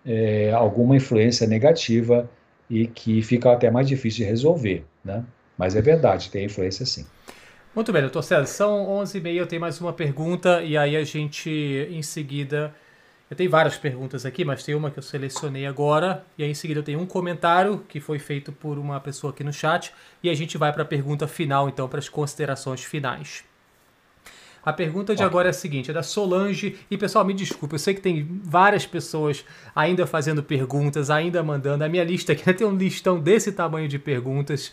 é, 0.06 0.52
alguma 0.52 0.96
influência 0.96 1.46
negativa 1.46 2.30
e 2.70 2.88
que 2.88 3.22
fica 3.22 3.52
até 3.52 3.70
mais 3.70 3.88
difícil 3.88 4.26
de 4.26 4.30
resolver, 4.30 4.84
né? 5.06 5.24
Mas 5.58 5.76
é 5.76 5.82
verdade, 5.82 6.30
tem 6.30 6.46
influência 6.46 6.86
sim. 6.86 7.06
Muito 7.76 7.92
bem, 7.92 8.02
doutor 8.02 8.24
César. 8.24 8.46
São 8.46 8.86
11h30, 9.04 9.34
eu 9.34 9.48
tenho 9.48 9.62
mais 9.62 9.82
uma 9.82 9.94
pergunta 9.94 10.62
e 10.62 10.78
aí 10.78 10.96
a 10.96 11.04
gente, 11.04 11.50
em 11.90 12.02
seguida... 12.02 12.74
Eu 13.34 13.38
tenho 13.38 13.50
várias 13.50 13.76
perguntas 13.78 14.28
aqui, 14.28 14.46
mas 14.46 14.64
tem 14.64 14.76
uma 14.76 14.92
que 14.92 15.00
eu 15.00 15.02
selecionei 15.02 15.66
agora. 15.66 16.24
E 16.38 16.44
aí 16.44 16.52
em 16.52 16.54
seguida 16.54 16.82
eu 16.82 16.84
tenho 16.84 17.00
um 17.00 17.06
comentário 17.08 17.84
que 17.90 18.00
foi 18.00 18.20
feito 18.20 18.52
por 18.52 18.78
uma 18.78 19.00
pessoa 19.00 19.34
aqui 19.34 19.44
no 19.44 19.52
chat. 19.52 19.92
E 20.22 20.30
a 20.30 20.36
gente 20.36 20.56
vai 20.56 20.72
para 20.72 20.84
a 20.84 20.86
pergunta 20.86 21.28
final, 21.28 21.68
então, 21.68 21.88
para 21.88 21.98
as 21.98 22.08
considerações 22.08 22.84
finais. 22.84 23.44
A 24.64 24.72
pergunta 24.72 25.16
de 25.16 25.24
agora 25.24 25.50
é 25.50 25.52
a 25.52 25.54
seguinte, 25.54 25.90
é 25.90 25.94
da 25.94 26.04
Solange. 26.04 26.78
E 26.92 26.98
pessoal, 26.98 27.26
me 27.26 27.34
desculpe, 27.34 27.74
eu 27.74 27.80
sei 27.80 27.96
que 27.96 28.02
tem 28.02 28.40
várias 28.44 28.86
pessoas 28.86 29.44
ainda 29.76 30.06
fazendo 30.06 30.44
perguntas, 30.44 31.10
ainda 31.10 31.42
mandando. 31.42 31.84
A 31.84 31.90
minha 31.90 32.04
lista 32.04 32.34
aqui 32.34 32.46
tem 32.54 32.68
um 32.68 32.78
listão 32.78 33.20
desse 33.20 33.52
tamanho 33.52 33.88
de 33.88 33.98
perguntas. 33.98 34.72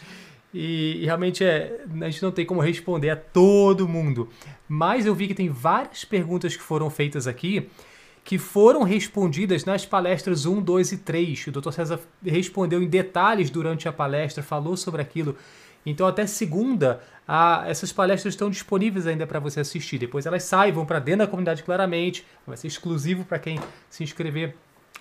E, 0.53 0.99
e, 1.03 1.05
realmente 1.05 1.45
é, 1.45 1.81
a 2.01 2.11
gente 2.11 2.23
não 2.23 2.33
tem 2.33 2.45
como 2.45 2.61
responder 2.61 3.11
a 3.11 3.17
todo 3.17 3.89
mundo. 3.89 4.29
Mas 4.69 5.07
eu 5.07 5.15
vi 5.15 5.29
que 5.29 5.35
tem 5.35 5.49
várias 5.49 6.05
perguntas 6.05 6.57
que 6.57 6.63
foram 6.63 6.91
feitas 6.91 7.27
aqui. 7.27 7.69
que 8.23 8.37
foram 8.37 8.83
respondidas 8.83 9.65
nas 9.65 9.87
palestras 9.87 10.45
1, 10.45 10.61
2 10.61 10.93
e 10.93 10.99
3. 10.99 11.47
O 11.47 11.53
Dr. 11.53 11.73
César 11.73 12.01
respondeu 12.25 12.83
em 12.83 12.87
detalhes 12.87 13.51
durante 13.51 13.89
a 13.89 13.93
palestra, 13.93 14.43
falou 14.43 14.77
sobre 14.77 15.01
aquilo. 15.01 15.37
Então, 15.87 16.07
até 16.07 16.27
segunda, 16.27 17.01
a, 17.27 17.65
essas 17.67 17.93
palestras 17.93 18.35
estão 18.35 18.51
disponíveis 18.51 19.07
ainda 19.07 19.27
para 19.27 19.41
você 19.41 19.61
assistir. 19.61 19.99
Depois 19.99 20.27
elas 20.27 20.43
saem, 20.43 20.73
vão 20.73 20.85
para 20.85 20.99
dentro 20.99 21.21
da 21.21 21.27
comunidade 21.27 21.63
claramente. 21.63 22.27
Vai 22.47 22.57
ser 22.57 22.67
exclusivo 22.67 23.25
para 23.25 23.39
quem 23.39 23.59
se 23.89 24.05
inscrever. 24.05 24.55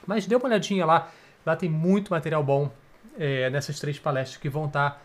Mas 0.08 0.26
dê 0.26 0.36
uma 0.36 0.46
olhadinha 0.46 0.86
lá. 0.86 1.12
Lá 1.46 1.56
tem 1.56 1.70
muito 1.70 2.12
material 2.12 2.44
bom 2.44 2.72
é, 3.18 3.50
nessas 3.50 3.80
três 3.80 4.00
palestras 4.00 4.38
que 4.38 4.50
vão 4.50 4.66
estar 4.66 4.92
tá, 4.92 5.02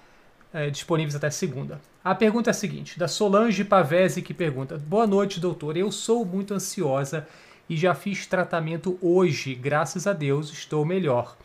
é, 0.55 0.71
disponíveis 0.71 1.17
até 1.17 1.29
segunda. 1.31 1.81
A 2.03 2.15
pergunta 2.15 2.49
é 2.49 2.53
a 2.53 2.55
seguinte, 2.55 2.97
da 2.97 3.09
Solange 3.09 3.65
Pavese, 3.65 4.23
que 4.23 4.33
pergunta: 4.33 4.79
Boa 4.79 5.07
noite, 5.07 5.41
doutor. 5.41 5.77
Eu 5.77 5.91
sou 5.91 6.25
muito 6.25 6.55
ansiosa 6.55 7.27
e 7.69 7.77
já 7.77 7.93
fiz 7.93 8.27
tratamento 8.27 8.97
hoje, 9.03 9.55
graças 9.55 10.07
a 10.07 10.13
Deus, 10.13 10.53
estou 10.53 10.85
melhor. 10.85 11.37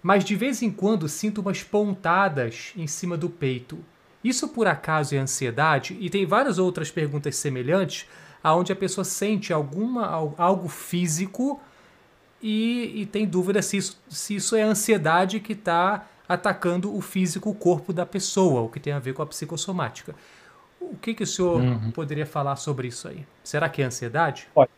Mas 0.00 0.24
de 0.24 0.36
vez 0.36 0.62
em 0.62 0.70
quando 0.70 1.08
sinto 1.08 1.40
umas 1.40 1.62
pontadas 1.62 2.72
em 2.76 2.86
cima 2.86 3.16
do 3.16 3.28
peito. 3.28 3.78
Isso 4.22 4.48
por 4.48 4.68
acaso 4.68 5.16
é 5.16 5.18
ansiedade? 5.18 5.96
E 6.00 6.08
tem 6.08 6.24
várias 6.24 6.58
outras 6.58 6.90
perguntas 6.90 7.34
semelhantes, 7.34 8.06
aonde 8.42 8.72
a 8.72 8.76
pessoa 8.76 9.04
sente 9.04 9.52
alguma, 9.52 10.06
algo 10.36 10.68
físico 10.68 11.60
e, 12.40 13.02
e 13.02 13.06
tem 13.06 13.26
dúvida 13.26 13.60
se 13.62 13.76
isso, 13.76 14.00
se 14.08 14.36
isso 14.36 14.54
é 14.54 14.62
ansiedade 14.62 15.40
que 15.40 15.52
está 15.52 16.06
atacando 16.32 16.94
o 16.94 17.00
físico, 17.00 17.50
o 17.50 17.54
corpo 17.54 17.92
da 17.92 18.06
pessoa, 18.06 18.62
o 18.62 18.68
que 18.68 18.80
tem 18.80 18.92
a 18.92 18.98
ver 18.98 19.14
com 19.14 19.22
a 19.22 19.26
psicossomática. 19.26 20.14
O 20.80 20.96
que, 20.96 21.14
que 21.14 21.22
o 21.22 21.26
senhor 21.26 21.60
uhum. 21.60 21.90
poderia 21.90 22.26
falar 22.26 22.56
sobre 22.56 22.88
isso 22.88 23.08
aí? 23.08 23.24
Será 23.42 23.68
que 23.68 23.80
é 23.80 23.84
ansiedade? 23.84 24.48
Olha, 24.54 24.68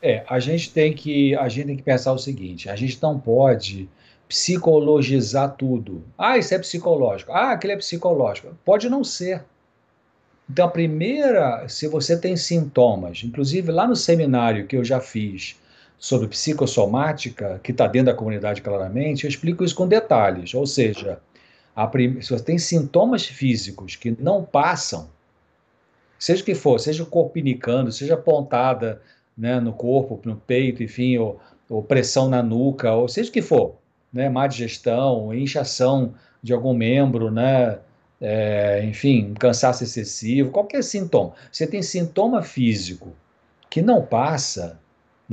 é, 0.00 0.24
a 0.28 0.38
gente 0.38 0.72
tem 0.72 0.92
que 0.92 1.34
a 1.36 1.48
gente 1.48 1.66
tem 1.66 1.76
que 1.76 1.82
pensar 1.82 2.12
o 2.12 2.18
seguinte: 2.18 2.68
a 2.68 2.76
gente 2.76 3.00
não 3.02 3.18
pode 3.18 3.88
psicologizar 4.28 5.54
tudo. 5.56 6.02
Ah, 6.16 6.38
isso 6.38 6.54
é 6.54 6.58
psicológico. 6.58 7.32
Ah, 7.32 7.52
aquilo 7.52 7.74
é 7.74 7.76
psicológico. 7.76 8.56
Pode 8.64 8.88
não 8.88 9.04
ser. 9.04 9.44
Então, 10.48 10.66
a 10.66 10.70
primeira, 10.70 11.68
se 11.68 11.86
você 11.86 12.18
tem 12.18 12.36
sintomas, 12.36 13.22
inclusive 13.24 13.70
lá 13.70 13.86
no 13.86 13.94
seminário 13.94 14.66
que 14.66 14.76
eu 14.76 14.84
já 14.84 15.00
fiz 15.00 15.56
sobre 16.02 16.26
psicossomática, 16.26 17.60
que 17.62 17.70
está 17.70 17.86
dentro 17.86 18.06
da 18.06 18.18
comunidade 18.18 18.60
claramente, 18.60 19.22
eu 19.22 19.28
explico 19.28 19.62
isso 19.62 19.76
com 19.76 19.86
detalhes. 19.86 20.52
Ou 20.52 20.66
seja, 20.66 21.20
prim... 21.92 22.20
se 22.20 22.30
você 22.30 22.42
tem 22.42 22.58
sintomas 22.58 23.24
físicos 23.24 23.94
que 23.94 24.10
não 24.18 24.44
passam, 24.44 25.08
seja 26.18 26.42
o 26.42 26.44
que 26.44 26.56
for, 26.56 26.80
seja 26.80 27.04
o 27.04 27.06
corpo 27.06 27.34
pinicando, 27.34 27.92
seja 27.92 28.16
pontada 28.16 29.00
né, 29.38 29.60
no 29.60 29.72
corpo, 29.72 30.20
no 30.24 30.34
peito, 30.34 30.82
enfim, 30.82 31.18
ou, 31.18 31.40
ou 31.70 31.84
pressão 31.84 32.28
na 32.28 32.42
nuca, 32.42 32.92
ou 32.92 33.06
seja 33.06 33.30
o 33.30 33.32
que 33.32 33.40
for, 33.40 33.76
né, 34.12 34.28
má 34.28 34.48
digestão, 34.48 35.32
inchação 35.32 36.14
de 36.42 36.52
algum 36.52 36.74
membro, 36.74 37.30
né, 37.30 37.78
é, 38.20 38.84
enfim, 38.84 39.34
cansaço 39.34 39.84
excessivo, 39.84 40.50
qualquer 40.50 40.82
sintoma. 40.82 41.34
Você 41.52 41.64
tem 41.64 41.80
sintoma 41.80 42.42
físico 42.42 43.12
que 43.70 43.80
não 43.80 44.04
passa, 44.04 44.80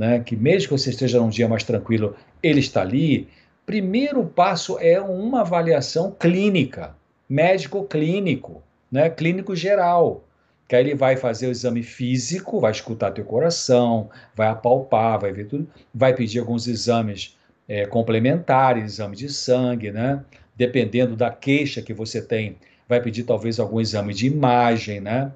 né, 0.00 0.20
que 0.20 0.34
mesmo 0.34 0.70
que 0.70 0.78
você 0.78 0.88
esteja 0.88 1.20
num 1.20 1.28
dia 1.28 1.46
mais 1.46 1.62
tranquilo, 1.62 2.16
ele 2.42 2.60
está 2.60 2.80
ali. 2.80 3.28
Primeiro 3.66 4.24
passo 4.24 4.78
é 4.78 4.98
uma 4.98 5.42
avaliação 5.42 6.10
clínica, 6.18 6.96
médico 7.28 7.84
clínico, 7.84 8.62
né, 8.90 9.10
clínico 9.10 9.54
geral 9.54 10.24
que 10.66 10.76
aí 10.76 10.84
ele 10.84 10.94
vai 10.94 11.16
fazer 11.16 11.48
o 11.48 11.50
exame 11.50 11.82
físico, 11.82 12.60
vai 12.60 12.70
escutar 12.70 13.10
teu 13.10 13.24
coração, 13.24 14.08
vai 14.36 14.46
apalpar, 14.46 15.18
vai 15.18 15.32
ver 15.32 15.48
tudo, 15.48 15.68
vai 15.92 16.14
pedir 16.14 16.38
alguns 16.38 16.68
exames 16.68 17.36
é, 17.66 17.86
complementares, 17.86 18.84
exame 18.84 19.16
de 19.16 19.28
sangue, 19.28 19.90
né? 19.90 20.24
Dependendo 20.54 21.16
da 21.16 21.28
queixa 21.28 21.82
que 21.82 21.92
você 21.92 22.22
tem, 22.22 22.56
vai 22.88 23.02
pedir 23.02 23.24
talvez 23.24 23.58
algum 23.58 23.80
exame 23.80 24.14
de 24.14 24.28
imagem, 24.28 25.00
né? 25.00 25.32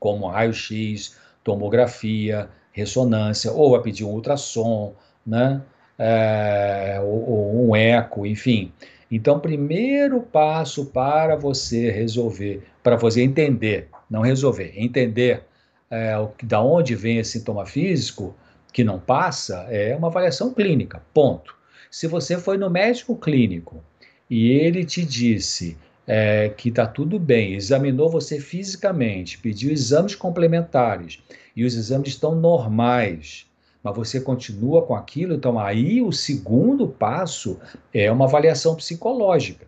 Como 0.00 0.26
raio-x, 0.26 1.16
tomografia, 1.44 2.50
ressonância, 2.76 3.50
ou 3.50 3.70
vai 3.70 3.80
pedir 3.80 4.04
um 4.04 4.10
ultrassom, 4.10 4.94
né? 5.26 5.62
É, 5.98 7.00
ou, 7.02 7.30
ou 7.30 7.68
um 7.68 7.74
eco, 7.74 8.26
enfim. 8.26 8.70
Então, 9.10 9.40
primeiro 9.40 10.20
passo 10.20 10.84
para 10.86 11.36
você 11.36 11.90
resolver, 11.90 12.62
para 12.82 12.96
você 12.96 13.22
entender, 13.22 13.88
não 14.10 14.20
resolver, 14.20 14.74
entender 14.76 15.42
é, 15.90 16.18
o, 16.18 16.30
da 16.42 16.60
onde 16.60 16.94
vem 16.94 17.16
esse 17.16 17.38
sintoma 17.38 17.64
físico 17.64 18.36
que 18.72 18.84
não 18.84 19.00
passa, 19.00 19.66
é 19.70 19.96
uma 19.96 20.08
avaliação 20.08 20.52
clínica, 20.52 21.02
ponto. 21.14 21.56
Se 21.90 22.06
você 22.06 22.36
foi 22.36 22.58
no 22.58 22.68
médico 22.68 23.16
clínico 23.16 23.82
e 24.28 24.50
ele 24.50 24.84
te 24.84 25.02
disse 25.02 25.78
é, 26.06 26.50
que 26.50 26.68
está 26.68 26.86
tudo 26.86 27.18
bem, 27.18 27.54
examinou 27.54 28.08
você 28.08 28.38
fisicamente, 28.38 29.38
pediu 29.38 29.72
exames 29.72 30.14
complementares 30.14 31.18
e 31.54 31.64
os 31.64 31.74
exames 31.74 32.08
estão 32.08 32.34
normais, 32.34 33.46
mas 33.82 33.96
você 33.96 34.20
continua 34.20 34.82
com 34.82 34.94
aquilo, 34.94 35.34
então 35.34 35.58
aí 35.58 36.00
o 36.00 36.12
segundo 36.12 36.86
passo 36.86 37.58
é 37.92 38.10
uma 38.10 38.26
avaliação 38.26 38.74
psicológica. 38.76 39.66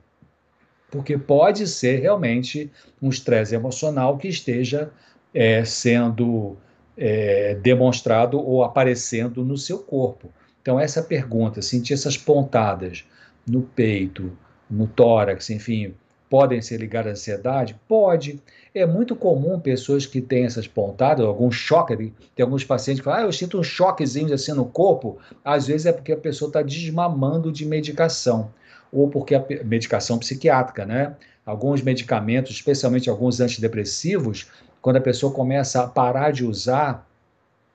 Porque 0.90 1.18
pode 1.18 1.66
ser 1.66 2.00
realmente 2.00 2.70
um 3.02 3.10
estresse 3.10 3.54
emocional 3.54 4.16
que 4.16 4.28
esteja 4.28 4.90
é, 5.34 5.64
sendo 5.64 6.56
é, 6.96 7.54
demonstrado 7.56 8.40
ou 8.40 8.64
aparecendo 8.64 9.44
no 9.44 9.56
seu 9.58 9.78
corpo. 9.78 10.32
Então, 10.62 10.80
essa 10.80 11.02
pergunta, 11.02 11.62
sentir 11.62 11.94
essas 11.94 12.16
pontadas 12.16 13.04
no 13.46 13.62
peito, 13.62 14.36
no 14.68 14.86
tórax, 14.86 15.50
enfim, 15.50 15.94
podem 16.28 16.60
ser 16.60 16.78
ligadas 16.78 17.10
à 17.10 17.12
ansiedade? 17.12 17.76
Pode. 17.88 18.40
É 18.74 18.86
muito 18.86 19.16
comum 19.16 19.58
pessoas 19.58 20.06
que 20.06 20.20
têm 20.20 20.44
essas 20.44 20.66
pontadas, 20.66 21.24
algum 21.24 21.50
choque, 21.50 22.12
tem 22.36 22.44
alguns 22.44 22.64
pacientes 22.64 23.00
que 23.00 23.04
falam, 23.04 23.20
ah, 23.20 23.24
eu 23.24 23.32
sinto 23.32 23.58
um 23.58 23.62
choquezinho 23.62 24.32
assim 24.32 24.52
no 24.52 24.66
corpo, 24.66 25.18
às 25.44 25.66
vezes 25.66 25.86
é 25.86 25.92
porque 25.92 26.12
a 26.12 26.16
pessoa 26.16 26.48
está 26.48 26.62
desmamando 26.62 27.50
de 27.50 27.64
medicação, 27.64 28.50
ou 28.92 29.08
porque 29.08 29.34
a 29.34 29.44
medicação 29.64 30.18
psiquiátrica, 30.18 30.84
né? 30.84 31.16
Alguns 31.44 31.82
medicamentos, 31.82 32.52
especialmente 32.52 33.08
alguns 33.08 33.40
antidepressivos, 33.40 34.48
quando 34.82 34.96
a 34.96 35.00
pessoa 35.00 35.32
começa 35.32 35.82
a 35.82 35.88
parar 35.88 36.30
de 36.30 36.44
usar, 36.44 37.06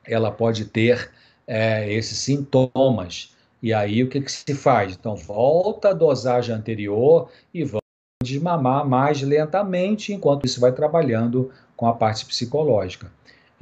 ela 0.06 0.32
pode 0.32 0.66
ter 0.66 1.12
é, 1.48 1.92
esses 1.92 2.18
sintomas. 2.18 3.36
E 3.62 3.74
aí 3.74 4.04
o 4.04 4.10
que, 4.10 4.22
que 4.22 4.32
se 4.32 4.54
faz? 4.54 4.94
Então 4.94 5.16
volta 5.16 5.90
a 5.90 5.94
dosagem 5.94 6.54
anterior 6.54 7.30
e 7.54 7.64
vamos 7.64 7.83
desmamar 8.24 8.88
mais 8.88 9.22
lentamente, 9.22 10.14
enquanto 10.14 10.46
isso 10.46 10.60
vai 10.60 10.72
trabalhando 10.72 11.52
com 11.76 11.86
a 11.86 11.94
parte 11.94 12.26
psicológica. 12.26 13.12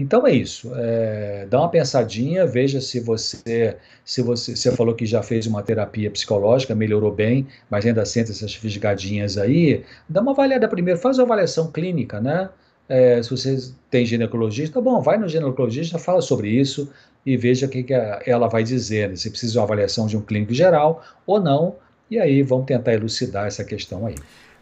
Então 0.02 0.26
é 0.26 0.32
isso. 0.32 0.72
É, 0.76 1.46
dá 1.50 1.60
uma 1.60 1.70
pensadinha, 1.70 2.46
veja 2.48 2.82
se 2.82 3.00
você, 3.00 3.78
se 4.04 4.22
você, 4.22 4.56
você 4.56 4.72
falou 4.72 4.96
que 4.96 5.06
já 5.06 5.22
fez 5.22 5.46
uma 5.46 5.62
terapia 5.62 6.10
psicológica, 6.10 6.74
melhorou 6.74 7.12
bem, 7.12 7.48
mas 7.70 7.86
ainda 7.86 8.04
sente 8.06 8.32
essas 8.32 8.56
fisgadinhas 8.56 9.38
aí. 9.38 9.84
Dá 10.10 10.22
uma 10.22 10.32
avaliada 10.32 10.68
primeiro, 10.68 11.00
faz 11.00 11.18
uma 11.20 11.26
avaliação 11.26 11.72
clínica, 11.72 12.20
né? 12.20 12.50
É, 12.90 13.22
se 13.22 13.30
você 13.30 13.58
tem 13.90 14.06
ginecologista, 14.06 14.82
bom, 14.82 15.00
vai 15.02 15.18
no 15.18 15.28
ginecologista, 15.30 15.98
fala 15.98 16.22
sobre 16.22 16.50
isso, 16.50 16.92
e 17.26 17.38
veja 17.38 17.66
o 17.66 17.70
que, 17.70 17.84
que 17.84 17.94
ela 17.94 18.48
vai 18.48 18.64
dizer, 18.64 19.10
né? 19.10 19.16
se 19.16 19.30
precisa 19.30 19.54
de 19.54 19.58
uma 19.60 19.64
avaliação 19.64 20.08
de 20.08 20.18
um 20.18 20.22
clínico 20.22 20.54
geral 20.54 21.02
ou 21.26 21.40
não, 21.40 21.76
e 22.10 22.20
aí 22.20 22.42
vamos 22.42 22.66
tentar 22.66 22.94
elucidar 22.94 23.48
essa 23.48 23.64
questão 23.64 24.06
aí. 24.06 24.16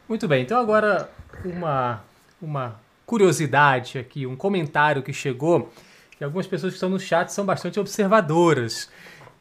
Muito 0.09 0.27
bem, 0.27 0.41
então 0.41 0.59
agora 0.59 1.07
uma, 1.45 2.01
uma 2.41 2.79
curiosidade 3.05 3.99
aqui, 3.99 4.25
um 4.25 4.35
comentário 4.35 5.03
que 5.03 5.13
chegou, 5.13 5.71
que 6.17 6.23
algumas 6.23 6.47
pessoas 6.47 6.73
que 6.73 6.77
estão 6.77 6.89
no 6.89 6.99
chat 6.99 7.29
são 7.29 7.45
bastante 7.45 7.79
observadoras. 7.79 8.89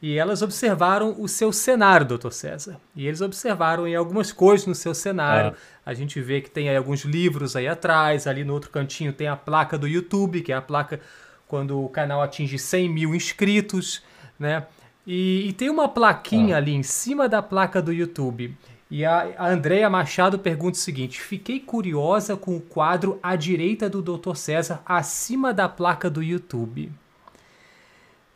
E 0.03 0.19
elas 0.19 0.43
observaram 0.43 1.17
o 1.19 1.27
seu 1.27 1.53
cenário, 1.55 2.07
doutor 2.07 2.33
César. 2.35 2.79
E 2.95 3.07
eles 3.07 3.23
observaram 3.23 3.89
em 3.89 3.97
algumas 3.97 4.31
coisas 4.31 4.67
no 4.67 4.75
seu 4.75 4.95
cenário. 4.95 5.57
Ah. 5.57 5.91
A 5.91 5.95
gente 5.95 6.21
vê 6.21 6.43
que 6.43 6.51
tem 6.51 6.69
aí 6.69 6.77
alguns 6.77 7.01
livros 7.01 7.57
aí 7.57 7.67
atrás, 7.67 8.27
ali 8.27 8.45
no 8.45 8.53
outro 8.53 8.71
cantinho 8.71 9.13
tem 9.13 9.27
a 9.27 9.37
placa 9.37 9.79
do 9.79 9.89
YouTube, 9.89 10.43
que 10.43 10.53
é 10.53 10.55
a 10.55 10.63
placa 10.63 11.01
quando 11.49 11.83
o 11.83 11.89
canal 11.89 12.23
atinge 12.23 12.59
100 12.59 12.89
mil 12.91 13.15
inscritos, 13.15 14.03
né? 14.39 14.67
E, 15.07 15.49
e 15.49 15.53
tem 15.55 15.71
uma 15.71 15.89
plaquinha 15.89 16.57
ah. 16.57 16.59
ali 16.59 16.75
em 16.75 16.83
cima 16.83 17.27
da 17.27 17.41
placa 17.41 17.81
do 17.81 17.91
YouTube. 17.91 18.55
E 18.91 19.05
a, 19.05 19.35
a 19.37 19.49
Andrea 19.49 19.89
Machado 19.91 20.39
pergunta 20.39 20.77
o 20.77 20.81
seguinte: 20.81 21.21
Fiquei 21.21 21.61
curiosa 21.61 22.37
com 22.37 22.57
o 22.57 22.61
quadro 22.61 23.19
à 23.23 23.37
direita 23.37 23.89
do 23.89 24.01
Dr. 24.01 24.35
César, 24.35 24.83
acima 24.87 25.53
da 25.53 25.69
placa 25.69 26.09
do 26.09 26.23
YouTube. 26.23 26.91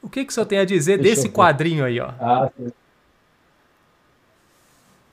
O 0.03 0.09
que, 0.09 0.25
que 0.25 0.31
o 0.31 0.35
senhor 0.35 0.47
tem 0.47 0.59
a 0.59 0.65
dizer 0.65 0.99
Deixa 0.99 1.23
desse 1.23 1.29
quadrinho 1.29 1.85
aí, 1.85 2.01
ó? 2.01 2.13
Ah, 2.21 2.51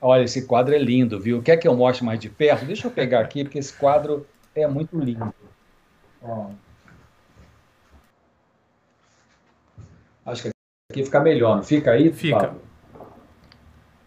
Olha, 0.01 0.23
esse 0.23 0.45
quadro 0.45 0.73
é 0.73 0.77
lindo, 0.77 1.19
viu? 1.19 1.41
Quer 1.41 1.57
que 1.57 1.67
eu 1.67 1.75
mostre 1.75 2.05
mais 2.05 2.19
de 2.19 2.29
perto? 2.29 2.65
Deixa 2.65 2.87
eu 2.87 2.91
pegar 2.91 3.19
aqui, 3.19 3.43
porque 3.43 3.59
esse 3.59 3.73
quadro 3.73 4.25
é 4.55 4.65
muito 4.65 4.97
lindo. 4.97 5.33
Ó. 6.21 6.51
Acho 10.25 10.43
que 10.43 10.49
aqui 10.91 11.03
fica 11.03 11.19
melhor, 11.19 11.57
não 11.57 11.63
fica 11.63 11.91
aí? 11.91 12.11
Fica. 12.13 12.39
Pablo? 12.39 12.61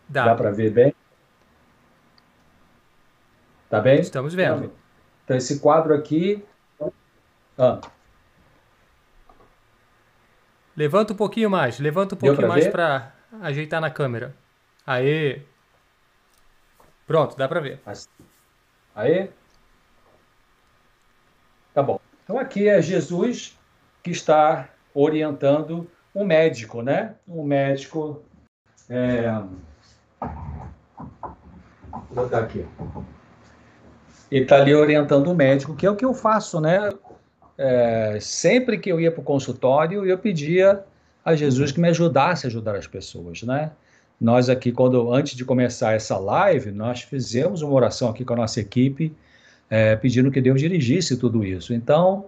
Dá, 0.08 0.26
Dá 0.26 0.34
para 0.34 0.50
ver 0.50 0.70
bem? 0.70 0.94
Tá 3.72 3.80
bem? 3.80 4.00
Estamos 4.00 4.34
vendo. 4.34 4.70
Então, 5.24 5.34
esse 5.34 5.58
quadro 5.58 5.94
aqui. 5.94 6.44
Ah. 7.56 7.80
Levanta 10.76 11.14
um 11.14 11.16
pouquinho 11.16 11.48
mais, 11.48 11.80
levanta 11.80 12.14
um 12.14 12.18
pouquinho 12.18 12.48
mais 12.48 12.68
para 12.68 13.14
ajeitar 13.40 13.80
na 13.80 13.90
câmera. 13.90 14.36
Aê! 14.86 15.40
Pronto, 17.06 17.34
dá 17.34 17.48
para 17.48 17.60
ver. 17.60 17.80
Aê? 18.94 19.30
Tá 21.72 21.82
bom. 21.82 21.98
Então 22.24 22.38
aqui 22.38 22.68
é 22.68 22.82
Jesus 22.82 23.58
que 24.02 24.10
está 24.10 24.68
orientando 24.92 25.90
um 26.14 26.26
médico, 26.26 26.82
né? 26.82 27.14
Um 27.26 27.42
médico. 27.42 28.22
É... 28.90 29.32
Vou 32.10 32.24
botar 32.24 32.40
aqui. 32.40 32.66
Ele 34.32 34.44
está 34.44 34.56
ali 34.56 34.74
orientando 34.74 35.26
o 35.30 35.34
médico, 35.34 35.76
que 35.76 35.84
é 35.84 35.90
o 35.90 35.94
que 35.94 36.06
eu 36.06 36.14
faço, 36.14 36.58
né? 36.58 36.90
É, 37.58 38.16
sempre 38.18 38.78
que 38.78 38.90
eu 38.90 38.98
ia 38.98 39.12
para 39.12 39.20
o 39.20 39.24
consultório, 39.24 40.06
eu 40.06 40.16
pedia 40.16 40.82
a 41.22 41.34
Jesus 41.34 41.70
que 41.70 41.78
me 41.78 41.90
ajudasse 41.90 42.46
a 42.46 42.48
ajudar 42.48 42.74
as 42.74 42.86
pessoas, 42.86 43.42
né? 43.42 43.72
Nós 44.18 44.48
aqui, 44.48 44.72
quando 44.72 45.12
antes 45.12 45.36
de 45.36 45.44
começar 45.44 45.92
essa 45.92 46.16
live, 46.16 46.70
nós 46.70 47.02
fizemos 47.02 47.60
uma 47.60 47.74
oração 47.74 48.08
aqui 48.08 48.24
com 48.24 48.32
a 48.32 48.36
nossa 48.36 48.58
equipe, 48.58 49.14
é, 49.68 49.96
pedindo 49.96 50.30
que 50.30 50.40
Deus 50.40 50.58
dirigisse 50.58 51.18
tudo 51.18 51.44
isso. 51.44 51.74
Então, 51.74 52.24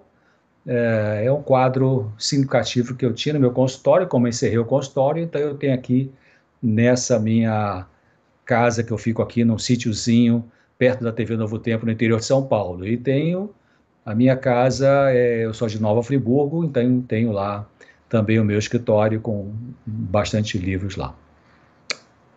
é, 0.67 1.23
é, 1.25 1.33
um 1.33 1.43
quadro 1.43 2.13
significativo 2.19 2.95
que 2.95 3.07
eu 3.07 3.15
tinha 3.15 3.33
no 3.33 3.41
meu 3.41 3.51
consultório, 3.51 4.07
como 4.07 4.29
encerrei 4.29 4.59
o 4.59 4.65
consultório, 4.67 5.23
então 5.23 5.41
eu 5.41 5.55
tenho 5.55 5.73
aqui 5.73 6.13
nessa 6.63 7.19
minha 7.19 7.87
casa 8.45 8.85
que 8.85 8.93
eu 8.93 8.99
fico 8.99 9.23
aqui 9.23 9.43
num 9.43 9.57
sítiozinho 9.57 10.45
perto 10.79 11.05
da 11.05 11.13
TV 11.13 11.37
Novo 11.37 11.59
Tempo, 11.59 11.87
no 11.87 11.93
interior 11.93 12.19
de 12.19 12.27
São 12.27 12.47
Paulo. 12.47 12.87
E 12.87 12.97
tenho 12.97 13.55
a 14.05 14.15
minha 14.15 14.37
casa, 14.37 15.11
é, 15.11 15.45
eu 15.45 15.55
sou 15.55 15.69
de 15.69 15.81
Nova 15.81 16.03
Friburgo, 16.03 16.65
então 16.65 17.01
tenho 17.03 17.33
lá 17.33 17.67
também 18.09 18.39
o 18.39 18.45
meu 18.45 18.59
escritório 18.59 19.21
com 19.21 19.53
bastante 19.87 20.59
livros 20.59 20.97
lá. 20.97 21.15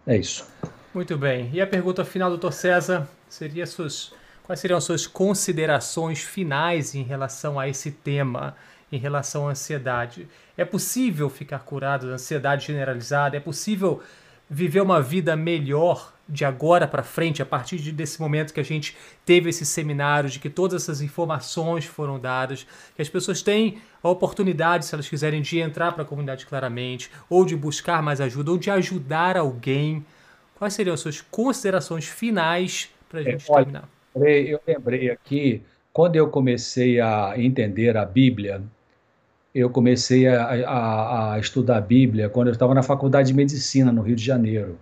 É 0.05 0.17
isso. 0.17 0.47
Muito 0.93 1.17
bem. 1.17 1.49
E 1.53 1.61
a 1.61 1.67
pergunta 1.67 2.05
final, 2.05 2.29
doutor 2.29 2.53
César, 2.53 3.07
seria 3.27 3.67
suas, 3.67 4.13
quais 4.43 4.59
seriam 4.59 4.77
as 4.77 4.83
suas 4.83 5.05
considerações 5.05 6.21
finais 6.21 6.95
em 6.95 7.03
relação 7.03 7.59
a 7.59 7.67
esse 7.67 7.91
tema, 7.91 8.55
em 8.91 8.97
relação 8.97 9.47
à 9.47 9.51
ansiedade? 9.51 10.27
É 10.57 10.63
possível 10.63 11.29
ficar 11.29 11.59
curado 11.59 12.07
da 12.07 12.13
ansiedade 12.13 12.65
generalizada? 12.65 13.35
É 13.35 13.39
possível 13.39 14.01
viver 14.49 14.81
uma 14.81 15.01
vida 15.01 15.35
melhor 15.35 16.13
de 16.29 16.43
agora 16.43 16.87
para 16.87 17.03
frente, 17.03 17.41
a 17.41 17.45
partir 17.45 17.77
de, 17.77 17.91
desse 17.91 18.19
momento 18.19 18.53
que 18.53 18.59
a 18.59 18.63
gente 18.63 18.97
teve 19.25 19.49
esse 19.49 19.65
seminário, 19.65 20.29
de 20.29 20.39
que 20.39 20.49
todas 20.49 20.83
essas 20.83 21.01
informações 21.01 21.85
foram 21.85 22.19
dadas, 22.19 22.67
que 22.95 23.01
as 23.01 23.09
pessoas 23.09 23.41
têm 23.41 23.77
a 24.03 24.09
oportunidade, 24.09 24.85
se 24.85 24.93
elas 24.93 25.07
quiserem, 25.07 25.41
de 25.41 25.59
entrar 25.59 25.93
para 25.93 26.03
a 26.03 26.05
comunidade 26.05 26.45
claramente, 26.45 27.09
ou 27.29 27.45
de 27.45 27.55
buscar 27.55 28.01
mais 28.03 28.19
ajuda, 28.19 28.51
ou 28.51 28.57
de 28.57 28.69
ajudar 28.69 29.37
alguém. 29.37 30.05
Quais 30.55 30.73
seriam 30.73 30.93
as 30.93 30.99
suas 30.99 31.21
considerações 31.21 32.05
finais 32.05 32.89
para 33.07 33.19
a 33.19 33.23
gente 33.23 33.49
é, 33.49 33.55
terminar? 33.55 33.89
Eu 34.15 34.59
lembrei 34.67 35.09
aqui, 35.09 35.61
quando 35.93 36.15
eu 36.15 36.27
comecei 36.29 36.99
a 36.99 37.35
entender 37.37 37.95
a 37.95 38.05
Bíblia, 38.05 38.61
eu 39.53 39.69
comecei 39.69 40.27
a, 40.27 40.43
a, 40.43 41.33
a 41.33 41.39
estudar 41.39 41.77
a 41.77 41.81
Bíblia 41.81 42.29
quando 42.29 42.47
eu 42.47 42.53
estava 42.53 42.73
na 42.73 42.83
faculdade 42.83 43.29
de 43.29 43.33
medicina 43.33 43.91
no 43.91 44.01
Rio 44.01 44.15
de 44.15 44.23
Janeiro. 44.23 44.77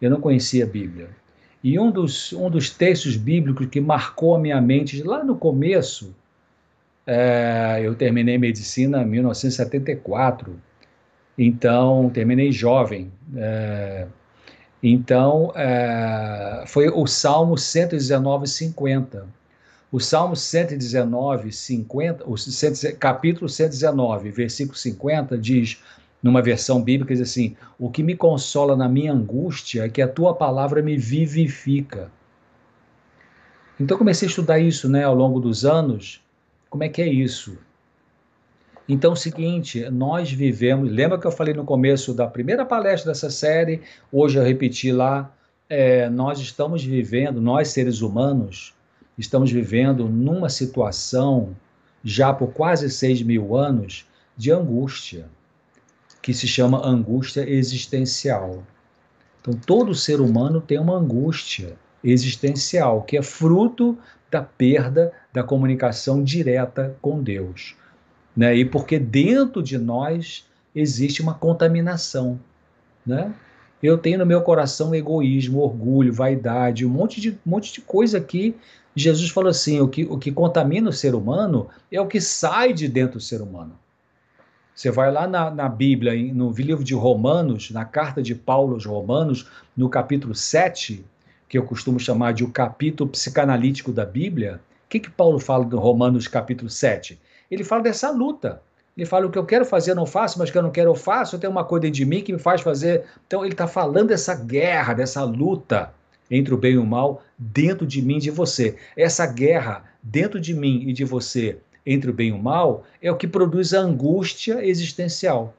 Eu 0.00 0.10
não 0.10 0.20
conhecia 0.20 0.64
a 0.64 0.66
Bíblia. 0.66 1.08
E 1.62 1.78
um 1.78 1.90
dos, 1.90 2.32
um 2.32 2.50
dos 2.50 2.70
textos 2.70 3.16
bíblicos 3.16 3.66
que 3.68 3.80
marcou 3.80 4.34
a 4.34 4.38
minha 4.38 4.60
mente 4.60 5.02
lá 5.02 5.24
no 5.24 5.36
começo, 5.36 6.14
é, 7.06 7.80
eu 7.82 7.94
terminei 7.94 8.36
medicina 8.36 9.02
em 9.02 9.06
1974, 9.06 10.54
então 11.38 12.10
terminei 12.10 12.52
jovem. 12.52 13.10
É, 13.36 14.06
então, 14.82 15.52
é, 15.56 16.64
foi 16.66 16.88
o 16.88 17.06
Salmo 17.06 17.56
119, 17.56 18.46
50 18.46 19.26
o 19.94 20.00
Salmo 20.00 20.34
119, 20.34 21.52
50, 21.52 22.24
o 22.28 22.34
capítulo 22.98 23.48
119, 23.48 24.28
versículo 24.32 24.76
50, 24.76 25.38
diz, 25.38 25.80
numa 26.24 26.40
versão 26.40 26.82
bíblica, 26.82 27.12
diz 27.12 27.20
assim: 27.20 27.54
O 27.78 27.90
que 27.90 28.02
me 28.02 28.16
consola 28.16 28.74
na 28.74 28.88
minha 28.88 29.12
angústia 29.12 29.84
é 29.84 29.88
que 29.90 30.00
a 30.00 30.08
tua 30.08 30.34
palavra 30.34 30.80
me 30.80 30.96
vivifica. 30.96 32.10
Então 33.78 33.98
comecei 33.98 34.26
a 34.26 34.30
estudar 34.30 34.58
isso 34.58 34.88
né, 34.88 35.04
ao 35.04 35.14
longo 35.14 35.38
dos 35.38 35.66
anos. 35.66 36.22
Como 36.70 36.82
é 36.82 36.88
que 36.88 37.02
é 37.02 37.06
isso? 37.06 37.58
Então, 38.88 39.10
é 39.10 39.14
o 39.14 39.16
seguinte, 39.16 39.88
nós 39.90 40.30
vivemos. 40.32 40.90
Lembra 40.90 41.18
que 41.18 41.26
eu 41.26 41.32
falei 41.32 41.54
no 41.54 41.64
começo 41.64 42.14
da 42.14 42.26
primeira 42.26 42.64
palestra 42.64 43.12
dessa 43.12 43.30
série? 43.30 43.82
Hoje 44.10 44.38
eu 44.38 44.42
repeti 44.42 44.92
lá. 44.92 45.30
É, 45.68 46.08
nós 46.08 46.38
estamos 46.38 46.84
vivendo, 46.84 47.40
nós 47.40 47.68
seres 47.68 48.02
humanos, 48.02 48.74
estamos 49.16 49.50
vivendo 49.50 50.08
numa 50.08 50.50
situação, 50.50 51.56
já 52.02 52.34
por 52.34 52.52
quase 52.52 52.90
seis 52.90 53.22
mil 53.22 53.56
anos, 53.56 54.06
de 54.36 54.52
angústia, 54.52 55.26
que 56.24 56.32
se 56.32 56.48
chama 56.48 56.82
angústia 56.82 57.46
existencial. 57.46 58.64
Então, 59.42 59.52
todo 59.66 59.94
ser 59.94 60.22
humano 60.22 60.58
tem 60.58 60.80
uma 60.80 60.96
angústia 60.96 61.76
existencial, 62.02 63.02
que 63.02 63.18
é 63.18 63.22
fruto 63.22 63.98
da 64.30 64.40
perda 64.40 65.12
da 65.34 65.42
comunicação 65.42 66.24
direta 66.24 66.96
com 67.02 67.22
Deus. 67.22 67.76
Né? 68.34 68.56
E 68.56 68.64
porque 68.64 68.98
dentro 68.98 69.62
de 69.62 69.76
nós 69.76 70.46
existe 70.74 71.20
uma 71.20 71.34
contaminação. 71.34 72.40
Né? 73.04 73.30
Eu 73.82 73.98
tenho 73.98 74.18
no 74.18 74.24
meu 74.24 74.40
coração 74.40 74.94
egoísmo, 74.94 75.60
orgulho, 75.60 76.10
vaidade, 76.10 76.86
um 76.86 76.90
monte 76.90 77.20
de, 77.20 77.32
um 77.32 77.50
monte 77.50 77.70
de 77.70 77.82
coisa 77.82 78.16
aqui 78.16 78.56
Jesus 78.96 79.28
falou 79.30 79.50
assim: 79.50 79.80
o 79.80 79.88
que, 79.88 80.04
o 80.04 80.16
que 80.16 80.30
contamina 80.30 80.88
o 80.88 80.92
ser 80.92 81.16
humano 81.16 81.68
é 81.90 82.00
o 82.00 82.06
que 82.06 82.20
sai 82.20 82.72
de 82.72 82.86
dentro 82.86 83.18
do 83.18 83.20
ser 83.20 83.42
humano. 83.42 83.76
Você 84.74 84.90
vai 84.90 85.10
lá 85.12 85.28
na, 85.28 85.52
na 85.52 85.68
Bíblia, 85.68 86.12
no 86.34 86.50
livro 86.50 86.82
de 86.82 86.94
Romanos, 86.94 87.70
na 87.70 87.84
carta 87.84 88.20
de 88.20 88.34
Paulo 88.34 88.74
aos 88.74 88.84
Romanos, 88.84 89.48
no 89.76 89.88
capítulo 89.88 90.34
7, 90.34 91.04
que 91.48 91.56
eu 91.56 91.62
costumo 91.62 92.00
chamar 92.00 92.32
de 92.32 92.42
o 92.42 92.50
capítulo 92.50 93.08
psicanalítico 93.08 93.92
da 93.92 94.04
Bíblia. 94.04 94.60
O 94.86 94.88
que, 94.88 94.98
que 94.98 95.10
Paulo 95.10 95.38
fala 95.38 95.64
no 95.64 95.78
Romanos 95.78 96.26
capítulo 96.26 96.68
7? 96.68 97.20
Ele 97.48 97.62
fala 97.62 97.84
dessa 97.84 98.10
luta. 98.10 98.60
Ele 98.96 99.06
fala: 99.06 99.26
o 99.26 99.30
que 99.30 99.38
eu 99.38 99.46
quero 99.46 99.64
fazer 99.64 99.92
eu 99.92 99.96
não 99.96 100.06
faço, 100.06 100.40
mas 100.40 100.48
o 100.48 100.52
que 100.52 100.58
eu 100.58 100.62
não 100.62 100.72
quero 100.72 100.90
eu 100.90 100.96
faço. 100.96 101.36
Eu 101.36 101.40
tenho 101.40 101.52
uma 101.52 101.64
coisa 101.64 101.88
de 101.88 102.04
mim 102.04 102.20
que 102.20 102.32
me 102.32 102.38
faz 102.40 102.60
fazer. 102.60 103.04
Então, 103.28 103.44
ele 103.44 103.54
está 103.54 103.68
falando 103.68 104.08
dessa 104.08 104.34
guerra, 104.34 104.92
dessa 104.92 105.22
luta 105.22 105.94
entre 106.28 106.52
o 106.52 106.56
bem 106.56 106.72
e 106.72 106.78
o 106.78 106.84
mal 106.84 107.22
dentro 107.38 107.86
de 107.86 108.02
mim 108.02 108.16
e 108.16 108.20
de 108.20 108.30
você. 108.30 108.76
Essa 108.96 109.24
guerra 109.24 109.84
dentro 110.02 110.40
de 110.40 110.52
mim 110.52 110.82
e 110.88 110.92
de 110.92 111.04
você 111.04 111.58
entre 111.86 112.10
o 112.10 112.14
bem 112.14 112.28
e 112.28 112.32
o 112.32 112.38
mal 112.38 112.84
é 113.00 113.10
o 113.10 113.16
que 113.16 113.26
produz 113.26 113.74
a 113.74 113.80
angústia 113.80 114.64
existencial. 114.64 115.54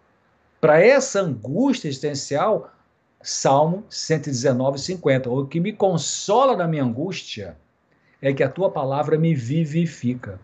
Para 0.59 0.81
essa 0.83 1.21
angústia 1.21 1.87
existencial, 1.87 2.71
Salmo 3.21 3.83
119, 3.89 4.77
50. 4.77 5.29
O 5.29 5.47
que 5.47 5.59
me 5.59 5.73
consola 5.73 6.55
na 6.55 6.67
minha 6.67 6.83
angústia 6.83 7.57
é 8.21 8.31
que 8.31 8.43
a 8.43 8.49
tua 8.49 8.69
palavra 8.69 9.17
me 9.17 9.33
vivifica. 9.33 10.39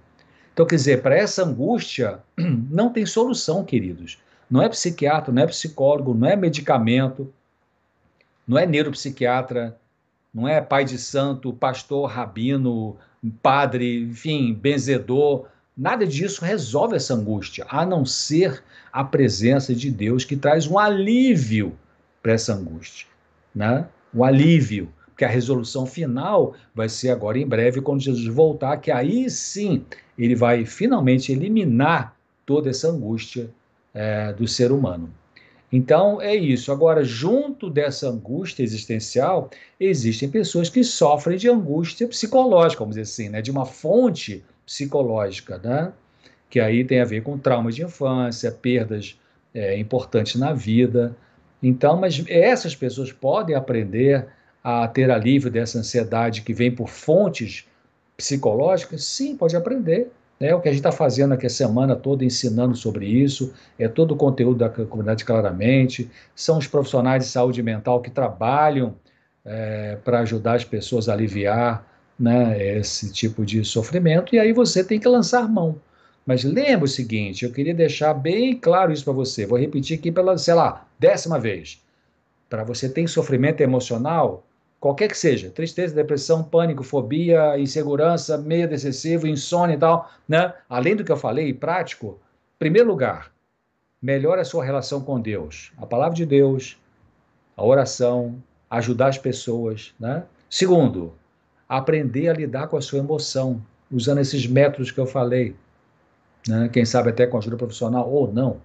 Então, 0.51 0.65
quer 0.65 0.75
dizer, 0.75 1.01
para 1.01 1.15
essa 1.15 1.43
angústia 1.43 2.19
não 2.37 2.91
tem 2.91 3.05
solução, 3.05 3.63
queridos. 3.63 4.19
Não 4.49 4.61
é 4.61 4.67
psiquiatra, 4.67 5.31
não 5.31 5.43
é 5.43 5.47
psicólogo, 5.47 6.13
não 6.13 6.27
é 6.27 6.35
medicamento, 6.35 7.31
não 8.47 8.57
é 8.57 8.65
neuropsiquiatra, 8.65 9.77
não 10.33 10.47
é 10.47 10.59
pai 10.59 10.83
de 10.83 10.97
santo, 10.97 11.53
pastor, 11.53 12.09
rabino, 12.09 12.97
padre, 13.43 14.05
enfim, 14.05 14.53
benzedor. 14.53 15.45
Nada 15.77 16.05
disso 16.05 16.43
resolve 16.43 16.95
essa 16.95 17.13
angústia, 17.13 17.65
a 17.69 17.85
não 17.85 18.05
ser 18.05 18.61
a 18.91 19.03
presença 19.03 19.73
de 19.73 19.89
Deus 19.89 20.25
que 20.25 20.35
traz 20.35 20.67
um 20.67 20.77
alívio 20.77 21.77
para 22.21 22.33
essa 22.33 22.53
angústia, 22.53 23.07
né? 23.55 23.87
Um 24.13 24.23
alívio, 24.23 24.91
porque 25.07 25.23
a 25.23 25.29
resolução 25.29 25.85
final 25.85 26.55
vai 26.75 26.89
ser 26.89 27.09
agora 27.09 27.39
em 27.39 27.47
breve 27.47 27.81
quando 27.81 28.01
Jesus 28.01 28.27
voltar, 28.27 28.77
que 28.77 28.91
aí 28.91 29.29
sim 29.29 29.85
ele 30.17 30.35
vai 30.35 30.65
finalmente 30.65 31.31
eliminar 31.31 32.15
toda 32.45 32.69
essa 32.69 32.89
angústia 32.89 33.49
é, 33.93 34.33
do 34.33 34.47
ser 34.47 34.71
humano. 34.71 35.09
Então 35.71 36.21
é 36.21 36.35
isso. 36.35 36.71
Agora, 36.71 37.03
junto 37.03 37.69
dessa 37.69 38.09
angústia 38.09 38.61
existencial, 38.61 39.49
existem 39.79 40.29
pessoas 40.29 40.69
que 40.69 40.83
sofrem 40.83 41.37
de 41.37 41.49
angústia 41.49 42.07
psicológica, 42.07 42.79
vamos 42.79 42.95
dizer 42.95 43.09
assim, 43.09 43.29
né? 43.29 43.41
de 43.41 43.51
uma 43.51 43.65
fonte 43.65 44.43
psicológica, 44.71 45.59
né? 45.61 45.91
que 46.49 46.59
aí 46.59 46.83
tem 46.83 47.01
a 47.01 47.05
ver 47.05 47.21
com 47.23 47.37
traumas 47.37 47.75
de 47.75 47.83
infância, 47.83 48.51
perdas 48.51 49.19
é, 49.53 49.77
importantes 49.77 50.35
na 50.35 50.53
vida. 50.53 51.15
Então, 51.61 51.97
mas 51.97 52.23
essas 52.27 52.75
pessoas 52.75 53.11
podem 53.11 53.55
aprender 53.55 54.27
a 54.63 54.87
ter 54.87 55.11
alívio 55.11 55.51
dessa 55.51 55.79
ansiedade 55.79 56.41
que 56.41 56.53
vem 56.53 56.71
por 56.71 56.87
fontes 56.89 57.65
psicológicas? 58.15 59.03
Sim, 59.03 59.35
pode 59.35 59.55
aprender. 59.55 60.11
É 60.39 60.55
o 60.55 60.59
que 60.59 60.69
a 60.69 60.71
gente 60.71 60.79
está 60.79 60.91
fazendo 60.91 61.33
aqui 61.33 61.45
a 61.45 61.49
semana 61.49 61.95
toda, 61.95 62.25
ensinando 62.25 62.75
sobre 62.75 63.05
isso, 63.05 63.53
é 63.77 63.87
todo 63.87 64.13
o 64.13 64.17
conteúdo 64.17 64.57
da 64.57 64.69
comunidade 64.69 65.23
claramente, 65.23 66.09
são 66.35 66.57
os 66.57 66.65
profissionais 66.65 67.25
de 67.25 67.29
saúde 67.29 67.61
mental 67.61 68.01
que 68.01 68.09
trabalham 68.09 68.95
é, 69.45 69.97
para 70.03 70.19
ajudar 70.21 70.55
as 70.55 70.65
pessoas 70.65 71.07
a 71.07 71.13
aliviar 71.13 71.90
né, 72.21 72.77
esse 72.77 73.11
tipo 73.11 73.43
de 73.43 73.65
sofrimento, 73.65 74.35
e 74.35 74.39
aí 74.39 74.53
você 74.53 74.83
tem 74.83 74.99
que 74.99 75.07
lançar 75.07 75.49
mão. 75.49 75.81
Mas 76.23 76.43
lembra 76.43 76.85
o 76.85 76.87
seguinte, 76.87 77.43
eu 77.43 77.51
queria 77.51 77.73
deixar 77.73 78.13
bem 78.13 78.55
claro 78.55 78.91
isso 78.91 79.03
para 79.03 79.13
você, 79.13 79.45
vou 79.45 79.57
repetir 79.57 79.97
aqui 79.97 80.11
pela, 80.11 80.37
sei 80.37 80.53
lá, 80.53 80.87
décima 80.99 81.39
vez. 81.39 81.83
Para 82.47 82.63
você 82.63 82.87
ter 82.87 83.07
sofrimento 83.07 83.61
emocional, 83.61 84.45
qualquer 84.79 85.07
que 85.07 85.17
seja, 85.17 85.49
tristeza, 85.49 85.95
depressão, 85.95 86.43
pânico, 86.43 86.83
fobia, 86.83 87.57
insegurança, 87.57 88.37
medo 88.37 88.75
excessivo, 88.75 89.25
insônia 89.25 89.73
e 89.73 89.79
tal, 89.79 90.11
né? 90.27 90.53
Além 90.69 90.95
do 90.95 91.03
que 91.03 91.11
eu 91.11 91.17
falei, 91.17 91.51
prático, 91.55 92.19
primeiro 92.59 92.87
lugar, 92.87 93.31
melhore 93.99 94.41
a 94.41 94.45
sua 94.45 94.63
relação 94.63 95.01
com 95.01 95.19
Deus, 95.19 95.71
a 95.75 95.87
palavra 95.87 96.15
de 96.15 96.25
Deus, 96.25 96.77
a 97.57 97.65
oração, 97.65 98.41
ajudar 98.69 99.07
as 99.07 99.17
pessoas, 99.17 99.93
né? 99.99 100.23
Segundo, 100.47 101.15
aprender 101.77 102.27
a 102.27 102.33
lidar 102.33 102.67
com 102.67 102.75
a 102.75 102.81
sua 102.81 102.99
emoção, 102.99 103.61
usando 103.89 104.19
esses 104.19 104.45
métodos 104.45 104.91
que 104.91 104.99
eu 104.99 105.05
falei, 105.05 105.55
né? 106.45 106.67
quem 106.67 106.83
sabe 106.83 107.11
até 107.11 107.25
com 107.25 107.37
ajuda 107.37 107.55
profissional 107.55 108.11
ou 108.11 108.29
não. 108.31 108.57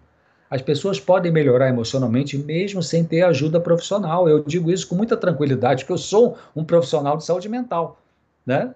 As 0.51 0.61
pessoas 0.61 0.99
podem 0.99 1.31
melhorar 1.31 1.69
emocionalmente 1.69 2.37
mesmo 2.37 2.83
sem 2.83 3.05
ter 3.05 3.23
ajuda 3.23 3.61
profissional. 3.61 4.29
Eu 4.29 4.43
digo 4.43 4.73
isso 4.73 4.89
com 4.89 4.97
muita 4.97 5.17
tranquilidade, 5.17 5.85
porque 5.85 5.93
eu 5.93 5.99
sou 5.99 6.37
um 6.55 6.65
profissional 6.65 7.17
de 7.17 7.25
saúde 7.25 7.49
mental, 7.49 8.01
né? 8.45 8.75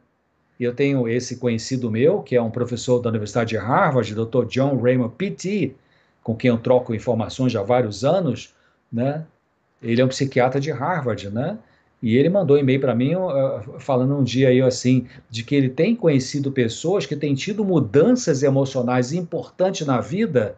Eu 0.61 0.75
tenho 0.75 1.09
esse 1.09 1.37
conhecido 1.37 1.91
meu, 1.91 2.23
que 2.23 2.37
é 2.37 2.43
um 2.43 2.51
professor 2.51 3.01
da 3.01 3.09
Universidade 3.09 3.51
de 3.51 3.57
Harvard, 3.57 4.15
Dr. 4.15 4.45
John 4.47 4.81
Raymond 4.81 5.15
P.T., 5.17 5.75
com 6.23 6.37
quem 6.37 6.51
eu 6.51 6.59
troco 6.59 6.95
informações 6.95 7.51
já 7.51 7.61
há 7.61 7.65
vários 7.65 8.05
anos, 8.05 8.55
né? 8.93 9.27
Ele 9.83 10.01
é 10.01 10.05
um 10.05 10.09
psiquiatra 10.09 10.61
de 10.61 10.71
Harvard, 10.71 11.31
né? 11.31 11.59
E 12.03 12.17
ele 12.17 12.31
mandou 12.31 12.57
um 12.57 12.61
e-mail 12.61 12.81
para 12.81 12.95
mim 12.95 13.15
uh, 13.15 13.79
falando 13.79 14.17
um 14.17 14.25
dia 14.25 14.49
aí 14.49 14.61
assim 14.61 15.07
de 15.29 15.45
que 15.45 15.55
ele 15.55 15.69
tem 15.69 15.95
conhecido 15.95 16.51
pessoas 16.51 17.05
que 17.05 17.15
têm 17.15 17.35
tido 17.35 17.65
mudanças 17.65 18.43
emocionais 18.43 19.13
importantes 19.13 19.87
na 19.87 20.01
vida, 20.01 20.57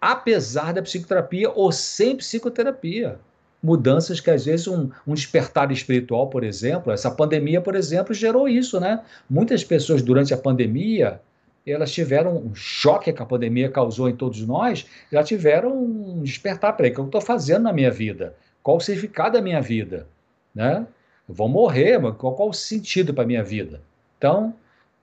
apesar 0.00 0.74
da 0.74 0.82
psicoterapia 0.82 1.50
ou 1.50 1.72
sem 1.72 2.16
psicoterapia. 2.16 3.18
Mudanças 3.62 4.20
que 4.20 4.30
às 4.30 4.44
vezes 4.44 4.66
um, 4.68 4.90
um 5.06 5.14
despertar 5.14 5.70
espiritual, 5.70 6.28
por 6.28 6.44
exemplo, 6.44 6.92
essa 6.92 7.10
pandemia, 7.10 7.60
por 7.60 7.74
exemplo, 7.74 8.14
gerou 8.14 8.48
isso, 8.48 8.80
né? 8.80 9.02
Muitas 9.28 9.62
pessoas 9.64 10.02
durante 10.02 10.32
a 10.32 10.38
pandemia 10.38 11.20
elas 11.66 11.92
tiveram 11.92 12.36
um 12.36 12.54
choque 12.54 13.12
que 13.12 13.22
a 13.22 13.26
pandemia 13.26 13.70
causou 13.70 14.08
em 14.08 14.16
todos 14.16 14.44
nós, 14.46 14.86
já 15.12 15.22
tiveram 15.22 15.76
um 15.76 16.22
despertar. 16.22 16.72
Peraí, 16.72 16.90
o 16.90 16.94
que 16.94 17.00
eu 17.00 17.06
estou 17.06 17.20
fazendo 17.20 17.64
na 17.64 17.72
minha 17.72 17.90
vida? 17.90 18.34
Qual 18.62 18.78
o 18.78 18.80
significado 18.80 19.34
da 19.34 19.42
minha 19.42 19.60
vida? 19.60 20.06
Né? 20.54 20.86
Eu 21.28 21.34
vou 21.34 21.48
morrer, 21.48 21.98
mas 21.98 22.16
qual, 22.16 22.34
qual 22.34 22.48
o 22.48 22.52
sentido 22.52 23.14
para 23.14 23.24
a 23.24 23.26
minha 23.26 23.42
vida? 23.42 23.80
Então, 24.18 24.54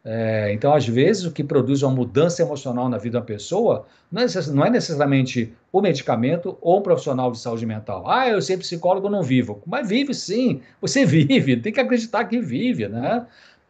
é, 0.10 0.54
então, 0.54 0.74
às 0.74 0.88
vezes, 0.88 1.26
o 1.26 1.32
que 1.34 1.44
produz 1.44 1.84
uma 1.84 1.92
mudança 1.92 2.42
emocional 2.42 2.88
na 2.88 2.98
vida 2.98 3.12
de 3.12 3.18
uma 3.18 3.26
pessoa 3.26 3.86
não 4.10 4.22
é, 4.22 4.26
não 4.54 4.66
é, 4.66 4.70
necessariamente 4.70 5.54
o 5.70 5.82
medicamento 5.82 6.58
ou 6.62 6.80
um 6.80 6.82
profissional 6.82 7.30
de 7.30 7.40
saúde 7.40 7.66
mental. 7.66 8.10
Ah, 8.10 8.30
eu 8.30 8.42
sei 8.42 8.56
psicólogo, 8.56 9.10
não 9.10 9.22
vivo. 9.22 9.62
Mas 9.66 9.90
vive 9.90 10.14
sim, 10.14 10.62
você 10.80 11.04
vive, 11.06 11.58
tem 11.58 11.74
que 11.74 11.80
acreditar 11.82 12.24
que 12.24 12.40
vive, 12.40 12.88
né? 12.88 13.26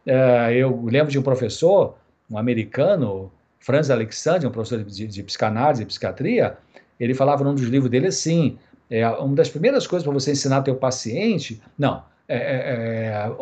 É, 0.06 0.54
eu 0.54 0.84
lembro 0.84 1.10
de 1.10 1.18
um 1.18 1.22
professor, 1.22 1.96
um 2.30 2.38
americano, 2.38 3.32
Franz 3.58 3.90
Alexander, 3.90 4.48
um 4.48 4.52
professor 4.52 4.82
de, 4.84 5.06
de 5.08 5.22
psicanálise 5.24 5.82
e 5.82 5.86
psiquiatria, 5.86 6.56
ele 7.00 7.14
falava 7.14 7.42
num 7.42 7.54
dos 7.54 7.64
livros 7.64 7.90
dele 7.90 8.06
assim, 8.06 8.56
é, 8.90 9.08
uma 9.08 9.34
das 9.34 9.48
primeiras 9.48 9.86
coisas 9.86 10.04
para 10.04 10.12
você 10.12 10.32
ensinar 10.32 10.62
teu 10.62 10.76
paciente, 10.76 11.60
não, 11.78 12.02
é, 12.28 12.36
é, 12.36 13.26
é 13.26 13.32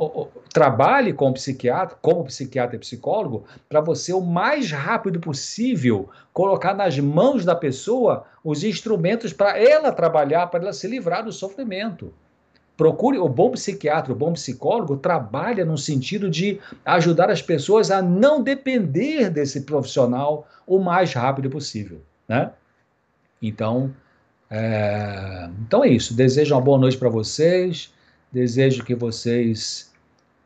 trabalhe 0.53 1.13
com 1.13 1.29
o 1.29 1.35
psiquiatra, 1.35 1.97
como 2.01 2.25
psiquiatra 2.25 2.77
e 2.77 2.79
psicólogo, 2.79 3.45
para 3.69 3.81
você 3.81 4.13
o 4.13 4.21
mais 4.21 4.71
rápido 4.71 5.21
possível 5.21 6.09
colocar 6.33 6.75
nas 6.75 6.99
mãos 6.99 7.45
da 7.45 7.55
pessoa 7.55 8.25
os 8.43 8.65
instrumentos 8.65 9.33
para 9.33 9.59
ela 9.59 9.93
trabalhar, 9.93 10.47
para 10.47 10.63
ela 10.63 10.73
se 10.73 10.89
livrar 10.89 11.25
do 11.25 11.33
sofrimento. 11.33 12.13
Procure 12.77 13.19
o 13.19 13.29
bom 13.29 13.51
psiquiatra, 13.51 14.13
o 14.13 14.17
bom 14.17 14.33
psicólogo 14.35 14.97
trabalha 14.99 15.65
no 15.65 15.79
sentido 15.79 16.29
de 16.29 16.61
ajudar 16.85 17.31
as 17.31 17.41
pessoas 17.41 17.91
a 17.91 18.03
não 18.03 18.43
depender 18.43 19.31
desse 19.31 19.63
profissional 19.63 20.47
o 20.67 20.79
mais 20.79 21.13
rápido 21.13 21.49
possível, 21.49 22.01
né? 22.29 22.51
Então, 23.41 23.95
é, 24.51 25.49
então 25.61 25.85
é 25.85 25.89
isso. 25.89 26.15
Desejo 26.15 26.55
uma 26.55 26.61
boa 26.61 26.79
noite 26.79 26.97
para 26.97 27.09
vocês. 27.09 27.93
Desejo 28.33 28.85
que 28.85 28.95
vocês, 28.95 29.93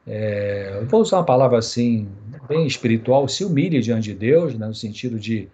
é, 0.07 0.83
vou 0.87 1.01
usar 1.01 1.19
uma 1.19 1.25
palavra 1.25 1.59
assim, 1.59 2.09
bem 2.49 2.67
espiritual, 2.67 3.27
se 3.27 3.45
humilhem 3.45 3.81
diante 3.81 4.13
de 4.13 4.15
Deus, 4.15 4.55
né, 4.55 4.67
no 4.67 4.75
sentido 4.75 5.19
de, 5.19 5.49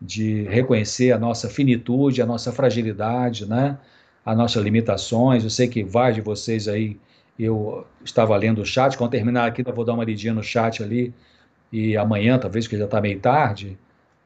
de 0.00 0.42
reconhecer 0.44 1.12
a 1.12 1.18
nossa 1.18 1.48
finitude, 1.48 2.22
a 2.22 2.26
nossa 2.26 2.50
fragilidade, 2.50 3.46
né, 3.46 3.78
as 4.24 4.36
nossas 4.36 4.62
limitações. 4.64 5.44
Eu 5.44 5.50
sei 5.50 5.68
que 5.68 5.84
vários 5.84 6.16
de 6.16 6.22
vocês 6.22 6.66
aí, 6.66 6.98
eu 7.38 7.86
estava 8.04 8.36
lendo 8.36 8.62
o 8.62 8.66
chat, 8.66 8.96
quando 8.96 9.10
terminar 9.10 9.46
aqui, 9.46 9.62
eu 9.64 9.74
vou 9.74 9.84
dar 9.84 9.92
uma 9.92 10.04
lidinha 10.04 10.32
no 10.34 10.42
chat 10.42 10.82
ali, 10.82 11.14
e 11.70 11.96
amanhã, 11.96 12.38
talvez, 12.38 12.66
que 12.66 12.76
já 12.76 12.86
está 12.86 13.00
meio 13.00 13.20
tarde, 13.20 13.78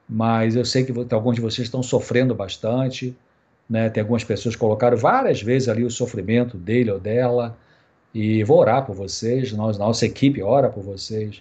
mas 0.09 0.57
eu 0.57 0.65
sei 0.65 0.85
que 0.85 0.93
alguns 1.15 1.35
de 1.35 1.41
vocês 1.41 1.67
estão 1.67 1.83
sofrendo 1.83 2.35
bastante. 2.35 3.17
Né? 3.71 3.89
Tem 3.89 4.01
algumas 4.01 4.25
pessoas 4.25 4.57
que 4.57 4.61
colocaram 4.61 4.97
várias 4.97 5.41
vezes 5.41 5.69
ali 5.69 5.85
o 5.85 5.91
sofrimento 5.91 6.59
dele 6.59 6.91
ou 6.91 6.99
dela, 6.99 7.57
e 8.13 8.43
vou 8.43 8.59
orar 8.59 8.85
por 8.85 8.97
vocês, 8.97 9.53
nós, 9.53 9.79
nossa 9.79 10.05
equipe 10.05 10.43
ora 10.43 10.69
por 10.69 10.83
vocês, 10.83 11.41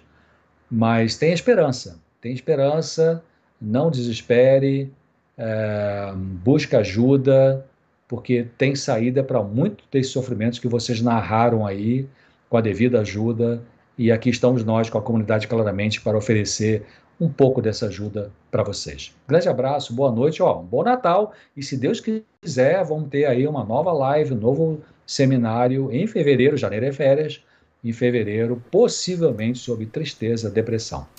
mas 0.70 1.18
tem 1.18 1.32
esperança, 1.32 1.98
tem 2.20 2.32
esperança, 2.32 3.24
não 3.60 3.90
desespere, 3.90 4.92
é, 5.36 6.12
busque 6.14 6.76
ajuda, 6.76 7.66
porque 8.06 8.46
tem 8.56 8.76
saída 8.76 9.24
para 9.24 9.42
muitos 9.42 9.84
desses 9.90 10.12
sofrimentos 10.12 10.60
que 10.60 10.68
vocês 10.68 11.00
narraram 11.00 11.66
aí, 11.66 12.08
com 12.48 12.56
a 12.56 12.60
devida 12.60 13.00
ajuda, 13.00 13.60
e 13.98 14.12
aqui 14.12 14.30
estamos 14.30 14.62
nós, 14.64 14.88
com 14.88 14.98
a 14.98 15.02
comunidade 15.02 15.48
claramente, 15.48 16.00
para 16.00 16.16
oferecer 16.16 16.86
um 17.20 17.28
pouco 17.28 17.60
dessa 17.60 17.86
ajuda 17.86 18.32
para 18.50 18.62
vocês. 18.62 19.14
Grande 19.28 19.48
abraço, 19.48 19.92
boa 19.92 20.10
noite, 20.10 20.42
ó, 20.42 20.58
um 20.58 20.64
bom 20.64 20.82
Natal 20.82 21.34
e 21.54 21.62
se 21.62 21.76
Deus 21.76 22.00
quiser, 22.00 22.82
vamos 22.84 23.10
ter 23.10 23.26
aí 23.26 23.46
uma 23.46 23.62
nova 23.62 23.92
live, 23.92 24.32
um 24.32 24.38
novo 24.38 24.80
seminário 25.06 25.92
em 25.92 26.06
fevereiro, 26.06 26.56
janeiro 26.56 26.86
é 26.86 26.92
férias, 26.92 27.44
em 27.84 27.92
fevereiro, 27.92 28.62
possivelmente 28.70 29.58
sobre 29.58 29.84
tristeza, 29.84 30.50
depressão. 30.50 31.06